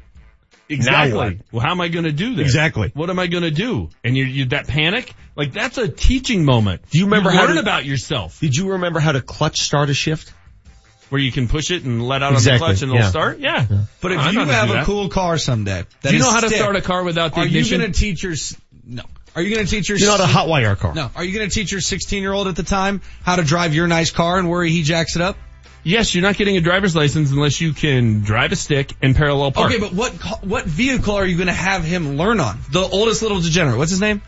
Exactly. 0.69 1.39
Well, 1.51 1.61
how 1.63 1.71
am 1.71 1.81
I 1.81 1.89
going 1.89 2.05
to 2.05 2.11
do 2.11 2.35
this? 2.35 2.45
Exactly. 2.45 2.91
What 2.93 3.09
am 3.09 3.19
I 3.19 3.27
going 3.27 3.43
to 3.43 3.51
do? 3.51 3.89
And 4.03 4.17
you, 4.17 4.25
you 4.25 4.45
that 4.45 4.67
panic, 4.67 5.13
like 5.35 5.53
that's 5.53 5.77
a 5.77 5.87
teaching 5.87 6.43
moment. 6.43 6.81
Do 6.89 6.97
you 6.99 7.05
remember 7.05 7.29
how 7.29 7.45
learn 7.45 7.55
to- 7.55 7.61
about 7.61 7.85
yourself? 7.85 8.39
Did 8.39 8.55
you 8.55 8.71
remember 8.71 8.99
how 8.99 9.11
to 9.11 9.21
clutch 9.21 9.59
start 9.61 9.89
a 9.89 9.93
shift? 9.93 10.33
Where 11.09 11.21
you 11.21 11.31
can 11.31 11.47
push 11.47 11.69
it 11.69 11.83
and 11.83 12.01
let 12.07 12.23
out 12.23 12.33
Exactly, 12.33 12.51
on 12.53 12.57
the 12.59 12.65
clutch 12.65 12.81
and 12.81 12.91
it'll 12.91 13.03
yeah. 13.03 13.09
start? 13.09 13.39
Yeah. 13.39 13.65
But 14.01 14.11
if 14.13 14.19
I 14.19 14.31
you 14.31 14.39
have 14.39 14.69
a 14.71 14.73
that. 14.73 14.85
cool 14.85 15.07
car 15.09 15.37
someday, 15.37 15.83
that 16.01 16.09
Do 16.09 16.09
you 16.09 16.15
is 16.15 16.25
know 16.25 16.31
how 16.31 16.39
to 16.39 16.47
stick, 16.47 16.57
start 16.59 16.75
a 16.75 16.81
car 16.81 17.03
without 17.03 17.35
the 17.35 17.41
Are 17.41 17.45
ignition? 17.45 17.73
you 17.73 17.77
going 17.81 17.93
to 17.93 17.99
teach 17.99 18.23
your, 18.23 18.33
no. 18.83 19.03
Are 19.35 19.41
you 19.43 19.53
going 19.53 19.65
to 19.67 19.69
teach 19.69 19.87
your 19.87 19.99
You 19.99 20.05
know 20.07 20.11
how 20.13 20.17
to 20.17 20.23
s- 20.23 20.31
hotwire 20.31 20.71
a 20.71 20.75
car? 20.75 20.95
No. 20.95 21.11
Are 21.15 21.23
you 21.23 21.37
going 21.37 21.47
to 21.47 21.53
teach 21.53 21.71
your 21.71 21.81
16 21.81 22.23
year 22.23 22.33
old 22.33 22.47
at 22.47 22.55
the 22.55 22.63
time 22.63 23.01
how 23.21 23.35
to 23.35 23.43
drive 23.43 23.75
your 23.75 23.85
nice 23.85 24.09
car 24.09 24.39
and 24.39 24.49
worry 24.49 24.71
he 24.71 24.81
jacks 24.81 25.15
it 25.15 25.21
up? 25.21 25.37
Yes, 25.85 26.15
you're 26.15 26.23
not 26.23 26.35
getting 26.35 26.57
a 26.57 26.61
driver's 26.61 26.95
license 26.95 27.31
unless 27.31 27.61
you 27.61 27.71
can 27.71 28.21
drive 28.21 28.51
a 28.51 28.55
stick 28.55 28.93
and 29.03 29.15
parallel 29.15 29.51
park. 29.51 29.71
Okay, 29.71 29.79
but 29.79 29.93
what 29.93 30.11
what 30.43 30.65
vehicle 30.65 31.13
are 31.13 31.25
you 31.25 31.37
going 31.37 31.47
to 31.47 31.53
have 31.53 31.83
him 31.83 32.17
learn 32.17 32.39
on? 32.39 32.57
The 32.71 32.81
oldest 32.81 33.21
little 33.21 33.39
degenerate. 33.39 33.77
What's 33.77 33.91
his 33.91 34.01
name? 34.01 34.21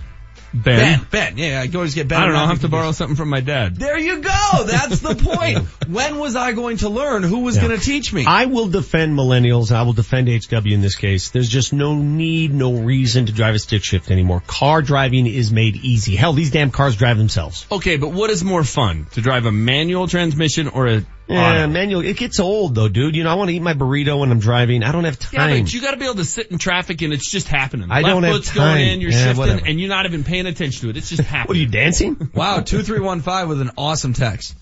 Ben. 0.53 0.99
Ben. 0.99 1.07
Ben. 1.11 1.37
Yeah, 1.37 1.59
I 1.61 1.67
can 1.67 1.75
always 1.75 1.93
get 1.95 2.07
Ben. 2.07 2.21
I 2.21 2.25
don't 2.25 2.33
know. 2.33 2.39
I'll 2.39 2.47
have 2.47 2.61
to 2.61 2.69
borrow 2.69 2.91
something 2.91 3.15
from 3.17 3.29
my 3.29 3.41
dad. 3.41 3.75
There 3.75 3.97
you 3.97 4.21
go. 4.21 4.63
That's 4.65 4.99
the 4.99 5.15
point. 5.15 5.59
when 5.89 6.19
was 6.19 6.35
I 6.35 6.53
going 6.53 6.77
to 6.77 6.89
learn? 6.89 7.23
Who 7.23 7.39
was 7.39 7.55
Yeah. 7.57 7.67
going 7.67 7.79
to 7.79 7.83
teach 7.85 8.13
me? 8.13 8.23
I 8.25 8.45
will 8.45 8.67
defend 8.67 9.17
millennials. 9.17 9.71
I 9.75 9.81
will 9.81 9.93
defend 9.93 10.29
HW 10.29 10.71
in 10.71 10.81
this 10.81 10.95
case. 10.95 11.31
There's 11.31 11.49
just 11.49 11.73
no 11.73 11.95
need, 11.95 12.53
no 12.53 12.73
reason 12.73 13.25
to 13.25 13.33
drive 13.33 13.55
a 13.55 13.59
stick 13.59 13.83
shift 13.83 14.09
anymore. 14.09 14.41
Car 14.47 14.81
driving 14.81 15.27
is 15.27 15.51
made 15.51 15.75
easy. 15.75 16.15
Hell, 16.15 16.33
these 16.33 16.51
damn 16.51 16.71
cars 16.71 16.95
drive 16.95 17.17
themselves. 17.17 17.65
Okay, 17.71 17.97
but 17.97 18.13
what 18.13 18.29
is 18.29 18.43
more 18.43 18.63
fun? 18.63 19.07
To 19.13 19.21
drive 19.21 19.45
a 19.47 19.51
manual 19.51 20.07
transmission 20.07 20.69
or 20.69 20.87
a 20.87 21.05
Yeah, 21.29 21.63
auto? 21.63 21.67
manual. 21.67 22.01
It 22.05 22.15
gets 22.17 22.39
old 22.39 22.73
though, 22.75 22.87
dude. 22.87 23.15
You 23.15 23.23
know, 23.23 23.29
I 23.31 23.33
want 23.35 23.49
to 23.49 23.55
eat 23.55 23.61
my 23.61 23.73
burrito 23.73 24.19
when 24.19 24.31
I'm 24.31 24.39
driving. 24.39 24.83
I 24.83 24.91
don't 24.91 25.03
have 25.03 25.19
time. 25.19 25.31
Yeah, 25.33 25.47
time. 25.55 25.63
but 25.63 25.73
you 25.73 25.81
gotta 25.81 25.97
be 25.97 26.05
able 26.05 26.15
to 26.15 26.25
sit 26.25 26.47
in 26.51 26.57
traffic 26.57 27.01
and 27.01 27.11
it's 27.13 27.29
just 27.29 27.47
happening. 27.47 27.91
I 27.91 28.01
Left 28.01 28.07
don't 28.07 28.23
have 28.23 28.33
foot's 28.35 28.47
time. 28.49 28.77
going 28.77 28.87
in, 28.89 29.01
you're 29.01 29.11
Yeah, 29.11 29.23
shifting, 29.25 29.37
whatever. 29.39 29.65
and 29.65 29.79
you're 29.79 29.89
not 29.89 30.05
even 30.05 30.23
paying 30.23 30.45
attention 30.45 30.81
to 30.83 30.89
it. 30.89 30.97
It's 30.97 31.09
just 31.09 31.23
happening. 31.27 31.47
what 31.49 31.57
are 31.57 31.59
you 31.59 31.67
dancing? 31.67 32.31
Wow, 32.33 32.61
2315 32.61 33.49
with 33.49 33.61
an 33.61 33.71
awesome 33.77 34.13
text. 34.13 34.55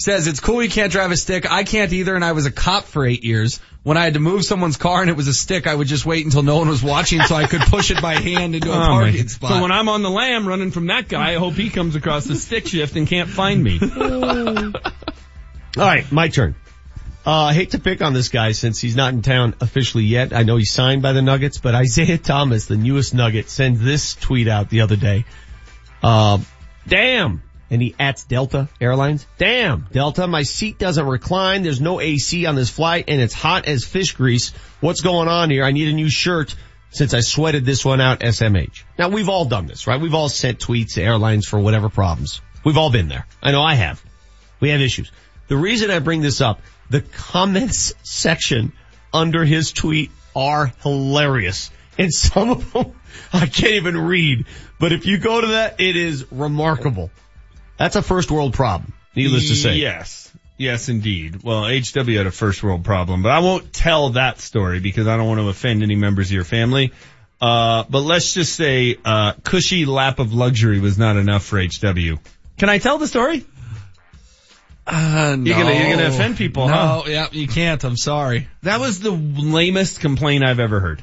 Says, 0.00 0.28
it's 0.28 0.38
cool 0.38 0.62
you 0.62 0.68
can't 0.70 0.92
drive 0.92 1.10
a 1.10 1.16
stick. 1.16 1.50
I 1.50 1.64
can't 1.64 1.92
either 1.92 2.14
and 2.14 2.24
I 2.24 2.30
was 2.30 2.46
a 2.46 2.52
cop 2.52 2.84
for 2.84 3.04
eight 3.04 3.24
years. 3.24 3.58
When 3.82 3.96
I 3.96 4.04
had 4.04 4.14
to 4.14 4.20
move 4.20 4.44
someone's 4.44 4.76
car 4.76 5.00
and 5.00 5.10
it 5.10 5.16
was 5.16 5.26
a 5.26 5.34
stick, 5.34 5.66
I 5.66 5.74
would 5.74 5.88
just 5.88 6.06
wait 6.06 6.24
until 6.24 6.42
no 6.44 6.58
one 6.58 6.68
was 6.68 6.82
watching 6.84 7.20
so 7.22 7.34
I 7.34 7.46
could 7.48 7.62
push 7.62 7.90
it 7.90 8.00
by 8.00 8.14
hand 8.14 8.54
into 8.54 8.68
a 8.72 8.74
Oh, 8.74 8.78
my- 8.78 8.86
parking 9.04 9.28
spot. 9.28 9.50
So 9.50 9.62
when 9.62 9.72
I'm 9.72 9.88
on 9.88 10.02
the 10.02 10.10
lam 10.10 10.46
running 10.46 10.70
from 10.70 10.86
that 10.86 11.08
guy, 11.08 11.32
I 11.32 11.34
hope 11.36 11.54
he 11.54 11.68
comes 11.70 11.96
across 11.96 12.26
the 12.26 12.36
stick 12.36 12.68
shift 12.68 12.94
and 12.94 13.08
can't 13.08 13.28
find 13.28 13.62
me. 13.62 13.78
All 15.78 15.84
right, 15.84 16.10
my 16.10 16.26
turn. 16.26 16.56
Uh, 17.24 17.44
I 17.44 17.54
hate 17.54 17.70
to 17.70 17.78
pick 17.78 18.02
on 18.02 18.12
this 18.12 18.30
guy 18.30 18.50
since 18.50 18.80
he's 18.80 18.96
not 18.96 19.12
in 19.12 19.22
town 19.22 19.54
officially 19.60 20.02
yet. 20.02 20.32
I 20.32 20.42
know 20.42 20.56
he's 20.56 20.72
signed 20.72 21.02
by 21.02 21.12
the 21.12 21.22
Nuggets, 21.22 21.58
but 21.58 21.72
Isaiah 21.72 22.18
Thomas, 22.18 22.66
the 22.66 22.76
newest 22.76 23.14
Nugget, 23.14 23.48
sends 23.48 23.80
this 23.80 24.16
tweet 24.16 24.48
out 24.48 24.70
the 24.70 24.80
other 24.80 24.96
day. 24.96 25.24
Uh, 26.02 26.38
damn. 26.88 27.44
And 27.70 27.80
he 27.80 27.94
ats 27.96 28.24
Delta 28.24 28.68
Airlines. 28.80 29.24
Damn, 29.36 29.86
Delta, 29.92 30.26
my 30.26 30.42
seat 30.42 30.80
doesn't 30.80 31.06
recline. 31.06 31.62
There's 31.62 31.80
no 31.80 32.00
AC 32.00 32.44
on 32.46 32.56
this 32.56 32.70
flight 32.70 33.04
and 33.06 33.20
it's 33.20 33.34
hot 33.34 33.66
as 33.66 33.84
fish 33.84 34.16
grease. 34.16 34.50
What's 34.80 35.02
going 35.02 35.28
on 35.28 35.48
here? 35.48 35.62
I 35.62 35.70
need 35.70 35.88
a 35.88 35.92
new 35.92 36.10
shirt 36.10 36.56
since 36.90 37.14
I 37.14 37.20
sweated 37.20 37.64
this 37.64 37.84
one 37.84 38.00
out 38.00 38.18
SMH. 38.18 38.82
Now 38.98 39.10
we've 39.10 39.28
all 39.28 39.44
done 39.44 39.66
this, 39.66 39.86
right? 39.86 40.00
We've 40.00 40.14
all 40.14 40.28
sent 40.28 40.58
tweets 40.58 40.94
to 40.94 41.02
airlines 41.02 41.46
for 41.46 41.60
whatever 41.60 41.88
problems. 41.88 42.40
We've 42.64 42.78
all 42.78 42.90
been 42.90 43.06
there. 43.06 43.26
I 43.40 43.52
know 43.52 43.62
I 43.62 43.74
have. 43.74 44.02
We 44.60 44.70
have 44.70 44.80
issues. 44.80 45.12
The 45.48 45.56
reason 45.56 45.90
I 45.90 45.98
bring 45.98 46.20
this 46.20 46.40
up, 46.40 46.60
the 46.90 47.00
comments 47.00 47.94
section 48.02 48.72
under 49.12 49.44
his 49.44 49.72
tweet 49.72 50.10
are 50.36 50.72
hilarious. 50.82 51.70
And 51.98 52.12
some 52.12 52.50
of 52.50 52.72
them 52.72 52.94
I 53.32 53.46
can't 53.46 53.72
even 53.72 53.96
read. 53.96 54.46
But 54.78 54.92
if 54.92 55.06
you 55.06 55.18
go 55.18 55.40
to 55.40 55.46
that, 55.48 55.80
it 55.80 55.96
is 55.96 56.30
remarkable. 56.30 57.10
That's 57.76 57.96
a 57.96 58.02
first 58.02 58.30
world 58.30 58.54
problem, 58.54 58.92
needless 59.14 59.48
to 59.48 59.56
say. 59.56 59.76
Yes. 59.76 60.32
Yes, 60.56 60.88
indeed. 60.88 61.42
Well, 61.44 61.64
HW 61.66 62.16
had 62.16 62.26
a 62.26 62.32
first 62.32 62.62
world 62.62 62.84
problem, 62.84 63.22
but 63.22 63.30
I 63.30 63.38
won't 63.38 63.72
tell 63.72 64.10
that 64.10 64.40
story 64.40 64.80
because 64.80 65.06
I 65.06 65.16
don't 65.16 65.28
want 65.28 65.40
to 65.40 65.48
offend 65.48 65.84
any 65.84 65.94
members 65.94 66.28
of 66.28 66.32
your 66.32 66.44
family. 66.44 66.92
Uh, 67.40 67.84
but 67.88 68.00
let's 68.00 68.34
just 68.34 68.56
say, 68.56 68.96
uh, 69.04 69.34
cushy 69.44 69.86
lap 69.86 70.18
of 70.18 70.34
luxury 70.34 70.80
was 70.80 70.98
not 70.98 71.16
enough 71.16 71.44
for 71.44 71.62
HW. 71.62 72.18
Can 72.58 72.68
I 72.68 72.78
tell 72.78 72.98
the 72.98 73.06
story? 73.06 73.46
Uh, 74.90 75.36
You're 75.42 75.56
gonna- 75.56 75.74
you're 75.74 75.96
gonna 75.96 76.08
offend 76.08 76.36
people, 76.38 76.66
no, 76.68 76.72
huh? 76.74 77.02
yeah, 77.06 77.26
you 77.30 77.46
can't. 77.46 77.82
I'm 77.84 77.96
sorry. 77.96 78.48
That 78.62 78.80
was 78.80 79.00
the 79.00 79.10
lamest 79.10 80.00
complaint 80.00 80.44
I've 80.44 80.60
ever 80.60 80.80
heard. 80.80 81.02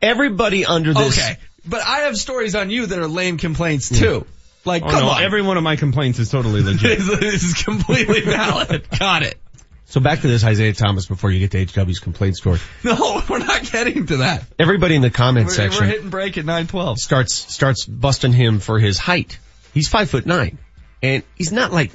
Everybody 0.00 0.64
under 0.64 0.94
this. 0.94 1.18
Okay. 1.18 1.36
But 1.66 1.82
I 1.86 2.00
have 2.00 2.16
stories 2.16 2.54
on 2.54 2.70
you 2.70 2.86
that 2.86 2.98
are 2.98 3.06
lame 3.06 3.38
complaints 3.38 3.88
too. 3.88 4.26
Like, 4.64 4.82
Oh, 4.84 4.90
come 4.90 5.00
no, 5.00 5.08
on. 5.10 5.22
every 5.22 5.42
one 5.42 5.56
of 5.56 5.62
my 5.62 5.76
complaints 5.76 6.18
is 6.18 6.28
totally 6.30 6.62
legit. 6.62 6.98
this 7.20 7.42
is 7.44 7.54
completely 7.62 8.20
valid. 8.24 8.86
Got 8.98 9.22
it. 9.22 9.38
So 9.86 10.00
back 10.00 10.20
to 10.22 10.28
this 10.28 10.42
Isaiah 10.44 10.72
Thomas 10.72 11.06
before 11.06 11.30
you 11.30 11.46
get 11.46 11.50
to 11.50 11.58
HW's 11.84 11.98
complaint 11.98 12.36
story. 12.36 12.60
No, 12.82 13.22
we're 13.28 13.38
not 13.38 13.62
getting 13.70 14.06
to 14.06 14.18
that. 14.18 14.44
Everybody 14.58 14.94
in 14.94 15.02
the 15.02 15.10
comment 15.10 15.46
We're, 15.48 15.52
section 15.54 15.82
we're 15.84 15.90
hitting 15.90 16.10
break 16.10 16.38
at 16.38 16.44
912. 16.44 16.98
starts 16.98 17.34
starts 17.34 17.84
busting 17.84 18.32
him 18.32 18.58
for 18.60 18.78
his 18.78 18.98
height. 18.98 19.38
He's 19.74 19.88
five 19.88 20.08
foot 20.08 20.24
nine, 20.26 20.58
and 21.02 21.22
he's 21.36 21.52
not 21.52 21.72
like 21.72 21.90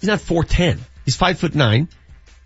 he's 0.00 0.08
not 0.08 0.20
four 0.20 0.44
ten. 0.44 0.80
He's 1.04 1.16
five 1.16 1.38
foot 1.38 1.54
nine, 1.54 1.88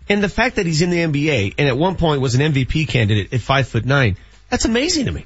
and 0.09 0.23
the 0.23 0.29
fact 0.29 0.55
that 0.57 0.65
he's 0.65 0.81
in 0.81 0.89
the 0.89 0.97
NBA 0.99 1.55
and 1.57 1.67
at 1.67 1.77
one 1.77 1.95
point 1.95 2.21
was 2.21 2.35
an 2.35 2.41
MVP 2.53 2.87
candidate 2.87 3.33
at 3.33 3.41
five 3.41 3.67
foot 3.67 3.85
nine, 3.85 4.17
that's 4.49 4.65
amazing 4.65 5.05
to 5.05 5.11
me. 5.11 5.25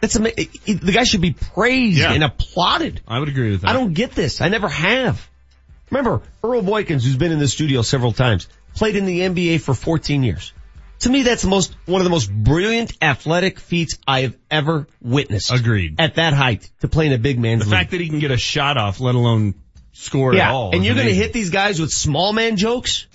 That's 0.00 0.16
ama- 0.16 0.30
The 0.34 0.92
guy 0.94 1.04
should 1.04 1.20
be 1.20 1.32
praised 1.32 1.98
Yeah. 1.98 2.12
and 2.12 2.24
applauded. 2.24 3.00
I 3.06 3.18
would 3.18 3.28
agree 3.28 3.50
with 3.50 3.62
that. 3.62 3.70
I 3.70 3.72
don't 3.74 3.92
get 3.92 4.12
this. 4.12 4.40
I 4.40 4.48
never 4.48 4.68
have. 4.68 5.28
Remember 5.90 6.22
Earl 6.42 6.62
Boykins, 6.62 7.04
who's 7.04 7.16
been 7.16 7.32
in 7.32 7.38
the 7.38 7.48
studio 7.48 7.82
several 7.82 8.12
times, 8.12 8.46
played 8.74 8.96
in 8.96 9.04
the 9.06 9.20
NBA 9.20 9.60
for 9.60 9.74
14 9.74 10.22
years. 10.22 10.52
To 11.00 11.10
me, 11.10 11.22
that's 11.22 11.42
the 11.42 11.48
most 11.48 11.74
one 11.86 12.00
of 12.00 12.04
the 12.04 12.10
most 12.10 12.30
brilliant 12.32 12.92
athletic 13.02 13.58
feats 13.58 13.98
I 14.06 14.20
have 14.22 14.36
ever 14.50 14.86
witnessed. 15.02 15.50
Agreed. 15.50 15.96
At 15.98 16.14
that 16.16 16.34
height, 16.34 16.70
to 16.80 16.88
play 16.88 17.06
in 17.06 17.12
a 17.12 17.18
big 17.18 17.38
man's 17.38 17.64
The 17.64 17.70
league. 17.70 17.78
fact 17.78 17.90
that 17.92 18.00
he 18.00 18.08
can 18.08 18.18
get 18.20 18.30
a 18.30 18.36
shot 18.36 18.76
off, 18.76 19.00
let 19.00 19.14
alone 19.14 19.54
score 19.92 20.34
yeah, 20.34 20.48
at 20.48 20.54
all. 20.54 20.74
and 20.74 20.84
you're 20.84 20.94
going 20.94 21.06
to 21.08 21.14
hit 21.14 21.32
these 21.32 21.50
guys 21.50 21.80
with 21.80 21.90
small 21.90 22.32
man 22.32 22.56
jokes. 22.56 23.06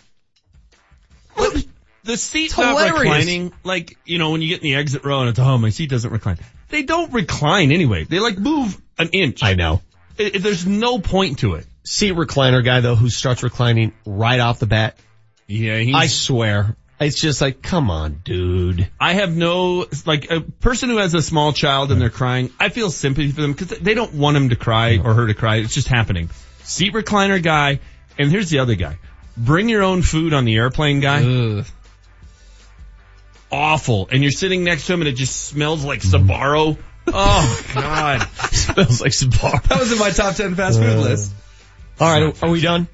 What? 1.35 1.65
The 2.03 2.17
seat 2.17 2.45
It's 2.45 2.57
not 2.57 2.77
hilarious. 2.77 2.99
reclining, 2.99 3.53
like, 3.63 3.97
you 4.05 4.19
know, 4.19 4.31
when 4.31 4.41
you 4.41 4.49
get 4.49 4.59
in 4.59 4.63
the 4.65 4.75
exit 4.75 5.03
row 5.03 5.21
and 5.21 5.29
it's, 5.29 5.39
oh, 5.39 5.57
my 5.57 5.69
seat 5.69 5.89
doesn't 5.89 6.11
recline. 6.11 6.37
They 6.69 6.83
don't 6.83 7.11
recline 7.11 7.71
anyway. 7.71 8.03
They 8.03 8.19
like 8.19 8.37
move 8.37 8.79
an 8.97 9.09
inch. 9.09 9.41
I 9.43 9.53
know. 9.55 9.81
It, 10.17 10.35
it- 10.35 10.39
there's 10.43 10.65
no 10.67 10.99
point 10.99 11.39
to 11.39 11.55
it. 11.55 11.65
Seat 11.83 12.13
recliner 12.13 12.63
guy 12.63 12.79
though 12.79 12.95
who 12.95 13.09
starts 13.09 13.43
reclining 13.43 13.93
right 14.05 14.39
off 14.39 14.59
the 14.59 14.65
bat. 14.65 14.97
Yeah, 15.47 15.77
he's, 15.77 15.95
I 15.95 16.07
swear. 16.07 16.75
It's 16.99 17.19
just 17.19 17.41
like, 17.41 17.61
come 17.61 17.91
on, 17.91 18.21
dude. 18.23 18.87
I 18.99 19.13
have 19.13 19.35
no, 19.35 19.85
like, 20.05 20.31
a 20.31 20.41
person 20.41 20.89
who 20.89 20.97
has 20.97 21.13
a 21.13 21.21
small 21.21 21.51
child 21.53 21.91
and 21.91 21.99
they're 22.01 22.09
crying, 22.09 22.51
I 22.59 22.69
feel 22.69 22.89
sympathy 22.89 23.31
for 23.31 23.41
them 23.41 23.51
because 23.53 23.77
they 23.79 23.93
don't 23.93 24.13
want 24.13 24.37
him 24.37 24.49
to 24.49 24.55
cry 24.55 24.97
or 25.03 25.13
her 25.13 25.27
to 25.27 25.33
cry. 25.33 25.57
It's 25.57 25.73
just 25.73 25.87
happening. 25.89 26.29
Seat 26.65 26.93
recliner 26.93 27.41
guy, 27.41 27.79
and 28.17 28.29
here's 28.29 28.49
the 28.49 28.59
other 28.59 28.75
guy. 28.75 28.97
Bring 29.37 29.69
your 29.69 29.83
own 29.83 30.01
food 30.01 30.33
on 30.33 30.45
the 30.45 30.55
airplane 30.57 30.99
guy. 30.99 31.63
Awful. 33.51 34.07
And 34.11 34.21
you're 34.21 34.31
sitting 34.31 34.63
next 34.63 34.87
to 34.87 34.93
him 34.93 35.01
and 35.01 35.07
it 35.07 35.13
just 35.13 35.35
smells 35.47 35.85
like 35.85 36.01
Sbarro. 36.01 36.77
Oh, 37.07 37.65
God. 37.73 38.21
Smells 38.51 39.01
like 39.01 39.11
Sbarro. 39.11 39.61
That 39.63 39.79
was 39.79 39.91
in 39.91 39.99
my 39.99 40.09
top 40.09 40.35
10 40.35 40.55
fast 40.55 40.79
food 40.79 40.97
Uh, 40.97 41.01
list. 41.01 41.33
All 41.99 42.09
right, 42.11 42.43
are 42.43 42.49
we 42.49 42.59
done? 42.61 42.87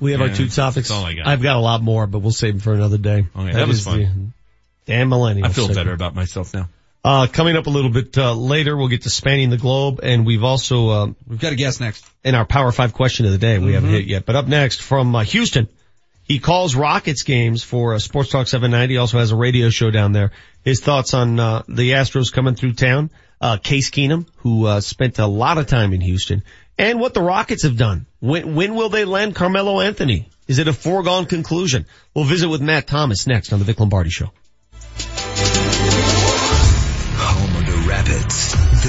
We 0.00 0.12
have 0.12 0.20
our 0.20 0.28
two 0.30 0.48
topics. 0.48 0.88
that's 0.88 0.90
all 0.90 1.04
I 1.04 1.12
got. 1.14 1.26
I've 1.28 1.42
got 1.42 1.56
a 1.56 1.60
lot 1.60 1.80
more, 1.82 2.06
but 2.08 2.20
we'll 2.20 2.32
save 2.32 2.54
them 2.54 2.60
for 2.60 2.72
another 2.72 2.98
day. 2.98 3.26
Okay, 3.36 3.52
that 3.52 3.68
was 3.68 3.78
is 3.80 3.84
fun. 3.84 4.32
the 4.86 4.92
Dan 4.92 5.08
Millennial. 5.08 5.46
I 5.46 5.50
feel 5.50 5.66
segment. 5.66 5.78
better 5.86 5.92
about 5.94 6.14
myself 6.16 6.52
now. 6.54 6.68
Uh, 7.04 7.26
coming 7.26 7.56
up 7.56 7.66
a 7.66 7.70
little 7.70 7.90
bit 7.90 8.16
uh, 8.16 8.32
later, 8.32 8.76
we'll 8.76 8.86
get 8.88 9.02
to 9.02 9.10
spanning 9.10 9.50
the 9.50 9.56
globe, 9.56 9.98
and 10.02 10.24
we've 10.24 10.44
also 10.44 10.88
uh, 10.88 11.06
We've 11.26 11.40
got 11.40 11.52
a 11.52 11.56
guest 11.56 11.80
next. 11.80 12.06
in 12.22 12.36
our 12.36 12.44
Power 12.44 12.70
Five 12.70 12.92
question 12.94 13.26
of 13.26 13.32
the 13.32 13.38
day. 13.38 13.58
We 13.58 13.72
haven't 13.72 13.90
hit 13.90 14.04
yet, 14.04 14.24
but 14.24 14.36
up 14.36 14.46
next 14.46 14.80
from 14.80 15.14
uh, 15.16 15.24
Houston, 15.24 15.68
he 16.22 16.38
calls 16.38 16.76
Rockets 16.76 17.24
games 17.24 17.64
for 17.64 17.94
uh, 17.94 17.98
Sports 17.98 18.30
Talk 18.30 18.46
790. 18.46 18.98
Also 18.98 19.18
has 19.18 19.32
a 19.32 19.36
radio 19.36 19.68
show 19.68 19.90
down 19.90 20.12
there. 20.12 20.30
His 20.64 20.80
thoughts 20.80 21.12
on 21.12 21.40
uh, 21.40 21.62
the 21.66 21.90
Astros 21.90 22.32
coming 22.32 22.54
through 22.54 22.74
town. 22.74 23.10
Uh, 23.40 23.56
Case 23.56 23.90
Keenum, 23.90 24.28
who 24.36 24.66
uh, 24.66 24.80
spent 24.80 25.18
a 25.18 25.26
lot 25.26 25.58
of 25.58 25.66
time 25.66 25.92
in 25.92 26.00
Houston, 26.00 26.44
and 26.78 27.00
what 27.00 27.12
the 27.14 27.20
Rockets 27.20 27.64
have 27.64 27.76
done. 27.76 28.06
When 28.20 28.54
when 28.54 28.76
will 28.76 28.88
they 28.88 29.04
land 29.04 29.34
Carmelo 29.34 29.80
Anthony? 29.80 30.28
Is 30.46 30.60
it 30.60 30.68
a 30.68 30.72
foregone 30.72 31.26
conclusion? 31.26 31.86
We'll 32.14 32.24
visit 32.24 32.48
with 32.48 32.60
Matt 32.62 32.86
Thomas 32.86 33.26
next 33.26 33.52
on 33.52 33.58
the 33.58 33.64
Vic 33.64 33.80
Lombardi 33.80 34.10
Show. 34.10 34.30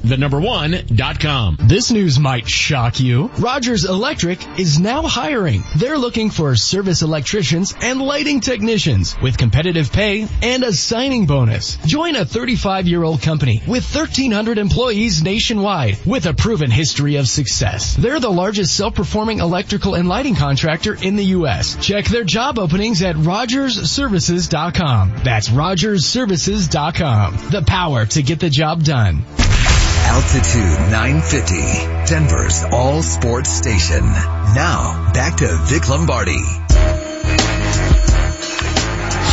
the 0.03 0.18
number 0.18 0.40
one, 0.40 0.76
dot 0.94 1.19
com. 1.19 1.58
This 1.60 1.90
news 1.92 2.19
might 2.19 2.48
shock 2.48 3.00
you. 3.00 3.32
Rogers 3.40 3.85
Electric 3.85 4.60
is 4.60 4.80
now 4.80 5.02
hiring. 5.03 5.64
They're 5.76 5.98
looking 5.98 6.30
for 6.30 6.56
service 6.56 7.02
electricians 7.02 7.74
and 7.82 8.00
lighting 8.00 8.42
technicians 8.42 9.19
with 9.19 9.40
competitive 9.40 9.92
pay 9.92 10.27
and 10.44 10.64
a 10.64 10.72
signing 10.72 11.26
bonus. 11.26 11.77
Join 11.85 12.16
a 12.16 12.26
35 12.26 12.88
year 12.88 13.02
old 13.03 13.24
company 13.24 13.64
with 13.68 13.84
1300 13.92 14.60
employees 14.60 15.24
nationwide 15.24 15.98
with 16.06 16.27
a 16.27 16.34
proven 16.34 16.69
history 16.69 17.16
of 17.16 17.27
success. 17.27 17.95
They're 17.95 18.19
the 18.19 18.30
largest 18.30 18.76
self-performing 18.77 19.40
electrical 19.40 19.95
and 19.95 20.08
lighting 20.08 20.35
contractor 20.35 20.94
in 20.94 21.16
the 21.16 21.26
U.S. 21.26 21.44
Check 21.80 22.06
their 22.06 22.24
job 22.24 22.57
openings 22.59 23.01
at 23.01 23.15
rogersservices.com. 23.15 25.14
That's 25.24 25.49
rogersservices.com. 25.49 27.38
The 27.51 27.61
power 27.61 28.06
to 28.06 28.22
get 28.24 28.40
the 28.40 28.49
job 28.49 28.83
done. 28.83 29.24
Altitude 30.07 30.91
950, 30.91 31.56
Denver's 32.09 32.64
all 32.72 33.01
sports 33.01 33.49
station. 33.49 34.06
Now, 34.06 35.11
back 35.14 35.38
to 35.38 35.48
Vic 35.65 35.90
Lombardi. 35.90 36.41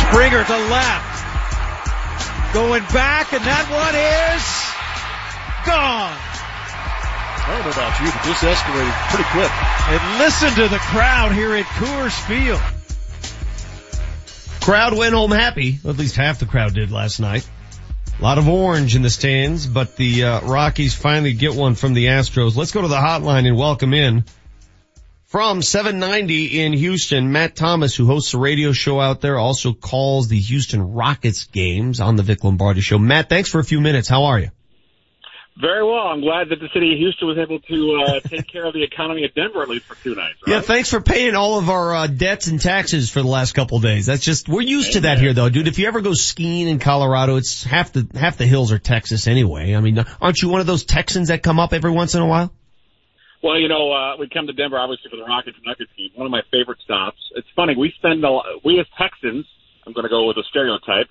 Springer 0.09 0.43
to 0.43 0.57
left. 0.69 1.23
Going 2.53 2.83
back, 2.93 3.33
and 3.33 3.43
that 3.43 3.67
one 3.71 3.95
is 3.95 5.65
gone. 5.65 6.32
I 7.45 7.55
don't 7.55 7.65
know 7.65 7.71
about 7.71 7.99
you, 7.99 8.05
but 8.05 8.23
this 8.23 8.39
escalated 8.39 9.09
pretty 9.09 9.29
quick. 9.31 9.51
And 9.89 10.19
listen 10.19 10.49
to 10.63 10.69
the 10.69 10.79
crowd 10.79 11.33
here 11.33 11.53
at 11.55 11.65
Coors 11.65 12.17
Field. 12.25 12.61
Crowd 14.61 14.97
went 14.97 15.13
home 15.13 15.31
happy. 15.31 15.79
At 15.85 15.97
least 15.97 16.15
half 16.15 16.39
the 16.39 16.45
crowd 16.45 16.73
did 16.73 16.89
last 16.89 17.19
night. 17.19 17.45
A 18.17 18.23
lot 18.23 18.37
of 18.37 18.47
orange 18.47 18.95
in 18.95 19.01
the 19.01 19.09
stands, 19.09 19.67
but 19.67 19.97
the 19.97 20.23
uh, 20.23 20.41
Rockies 20.41 20.93
finally 20.93 21.33
get 21.33 21.53
one 21.53 21.75
from 21.75 21.93
the 21.93 22.05
Astros. 22.05 22.55
Let's 22.55 22.71
go 22.71 22.81
to 22.81 22.87
the 22.87 22.95
hotline 22.95 23.45
and 23.45 23.57
welcome 23.57 23.93
in 23.93 24.23
from 25.25 25.61
790 25.61 26.61
in 26.61 26.71
Houston, 26.71 27.33
Matt 27.33 27.57
Thomas, 27.57 27.93
who 27.93 28.05
hosts 28.05 28.33
a 28.35 28.37
radio 28.37 28.71
show 28.71 29.01
out 29.01 29.19
there, 29.19 29.37
also 29.37 29.73
calls 29.73 30.29
the 30.29 30.39
Houston 30.39 30.93
Rockets 30.93 31.47
games 31.47 31.99
on 31.99 32.15
the 32.15 32.23
Vic 32.23 32.45
Lombardi 32.45 32.79
show. 32.79 32.97
Matt, 32.97 33.27
thanks 33.27 33.49
for 33.49 33.59
a 33.59 33.65
few 33.65 33.81
minutes. 33.81 34.07
How 34.07 34.25
are 34.25 34.39
you? 34.39 34.51
Very 35.55 35.85
well. 35.85 36.07
I'm 36.07 36.21
glad 36.21 36.49
that 36.49 36.59
the 36.59 36.69
city 36.73 36.93
of 36.93 36.97
Houston 36.97 37.27
was 37.27 37.37
able 37.37 37.59
to 37.59 38.03
uh, 38.03 38.19
take 38.27 38.47
care 38.47 38.65
of 38.65 38.73
the 38.73 38.83
economy 38.83 39.23
of 39.23 39.35
Denver 39.35 39.61
at 39.61 39.69
least 39.69 39.85
for 39.85 39.95
two 39.95 40.15
nights. 40.15 40.39
Right? 40.45 40.55
Yeah, 40.55 40.61
thanks 40.61 40.89
for 40.89 40.99
paying 40.99 41.35
all 41.35 41.59
of 41.59 41.69
our 41.69 41.93
uh, 41.93 42.07
debts 42.07 42.47
and 42.47 42.59
taxes 42.59 43.11
for 43.11 43.21
the 43.21 43.27
last 43.27 43.53
couple 43.53 43.77
of 43.77 43.83
days. 43.83 44.07
That's 44.07 44.23
just 44.23 44.49
we're 44.49 44.61
used 44.61 44.93
to 44.93 45.01
that 45.01 45.19
here, 45.19 45.33
though, 45.33 45.49
dude. 45.49 45.67
If 45.67 45.77
you 45.77 45.87
ever 45.87 46.01
go 46.01 46.13
skiing 46.13 46.67
in 46.67 46.79
Colorado, 46.79 47.35
it's 47.35 47.63
half 47.63 47.93
the 47.93 48.07
half 48.15 48.37
the 48.37 48.47
hills 48.47 48.71
are 48.71 48.79
Texas 48.79 49.27
anyway. 49.27 49.75
I 49.75 49.79
mean, 49.79 50.03
aren't 50.19 50.41
you 50.41 50.49
one 50.49 50.61
of 50.61 50.67
those 50.67 50.85
Texans 50.85 51.27
that 51.27 51.43
come 51.43 51.59
up 51.59 51.73
every 51.73 51.91
once 51.91 52.15
in 52.15 52.21
a 52.21 52.27
while? 52.27 52.51
Well, 53.43 53.59
you 53.59 53.67
know, 53.67 53.91
uh, 53.91 54.17
we 54.17 54.29
come 54.29 54.47
to 54.47 54.53
Denver 54.53 54.79
obviously 54.79 55.11
for 55.11 55.17
the 55.17 55.25
Rockets 55.25 55.57
and 55.57 55.65
Nuggets 55.65 55.91
team. 55.95 56.09
One 56.15 56.25
of 56.25 56.31
my 56.31 56.41
favorite 56.49 56.79
stops. 56.83 57.19
It's 57.35 57.47
funny. 57.55 57.75
We 57.77 57.93
spend 57.97 58.23
a 58.23 58.29
lot, 58.29 58.45
we 58.65 58.79
as 58.79 58.87
Texans. 58.97 59.45
I'm 59.85 59.93
going 59.93 60.05
to 60.05 60.09
go 60.09 60.25
with 60.27 60.37
a 60.37 60.43
stereotype 60.49 61.07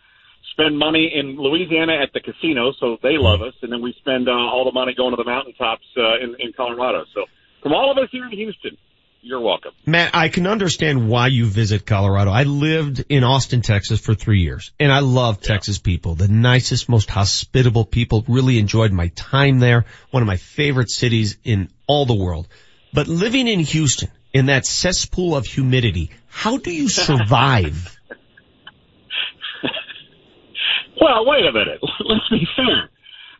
spend 0.52 0.78
money 0.78 1.10
in 1.14 1.36
Louisiana 1.36 1.94
at 2.02 2.12
the 2.12 2.20
casino, 2.20 2.72
so 2.78 2.98
they 3.02 3.16
love 3.18 3.42
us, 3.42 3.54
and 3.62 3.72
then 3.72 3.82
we 3.82 3.94
spend 3.98 4.28
uh, 4.28 4.32
all 4.32 4.64
the 4.64 4.72
money 4.72 4.94
going 4.94 5.10
to 5.10 5.16
the 5.16 5.24
mountaintops 5.24 5.84
uh, 5.96 6.22
in, 6.22 6.36
in 6.38 6.52
Colorado. 6.52 7.04
So 7.14 7.24
from 7.62 7.72
all 7.72 7.90
of 7.90 7.98
us 7.98 8.08
here 8.12 8.26
in 8.26 8.32
Houston, 8.32 8.76
you're 9.24 9.40
welcome. 9.40 9.72
Matt, 9.86 10.14
I 10.14 10.28
can 10.28 10.48
understand 10.48 11.08
why 11.08 11.28
you 11.28 11.46
visit 11.46 11.86
Colorado. 11.86 12.32
I 12.32 12.42
lived 12.42 13.04
in 13.08 13.22
Austin, 13.22 13.62
Texas 13.62 14.00
for 14.00 14.14
three 14.14 14.40
years, 14.40 14.72
and 14.80 14.90
I 14.90 14.98
love 14.98 15.38
yeah. 15.40 15.48
Texas 15.48 15.78
people. 15.78 16.16
The 16.16 16.28
nicest, 16.28 16.88
most 16.88 17.08
hospitable 17.08 17.84
people. 17.84 18.24
Really 18.26 18.58
enjoyed 18.58 18.92
my 18.92 19.08
time 19.08 19.60
there. 19.60 19.86
One 20.10 20.22
of 20.22 20.26
my 20.26 20.38
favorite 20.38 20.90
cities 20.90 21.38
in 21.44 21.68
all 21.86 22.04
the 22.04 22.14
world. 22.14 22.48
But 22.92 23.06
living 23.06 23.46
in 23.46 23.60
Houston, 23.60 24.10
in 24.32 24.46
that 24.46 24.66
cesspool 24.66 25.36
of 25.36 25.46
humidity, 25.46 26.10
how 26.28 26.56
do 26.56 26.72
you 26.72 26.88
survive? 27.08 27.96
Well, 31.00 31.26
wait 31.26 31.44
a 31.46 31.52
minute. 31.52 31.80
Let's 32.00 32.28
be 32.30 32.46
fair. 32.56 32.90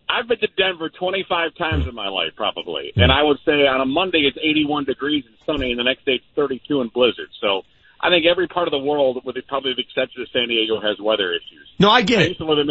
I've 0.09 0.29
been 0.29 0.39
to 0.41 0.49
Denver 0.59 0.91
25 0.91 1.55
times 1.57 1.87
in 1.89 1.95
my 1.95 2.09
life, 2.09 2.33
probably. 2.37 2.93
And 2.97 3.11
I 3.11 3.23
would 3.23 3.39
say 3.47 3.67
on 3.67 3.81
a 3.81 3.87
Monday 3.87 4.29
it's 4.29 4.37
81 4.37 4.85
degrees 4.85 5.25
and 5.27 5.35
sunny, 5.47 5.71
and 5.71 5.79
the 5.79 5.85
next 5.85 6.05
day 6.05 6.13
it's 6.21 6.25
32 6.37 6.81
and 6.81 6.93
blizzard. 6.93 7.29
So 7.41 7.63
I 8.01 8.11
think 8.11 8.27
every 8.27 8.49
part 8.49 8.69
of 8.69 8.73
the 8.73 8.79
world, 8.79 9.23
with 9.25 9.37
probably 9.49 9.73
the 9.75 9.83
exception 9.83 10.23
of 10.23 10.29
San 10.33 10.49
Diego, 10.49 10.81
has 10.81 10.99
weather 11.01 11.33
issues. 11.33 11.67
No, 11.79 11.89
I 11.91 12.03
get 12.03 12.19
I 12.19 12.23
it. 12.25 12.29
used 12.29 12.41
to 12.41 12.47
live 12.47 12.59
in 12.59 12.69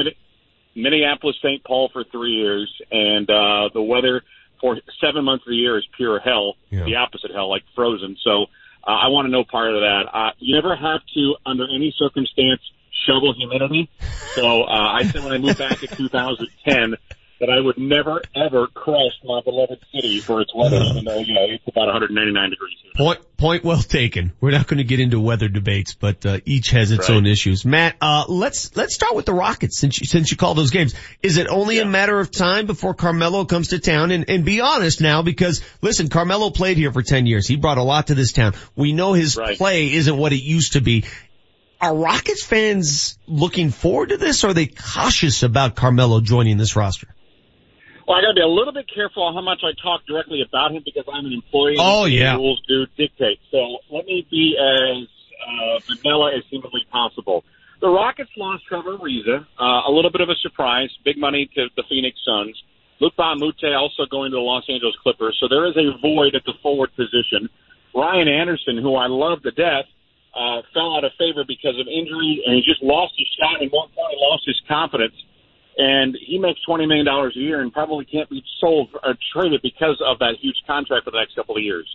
Minneapolis, 0.76 1.36
St. 1.42 1.64
Paul 1.64 1.90
for 1.92 2.04
three 2.12 2.32
years, 2.34 2.70
and 2.92 3.30
uh, 3.30 3.70
the 3.74 3.82
weather 3.82 4.22
for 4.60 4.78
seven 5.04 5.26
months 5.26 5.44
of 5.46 5.50
the 5.52 5.56
year 5.56 5.78
is 5.78 5.86
pure 5.98 6.20
hell, 6.20 6.56
Yeah. 6.70 6.84
the 6.84 6.96
opposite 6.96 7.32
hell, 7.34 7.50
like 7.50 7.64
frozen. 7.76 8.18
So 8.24 8.44
uh, 8.86 8.92
I 8.92 9.08
want 9.08 9.26
to 9.26 9.32
know 9.32 9.44
part 9.50 9.74
of 9.74 9.82
that. 9.82 10.04
Uh, 10.14 10.32
you 10.38 10.54
never 10.56 10.76
have 10.76 11.02
to, 11.16 11.36
under 11.46 11.64
any 11.64 11.94
circumstance, 11.98 12.62
shovel 13.06 13.34
humidity. 13.38 13.90
So 14.36 14.64
uh, 14.64 14.68
I 14.68 15.04
said 15.06 15.24
when 15.24 15.34
I 15.34 15.38
moved 15.38 15.58
back 15.58 15.82
in 15.84 15.90
2010 15.90 16.96
that 17.40 17.50
I 17.50 17.60
would 17.60 17.80
never 17.80 18.22
ever 18.36 18.68
crush 18.68 19.14
my 19.24 19.42
beloved 19.44 19.80
city 19.92 20.20
for 20.20 20.42
its 20.42 20.54
weather, 20.54 20.78
even 20.78 21.06
though 21.06 21.20
you 21.20 21.34
know 21.34 21.46
it's 21.50 21.68
about 21.68 21.88
199 21.88 22.50
degrees. 22.52 22.78
Here. 22.84 22.92
Point, 22.96 23.38
point 23.38 23.64
well 23.64 23.82
taken. 23.82 24.32
We're 24.40 24.52
not 24.52 24.68
going 24.68 24.78
to 24.78 24.84
get 24.84 25.00
into 25.00 25.20
weather 25.20 25.48
debates, 25.48 25.96
but 25.96 26.24
uh, 26.24 26.40
each 26.46 26.70
has 26.70 26.92
its 26.92 27.10
Right. 27.10 27.16
own 27.16 27.26
issues. 27.26 27.66
Matt, 27.66 27.96
uh, 28.00 28.26
let's 28.28 28.76
let's 28.76 28.94
start 28.94 29.16
with 29.16 29.26
the 29.26 29.34
Rockets 29.34 29.80
since 29.80 30.00
you, 30.00 30.06
since 30.06 30.30
you 30.30 30.38
call 30.38 30.54
those 30.54 30.70
games. 30.70 30.94
Is 31.24 31.38
it 31.38 31.48
only 31.48 31.80
a 31.80 31.86
matter 31.86 32.20
of 32.20 32.30
time 32.30 32.68
before 32.68 32.94
Carmelo 32.94 33.46
comes 33.46 33.70
to 33.70 33.80
town? 33.80 34.12
And 34.12 34.30
and 34.30 34.46
be 34.46 34.62
honest 34.62 35.02
now, 35.02 35.24
because 35.24 35.62
listen, 35.82 36.10
Carmelo 36.10 36.52
played 36.52 36.78
here 36.78 36.92
for 36.92 37.02
ten 37.02 37.26
years. 37.26 37.48
He 37.48 37.56
brought 37.56 37.80
a 37.80 37.84
lot 37.84 38.08
to 38.08 38.14
this 38.14 38.34
town. 38.34 38.54
We 38.76 38.94
know 38.94 39.14
his 39.14 39.36
play 39.58 39.92
isn't 39.94 40.16
what 40.16 40.32
it 40.32 40.44
used 40.44 40.74
to 40.74 40.82
be. 40.82 41.06
Are 41.82 41.96
Rockets 41.96 42.44
fans 42.44 43.18
looking 43.26 43.72
forward 43.72 44.10
to 44.10 44.18
this? 44.18 44.44
Or 44.44 44.50
are 44.50 44.54
they 44.54 44.68
cautious 44.68 45.42
about 45.42 45.76
Carmelo 45.76 46.22
joining 46.22 46.58
this 46.58 46.76
roster? 46.76 47.08
Well, 48.08 48.18
I 48.18 48.22
got 48.22 48.30
to 48.30 48.36
be 48.36 48.42
a 48.42 48.48
little 48.48 48.74
bit 48.74 48.86
careful 48.94 49.24
on 49.24 49.34
how 49.34 49.42
much 49.42 49.62
I 49.64 49.74
talk 49.82 50.06
directly 50.06 50.44
about 50.48 50.72
him 50.72 50.84
because 50.86 51.06
I'm 51.12 51.26
an 51.26 51.34
employee. 51.34 51.78
Oh, 51.80 52.04
and 52.04 52.14
the 52.14 52.18
yeah. 52.18 52.36
rules 52.36 52.62
do 52.68 52.86
dictate. 52.98 53.40
So 53.50 53.78
let 53.90 54.06
me 54.06 54.28
be 54.30 54.56
as 54.60 55.08
uh, 55.42 55.80
vanilla 55.88 56.36
as 56.38 56.44
humanly 56.50 56.86
possible. 56.92 57.44
The 57.82 57.90
Rockets 57.90 58.30
lost 58.38 58.64
Trevor 58.68 58.98
Ariza, 58.98 59.48
uh, 59.60 59.64
a 59.90 59.92
little 59.92 60.12
bit 60.12 60.22
of 60.22 60.30
a 60.30 60.36
surprise, 60.36 60.90
big 61.04 61.18
money 61.18 61.50
to 61.56 61.68
the 61.76 61.84
Phoenix 61.90 62.20
Suns. 62.24 62.62
Luke 63.00 63.14
Mute 63.18 63.74
also 63.74 64.06
going 64.06 64.30
to 64.30 64.38
the 64.38 64.42
Los 64.42 64.66
Angeles 64.70 64.96
Clippers. 65.02 65.36
So 65.42 65.48
there 65.48 65.66
is 65.66 65.76
a 65.76 65.98
void 66.00 66.36
at 66.36 66.46
the 66.46 66.54
forward 66.62 66.92
position. 66.96 67.50
Ryan 67.96 68.28
Anderson, 68.28 68.78
who 68.78 68.96
I 68.96 69.08
love 69.08 69.42
to 69.42 69.52
death, 69.52 69.86
uh, 70.34 70.62
fell 70.74 70.96
out 70.96 71.04
of 71.04 71.12
favor 71.20 71.44
because 71.48 71.76
of 71.80 71.88
injury, 71.88 72.44
and 72.46 72.56
he 72.56 72.62
just 72.62 72.82
lost 72.84 73.14
his 73.18 73.28
shot, 73.40 73.62
and 73.62 73.72
one 73.72 73.90
point 73.92 74.16
lost 74.18 74.44
his 74.46 74.60
confidence. 74.68 75.16
And 75.78 76.18
he 76.20 76.38
makes 76.38 76.60
twenty 76.64 76.86
million 76.86 77.06
dollars 77.06 77.34
a 77.36 77.40
year, 77.40 77.62
and 77.62 77.72
probably 77.72 78.06
can't 78.06 78.30
be 78.30 78.44
sold 78.60 78.90
or 79.04 79.16
traded 79.34 79.62
because 79.62 80.00
of 80.06 80.20
that 80.20 80.36
huge 80.40 80.60
contract 80.68 81.06
for 81.06 81.12
the 81.12 81.20
next 81.20 81.36
couple 81.36 81.56
of 81.56 81.64
years. 81.64 81.88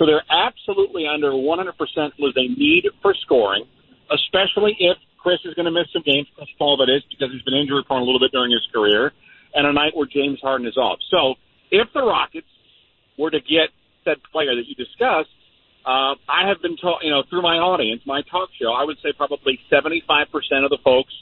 So 0.00 0.06
they're 0.06 0.24
absolutely 0.32 1.06
under 1.06 1.30
100% 1.32 1.76
was 2.18 2.32
a 2.36 2.48
need 2.48 2.88
for 3.02 3.14
scoring, 3.20 3.68
especially 4.10 4.74
if 4.80 4.96
Chris 5.18 5.38
is 5.44 5.52
going 5.52 5.66
to 5.66 5.70
miss 5.70 5.92
some 5.92 6.02
games, 6.02 6.26
Chris 6.34 6.48
Paul 6.58 6.78
that 6.78 6.88
is, 6.88 7.04
because 7.12 7.28
he's 7.30 7.42
been 7.42 7.54
injury 7.54 7.84
prone 7.84 8.00
a 8.00 8.04
little 8.04 8.18
bit 8.18 8.32
during 8.32 8.50
his 8.50 8.66
career, 8.72 9.12
and 9.52 9.66
a 9.66 9.72
night 9.72 9.92
where 9.94 10.08
James 10.08 10.40
Harden 10.40 10.66
is 10.66 10.78
off. 10.78 10.98
So 11.10 11.34
if 11.70 11.92
the 11.92 12.00
Rockets 12.00 12.48
were 13.18 13.30
to 13.30 13.40
get 13.40 13.68
said 14.04 14.16
player 14.32 14.56
that 14.56 14.64
you 14.64 14.74
discussed, 14.74 15.28
uh, 15.84 16.14
I 16.28 16.48
have 16.48 16.60
been 16.60 16.76
told, 16.76 17.00
you 17.02 17.10
know, 17.10 17.22
through 17.28 17.42
my 17.42 17.56
audience, 17.56 18.02
my 18.04 18.22
talk 18.30 18.50
show, 18.60 18.72
I 18.72 18.84
would 18.84 18.98
say 19.02 19.12
probably 19.16 19.58
75% 19.72 19.96
of 20.64 20.70
the 20.70 20.78
folks 20.84 21.12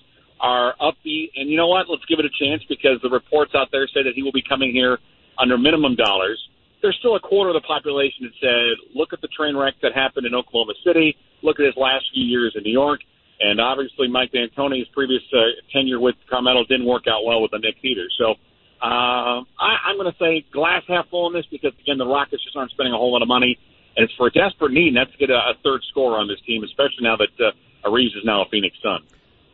are 0.41 0.75
upbeat. 0.81 1.31
And 1.37 1.49
you 1.49 1.57
know 1.57 1.69
what? 1.69 1.87
Let's 1.89 2.05
give 2.07 2.19
it 2.19 2.27
a 2.27 2.35
chance 2.35 2.63
because 2.69 2.99
the 3.03 3.11
reports 3.11 3.53
out 3.55 3.69
there 3.71 3.87
say 3.87 4.03
that 4.03 4.15
he 4.15 4.23
will 4.23 4.33
be 4.33 4.43
coming 4.43 4.73
here 4.73 4.99
under 5.39 5.57
minimum 5.57 5.95
dollars. 5.95 6.39
There's 6.83 6.97
still 6.99 7.17
a 7.17 7.21
quarter 7.21 7.51
of 7.51 7.55
the 7.55 7.67
population 7.67 8.27
that 8.27 8.35
said, 8.41 8.95
look 8.95 9.13
at 9.13 9.21
the 9.21 9.29
train 9.29 9.57
wreck 9.57 9.75
that 9.83 9.95
happened 9.95 10.27
in 10.27 10.35
Oklahoma 10.35 10.75
City. 10.85 11.17
Look 11.43 11.59
at 11.59 11.67
his 11.67 11.77
last 11.77 12.07
few 12.15 12.25
years 12.25 12.55
in 12.57 12.63
New 12.63 12.75
York. 12.75 13.01
And 13.41 13.61
obviously 13.61 14.09
Mike 14.09 14.33
D'Antoni's 14.33 14.89
previous 14.91 15.23
uh, 15.33 15.55
tenure 15.73 16.01
with 16.01 16.17
Carmelo 16.29 16.65
didn't 16.69 16.87
work 16.87 17.07
out 17.07 17.25
well 17.25 17.43
with 17.43 17.53
the 17.53 17.59
Knicks 17.59 17.79
either. 17.83 18.07
So, 18.19 18.35
uh, 18.83 19.43
I, 19.59 19.91
I'm 19.91 19.97
going 19.99 20.11
to 20.11 20.19
say 20.19 20.47
glass 20.53 20.83
half 20.87 21.09
full 21.11 21.27
in 21.27 21.35
this 21.35 21.47
because 21.51 21.73
again, 21.83 21.99
the 21.99 22.07
Rockets 22.07 22.43
just 22.45 22.57
aren't 22.57 22.71
spending 22.71 22.95
a 22.95 22.97
whole 22.97 23.13
lot 23.13 23.23
of 23.23 23.29
money. 23.29 23.59
And 23.99 24.05
it's 24.05 24.15
for 24.15 24.29
a 24.29 24.31
desperate 24.31 24.71
need, 24.71 24.89
and 24.89 24.97
that's 24.97 25.11
to 25.11 25.19
get 25.19 25.29
a, 25.29 25.35
a 25.35 25.55
third 25.65 25.83
score 25.91 26.17
on 26.17 26.29
this 26.29 26.41
team, 26.47 26.63
especially 26.63 27.03
now 27.03 27.17
that 27.17 27.45
uh, 27.45 27.97
is 27.97 28.25
now 28.25 28.43
a 28.43 28.49
Phoenix 28.49 28.77
Sun. 28.81 29.01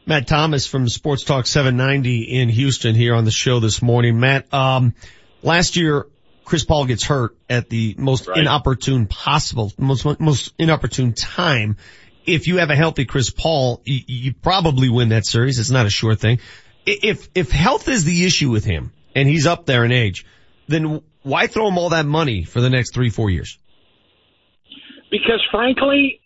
Matt 0.05 0.26
Thomas 0.26 0.66
from 0.66 0.86
Sports 0.86 1.24
Talk 1.24 1.47
790 1.47 2.24
in 2.24 2.50
Houston 2.50 2.94
here 2.94 3.14
on 3.14 3.24
the 3.24 3.31
show 3.31 3.58
this 3.58 3.81
morning. 3.81 4.20
Matt, 4.20 4.52
um, 4.52 4.94
last 5.42 5.76
year 5.76 6.06
Chris 6.44 6.62
Paul 6.62 6.84
gets 6.84 7.05
hurt 7.05 7.39
at 7.48 7.70
the 7.70 7.94
most 7.97 8.28
inopportune 8.28 9.06
possible, 9.06 9.73
most 9.78 10.05
most 10.20 10.52
inopportune 10.58 11.14
time. 11.14 11.78
If 12.26 12.47
you 12.47 12.58
have 12.58 12.68
a 12.68 12.76
healthy 12.76 13.06
Chris 13.06 13.31
Paul, 13.31 13.81
you, 13.86 14.00
you 14.06 14.34
probably 14.34 14.90
win 14.90 15.08
that 15.08 15.24
series. 15.24 15.58
It's 15.58 15.70
not 15.70 15.86
a 15.86 15.90
sure 15.90 16.14
thing. 16.14 16.40
If 16.84 17.31
if 17.34 17.50
health 17.50 17.89
is 17.89 18.05
the 18.05 18.26
issue 18.26 18.50
with 18.50 18.66
him 18.66 18.92
and 19.14 19.26
he's 19.26 19.47
up 19.47 19.64
there 19.64 19.86
in 19.86 19.92
age, 19.92 20.26
then 20.68 21.00
why 21.23 21.47
throw 21.47 21.68
him 21.68 21.78
all 21.78 21.90
that 21.90 22.05
money 22.05 22.44
for 22.44 22.60
the 22.60 22.68
next 22.68 22.92
three 22.92 23.08
four 23.08 23.31
years? 23.31 23.58
Because 25.15 25.47
frankly, 25.52 26.20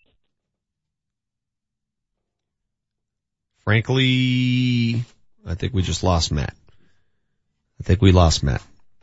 Frankly, 3.65 5.05
I 5.47 5.55
think 5.55 5.75
we 5.75 5.83
just 5.83 6.03
lost 6.03 6.33
Matt. 6.33 6.55
I 7.79 7.85
think 7.85 8.01
we 8.01 8.13
lost 8.13 8.43
Matt. 8.43 8.63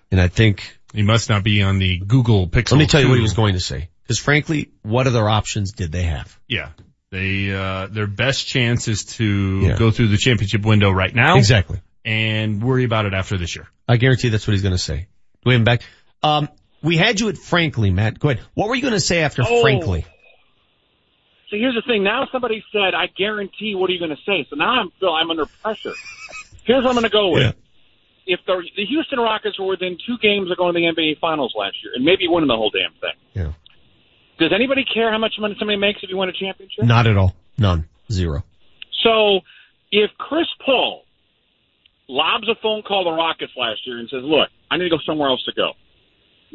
And 0.09 0.19
I 0.19 0.27
think 0.27 0.79
he 0.91 1.03
must 1.03 1.29
not 1.29 1.43
be 1.43 1.61
on 1.61 1.77
the 1.77 1.99
Google 1.99 2.47
Pixel. 2.47 2.71
Let 2.71 2.79
me 2.79 2.87
tell 2.87 2.99
you 3.01 3.09
what 3.09 3.17
he 3.17 3.21
was 3.21 3.33
going 3.33 3.53
to 3.53 3.59
say. 3.59 3.89
Because 4.01 4.17
frankly, 4.17 4.71
what 4.81 5.05
other 5.05 5.29
options 5.29 5.73
did 5.73 5.91
they 5.91 6.01
have? 6.03 6.35
Yeah. 6.47 6.69
They, 7.11 7.53
uh, 7.53 7.85
their 7.85 8.07
best 8.07 8.47
chance 8.47 8.87
is 8.87 9.05
to 9.17 9.59
Yeah. 9.67 9.77
go 9.77 9.91
through 9.91 10.07
the 10.07 10.17
championship 10.17 10.65
window 10.65 10.89
right 10.89 11.13
now. 11.13 11.37
Exactly. 11.37 11.79
and 12.03 12.63
worry 12.63 12.85
about 12.85 13.05
it 13.05 13.13
after 13.13 13.37
this 13.37 13.55
year. 13.55 13.67
I 13.87 13.97
guarantee 13.97 14.29
that's 14.29 14.47
what 14.47 14.53
he's 14.53 14.61
going 14.63 14.75
to 14.75 14.79
say. 14.79 15.07
We 15.43 15.57
back. 15.59 15.81
Um, 16.23 16.49
we 16.85 16.97
had 16.97 17.19
you 17.19 17.29
at 17.29 17.37
Frankly, 17.37 17.89
Matt. 17.89 18.19
Go 18.19 18.29
ahead. 18.29 18.43
What 18.53 18.69
were 18.69 18.75
you 18.75 18.81
going 18.81 18.93
to 18.93 18.99
say 18.99 19.21
after 19.21 19.43
Oh. 19.45 19.61
Frankly? 19.61 20.05
So 21.49 21.57
here's 21.57 21.75
the 21.75 21.81
thing. 21.85 22.03
Now 22.03 22.27
somebody 22.31 22.63
said, 22.71 22.93
I 22.95 23.07
guarantee, 23.07 23.75
what 23.75 23.89
are 23.89 23.93
you 23.93 23.99
going 23.99 24.15
to 24.15 24.21
say? 24.25 24.47
So 24.49 24.55
now 24.55 24.81
I'm, 24.81 24.91
Phil, 24.99 25.13
I'm 25.13 25.29
under 25.29 25.45
pressure. 25.61 25.93
Here's 26.63 26.83
what 26.83 26.89
I'm 26.89 26.95
going 26.95 27.03
to 27.03 27.09
go 27.09 27.29
with. 27.29 27.55
If 28.27 28.39
the, 28.47 28.63
the 28.75 28.85
Houston 28.85 29.19
Rockets 29.19 29.59
were 29.59 29.67
within 29.67 29.97
two 30.07 30.17
games 30.17 30.49
of 30.49 30.57
going 30.57 30.73
to 30.73 30.79
the 30.79 30.85
NBA 31.01 31.19
Finals 31.19 31.53
last 31.55 31.75
year 31.83 31.93
and 31.95 32.03
maybe 32.03 32.27
winning 32.27 32.47
the 32.47 32.55
whole 32.55 32.71
damn 32.71 32.91
thing. 32.99 33.13
Yeah. 33.33 33.53
Does 34.39 34.51
anybody 34.53 34.83
care 34.91 35.11
how 35.11 35.19
much 35.19 35.33
money 35.39 35.55
somebody 35.59 35.77
makes 35.77 35.99
if 36.01 36.09
you 36.09 36.17
win 36.17 36.29
a 36.29 36.33
championship? 36.33 36.83
Not 36.85 37.05
at 37.07 37.15
all. 37.17 37.35
None. 37.57 37.87
Zero. 38.11 38.43
So 39.03 39.41
if 39.91 40.09
Chris 40.17 40.47
Paul 40.65 41.03
lobs 42.09 42.49
a 42.49 42.55
phone 42.61 42.81
call 42.81 43.03
to 43.03 43.11
the 43.11 43.15
Rockets 43.15 43.53
last 43.55 43.85
year 43.85 43.99
and 43.99 44.09
says, 44.09 44.23
look, 44.23 44.49
I 44.71 44.77
need 44.77 44.85
to 44.85 44.89
go 44.89 44.99
somewhere 45.05 45.29
else 45.29 45.43
to 45.45 45.53
go, 45.53 45.73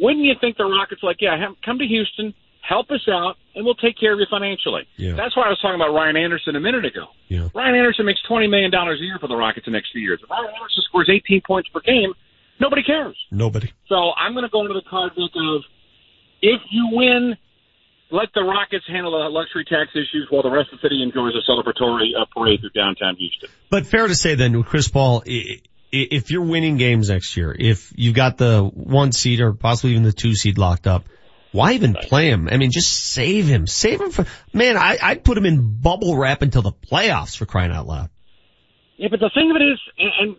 wouldn't 0.01 0.25
you 0.25 0.35
think 0.41 0.57
the 0.57 0.65
Rockets 0.65 1.03
are 1.05 1.07
like, 1.07 1.21
yeah, 1.21 1.37
come 1.65 1.79
to 1.79 1.85
Houston, 1.87 2.33
help 2.67 2.91
us 2.91 3.07
out, 3.09 3.37
and 3.55 3.65
we'll 3.65 3.75
take 3.75 3.99
care 3.99 4.13
of 4.15 4.19
you 4.19 4.27
financially? 4.31 4.83
Yeah. 4.97 5.15
That's 5.15 5.37
why 5.37 5.45
I 5.45 5.49
was 5.51 5.61
talking 5.61 5.77
about 5.81 5.93
Ryan 5.95 6.17
Anderson 6.17 6.57
a 6.57 6.61
minute 6.61 6.85
ago. 6.85 7.07
Yeah. 7.29 7.49
Ryan 7.55 7.75
Anderson 7.77 8.07
makes 8.07 8.21
$20 8.29 8.49
million 8.51 8.73
a 8.75 8.95
year 8.97 9.19
for 9.21 9.29
the 9.29 9.37
Rockets 9.37 9.67
in 9.67 9.73
the 9.73 9.79
next 9.79 9.93
few 9.93 10.01
years. 10.01 10.21
If 10.23 10.31
Ryan 10.31 10.51
Anderson 10.55 10.83
scores 10.89 11.11
18 11.13 11.43
points 11.47 11.69
per 11.69 11.81
game, 11.81 12.13
nobody 12.59 12.83
cares. 12.83 13.17
Nobody. 13.31 13.73
So 13.89 14.13
I'm 14.17 14.33
going 14.33 14.45
to 14.45 14.51
go 14.51 14.63
into 14.63 14.75
the 14.75 14.87
card 14.89 15.15
book 15.15 15.33
of 15.37 15.63
if 16.43 16.61
you 16.71 16.89
win, 16.93 17.37
let 18.11 18.29
the 18.35 18.43
Rockets 18.43 18.85
handle 18.89 19.13
the 19.13 19.29
luxury 19.29 19.65
tax 19.65 19.91
issues 19.95 20.27
while 20.31 20.43
the 20.43 20.51
rest 20.51 20.73
of 20.73 20.81
the 20.81 20.89
city 20.89 21.03
enjoys 21.03 21.33
a 21.37 21.43
celebratory 21.51 22.09
uh, 22.19 22.25
parade 22.35 22.61
through 22.61 22.71
downtown 22.71 23.17
Houston. 23.17 23.51
But 23.71 23.87
fair 23.87 24.07
to 24.09 24.15
say 24.15 24.35
then 24.35 24.57
with 24.57 24.67
Chris 24.67 24.89
Paul, 24.89 25.23
i- 25.27 25.31
i- 25.31 25.61
if 25.93 26.31
you're 26.31 26.45
winning 26.45 26.77
games 26.77 27.09
next 27.09 27.37
year, 27.37 27.55
if 27.59 27.93
you've 27.97 28.15
got 28.15 28.37
the 28.39 28.63
one 28.63 29.13
seed 29.13 29.41
or 29.41 29.53
possibly 29.53 29.93
even 29.93 30.03
the 30.03 30.13
two 30.13 30.35
seed 30.35 30.59
locked 30.59 30.87
up, 30.87 31.05
why 31.53 31.73
even 31.73 31.95
play 31.95 32.29
him? 32.29 32.49
I 32.51 32.57
mean, 32.57 32.71
just 32.71 32.93
save 33.13 33.47
him. 33.47 33.67
Save 33.67 34.01
him 34.01 34.11
for, 34.11 34.25
man, 34.53 34.77
I, 34.77 34.99
I'd 35.03 35.25
put 35.25 35.37
him 35.37 35.47
in 35.47 35.81
bubble 35.81 36.17
wrap 36.17 36.43
until 36.43 36.63
the 36.63 36.73
playoffs 36.73 37.37
for 37.37 37.45
crying 37.47 37.73
out 37.73 37.87
loud. 37.87 38.11
Yeah, 38.97 39.09
but 39.11 39.19
the 39.19 39.31
thing 39.35 39.51
of 39.51 39.57
it 39.57 39.65
is, 39.65 39.81
and, 39.99 40.13
and 40.21 40.37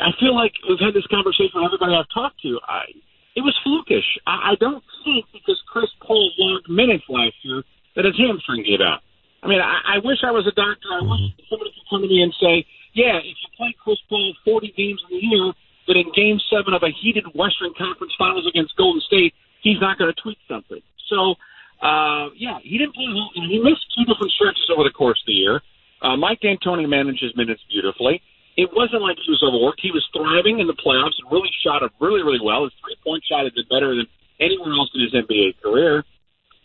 I 0.00 0.14
feel 0.18 0.34
like 0.34 0.52
we've 0.68 0.80
had 0.80 0.94
this 0.94 1.06
conversation 1.10 1.60
with 1.60 1.66
everybody 1.66 1.92
I've 1.92 2.08
talked 2.14 2.40
to. 2.42 2.58
I, 2.64 2.88
it 3.34 3.42
was 3.42 3.52
flukish. 3.66 4.06
I, 4.26 4.52
I 4.52 4.54
don't 4.58 4.82
think 5.04 5.26
because 5.32 5.60
Chris 5.68 5.90
Paul 6.00 6.30
logged 6.38 6.70
minutes 6.70 7.04
last 7.08 7.34
year 7.42 7.62
that 7.96 8.04
his 8.06 8.16
hamstring 8.16 8.64
gave 8.64 8.80
out. 8.80 9.02
I 9.42 9.48
mean, 9.48 9.60
I, 9.60 9.96
I 9.96 10.06
wish 10.06 10.24
I 10.24 10.30
was 10.30 10.46
a 10.46 10.54
doctor. 10.54 10.88
I 10.88 11.02
wish 11.04 11.20
somebody 11.50 11.74
could 11.74 11.86
come 11.90 12.00
to 12.00 12.08
me 12.08 12.22
and 12.22 12.32
say, 12.40 12.64
yeah, 12.96 13.20
if 13.20 13.36
you 13.36 13.48
play 13.56 13.76
Chris 13.76 14.00
Paul 14.08 14.32
40 14.44 14.72
games 14.72 15.04
in 15.12 15.20
a 15.20 15.20
year, 15.20 15.52
that 15.86 16.00
in 16.00 16.08
game 16.16 16.40
seven 16.48 16.72
of 16.72 16.82
a 16.82 16.90
heated 16.90 17.28
Western 17.36 17.76
Conference 17.76 18.16
Finals 18.18 18.48
against 18.48 18.74
Golden 18.74 19.04
State, 19.04 19.36
he's 19.60 19.78
not 19.78 20.00
going 20.00 20.10
to 20.10 20.18
tweak 20.18 20.40
something. 20.48 20.80
So, 21.12 21.36
uh, 21.84 22.32
yeah, 22.34 22.58
he 22.64 22.80
didn't 22.80 22.96
play, 22.96 23.06
and 23.06 23.52
he 23.52 23.60
missed 23.60 23.84
two 23.94 24.08
different 24.08 24.32
stretches 24.32 24.66
over 24.72 24.82
the 24.82 24.96
course 24.96 25.20
of 25.20 25.28
the 25.28 25.38
year. 25.38 25.60
Uh, 26.00 26.16
Mike 26.16 26.40
D'Antoni 26.40 26.88
managed 26.88 27.22
his 27.22 27.36
minutes 27.36 27.60
beautifully. 27.68 28.24
It 28.56 28.72
wasn't 28.72 29.04
like 29.04 29.20
he 29.20 29.28
was 29.28 29.44
overworked. 29.44 29.84
He 29.84 29.92
was 29.92 30.04
thriving 30.16 30.58
in 30.58 30.66
the 30.66 30.76
playoffs 30.80 31.20
and 31.20 31.28
really 31.30 31.52
shot 31.60 31.84
it 31.84 31.92
really, 32.00 32.24
really 32.24 32.40
well. 32.42 32.64
His 32.64 32.72
three 32.80 32.96
point 33.04 33.22
shot 33.28 33.44
had 33.44 33.52
been 33.52 33.68
better 33.68 33.92
than 33.92 34.08
anywhere 34.40 34.72
else 34.72 34.88
in 34.96 35.04
his 35.04 35.12
NBA 35.12 35.60
career. 35.60 36.04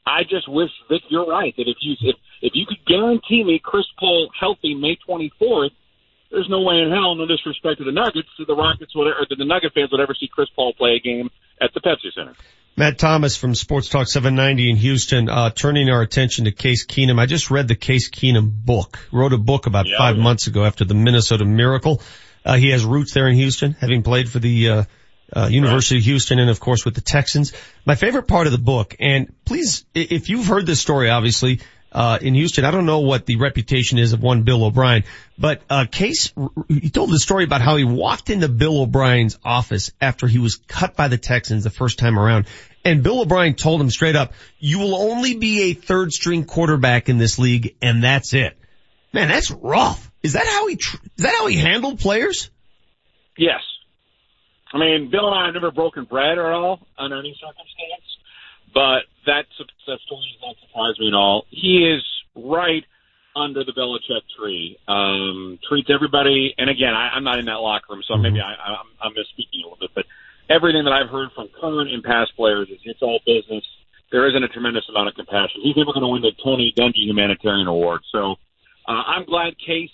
I 0.07 0.23
just 0.23 0.47
wish 0.47 0.71
Vic, 0.89 1.03
you're 1.11 1.27
right 1.27 1.53
that 1.59 1.67
if 1.67 1.77
you 1.83 1.95
if 2.01 2.15
if 2.41 2.55
you 2.55 2.65
could 2.65 2.83
guarantee 2.87 3.43
me 3.43 3.59
Chris 3.59 3.85
Paul 3.99 4.31
healthy 4.39 4.73
May 4.73 4.97
24th, 5.07 5.75
there's 6.31 6.49
no 6.49 6.61
way 6.61 6.79
in 6.81 6.91
hell, 6.91 7.15
no 7.15 7.25
disrespect 7.25 7.79
to 7.79 7.83
the 7.83 7.91
Nuggets, 7.91 8.29
that 8.39 8.47
the 8.47 8.55
Rockets 8.55 8.95
would 8.95 9.07
or 9.07 9.25
that 9.29 9.35
the 9.35 9.45
Nugget 9.45 9.73
fans 9.73 9.91
would 9.91 10.01
ever 10.01 10.15
see 10.19 10.27
Chris 10.27 10.49
Paul 10.55 10.73
play 10.73 10.95
a 10.95 10.99
game 10.99 11.29
at 11.59 11.73
the 11.73 11.81
Pepsi 11.81 12.13
Center. 12.15 12.33
Matt 12.77 12.97
Thomas 12.97 13.35
from 13.35 13.53
Sports 13.53 13.89
Talk 13.89 14.07
790 14.07 14.69
in 14.69 14.75
Houston, 14.77 15.29
uh, 15.29 15.49
turning 15.49 15.89
our 15.89 16.01
attention 16.01 16.45
to 16.45 16.51
Case 16.51 16.85
Keenum. 16.85 17.19
I 17.19 17.25
just 17.25 17.51
read 17.51 17.67
the 17.67 17.75
Case 17.75 18.09
Keenum 18.09 18.49
book, 18.49 18.97
wrote 19.11 19.33
a 19.33 19.37
book 19.37 19.67
about 19.67 19.87
Yeah, 19.87 19.97
five 19.97 20.15
yeah. 20.15 20.23
months 20.23 20.47
ago 20.47 20.63
after 20.63 20.85
the 20.85 20.93
Minnesota 20.93 21.43
Miracle. 21.43 22.01
Uh, 22.45 22.55
he 22.55 22.69
has 22.69 22.85
roots 22.85 23.13
there 23.13 23.27
in 23.27 23.35
Houston, 23.35 23.73
having 23.73 24.03
played 24.03 24.29
for 24.29 24.39
the, 24.39 24.69
uh, 24.69 24.83
uh, 25.33 25.47
University 25.51 25.97
of 25.97 26.03
Houston 26.03 26.39
and 26.39 26.49
of 26.49 26.59
course 26.59 26.83
with 26.83 26.95
the 26.95 27.01
Texans. 27.01 27.53
My 27.85 27.95
favorite 27.95 28.27
part 28.27 28.47
of 28.47 28.51
the 28.51 28.57
book, 28.57 28.95
and 28.99 29.33
please, 29.45 29.85
if 29.93 30.29
you've 30.29 30.47
heard 30.47 30.65
this 30.65 30.79
story, 30.79 31.09
obviously, 31.09 31.59
uh, 31.91 32.19
in 32.21 32.33
Houston, 32.35 32.65
I 32.65 32.71
don't 32.71 32.85
know 32.85 32.99
what 32.99 33.25
the 33.25 33.35
reputation 33.35 33.97
is 33.97 34.13
of 34.13 34.21
one 34.21 34.43
Bill 34.43 34.63
O'Brien, 34.63 35.03
but, 35.37 35.61
uh, 35.69 35.85
Case, 35.91 36.33
he 36.67 36.89
told 36.89 37.11
the 37.11 37.19
story 37.19 37.43
about 37.43 37.61
how 37.61 37.75
he 37.75 37.83
walked 37.83 38.29
into 38.29 38.47
Bill 38.47 38.81
O'Brien's 38.81 39.37
office 39.43 39.91
after 39.99 40.27
he 40.27 40.39
was 40.39 40.55
cut 40.55 40.95
by 40.95 41.07
the 41.07 41.17
Texans 41.17 41.63
the 41.63 41.69
first 41.69 41.99
time 41.99 42.17
around. 42.17 42.47
And 42.85 43.03
Bill 43.03 43.21
O'Brien 43.21 43.55
told 43.55 43.81
him 43.81 43.89
straight 43.89 44.15
up, 44.15 44.33
you 44.59 44.79
will 44.79 44.95
only 44.95 45.37
be 45.37 45.71
a 45.71 45.73
third 45.73 46.11
string 46.11 46.45
quarterback 46.45 47.09
in 47.09 47.17
this 47.17 47.37
league 47.37 47.75
and 47.81 48.03
that's 48.03 48.33
it. 48.33 48.57
Man, 49.13 49.27
that's 49.27 49.51
rough. 49.51 50.09
Is 50.23 50.33
that 50.33 50.47
how 50.47 50.67
he, 50.67 50.77
tr- 50.77 50.97
is 51.17 51.23
that 51.23 51.33
how 51.33 51.47
he 51.47 51.57
handled 51.57 51.99
players? 51.99 52.49
Yes. 53.37 53.61
I 54.73 54.77
mean, 54.77 55.09
Bill 55.11 55.27
and 55.27 55.35
I 55.35 55.45
have 55.45 55.53
never 55.53 55.71
broken 55.71 56.05
bread 56.05 56.37
at 56.37 56.45
all 56.45 56.79
under 56.97 57.19
any 57.19 57.35
circumstance, 57.39 58.10
but 58.73 59.03
that 59.25 59.45
success 59.57 59.99
story 60.05 60.25
does 60.33 60.41
not 60.41 60.55
surprise 60.65 60.99
me 60.99 61.07
at 61.07 61.13
all. 61.13 61.45
He 61.49 61.85
is 61.85 62.03
right 62.35 62.83
under 63.35 63.63
the 63.63 63.71
Belichick 63.71 64.23
tree. 64.37 64.77
Um, 64.87 65.59
treats 65.67 65.89
everybody, 65.93 66.53
and 66.57 66.69
again, 66.69 66.93
I, 66.93 67.15
I'm 67.15 67.23
not 67.23 67.39
in 67.39 67.45
that 67.45 67.63
locker 67.63 67.93
room, 67.93 68.03
so 68.07 68.17
maybe 68.17 68.39
I, 68.39 68.53
I'm, 68.53 68.87
I'm 69.01 69.11
misspeaking 69.13 69.63
a 69.63 69.69
little 69.69 69.77
bit, 69.79 69.91
but 69.95 70.05
everything 70.49 70.83
that 70.83 70.93
I've 70.93 71.09
heard 71.09 71.29
from 71.35 71.47
current 71.59 71.91
and 71.91 72.03
past 72.03 72.35
players 72.35 72.67
is 72.69 72.79
it's 72.83 73.01
all 73.01 73.19
business. 73.25 73.63
There 74.11 74.27
isn't 74.27 74.43
a 74.43 74.49
tremendous 74.49 74.83
amount 74.89 75.07
of 75.07 75.15
compassion. 75.15 75.61
He's 75.63 75.77
never 75.77 75.93
going 75.93 76.03
to 76.03 76.11
win 76.11 76.21
the 76.21 76.35
Tony 76.43 76.73
Dungy 76.77 77.07
Humanitarian 77.07 77.67
Award. 77.67 78.01
So 78.11 78.35
uh, 78.87 79.03
I'm 79.07 79.23
glad 79.23 79.55
Case 79.57 79.91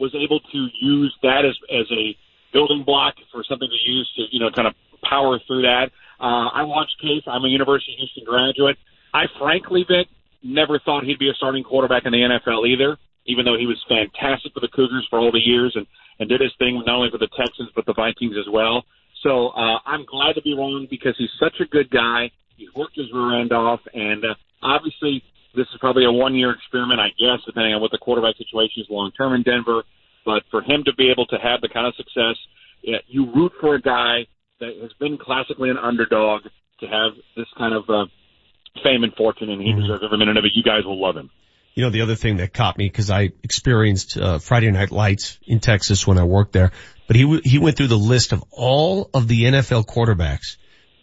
was 0.00 0.12
able 0.18 0.40
to 0.40 0.66
use 0.80 1.14
that 1.22 1.44
as 1.46 1.54
as 1.70 1.86
a 1.92 2.16
building 2.52 2.82
block 2.84 3.14
for 3.30 3.44
something 3.48 3.68
to 3.68 3.90
use 3.90 4.10
to 4.16 4.22
you 4.32 4.40
know 4.40 4.50
kind 4.50 4.66
of 4.66 4.74
power 5.08 5.38
through 5.46 5.62
that. 5.62 5.90
Uh, 6.20 6.48
I 6.52 6.62
watched 6.64 7.00
Case. 7.00 7.22
I'm 7.26 7.44
a 7.44 7.48
University 7.48 7.92
of 7.94 7.98
Houston 7.98 8.24
graduate. 8.24 8.76
I 9.14 9.24
frankly, 9.38 9.84
Vic, 9.88 10.08
never 10.42 10.78
thought 10.78 11.04
he'd 11.04 11.18
be 11.18 11.30
a 11.30 11.34
starting 11.34 11.64
quarterback 11.64 12.04
in 12.04 12.12
the 12.12 12.18
NFL 12.18 12.66
either. 12.68 12.98
Even 13.26 13.44
though 13.44 13.56
he 13.56 13.66
was 13.66 13.78
fantastic 13.86 14.52
for 14.52 14.60
the 14.60 14.68
Cougars 14.68 15.06
for 15.08 15.18
all 15.18 15.30
the 15.30 15.38
years 15.38 15.72
and 15.76 15.86
and 16.18 16.28
did 16.28 16.40
his 16.40 16.52
thing 16.58 16.82
not 16.86 16.96
only 16.96 17.10
for 17.10 17.18
the 17.18 17.30
Texans 17.36 17.70
but 17.74 17.86
the 17.86 17.94
Vikings 17.94 18.36
as 18.38 18.50
well. 18.52 18.84
So 19.22 19.48
uh, 19.48 19.78
I'm 19.86 20.04
glad 20.04 20.34
to 20.34 20.42
be 20.42 20.54
wrong 20.54 20.86
because 20.90 21.14
he's 21.16 21.30
such 21.38 21.54
a 21.60 21.64
good 21.64 21.90
guy. 21.90 22.30
He's 22.56 22.68
worked 22.74 22.96
his 22.96 23.06
rear 23.12 23.40
end 23.40 23.52
off, 23.52 23.80
and 23.94 24.24
uh, 24.24 24.34
obviously 24.62 25.22
this 25.54 25.66
is 25.72 25.78
probably 25.80 26.04
a 26.04 26.12
one 26.12 26.34
year 26.34 26.50
experiment, 26.50 27.00
I 27.00 27.08
guess, 27.18 27.44
depending 27.46 27.74
on 27.74 27.80
what 27.80 27.90
the 27.90 27.98
quarterback 27.98 28.36
situation 28.36 28.82
is 28.82 28.86
long 28.90 29.12
term 29.16 29.34
in 29.34 29.42
Denver. 29.42 29.82
But 30.24 30.42
for 30.50 30.62
him 30.62 30.82
to 30.84 30.94
be 30.94 31.10
able 31.10 31.26
to 31.26 31.36
have 31.36 31.60
the 31.60 31.68
kind 31.68 31.86
of 31.86 31.94
success, 31.94 32.36
yeah, 32.82 32.98
you 33.06 33.32
root 33.34 33.52
for 33.60 33.74
a 33.74 33.80
guy 33.80 34.26
that 34.62 34.72
has 34.80 34.92
been 34.98 35.18
classically 35.18 35.68
an 35.70 35.76
underdog 35.78 36.42
to 36.80 36.86
have 36.86 37.12
this 37.36 37.46
kind 37.58 37.74
of 37.74 37.84
uh, 37.90 38.06
fame 38.82 39.04
and 39.04 39.12
fortune, 39.14 39.50
and 39.50 39.60
he 39.60 39.72
deserves 39.72 40.02
every 40.04 40.18
minute 40.18 40.36
of 40.36 40.44
it. 40.44 40.52
You 40.54 40.62
guys 40.62 40.84
will 40.84 41.00
love 41.00 41.16
him. 41.16 41.30
You 41.74 41.82
know, 41.84 41.90
the 41.90 42.02
other 42.02 42.14
thing 42.16 42.36
that 42.38 42.52
caught 42.52 42.76
me 42.78 42.86
because 42.86 43.10
I 43.10 43.30
experienced 43.42 44.16
uh, 44.18 44.38
Friday 44.38 44.70
Night 44.70 44.90
Lights 44.90 45.38
in 45.46 45.58
Texas 45.60 46.06
when 46.06 46.18
I 46.18 46.24
worked 46.24 46.52
there, 46.52 46.70
but 47.06 47.16
he 47.16 47.22
w- 47.22 47.40
he 47.44 47.58
went 47.58 47.76
through 47.76 47.86
the 47.88 47.96
list 47.98 48.32
of 48.32 48.44
all 48.50 49.08
of 49.14 49.26
the 49.28 49.44
NFL 49.44 49.86
quarterbacks 49.86 50.56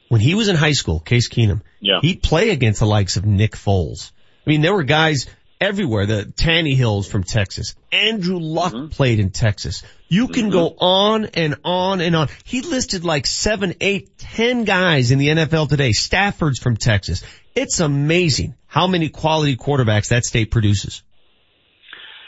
when 0.09 0.21
he 0.21 0.35
was 0.35 0.47
in 0.47 0.55
high 0.55 0.73
school. 0.73 0.99
Case 0.99 1.27
Keenum, 1.29 1.61
Yeah. 1.79 1.99
he'd 2.01 2.21
play 2.21 2.49
against 2.51 2.79
the 2.81 2.85
likes 2.85 3.17
of 3.17 3.25
Nick 3.25 3.53
Foles. 3.53 4.11
I 4.45 4.49
mean, 4.49 4.61
there 4.61 4.73
were 4.73 4.83
guys 4.83 5.25
everywhere. 5.59 6.05
The 6.05 6.33
Tannehills 6.35 7.07
from 7.09 7.23
Texas, 7.23 7.75
Andrew 7.91 8.39
Luck 8.39 8.73
mm-hmm. 8.73 8.87
played 8.87 9.19
in 9.19 9.31
Texas. 9.31 9.83
You 10.07 10.27
can 10.27 10.49
go 10.49 10.69
mm-hmm. 10.69 10.83
on 10.83 11.25
and 11.25 11.55
on 11.63 12.01
and 12.01 12.15
on. 12.15 12.29
He 12.43 12.61
listed 12.61 13.03
like 13.05 13.27
seven, 13.27 13.75
eight, 13.81 14.17
ten 14.17 14.63
guys 14.63 15.11
in 15.11 15.19
the 15.19 15.27
NFL 15.27 15.69
today. 15.69 15.91
Stafford's 15.91 16.59
from 16.59 16.77
Texas. 16.77 17.23
It's 17.55 17.79
amazing 17.79 18.55
how 18.67 18.87
many 18.87 19.09
quality 19.09 19.55
quarterbacks 19.55 20.09
that 20.09 20.25
state 20.25 20.51
produces. 20.51 21.03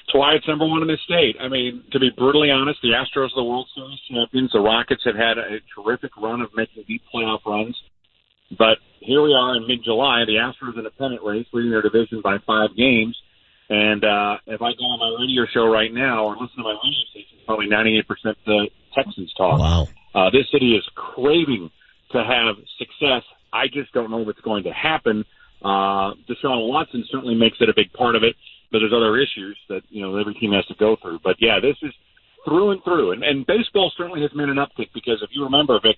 That's 0.07 0.19
why 0.19 0.33
it's 0.35 0.47
number 0.47 0.67
one 0.67 0.81
in 0.81 0.89
the 0.89 0.97
state. 1.05 1.37
I 1.39 1.47
mean, 1.47 1.83
to 1.93 1.99
be 1.99 2.09
brutally 2.09 2.51
honest, 2.51 2.79
the 2.81 2.89
Astros 2.89 3.31
are 3.31 3.35
the 3.35 3.43
World 3.43 3.67
Series 3.73 3.99
champions. 4.09 4.51
The 4.51 4.59
Rockets 4.59 5.03
have 5.05 5.15
had 5.15 5.37
a 5.37 5.59
terrific 5.73 6.11
run 6.17 6.41
of 6.41 6.49
making 6.53 6.83
deep 6.85 7.01
playoff 7.13 7.45
runs. 7.45 7.81
But 8.57 8.77
here 8.99 9.21
we 9.21 9.33
are 9.33 9.55
in 9.55 9.67
mid-July. 9.67 10.25
The 10.25 10.37
Astros 10.37 10.77
in 10.77 10.85
a 10.85 10.91
pennant 10.91 11.23
race, 11.23 11.47
leading 11.53 11.71
their 11.71 11.81
division 11.81 12.21
by 12.21 12.37
five 12.45 12.75
games. 12.75 13.17
And 13.69 14.03
uh, 14.03 14.37
if 14.47 14.61
I 14.61 14.75
go 14.75 14.83
on 14.83 14.99
my 14.99 15.15
radio 15.23 15.45
show 15.53 15.65
right 15.65 15.93
now 15.93 16.25
or 16.25 16.33
listen 16.33 16.57
to 16.57 16.63
my 16.63 16.75
radio 16.83 17.03
station, 17.11 17.39
probably 17.45 17.67
98% 17.67 18.03
the 18.45 18.69
Texans 18.93 19.33
talk. 19.37 19.59
Wow. 19.59 19.87
Uh, 20.13 20.29
this 20.29 20.43
city 20.51 20.75
is 20.75 20.83
craving 20.93 21.71
to 22.11 22.17
have 22.19 22.55
success. 22.77 23.23
I 23.53 23.67
just 23.71 23.93
don't 23.93 24.11
know 24.11 24.21
if 24.21 24.27
it's 24.27 24.41
going 24.41 24.63
to 24.65 24.71
happen. 24.71 25.23
Uh, 25.63 26.19
Deshaun 26.27 26.67
Watson 26.67 27.05
certainly 27.09 27.35
makes 27.35 27.57
it 27.61 27.69
a 27.69 27.73
big 27.73 27.93
part 27.93 28.15
of 28.15 28.23
it, 28.23 28.35
but 28.71 28.79
there's 28.79 28.93
other 28.93 29.17
issues 29.17 29.57
that, 29.69 29.83
you 29.89 30.01
know, 30.01 30.17
every 30.17 30.33
team 30.33 30.51
has 30.51 30.65
to 30.65 30.75
go 30.75 30.97
through. 31.01 31.19
But 31.23 31.37
yeah, 31.39 31.59
this 31.61 31.77
is, 31.81 31.93
through 32.43 32.71
and 32.71 32.83
through. 32.83 33.11
And, 33.11 33.23
and 33.23 33.45
baseball 33.45 33.91
certainly 33.97 34.21
has 34.21 34.31
made 34.35 34.49
an 34.49 34.57
uptick 34.57 34.89
because 34.93 35.21
if 35.21 35.29
you 35.31 35.43
remember, 35.43 35.79
Vic, 35.81 35.95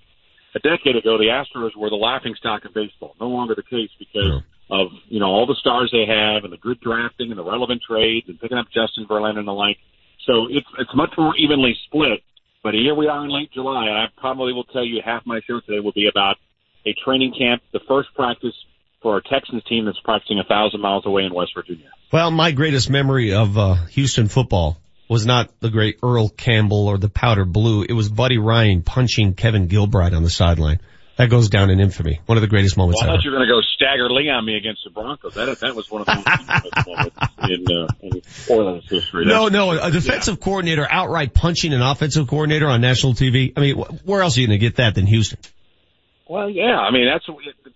a 0.56 0.60
decade 0.60 0.96
ago, 0.96 1.18
the 1.18 1.34
Astros 1.34 1.76
were 1.76 1.90
the 1.90 1.96
laughing 1.96 2.36
stock 2.38 2.66
of 2.66 2.74
baseball. 2.74 3.16
No 3.20 3.28
longer 3.28 3.56
the 3.56 3.64
case 3.64 3.90
because 3.98 4.44
of, 4.70 4.88
you 5.10 5.20
know, 5.20 5.28
all 5.28 5.46
the 5.46 5.58
stars 5.60 5.90
they 5.92 6.06
have 6.06 6.44
and 6.44 6.54
the 6.54 6.58
good 6.58 6.80
drafting 6.80 7.30
and 7.30 7.38
the 7.38 7.44
relevant 7.44 7.82
trades 7.88 8.28
and 8.30 8.40
picking 8.40 8.58
up 8.58 8.68
Justin 8.68 9.06
Verlander 9.10 9.40
and 9.40 9.48
the 9.48 9.54
like. 9.54 9.78
So 10.26 10.48
it's, 10.50 10.68
it's 10.78 10.94
much 10.96 11.12
more 11.18 11.36
evenly 11.38 11.76
split. 11.86 12.22
But 12.64 12.74
here 12.74 12.96
we 12.96 13.08
are 13.08 13.26
in 13.26 13.30
late 13.30 13.52
July, 13.52 13.88
and 13.88 13.98
I 13.98 14.06
probably 14.16 14.54
will 14.54 14.64
tell 14.64 14.86
you 14.86 15.02
half 15.04 15.26
my 15.26 15.42
show 15.46 15.60
today 15.60 15.82
will 15.82 15.92
be 15.92 16.08
about 16.08 16.38
a 16.86 16.94
training 17.04 17.34
camp, 17.38 17.62
the 17.74 17.82
first 17.88 18.10
practice 18.16 18.54
for 19.02 19.16
our 19.16 19.22
Texans 19.22 19.64
team 19.66 19.86
that's 19.86 20.00
practicing 20.00 20.40
a 20.40 20.46
thousand 20.46 20.80
miles 20.80 21.06
away 21.06 21.24
in 21.24 21.34
West 21.34 21.52
Virginia. 21.56 21.90
Well, 22.12 22.32
my 22.32 22.52
greatest 22.52 22.90
memory 22.90 23.34
of 23.34 23.58
uh, 23.58 23.74
Houston 23.88 24.30
football 24.30 24.78
was 25.10 25.26
not 25.26 25.50
the 25.60 25.70
great 25.70 26.00
Earl 26.02 26.30
Campbell 26.30 26.88
or 26.88 26.98
the 26.98 27.10
powder 27.10 27.46
blue. 27.46 27.84
It 27.84 27.94
was 27.94 28.10
Buddy 28.10 28.38
Ryan 28.38 28.82
punching 28.84 29.34
Kevin 29.36 29.68
Gilbride 29.68 30.16
on 30.16 30.24
the 30.24 30.30
sideline. 30.30 30.80
That 31.18 31.30
goes 31.30 31.50
down 31.50 31.70
in 31.70 31.80
infamy. 31.80 32.20
One 32.26 32.40
of 32.40 32.42
the 32.42 32.48
greatest 32.48 32.76
moments 32.76 33.00
Well, 33.00 33.08
I 33.12 33.14
ever. 33.14 33.18
thought 33.20 33.26
you 33.26 33.32
were 33.32 33.38
going 33.38 33.48
to 33.48 33.54
go 33.54 33.62
stagger 33.76 34.10
Lee 34.10 34.30
on 34.32 34.44
me 34.44 34.56
against 34.58 34.84
the 34.84 34.90
Broncos. 34.90 35.36
That 35.36 35.60
that 35.60 35.76
was 35.76 35.92
one 35.92 36.02
of 36.02 36.08
the 36.08 36.16
most 36.16 36.88
moments 36.88 37.16
in, 37.44 37.78
uh, 37.78 37.88
in 38.02 38.22
Oilers 38.50 38.90
history. 38.90 39.26
No, 39.26 39.48
That's- 39.48 39.52
no, 39.52 39.72
a 39.88 39.92
defensive 39.92 40.40
coordinator 40.40 40.88
outright 40.90 41.36
punching 41.36 41.72
an 41.72 41.84
offensive 41.84 42.28
coordinator 42.28 42.66
on 42.68 42.82
national 42.82 43.14
TV. 43.14 43.54
I 43.56 43.60
mean, 43.60 43.76
wh- 43.78 44.08
where 44.08 44.24
else 44.24 44.38
are 44.38 44.42
you 44.42 44.48
going 44.48 44.58
to 44.60 44.66
get 44.66 44.78
that 44.78 44.96
than 44.96 45.06
Houston? 45.06 45.38
Well, 46.28 46.50
yeah. 46.50 46.80
I 46.80 46.90
mean, 46.92 47.06
that's 47.06 47.28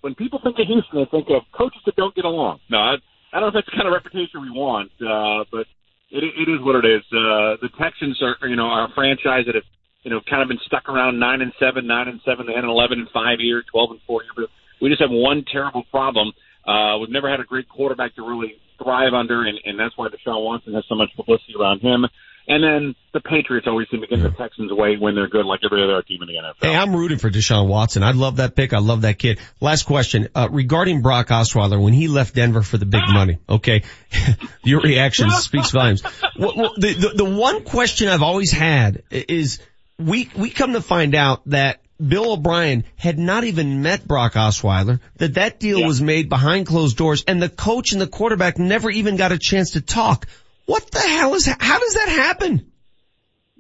when 0.01 0.15
people 0.15 0.39
think 0.43 0.57
of 0.57 0.65
Houston, 0.65 0.97
they 0.99 1.06
think 1.06 1.27
of 1.30 1.43
coaches 1.51 1.81
that 1.85 1.95
don't 1.95 2.15
get 2.15 2.25
along. 2.25 2.59
No, 2.72 2.80
I, 2.80 2.95
I 3.31 3.39
don't 3.39 3.41
know 3.41 3.47
if 3.49 3.53
that's 3.53 3.67
the 3.67 3.75
kind 3.77 3.88
of 3.88 3.93
reputation 3.93 4.41
we 4.41 4.49
want, 4.49 4.89
uh, 4.99 5.43
but 5.51 5.67
it, 6.10 6.24
it 6.24 6.52
is 6.52 6.60
what 6.61 6.84
it 6.84 6.88
is. 6.88 7.03
Uh, 7.11 7.58
the 7.61 7.69
Texans 7.80 8.22
are, 8.22 8.48
you 8.48 8.56
know, 8.56 8.68
are 8.68 8.86
a 8.86 8.94
franchise 8.95 9.45
that 9.45 9.56
have, 9.56 9.68
you 10.03 10.11
know, 10.11 10.22
kind 10.30 10.42
of 10.42 10.48
been 10.48 10.60
stuck 10.66 10.88
around 10.88 11.19
nine 11.19 11.42
and 11.42 11.52
seven, 11.60 11.86
nine 11.88 12.08
and 12.08 12.22
seven, 12.24 12.48
and 12.50 12.66
eleven 12.66 13.00
and 13.00 13.10
five 13.14 13.40
year, 13.40 13.64
twelve 13.69 13.92
and 13.92 14.00
four 14.08 14.24
year. 14.24 14.48
We 14.82 14.90
just 14.90 15.02
have 15.02 15.11
one 15.11 15.44
terrible 15.52 15.84
problem. 15.92 16.32
Uh, 16.66 16.98
we've 17.00 17.10
never 17.10 17.30
had 17.30 17.40
a 17.40 17.44
great 17.44 17.68
quarterback 17.68 18.16
to 18.16 18.22
really 18.22 18.56
thrive 18.82 19.14
under, 19.14 19.45
and, 19.45 19.58
and 19.66 19.80
that's 19.80 19.98
why 19.98 20.08
Deshaun 20.08 20.44
Watson 20.44 20.74
has 20.74 20.84
so 20.88 20.95
much 20.95 21.10
publicity 21.16 21.53
around 21.60 21.82
him. 21.82 22.06
And 22.50 22.64
then 22.64 22.95
the 23.14 23.19
Patriots 23.19 23.67
always 23.67 23.90
seem 23.90 24.00
to 24.01 24.08
get 24.08 24.22
the 24.22 24.30
Texans 24.30 24.72
away 24.72 24.95
when 24.95 25.16
they're 25.16 25.27
good, 25.27 25.45
like 25.45 25.59
every 25.66 25.84
other 25.84 26.01
team 26.01 26.22
in 26.22 26.30
the 26.30 26.35
NFL. 26.35 26.56
Hey, 26.61 26.76
I'm 26.76 26.95
rooting 26.95 27.17
for 27.17 27.30
Deshaun 27.30 27.67
Watson. 27.67 28.03
I 28.03 28.11
love 28.11 28.38
that 28.38 28.56
pick. 28.56 28.74
I 28.74 28.80
love 28.80 29.01
that 29.01 29.19
kid. 29.19 29.40
Last 29.59 29.84
question, 29.84 30.30
uh, 30.34 30.48
regarding 30.50 31.01
Brock 31.01 31.27
Osweiler 31.27 31.82
when 31.82 31.92
he 31.92 32.08
left 32.08 32.35
Denver 32.35 32.61
for 32.61 32.77
the 32.77 32.85
big 32.85 33.01
money. 33.09 33.40
Okay. 33.50 33.84
Your 34.64 34.80
reaction 34.80 35.30
speaks 35.30 35.72
volumes. 35.72 36.03
Well, 36.40 36.53
well, 36.56 36.74
the, 36.77 36.93
the, 36.93 37.09
the 37.17 37.26
one 37.26 37.66
question 37.66 38.08
I've 38.08 38.24
always 38.24 38.51
had 38.51 39.03
is 39.11 39.59
we, 40.00 40.30
we 40.38 40.50
come 40.50 40.72
to 40.74 40.82
find 40.82 41.16
out 41.16 41.42
that 41.48 41.82
Bill 42.06 42.34
O'Brien 42.34 42.85
had 42.95 43.17
not 43.17 43.43
even 43.43 43.82
met 43.82 44.08
Brock 44.08 44.34
Osweiler, 44.34 45.00
that 45.17 45.34
that 45.34 45.59
deal 45.59 45.84
was 45.84 46.01
made 46.01 46.30
behind 46.30 46.67
closed 46.67 46.95
doors 46.95 47.24
and 47.27 47.42
the 47.42 47.50
coach 47.50 47.92
and 47.92 48.00
the 48.00 48.08
quarterback 48.08 48.59
never 48.59 48.90
even 48.90 49.17
got 49.17 49.32
a 49.32 49.38
chance 49.38 49.72
to 49.72 49.82
talk. 49.82 50.27
What 50.68 50.90
the 50.92 51.00
hell 51.00 51.34
is, 51.34 51.46
how 51.48 51.80
does 51.80 51.94
that 51.96 52.10
happen? 52.10 52.72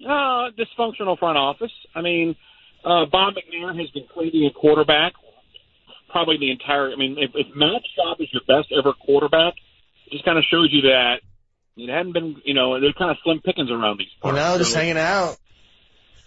Uh, 0.05 0.51
dysfunctional 0.51 1.17
front 1.17 1.37
office. 1.37 1.71
I 1.95 2.01
mean, 2.01 2.35
uh, 2.85 3.05
Bob 3.05 3.33
McNair 3.33 3.77
has 3.79 3.89
been 3.91 4.05
cleaning 4.13 4.45
a 4.45 4.51
quarterback 4.51 5.13
probably 6.09 6.37
the 6.37 6.51
entire. 6.51 6.91
I 6.91 6.95
mean, 6.95 7.17
if, 7.17 7.31
if 7.33 7.47
Matt 7.55 7.81
Schaub 7.97 8.21
is 8.21 8.27
your 8.31 8.41
best 8.47 8.71
ever 8.77 8.93
quarterback, 8.93 9.53
it 10.05 10.11
just 10.11 10.25
kind 10.25 10.37
of 10.37 10.43
shows 10.49 10.69
you 10.71 10.81
that 10.83 11.21
it 11.75 11.89
hadn't 11.89 12.13
been. 12.13 12.41
You 12.45 12.53
know, 12.53 12.79
they're 12.79 12.93
kind 12.93 13.09
of 13.11 13.17
slim 13.23 13.41
pickings 13.41 13.71
around 13.71 13.97
these 13.99 14.07
parts. 14.21 14.35
You 14.37 14.41
parts. 14.41 14.53
know, 14.53 14.57
just 14.59 14.71
So, 14.73 14.79
hanging 14.79 14.97
out. 14.97 15.37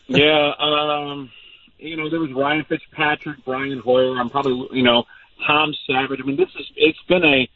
Yeah. 0.09 0.53
Um, 0.59 1.31
you 1.79 1.97
know, 1.97 2.11
there 2.11 2.21
was 2.21 2.33
Ryan 2.33 2.65
Fitzpatrick, 2.69 3.45
Brian 3.45 3.79
Hoyer. 3.79 4.19
I'm 4.19 4.31
probably 4.31 4.77
you 4.77 4.83
know 4.83 5.05
Tom 5.47 5.73
Savage. 5.87 6.21
I 6.23 6.27
mean, 6.27 6.37
this 6.37 6.49
is 6.59 6.67
it's 6.77 7.03
been 7.09 7.25
a 7.25 7.49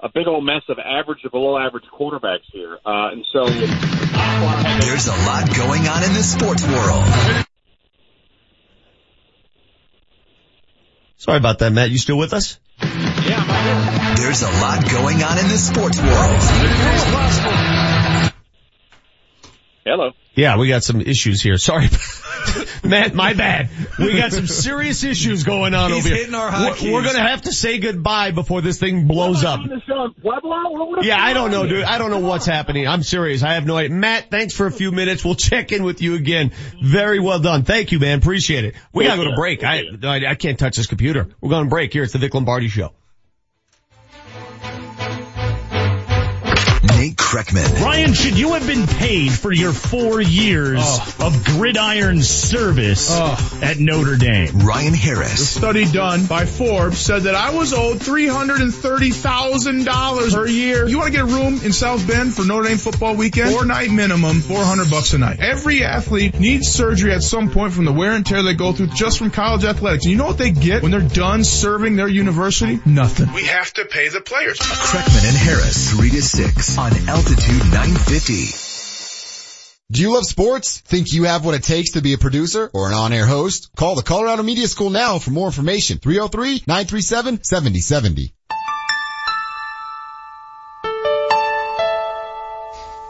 a 0.00 0.08
big 0.08 0.26
old 0.26 0.44
mess 0.44 0.62
of 0.68 0.78
average 0.78 1.22
to 1.22 1.30
below 1.30 1.58
average 1.58 1.84
quarterbacks 1.92 2.44
here, 2.52 2.78
uh, 2.84 3.10
and 3.12 3.24
so. 3.32 3.46
There's 3.46 5.06
a 5.06 5.16
lot 5.26 5.54
going 5.56 5.88
on 5.88 6.04
in 6.04 6.12
the 6.12 6.22
sports 6.22 6.66
world. 6.66 7.46
Sorry 11.16 11.38
about 11.38 11.60
that, 11.60 11.72
Matt. 11.72 11.90
You 11.90 11.98
still 11.98 12.18
with 12.18 12.34
us? 12.34 12.58
Yeah, 12.80 14.14
There's 14.16 14.42
a 14.42 14.50
lot 14.50 14.88
going 14.90 15.22
on 15.22 15.38
in 15.38 15.48
the 15.48 15.56
sports 15.56 15.98
world. 15.98 16.42
Hello. 19.84 20.10
Yeah, 20.34 20.58
we 20.58 20.68
got 20.68 20.84
some 20.84 21.00
issues 21.00 21.40
here. 21.42 21.56
Sorry. 21.56 21.88
Matt, 22.88 23.14
my 23.14 23.32
bad. 23.34 23.68
We 23.98 24.16
got 24.16 24.32
some 24.32 24.46
serious 24.46 25.04
issues 25.04 25.44
going 25.44 25.74
on 25.74 25.90
He's 25.90 26.00
over 26.04 26.08
here. 26.08 26.16
hitting 26.18 26.34
our 26.34 26.50
We're- 26.50 26.72
hotkeys. 26.72 26.92
We're 26.92 27.02
gonna 27.04 27.26
have 27.26 27.42
to 27.42 27.52
say 27.52 27.78
goodbye 27.78 28.30
before 28.30 28.60
this 28.60 28.78
thing 28.78 29.06
blows 29.06 29.44
up. 29.44 29.60
On 29.60 29.68
the 29.68 29.80
show 29.86 30.04
in 30.06 30.10
What 30.22 30.42
would 30.44 31.04
Yeah, 31.04 31.22
I 31.22 31.32
don't 31.32 31.50
know, 31.50 31.66
dude. 31.66 31.84
I 31.84 31.98
don't 31.98 32.10
know 32.10 32.18
what's 32.20 32.46
happening. 32.46 32.86
I'm 32.86 33.02
serious. 33.02 33.42
I 33.42 33.54
have 33.54 33.66
no 33.66 33.76
idea. 33.76 33.90
Matt, 33.96 34.30
thanks 34.30 34.54
for 34.54 34.66
a 34.66 34.72
few 34.72 34.92
minutes. 34.92 35.24
We'll 35.24 35.34
check 35.34 35.72
in 35.72 35.82
with 35.84 36.02
you 36.02 36.14
again. 36.14 36.52
Very 36.82 37.20
well 37.20 37.38
done. 37.38 37.64
Thank 37.64 37.92
you, 37.92 37.98
man. 37.98 38.18
Appreciate 38.18 38.64
it. 38.64 38.74
We 38.92 39.04
gotta 39.04 39.22
go 39.22 39.30
to 39.30 39.36
break. 39.36 39.64
I, 39.64 39.82
I, 40.02 40.26
I 40.30 40.34
can't 40.34 40.58
touch 40.58 40.76
this 40.76 40.86
computer. 40.86 41.28
We're 41.40 41.50
going 41.50 41.64
to 41.64 41.70
break 41.70 41.92
here. 41.92 42.02
It's 42.02 42.12
the 42.12 42.18
Vic 42.18 42.34
Lombardi 42.34 42.68
Show. 42.68 42.92
Kreckman. 47.26 47.66
Ryan, 47.82 48.12
should 48.12 48.38
you 48.38 48.52
have 48.52 48.68
been 48.68 48.86
paid 48.86 49.32
for 49.32 49.50
your 49.50 49.72
four 49.72 50.20
years 50.20 50.78
oh. 50.80 51.26
of 51.26 51.44
gridiron 51.44 52.22
service 52.22 53.08
oh. 53.10 53.58
at 53.60 53.80
Notre 53.80 54.14
Dame? 54.16 54.60
Ryan 54.60 54.92
The 54.92 54.98
Harris. 54.98 55.48
study 55.48 55.90
done 55.90 56.26
by 56.26 56.46
Forbes 56.46 56.98
said 56.98 57.22
that 57.22 57.34
I 57.34 57.50
was 57.50 57.72
owed 57.72 57.98
$330,000 57.98 60.34
per 60.34 60.46
year. 60.46 60.86
You 60.86 60.98
want 60.98 61.08
to 61.08 61.12
get 61.12 61.22
a 61.22 61.26
room 61.26 61.58
in 61.64 61.72
South 61.72 62.06
Bend 62.06 62.32
for 62.32 62.44
Notre 62.44 62.68
Dame 62.68 62.78
football 62.78 63.16
weekend? 63.16 63.50
Four 63.50 63.64
night 63.64 63.90
minimum, 63.90 64.40
400 64.40 64.88
bucks 64.88 65.12
a 65.12 65.18
night. 65.18 65.40
Every 65.40 65.82
athlete 65.82 66.38
needs 66.38 66.68
surgery 66.68 67.12
at 67.12 67.24
some 67.24 67.50
point 67.50 67.72
from 67.72 67.86
the 67.86 67.92
wear 67.92 68.12
and 68.12 68.24
tear 68.24 68.44
they 68.44 68.54
go 68.54 68.72
through 68.72 68.90
just 68.94 69.18
from 69.18 69.32
college 69.32 69.64
athletics. 69.64 70.04
And 70.04 70.12
you 70.12 70.18
know 70.18 70.26
what 70.26 70.38
they 70.38 70.52
get 70.52 70.84
when 70.84 70.92
they're 70.92 71.00
done 71.00 71.42
serving 71.42 71.96
their 71.96 72.06
university? 72.06 72.78
Nothing. 72.86 73.32
We 73.32 73.46
have 73.46 73.72
to 73.74 73.84
pay 73.84 74.10
the 74.10 74.20
players. 74.20 74.60
Kreckman 74.60 75.26
and 75.26 75.36
Harris, 75.36 75.90
3 75.90 76.08
to 76.10 76.22
6 76.22 76.78
on 76.78 76.92
Altitude 77.16 77.64
950. 77.72 78.52
Do 79.90 80.02
you 80.02 80.12
love 80.12 80.26
sports? 80.26 80.80
Think 80.80 81.14
you 81.14 81.24
have 81.24 81.46
what 81.46 81.54
it 81.54 81.62
takes 81.62 81.92
to 81.92 82.02
be 82.02 82.12
a 82.12 82.18
producer 82.18 82.70
or 82.74 82.88
an 82.88 82.94
on-air 82.94 83.24
host? 83.24 83.70
Call 83.74 83.94
the 83.94 84.02
Colorado 84.02 84.42
Media 84.42 84.68
School 84.68 84.90
now 84.90 85.18
for 85.18 85.30
more 85.30 85.46
information. 85.46 85.96
303-937-7070. 85.96 88.32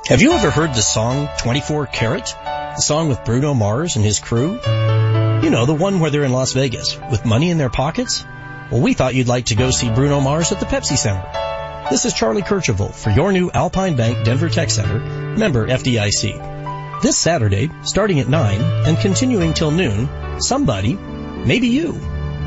Have 0.07 0.23
you 0.23 0.35
ever 0.35 0.51
heard 0.51 0.71
the 0.71 0.83
song 0.83 1.29
24 1.39 1.87
Karat? 1.87 2.27
The 2.27 2.83
song 2.83 3.09
with 3.09 3.25
Bruno 3.25 3.55
Mars 3.55 3.97
and 3.97 4.05
his 4.05 4.21
crew? 4.21 4.53
You 4.53 5.51
know, 5.51 5.67
the 5.67 5.75
one 5.75 5.99
where 5.99 6.13
they're 6.13 6.23
in 6.23 6.31
Las 6.31 6.53
Vegas 6.53 6.97
with 7.11 7.25
money 7.25 7.51
in 7.51 7.59
their 7.59 7.71
pockets? 7.71 8.25
Well, 8.71 8.81
we 8.81 8.95
thought 8.95 9.17
you'd 9.17 9.27
like 9.27 9.47
to 9.47 9.57
go 9.57 9.73
see 9.73 9.91
Bruno 9.91 10.21
Mars 10.21 10.53
at 10.53 10.61
the 10.61 10.67
Pepsi 10.67 10.97
Center. 10.97 11.56
This 11.89 12.05
is 12.05 12.15
Charlie 12.15 12.43
Kirchhoff 12.43 12.97
for 12.97 13.11
your 13.11 13.31
new 13.31 13.49
Alpine 13.53 13.95
Bank 13.95 14.25
Denver 14.25 14.49
Tech 14.49 14.71
Center, 14.71 14.99
member 14.99 15.69
FDIC. 15.69 17.01
This 17.01 17.17
Saturday, 17.17 17.71
starting 17.83 18.19
at 18.19 18.29
9 18.29 18.61
and 18.61 18.99
continuing 18.99 19.55
till 19.55 19.71
noon, 19.71 20.41
somebody, 20.41 20.95
maybe 20.95 21.69
you, 21.69 21.93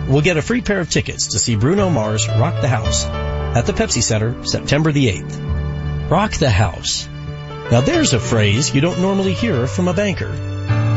will 0.09 0.19
get 0.19 0.35
a 0.35 0.41
free 0.41 0.59
pair 0.59 0.81
of 0.81 0.89
tickets 0.89 1.27
to 1.27 1.39
see 1.39 1.55
Bruno 1.55 1.89
Mars 1.89 2.27
rock 2.27 2.59
the 2.59 2.67
house 2.67 3.05
at 3.05 3.65
the 3.65 3.71
Pepsi 3.71 4.03
Center 4.03 4.43
September 4.43 4.91
the 4.91 5.07
8th. 5.07 6.09
Rock 6.11 6.33
the 6.33 6.49
house. 6.49 7.07
Now 7.71 7.79
there's 7.79 8.11
a 8.11 8.19
phrase 8.19 8.75
you 8.75 8.81
don't 8.81 8.99
normally 8.99 9.33
hear 9.33 9.67
from 9.67 9.87
a 9.87 9.93
banker. 9.93 10.35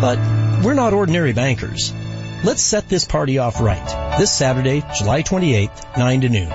But 0.01 0.19
we're 0.65 0.75
not 0.75 0.95
ordinary 0.95 1.33
bankers. 1.33 1.93
Let's 2.43 2.63
set 2.63 2.89
this 2.89 3.05
party 3.05 3.39
off 3.39 3.61
right. 3.61 4.19
This 4.19 4.33
Saturday, 4.33 4.83
July 4.99 5.23
28th, 5.23 5.97
9 5.97 6.21
to 6.23 6.29
noon. 6.29 6.53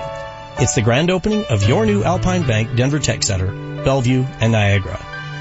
It's 0.60 0.74
the 0.74 0.82
grand 0.82 1.08
opening 1.08 1.44
of 1.50 1.68
your 1.68 1.86
new 1.86 2.02
Alpine 2.02 2.44
Bank 2.44 2.74
Denver 2.74 2.98
Tech 2.98 3.22
Center, 3.22 3.46
Bellevue, 3.84 4.24
and 4.40 4.50
Niagara. 4.50 4.98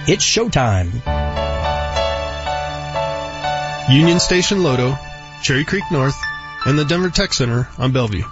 It's 0.08 0.24
showtime. 0.24 0.94
Union 3.92 4.20
Station 4.20 4.60
Lodo, 4.60 4.96
Cherry 5.42 5.66
Creek 5.66 5.86
North, 5.92 6.22
and 6.68 6.78
the 6.78 6.86
Denver 6.86 7.10
Tech 7.10 7.34
Center 7.34 7.68
on 7.80 7.94
Bellevue. 7.94 8.26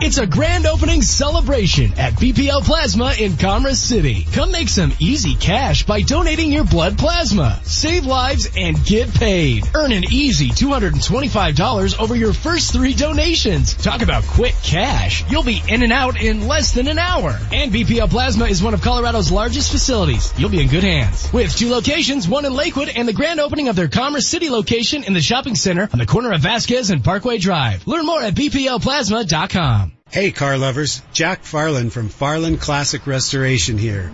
It's 0.00 0.18
a 0.18 0.26
grand 0.26 0.66
opening 0.66 1.02
celebration 1.02 1.92
at 1.96 2.14
BPL 2.14 2.64
Plasma 2.64 3.14
in 3.16 3.36
Commerce 3.36 3.78
City. 3.78 4.26
Come 4.32 4.50
make 4.50 4.68
some 4.68 4.92
easy 4.98 5.36
cash 5.36 5.86
by 5.86 6.02
donating 6.02 6.50
your 6.50 6.64
blood 6.64 6.98
plasma. 6.98 7.60
Save 7.62 8.04
lives 8.04 8.50
and 8.56 8.84
get 8.84 9.14
paid. 9.14 9.64
Earn 9.72 9.92
an 9.92 10.02
easy 10.10 10.48
$225 10.48 12.00
over 12.00 12.16
your 12.16 12.32
first 12.32 12.72
three 12.72 12.92
donations. 12.92 13.74
Talk 13.74 14.02
about 14.02 14.24
quick 14.24 14.56
cash. 14.64 15.24
You'll 15.30 15.44
be 15.44 15.62
in 15.68 15.84
and 15.84 15.92
out 15.92 16.20
in 16.20 16.48
less 16.48 16.74
than 16.74 16.88
an 16.88 16.98
hour. 16.98 17.38
And 17.52 17.72
BPL 17.72 18.10
Plasma 18.10 18.46
is 18.46 18.62
one 18.62 18.74
of 18.74 18.82
Colorado's 18.82 19.30
largest 19.30 19.70
facilities. 19.70 20.34
You'll 20.36 20.50
be 20.50 20.60
in 20.60 20.68
good 20.68 20.82
hands. 20.84 21.32
With 21.32 21.56
two 21.56 21.70
locations, 21.70 22.26
one 22.28 22.44
in 22.44 22.52
Lakewood 22.52 22.88
and 22.88 23.06
the 23.06 23.12
grand 23.12 23.38
opening 23.38 23.68
of 23.68 23.76
their 23.76 23.88
Commerce 23.88 24.26
City 24.26 24.50
location 24.50 25.04
in 25.04 25.14
the 25.14 25.22
shopping 25.22 25.54
center 25.54 25.88
on 25.92 26.00
the 26.00 26.06
corner 26.06 26.32
of 26.32 26.40
Vasquez 26.40 26.90
and 26.90 27.04
Parkway 27.04 27.38
Drive. 27.38 27.86
Learn 27.86 28.04
more 28.04 28.20
at 28.20 28.34
bplplasma.com. 28.34 29.93
Hey 30.14 30.30
car 30.30 30.56
lovers, 30.56 31.02
Jack 31.12 31.42
Farland 31.42 31.92
from 31.92 32.08
Farland 32.08 32.60
Classic 32.60 33.04
Restoration 33.04 33.78
here. 33.78 34.12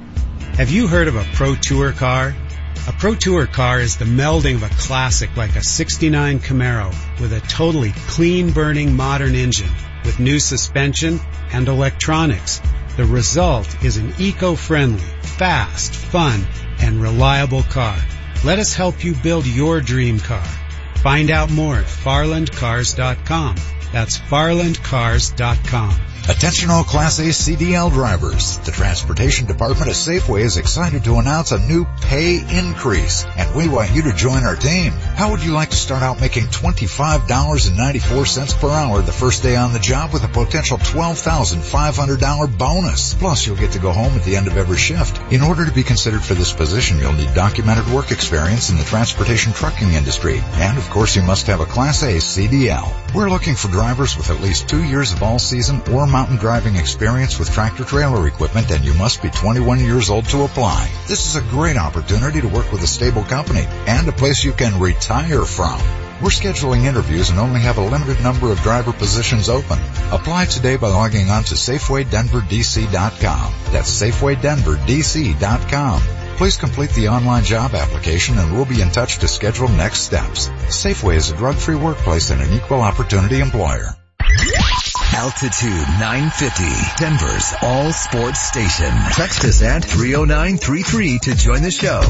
Have 0.55 0.71
you 0.71 0.87
heard 0.87 1.09
of 1.09 1.17
a 1.17 1.27
Pro 1.35 1.55
Tour 1.55 1.93
car? 1.93 2.35
A 2.89 2.93
Pro 2.93 3.15
Tour 3.15 3.47
car 3.47 3.81
is 3.81 3.99
the 3.99 4.07
melding 4.07 4.55
of 4.55 4.63
a 4.63 4.71
classic 4.71 5.37
like 5.37 5.57
a 5.57 5.63
69 5.63 6.39
Camaro 6.39 6.91
with 7.21 7.35
a 7.35 7.41
totally 7.41 7.93
clean 8.09 8.51
burning 8.53 8.97
modern 8.97 9.35
engine 9.35 9.69
with 10.07 10.19
new 10.19 10.41
suspension 10.41 11.21
and 11.53 11.69
electronics. 11.69 12.63
The 12.97 13.05
result 13.05 13.85
is 13.85 13.99
an 13.99 14.15
eco-friendly, 14.19 15.05
fast, 15.21 15.93
fun, 15.93 16.47
and 16.79 17.03
reliable 17.03 17.65
car. 17.65 17.99
Let 18.43 18.59
us 18.59 18.73
help 18.73 19.05
you 19.05 19.15
build 19.17 19.47
your 19.47 19.83
dream 19.83 20.19
car. 20.19 20.49
Find 21.03 21.31
out 21.31 21.51
more 21.51 21.77
at 21.77 21.85
farlandcars.com. 21.85 23.57
That's 23.93 24.19
farlandcars.com. 24.19 26.10
Attention 26.31 26.71
all 26.71 26.85
Class 26.85 27.19
A 27.19 27.25
CDL 27.25 27.93
drivers. 27.93 28.59
The 28.59 28.71
Transportation 28.71 29.49
Department 29.49 29.91
of 29.91 29.97
Safeway 29.97 30.43
is 30.43 30.59
excited 30.59 31.03
to 31.03 31.17
announce 31.17 31.51
a 31.51 31.59
new 31.59 31.87
pay 32.03 32.37
increase, 32.37 33.27
and 33.37 33.53
we 33.53 33.69
want 33.69 33.91
you 33.91 34.03
to 34.03 34.13
join 34.13 34.45
our 34.45 34.55
team. 34.55 34.93
How 34.93 35.33
would 35.33 35.43
you 35.43 35.51
like 35.51 35.71
to 35.71 35.77
start 35.77 36.05
out 36.05 36.21
making 36.21 36.45
$25.94 36.45 38.61
per 38.61 38.71
hour 38.71 39.03
the 39.03 39.11
first 39.11 39.43
day 39.43 39.57
on 39.57 39.73
the 39.73 39.81
job 39.81 40.13
with 40.13 40.23
a 40.23 40.29
potential 40.29 40.79
$12,500 40.79 42.57
bonus? 42.57 43.15
Plus, 43.15 43.45
you'll 43.45 43.57
get 43.57 43.73
to 43.73 43.81
go 43.81 43.91
home 43.91 44.13
at 44.13 44.23
the 44.23 44.37
end 44.37 44.47
of 44.47 44.57
every 44.57 44.79
shift. 44.79 45.21
In 45.33 45.43
order 45.43 45.67
to 45.67 45.73
be 45.73 45.83
considered 45.83 46.23
for 46.23 46.35
this 46.35 46.53
position, 46.53 47.01
you'll 47.01 47.13
need 47.13 47.35
documented 47.35 47.93
work 47.93 48.13
experience 48.13 48.71
in 48.71 48.77
the 48.77 48.85
transportation 48.85 49.53
trucking 49.53 49.95
industry. 49.95 50.41
And 50.53 50.79
of 50.79 50.89
course, 50.91 51.17
you 51.17 51.23
must 51.23 51.49
have 51.49 51.59
a 51.59 51.67
Class 51.67 52.05
A 52.05 52.19
CDL. 52.19 52.89
We're 53.17 53.31
looking 53.31 53.57
for 53.57 53.67
drivers 53.67 54.17
with 54.17 54.31
at 54.31 54.41
least 54.41 54.69
two 54.69 54.85
years 54.85 55.13
of 55.13 55.25
all-season 55.25 55.83
or 55.91 56.07
mountain 56.21 56.37
driving 56.37 56.77
experience 56.77 57.39
with 57.39 57.51
tractor 57.51 57.83
trailer 57.83 58.29
equipment 58.29 58.71
and 58.71 58.85
you 58.85 58.93
must 58.93 59.23
be 59.23 59.31
21 59.31 59.81
years 59.81 60.11
old 60.11 60.27
to 60.27 60.43
apply. 60.43 60.87
This 61.09 61.27
is 61.27 61.37
a 61.37 61.41
great 61.49 61.79
opportunity 61.79 62.43
to 62.43 62.49
work 62.49 62.71
with 62.71 62.83
a 62.83 62.87
stable 62.87 63.23
company 63.23 63.65
and 63.87 64.07
a 64.07 64.13
place 64.13 64.45
you 64.45 64.53
can 64.53 64.79
retire 64.79 65.47
from. 65.47 65.81
We're 66.21 66.29
scheduling 66.29 66.85
interviews 66.85 67.31
and 67.31 67.39
only 67.39 67.61
have 67.61 67.79
a 67.79 67.87
limited 67.87 68.23
number 68.23 68.53
of 68.53 68.61
driver 68.61 68.93
positions 68.93 69.49
open. 69.49 69.79
Apply 70.13 70.45
today 70.45 70.77
by 70.77 70.89
logging 70.89 71.31
on 71.31 71.45
to 71.45 71.55
SafewayDenverDC.com. 71.55 73.55
That's 73.73 74.03
SafewayDenverDC.com. 74.03 76.03
Please 76.37 76.59
complete 76.59 76.91
the 76.91 77.09
online 77.09 77.45
job 77.45 77.75
application 77.75 78.37
and 78.37 78.53
we'll 78.53 78.67
be 78.67 78.83
in 78.83 78.91
touch 78.91 79.21
to 79.21 79.29
schedule 79.29 79.69
next 79.69 80.01
steps. 80.01 80.49
Safeway 80.69 81.17
is 81.17 81.31
a 81.31 81.37
drug-free 81.37 81.77
workplace 81.77 82.29
and 82.29 82.43
an 82.43 82.53
equal 82.53 82.83
opportunity 82.83 83.41
employer. 83.41 83.97
Altitude 85.13 85.71
950, 85.71 86.65
Denver's 87.03 87.55
all 87.63 87.93
sports 87.93 88.41
station. 88.41 88.91
Text 89.13 89.45
us 89.45 89.63
at 89.63 89.85
30933 89.85 91.19
to 91.19 91.35
join 91.35 91.63
the 91.63 91.71
show. 91.71 92.01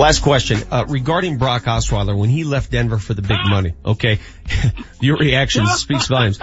Last 0.00 0.22
question, 0.22 0.60
uh, 0.70 0.86
regarding 0.88 1.38
Brock 1.38 1.64
Osweiler, 1.64 2.18
when 2.18 2.30
he 2.30 2.44
left 2.44 2.70
Denver 2.70 2.98
for 2.98 3.14
the 3.14 3.22
big 3.22 3.38
money, 3.48 3.74
okay, 3.84 4.20
your 5.00 5.18
reaction 5.18 5.66
speaks 5.66 6.06
volumes. 6.06 6.38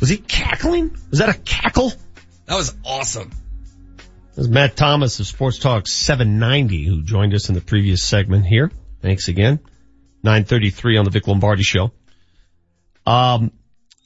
Was 0.00 0.08
he 0.08 0.16
cackling? 0.16 0.96
Was 1.10 1.20
that 1.20 1.28
a 1.28 1.38
cackle? 1.38 1.92
That 2.46 2.56
was 2.56 2.74
awesome. 2.84 3.30
This 4.34 4.46
is 4.46 4.48
Matt 4.48 4.76
Thomas 4.76 5.20
of 5.20 5.26
Sports 5.26 5.58
Talk 5.58 5.86
790 5.86 6.86
who 6.86 7.02
joined 7.02 7.34
us 7.34 7.48
in 7.48 7.54
the 7.54 7.60
previous 7.60 8.02
segment 8.02 8.46
here. 8.46 8.70
Thanks 9.00 9.28
again. 9.28 9.60
933 10.22 10.96
on 10.96 11.04
the 11.04 11.10
Vic 11.10 11.26
Lombardi 11.28 11.62
show. 11.62 11.92
Um, 13.06 13.52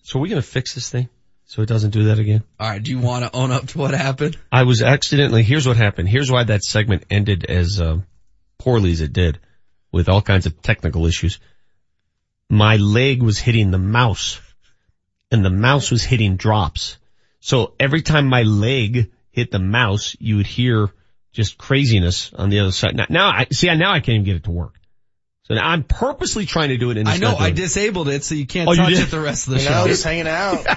so 0.02 0.18
are 0.18 0.22
we 0.22 0.28
going 0.28 0.40
to 0.40 0.46
fix 0.46 0.74
this 0.74 0.90
thing 0.90 1.08
so 1.44 1.62
it 1.62 1.66
doesn't 1.66 1.90
do 1.90 2.04
that 2.04 2.18
again? 2.18 2.42
All 2.60 2.68
right. 2.68 2.82
Do 2.82 2.90
you 2.90 2.98
want 2.98 3.24
to 3.24 3.34
own 3.36 3.50
up 3.50 3.66
to 3.68 3.78
what 3.78 3.92
happened? 3.92 4.36
I 4.50 4.64
was 4.64 4.82
accidentally, 4.82 5.42
here's 5.42 5.66
what 5.66 5.76
happened. 5.76 6.08
Here's 6.08 6.30
why 6.30 6.44
that 6.44 6.62
segment 6.62 7.04
ended 7.10 7.44
as 7.44 7.80
uh, 7.80 7.98
poorly 8.58 8.92
as 8.92 9.00
it 9.00 9.12
did 9.12 9.40
with 9.90 10.08
all 10.08 10.22
kinds 10.22 10.46
of 10.46 10.60
technical 10.62 11.06
issues. 11.06 11.38
My 12.48 12.76
leg 12.76 13.22
was 13.22 13.38
hitting 13.38 13.70
the 13.70 13.78
mouse 13.78 14.40
and 15.30 15.44
the 15.44 15.50
mouse 15.50 15.90
was 15.90 16.04
hitting 16.04 16.36
drops. 16.36 16.98
So 17.40 17.74
every 17.80 18.02
time 18.02 18.26
my 18.28 18.42
leg 18.42 19.10
hit 19.30 19.50
the 19.50 19.58
mouse, 19.58 20.14
you 20.20 20.36
would 20.36 20.46
hear 20.46 20.90
just 21.32 21.56
craziness 21.56 22.32
on 22.34 22.50
the 22.50 22.60
other 22.60 22.72
side. 22.72 22.94
Now, 22.94 23.06
now 23.08 23.30
I 23.30 23.46
see. 23.50 23.74
Now 23.74 23.92
I 23.92 24.00
can't 24.00 24.16
even 24.16 24.24
get 24.24 24.36
it 24.36 24.44
to 24.44 24.50
work. 24.50 24.78
So 25.52 25.60
now 25.62 25.68
I'm 25.68 25.82
purposely 25.84 26.46
trying 26.46 26.70
to 26.70 26.76
do 26.78 26.90
it. 26.90 26.96
And 26.96 27.08
I 27.08 27.16
know 27.18 27.32
not 27.32 27.40
I 27.40 27.50
disabled 27.50 28.08
it 28.08 28.24
so 28.24 28.34
you 28.34 28.46
can't 28.46 28.68
Oh, 28.68 28.72
you 28.72 28.78
touch 28.78 28.90
did? 28.90 29.00
it 29.00 29.10
the 29.10 29.20
rest 29.20 29.46
of 29.48 29.54
the 29.54 29.60
You 29.60 29.66
show. 29.66 29.70
know, 29.82 29.86
just 29.86 30.04
hanging 30.04 30.26
out. 30.28 30.66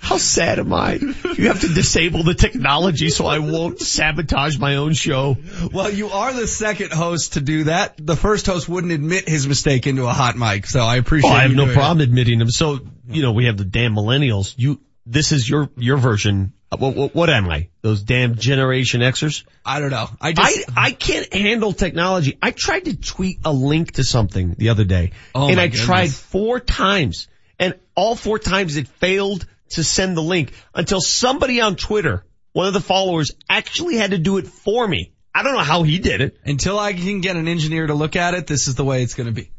How 0.00 0.18
sad 0.18 0.58
am 0.58 0.70
I? 0.72 0.94
You 0.96 1.48
have 1.48 1.60
to 1.62 1.68
disable 1.72 2.24
the 2.24 2.34
technology 2.34 3.08
so 3.08 3.24
I 3.24 3.38
won't 3.38 3.80
sabotage 3.80 4.58
my 4.58 4.76
own 4.76 4.92
show. 4.92 5.38
Well, 5.72 5.90
you 5.90 6.08
are 6.08 6.32
the 6.34 6.46
second 6.46 6.92
host 6.92 7.34
to 7.34 7.40
do 7.40 7.64
that. 7.64 7.94
The 7.96 8.14
first 8.14 8.44
host 8.44 8.68
wouldn't 8.68 8.92
admit 8.92 9.26
his 9.26 9.48
mistake 9.48 9.86
into 9.86 10.04
a 10.04 10.12
hot 10.12 10.36
mic, 10.36 10.66
so 10.66 10.80
I 10.80 10.96
appreciate. 10.96 11.30
Oh, 11.30 11.34
I 11.34 11.40
have 11.42 11.52
you 11.52 11.56
no 11.56 11.64
doing 11.64 11.76
problem 11.76 12.02
admitting 12.06 12.38
them. 12.38 12.50
So, 12.50 12.80
you 13.08 13.22
know, 13.22 13.32
we 13.32 13.46
have 13.46 13.56
the 13.56 13.64
damn 13.64 13.94
millennials. 13.94 14.52
You, 14.58 14.78
this 15.06 15.32
is 15.32 15.48
your, 15.48 15.70
your 15.78 15.96
version. 15.96 16.52
Uh, 16.74 16.76
What, 16.76 16.96
what, 16.96 17.14
what 17.14 17.30
am 17.30 17.48
I? 17.48 17.68
Those 17.82 18.02
damn 18.02 18.34
Generation 18.36 19.00
Xers? 19.00 19.44
I 19.64 19.80
don't 19.80 19.90
know. 19.90 20.08
I 20.20 20.32
just 20.32 20.70
I, 20.76 20.86
I 20.86 20.90
can't 20.92 21.32
handle 21.32 21.72
technology. 21.72 22.38
I 22.42 22.50
tried 22.50 22.86
to 22.86 22.96
tweet 22.96 23.38
a 23.44 23.52
link 23.52 23.92
to 23.92 24.04
something 24.04 24.54
the 24.58 24.68
other 24.70 24.84
day 24.84 25.12
Oh 25.34 25.48
and 25.48 25.60
I 25.60 25.68
tried 25.68 26.10
four 26.10 26.60
times 26.60 27.28
and 27.58 27.74
all 27.94 28.16
four 28.16 28.38
times 28.38 28.76
it 28.76 28.88
failed 28.88 29.46
to 29.70 29.84
send 29.84 30.16
the 30.16 30.22
link 30.22 30.52
until 30.74 31.00
somebody 31.00 31.60
on 31.60 31.76
Twitter, 31.76 32.24
one 32.52 32.66
of 32.66 32.72
the 32.74 32.80
followers 32.80 33.32
actually 33.48 33.96
had 33.96 34.10
to 34.10 34.18
do 34.18 34.38
it 34.38 34.46
for 34.46 34.86
me. 34.86 35.12
I 35.34 35.42
don't 35.42 35.54
know 35.54 35.60
how 35.60 35.82
he 35.82 35.98
did 35.98 36.20
it. 36.20 36.36
until 36.44 36.78
I 36.78 36.92
can 36.92 37.20
get 37.20 37.36
an 37.36 37.48
engineer 37.48 37.86
to 37.88 37.94
look 37.94 38.14
at 38.14 38.34
it. 38.34 38.46
This 38.46 38.68
is 38.68 38.76
the 38.76 38.84
way 38.84 39.02
it's 39.02 39.14
going 39.14 39.26
to 39.26 39.32
be. 39.32 39.50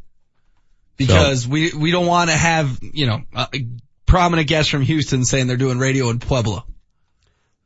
Because 0.97 1.45
we 1.45 1.73
we 1.73 1.91
don't 1.91 2.05
want 2.05 2.29
to 2.29 2.35
have 2.37 2.79
you 2.81 3.05
know 3.07 3.23
a 3.35 3.47
prominent 4.05 4.47
guests 4.47 4.71
from 4.71 4.81
Houston 4.81 5.25
saying 5.25 5.47
they're 5.47 5.57
doing 5.57 5.77
radio 5.77 6.09
in 6.09 6.19
Pueblo. 6.19 6.65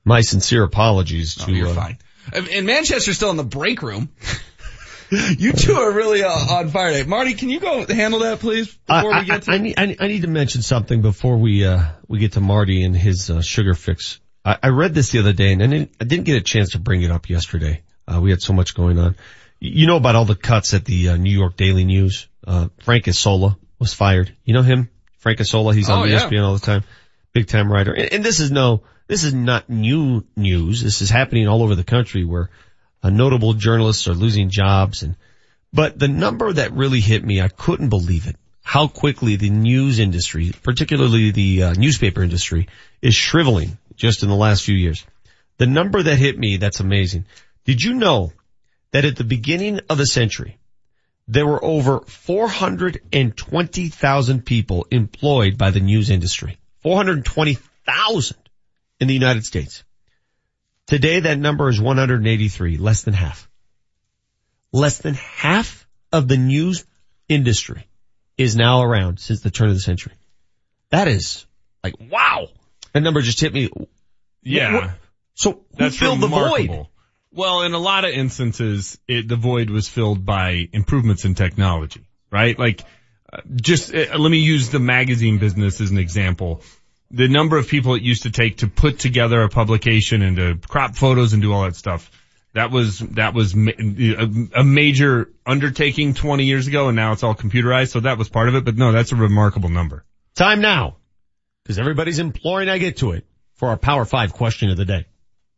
My 0.06 0.22
sincere 0.22 0.64
apologies 0.64 1.36
to, 1.36 1.46
Oh, 1.52 1.54
you're 1.54 1.68
uh, 1.68 1.74
fine. 1.74 1.98
And 2.34 2.66
Manchester's 2.66 3.16
still 3.16 3.32
in 3.32 3.38
the 3.38 3.44
break 3.44 3.82
room. 3.82 4.10
you 5.12 5.52
two 5.54 5.74
are 5.74 5.92
really 5.92 6.24
uh, 6.24 6.30
on 6.30 6.70
fire 6.70 6.92
today. 6.92 7.04
Marty, 7.10 7.34
can 7.34 7.50
you 7.50 7.60
go 7.60 7.86
handle 7.88 8.20
that, 8.20 8.40
please, 8.40 8.68
before 8.88 9.14
I, 9.14 9.20
we 9.22 9.26
get 9.26 9.42
to 9.44 9.52
I, 9.52 9.56
I, 9.56 9.58
need, 9.58 9.76
I, 9.78 10.08
need- 10.08 10.22
to 10.22 10.28
mention 10.28 10.62
something 10.62 11.02
before 11.02 11.38
we 11.38 11.66
uh, 11.66 11.84
we 12.08 12.20
get 12.20 12.34
to 12.34 12.42
Marty 12.42 12.84
and 12.84 12.96
his 12.96 13.30
uh, 13.30 13.42
sugar 13.42 13.74
fix. 13.74 14.20
I, 14.46 14.58
I 14.64 14.68
read 14.70 14.94
this 14.94 15.12
the 15.12 15.20
other 15.20 15.34
day 15.34 15.52
and 15.54 15.64
I 15.64 15.68
didn't, 15.68 15.92
I 16.00 16.04
didn't 16.06 16.26
get 16.26 16.38
a 16.38 16.42
chance 16.42 16.72
to 16.72 16.80
bring 16.80 17.02
it 17.02 17.12
up 17.12 17.30
yesterday. 17.30 17.82
Uh, 18.08 18.22
we 18.22 18.30
had 18.32 18.42
so 18.42 18.54
much 18.54 18.76
going 18.76 18.98
on. 19.00 19.16
You 19.60 19.88
know 19.88 19.98
about 19.98 20.16
all 20.16 20.26
the 20.26 20.36
cuts 20.36 20.74
at 20.74 20.86
the 20.86 21.10
uh, 21.10 21.18
New 21.18 21.36
York 21.38 21.58
Daily 21.58 21.84
News. 21.84 22.28
Uh, 22.46 22.70
Frank 22.82 23.08
Isola 23.08 23.58
was 23.80 23.94
fired. 23.94 24.34
You 24.46 24.54
know 24.54 24.62
him, 24.62 24.90
Frank 25.18 25.42
Isola. 25.42 25.74
He's 25.74 25.90
on 25.90 26.00
Oh, 26.00 26.04
yeah. 26.06 26.20
ESPN 26.20 26.44
all 26.44 26.54
the 26.54 26.66
time, 26.66 26.84
big 27.34 27.48
time 27.48 27.72
writer. 27.72 27.92
And, 27.94 28.14
and 28.14 28.24
this 28.24 28.40
is 28.40 28.52
no, 28.52 28.84
this 29.10 29.24
is 29.24 29.34
not 29.34 29.70
new 29.70 30.24
news. 30.38 30.84
This 30.84 31.02
is 31.02 31.10
happening 31.10 31.48
all 31.48 31.64
over 31.64 31.74
the 31.74 31.84
country 31.84 32.24
where 32.24 32.52
uh, 33.02 33.10
notable 33.10 33.56
journalists 33.56 34.08
are 34.08 34.14
losing 34.14 34.50
jobs 34.50 35.02
and 35.04 35.16
but 35.74 36.00
the 36.00 36.08
number 36.08 36.54
that 36.54 36.74
really 36.74 37.00
hit 37.00 37.24
me, 37.24 37.42
I 37.42 37.48
couldn't 37.48 37.90
believe 37.90 38.28
it. 38.28 38.36
How 38.64 38.88
quickly 38.88 39.36
the 39.36 39.50
news 39.50 39.98
industry, 40.00 40.52
particularly 40.64 41.32
the 41.32 41.64
uh, 41.64 41.74
newspaper 41.74 42.24
industry, 42.24 42.70
is 43.02 43.16
shriveling 43.16 43.78
just 43.96 44.24
in 44.24 44.30
the 44.30 44.36
last 44.36 44.64
few 44.64 44.76
years. 44.76 45.06
The 45.58 45.68
number 45.68 46.02
that 46.02 46.18
hit 46.18 46.38
me, 46.38 46.58
that's 46.58 46.80
amazing. 46.80 47.26
Did 47.66 47.84
you 47.84 47.96
know 47.96 48.32
that 48.92 49.06
at 49.06 49.16
the 49.16 49.24
beginning 49.24 49.80
of 49.90 49.98
the 49.98 50.06
century, 50.06 50.58
there 51.28 51.46
were 51.46 51.64
over 51.64 52.02
420,000 52.02 54.46
people 54.46 54.88
employed 54.90 55.58
by 55.58 55.72
the 55.72 55.80
news 55.80 56.10
industry? 56.10 56.58
420,000 56.82 58.39
in 59.00 59.08
the 59.08 59.14
United 59.14 59.46
States. 59.46 59.84
Today 60.88 61.20
that 61.22 61.38
number 61.38 61.70
is 61.70 61.80
183, 61.80 62.78
less 62.78 63.04
than 63.04 63.14
half 63.14 63.50
less 64.72 65.00
than 65.00 65.16
half 65.16 65.88
of 66.12 66.28
the 66.28 66.38
news 66.38 66.86
industry 67.28 67.88
is 68.38 68.56
now 68.56 68.82
around 68.82 69.20
since 69.20 69.42
the 69.42 69.52
turn 69.52 69.70
of 69.70 69.76
the 69.76 69.80
century. 69.80 70.14
That 70.90 71.08
is 71.08 71.46
like, 71.84 71.96
wow. 72.00 72.48
That 72.94 73.02
number 73.02 73.22
just 73.22 73.40
hit 73.40 73.54
me. 73.54 73.70
Yeah. 74.42 74.74
What- 74.74 74.92
so 75.34 75.52
who 75.52 75.60
That's 75.78 75.98
filled 75.98 76.20
the 76.22 76.28
void? 76.28 76.88
Well, 77.32 77.62
in 77.62 77.74
a 77.74 77.80
lot 77.80 78.06
of 78.06 78.12
instances, 78.12 79.00
it, 79.08 79.28
the 79.28 79.36
void 79.36 79.70
was 79.70 79.88
filled 79.88 80.26
by 80.26 80.68
improvements 80.74 81.26
in 81.26 81.36
technology, 81.36 82.04
right? 82.32 82.58
Like, 82.58 82.84
uh, 83.32 83.42
just 83.56 83.94
uh, 83.94 84.18
let 84.18 84.30
me 84.32 84.40
use 84.40 84.70
the 84.70 84.80
magazine 84.80 85.38
business 85.38 85.80
as 85.80 85.92
an 85.92 86.00
example. 86.00 86.64
The 87.12 87.28
number 87.28 87.58
of 87.58 87.68
people 87.68 87.96
it 87.96 88.04
used 88.04 88.24
to 88.24 88.32
take 88.32 88.58
to 88.58 88.68
put 88.68 89.00
together 89.00 89.42
a 89.42 89.50
publication 89.50 90.22
and 90.22 90.38
to 90.38 90.60
crop 90.68 90.96
photos 90.96 91.34
and 91.34 91.42
do 91.42 91.52
all 91.52 91.64
that 91.64 91.76
stuff. 91.76 92.12
That 92.54 92.72
was, 92.72 93.00
that 93.00 93.34
was 93.34 93.56
ma- 93.56 93.72
a, 93.78 94.60
a 94.60 94.64
major 94.64 95.32
undertaking 95.46 96.14
20 96.14 96.46
years 96.46 96.68
ago 96.68 96.88
and 96.88 96.96
now 96.96 97.12
it's 97.14 97.24
all 97.24 97.36
computerized. 97.36 97.90
So 97.92 98.02
that 98.02 98.18
was 98.18 98.30
part 98.30 98.50
of 98.50 98.56
it. 98.56 98.66
But 98.66 98.76
no, 98.76 98.92
that's 98.92 99.12
a 99.12 99.16
remarkable 99.16 99.70
number. 99.70 100.04
Time 100.36 100.62
now. 100.62 100.98
Cause 101.68 101.78
everybody's 101.78 102.18
imploring 102.18 102.70
I 102.70 102.80
get 102.80 102.98
to 102.98 103.12
it 103.12 103.26
for 103.54 103.70
our 103.70 103.78
power 103.78 104.06
five 104.06 104.34
question 104.34 104.72
of 104.72 104.78
the 104.78 104.86
day. 104.86 105.06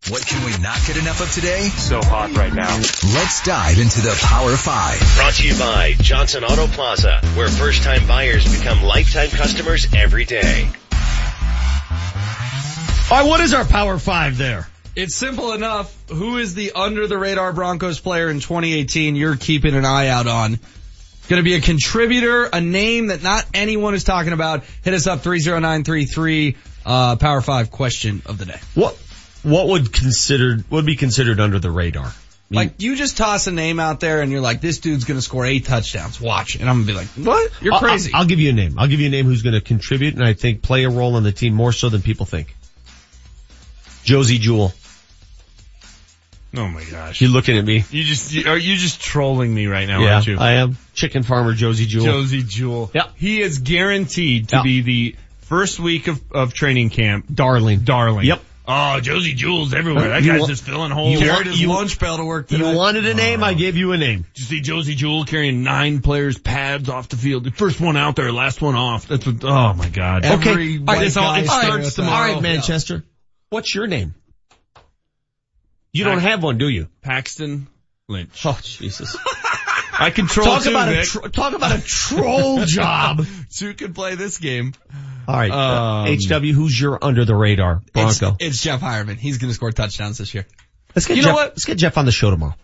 What 0.09 0.25
can 0.25 0.43
we 0.43 0.51
not 0.63 0.79
get 0.87 0.97
enough 0.97 1.21
of 1.21 1.31
today? 1.31 1.61
So 1.69 2.01
hot 2.01 2.35
right 2.35 2.51
now. 2.51 2.75
Let's 2.75 3.43
dive 3.45 3.77
into 3.77 4.01
the 4.01 4.17
Power 4.19 4.57
5. 4.57 5.15
Brought 5.15 5.33
to 5.35 5.47
you 5.47 5.59
by 5.59 5.93
Johnson 5.99 6.43
Auto 6.43 6.65
Plaza, 6.65 7.21
where 7.35 7.47
first 7.49 7.83
time 7.83 8.07
buyers 8.07 8.51
become 8.51 8.81
lifetime 8.81 9.29
customers 9.29 9.87
every 9.93 10.25
day. 10.25 10.71
All 13.11 13.17
right, 13.17 13.27
what 13.27 13.41
is 13.41 13.53
our 13.53 13.65
power 13.65 13.99
five 13.99 14.37
there? 14.37 14.69
It's 14.95 15.15
simple 15.15 15.51
enough. 15.51 15.93
Who 16.07 16.37
is 16.37 16.55
the 16.55 16.71
under 16.71 17.07
the 17.07 17.17
radar 17.17 17.51
Broncos 17.51 17.99
player 17.99 18.29
in 18.29 18.39
2018 18.39 19.17
you're 19.17 19.35
keeping 19.35 19.75
an 19.75 19.83
eye 19.83 20.07
out 20.07 20.27
on? 20.27 20.57
Going 21.27 21.41
to 21.41 21.43
be 21.43 21.55
a 21.55 21.59
contributor, 21.59 22.45
a 22.45 22.61
name 22.61 23.07
that 23.07 23.21
not 23.21 23.45
anyone 23.53 23.95
is 23.95 24.05
talking 24.05 24.31
about. 24.31 24.63
Hit 24.85 24.93
us 24.93 25.07
up 25.07 25.23
30933, 25.23 26.55
uh, 26.85 27.17
power 27.17 27.41
five 27.41 27.69
question 27.69 28.21
of 28.27 28.37
the 28.37 28.45
day. 28.45 28.59
What, 28.75 28.95
what 29.43 29.67
would 29.67 29.91
considered, 29.91 30.63
would 30.71 30.85
be 30.85 30.95
considered 30.95 31.41
under 31.41 31.59
the 31.59 31.69
radar? 31.69 32.13
Like 32.49 32.75
you 32.81 32.95
just 32.95 33.17
toss 33.17 33.45
a 33.47 33.51
name 33.51 33.81
out 33.81 33.99
there 33.99 34.21
and 34.21 34.31
you're 34.31 34.39
like, 34.39 34.61
this 34.61 34.79
dude's 34.79 35.03
going 35.03 35.17
to 35.17 35.21
score 35.21 35.45
eight 35.45 35.65
touchdowns. 35.65 36.21
Watch. 36.21 36.55
And 36.55 36.69
I'm 36.69 36.85
going 36.85 36.87
to 36.87 36.93
be 36.93 36.97
like, 36.97 37.07
what? 37.27 37.51
You're 37.61 37.73
I'll- 37.73 37.79
crazy. 37.79 38.13
I'll, 38.13 38.21
I'll 38.21 38.27
give 38.27 38.39
you 38.39 38.51
a 38.51 38.53
name. 38.53 38.79
I'll 38.79 38.87
give 38.87 39.01
you 39.01 39.07
a 39.07 39.11
name 39.11 39.25
who's 39.25 39.41
going 39.41 39.55
to 39.55 39.61
contribute 39.61 40.13
and 40.13 40.23
I 40.23 40.31
think 40.31 40.61
play 40.61 40.85
a 40.85 40.89
role 40.89 41.17
on 41.17 41.23
the 41.23 41.33
team 41.33 41.53
more 41.53 41.73
so 41.73 41.89
than 41.89 42.01
people 42.01 42.25
think. 42.25 42.55
Josey 44.03 44.37
Jewell. 44.39 44.73
Oh 46.53 46.67
my 46.67 46.83
gosh. 46.83 47.21
You're 47.21 47.29
looking 47.29 47.57
at 47.57 47.63
me? 47.63 47.85
You 47.91 48.03
just, 48.03 48.33
you, 48.33 48.45
are 48.49 48.57
you 48.57 48.75
just 48.75 48.99
trolling 49.01 49.53
me 49.53 49.67
right 49.67 49.87
now, 49.87 50.01
yeah, 50.01 50.15
aren't 50.15 50.27
you? 50.27 50.37
I 50.37 50.53
am. 50.53 50.77
Chicken 50.93 51.23
farmer 51.23 51.53
Josey 51.53 51.85
Jewell. 51.85 52.05
Josey 52.05 52.43
Jewell. 52.43 52.91
Yeah. 52.93 53.07
He 53.15 53.41
is 53.41 53.59
guaranteed 53.59 54.49
to 54.49 54.57
Yeah. 54.57 54.63
be 54.63 54.81
the 54.81 55.15
first 55.41 55.79
week 55.79 56.07
of, 56.07 56.21
of 56.33 56.53
training 56.53 56.89
camp. 56.89 57.25
Darling. 57.33 57.81
Darling. 57.85 58.25
Yep. 58.25 58.41
Oh, 58.67 58.99
Josey 58.99 59.33
Jewell's 59.33 59.73
everywhere. 59.73 60.05
Uh, 60.05 60.09
that 60.09 60.23
You 60.23 60.31
guy's 60.33 60.41
wa- 60.41 60.47
just 60.47 60.63
filling 60.63 60.91
holes. 60.91 61.13
you 61.13 61.19
Carried 61.25 61.47
his 61.47 61.63
lunch 61.65 61.97
pail 61.99 62.17
to 62.17 62.25
work 62.25 62.51
You 62.51 62.75
wanted 62.75 63.05
a 63.05 63.13
name, 63.13 63.43
I 63.43 63.51
uh, 63.51 63.53
gave 63.53 63.75
you 63.77 63.93
a 63.93 63.97
name. 63.97 64.25
Did 64.33 64.39
you 64.39 64.45
see 64.45 64.61
Josey 64.61 64.95
Jewell 64.95 65.23
carrying 65.23 65.63
nine 65.63 66.01
players' 66.01 66.37
pads 66.37 66.89
off 66.89 67.07
the 67.09 67.17
field? 67.17 67.45
The 67.45 67.51
first 67.51 67.79
one 67.81 67.95
out 67.97 68.15
there, 68.17 68.31
last 68.31 68.61
one 68.61 68.75
off. 68.75 69.07
That's 69.07 69.25
what, 69.25 69.43
oh 69.43 69.73
my 69.73 69.89
god. 69.89 70.25
Every 70.25 70.75
Okay. 70.75 70.77
white 70.79 70.89
All 70.89 70.95
right, 70.95 71.07
it's 71.07 71.17
all- 71.17 71.35
it 71.35 71.47
starts 71.47 71.95
tomorrow. 71.95 72.13
All 72.15 72.21
right, 72.23 72.33
wall. 72.33 72.41
Manchester. 72.41 73.03
What's 73.51 73.75
your 73.75 73.85
name? 73.85 74.15
You 75.93 76.05
don't 76.05 76.19
have 76.19 76.41
one, 76.41 76.57
do 76.57 76.69
you? 76.69 76.87
Paxton 77.01 77.67
Lynch. 78.07 78.45
Oh, 78.45 78.57
Jesus. 78.63 79.15
I 79.99 80.09
control 80.09 80.45
talk 80.47 80.63
two, 80.63 80.69
about 80.69 80.87
a 80.87 80.91
Nick. 80.93 81.05
tr- 81.05 81.27
talk 81.27 81.53
about 81.53 81.77
a 81.77 81.81
troll 81.81 82.63
job. 82.65 83.25
Two 83.53 83.73
can 83.73 83.93
play 83.93 84.15
this 84.15 84.37
game. 84.37 84.73
All 85.27 85.35
right, 85.35 85.51
uh, 85.51 86.09
Um, 86.09 86.17
HW, 86.17 86.53
who's 86.53 86.79
your 86.79 86.97
under 87.03 87.25
the 87.25 87.35
radar 87.35 87.81
It's, 87.93 88.19
Bronco? 88.19 88.37
it's 88.39 88.61
Jeff 88.61 88.79
Heuerman. 88.79 89.17
He's 89.17 89.37
going 89.37 89.49
to 89.49 89.53
score 89.53 89.71
touchdowns 89.73 90.17
this 90.17 90.33
year. 90.33 90.47
Let's 90.95 91.05
get 91.07 91.17
You 91.17 91.23
Jeff, 91.23 91.29
know 91.31 91.35
what? 91.35 91.49
Let's 91.49 91.65
get 91.65 91.77
Jeff 91.77 91.97
on 91.97 92.05
the 92.05 92.11
show 92.13 92.29
tomorrow. 92.31 92.55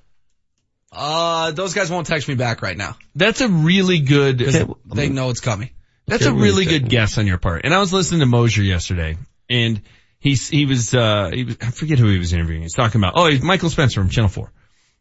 Uh, 0.91 1.51
those 1.51 1.74
guys 1.74 1.91
won't 1.91 2.07
text 2.07 2.30
me 2.30 2.35
back 2.35 2.61
right 2.61 2.77
now. 2.77 2.95
That's 3.14 3.41
a 3.41 3.49
really 3.49 3.99
good. 3.99 4.40
They 4.40 5.09
know 5.09 5.30
it's 5.32 5.41
coming. 5.41 5.69
That's 6.07 6.25
Okay, 6.25 6.32
a 6.35 6.41
really 6.41 6.64
good 6.64 6.88
guess 6.88 7.17
on 7.17 7.27
your 7.27 7.38
part. 7.38 7.66
And 7.66 7.74
I 7.74 7.80
was 7.80 7.91
listening 7.91 8.22
to 8.22 8.25
Moser 8.25 8.64
yesterday, 8.64 9.17
and 9.49 9.82
he's 10.20 10.48
he 10.50 10.66
was 10.66 10.94
uh 10.94 11.30
he 11.34 11.44
was, 11.44 11.58
I 11.62 11.72
forget 11.72 12.00
who 12.00 12.10
he 12.10 12.20
was 12.20 12.34
interviewing. 12.34 12.62
He's 12.62 12.76
talking 12.76 13.02
about 13.02 13.14
oh 13.16 13.28
he's 13.28 13.42
Michael 13.42 13.70
Spencer 13.70 14.02
from 14.02 14.10
Channel 14.10 14.30
Four, 14.30 14.52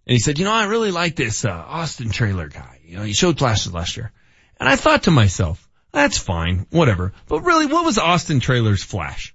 and 0.07 0.13
he 0.13 0.19
said 0.19 0.39
you 0.39 0.45
know 0.45 0.53
I 0.53 0.65
really 0.65 0.91
like 0.91 1.17
this 1.17 1.45
uh 1.45 1.51
Austin 1.51 2.11
Traylor 2.11 2.49
guy. 2.49 2.81
You 2.85 2.97
know 2.99 3.03
he 3.03 3.13
showed 3.13 3.39
flashes 3.39 3.73
last 3.73 3.97
year, 3.97 4.13
and 4.59 4.69
I 4.69 4.77
thought 4.77 5.05
to 5.05 5.11
myself 5.11 5.67
that's 5.93 6.19
fine, 6.19 6.67
whatever. 6.71 7.15
But 7.27 7.41
really, 7.41 7.65
what 7.65 7.85
was 7.85 7.97
Austin 7.97 8.41
Traylor's 8.41 8.85
flash? 8.85 9.35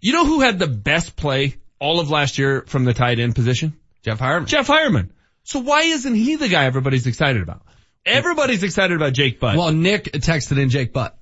You 0.00 0.12
know 0.12 0.24
who 0.26 0.40
had 0.40 0.58
the 0.58 0.66
best 0.66 1.14
play 1.14 1.58
all 1.78 2.00
of 2.00 2.10
last 2.10 2.38
year 2.38 2.64
from 2.66 2.84
the 2.84 2.92
tight 2.92 3.20
end 3.20 3.36
position? 3.36 3.78
Jeff 4.02 4.18
Heuerman. 4.18 4.46
Jeff 4.46 4.66
Heuerman. 4.66 5.10
So 5.44 5.60
why 5.60 5.82
isn't 5.82 6.14
he 6.14 6.34
the 6.36 6.48
guy 6.48 6.64
everybody's 6.64 7.06
excited 7.06 7.40
about? 7.40 7.62
Everybody's 8.04 8.64
excited 8.64 8.96
about 8.96 9.12
Jake 9.12 9.38
Butt. 9.38 9.56
Well, 9.56 9.72
Nick 9.72 10.12
texted 10.12 10.60
in 10.60 10.70
Jake 10.70 10.92
Butt. 10.92 11.16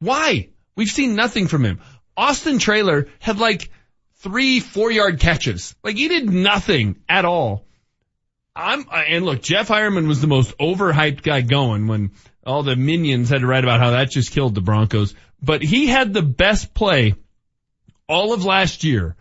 Why? 0.00 0.48
We've 0.74 0.88
seen 0.88 1.14
nothing 1.14 1.46
from 1.46 1.64
him. 1.64 1.80
Austin 2.20 2.58
Traylor 2.58 3.08
had 3.18 3.38
like 3.38 3.70
three 4.16 4.60
four 4.60 4.90
yard 4.90 5.20
catches. 5.20 5.74
Like 5.82 5.96
he 5.96 6.08
did 6.08 6.28
nothing 6.30 6.96
at 7.08 7.24
all. 7.24 7.64
I'm, 8.54 8.84
and 8.92 9.24
look, 9.24 9.40
Jeff 9.40 9.68
Heuerman 9.68 10.06
was 10.06 10.20
the 10.20 10.26
most 10.26 10.56
overhyped 10.58 11.22
guy 11.22 11.40
going 11.40 11.86
when 11.86 12.10
all 12.44 12.62
the 12.62 12.76
minions 12.76 13.30
had 13.30 13.40
to 13.40 13.46
write 13.46 13.64
about 13.64 13.80
how 13.80 13.92
that 13.92 14.10
just 14.10 14.32
killed 14.32 14.54
the 14.54 14.60
Broncos. 14.60 15.14
But 15.40 15.62
he 15.62 15.86
had 15.86 16.12
the 16.12 16.20
best 16.20 16.74
play 16.74 17.14
all 18.06 18.34
of 18.34 18.44
last 18.44 18.84
year 18.84 19.16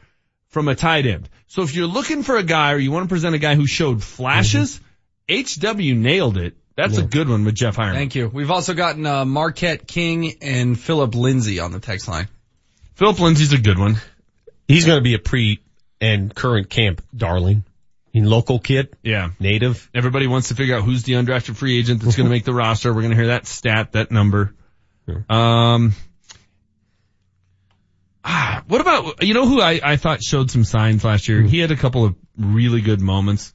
from 0.49 0.67
a 0.67 0.75
tight 0.75 1.05
end. 1.05 1.29
So 1.47 1.61
if 1.61 1.73
you're 1.73 1.87
looking 1.87 2.23
for 2.23 2.35
a 2.35 2.43
guy 2.43 2.73
or 2.73 2.79
you 2.79 2.91
want 2.91 3.05
to 3.05 3.09
present 3.09 3.33
a 3.33 3.39
guy 3.39 3.55
who 3.55 3.65
showed 3.65 4.03
flashes, 4.03 4.81
HW 5.29 5.95
nailed 5.95 6.37
it. 6.37 6.57
That's 6.75 6.97
a 6.97 7.03
good 7.03 7.29
one 7.29 7.45
with 7.45 7.55
Jeff 7.55 7.77
Heuerman. 7.77 7.93
Thank 7.93 8.15
you. 8.15 8.27
We've 8.27 8.51
also 8.51 8.73
gotten 8.73 9.05
uh, 9.05 9.23
Marquette 9.23 9.87
King 9.87 10.35
and 10.41 10.77
Philip 10.77 11.15
Lindsay 11.15 11.59
on 11.59 11.71
the 11.71 11.79
text 11.79 12.09
line. 12.09 12.27
Philip 12.99 13.17
Lindsay's 13.21 13.53
a 13.53 13.57
good 13.57 13.79
one. 13.79 13.95
He's 14.67 14.85
going 14.85 14.97
to 14.97 15.01
be 15.03 15.13
a 15.13 15.19
pre 15.19 15.61
and 16.01 16.35
current 16.35 16.69
camp 16.69 17.01
darling. 17.15 17.63
In 18.11 18.25
local 18.25 18.59
kid, 18.59 18.89
Yeah. 19.03 19.29
native. 19.39 19.89
Everybody 19.93 20.27
wants 20.27 20.49
to 20.49 20.55
figure 20.55 20.75
out 20.75 20.83
who's 20.83 21.03
the 21.03 21.13
undrafted 21.13 21.55
free 21.55 21.77
agent 21.79 22.01
that's 22.01 22.17
going 22.17 22.25
to 22.27 22.29
make 22.31 22.43
the 22.43 22.53
roster. 22.65 22.91
We're 22.93 23.01
going 23.03 23.11
to 23.11 23.15
hear 23.15 23.27
that 23.27 23.45
stat, 23.47 23.93
that 23.93 24.11
number. 24.11 24.53
Um, 25.29 25.93
ah, 28.23 28.63
what 28.67 28.81
about, 28.81 29.23
you 29.23 29.33
know 29.33 29.45
who 29.47 29.61
I, 29.61 29.79
I 29.83 29.95
thought 29.97 30.21
showed 30.23 30.51
some 30.51 30.63
signs 30.65 31.03
last 31.03 31.27
year? 31.27 31.41
He 31.41 31.59
had 31.59 31.71
a 31.71 31.75
couple 31.77 32.03
of 32.03 32.15
really 32.37 32.81
good 32.81 32.99
moments 32.99 33.53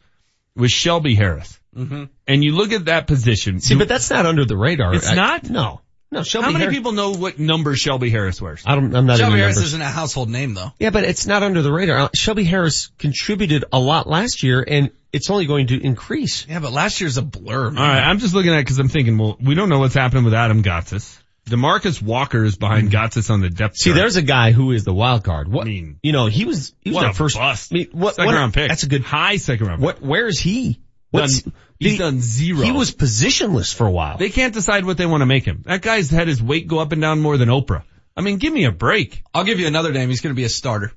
was 0.57 0.73
Shelby 0.73 1.15
Harris. 1.17 1.59
Mm-hmm. 1.77 2.05
And 2.29 2.45
you 2.45 2.53
look 2.55 2.73
at 2.73 2.85
that 2.87 3.07
position. 3.09 3.61
See, 3.61 3.75
but 3.77 3.89
that's 3.89 4.09
not 4.09 4.25
under 4.25 4.45
the 4.45 4.57
radar. 4.57 4.95
It's 4.95 5.09
I- 5.09 5.15
not? 5.17 5.51
No. 5.51 5.81
No, 6.15 6.23
Shelby 6.23 6.45
How 6.47 6.53
many 6.53 6.65
Harris- 6.65 6.77
people 6.77 6.93
know 6.93 7.11
what 7.13 7.39
number 7.39 7.75
Shelby 7.77 8.09
Harris 8.09 8.41
wears? 8.41 8.63
I 8.65 8.75
don't, 8.75 8.95
I'm 8.95 9.07
not 9.07 9.15
even 9.15 9.27
Shelby 9.27 9.39
Harris 9.41 9.57
numbers. 9.57 9.69
isn't 9.71 9.83
a 9.83 9.85
household 9.87 10.31
name 10.31 10.55
though. 10.55 10.73
Yeah, 10.79 10.91
but 10.91 11.05
it's 11.05 11.27
not 11.27 11.43
under 11.43 11.61
the 11.61 11.73
radar. 11.73 11.99
Uh, 11.99 12.09
Shelby 12.15 12.45
Harris 12.45 12.91
contributed 12.99 13.65
a 13.73 13.79
lot 13.79 14.07
last 14.07 14.43
year 14.43 14.65
and 14.67 14.91
it's 15.13 15.29
only 15.31 15.47
going 15.47 15.67
to 15.69 15.81
increase. 15.83 16.47
Yeah, 16.49 16.61
but 16.61 16.73
last 16.73 17.01
year's 17.01 17.19
a 17.19 17.23
blur. 17.23 17.71
Man. 17.71 17.83
All 17.83 17.89
right, 17.89 18.03
I'm 18.03 18.19
just 18.19 18.35
looking 18.35 18.53
at 18.53 18.59
it 18.59 18.63
because 18.65 18.79
I'm 18.79 18.89
thinking, 18.89 19.19
well, 19.19 19.37
we 19.41 19.55
don't 19.55 19.69
know 19.69 19.79
what's 19.81 19.95
happening 19.95 20.25
with 20.25 20.35
Adam 20.35 20.63
Gotsis. 20.63 21.19
Demarcus 21.49 22.01
Walker 22.01 22.43
is 22.43 22.57
behind 22.57 22.91
Gotsis 22.91 23.29
on 23.31 23.43
the 23.43 23.51
depth 23.51 23.59
chart. 23.59 23.77
See, 23.77 23.91
chart. 23.91 23.97
there's 23.99 24.17
a 24.17 24.23
guy 24.23 24.53
who 24.53 24.73
is 24.73 24.85
the 24.85 24.95
wild 24.95 25.25
card. 25.25 25.47
What, 25.47 25.67
I 25.67 25.71
mean, 25.71 25.99
you 26.03 26.13
know, 26.13 26.27
he 26.27 26.47
was, 26.47 26.75
he 26.81 26.91
was 26.91 26.95
what 26.97 27.11
a 27.11 27.13
first, 27.13 27.37
bust. 27.37 27.71
I 27.71 27.75
mean, 27.75 27.89
what, 27.93 28.15
second 28.15 28.33
what- 28.33 28.35
round 28.39 28.55
pick. 28.55 28.69
That's 28.69 28.85
a 28.85 28.89
good, 28.89 29.03
high 29.03 29.37
second 29.37 29.67
round. 29.67 29.83
what, 29.83 30.01
where 30.01 30.27
is 30.27 30.39
he? 30.41 30.81
What's, 31.15 31.43
Done- 31.43 31.53
he's 31.79 31.93
he- 31.93 31.99
done 31.99 32.21
zero. 32.21 32.61
He 32.63 32.73
was 32.73 32.93
positionless 32.93 33.73
for 33.73 33.87
a 33.87 33.91
while. 33.91 34.17
They 34.19 34.31
can't 34.31 34.53
decide 34.53 34.85
what 34.85 34.97
they 34.99 35.07
want 35.07 35.21
to 35.23 35.27
make 35.27 35.45
him. 35.45 35.63
That 35.65 35.81
guy's 35.81 36.11
had 36.11 36.27
his 36.29 36.43
weight 36.43 36.67
go 36.67 36.81
up 36.81 36.91
and 36.93 37.01
down 37.01 37.21
more 37.21 37.37
than 37.37 37.49
Oprah. 37.49 37.85
I 38.17 38.21
mean, 38.21 38.39
give 38.39 38.53
me 38.53 38.65
a 38.65 38.73
break. 38.73 39.23
I'll 39.33 39.45
give 39.45 39.61
you 39.61 39.67
another 39.67 39.93
name. 39.93 40.09
He's 40.09 40.21
going 40.21 40.35
to 40.35 40.37
be 40.37 40.45
a 40.45 40.49
starter. 40.49 40.93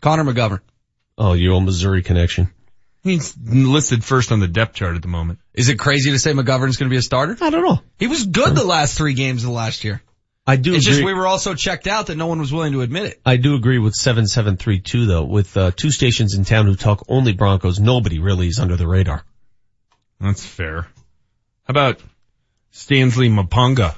Connor 0.00 0.24
McGovern. 0.24 0.60
oh, 1.18 1.34
your 1.34 1.52
old 1.52 1.64
Missouri 1.64 2.02
connection. 2.02 2.50
He's 3.02 3.34
listed 3.38 4.04
first 4.04 4.30
on 4.32 4.40
the 4.40 4.48
depth 4.48 4.74
chart 4.74 4.94
at 4.96 5.02
the 5.02 5.08
moment. 5.08 5.38
Is 5.54 5.68
it 5.70 5.78
crazy 5.78 6.10
to 6.10 6.18
say 6.18 6.32
McGovern's 6.32 6.76
going 6.76 6.88
to 6.88 6.94
be 6.94 6.98
a 6.98 7.02
starter? 7.02 7.36
I 7.40 7.50
don't 7.50 7.64
know. 7.64 7.80
He 7.98 8.06
was 8.06 8.26
good 8.26 8.54
the 8.54 8.64
last 8.64 8.96
three 8.96 9.14
games 9.14 9.42
of 9.42 9.48
the 9.48 9.54
last 9.54 9.84
year. 9.84 10.02
I 10.50 10.56
do 10.56 10.74
It's 10.74 10.84
agree. 10.86 10.94
just 10.96 11.04
we 11.04 11.14
were 11.14 11.26
all 11.26 11.38
so 11.38 11.54
checked 11.54 11.86
out 11.86 12.08
that 12.08 12.16
no 12.16 12.26
one 12.26 12.40
was 12.40 12.52
willing 12.52 12.72
to 12.72 12.80
admit 12.80 13.04
it. 13.04 13.20
I 13.24 13.36
do 13.36 13.54
agree 13.54 13.78
with 13.78 13.94
7732 13.94 15.06
though. 15.06 15.24
With 15.24 15.56
uh, 15.56 15.70
two 15.74 15.90
stations 15.90 16.34
in 16.34 16.44
town 16.44 16.66
who 16.66 16.74
talk 16.74 17.04
only 17.08 17.32
Broncos, 17.32 17.78
nobody 17.78 18.18
really 18.18 18.48
is 18.48 18.58
under 18.58 18.76
the 18.76 18.88
radar. 18.88 19.22
That's 20.20 20.44
fair. 20.44 20.82
How 20.82 21.70
about 21.70 22.00
Stanley 22.72 23.28
Mapunga? 23.28 23.94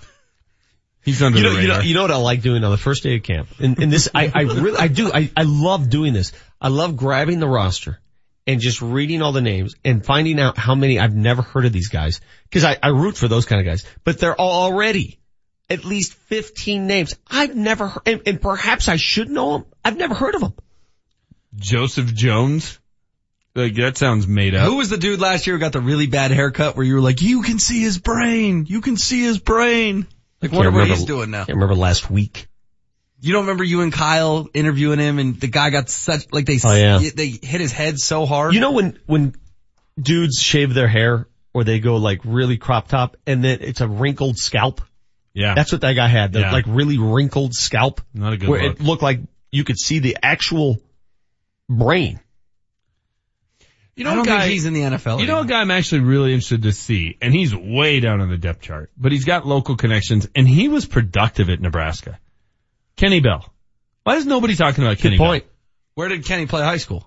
He's 1.05 1.21
under 1.23 1.39
You 1.39 1.45
know, 1.45 1.55
the 1.55 1.63
you 1.63 1.69
know, 1.69 1.75
radar. 1.75 1.85
you 1.87 1.95
know 1.95 2.03
what 2.03 2.11
I 2.11 2.17
like 2.17 2.43
doing 2.43 2.63
on 2.65 2.71
the 2.71 2.77
first 2.77 3.03
day 3.03 3.17
of 3.17 3.23
camp? 3.23 3.49
And, 3.59 3.79
and 3.79 3.93
this, 3.93 4.09
I, 4.15 4.31
I 4.33 4.43
really, 4.43 4.79
I 4.79 4.89
do, 4.89 5.11
I, 5.13 5.31
I 5.37 5.43
love 5.45 5.91
doing 5.91 6.13
this. 6.13 6.33
I 6.61 6.69
love 6.69 6.97
grabbing 6.97 7.41
the 7.41 7.49
roster 7.49 7.99
and 8.47 8.61
just 8.61 8.83
reading 8.83 9.21
all 9.23 9.33
the 9.33 9.41
names 9.41 9.75
and 9.85 10.05
finding 10.05 10.39
out 10.39 10.59
how 10.59 10.75
many 10.77 10.99
I've 11.01 11.15
never 11.15 11.43
heard 11.43 11.65
of 11.65 11.73
these 11.73 11.89
guys. 11.89 12.21
Cause 12.53 12.63
I, 12.65 12.77
I 12.83 12.89
root 12.91 13.17
for 13.17 13.27
those 13.27 13.47
kind 13.47 13.61
of 13.61 13.67
guys, 13.67 13.85
but 14.05 14.19
they're 14.19 14.39
all 14.41 14.65
already 14.65 15.19
at 15.73 15.85
least 15.85 16.15
15 16.15 16.87
names. 16.87 17.15
I've 17.29 17.57
never 17.57 17.89
heard, 17.89 18.03
and, 18.07 18.23
and 18.27 18.41
perhaps 18.41 18.89
I 18.89 18.97
should 18.97 19.29
know 19.31 19.53
them. 19.59 19.67
I've 19.85 19.97
never 19.97 20.15
heard 20.15 20.35
of 20.35 20.41
them. 20.43 20.55
Joseph 21.57 22.13
Jones. 22.15 22.79
Like 23.55 23.75
that 23.75 23.99
sounds 23.99 24.27
made 24.27 24.55
up. 24.55 24.67
Who 24.67 24.77
was 24.77 24.89
the 24.89 24.97
dude 24.97 25.21
last 25.21 25.47
year 25.47 25.57
who 25.57 25.61
got 25.61 25.73
the 25.73 25.81
really 25.81 26.07
bad 26.07 26.31
haircut 26.31 26.75
where 26.75 26.87
you 26.87 26.95
were 26.95 27.01
like, 27.03 27.21
you 27.21 27.43
can 27.43 27.59
see 27.59 27.83
his 27.83 27.99
brain. 27.99 28.65
You 28.67 28.81
can 28.81 28.97
see 28.97 29.23
his 29.23 29.39
brain. 29.39 30.07
Like 30.41 30.51
Can't 30.51 30.55
wonder 30.55 30.71
what 30.71 30.77
remember- 30.79 30.95
he's 30.95 31.05
doing 31.05 31.31
now. 31.31 31.45
Can't 31.45 31.57
remember 31.57 31.75
last 31.75 32.11
week. 32.11 32.49
You 33.21 33.33
don't 33.35 33.43
remember 33.43 33.63
you 33.63 33.83
and 33.83 33.93
Kyle 33.93 34.49
interviewing 34.55 34.99
him 34.99 35.19
and 35.19 35.39
the 35.39 35.47
guy 35.49 35.69
got 35.71 35.91
such, 35.91 36.33
like 36.33 36.47
they, 36.47 36.59
Oh, 36.65 36.73
yeah. 36.75 36.99
they 37.15 37.29
hit 37.29 37.61
his 37.61 37.73
head 37.73 37.99
so 38.01 38.25
hard. 38.27 38.55
You 38.55 38.61
know 38.61 38.73
when, 38.73 38.99
when 39.07 39.35
dudes 40.01 40.39
shave 40.41 40.73
their 40.73 40.89
hair 40.89 41.29
or 41.53 41.63
they 41.63 41.79
go 41.79 41.97
like 41.97 42.21
really 42.25 42.57
crop 42.57 42.89
top 42.89 43.17
and 43.27 43.45
then 43.45 43.59
it's 43.61 43.83
a 43.83 43.87
wrinkled 43.87 44.39
scalp? 44.39 44.81
Yeah. 45.35 45.55
That's 45.55 45.73
what 45.73 45.81
that 45.83 45.95
guy 45.95 46.09
had. 46.09 46.33
The 46.33 46.41
Yeah. 46.41 46.53
like 46.53 46.65
really 46.69 46.99
wrinkled 46.99 47.55
scalp. 47.55 48.01
Not 48.15 48.33
a 48.35 48.37
good 48.37 48.49
Where 48.49 48.63
look. 48.69 48.81
it 48.81 48.83
looked 48.83 49.03
like 49.03 49.21
you 49.51 49.65
could 49.65 49.79
see 49.79 49.99
the 49.99 50.17
actual 50.23 50.79
brain. 51.69 52.21
You 53.95 54.05
know, 54.05 54.11
I 54.11 54.15
don't 54.15 54.27
a 54.27 54.31
guy, 54.31 54.41
think 54.43 54.53
he's 54.53 54.65
in 54.65 54.73
the 54.73 54.81
NFL. 54.83 55.21
You 55.21 55.27
know, 55.27 55.41
a 55.41 55.45
guy 55.47 55.61
I'm 55.61 55.71
actually 55.71 56.01
really 56.01 56.33
interested 56.33 56.63
to 56.63 56.73
see, 56.73 57.19
and 57.21 57.33
he's 57.35 57.55
way 57.55 58.01
down 58.01 58.23
on 58.23 58.31
the 58.31 58.39
depth 58.39 58.63
chart, 58.63 58.91
but 58.97 59.13
he's 59.13 59.27
got 59.27 59.47
local 59.47 59.77
connections, 59.77 60.27
and 60.35 60.49
he 60.49 60.69
was 60.69 60.87
productive 60.87 61.51
at 61.51 61.61
Nebraska. 61.61 62.19
Kenny 62.97 63.21
Bell. 63.21 63.53
Why 64.05 64.17
is 64.17 64.25
nobody 64.25 64.55
talking 64.57 64.83
about 64.83 64.97
Kenny 64.99 65.19
point. 65.19 65.45
Bell? 65.45 65.53
Where 65.95 66.09
did 66.09 66.25
Kenny 66.25 66.47
play 66.47 66.63
high 66.63 66.79
school? 66.79 67.07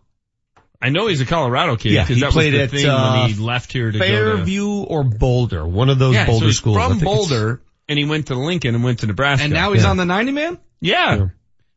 I 0.79 0.89
know 0.89 1.07
he's 1.07 1.21
a 1.21 1.25
Colorado 1.25 1.75
kid 1.75 1.93
Yeah, 1.93 2.03
because 2.03 2.17
he 2.17 2.21
that 2.21 2.31
played 2.33 2.53
was 2.53 2.59
the 2.59 2.63
at, 2.77 2.81
thing 2.81 2.89
uh, 2.89 3.17
when 3.21 3.29
he 3.31 3.41
left 3.41 3.71
here 3.71 3.91
to 3.91 3.97
go 3.97 4.05
to. 4.05 4.11
Fairview 4.11 4.67
or 4.83 5.03
Boulder, 5.03 5.65
one 5.65 5.89
of 5.89 5.97
those 5.97 6.13
Yeah, 6.13 6.25
so 6.25 6.31
Boulder 6.33 6.45
he's 6.47 6.57
schools. 6.57 6.77
I 6.77 6.87
from 6.89 6.99
think 6.99 7.05
Boulder, 7.05 7.61
and 7.87 7.97
he 7.99 8.05
went 8.05 8.27
to 8.27 8.35
Lincoln 8.35 8.75
and 8.75 8.83
went 8.83 8.99
to 8.99 9.07
Nebraska. 9.07 9.43
And 9.45 9.53
now 9.53 9.73
he's 9.73 9.83
Yeah. 9.83 9.89
on 9.91 9.97
the 9.97 10.05
90 10.05 10.31
man? 10.31 10.57
Yeah, 10.81 11.27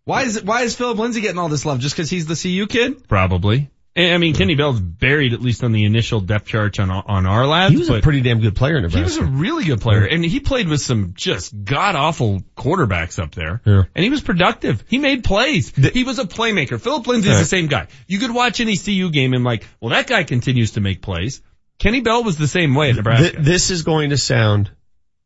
Why 0.05 0.23
is 0.23 0.37
it, 0.37 0.45
why 0.45 0.63
is 0.63 0.75
Philip 0.75 0.99
Lindsay 0.99 1.21
getting 1.21 1.39
all 1.39 1.49
this 1.51 1.65
love? 1.67 1.81
Just 1.81 1.97
cause 1.97 2.09
he's 2.11 2.27
the 2.27 2.35
CU 2.37 2.67
kid? 2.67 3.07
probably. 3.09 3.71
I 3.97 4.17
mean, 4.19 4.33
Kenny 4.35 4.55
Bell's 4.55 4.79
buried 4.79 5.33
at 5.33 5.43
least 5.43 5.65
on 5.65 5.73
the 5.73 5.85
initial 5.85 6.21
depth 6.21 6.47
chart 6.47 6.79
on 6.79 6.89
on 6.89 7.25
Ourlads. 7.25 7.71
He 7.71 7.79
was 7.79 7.89
a 7.91 7.99
pretty 8.01 8.21
damn 8.21 8.39
good 8.41 8.55
player 8.55 8.77
in 8.77 8.83
Nebraska. 8.85 8.99
He 8.99 9.03
was 9.03 9.17
a 9.17 9.25
really 9.25 9.65
good 9.65 9.81
player, 9.81 10.05
and 10.05 10.25
he 10.25 10.39
played 10.39 10.69
with 10.69 10.81
some 10.81 11.15
just 11.17 11.53
god 11.65 11.97
awful 11.97 12.41
quarterbacks 12.57 13.19
up 13.21 13.35
there. 13.35 13.61
Yeah. 13.65 13.83
And 13.97 14.05
he 14.05 14.09
was 14.11 14.21
productive. 14.21 14.85
He 14.89 14.99
made 14.99 15.25
plays. 15.25 15.73
he 15.75 16.05
was 16.05 16.21
a 16.21 16.25
playmaker. 16.27 16.81
Philip 16.81 17.09
Lindsay 17.09 17.29
is 17.29 17.35
Right. 17.35 17.41
the 17.41 17.49
same 17.49 17.67
guy. 17.67 17.89
You 18.07 18.21
could 18.21 18.33
watch 18.33 18.61
any 18.61 18.77
CU 18.77 19.11
game 19.11 19.35
and 19.35 19.43
like, 19.43 19.67
well, 19.81 19.91
that 19.91 20.07
guy 20.07 20.23
continues 20.23 20.73
to 20.73 20.81
make 20.81 21.03
plays. 21.03 21.43
Kenny 21.81 22.01
Bell 22.01 22.23
was 22.23 22.37
the 22.39 22.47
same 22.49 22.77
way 22.77 22.91
at 22.91 22.97
Nebraska. 22.97 23.31
Th- 23.33 23.45
this 23.45 23.71
is 23.71 23.83
going 23.83 24.11
to 24.11 24.17
sound 24.17 24.71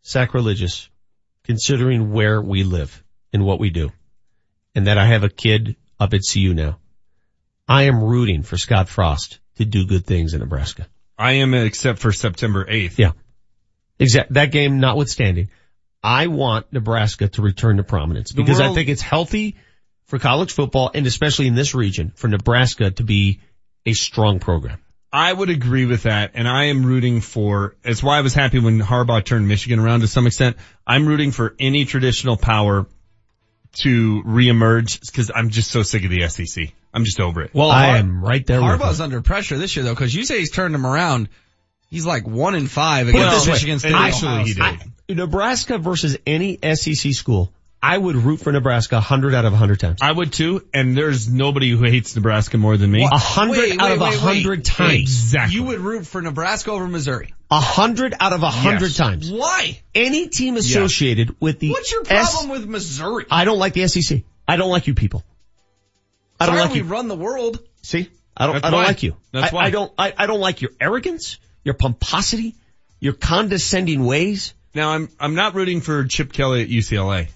sacrilegious 0.03 0.89
considering 1.45 2.13
where 2.13 2.41
we 2.41 2.65
live 2.65 3.03
and 3.33 3.45
what 3.45 3.59
we 3.59 3.71
do. 3.71 3.91
And 4.75 4.87
that 4.87 4.99
I 4.99 5.07
have 5.07 5.25
a 5.25 5.29
kid 5.29 5.77
up 5.99 6.15
at 6.15 6.21
CU 6.31 6.55
now. 6.55 6.79
I 7.69 7.85
am 7.85 8.03
rooting 8.03 8.43
for 8.43 8.57
Scott 8.57 8.89
Frost 8.89 9.39
to 9.57 9.65
do 9.65 9.87
good 9.87 10.07
things 10.07 10.35
in 10.35 10.41
Nebraska. 10.41 10.87
I 11.19 11.33
am, 11.35 11.55
except 11.55 11.99
for 11.99 12.13
September 12.13 12.65
8th. 12.65 12.99
Yeah. 12.99 13.13
Exact. 13.99 14.33
That 14.33 14.51
game 14.51 14.81
notwithstanding, 14.81 15.51
I 16.03 16.27
want 16.27 16.73
Nebraska 16.73 17.29
to 17.29 17.43
return 17.43 17.77
to 17.77 17.85
prominence 17.85 18.33
because 18.33 18.61
I 18.61 18.75
think 18.75 18.89
it's 18.89 19.03
healthy 19.03 19.57
for 20.07 20.19
college 20.19 20.53
football 20.53 20.91
and 20.93 21.07
especially 21.07 21.47
in 21.47 21.55
this 21.55 21.75
region 21.75 22.13
for 22.17 22.29
Nebraska 22.29 22.91
to 22.91 23.05
be 23.05 23.41
a 23.87 23.93
strong 23.93 24.41
program. 24.41 24.81
I 25.13 25.33
would 25.33 25.51
agree 25.51 25.85
with 25.87 26.05
that, 26.05 26.31
and 26.35 26.49
I 26.49 26.65
am 26.67 26.87
rooting 26.87 27.21
for. 27.21 27.75
It's 27.85 28.03
why 28.03 28.17
I 28.19 28.23
was 28.23 28.33
happy 28.35 28.59
when 28.59 28.81
Harbaugh 28.81 29.23
turned 29.25 29.47
Michigan 29.47 29.79
around 29.79 30.01
to 30.01 30.09
some 30.09 30.27
extent. 30.27 30.57
I'm 30.87 31.07
rooting 31.07 31.33
for 31.33 31.55
any 31.61 31.85
traditional 31.85 32.37
power 32.39 32.87
to 33.75 34.23
reemerge 34.25 35.01
because 35.07 35.31
I'm 35.35 35.51
just 35.51 35.71
so 35.71 35.83
sick 35.83 36.05
of 36.05 36.11
the 36.11 36.27
SEC. 36.29 36.73
I'm 36.95 37.05
just 37.05 37.21
over 37.21 37.43
it. 37.43 37.51
Well, 37.55 37.71
I 37.71 37.87
Har- 37.89 37.97
am 37.97 38.23
right 38.25 38.47
there 38.47 38.61
with 38.63 38.71
Harbaugh's 38.81 39.01
him. 39.01 39.05
under 39.05 39.23
pressure 39.23 39.57
this 39.59 39.77
year 39.77 39.85
though, 39.85 39.95
cause 39.95 40.13
you 40.15 40.25
say 40.25 40.39
he's 40.39 40.51
turned 40.51 40.75
him 40.75 40.87
around. 40.87 41.29
He's 41.89 42.05
like 42.07 42.27
one 42.27 42.55
in 42.55 42.67
five 42.69 43.09
against 43.09 43.47
this 43.47 43.47
Michigan 43.49 43.79
State. 43.79 43.93
initially 43.93 44.31
Ohio 44.33 44.45
he 44.45 44.53
State. 44.53 44.79
did. 45.09 45.17
Nebraska 45.19 45.79
versus 45.79 46.17
any 46.27 46.59
SEC 46.75 47.13
school, 47.13 47.53
I 47.85 47.99
would 47.99 48.15
root 48.15 48.39
for 48.41 48.53
Nebraska 48.53 48.95
100 48.97 49.35
out 49.35 49.45
of 49.45 49.53
100 49.53 49.81
times. 49.81 49.99
I 50.03 50.13
would 50.13 50.33
too, 50.33 50.65
and 50.73 50.97
there's 50.97 51.29
nobody 51.29 51.71
who 51.71 51.83
hates 51.83 52.15
Nebraska 52.15 52.57
more 52.57 52.77
than 52.77 52.91
me. 52.93 53.03
A 53.05 53.19
hundred 53.19 53.59
Wait, 53.59 53.81
out 53.81 53.87
wait, 53.91 53.93
of 53.95 54.01
a 54.01 54.05
wait, 54.05 54.11
wait. 54.13 54.21
hundred 54.43 54.65
times. 54.65 55.01
Exactly. 55.01 55.57
You 55.57 55.65
would 55.65 55.81
root 55.81 56.07
for 56.07 56.23
Nebraska 56.23 56.71
over 56.71 56.87
Missouri. 56.87 57.35
A 57.51 57.59
hundred 57.61 58.15
out 58.21 58.33
of 58.33 58.43
a 58.45 58.51
hundred 58.51 58.83
Yes. 58.93 58.97
times. 58.97 59.31
Why? 59.33 59.81
Any 59.97 60.29
team 60.29 60.57
associated 60.57 61.35
with 61.41 61.59
the 61.59 61.71
What's 61.71 61.91
your 61.91 62.03
S- 62.09 62.31
problem 62.33 62.51
with 62.51 62.69
Missouri? 62.69 63.27
I 63.31 63.45
don't 63.45 63.59
like 63.59 63.73
the 63.73 63.89
SEC. 63.89 64.23
I 64.47 64.57
don't 64.57 64.71
like 64.71 64.87
you 64.87 64.95
people. 64.95 65.25
I 66.39 66.47
don't 66.47 66.55
Sorry 66.55 66.65
like 66.67 66.73
we 66.75 66.79
you. 66.79 66.85
run 66.85 67.09
the 67.09 67.17
world. 67.17 67.59
See? 67.83 68.09
I 68.37 68.47
don't, 68.47 68.55
That's 68.55 68.65
I 68.67 68.71
don't 68.71 68.81
why. 68.81 68.87
like 68.87 69.03
you. 69.03 69.17
That's 69.33 69.53
I, 69.53 69.57
why. 69.57 69.65
I 69.65 69.71
don't, 69.71 69.93
I, 69.99 70.15
I 70.17 70.27
don't 70.27 70.41
like 70.41 70.63
your 70.63 70.71
arrogance, 70.81 71.39
your 71.65 71.75
pomposity, 71.75 72.55
your 73.01 73.13
condescending 73.13 74.05
ways. 74.07 74.55
Now 74.75 74.91
I'm 74.93 75.09
I'm 75.21 75.35
not 75.35 75.55
rooting 75.55 75.81
for 75.83 76.05
Chip 76.05 76.33
Kelly 76.33 76.63
at 76.63 76.69
UCLA. 76.71 77.29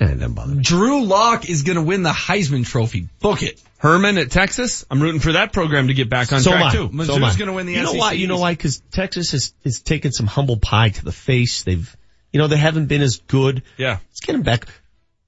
And 0.00 0.10
it 0.10 0.14
doesn't 0.14 0.34
bother 0.34 0.54
me. 0.54 0.62
Drew 0.62 1.02
Lock 1.04 1.48
is 1.48 1.62
gonna 1.62 1.82
win 1.82 2.02
the 2.02 2.10
Heisman 2.10 2.64
Trophy. 2.66 3.08
Book 3.20 3.42
it. 3.42 3.60
Herman 3.78 4.18
at 4.18 4.30
Texas. 4.30 4.84
I'm 4.90 5.00
rooting 5.02 5.20
for 5.20 5.32
that 5.32 5.52
program 5.52 5.88
to 5.88 5.94
get 5.94 6.08
back 6.08 6.32
on 6.32 6.40
So 6.40 6.50
track 6.52 6.72
too. 6.72 6.78
So 6.78 6.88
Mizzou's 6.88 7.10
am 7.16 7.24
I. 7.24 7.34
gonna 7.36 7.52
win 7.52 7.66
the 7.66 7.72
You 7.74 7.82
know 7.82 7.90
SEC 7.92 8.00
why? 8.00 8.12
You 8.12 8.26
know 8.26 8.38
why? 8.38 8.54
Cause 8.54 8.82
Texas 8.90 9.30
has, 9.32 9.54
has 9.64 9.80
taken 9.80 10.12
some 10.12 10.26
humble 10.26 10.56
pie 10.56 10.88
to 10.90 11.04
the 11.04 11.12
face. 11.12 11.62
They've, 11.62 11.96
you 12.32 12.38
know, 12.38 12.46
they 12.48 12.56
haven't 12.56 12.86
been 12.86 13.02
as 13.02 13.18
good. 13.26 13.62
Yeah. 13.76 13.98
Let's 14.10 14.20
get 14.20 14.32
them 14.32 14.42
back. 14.42 14.66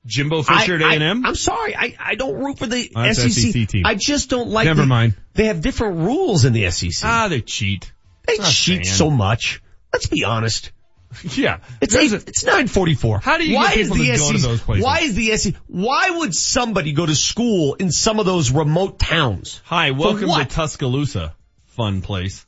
Jimbo 0.07 0.42
Fisher 0.42 0.76
at 0.76 0.82
I- 0.82 0.94
A&M. 0.94 1.24
I, 1.26 1.28
am 1.28 1.34
sorry. 1.34 1.76
I, 1.76 1.94
I 2.00 2.15
don't 2.15 2.34
root 2.42 2.58
for 2.58 2.66
the 2.66 2.90
Oh, 2.97 3.12
SEC. 3.12 3.31
SEC 3.31 3.68
team. 3.68 3.82
I 3.86 3.94
just 3.97 4.31
don't 4.31 4.49
like 4.50 4.65
Never 4.65 4.82
the- 4.82 4.86
mind. 4.86 5.15
They 5.34 5.44
have 5.47 5.60
different 5.60 5.99
rules 5.99 6.44
in 6.44 6.52
the 6.52 6.70
SEC. 6.70 6.92
ah, 7.08 7.28
they 7.28 7.40
cheat. 7.40 7.92
they 8.26 8.39
cheat 8.39 8.86
so 8.86 9.10
much. 9.10 9.62
Let's 9.92 10.07
be 10.07 10.24
honest. 10.24 10.73
Yeah. 11.36 11.58
It's 11.80 11.94
eight, 11.94 12.12
it's 12.12 12.44
944. 12.44 13.18
How 13.18 13.39
do 13.39 13.48
you 13.48 13.56
why 13.56 13.74
get 13.74 13.76
people 13.78 13.97
is 13.97 13.98
the 14.02 14.12
to 14.12 14.18
go 14.18 14.32
to 14.32 14.39
SEC, 14.39 14.50
those 14.50 14.60
places? 14.60 14.84
Why 14.84 15.00
is 15.00 15.14
the 15.14 15.36
SEC, 15.36 15.55
why 15.66 16.10
would 16.10 16.34
somebody 16.34 16.92
go 16.92 17.05
to 17.06 17.14
school 17.14 17.74
in 17.74 17.90
some 17.90 18.20
of 18.20 18.26
those 18.26 18.50
remote 18.50 18.98
towns? 18.98 19.60
Hi, 19.64 19.90
welcome 19.90 20.28
to? 20.28 20.44
Tuscaloosa. 20.44 21.34
Fun 21.76 22.02
place. 22.02 22.44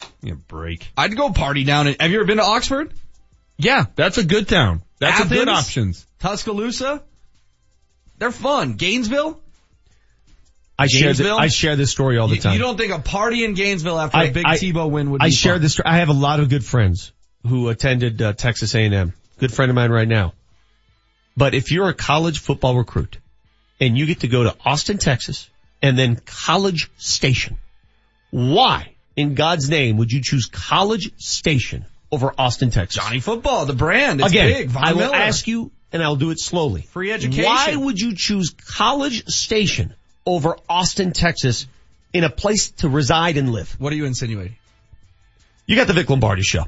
Give 0.00 0.10
me 0.22 0.30
a 0.32 0.34
break. 0.34 0.90
I'd 0.96 1.16
go 1.16 1.32
party 1.32 1.64
down 1.64 1.86
in, 1.86 1.96
have 1.98 2.10
you 2.10 2.18
ever 2.18 2.26
been 2.26 2.38
to 2.38 2.44
Oxford? 2.44 2.92
Yeah, 3.56 3.86
that's 3.94 4.18
a 4.18 4.24
good 4.24 4.48
town. 4.48 4.82
That's 4.98 5.24
a 5.24 5.28
good 5.28 5.48
options. 5.48 6.06
Tuscaloosa? 6.18 7.02
They're 8.18 8.32
fun. 8.32 8.74
Gainesville? 8.74 9.40
I 10.78 10.86
share, 10.86 11.12
the, 11.12 11.30
I 11.32 11.48
share 11.48 11.76
this 11.76 11.90
story 11.90 12.18
all 12.18 12.28
the 12.28 12.38
time. 12.38 12.54
you 12.54 12.58
don't 12.58 12.76
think 12.76 12.92
a 12.92 12.98
party 12.98 13.44
in 13.44 13.54
Gainesville 13.54 13.98
after 13.98 14.16
I- 14.18 14.24
a 14.24 14.32
big 14.32 14.44
I- 14.46 14.56
Tebow 14.58 14.90
win 14.90 15.10
would 15.10 15.22
I 15.22 15.26
be 15.26 15.30
share 15.32 15.54
fun? 15.54 15.62
this. 15.62 15.80
I 15.84 15.98
have 15.98 16.08
a 16.08 16.14
lot 16.14 16.40
of 16.40 16.48
good 16.48 16.64
friends 16.64 17.12
who 17.46 17.68
attended 17.68 18.20
uh, 18.22 18.32
Texas 18.32 18.74
A&M. 18.74 19.12
Good 19.38 19.52
friend 19.52 19.70
of 19.70 19.74
mine 19.74 19.90
right 19.90 20.08
now. 20.08 20.34
But 21.36 21.54
if 21.54 21.70
you're 21.72 21.88
a 21.88 21.94
college 21.94 22.40
football 22.40 22.76
recruit 22.76 23.18
and 23.80 23.96
you 23.96 24.06
get 24.06 24.20
to 24.20 24.28
go 24.28 24.44
to 24.44 24.54
Austin, 24.64 24.98
Texas, 24.98 25.48
and 25.80 25.98
then 25.98 26.16
College 26.24 26.90
Station, 26.98 27.56
why 28.30 28.94
in 29.16 29.34
God's 29.34 29.68
name 29.68 29.96
would 29.96 30.12
you 30.12 30.20
choose 30.22 30.46
College 30.46 31.10
Station 31.18 31.84
over 32.10 32.32
Austin, 32.38 32.70
Texas? 32.70 33.02
Johnny 33.02 33.20
Football, 33.20 33.66
the 33.66 33.72
brand. 33.72 34.20
It's 34.20 34.30
Again, 34.30 34.52
big. 34.52 34.68
Von 34.68 34.84
I 34.84 34.92
will 34.92 35.00
Miller. 35.00 35.14
ask 35.16 35.46
you, 35.46 35.72
and 35.92 36.02
I'll 36.02 36.16
do 36.16 36.30
it 36.30 36.38
slowly. 36.38 36.82
Free 36.82 37.10
education. 37.10 37.44
Why 37.44 37.74
would 37.76 37.98
you 37.98 38.14
choose 38.14 38.50
College 38.50 39.26
Station 39.26 39.94
over 40.24 40.56
Austin, 40.68 41.12
Texas, 41.12 41.66
in 42.12 42.24
a 42.24 42.30
place 42.30 42.70
to 42.78 42.88
reside 42.88 43.36
and 43.36 43.50
live? 43.50 43.74
What 43.78 43.92
are 43.92 43.96
you 43.96 44.04
insinuating? 44.04 44.56
You 45.66 45.76
got 45.76 45.86
the 45.86 45.92
Vic 45.94 46.08
Lombardi 46.10 46.42
show. 46.42 46.64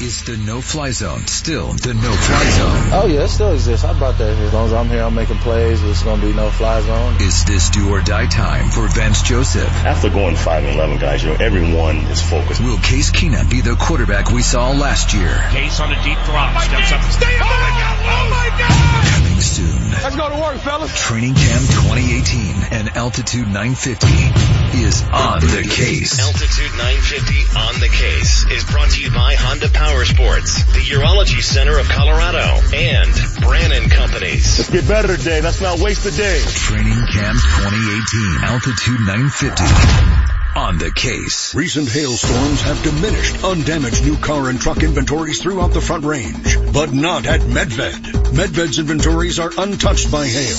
Is 0.00 0.24
the 0.24 0.36
no-fly 0.36 0.90
zone 0.90 1.24
still 1.28 1.72
the 1.72 1.94
no-fly 1.94 2.50
zone? 2.50 2.88
Oh 2.92 3.06
yeah, 3.06 3.24
it 3.24 3.28
still 3.28 3.52
exists. 3.52 3.84
I 3.84 3.96
brought 3.96 4.18
that 4.18 4.36
here. 4.36 4.46
As 4.46 4.52
long 4.52 4.66
as 4.66 4.72
I'm 4.72 4.88
here, 4.88 5.02
I'm 5.02 5.14
making 5.14 5.36
plays. 5.38 5.82
It's 5.84 6.02
gonna 6.02 6.20
be 6.20 6.32
no 6.32 6.50
fly 6.50 6.80
zone. 6.80 7.14
Is 7.20 7.44
this 7.44 7.70
do 7.70 7.90
or 7.90 8.00
die 8.00 8.26
time 8.26 8.70
for 8.70 8.88
Vance 8.88 9.22
Joseph? 9.22 9.70
After 9.86 10.10
going 10.10 10.34
5 10.34 10.64
and 10.64 10.74
11 10.74 10.98
guys, 10.98 11.22
you 11.22 11.30
know, 11.30 11.36
everyone 11.36 11.98
is 12.10 12.20
focused. 12.20 12.60
Will 12.60 12.78
Case 12.78 13.12
Keenum 13.12 13.48
be 13.48 13.60
the 13.60 13.76
quarterback 13.76 14.30
we 14.30 14.42
saw 14.42 14.72
last 14.72 15.14
year? 15.14 15.32
Case 15.50 15.78
on 15.78 15.92
a 15.92 16.02
deep 16.02 16.18
drop. 16.24 16.60
Steps 16.60 16.92
up. 16.92 17.02
Stay 17.12 17.38
up. 17.38 17.46
Oh 17.46 17.60
my 17.60 17.70
God. 17.78 17.96
Oh 18.02 18.30
my 18.30 18.48
God. 18.58 19.33
Coming 19.34 19.42
soon. 19.42 19.90
Let's 19.90 20.14
go 20.14 20.28
to 20.28 20.36
work, 20.36 20.58
fellas. 20.58 20.94
Training 20.94 21.34
Camp 21.34 21.66
2018 21.66 22.54
and 22.70 22.88
Altitude 22.90 23.48
950 23.48 24.06
is 24.78 25.02
on 25.02 25.40
the 25.40 25.66
case. 25.68 26.20
Altitude 26.20 26.70
950 26.78 27.58
on 27.58 27.80
the 27.80 27.88
case 27.88 28.46
is 28.46 28.62
brought 28.62 28.90
to 28.90 29.02
you 29.02 29.10
by 29.10 29.34
Honda 29.34 29.68
Power 29.70 30.04
Sports, 30.04 30.62
the 30.70 30.78
Urology 30.94 31.42
Center 31.42 31.80
of 31.80 31.88
Colorado, 31.88 32.46
and 32.74 33.10
Brannan 33.40 33.90
Companies. 33.90 34.58
Let's 34.58 34.70
get 34.70 34.86
better 34.86 35.16
today. 35.16 35.40
Let's 35.40 35.60
not 35.60 35.80
waste 35.80 36.06
a 36.06 36.12
day. 36.12 36.38
Training 36.38 37.02
Camp 37.10 37.38
2018, 37.42 38.44
Altitude 38.44 39.00
950. 39.00 40.33
On 40.56 40.78
the 40.78 40.92
case. 40.92 41.52
Recent 41.52 41.88
hailstorms 41.88 42.60
have 42.62 42.80
diminished 42.84 43.42
undamaged 43.42 44.04
new 44.04 44.16
car 44.16 44.48
and 44.50 44.60
truck 44.60 44.84
inventories 44.84 45.42
throughout 45.42 45.72
the 45.72 45.80
front 45.80 46.04
range, 46.04 46.56
but 46.72 46.92
not 46.92 47.26
at 47.26 47.40
Medved. 47.40 48.12
Medved's 48.32 48.78
inventories 48.78 49.40
are 49.40 49.50
untouched 49.58 50.12
by 50.12 50.24
hail. 50.24 50.56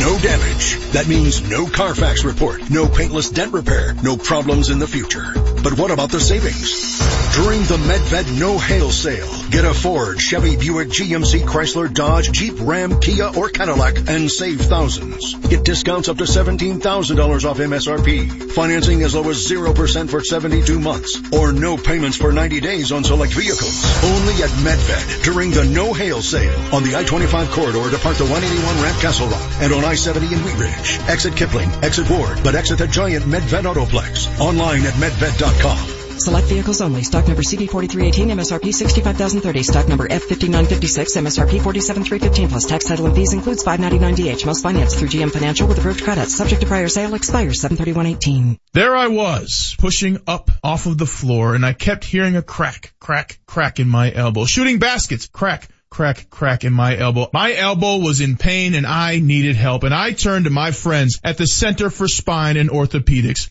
No 0.00 0.18
damage. 0.18 0.76
That 0.90 1.06
means 1.06 1.48
no 1.48 1.66
Carfax 1.66 2.24
report, 2.24 2.68
no 2.68 2.88
paintless 2.88 3.30
dent 3.30 3.52
repair, 3.52 3.94
no 4.02 4.16
problems 4.16 4.70
in 4.70 4.80
the 4.80 4.88
future. 4.88 5.32
But 5.62 5.78
what 5.78 5.92
about 5.92 6.10
the 6.10 6.20
savings? 6.20 6.98
During 7.34 7.62
the 7.62 7.76
Medved 7.76 8.40
No 8.40 8.58
Hail 8.58 8.90
Sale, 8.90 9.50
get 9.50 9.64
a 9.64 9.72
Ford, 9.72 10.20
Chevy, 10.20 10.56
Buick, 10.56 10.88
GMC, 10.88 11.42
Chrysler, 11.42 11.92
Dodge, 11.92 12.32
Jeep, 12.32 12.54
Ram, 12.58 12.98
Kia, 13.00 13.30
or 13.36 13.48
Cadillac 13.48 14.08
and 14.08 14.28
save 14.28 14.60
thousands. 14.62 15.34
Get 15.34 15.64
discounts 15.64 16.08
up 16.08 16.16
to 16.18 16.24
$17,000 16.24 17.44
off 17.44 17.58
MSRP. 17.58 18.52
Financing 18.52 19.02
as 19.02 19.14
low 19.14 19.27
as 19.30 19.46
0% 19.46 20.10
for 20.10 20.22
72 20.22 20.78
months 20.80 21.20
or 21.32 21.52
no 21.52 21.76
payments 21.76 22.16
for 22.16 22.32
90 22.32 22.60
days 22.60 22.92
on 22.92 23.04
select 23.04 23.32
vehicles. 23.32 23.84
Only 24.04 24.34
at 24.42 24.50
Medved 24.64 25.22
during 25.24 25.50
the 25.50 25.64
No 25.64 25.92
Hail 25.92 26.22
Sale 26.22 26.58
on 26.74 26.82
the 26.82 26.96
I-25 26.96 27.50
corridor 27.50 27.90
depart 27.90 28.16
the 28.16 28.24
181 28.24 28.82
ramp 28.82 28.98
Castle 29.00 29.28
Rock 29.28 29.50
and 29.60 29.72
on 29.72 29.84
I-70 29.84 30.32
in 30.32 30.44
Wheat 30.44 30.58
Ridge. 30.58 30.98
Exit 31.08 31.36
Kipling, 31.36 31.70
exit 31.84 32.08
Ward, 32.10 32.38
but 32.42 32.54
exit 32.54 32.78
the 32.78 32.86
giant 32.86 33.24
Medved 33.24 33.62
Autoplex. 33.62 34.40
Online 34.40 34.86
at 34.86 34.94
medved.com. 34.94 35.97
Select 36.18 36.48
vehicles 36.48 36.80
only. 36.80 37.04
Stock 37.04 37.28
number 37.28 37.42
CD4318, 37.42 38.32
MSRP 38.32 38.74
65030. 38.74 39.62
Stock 39.62 39.88
number 39.88 40.08
F5956, 40.08 41.16
MSRP 41.16 41.62
47315 41.62 42.48
plus 42.48 42.66
tax 42.66 42.86
title 42.86 43.06
and 43.06 43.14
fees 43.14 43.32
includes 43.32 43.64
599DH. 43.64 44.44
Most 44.44 44.62
financed 44.62 44.98
through 44.98 45.08
GM 45.08 45.30
Financial 45.30 45.68
with 45.68 45.78
approved 45.78 46.02
credit. 46.02 46.28
Subject 46.28 46.60
to 46.60 46.66
prior 46.66 46.88
sale 46.88 47.14
expires 47.14 47.60
73118. 47.60 48.58
There 48.72 48.96
I 48.96 49.08
was, 49.08 49.76
pushing 49.78 50.18
up 50.26 50.50
off 50.64 50.86
of 50.86 50.98
the 50.98 51.06
floor 51.06 51.54
and 51.54 51.64
I 51.64 51.72
kept 51.72 52.04
hearing 52.04 52.36
a 52.36 52.42
crack, 52.42 52.92
crack, 52.98 53.38
crack 53.46 53.78
in 53.78 53.88
my 53.88 54.12
elbow. 54.12 54.44
Shooting 54.44 54.80
baskets, 54.80 55.28
crack, 55.28 55.68
crack, 55.88 56.28
crack 56.30 56.64
in 56.64 56.72
my 56.72 56.96
elbow. 56.96 57.28
My 57.32 57.54
elbow 57.54 57.98
was 57.98 58.20
in 58.20 58.36
pain 58.36 58.74
and 58.74 58.86
I 58.86 59.20
needed 59.20 59.54
help 59.54 59.84
and 59.84 59.94
I 59.94 60.12
turned 60.12 60.46
to 60.46 60.50
my 60.50 60.72
friends 60.72 61.20
at 61.22 61.38
the 61.38 61.46
Center 61.46 61.90
for 61.90 62.08
Spine 62.08 62.56
and 62.56 62.70
Orthopedics. 62.70 63.50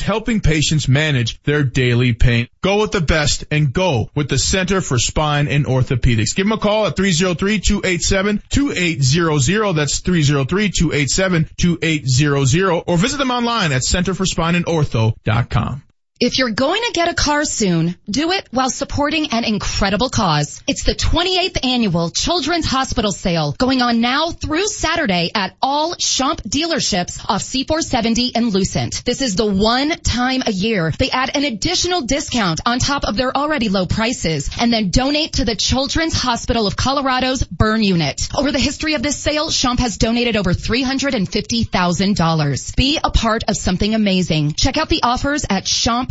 helping 0.01 0.41
patients 0.41 0.87
manage 0.87 1.41
their 1.43 1.63
daily 1.63 2.13
pain. 2.13 2.47
Go 2.61 2.81
with 2.81 2.91
the 2.91 3.01
best 3.01 3.45
and 3.51 3.73
go 3.73 4.09
with 4.15 4.29
the 4.29 4.37
Center 4.37 4.81
for 4.81 4.97
Spine 4.97 5.47
and 5.47 5.65
Orthopedics. 5.65 6.35
Give 6.35 6.45
them 6.45 6.51
a 6.51 6.57
call 6.57 6.87
at 6.87 6.95
303-287-2800. 6.95 9.75
That's 9.75 10.01
303-287-2800 10.01 12.83
or 12.87 12.97
visit 12.97 13.17
them 13.17 13.31
online 13.31 13.71
at 13.71 13.81
centerforspineandortho.com. 13.81 15.83
If 16.23 16.37
you're 16.37 16.51
going 16.51 16.83
to 16.83 16.91
get 16.93 17.09
a 17.09 17.15
car 17.15 17.45
soon, 17.45 17.95
do 18.07 18.31
it 18.31 18.47
while 18.51 18.69
supporting 18.69 19.31
an 19.31 19.43
incredible 19.43 20.09
cause. 20.09 20.61
It's 20.67 20.83
the 20.83 20.93
28th 20.93 21.65
annual 21.65 22.11
Children's 22.11 22.67
Hospital 22.67 23.11
Sale 23.11 23.55
going 23.57 23.81
on 23.81 24.01
now 24.01 24.29
through 24.29 24.67
Saturday 24.67 25.31
at 25.33 25.55
all 25.63 25.95
Schomp 25.95 26.47
dealerships 26.47 27.27
off 27.27 27.41
C470 27.41 28.33
and 28.35 28.53
Lucent. 28.53 29.03
This 29.03 29.23
is 29.23 29.35
the 29.35 29.47
one 29.47 29.89
time 29.89 30.43
a 30.45 30.51
year 30.51 30.93
they 30.99 31.09
add 31.09 31.35
an 31.35 31.43
additional 31.43 32.01
discount 32.01 32.61
on 32.67 32.77
top 32.77 33.03
of 33.03 33.17
their 33.17 33.35
already 33.35 33.69
low 33.69 33.87
prices 33.87 34.51
and 34.59 34.71
then 34.71 34.91
donate 34.91 35.33
to 35.33 35.43
the 35.43 35.55
Children's 35.55 36.13
Hospital 36.13 36.67
of 36.67 36.75
Colorado's 36.75 37.43
burn 37.43 37.81
unit. 37.81 38.29
Over 38.37 38.51
the 38.51 38.59
history 38.59 38.93
of 38.93 39.01
this 39.01 39.17
sale, 39.17 39.49
Schomp 39.49 39.79
has 39.79 39.97
donated 39.97 40.37
over 40.37 40.53
$350,000. 40.53 42.75
Be 42.75 42.99
a 43.03 43.09
part 43.09 43.45
of 43.47 43.57
something 43.57 43.95
amazing. 43.95 44.53
Check 44.53 44.77
out 44.77 44.87
the 44.87 45.01
offers 45.01 45.47
at 45.49 45.63
Schomp 45.63 46.10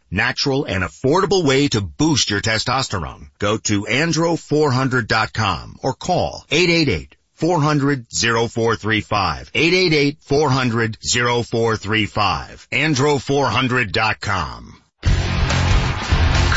natural, 0.11 0.65
and 0.65 0.83
affordable 0.83 1.45
way 1.45 1.69
to 1.69 1.81
boost 1.81 2.29
your 2.29 2.41
testosterone. 2.41 3.29
Go 3.39 3.57
to 3.57 3.85
andro400.com 3.85 5.79
or 5.81 5.93
call 5.93 6.45
888 6.51 7.15
400 7.35 8.05
0435. 8.11 9.51
888 9.53 10.17
400 10.21 10.97
0435. 11.01 12.67
Andro400.com. 12.71 14.80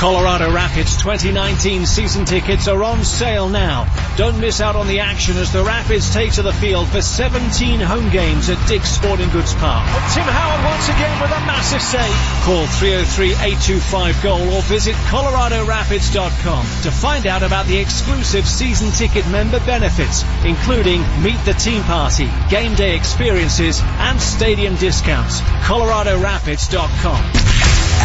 Colorado 0.05 0.53
Rapids 0.53 0.99
2019 0.99 1.87
season 1.87 2.27
tickets 2.27 2.69
are 2.69 2.85
on 2.85 3.03
sale 3.07 3.49
now. 3.49 3.87
Don't 4.19 4.39
miss 4.39 4.61
out 4.61 4.77
on 4.77 4.87
the 4.87 5.01
action 5.01 5.39
as 5.39 5.51
the 5.51 5.65
Rapids 5.65 6.13
take 6.13 6.33
to 6.33 6.43
the 6.43 6.53
field 6.53 6.89
for 6.89 7.01
17 7.01 7.81
home 7.81 8.11
games 8.11 8.51
at 8.51 8.69
Dick's 8.69 8.91
Sporting 8.91 9.31
Goods 9.31 9.55
Park. 9.55 9.89
And 9.89 10.13
Tim 10.13 10.25
Howard 10.25 10.63
once 10.63 10.91
again 10.91 11.23
with 11.23 11.31
a 11.31 11.41
massive 11.47 11.81
save. 11.81 12.13
Call 12.45 12.67
303-825-GOAL 12.85 14.53
or 14.53 14.61
visit 14.65 14.95
coloradorapids.com 15.09 16.67
to 16.83 16.91
find 16.91 17.27
out 17.27 17.43
about 17.43 17.65
the 17.65 17.79
exclusive 17.79 18.47
season 18.47 18.91
ticket 18.91 19.27
member 19.29 19.61
benefits, 19.61 20.23
including 20.45 21.01
meet 21.23 21.43
the 21.47 21.55
team 21.55 21.83
party, 21.85 22.29
game 22.51 22.75
day 22.75 22.95
experiences, 22.95 23.81
and 23.83 24.21
stadium 24.21 24.77
discounts. 24.77 25.41
coloradorapids.com. 25.65 27.25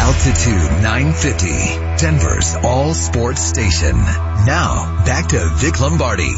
Altitude 0.00 0.82
950. 0.82 1.89
Denver's 1.98 2.54
all 2.62 2.94
sports 2.94 3.42
station. 3.42 3.96
Now, 3.96 5.02
back 5.04 5.28
to 5.28 5.50
Vic 5.56 5.80
Lombardi. 5.80 6.34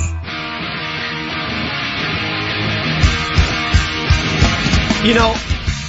You 5.06 5.14
know, 5.14 5.34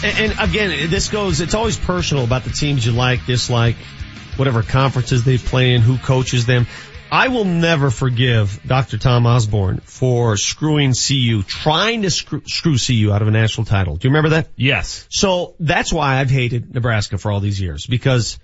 and, 0.04 0.32
and 0.32 0.40
again, 0.40 0.90
this 0.90 1.10
goes, 1.10 1.40
it's 1.40 1.54
always 1.54 1.78
personal 1.78 2.24
about 2.24 2.44
the 2.44 2.50
teams 2.50 2.86
you 2.86 2.92
like, 2.92 3.26
dislike, 3.26 3.76
whatever 4.38 4.64
conferences 4.64 5.24
they 5.24 5.38
play 5.38 5.74
in, 5.74 5.82
who 5.82 5.98
coaches 5.98 6.46
them. 6.46 6.68
I 7.12 7.28
will 7.28 7.46
never 7.46 7.92
forgive 7.92 8.60
Dr. 8.66 8.98
Tom 8.98 9.28
Osborne 9.28 9.82
for 9.82 10.36
screwing 10.36 10.94
CU, 10.94 11.44
trying 11.44 12.02
to 12.02 12.10
screw, 12.10 12.42
screw 12.48 12.76
CU 12.78 13.12
out 13.12 13.22
of 13.22 13.28
a 13.28 13.32
national 13.32 13.66
title. 13.66 13.98
Do 13.98 14.08
you 14.08 14.10
remember 14.10 14.30
that? 14.30 14.50
Yes. 14.56 15.06
So 15.12 15.54
that's 15.60 15.94
why 15.94 16.20
I've 16.20 16.32
hated 16.32 16.74
Nebraska 16.74 17.20
for 17.20 17.32
all 17.32 17.40
these 17.40 17.62
years 17.62 17.86
because 17.86 18.40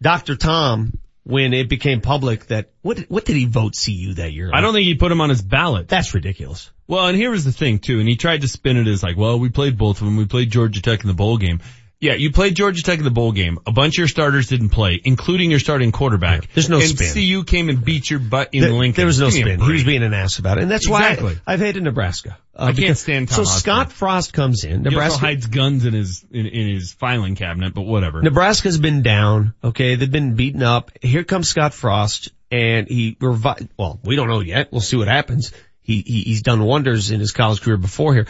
Dr. 0.00 0.36
Tom, 0.36 0.98
when 1.24 1.52
it 1.52 1.68
became 1.68 2.00
public 2.00 2.46
that, 2.46 2.70
what, 2.82 2.98
what 3.08 3.24
did 3.24 3.36
he 3.36 3.46
vote 3.46 3.76
CU 3.82 4.14
that 4.14 4.32
year? 4.32 4.50
I 4.52 4.60
don't 4.60 4.72
think 4.72 4.86
he 4.86 4.94
put 4.94 5.10
him 5.10 5.20
on 5.20 5.30
his 5.30 5.42
ballot. 5.42 5.88
That's 5.88 6.14
ridiculous. 6.14 6.70
Well, 6.86 7.06
and 7.06 7.16
here 7.16 7.30
was 7.30 7.44
the 7.44 7.52
thing 7.52 7.80
too, 7.80 7.98
and 7.98 8.08
he 8.08 8.16
tried 8.16 8.42
to 8.42 8.48
spin 8.48 8.76
it 8.76 8.86
as 8.86 9.02
like, 9.02 9.16
well, 9.16 9.38
we 9.38 9.48
played 9.48 9.76
both 9.76 10.00
of 10.00 10.04
them. 10.04 10.16
We 10.16 10.26
played 10.26 10.50
Georgia 10.50 10.80
Tech 10.80 11.00
in 11.00 11.08
the 11.08 11.14
bowl 11.14 11.36
game. 11.36 11.60
Yeah, 11.98 12.12
you 12.12 12.30
played 12.30 12.54
Georgia 12.54 12.82
Tech 12.82 12.98
in 12.98 13.04
the 13.04 13.10
bowl 13.10 13.32
game. 13.32 13.58
A 13.66 13.72
bunch 13.72 13.94
of 13.94 13.98
your 14.00 14.08
starters 14.08 14.48
didn't 14.48 14.68
play, 14.68 15.00
including 15.02 15.50
your 15.50 15.60
starting 15.60 15.92
quarterback. 15.92 16.52
There's 16.52 16.68
no 16.68 16.78
and 16.78 16.86
spin. 16.86 17.14
CU 17.14 17.42
came 17.44 17.70
and 17.70 17.82
beat 17.82 18.10
your 18.10 18.18
butt 18.20 18.50
in 18.52 18.60
There, 18.60 18.72
Lincoln. 18.72 18.96
there 18.96 19.06
was 19.06 19.18
no 19.18 19.30
Give 19.30 19.36
me 19.46 19.52
a 19.52 19.54
spin. 19.56 19.60
He 19.66 19.72
was 19.72 19.84
being 19.84 20.02
an 20.02 20.12
ass 20.12 20.38
about 20.38 20.58
it. 20.58 20.62
And 20.62 20.70
that's 20.70 20.86
Exactly. 20.86 21.34
why 21.34 21.40
I, 21.46 21.54
I've 21.54 21.60
hated 21.60 21.82
Nebraska. 21.84 22.36
Uh, 22.54 22.64
I 22.64 22.72
can't 22.74 22.98
stand 22.98 23.28
Tom 23.28 23.46
So. 23.46 23.50
Scott 23.50 23.92
Frost 23.92 24.34
comes 24.34 24.64
in. 24.64 24.82
Nebraska, 24.82 25.18
hides 25.20 25.46
guns 25.46 25.86
in 25.86 25.94
his 25.94 26.22
in, 26.30 26.44
in 26.44 26.68
his 26.74 26.92
filing 26.92 27.34
cabinet, 27.34 27.72
but 27.72 27.82
whatever. 27.82 28.20
Nebraska's 28.20 28.78
been 28.78 29.00
down. 29.02 29.54
Okay. 29.64 29.94
They've 29.94 30.10
been 30.12 30.34
beaten 30.34 30.62
up. 30.62 30.90
Here 31.00 31.24
comes 31.24 31.48
Scott 31.48 31.72
Frost 31.72 32.30
and 32.50 32.88
he 32.88 33.14
revi- 33.14 33.70
well, 33.78 34.00
we 34.04 34.16
don't 34.16 34.28
know 34.28 34.40
yet. 34.40 34.70
We'll 34.70 34.82
see 34.82 34.98
what 34.98 35.08
happens. 35.08 35.50
He, 35.80 36.02
he, 36.06 36.22
he's 36.22 36.42
done 36.42 36.62
wonders 36.62 37.10
in 37.10 37.20
his 37.20 37.32
college 37.32 37.62
career 37.62 37.76
before 37.78 38.12
here. 38.12 38.26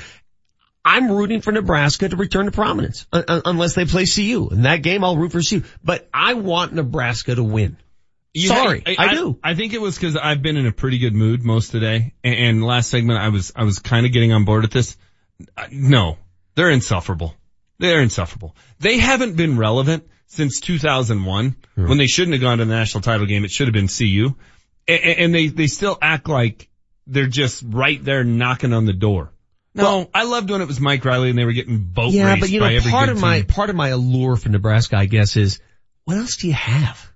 I'm 0.86 1.10
rooting 1.10 1.40
for 1.40 1.50
Nebraska 1.50 2.08
to 2.08 2.16
return 2.16 2.47
to 2.47 2.52
prominence 2.52 3.06
un- 3.12 3.24
un- 3.26 3.42
unless 3.44 3.74
they 3.74 3.86
play 3.86 4.06
CU. 4.06 4.48
In 4.52 4.62
that 4.62 4.82
game, 4.82 5.02
I'll 5.02 5.16
root 5.16 5.32
for 5.32 5.42
CU, 5.42 5.65
but 5.82 6.08
I 6.15 6.34
want 6.34 6.73
Nebraska 6.73 7.34
to 7.34 7.42
win. 7.42 7.76
You- 8.32 8.48
Sorry, 8.48 8.84
I, 8.86 9.15
do. 9.15 9.36
I 9.42 9.55
think 9.55 9.73
it 9.73 9.81
was 9.81 9.97
because 9.97 10.16
I've 10.16 10.42
been 10.42 10.56
in 10.56 10.66
a 10.66 10.73
pretty 10.73 10.98
good 10.98 11.12
mood 11.12 11.42
most 11.42 11.73
today, 11.73 12.15
and, 12.23 12.34
and 12.34 12.65
last 12.65 12.89
segment 12.89 13.18
I 13.18 13.31
was 13.31 13.52
I 13.56 13.65
was 13.65 13.81
kind 13.81 14.06
of 14.06 14.12
getting 14.12 14.32
on 14.32 14.44
board 14.44 14.62
with 14.62 14.70
this. 14.70 14.97
Uh, 15.56 15.66
No, 15.73 16.18
they're 16.55 16.70
insufferable. 16.70 17.34
They're 17.81 18.00
insufferable. 18.00 18.55
They 18.78 18.98
haven't 18.98 19.36
been 19.36 19.58
relevant 19.58 20.08
since 20.26 20.60
2001 20.60 21.56
hmm. 21.74 21.89
when 21.89 21.98
they 21.98 22.06
shouldn't 22.06 22.34
have 22.34 22.42
gone 22.42 22.58
to 22.58 22.65
the 22.65 22.73
national 22.73 23.02
title 23.02 23.26
game. 23.26 23.44
It 23.44 23.50
should 23.50 23.66
have 23.66 23.74
been 23.74 23.89
CU, 23.89 24.36
and, 24.86 25.00
and 25.05 25.34
they 25.34 25.48
they 25.48 25.66
still 25.66 25.98
act 26.00 26.28
like 26.28 26.68
they're 27.08 27.26
just 27.26 27.65
right 27.66 28.02
there 28.05 28.23
knocking 28.23 28.73
on 28.73 28.86
the 28.86 28.92
door. 28.92 29.32
No, 29.76 30.08
I 30.14 30.24
loved 30.24 30.50
when 30.50 30.60
it 30.62 30.66
was 30.68 30.80
Mike 30.80 31.05
Riley 31.05 31.30
and 31.30 31.38
they 31.38 31.44
were 31.44 31.52
getting 31.52 31.78
boat 31.78 32.12
Yeah, 32.12 32.28
raced 32.30 32.40
but 32.40 32.50
you 32.50 32.60
by 32.60 32.70
know, 32.70 32.76
every 32.76 32.90
part 32.90 33.08
of 33.10 33.20
my, 33.20 33.38
team. 33.40 33.46
part 33.46 33.70
of 33.70 33.76
my 33.76 33.88
allure 33.88 34.36
for 34.36 34.48
Nebraska, 34.48 34.96
I 34.96 35.06
guess, 35.06 35.36
is 35.36 35.60
what 36.05 36.16
else 36.16 36.36
do 36.36 36.46
you 36.48 36.55
have? 36.55 37.10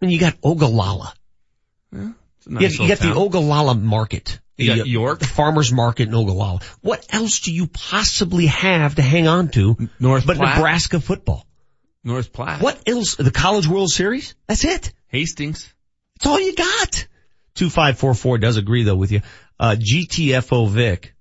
I 0.00 0.06
mean, 0.06 0.14
you 0.14 0.20
got 0.20 0.34
Ogallala. 0.42 1.12
It's 1.92 2.00
a 2.46 2.50
You, 2.50 2.54
nice 2.54 2.78
you 2.78 2.88
got 2.88 2.98
the 2.98 3.08
town. 3.08 3.16
Ogallala 3.18 3.74
market. 3.74 4.40
You 4.56 4.66
The, 4.66 4.76
got 4.76 4.82
uh, 4.82 4.84
York. 4.84 5.18
The 5.18 5.26
farmer's 5.26 5.72
market 5.72 6.08
in 6.08 6.14
Ogallala. 6.14 6.60
What 6.80 7.06
else 7.10 7.40
do 7.40 7.52
you 7.52 7.66
possibly 7.66 8.46
have 8.46 8.94
to 8.94 9.02
hang 9.02 9.26
on 9.28 9.48
to 9.50 9.76
North 9.98 10.26
but. 10.26 10.38
Nebraska 10.38 11.00
football? 11.00 11.46
North 12.02 12.32
Platte. 12.32 12.62
What 12.62 12.80
else? 12.88 13.16
The 13.16 13.30
College 13.30 13.66
World 13.68 13.90
Series? 13.90 14.34
That's 14.46 14.64
it. 14.64 14.92
Hastings. 15.08 15.70
That's 16.16 16.26
all 16.26 16.40
you 16.40 16.54
got. 16.54 17.06
2544 17.56 18.38
does 18.38 18.56
agree 18.56 18.84
though 18.84 18.96
with 18.96 19.12
you. 19.12 19.20
Uh, 19.58 19.76
GTFO 19.78 20.68
Vic. 20.70 21.14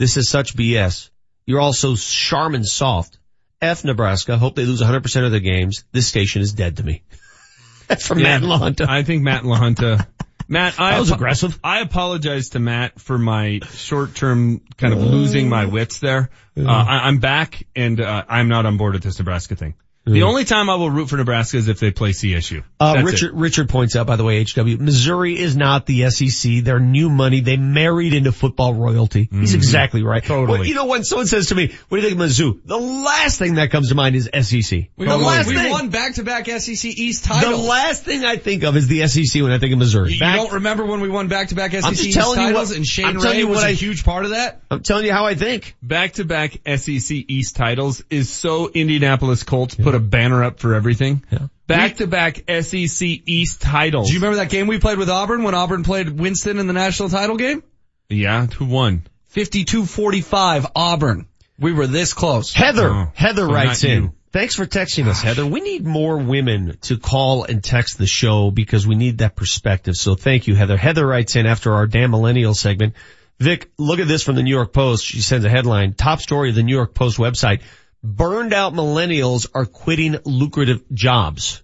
This 0.00 0.16
is 0.16 0.30
such 0.30 0.56
BS. 0.56 1.10
You're 1.44 1.60
also 1.60 1.94
Charmin 1.94 2.64
soft. 2.64 3.18
F 3.60 3.84
Nebraska. 3.84 4.38
Hope 4.38 4.54
they 4.54 4.64
lose 4.64 4.80
100% 4.80 5.26
of 5.26 5.30
their 5.30 5.40
games. 5.40 5.84
This 5.92 6.08
station 6.08 6.40
is 6.40 6.54
dead 6.54 6.78
to 6.78 6.82
me. 6.82 7.02
That's 7.86 8.06
from 8.06 8.22
Matt 8.22 8.40
LaHunta. 8.40 8.88
I 8.88 9.02
think 9.02 9.22
Matt 9.22 9.42
LaHunta. 9.42 10.06
Matt, 10.48 10.80
I 10.80 10.92
That 10.92 11.00
was 11.00 11.10
apo- 11.10 11.16
aggressive. 11.16 11.60
I 11.62 11.80
apologize 11.80 12.48
to 12.50 12.60
Matt 12.60 12.98
for 12.98 13.18
my 13.18 13.60
short-term 13.74 14.62
kind 14.78 14.94
of 14.94 15.00
losing 15.00 15.50
my 15.50 15.66
wits 15.66 15.98
there. 15.98 16.30
Uh, 16.56 16.62
I, 16.66 17.00
I'm 17.06 17.18
back, 17.18 17.66
and 17.76 18.00
uh, 18.00 18.24
I'm 18.26 18.48
not 18.48 18.64
on 18.64 18.78
board 18.78 18.94
with 18.94 19.02
this 19.02 19.18
Nebraska 19.18 19.54
thing. 19.54 19.74
The 20.14 20.22
only 20.24 20.44
time 20.44 20.68
I 20.70 20.74
will 20.76 20.90
root 20.90 21.08
for 21.08 21.16
Nebraska 21.16 21.56
is 21.56 21.68
if 21.68 21.80
they 21.80 21.90
play 21.90 22.10
CSU. 22.10 22.62
Uh, 22.78 23.02
Richard, 23.04 23.28
it. 23.30 23.34
Richard 23.34 23.68
points 23.68 23.96
out, 23.96 24.06
by 24.06 24.16
the 24.16 24.24
way, 24.24 24.42
HW, 24.44 24.76
Missouri 24.78 25.38
is 25.38 25.56
not 25.56 25.86
the 25.86 26.10
SEC. 26.10 26.64
They're 26.64 26.80
new 26.80 27.08
money. 27.10 27.40
They 27.40 27.56
married 27.56 28.14
into 28.14 28.32
football 28.32 28.74
royalty. 28.74 29.28
He's 29.30 29.54
exactly 29.54 30.02
right. 30.02 30.22
Mm-hmm. 30.22 30.32
Totally. 30.32 30.58
Well, 30.60 30.68
you 30.68 30.74
know, 30.74 30.86
when 30.86 31.04
someone 31.04 31.26
says 31.26 31.46
to 31.48 31.54
me, 31.54 31.74
what 31.88 31.98
do 32.00 32.02
you 32.02 32.08
think 32.08 32.20
of 32.20 32.26
Mizzou? 32.26 32.60
The 32.64 32.78
last 32.78 33.38
thing 33.38 33.54
that 33.54 33.70
comes 33.70 33.88
to 33.90 33.94
mind 33.94 34.16
is 34.16 34.24
SEC. 34.32 34.88
We, 34.96 35.06
the 35.06 35.16
last 35.16 35.46
we 35.48 35.54
thing. 35.54 35.70
won 35.70 35.88
back-to-back 35.90 36.46
SEC 36.46 36.84
East 36.84 37.24
titles. 37.24 37.60
The 37.62 37.68
last 37.68 38.04
thing 38.04 38.24
I 38.24 38.36
think 38.36 38.64
of 38.64 38.76
is 38.76 38.88
the 38.88 39.06
SEC 39.06 39.42
when 39.42 39.52
I 39.52 39.58
think 39.58 39.72
of 39.72 39.78
Missouri. 39.78 40.14
you 40.14 40.20
Back- 40.20 40.36
don't 40.36 40.52
remember 40.54 40.84
when 40.86 41.00
we 41.00 41.08
won 41.08 41.28
back-to-back 41.28 41.72
SEC 41.72 41.84
I'm 41.84 41.92
just 41.94 42.06
East 42.06 42.18
telling 42.18 42.40
you 42.40 42.46
titles 42.48 42.68
what- 42.70 42.76
and 42.76 42.86
Shane 42.86 43.06
I'm 43.06 43.14
telling 43.20 43.30
Ray 43.32 43.38
you 43.38 43.48
was 43.48 43.56
what 43.56 43.66
a 43.66 43.70
I- 43.70 43.72
huge 43.74 44.04
part 44.04 44.24
of 44.24 44.30
that? 44.30 44.62
I'm 44.70 44.82
telling 44.82 45.04
you 45.04 45.12
how 45.12 45.26
I 45.26 45.34
think. 45.34 45.76
Back-to-back 45.82 46.58
SEC 46.66 47.24
East 47.28 47.56
titles 47.56 48.02
is 48.10 48.28
so 48.30 48.68
Indianapolis 48.68 49.42
Colts 49.42 49.74
put 49.74 49.94
a 49.94 49.99
banner 50.00 50.42
up 50.44 50.58
for 50.60 50.74
everything. 50.74 51.22
Yeah. 51.30 51.46
Back-to-back 51.66 52.44
SEC 52.62 53.06
East 53.26 53.60
titles. 53.60 54.08
Do 54.08 54.14
you 54.14 54.18
remember 54.20 54.36
that 54.38 54.50
game 54.50 54.66
we 54.66 54.78
played 54.80 54.98
with 54.98 55.08
Auburn 55.08 55.42
when 55.44 55.54
Auburn 55.54 55.84
played 55.84 56.08
Winston 56.10 56.58
in 56.58 56.66
the 56.66 56.72
national 56.72 57.08
title 57.10 57.36
game? 57.36 57.62
Yeah, 58.08 58.46
who 58.46 58.64
won? 58.64 59.04
52-45 59.34 60.70
Auburn. 60.74 61.26
We 61.58 61.72
were 61.72 61.86
this 61.86 62.14
close. 62.14 62.52
Heather, 62.52 62.88
Oh, 62.90 63.12
Heather 63.14 63.46
so 63.46 63.52
writes 63.52 63.84
in. 63.84 64.02
you. 64.02 64.12
Thanks 64.32 64.54
for 64.54 64.64
texting 64.64 65.06
us, 65.08 65.20
Heather. 65.20 65.44
We 65.44 65.60
need 65.60 65.84
more 65.84 66.16
women 66.16 66.78
to 66.82 66.98
call 66.98 67.44
and 67.44 67.62
text 67.62 67.98
the 67.98 68.06
show 68.06 68.50
because 68.50 68.86
we 68.86 68.94
need 68.94 69.18
that 69.18 69.34
perspective. 69.36 69.96
So 69.96 70.14
thank 70.14 70.46
you, 70.46 70.54
Heather. 70.54 70.76
Heather 70.76 71.04
writes 71.06 71.34
in 71.36 71.46
after 71.46 71.72
our 71.74 71.86
damn 71.86 72.12
millennial 72.12 72.54
segment. 72.54 72.94
Vic, 73.40 73.70
look 73.76 73.98
at 73.98 74.06
this 74.06 74.22
from 74.22 74.36
the 74.36 74.42
New 74.42 74.54
York 74.54 74.72
Post. 74.72 75.04
She 75.04 75.20
sends 75.20 75.44
a 75.44 75.48
headline. 75.50 75.94
Top 75.94 76.20
story 76.20 76.50
of 76.50 76.54
the 76.54 76.62
New 76.62 76.74
York 76.74 76.94
Post 76.94 77.18
website. 77.18 77.62
Burned 78.02 78.54
out 78.54 78.72
millennials 78.72 79.46
are 79.54 79.66
quitting 79.66 80.16
lucrative 80.24 80.82
jobs. 80.92 81.62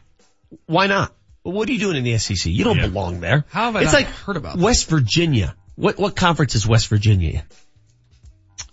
why 0.65 0.87
not? 0.87 1.13
What 1.43 1.69
are 1.69 1.71
you 1.71 1.79
doing 1.79 1.95
in 1.97 2.03
the 2.03 2.17
SEC? 2.17 2.51
You 2.51 2.63
don't 2.63 2.77
Yeah. 2.77 2.87
belong 2.87 3.19
there. 3.21 3.45
How 3.49 3.65
have 3.65 3.75
I 3.75 3.83
it's 3.83 3.93
not 3.93 3.99
like 3.99 4.07
heard 4.07 4.37
about 4.37 4.57
that? 4.57 4.63
West 4.63 4.89
Virginia. 4.89 5.55
What 5.75 5.97
what 5.97 6.15
conference 6.15 6.55
is 6.55 6.67
West 6.67 6.87
Virginia 6.87 7.29
in? 7.39 7.43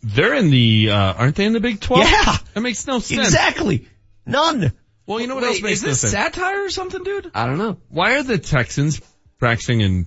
They're 0.03 0.35
in 0.35 0.51
the, 0.51 0.91
uh, 0.91 0.97
aren't 1.15 1.37
they 1.37 1.45
in 1.47 1.53
the 1.53 1.61
Big 1.61 1.81
12? 1.81 2.05
Yeah. 2.09 2.37
That 2.55 2.61
makes 2.61 2.87
no 2.87 2.99
sense. 3.01 3.21
Exactly. 3.29 3.89
None. 4.25 4.73
Well, 5.07 5.21
you 5.21 5.27
know 5.27 5.35
what 5.35 5.43
Wait, 5.43 5.49
else 5.49 5.63
makes 5.63 5.79
is 5.79 5.83
no 5.83 5.89
this 5.91 6.01
sense? 6.01 6.13
satire 6.13 6.65
or 6.65 6.71
something, 6.71 7.03
dude? 7.03 7.31
I 7.35 7.47
don't 7.47 7.59
know. 7.59 7.79
Why 7.89 8.17
are 8.19 8.23
the 8.23 8.39
Texans 8.39 9.01
practicing 9.39 9.81
in 9.81 10.07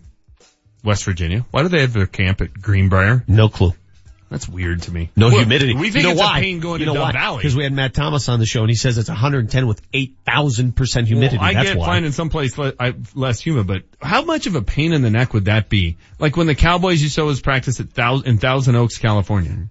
West 0.84 1.04
Virginia? 1.06 1.46
Why 1.52 1.64
do 1.64 1.70
they 1.70 1.82
have 1.82 1.94
their 1.94 2.06
camp 2.06 2.42
at 2.42 2.54
Greenbrier? 2.54 3.24
No 3.28 3.50
clue. 3.50 3.74
That's 4.30 4.48
weird 4.48 4.84
to 4.84 4.92
me. 4.92 5.10
No 5.16 5.30
Well, 5.30 5.38
humidity. 5.40 5.74
We 5.74 5.90
think 5.90 5.96
you 5.96 6.10
know 6.10 6.12
it's 6.12 6.20
why? 6.22 6.38
a 6.38 6.42
pain 6.42 6.60
going 6.60 6.82
you 6.82 6.86
to 6.86 6.94
know 6.94 7.00
Dove 7.00 7.04
why? 7.08 7.12
Valley. 7.14 7.38
Because 7.38 7.56
we 7.56 7.64
had 7.64 7.74
Matt 7.74 7.96
Thomas 7.96 8.30
on 8.30 8.40
the 8.40 8.46
show 8.46 8.62
and 8.62 8.70
he 8.70 8.76
says 8.76 8.98
it's 9.00 9.10
110 9.10 9.66
with 9.66 9.82
8,000% 9.92 11.08
humidity. 11.08 11.38
Well, 11.38 11.46
I 11.48 11.54
That's 11.56 11.70
get 11.70 11.78
why. 11.78 11.86
finding 11.88 12.12
someplace 12.12 12.58
le- 12.58 12.74
less 13.16 13.40
humid, 13.40 13.66
but 13.66 13.84
how 14.02 14.24
much 14.24 14.46
of 14.46 14.56
a 14.56 14.62
pain 14.62 14.94
in 14.94 15.02
the 15.02 15.10
neck 15.10 15.34
would 15.34 15.46
that 15.46 15.68
be? 15.68 15.98
Like 16.20 16.38
when 16.38 16.46
the 16.48 16.54
Cowboys 16.56 17.02
used 17.02 17.16
to 17.16 17.22
always 17.22 17.42
practice 17.42 17.80
at 17.80 17.94
Thou- 17.96 18.20
in 18.22 18.38
Thousand 18.38 18.76
Oaks, 18.76 18.98
California. 19.00 19.68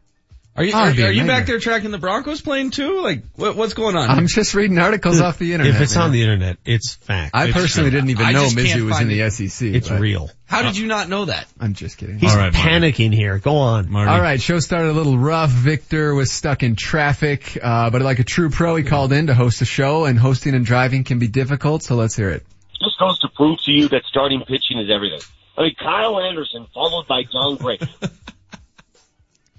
Are 0.58 0.64
you, 0.64 0.72
Oh, 0.74 0.78
are, 0.78 0.88
are 0.88 1.12
you 1.12 1.24
back 1.24 1.46
there 1.46 1.60
tracking 1.60 1.92
the 1.92 1.98
Broncos 1.98 2.40
playing 2.40 2.72
too? 2.72 3.00
Like, 3.00 3.22
what, 3.36 3.54
what's 3.54 3.74
going 3.74 3.96
on? 3.96 4.10
I'm 4.10 4.26
just 4.26 4.54
reading 4.54 4.76
articles 4.78 5.20
off 5.20 5.38
the 5.38 5.52
internet. 5.52 5.76
if 5.76 5.80
it's 5.80 5.94
man. 5.94 6.04
on 6.06 6.12
the 6.12 6.20
internet, 6.22 6.58
it's 6.64 6.94
fact. 6.96 7.30
I 7.34 7.44
It's 7.44 7.52
personally 7.54 7.90
true. 7.90 7.98
didn't 8.00 8.10
even 8.10 8.26
I 8.26 8.32
know 8.32 8.42
just 8.42 8.56
Mizzou 8.56 8.84
was 8.86 8.94
find 8.96 9.10
in 9.12 9.18
it. 9.20 9.30
the 9.30 9.48
SEC. 9.48 9.68
It's 9.68 9.88
but 9.88 10.00
real. 10.00 10.30
How 10.46 10.62
did 10.62 10.76
you 10.76 10.86
not 10.88 11.08
know 11.08 11.26
that? 11.26 11.46
I'm 11.60 11.74
just 11.74 11.96
kidding. 11.96 12.18
He's 12.18 12.32
All 12.32 12.36
right, 12.38 12.52
Marty. 12.52 12.68
panicking 12.92 13.14
here. 13.14 13.38
Go 13.38 13.56
on. 13.58 13.88
Marty. 13.90 14.10
All 14.10 14.20
right, 14.20 14.40
show 14.40 14.58
started 14.58 14.90
a 14.90 14.92
little 14.94 15.16
rough. 15.16 15.50
Victor 15.50 16.12
was 16.14 16.32
stuck 16.32 16.62
in 16.64 16.74
traffic, 16.74 17.56
uh, 17.62 17.90
but 17.90 18.02
like 18.02 18.18
a 18.18 18.24
true 18.24 18.50
pro, 18.50 18.74
he 18.74 18.82
called 18.82 19.12
in 19.12 19.28
to 19.28 19.34
host 19.34 19.62
a 19.62 19.64
show, 19.64 20.06
and 20.06 20.18
hosting 20.18 20.54
and 20.54 20.66
driving 20.66 21.04
can 21.04 21.18
be 21.20 21.28
difficult. 21.28 21.82
So 21.84 21.94
let's 21.94 22.16
hear 22.16 22.30
it. 22.30 22.44
just 22.80 22.98
goes 22.98 23.18
to 23.20 23.28
prove 23.36 23.58
to 23.64 23.70
you 23.70 23.88
that 23.90 24.02
starting 24.08 24.40
pitching 24.40 24.78
is 24.80 24.90
everything. 24.92 25.20
I 25.56 25.62
mean, 25.62 25.74
Kyle 25.78 26.20
Anderson 26.20 26.66
followed 26.72 27.06
by 27.08 27.24
Jon 27.24 27.56
Gray. 27.56 27.78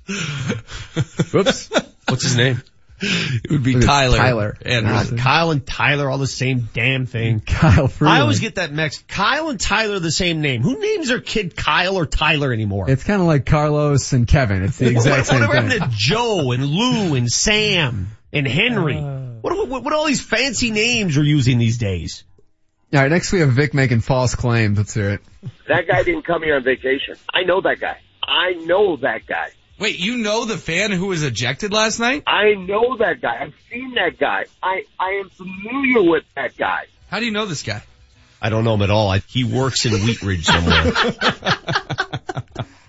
Whoops. 1.33 1.69
What's 2.07 2.23
his 2.23 2.35
name? 2.35 2.61
It 3.01 3.49
would 3.51 3.63
be 3.63 3.75
Look, 3.75 3.85
Tyler. 3.85 4.17
Tyler. 4.17 4.57
Anderson. 4.65 5.17
Kyle 5.17 5.51
and 5.51 5.65
Tyler 5.65 6.09
all 6.09 6.17
the 6.17 6.27
same 6.27 6.67
damn 6.73 7.05
thing. 7.05 7.39
Kyle 7.45 7.87
Freeland. 7.87 8.17
I 8.17 8.21
always 8.21 8.39
get 8.39 8.55
that 8.55 8.73
mixed. 8.73 9.07
Kyle 9.07 9.49
and 9.49 9.59
Tyler 9.59 9.95
are 9.95 9.99
the 9.99 10.11
same 10.11 10.41
name. 10.41 10.63
Who 10.63 10.79
names 10.79 11.07
their 11.07 11.21
kid 11.21 11.55
Kyle 11.55 11.95
or 11.95 12.05
Tyler 12.05 12.51
anymore? 12.51 12.89
It's 12.89 13.03
kind 13.03 13.21
of 13.21 13.27
like 13.27 13.45
Carlos 13.45 14.11
and 14.11 14.27
Kevin. 14.27 14.63
It's 14.63 14.77
the 14.77 14.89
exact 14.89 15.27
same 15.27 15.41
Whatever 15.41 15.69
thing. 15.69 15.79
happened 15.79 15.93
to 15.93 15.97
Joe 15.97 16.51
and 16.51 16.65
Lou 16.65 17.15
and 17.15 17.29
Sam 17.29 18.09
and 18.33 18.47
Henry? 18.47 18.97
Uh. 18.97 19.19
what, 19.41 19.69
what, 19.69 19.83
what 19.83 19.93
all 19.93 20.05
these 20.05 20.21
fancy 20.21 20.71
names 20.71 21.17
are 21.17 21.23
using 21.23 21.57
these 21.57 21.77
days? 21.77 22.25
All 22.91 22.99
right, 22.99 23.11
next 23.11 23.31
we 23.31 23.39
have 23.39 23.51
Vic 23.51 23.73
making 23.73 24.01
false 24.01 24.33
claims. 24.35 24.77
Let's 24.77 24.93
hear 24.93 25.11
it. 25.11 25.21
That 25.67 25.87
guy 25.87 26.03
didn't 26.03 26.23
come 26.23 26.41
here 26.41 26.55
on 26.55 26.63
vacation. 26.63 27.15
I 27.31 27.43
know 27.43 27.61
that 27.61 27.79
guy. 27.79 27.99
I 28.23 28.53
know 28.53 28.97
that 28.97 29.25
guy. 29.27 29.51
Wait, 29.79 29.97
you 29.97 30.17
know 30.17 30.43
the 30.45 30.57
fan 30.57 30.91
who 30.91 31.07
was 31.07 31.23
ejected 31.23 31.71
last 31.71 31.99
night? 31.99 32.23
I 32.27 32.53
know 32.53 32.97
that 32.97 33.21
guy. 33.21 33.43
I've 33.43 33.53
seen 33.71 33.93
that 33.95 34.19
guy. 34.19 34.45
I, 34.61 34.83
I 34.99 35.21
am 35.23 35.29
familiar 35.29 36.03
with 36.09 36.25
that 36.35 36.57
guy. 36.57 36.83
How 37.09 37.19
do 37.19 37.25
you 37.25 37.31
know 37.31 37.45
this 37.45 37.63
guy? 37.63 37.81
I 38.41 38.49
don't 38.49 38.63
know 38.65 38.73
him 38.73 38.81
at 38.81 38.91
all. 38.91 39.09
I, 39.09 39.19
he 39.19 39.43
works 39.45 39.85
in 39.85 39.93
Wheat 39.93 40.21
Ridge 40.21 40.45
somewhere. 40.45 40.91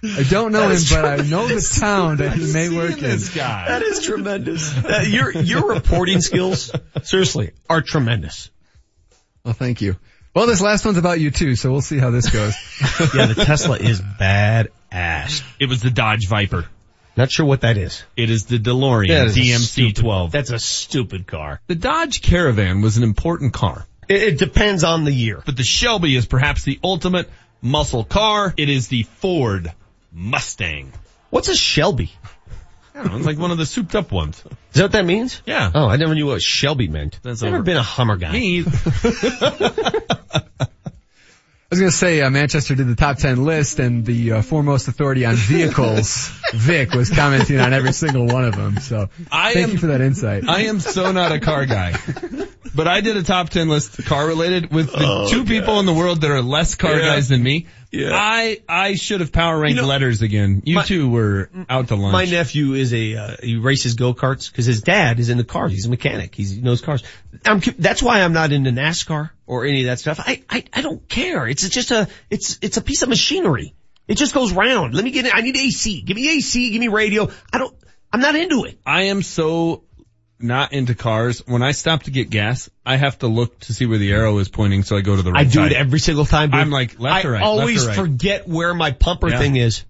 I 0.02 0.22
don't 0.28 0.52
know 0.52 0.68
him, 0.68 0.80
but 0.90 1.04
I 1.04 1.16
know 1.16 1.46
the 1.46 1.78
town 1.78 2.18
that 2.18 2.32
he 2.32 2.52
may 2.52 2.68
work 2.70 2.92
in. 2.92 3.02
This 3.02 3.34
guy. 3.34 3.68
that 3.68 3.82
is 3.82 4.02
tremendous. 4.02 4.76
Uh, 4.76 5.04
your 5.06 5.30
your 5.30 5.68
reporting 5.68 6.20
skills, 6.20 6.72
seriously, 7.02 7.52
are 7.68 7.82
tremendous. 7.82 8.50
Well, 9.44 9.54
thank 9.54 9.80
you. 9.82 9.96
Well, 10.34 10.46
this 10.46 10.60
last 10.60 10.84
one's 10.84 10.96
about 10.96 11.20
you 11.20 11.30
too, 11.30 11.54
so 11.56 11.70
we'll 11.70 11.80
see 11.82 11.98
how 11.98 12.10
this 12.10 12.30
goes. 12.30 12.54
Yeah, 13.14 13.26
the 13.26 13.44
Tesla 13.44 13.76
is 13.76 14.00
bad 14.00 14.68
ass. 14.92 15.42
It 15.58 15.68
was 15.68 15.82
the 15.82 15.90
Dodge 15.90 16.28
Viper. 16.28 16.66
Not 17.20 17.30
sure 17.30 17.44
what 17.44 17.60
that 17.60 17.76
is. 17.76 18.02
It 18.16 18.30
is 18.30 18.46
the 18.46 18.58
DeLorean 18.58 19.08
That 19.08 19.26
is 19.26 19.36
a 19.36 19.40
DMC 19.40 19.58
stupid- 19.66 19.96
12. 19.96 20.32
That's 20.32 20.50
a 20.50 20.58
stupid 20.58 21.26
car. 21.26 21.60
The 21.66 21.74
Dodge 21.74 22.22
Caravan 22.22 22.80
was 22.80 22.96
an 22.96 23.02
important 23.02 23.52
car, 23.52 23.86
It, 24.08 24.22
it 24.22 24.38
depends 24.38 24.84
on 24.84 25.04
the 25.04 25.12
year. 25.12 25.42
but 25.44 25.54
the 25.54 25.62
Shelby 25.62 26.16
is 26.16 26.24
perhaps 26.24 26.64
the 26.64 26.80
ultimate 26.82 27.28
muscle 27.60 28.04
car. 28.04 28.54
It 28.56 28.70
is 28.70 28.88
the 28.88 29.02
Ford 29.02 29.70
Mustang. 30.14 30.94
What's 31.28 31.48
a 31.50 31.54
Shelby? 31.54 32.10
I 32.94 33.02
don't 33.02 33.12
know, 33.12 33.18
it's 33.18 33.26
like 33.26 33.38
one 33.38 33.50
of 33.50 33.58
the 33.58 33.66
souped 33.66 33.94
up 33.94 34.10
ones. 34.12 34.38
Is 34.72 34.76
that 34.78 34.82
what 34.84 34.92
that 34.92 35.04
means? 35.04 35.42
Yeah. 35.44 35.70
Oh, 35.74 35.88
I 35.88 35.96
never 35.96 36.14
knew 36.14 36.26
what 36.26 36.40
Shelby 36.40 36.88
meant. 36.88 37.20
That's 37.22 37.42
never 37.42 37.62
been 37.62 37.76
a 37.76 37.82
Hummer 37.82 38.16
guy. 38.16 38.32
Me, 38.32 38.64
I 41.70 41.74
was 41.74 41.78
gonna 41.78 41.92
say 41.92 42.20
uh, 42.20 42.30
Manchester 42.30 42.74
did 42.74 42.88
the 42.88 42.96
top 42.96 43.18
ten 43.18 43.44
list, 43.44 43.78
and 43.78 44.04
the 44.04 44.32
uh, 44.32 44.42
foremost 44.42 44.88
authority 44.88 45.24
on 45.24 45.36
vehicles, 45.36 46.28
Vic, 46.52 46.92
was 46.94 47.10
commenting 47.10 47.60
on 47.60 47.72
every 47.72 47.92
single 47.92 48.26
one 48.26 48.44
of 48.44 48.56
them. 48.56 48.78
So 48.80 49.08
I 49.30 49.54
thank 49.54 49.64
am- 49.68 49.72
you 49.74 49.78
for 49.78 49.86
that 49.86 50.00
insight. 50.00 50.48
I 50.48 50.62
am 50.62 50.80
so 50.80 51.12
not 51.12 51.30
a 51.30 51.38
car 51.38 51.66
guy. 51.66 51.92
But 52.74 52.86
I 52.88 53.00
did 53.00 53.16
a 53.16 53.22
top 53.22 53.48
10 53.50 53.68
list 53.68 54.04
car 54.06 54.26
related 54.26 54.72
with 54.72 54.92
the 54.92 54.98
Oh, 55.06 55.28
two 55.28 55.44
people 55.44 55.80
in 55.80 55.86
the 55.86 55.92
world 55.92 56.20
that 56.20 56.30
are 56.30 56.42
less 56.42 56.74
car 56.76 56.94
Yeah. 56.98 57.06
guys 57.06 57.28
than 57.28 57.42
me. 57.42 57.66
Yeah. 57.90 58.10
I, 58.14 58.60
I 58.68 58.94
should 58.94 59.20
have 59.20 59.32
power 59.32 59.58
ranked 59.58 59.76
You 59.76 59.82
know, 59.82 59.88
letters 59.88 60.22
again. 60.22 60.62
You 60.64 60.76
my- 60.76 60.84
two 60.84 61.08
were 61.10 61.50
out 61.68 61.88
to 61.88 61.96
lunch. 61.96 62.12
My 62.12 62.24
nephew 62.24 62.74
is 62.74 62.94
a 62.94 63.16
uh, 63.16 63.36
he 63.42 63.56
races 63.56 63.94
go 63.94 64.14
karts 64.14 64.50
because 64.50 64.66
his 64.66 64.82
dad 64.82 65.18
is 65.18 65.28
in 65.28 65.38
the 65.38 65.44
cars. 65.44 65.72
He's 65.72 65.86
a 65.86 65.90
mechanic. 65.90 66.34
He's, 66.34 66.50
he 66.50 66.60
knows 66.60 66.80
cars. 66.80 67.02
I'm, 67.44 67.60
that's 67.78 68.00
why 68.02 68.20
I'm 68.20 68.32
not 68.32 68.52
into 68.52 68.70
NASCAR 68.70 69.30
or 69.46 69.64
any 69.64 69.80
of 69.80 69.86
that 69.86 69.98
stuff. 69.98 70.20
I, 70.20 70.44
I 70.48 70.64
I 70.72 70.82
don't 70.82 71.08
care. 71.08 71.48
It's 71.48 71.68
just 71.68 71.90
a 71.90 72.06
it's 72.30 72.58
it's 72.62 72.76
a 72.76 72.82
piece 72.82 73.02
of 73.02 73.08
machinery. 73.08 73.74
It 74.06 74.14
just 74.18 74.34
goes 74.34 74.52
round. 74.52 74.94
Let 74.94 75.04
me 75.04 75.10
get 75.10 75.26
it. 75.26 75.34
I 75.34 75.40
need 75.40 75.56
AC. 75.56 76.02
Give 76.02 76.16
me 76.16 76.36
AC. 76.36 76.70
Give 76.70 76.80
me 76.80 76.86
radio. 76.88 77.28
I 77.52 77.58
don't. 77.58 77.74
I'm 78.12 78.20
not 78.20 78.36
into 78.36 78.64
it. 78.64 78.78
I 78.86 79.04
am 79.04 79.22
so 79.22 79.82
not 80.42 80.72
into 80.72 80.94
cars. 80.94 81.42
When 81.46 81.62
I 81.62 81.72
stop 81.72 82.04
to 82.04 82.10
get 82.10 82.30
gas, 82.30 82.68
I 82.84 82.96
have 82.96 83.18
to 83.20 83.26
look 83.26 83.58
to 83.60 83.74
see 83.74 83.86
where 83.86 83.98
the 83.98 84.12
arrow 84.12 84.38
is 84.38 84.48
pointing 84.48 84.82
so 84.82 84.96
I 84.96 85.00
go 85.00 85.16
to 85.16 85.22
the 85.22 85.32
right 85.32 85.40
I 85.40 85.44
do 85.44 85.50
side. 85.60 85.72
it 85.72 85.76
every 85.76 86.00
single 86.00 86.24
time. 86.24 86.50
Dude. 86.50 86.60
I'm 86.60 86.70
like, 86.70 86.98
left 87.00 87.24
I 87.24 87.28
or 87.28 87.32
right, 87.32 87.42
I 87.42 87.46
always 87.46 87.86
right. 87.86 87.96
forget 87.96 88.48
where 88.48 88.72
my 88.74 88.90
pumper 88.92 89.28
Yeah. 89.28 89.38
thing 89.38 89.56
is. 89.56 89.84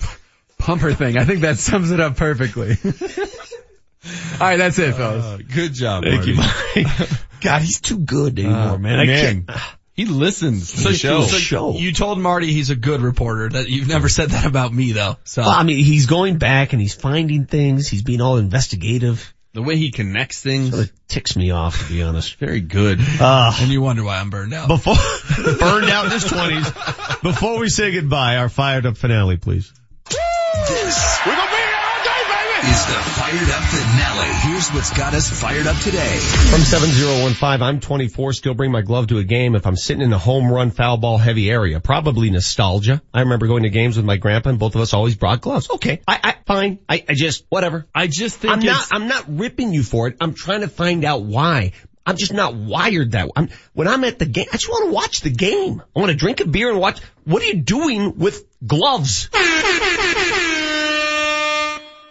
Pumper 0.58 0.92
thing. 0.92 1.16
I 1.16 1.24
think 1.24 1.40
that 1.42 1.56
sums 1.58 1.90
it 1.92 2.00
up 2.00 2.16
perfectly. 2.16 2.76
All 2.84 4.40
right, 4.40 4.56
that's 4.56 4.78
it, 4.78 4.94
fellas. 4.94 5.24
Uh, 5.24 5.38
good 5.54 5.72
job, 5.74 6.04
Thank 6.04 6.26
you, 6.26 6.34
Marty. 6.36 6.84
Mike. 6.84 7.08
God, 7.40 7.62
he's 7.62 7.80
too 7.80 7.98
good 7.98 8.38
anymore, 8.38 8.58
Uh, 8.74 8.78
man. 8.78 9.00
I 9.00 9.04
man. 9.06 9.44
can't. 9.46 9.60
He 9.94 10.04
listens 10.04 10.70
to 10.72 10.78
So, 10.78 10.88
the 10.90 10.94
show. 10.96 11.22
so 11.22 11.36
show. 11.38 11.72
you 11.76 11.92
told 11.92 12.20
Marty 12.20 12.52
he's 12.52 12.70
a 12.70 12.76
good 12.76 13.00
reporter. 13.00 13.48
That 13.48 13.68
you've 13.68 13.88
never 13.88 14.08
said 14.08 14.30
that 14.30 14.46
about 14.46 14.72
me 14.72 14.92
though. 14.92 15.16
So 15.24 15.42
Well, 15.42 15.50
I 15.50 15.64
mean, 15.64 15.84
he's 15.84 16.06
going 16.06 16.38
back 16.38 16.72
and 16.72 16.80
he's 16.80 16.94
finding 16.94 17.46
things. 17.46 17.88
He's 17.88 18.02
being 18.02 18.20
all 18.20 18.36
investigative. 18.36 19.34
The 19.52 19.62
way 19.62 19.76
he 19.76 19.90
connects 19.90 20.42
things. 20.42 20.78
It 20.78 20.90
ticks 21.08 21.36
me 21.36 21.50
off, 21.50 21.86
to 21.86 21.92
be 21.92 22.02
honest. 22.02 22.36
Very 22.36 22.60
good. 22.60 23.00
Uh, 23.00 23.52
and 23.60 23.70
you 23.70 23.80
wonder 23.80 24.04
why 24.04 24.18
I'm 24.18 24.30
burned 24.30 24.54
out. 24.54 24.68
before 24.68 24.94
burned 25.58 25.90
out 25.90 26.06
in 26.06 26.10
his 26.12 26.24
twenties. 26.24 26.70
Before 27.22 27.58
we 27.58 27.68
say 27.68 27.92
goodbye, 27.92 28.36
our 28.36 28.48
fired 28.48 28.86
up 28.86 28.96
finale, 28.96 29.36
please. 29.36 29.72
This 30.68 31.17
is 32.68 32.86
the 32.86 32.92
Fired 32.92 33.50
Up 33.50 33.62
Finale. 33.62 34.32
Here's 34.42 34.68
what's 34.70 34.92
got 34.92 35.14
us 35.14 35.30
fired 35.30 35.66
up 35.66 35.76
today. 35.78 36.18
From 36.50 36.60
7015, 36.60 37.62
I'm 37.62 37.80
24, 37.80 38.32
still 38.34 38.54
bring 38.54 38.70
my 38.70 38.82
glove 38.82 39.06
to 39.06 39.18
a 39.18 39.24
game 39.24 39.54
if 39.54 39.66
I'm 39.66 39.76
sitting 39.76 40.02
in 40.02 40.12
a 40.12 40.18
home 40.18 40.52
run 40.52 40.70
foul 40.70 40.98
ball 40.98 41.16
heavy 41.16 41.50
area. 41.50 41.80
Probably 41.80 42.28
nostalgia. 42.30 43.00
I 43.14 43.20
remember 43.20 43.46
going 43.46 43.62
to 43.62 43.70
games 43.70 43.96
with 43.96 44.04
my 44.04 44.18
grandpa 44.18 44.50
and 44.50 44.58
both 44.58 44.74
of 44.74 44.82
us 44.82 44.92
always 44.92 45.16
brought 45.16 45.40
gloves. 45.40 45.70
Okay. 45.70 46.02
I, 46.06 46.20
I, 46.22 46.34
fine. 46.46 46.80
I, 46.88 47.04
I 47.08 47.14
just, 47.14 47.46
whatever. 47.48 47.86
I 47.94 48.06
just 48.06 48.38
think 48.38 48.52
I'm 48.52 48.58
it's, 48.58 48.66
not, 48.66 48.88
I'm 48.90 49.08
not 49.08 49.24
ripping 49.28 49.72
you 49.72 49.82
for 49.82 50.08
it. 50.08 50.16
I'm 50.20 50.34
trying 50.34 50.60
to 50.60 50.68
find 50.68 51.04
out 51.04 51.22
why. 51.22 51.72
I'm 52.04 52.16
just 52.16 52.34
not 52.34 52.54
wired 52.54 53.12
that 53.12 53.26
way. 53.26 53.32
I'm, 53.36 53.48
when 53.72 53.88
I'm 53.88 54.04
at 54.04 54.18
the 54.18 54.26
game, 54.26 54.46
I 54.52 54.56
just 54.56 54.68
want 54.68 54.86
to 54.86 54.92
watch 54.92 55.20
the 55.22 55.30
game. 55.30 55.82
I 55.96 55.98
want 55.98 56.10
to 56.10 56.16
drink 56.16 56.40
a 56.40 56.46
beer 56.46 56.70
and 56.70 56.78
watch. 56.78 57.00
What 57.24 57.42
are 57.42 57.46
you 57.46 57.62
doing 57.62 58.18
with 58.18 58.44
gloves? 58.66 59.30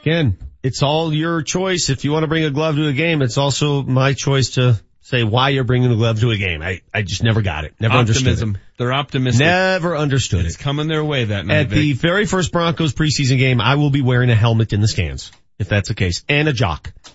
Again, 0.02 0.38
it's 0.64 0.84
all 0.84 1.14
your 1.14 1.42
choice. 1.42 1.90
If 1.90 2.04
you 2.04 2.12
want 2.12 2.24
to 2.24 2.28
bring 2.28 2.44
a 2.44 2.50
glove 2.50 2.76
to 2.76 2.88
a 2.88 2.94
game, 2.94 3.22
it's 3.22 3.38
also 3.38 3.84
my 3.84 4.14
choice 4.14 4.52
to 4.52 4.82
say 5.02 5.24
why 5.24 5.50
you're 5.50 5.64
bringing 5.64 5.90
the 5.90 5.96
glove 5.96 6.20
to 6.20 6.32
a 6.32 6.38
game. 6.38 6.62
I, 6.62 6.82
I 6.94 7.02
just 7.02 7.24
never 7.24 7.42
got 7.42 7.64
it. 7.64 7.76
Never 7.80 7.96
understood 7.96 8.28
optimism. 8.28 8.58
They're 8.78 8.92
it. 8.92 8.96
optimistic. 8.96 9.46
Never 9.46 9.96
understood 9.96 10.46
It's 10.46 10.56
it. 10.56 10.60
coming 10.60 10.88
their 10.88 11.04
way 11.04 11.26
that 11.26 11.46
night. 11.46 11.58
At 11.58 11.70
the 11.70 11.94
very 11.94 12.26
first 12.26 12.52
Broncos 12.52 12.94
preseason 12.94 13.38
game, 13.38 13.62
I 13.62 13.76
will 13.76 13.90
be 13.90 14.02
wearing 14.02 14.30
a 14.30 14.36
helmet 14.36 14.74
in 14.74 14.82
the 14.82 14.88
stands, 14.88 15.32
if 15.60 15.70
that's 15.70 15.88
the 15.88 15.96
case, 15.96 16.26
and 16.28 16.50
a 16.50 16.54
jock. 16.54 16.92
I 17.06 17.10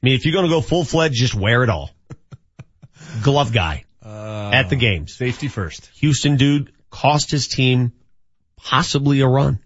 mean, 0.00 0.14
if 0.14 0.24
you're 0.24 0.32
going 0.32 0.46
to 0.46 0.50
go 0.50 0.60
full 0.60 0.84
fledged, 0.84 1.16
just 1.16 1.34
wear 1.34 1.62
it 1.62 1.68
all. 1.68 1.90
Glove 3.22 3.52
guy 3.52 3.84
at 4.02 4.70
the 4.70 4.76
uh, 4.76 4.78
games. 4.78 5.14
Safety 5.14 5.48
first. 5.48 5.90
Houston 5.96 6.36
dude 6.36 6.72
cost 6.90 7.30
his 7.30 7.48
team 7.48 7.92
possibly 8.56 9.20
a 9.20 9.26
run. 9.26 9.58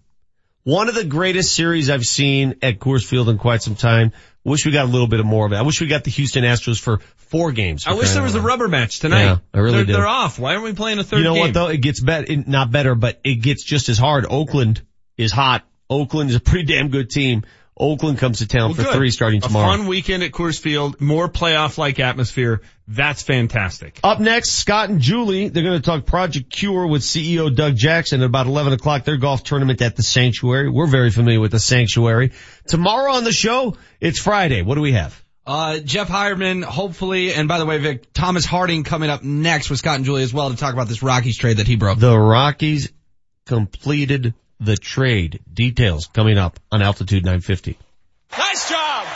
One 0.63 0.89
of 0.89 0.95
the 0.95 1.03
greatest 1.03 1.55
series 1.55 1.89
I've 1.89 2.03
seen 2.03 2.55
at 2.61 2.79
Coors 2.79 3.03
Field 3.03 3.29
in 3.29 3.37
quite 3.37 3.63
some 3.63 3.75
time. 3.75 4.11
Wish 4.43 4.65
we 4.65 4.71
got 4.71 4.85
a 4.85 4.89
little 4.89 5.07
bit 5.07 5.19
of 5.19 5.25
more 5.25 5.45
of 5.45 5.53
it. 5.53 5.55
I 5.55 5.61
wish 5.61 5.81
we 5.81 5.87
got 5.87 6.03
the 6.03 6.11
Houston 6.11 6.43
Astros 6.43 6.79
for 6.79 6.99
four 7.15 7.51
games. 7.51 7.85
I 7.87 7.93
wish 7.93 8.11
there 8.11 8.23
was 8.23 8.35
a 8.35 8.41
rubber 8.41 8.67
match 8.67 8.99
tonight. 8.99 9.23
Yeah, 9.23 9.37
I 9.53 9.59
really 9.59 9.77
they're, 9.77 9.85
do. 9.85 9.93
They're 9.93 10.07
off. 10.07 10.39
Why 10.39 10.53
aren't 10.53 10.63
we 10.63 10.73
playing 10.73 10.99
a 10.99 11.03
third 11.03 11.17
You 11.17 11.23
know 11.23 11.33
game? 11.33 11.41
what 11.41 11.53
though? 11.53 11.67
It 11.67 11.77
gets 11.77 11.99
better, 11.99 12.35
not 12.35 12.71
better, 12.71 12.95
but 12.95 13.19
it 13.23 13.35
gets 13.35 13.63
just 13.63 13.89
as 13.89 13.97
hard. 13.97 14.25
Oakland 14.29 14.81
is 15.17 15.31
hot. 15.31 15.63
Oakland 15.89 16.29
is 16.29 16.35
a 16.35 16.39
pretty 16.39 16.73
damn 16.73 16.89
good 16.89 17.09
team. 17.09 17.43
Oakland 17.81 18.19
comes 18.19 18.37
to 18.39 18.47
town 18.47 18.69
Well, 18.69 18.73
for 18.75 18.83
good. 18.83 18.93
three 18.93 19.09
starting 19.11 19.41
tomorrow. 19.41 19.65
A 19.65 19.67
tomorrow. 19.71 19.77
fun 19.83 19.87
weekend 19.87 20.23
at 20.23 20.31
Coors 20.31 20.59
Field, 20.59 21.01
more 21.01 21.27
playoff-like 21.27 21.99
atmosphere. 21.99 22.61
That's 22.87 23.23
fantastic. 23.23 23.99
Up 24.03 24.19
next, 24.19 24.51
Scott 24.51 24.89
and 24.89 25.01
Julie, 25.01 25.49
they're 25.49 25.63
going 25.63 25.81
to 25.81 25.85
talk 25.85 26.05
Project 26.05 26.49
Cure 26.51 26.85
with 26.87 27.01
CEO 27.01 27.53
Doug 27.55 27.75
Jackson 27.75 28.21
at 28.21 28.25
about 28.27 28.45
11 28.47 28.73
o'clock, 28.73 29.03
their 29.03 29.17
golf 29.17 29.43
tournament 29.43 29.81
at 29.81 29.95
the 29.95 30.03
Sanctuary. 30.03 30.69
We're 30.69 30.85
very 30.87 31.09
familiar 31.09 31.39
with 31.39 31.51
the 31.51 31.59
Sanctuary. 31.59 32.31
Tomorrow 32.67 33.13
on 33.13 33.23
the 33.23 33.31
show, 33.31 33.75
it's 33.99 34.19
Friday. 34.19 34.61
What 34.61 34.75
do 34.75 34.81
we 34.81 34.91
have? 34.93 35.19
Uh, 35.47 35.79
Jeff 35.79 36.07
Heuerman, 36.07 36.63
hopefully, 36.63 37.33
and 37.33 37.47
by 37.47 37.57
the 37.57 37.65
way, 37.65 37.79
Vic, 37.79 38.13
Thomas 38.13 38.45
Harding 38.45 38.83
coming 38.83 39.09
up 39.09 39.23
next 39.23 39.71
with 39.71 39.79
Scott 39.79 39.95
and 39.95 40.05
Julie 40.05 40.21
as 40.21 40.31
well 40.31 40.51
to 40.51 40.55
talk 40.55 40.73
about 40.73 40.87
this 40.87 41.01
Rockies 41.01 41.35
trade 41.35 41.57
that 41.57 41.67
he 41.67 41.77
broke. 41.77 41.97
The 41.97 42.15
Rockies 42.15 42.91
completed 43.47 44.33
the 44.61 44.77
trade. 44.77 45.41
Details 45.51 46.07
coming 46.07 46.37
up 46.37 46.59
on 46.71 46.81
Altitude 46.81 47.25
950. 47.25 47.77
Nice 48.37 48.69
job! 48.69 49.07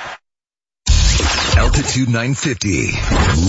Altitude 1.57 2.09
950. 2.09 2.89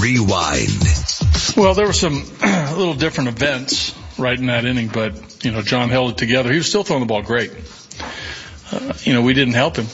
Rewind. 0.01 1.57
Well, 1.57 1.75
there 1.75 1.87
were 1.87 1.93
some 1.93 2.15
little 2.77 2.95
different 2.95 3.31
events 3.31 3.99
right 4.19 4.39
in 4.39 4.47
that 4.47 4.65
inning, 4.65 4.89
but 4.89 5.45
you 5.45 5.51
know, 5.51 5.63
Jon 5.63 5.89
held 5.89 6.13
it 6.13 6.19
together. 6.19 6.53
He 6.53 6.59
was 6.59 6.69
still 6.69 6.85
throwing 6.85 7.01
the 7.01 7.07
ball 7.07 7.23
great. 7.23 7.51
Uh, 8.71 8.93
you 9.03 9.15
know, 9.15 9.23
we 9.23 9.35
didn't 9.35 9.55
help 9.55 9.77
him. 9.77 9.87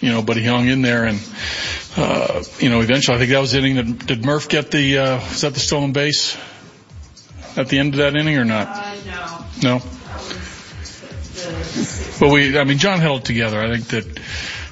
You 0.00 0.12
know, 0.12 0.22
but 0.22 0.38
he 0.38 0.44
hung 0.44 0.66
in 0.66 0.80
there, 0.80 1.04
and 1.04 1.20
uh, 1.96 2.42
you 2.58 2.70
know, 2.70 2.80
eventually, 2.80 3.16
I 3.16 3.18
think 3.18 3.30
that 3.32 3.40
was 3.40 3.52
the 3.52 3.58
inning. 3.58 3.76
That, 3.76 4.06
did 4.06 4.24
Murph 4.24 4.48
get 4.48 4.70
the? 4.70 4.98
Uh, 4.98 5.16
was 5.16 5.42
that 5.42 5.52
the 5.52 5.60
stolen 5.60 5.92
base 5.92 6.38
at 7.54 7.68
the 7.68 7.78
end 7.78 7.94
of 7.94 7.98
that 7.98 8.16
inning 8.16 8.38
or 8.38 8.46
not? 8.46 8.68
Uh, 8.68 8.96
no. 9.62 9.78
No. 9.78 9.82
But 12.18 12.30
we, 12.30 12.58
I 12.58 12.64
mean, 12.64 12.78
Jon 12.78 13.00
held 13.00 13.22
it 13.22 13.24
together. 13.24 13.60
I 13.60 13.76
think 13.76 13.88
that 13.88 14.20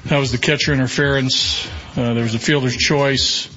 that 0.05 0.17
was 0.17 0.31
the 0.31 0.37
catcher 0.37 0.73
interference. 0.73 1.67
Uh, 1.95 2.13
there 2.13 2.23
was 2.23 2.35
a 2.35 2.39
fielder's 2.39 2.75
choice. 2.75 3.47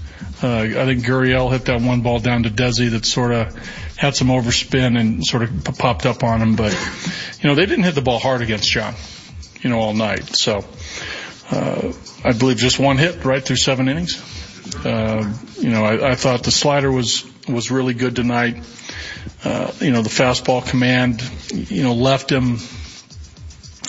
Uh, 0.42 0.58
I 0.58 0.84
think 0.86 1.04
Gurriel 1.04 1.50
hit 1.50 1.66
that 1.66 1.80
one 1.80 2.02
ball 2.02 2.18
down 2.18 2.42
to 2.44 2.50
Desi 2.50 2.90
that 2.90 3.06
sort 3.06 3.32
of 3.32 3.54
had 3.96 4.16
some 4.16 4.28
overspin 4.28 4.98
and 4.98 5.24
sort 5.24 5.44
of 5.44 5.64
p- 5.64 5.72
popped 5.72 6.06
up 6.06 6.24
on 6.24 6.42
him. 6.42 6.56
But, 6.56 6.72
you 7.40 7.48
know, 7.48 7.54
they 7.54 7.66
didn't 7.66 7.84
hit 7.84 7.94
the 7.94 8.02
ball 8.02 8.18
hard 8.18 8.42
against 8.42 8.68
Jon, 8.68 8.94
you 9.60 9.70
know, 9.70 9.78
all 9.78 9.94
night. 9.94 10.24
So, 10.36 10.64
uh, 11.50 11.92
I 12.24 12.32
believe 12.32 12.56
just 12.56 12.78
one 12.78 12.98
hit 12.98 13.24
right 13.24 13.44
through 13.44 13.56
seven 13.56 13.88
innings. 13.88 14.20
Uh, 14.84 15.32
you 15.58 15.70
know, 15.70 15.84
I, 15.84 16.10
I 16.10 16.14
thought 16.16 16.42
the 16.42 16.50
slider 16.50 16.90
was, 16.90 17.24
was 17.48 17.70
really 17.70 17.94
good 17.94 18.16
tonight. 18.16 18.64
Uh, 19.44 19.70
you 19.80 19.92
know, 19.92 20.02
the 20.02 20.08
fastball 20.08 20.66
command, 20.66 21.22
you 21.52 21.82
know, 21.82 21.94
left 21.94 22.30
him 22.30 22.58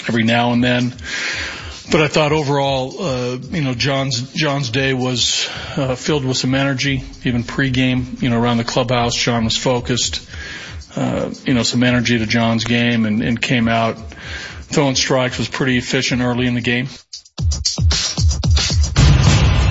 every 0.07 0.23
now 0.23 0.53
and 0.53 0.63
then. 0.63 0.95
But 1.91 2.01
I 2.01 2.07
thought 2.07 2.31
overall, 2.31 3.01
uh, 3.01 3.37
you 3.51 3.61
know, 3.61 3.73
Jon's 3.73 4.33
Jon's 4.33 4.69
day 4.69 4.93
was 4.93 5.49
uh, 5.75 5.95
filled 5.95 6.23
with 6.23 6.37
some 6.37 6.55
energy. 6.55 7.03
Even 7.23 7.43
pregame, 7.43 8.21
you 8.21 8.29
know, 8.29 8.41
around 8.41 8.57
the 8.57 8.63
clubhouse, 8.63 9.15
Jon 9.15 9.43
was 9.43 9.57
focused. 9.57 10.27
Uh, 10.95 11.33
you 11.45 11.53
know, 11.53 11.63
some 11.63 11.83
energy 11.83 12.19
to 12.19 12.25
Jon's 12.25 12.63
game, 12.63 13.05
and, 13.05 13.21
and 13.21 13.41
came 13.41 13.67
out 13.67 13.97
throwing 13.97 14.95
strikes. 14.95 15.37
Was 15.37 15.49
pretty 15.49 15.77
efficient 15.77 16.21
early 16.21 16.47
in 16.47 16.53
the 16.53 16.61
game. 16.61 16.87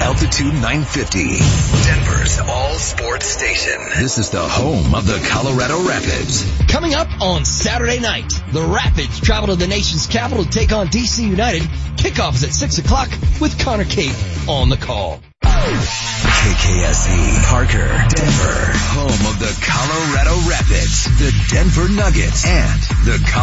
Altitude 0.03 0.55
950, 0.55 1.39
Denver's 1.85 2.39
all 2.41 2.75
sports 2.75 3.25
station. 3.25 3.81
This 3.97 4.19
is 4.19 4.31
the 4.31 4.43
home 4.43 4.97
of 4.97 5.07
the 5.07 5.25
Colorado 5.31 5.81
Rapids. 5.87 6.45
Coming 6.67 6.95
up 6.95 7.09
on 7.21 7.45
Saturday 7.45 8.01
night, 8.01 8.33
the 8.53 8.63
Rapids 8.63 9.21
travel 9.21 9.47
to 9.49 9.55
the 9.55 9.69
nation's 9.69 10.09
capital 10.09 10.43
to 10.43 10.51
take 10.51 10.73
on 10.73 10.89
DC 10.89 11.23
United. 11.23 11.63
Kickoff 11.97 12.35
is 12.35 12.43
at 12.43 12.53
6 12.53 12.79
o'clock 12.79 13.11
with 13.41 13.57
Connor 13.61 13.85
Cape 13.85 14.17
on 14.49 14.71
the 14.71 14.77
call. 14.77 15.21
KKSE, 16.43 17.45
Parker, 17.47 17.87
Denver, 18.11 18.59
home 18.99 19.23
of 19.31 19.39
the 19.39 19.55
Colorado 19.63 20.35
Rapids, 20.51 21.07
the 21.23 21.31
Denver 21.55 21.89
Nuggets, 21.89 22.45
and 22.45 22.83
the 23.07 23.23
Colorado 23.31 23.41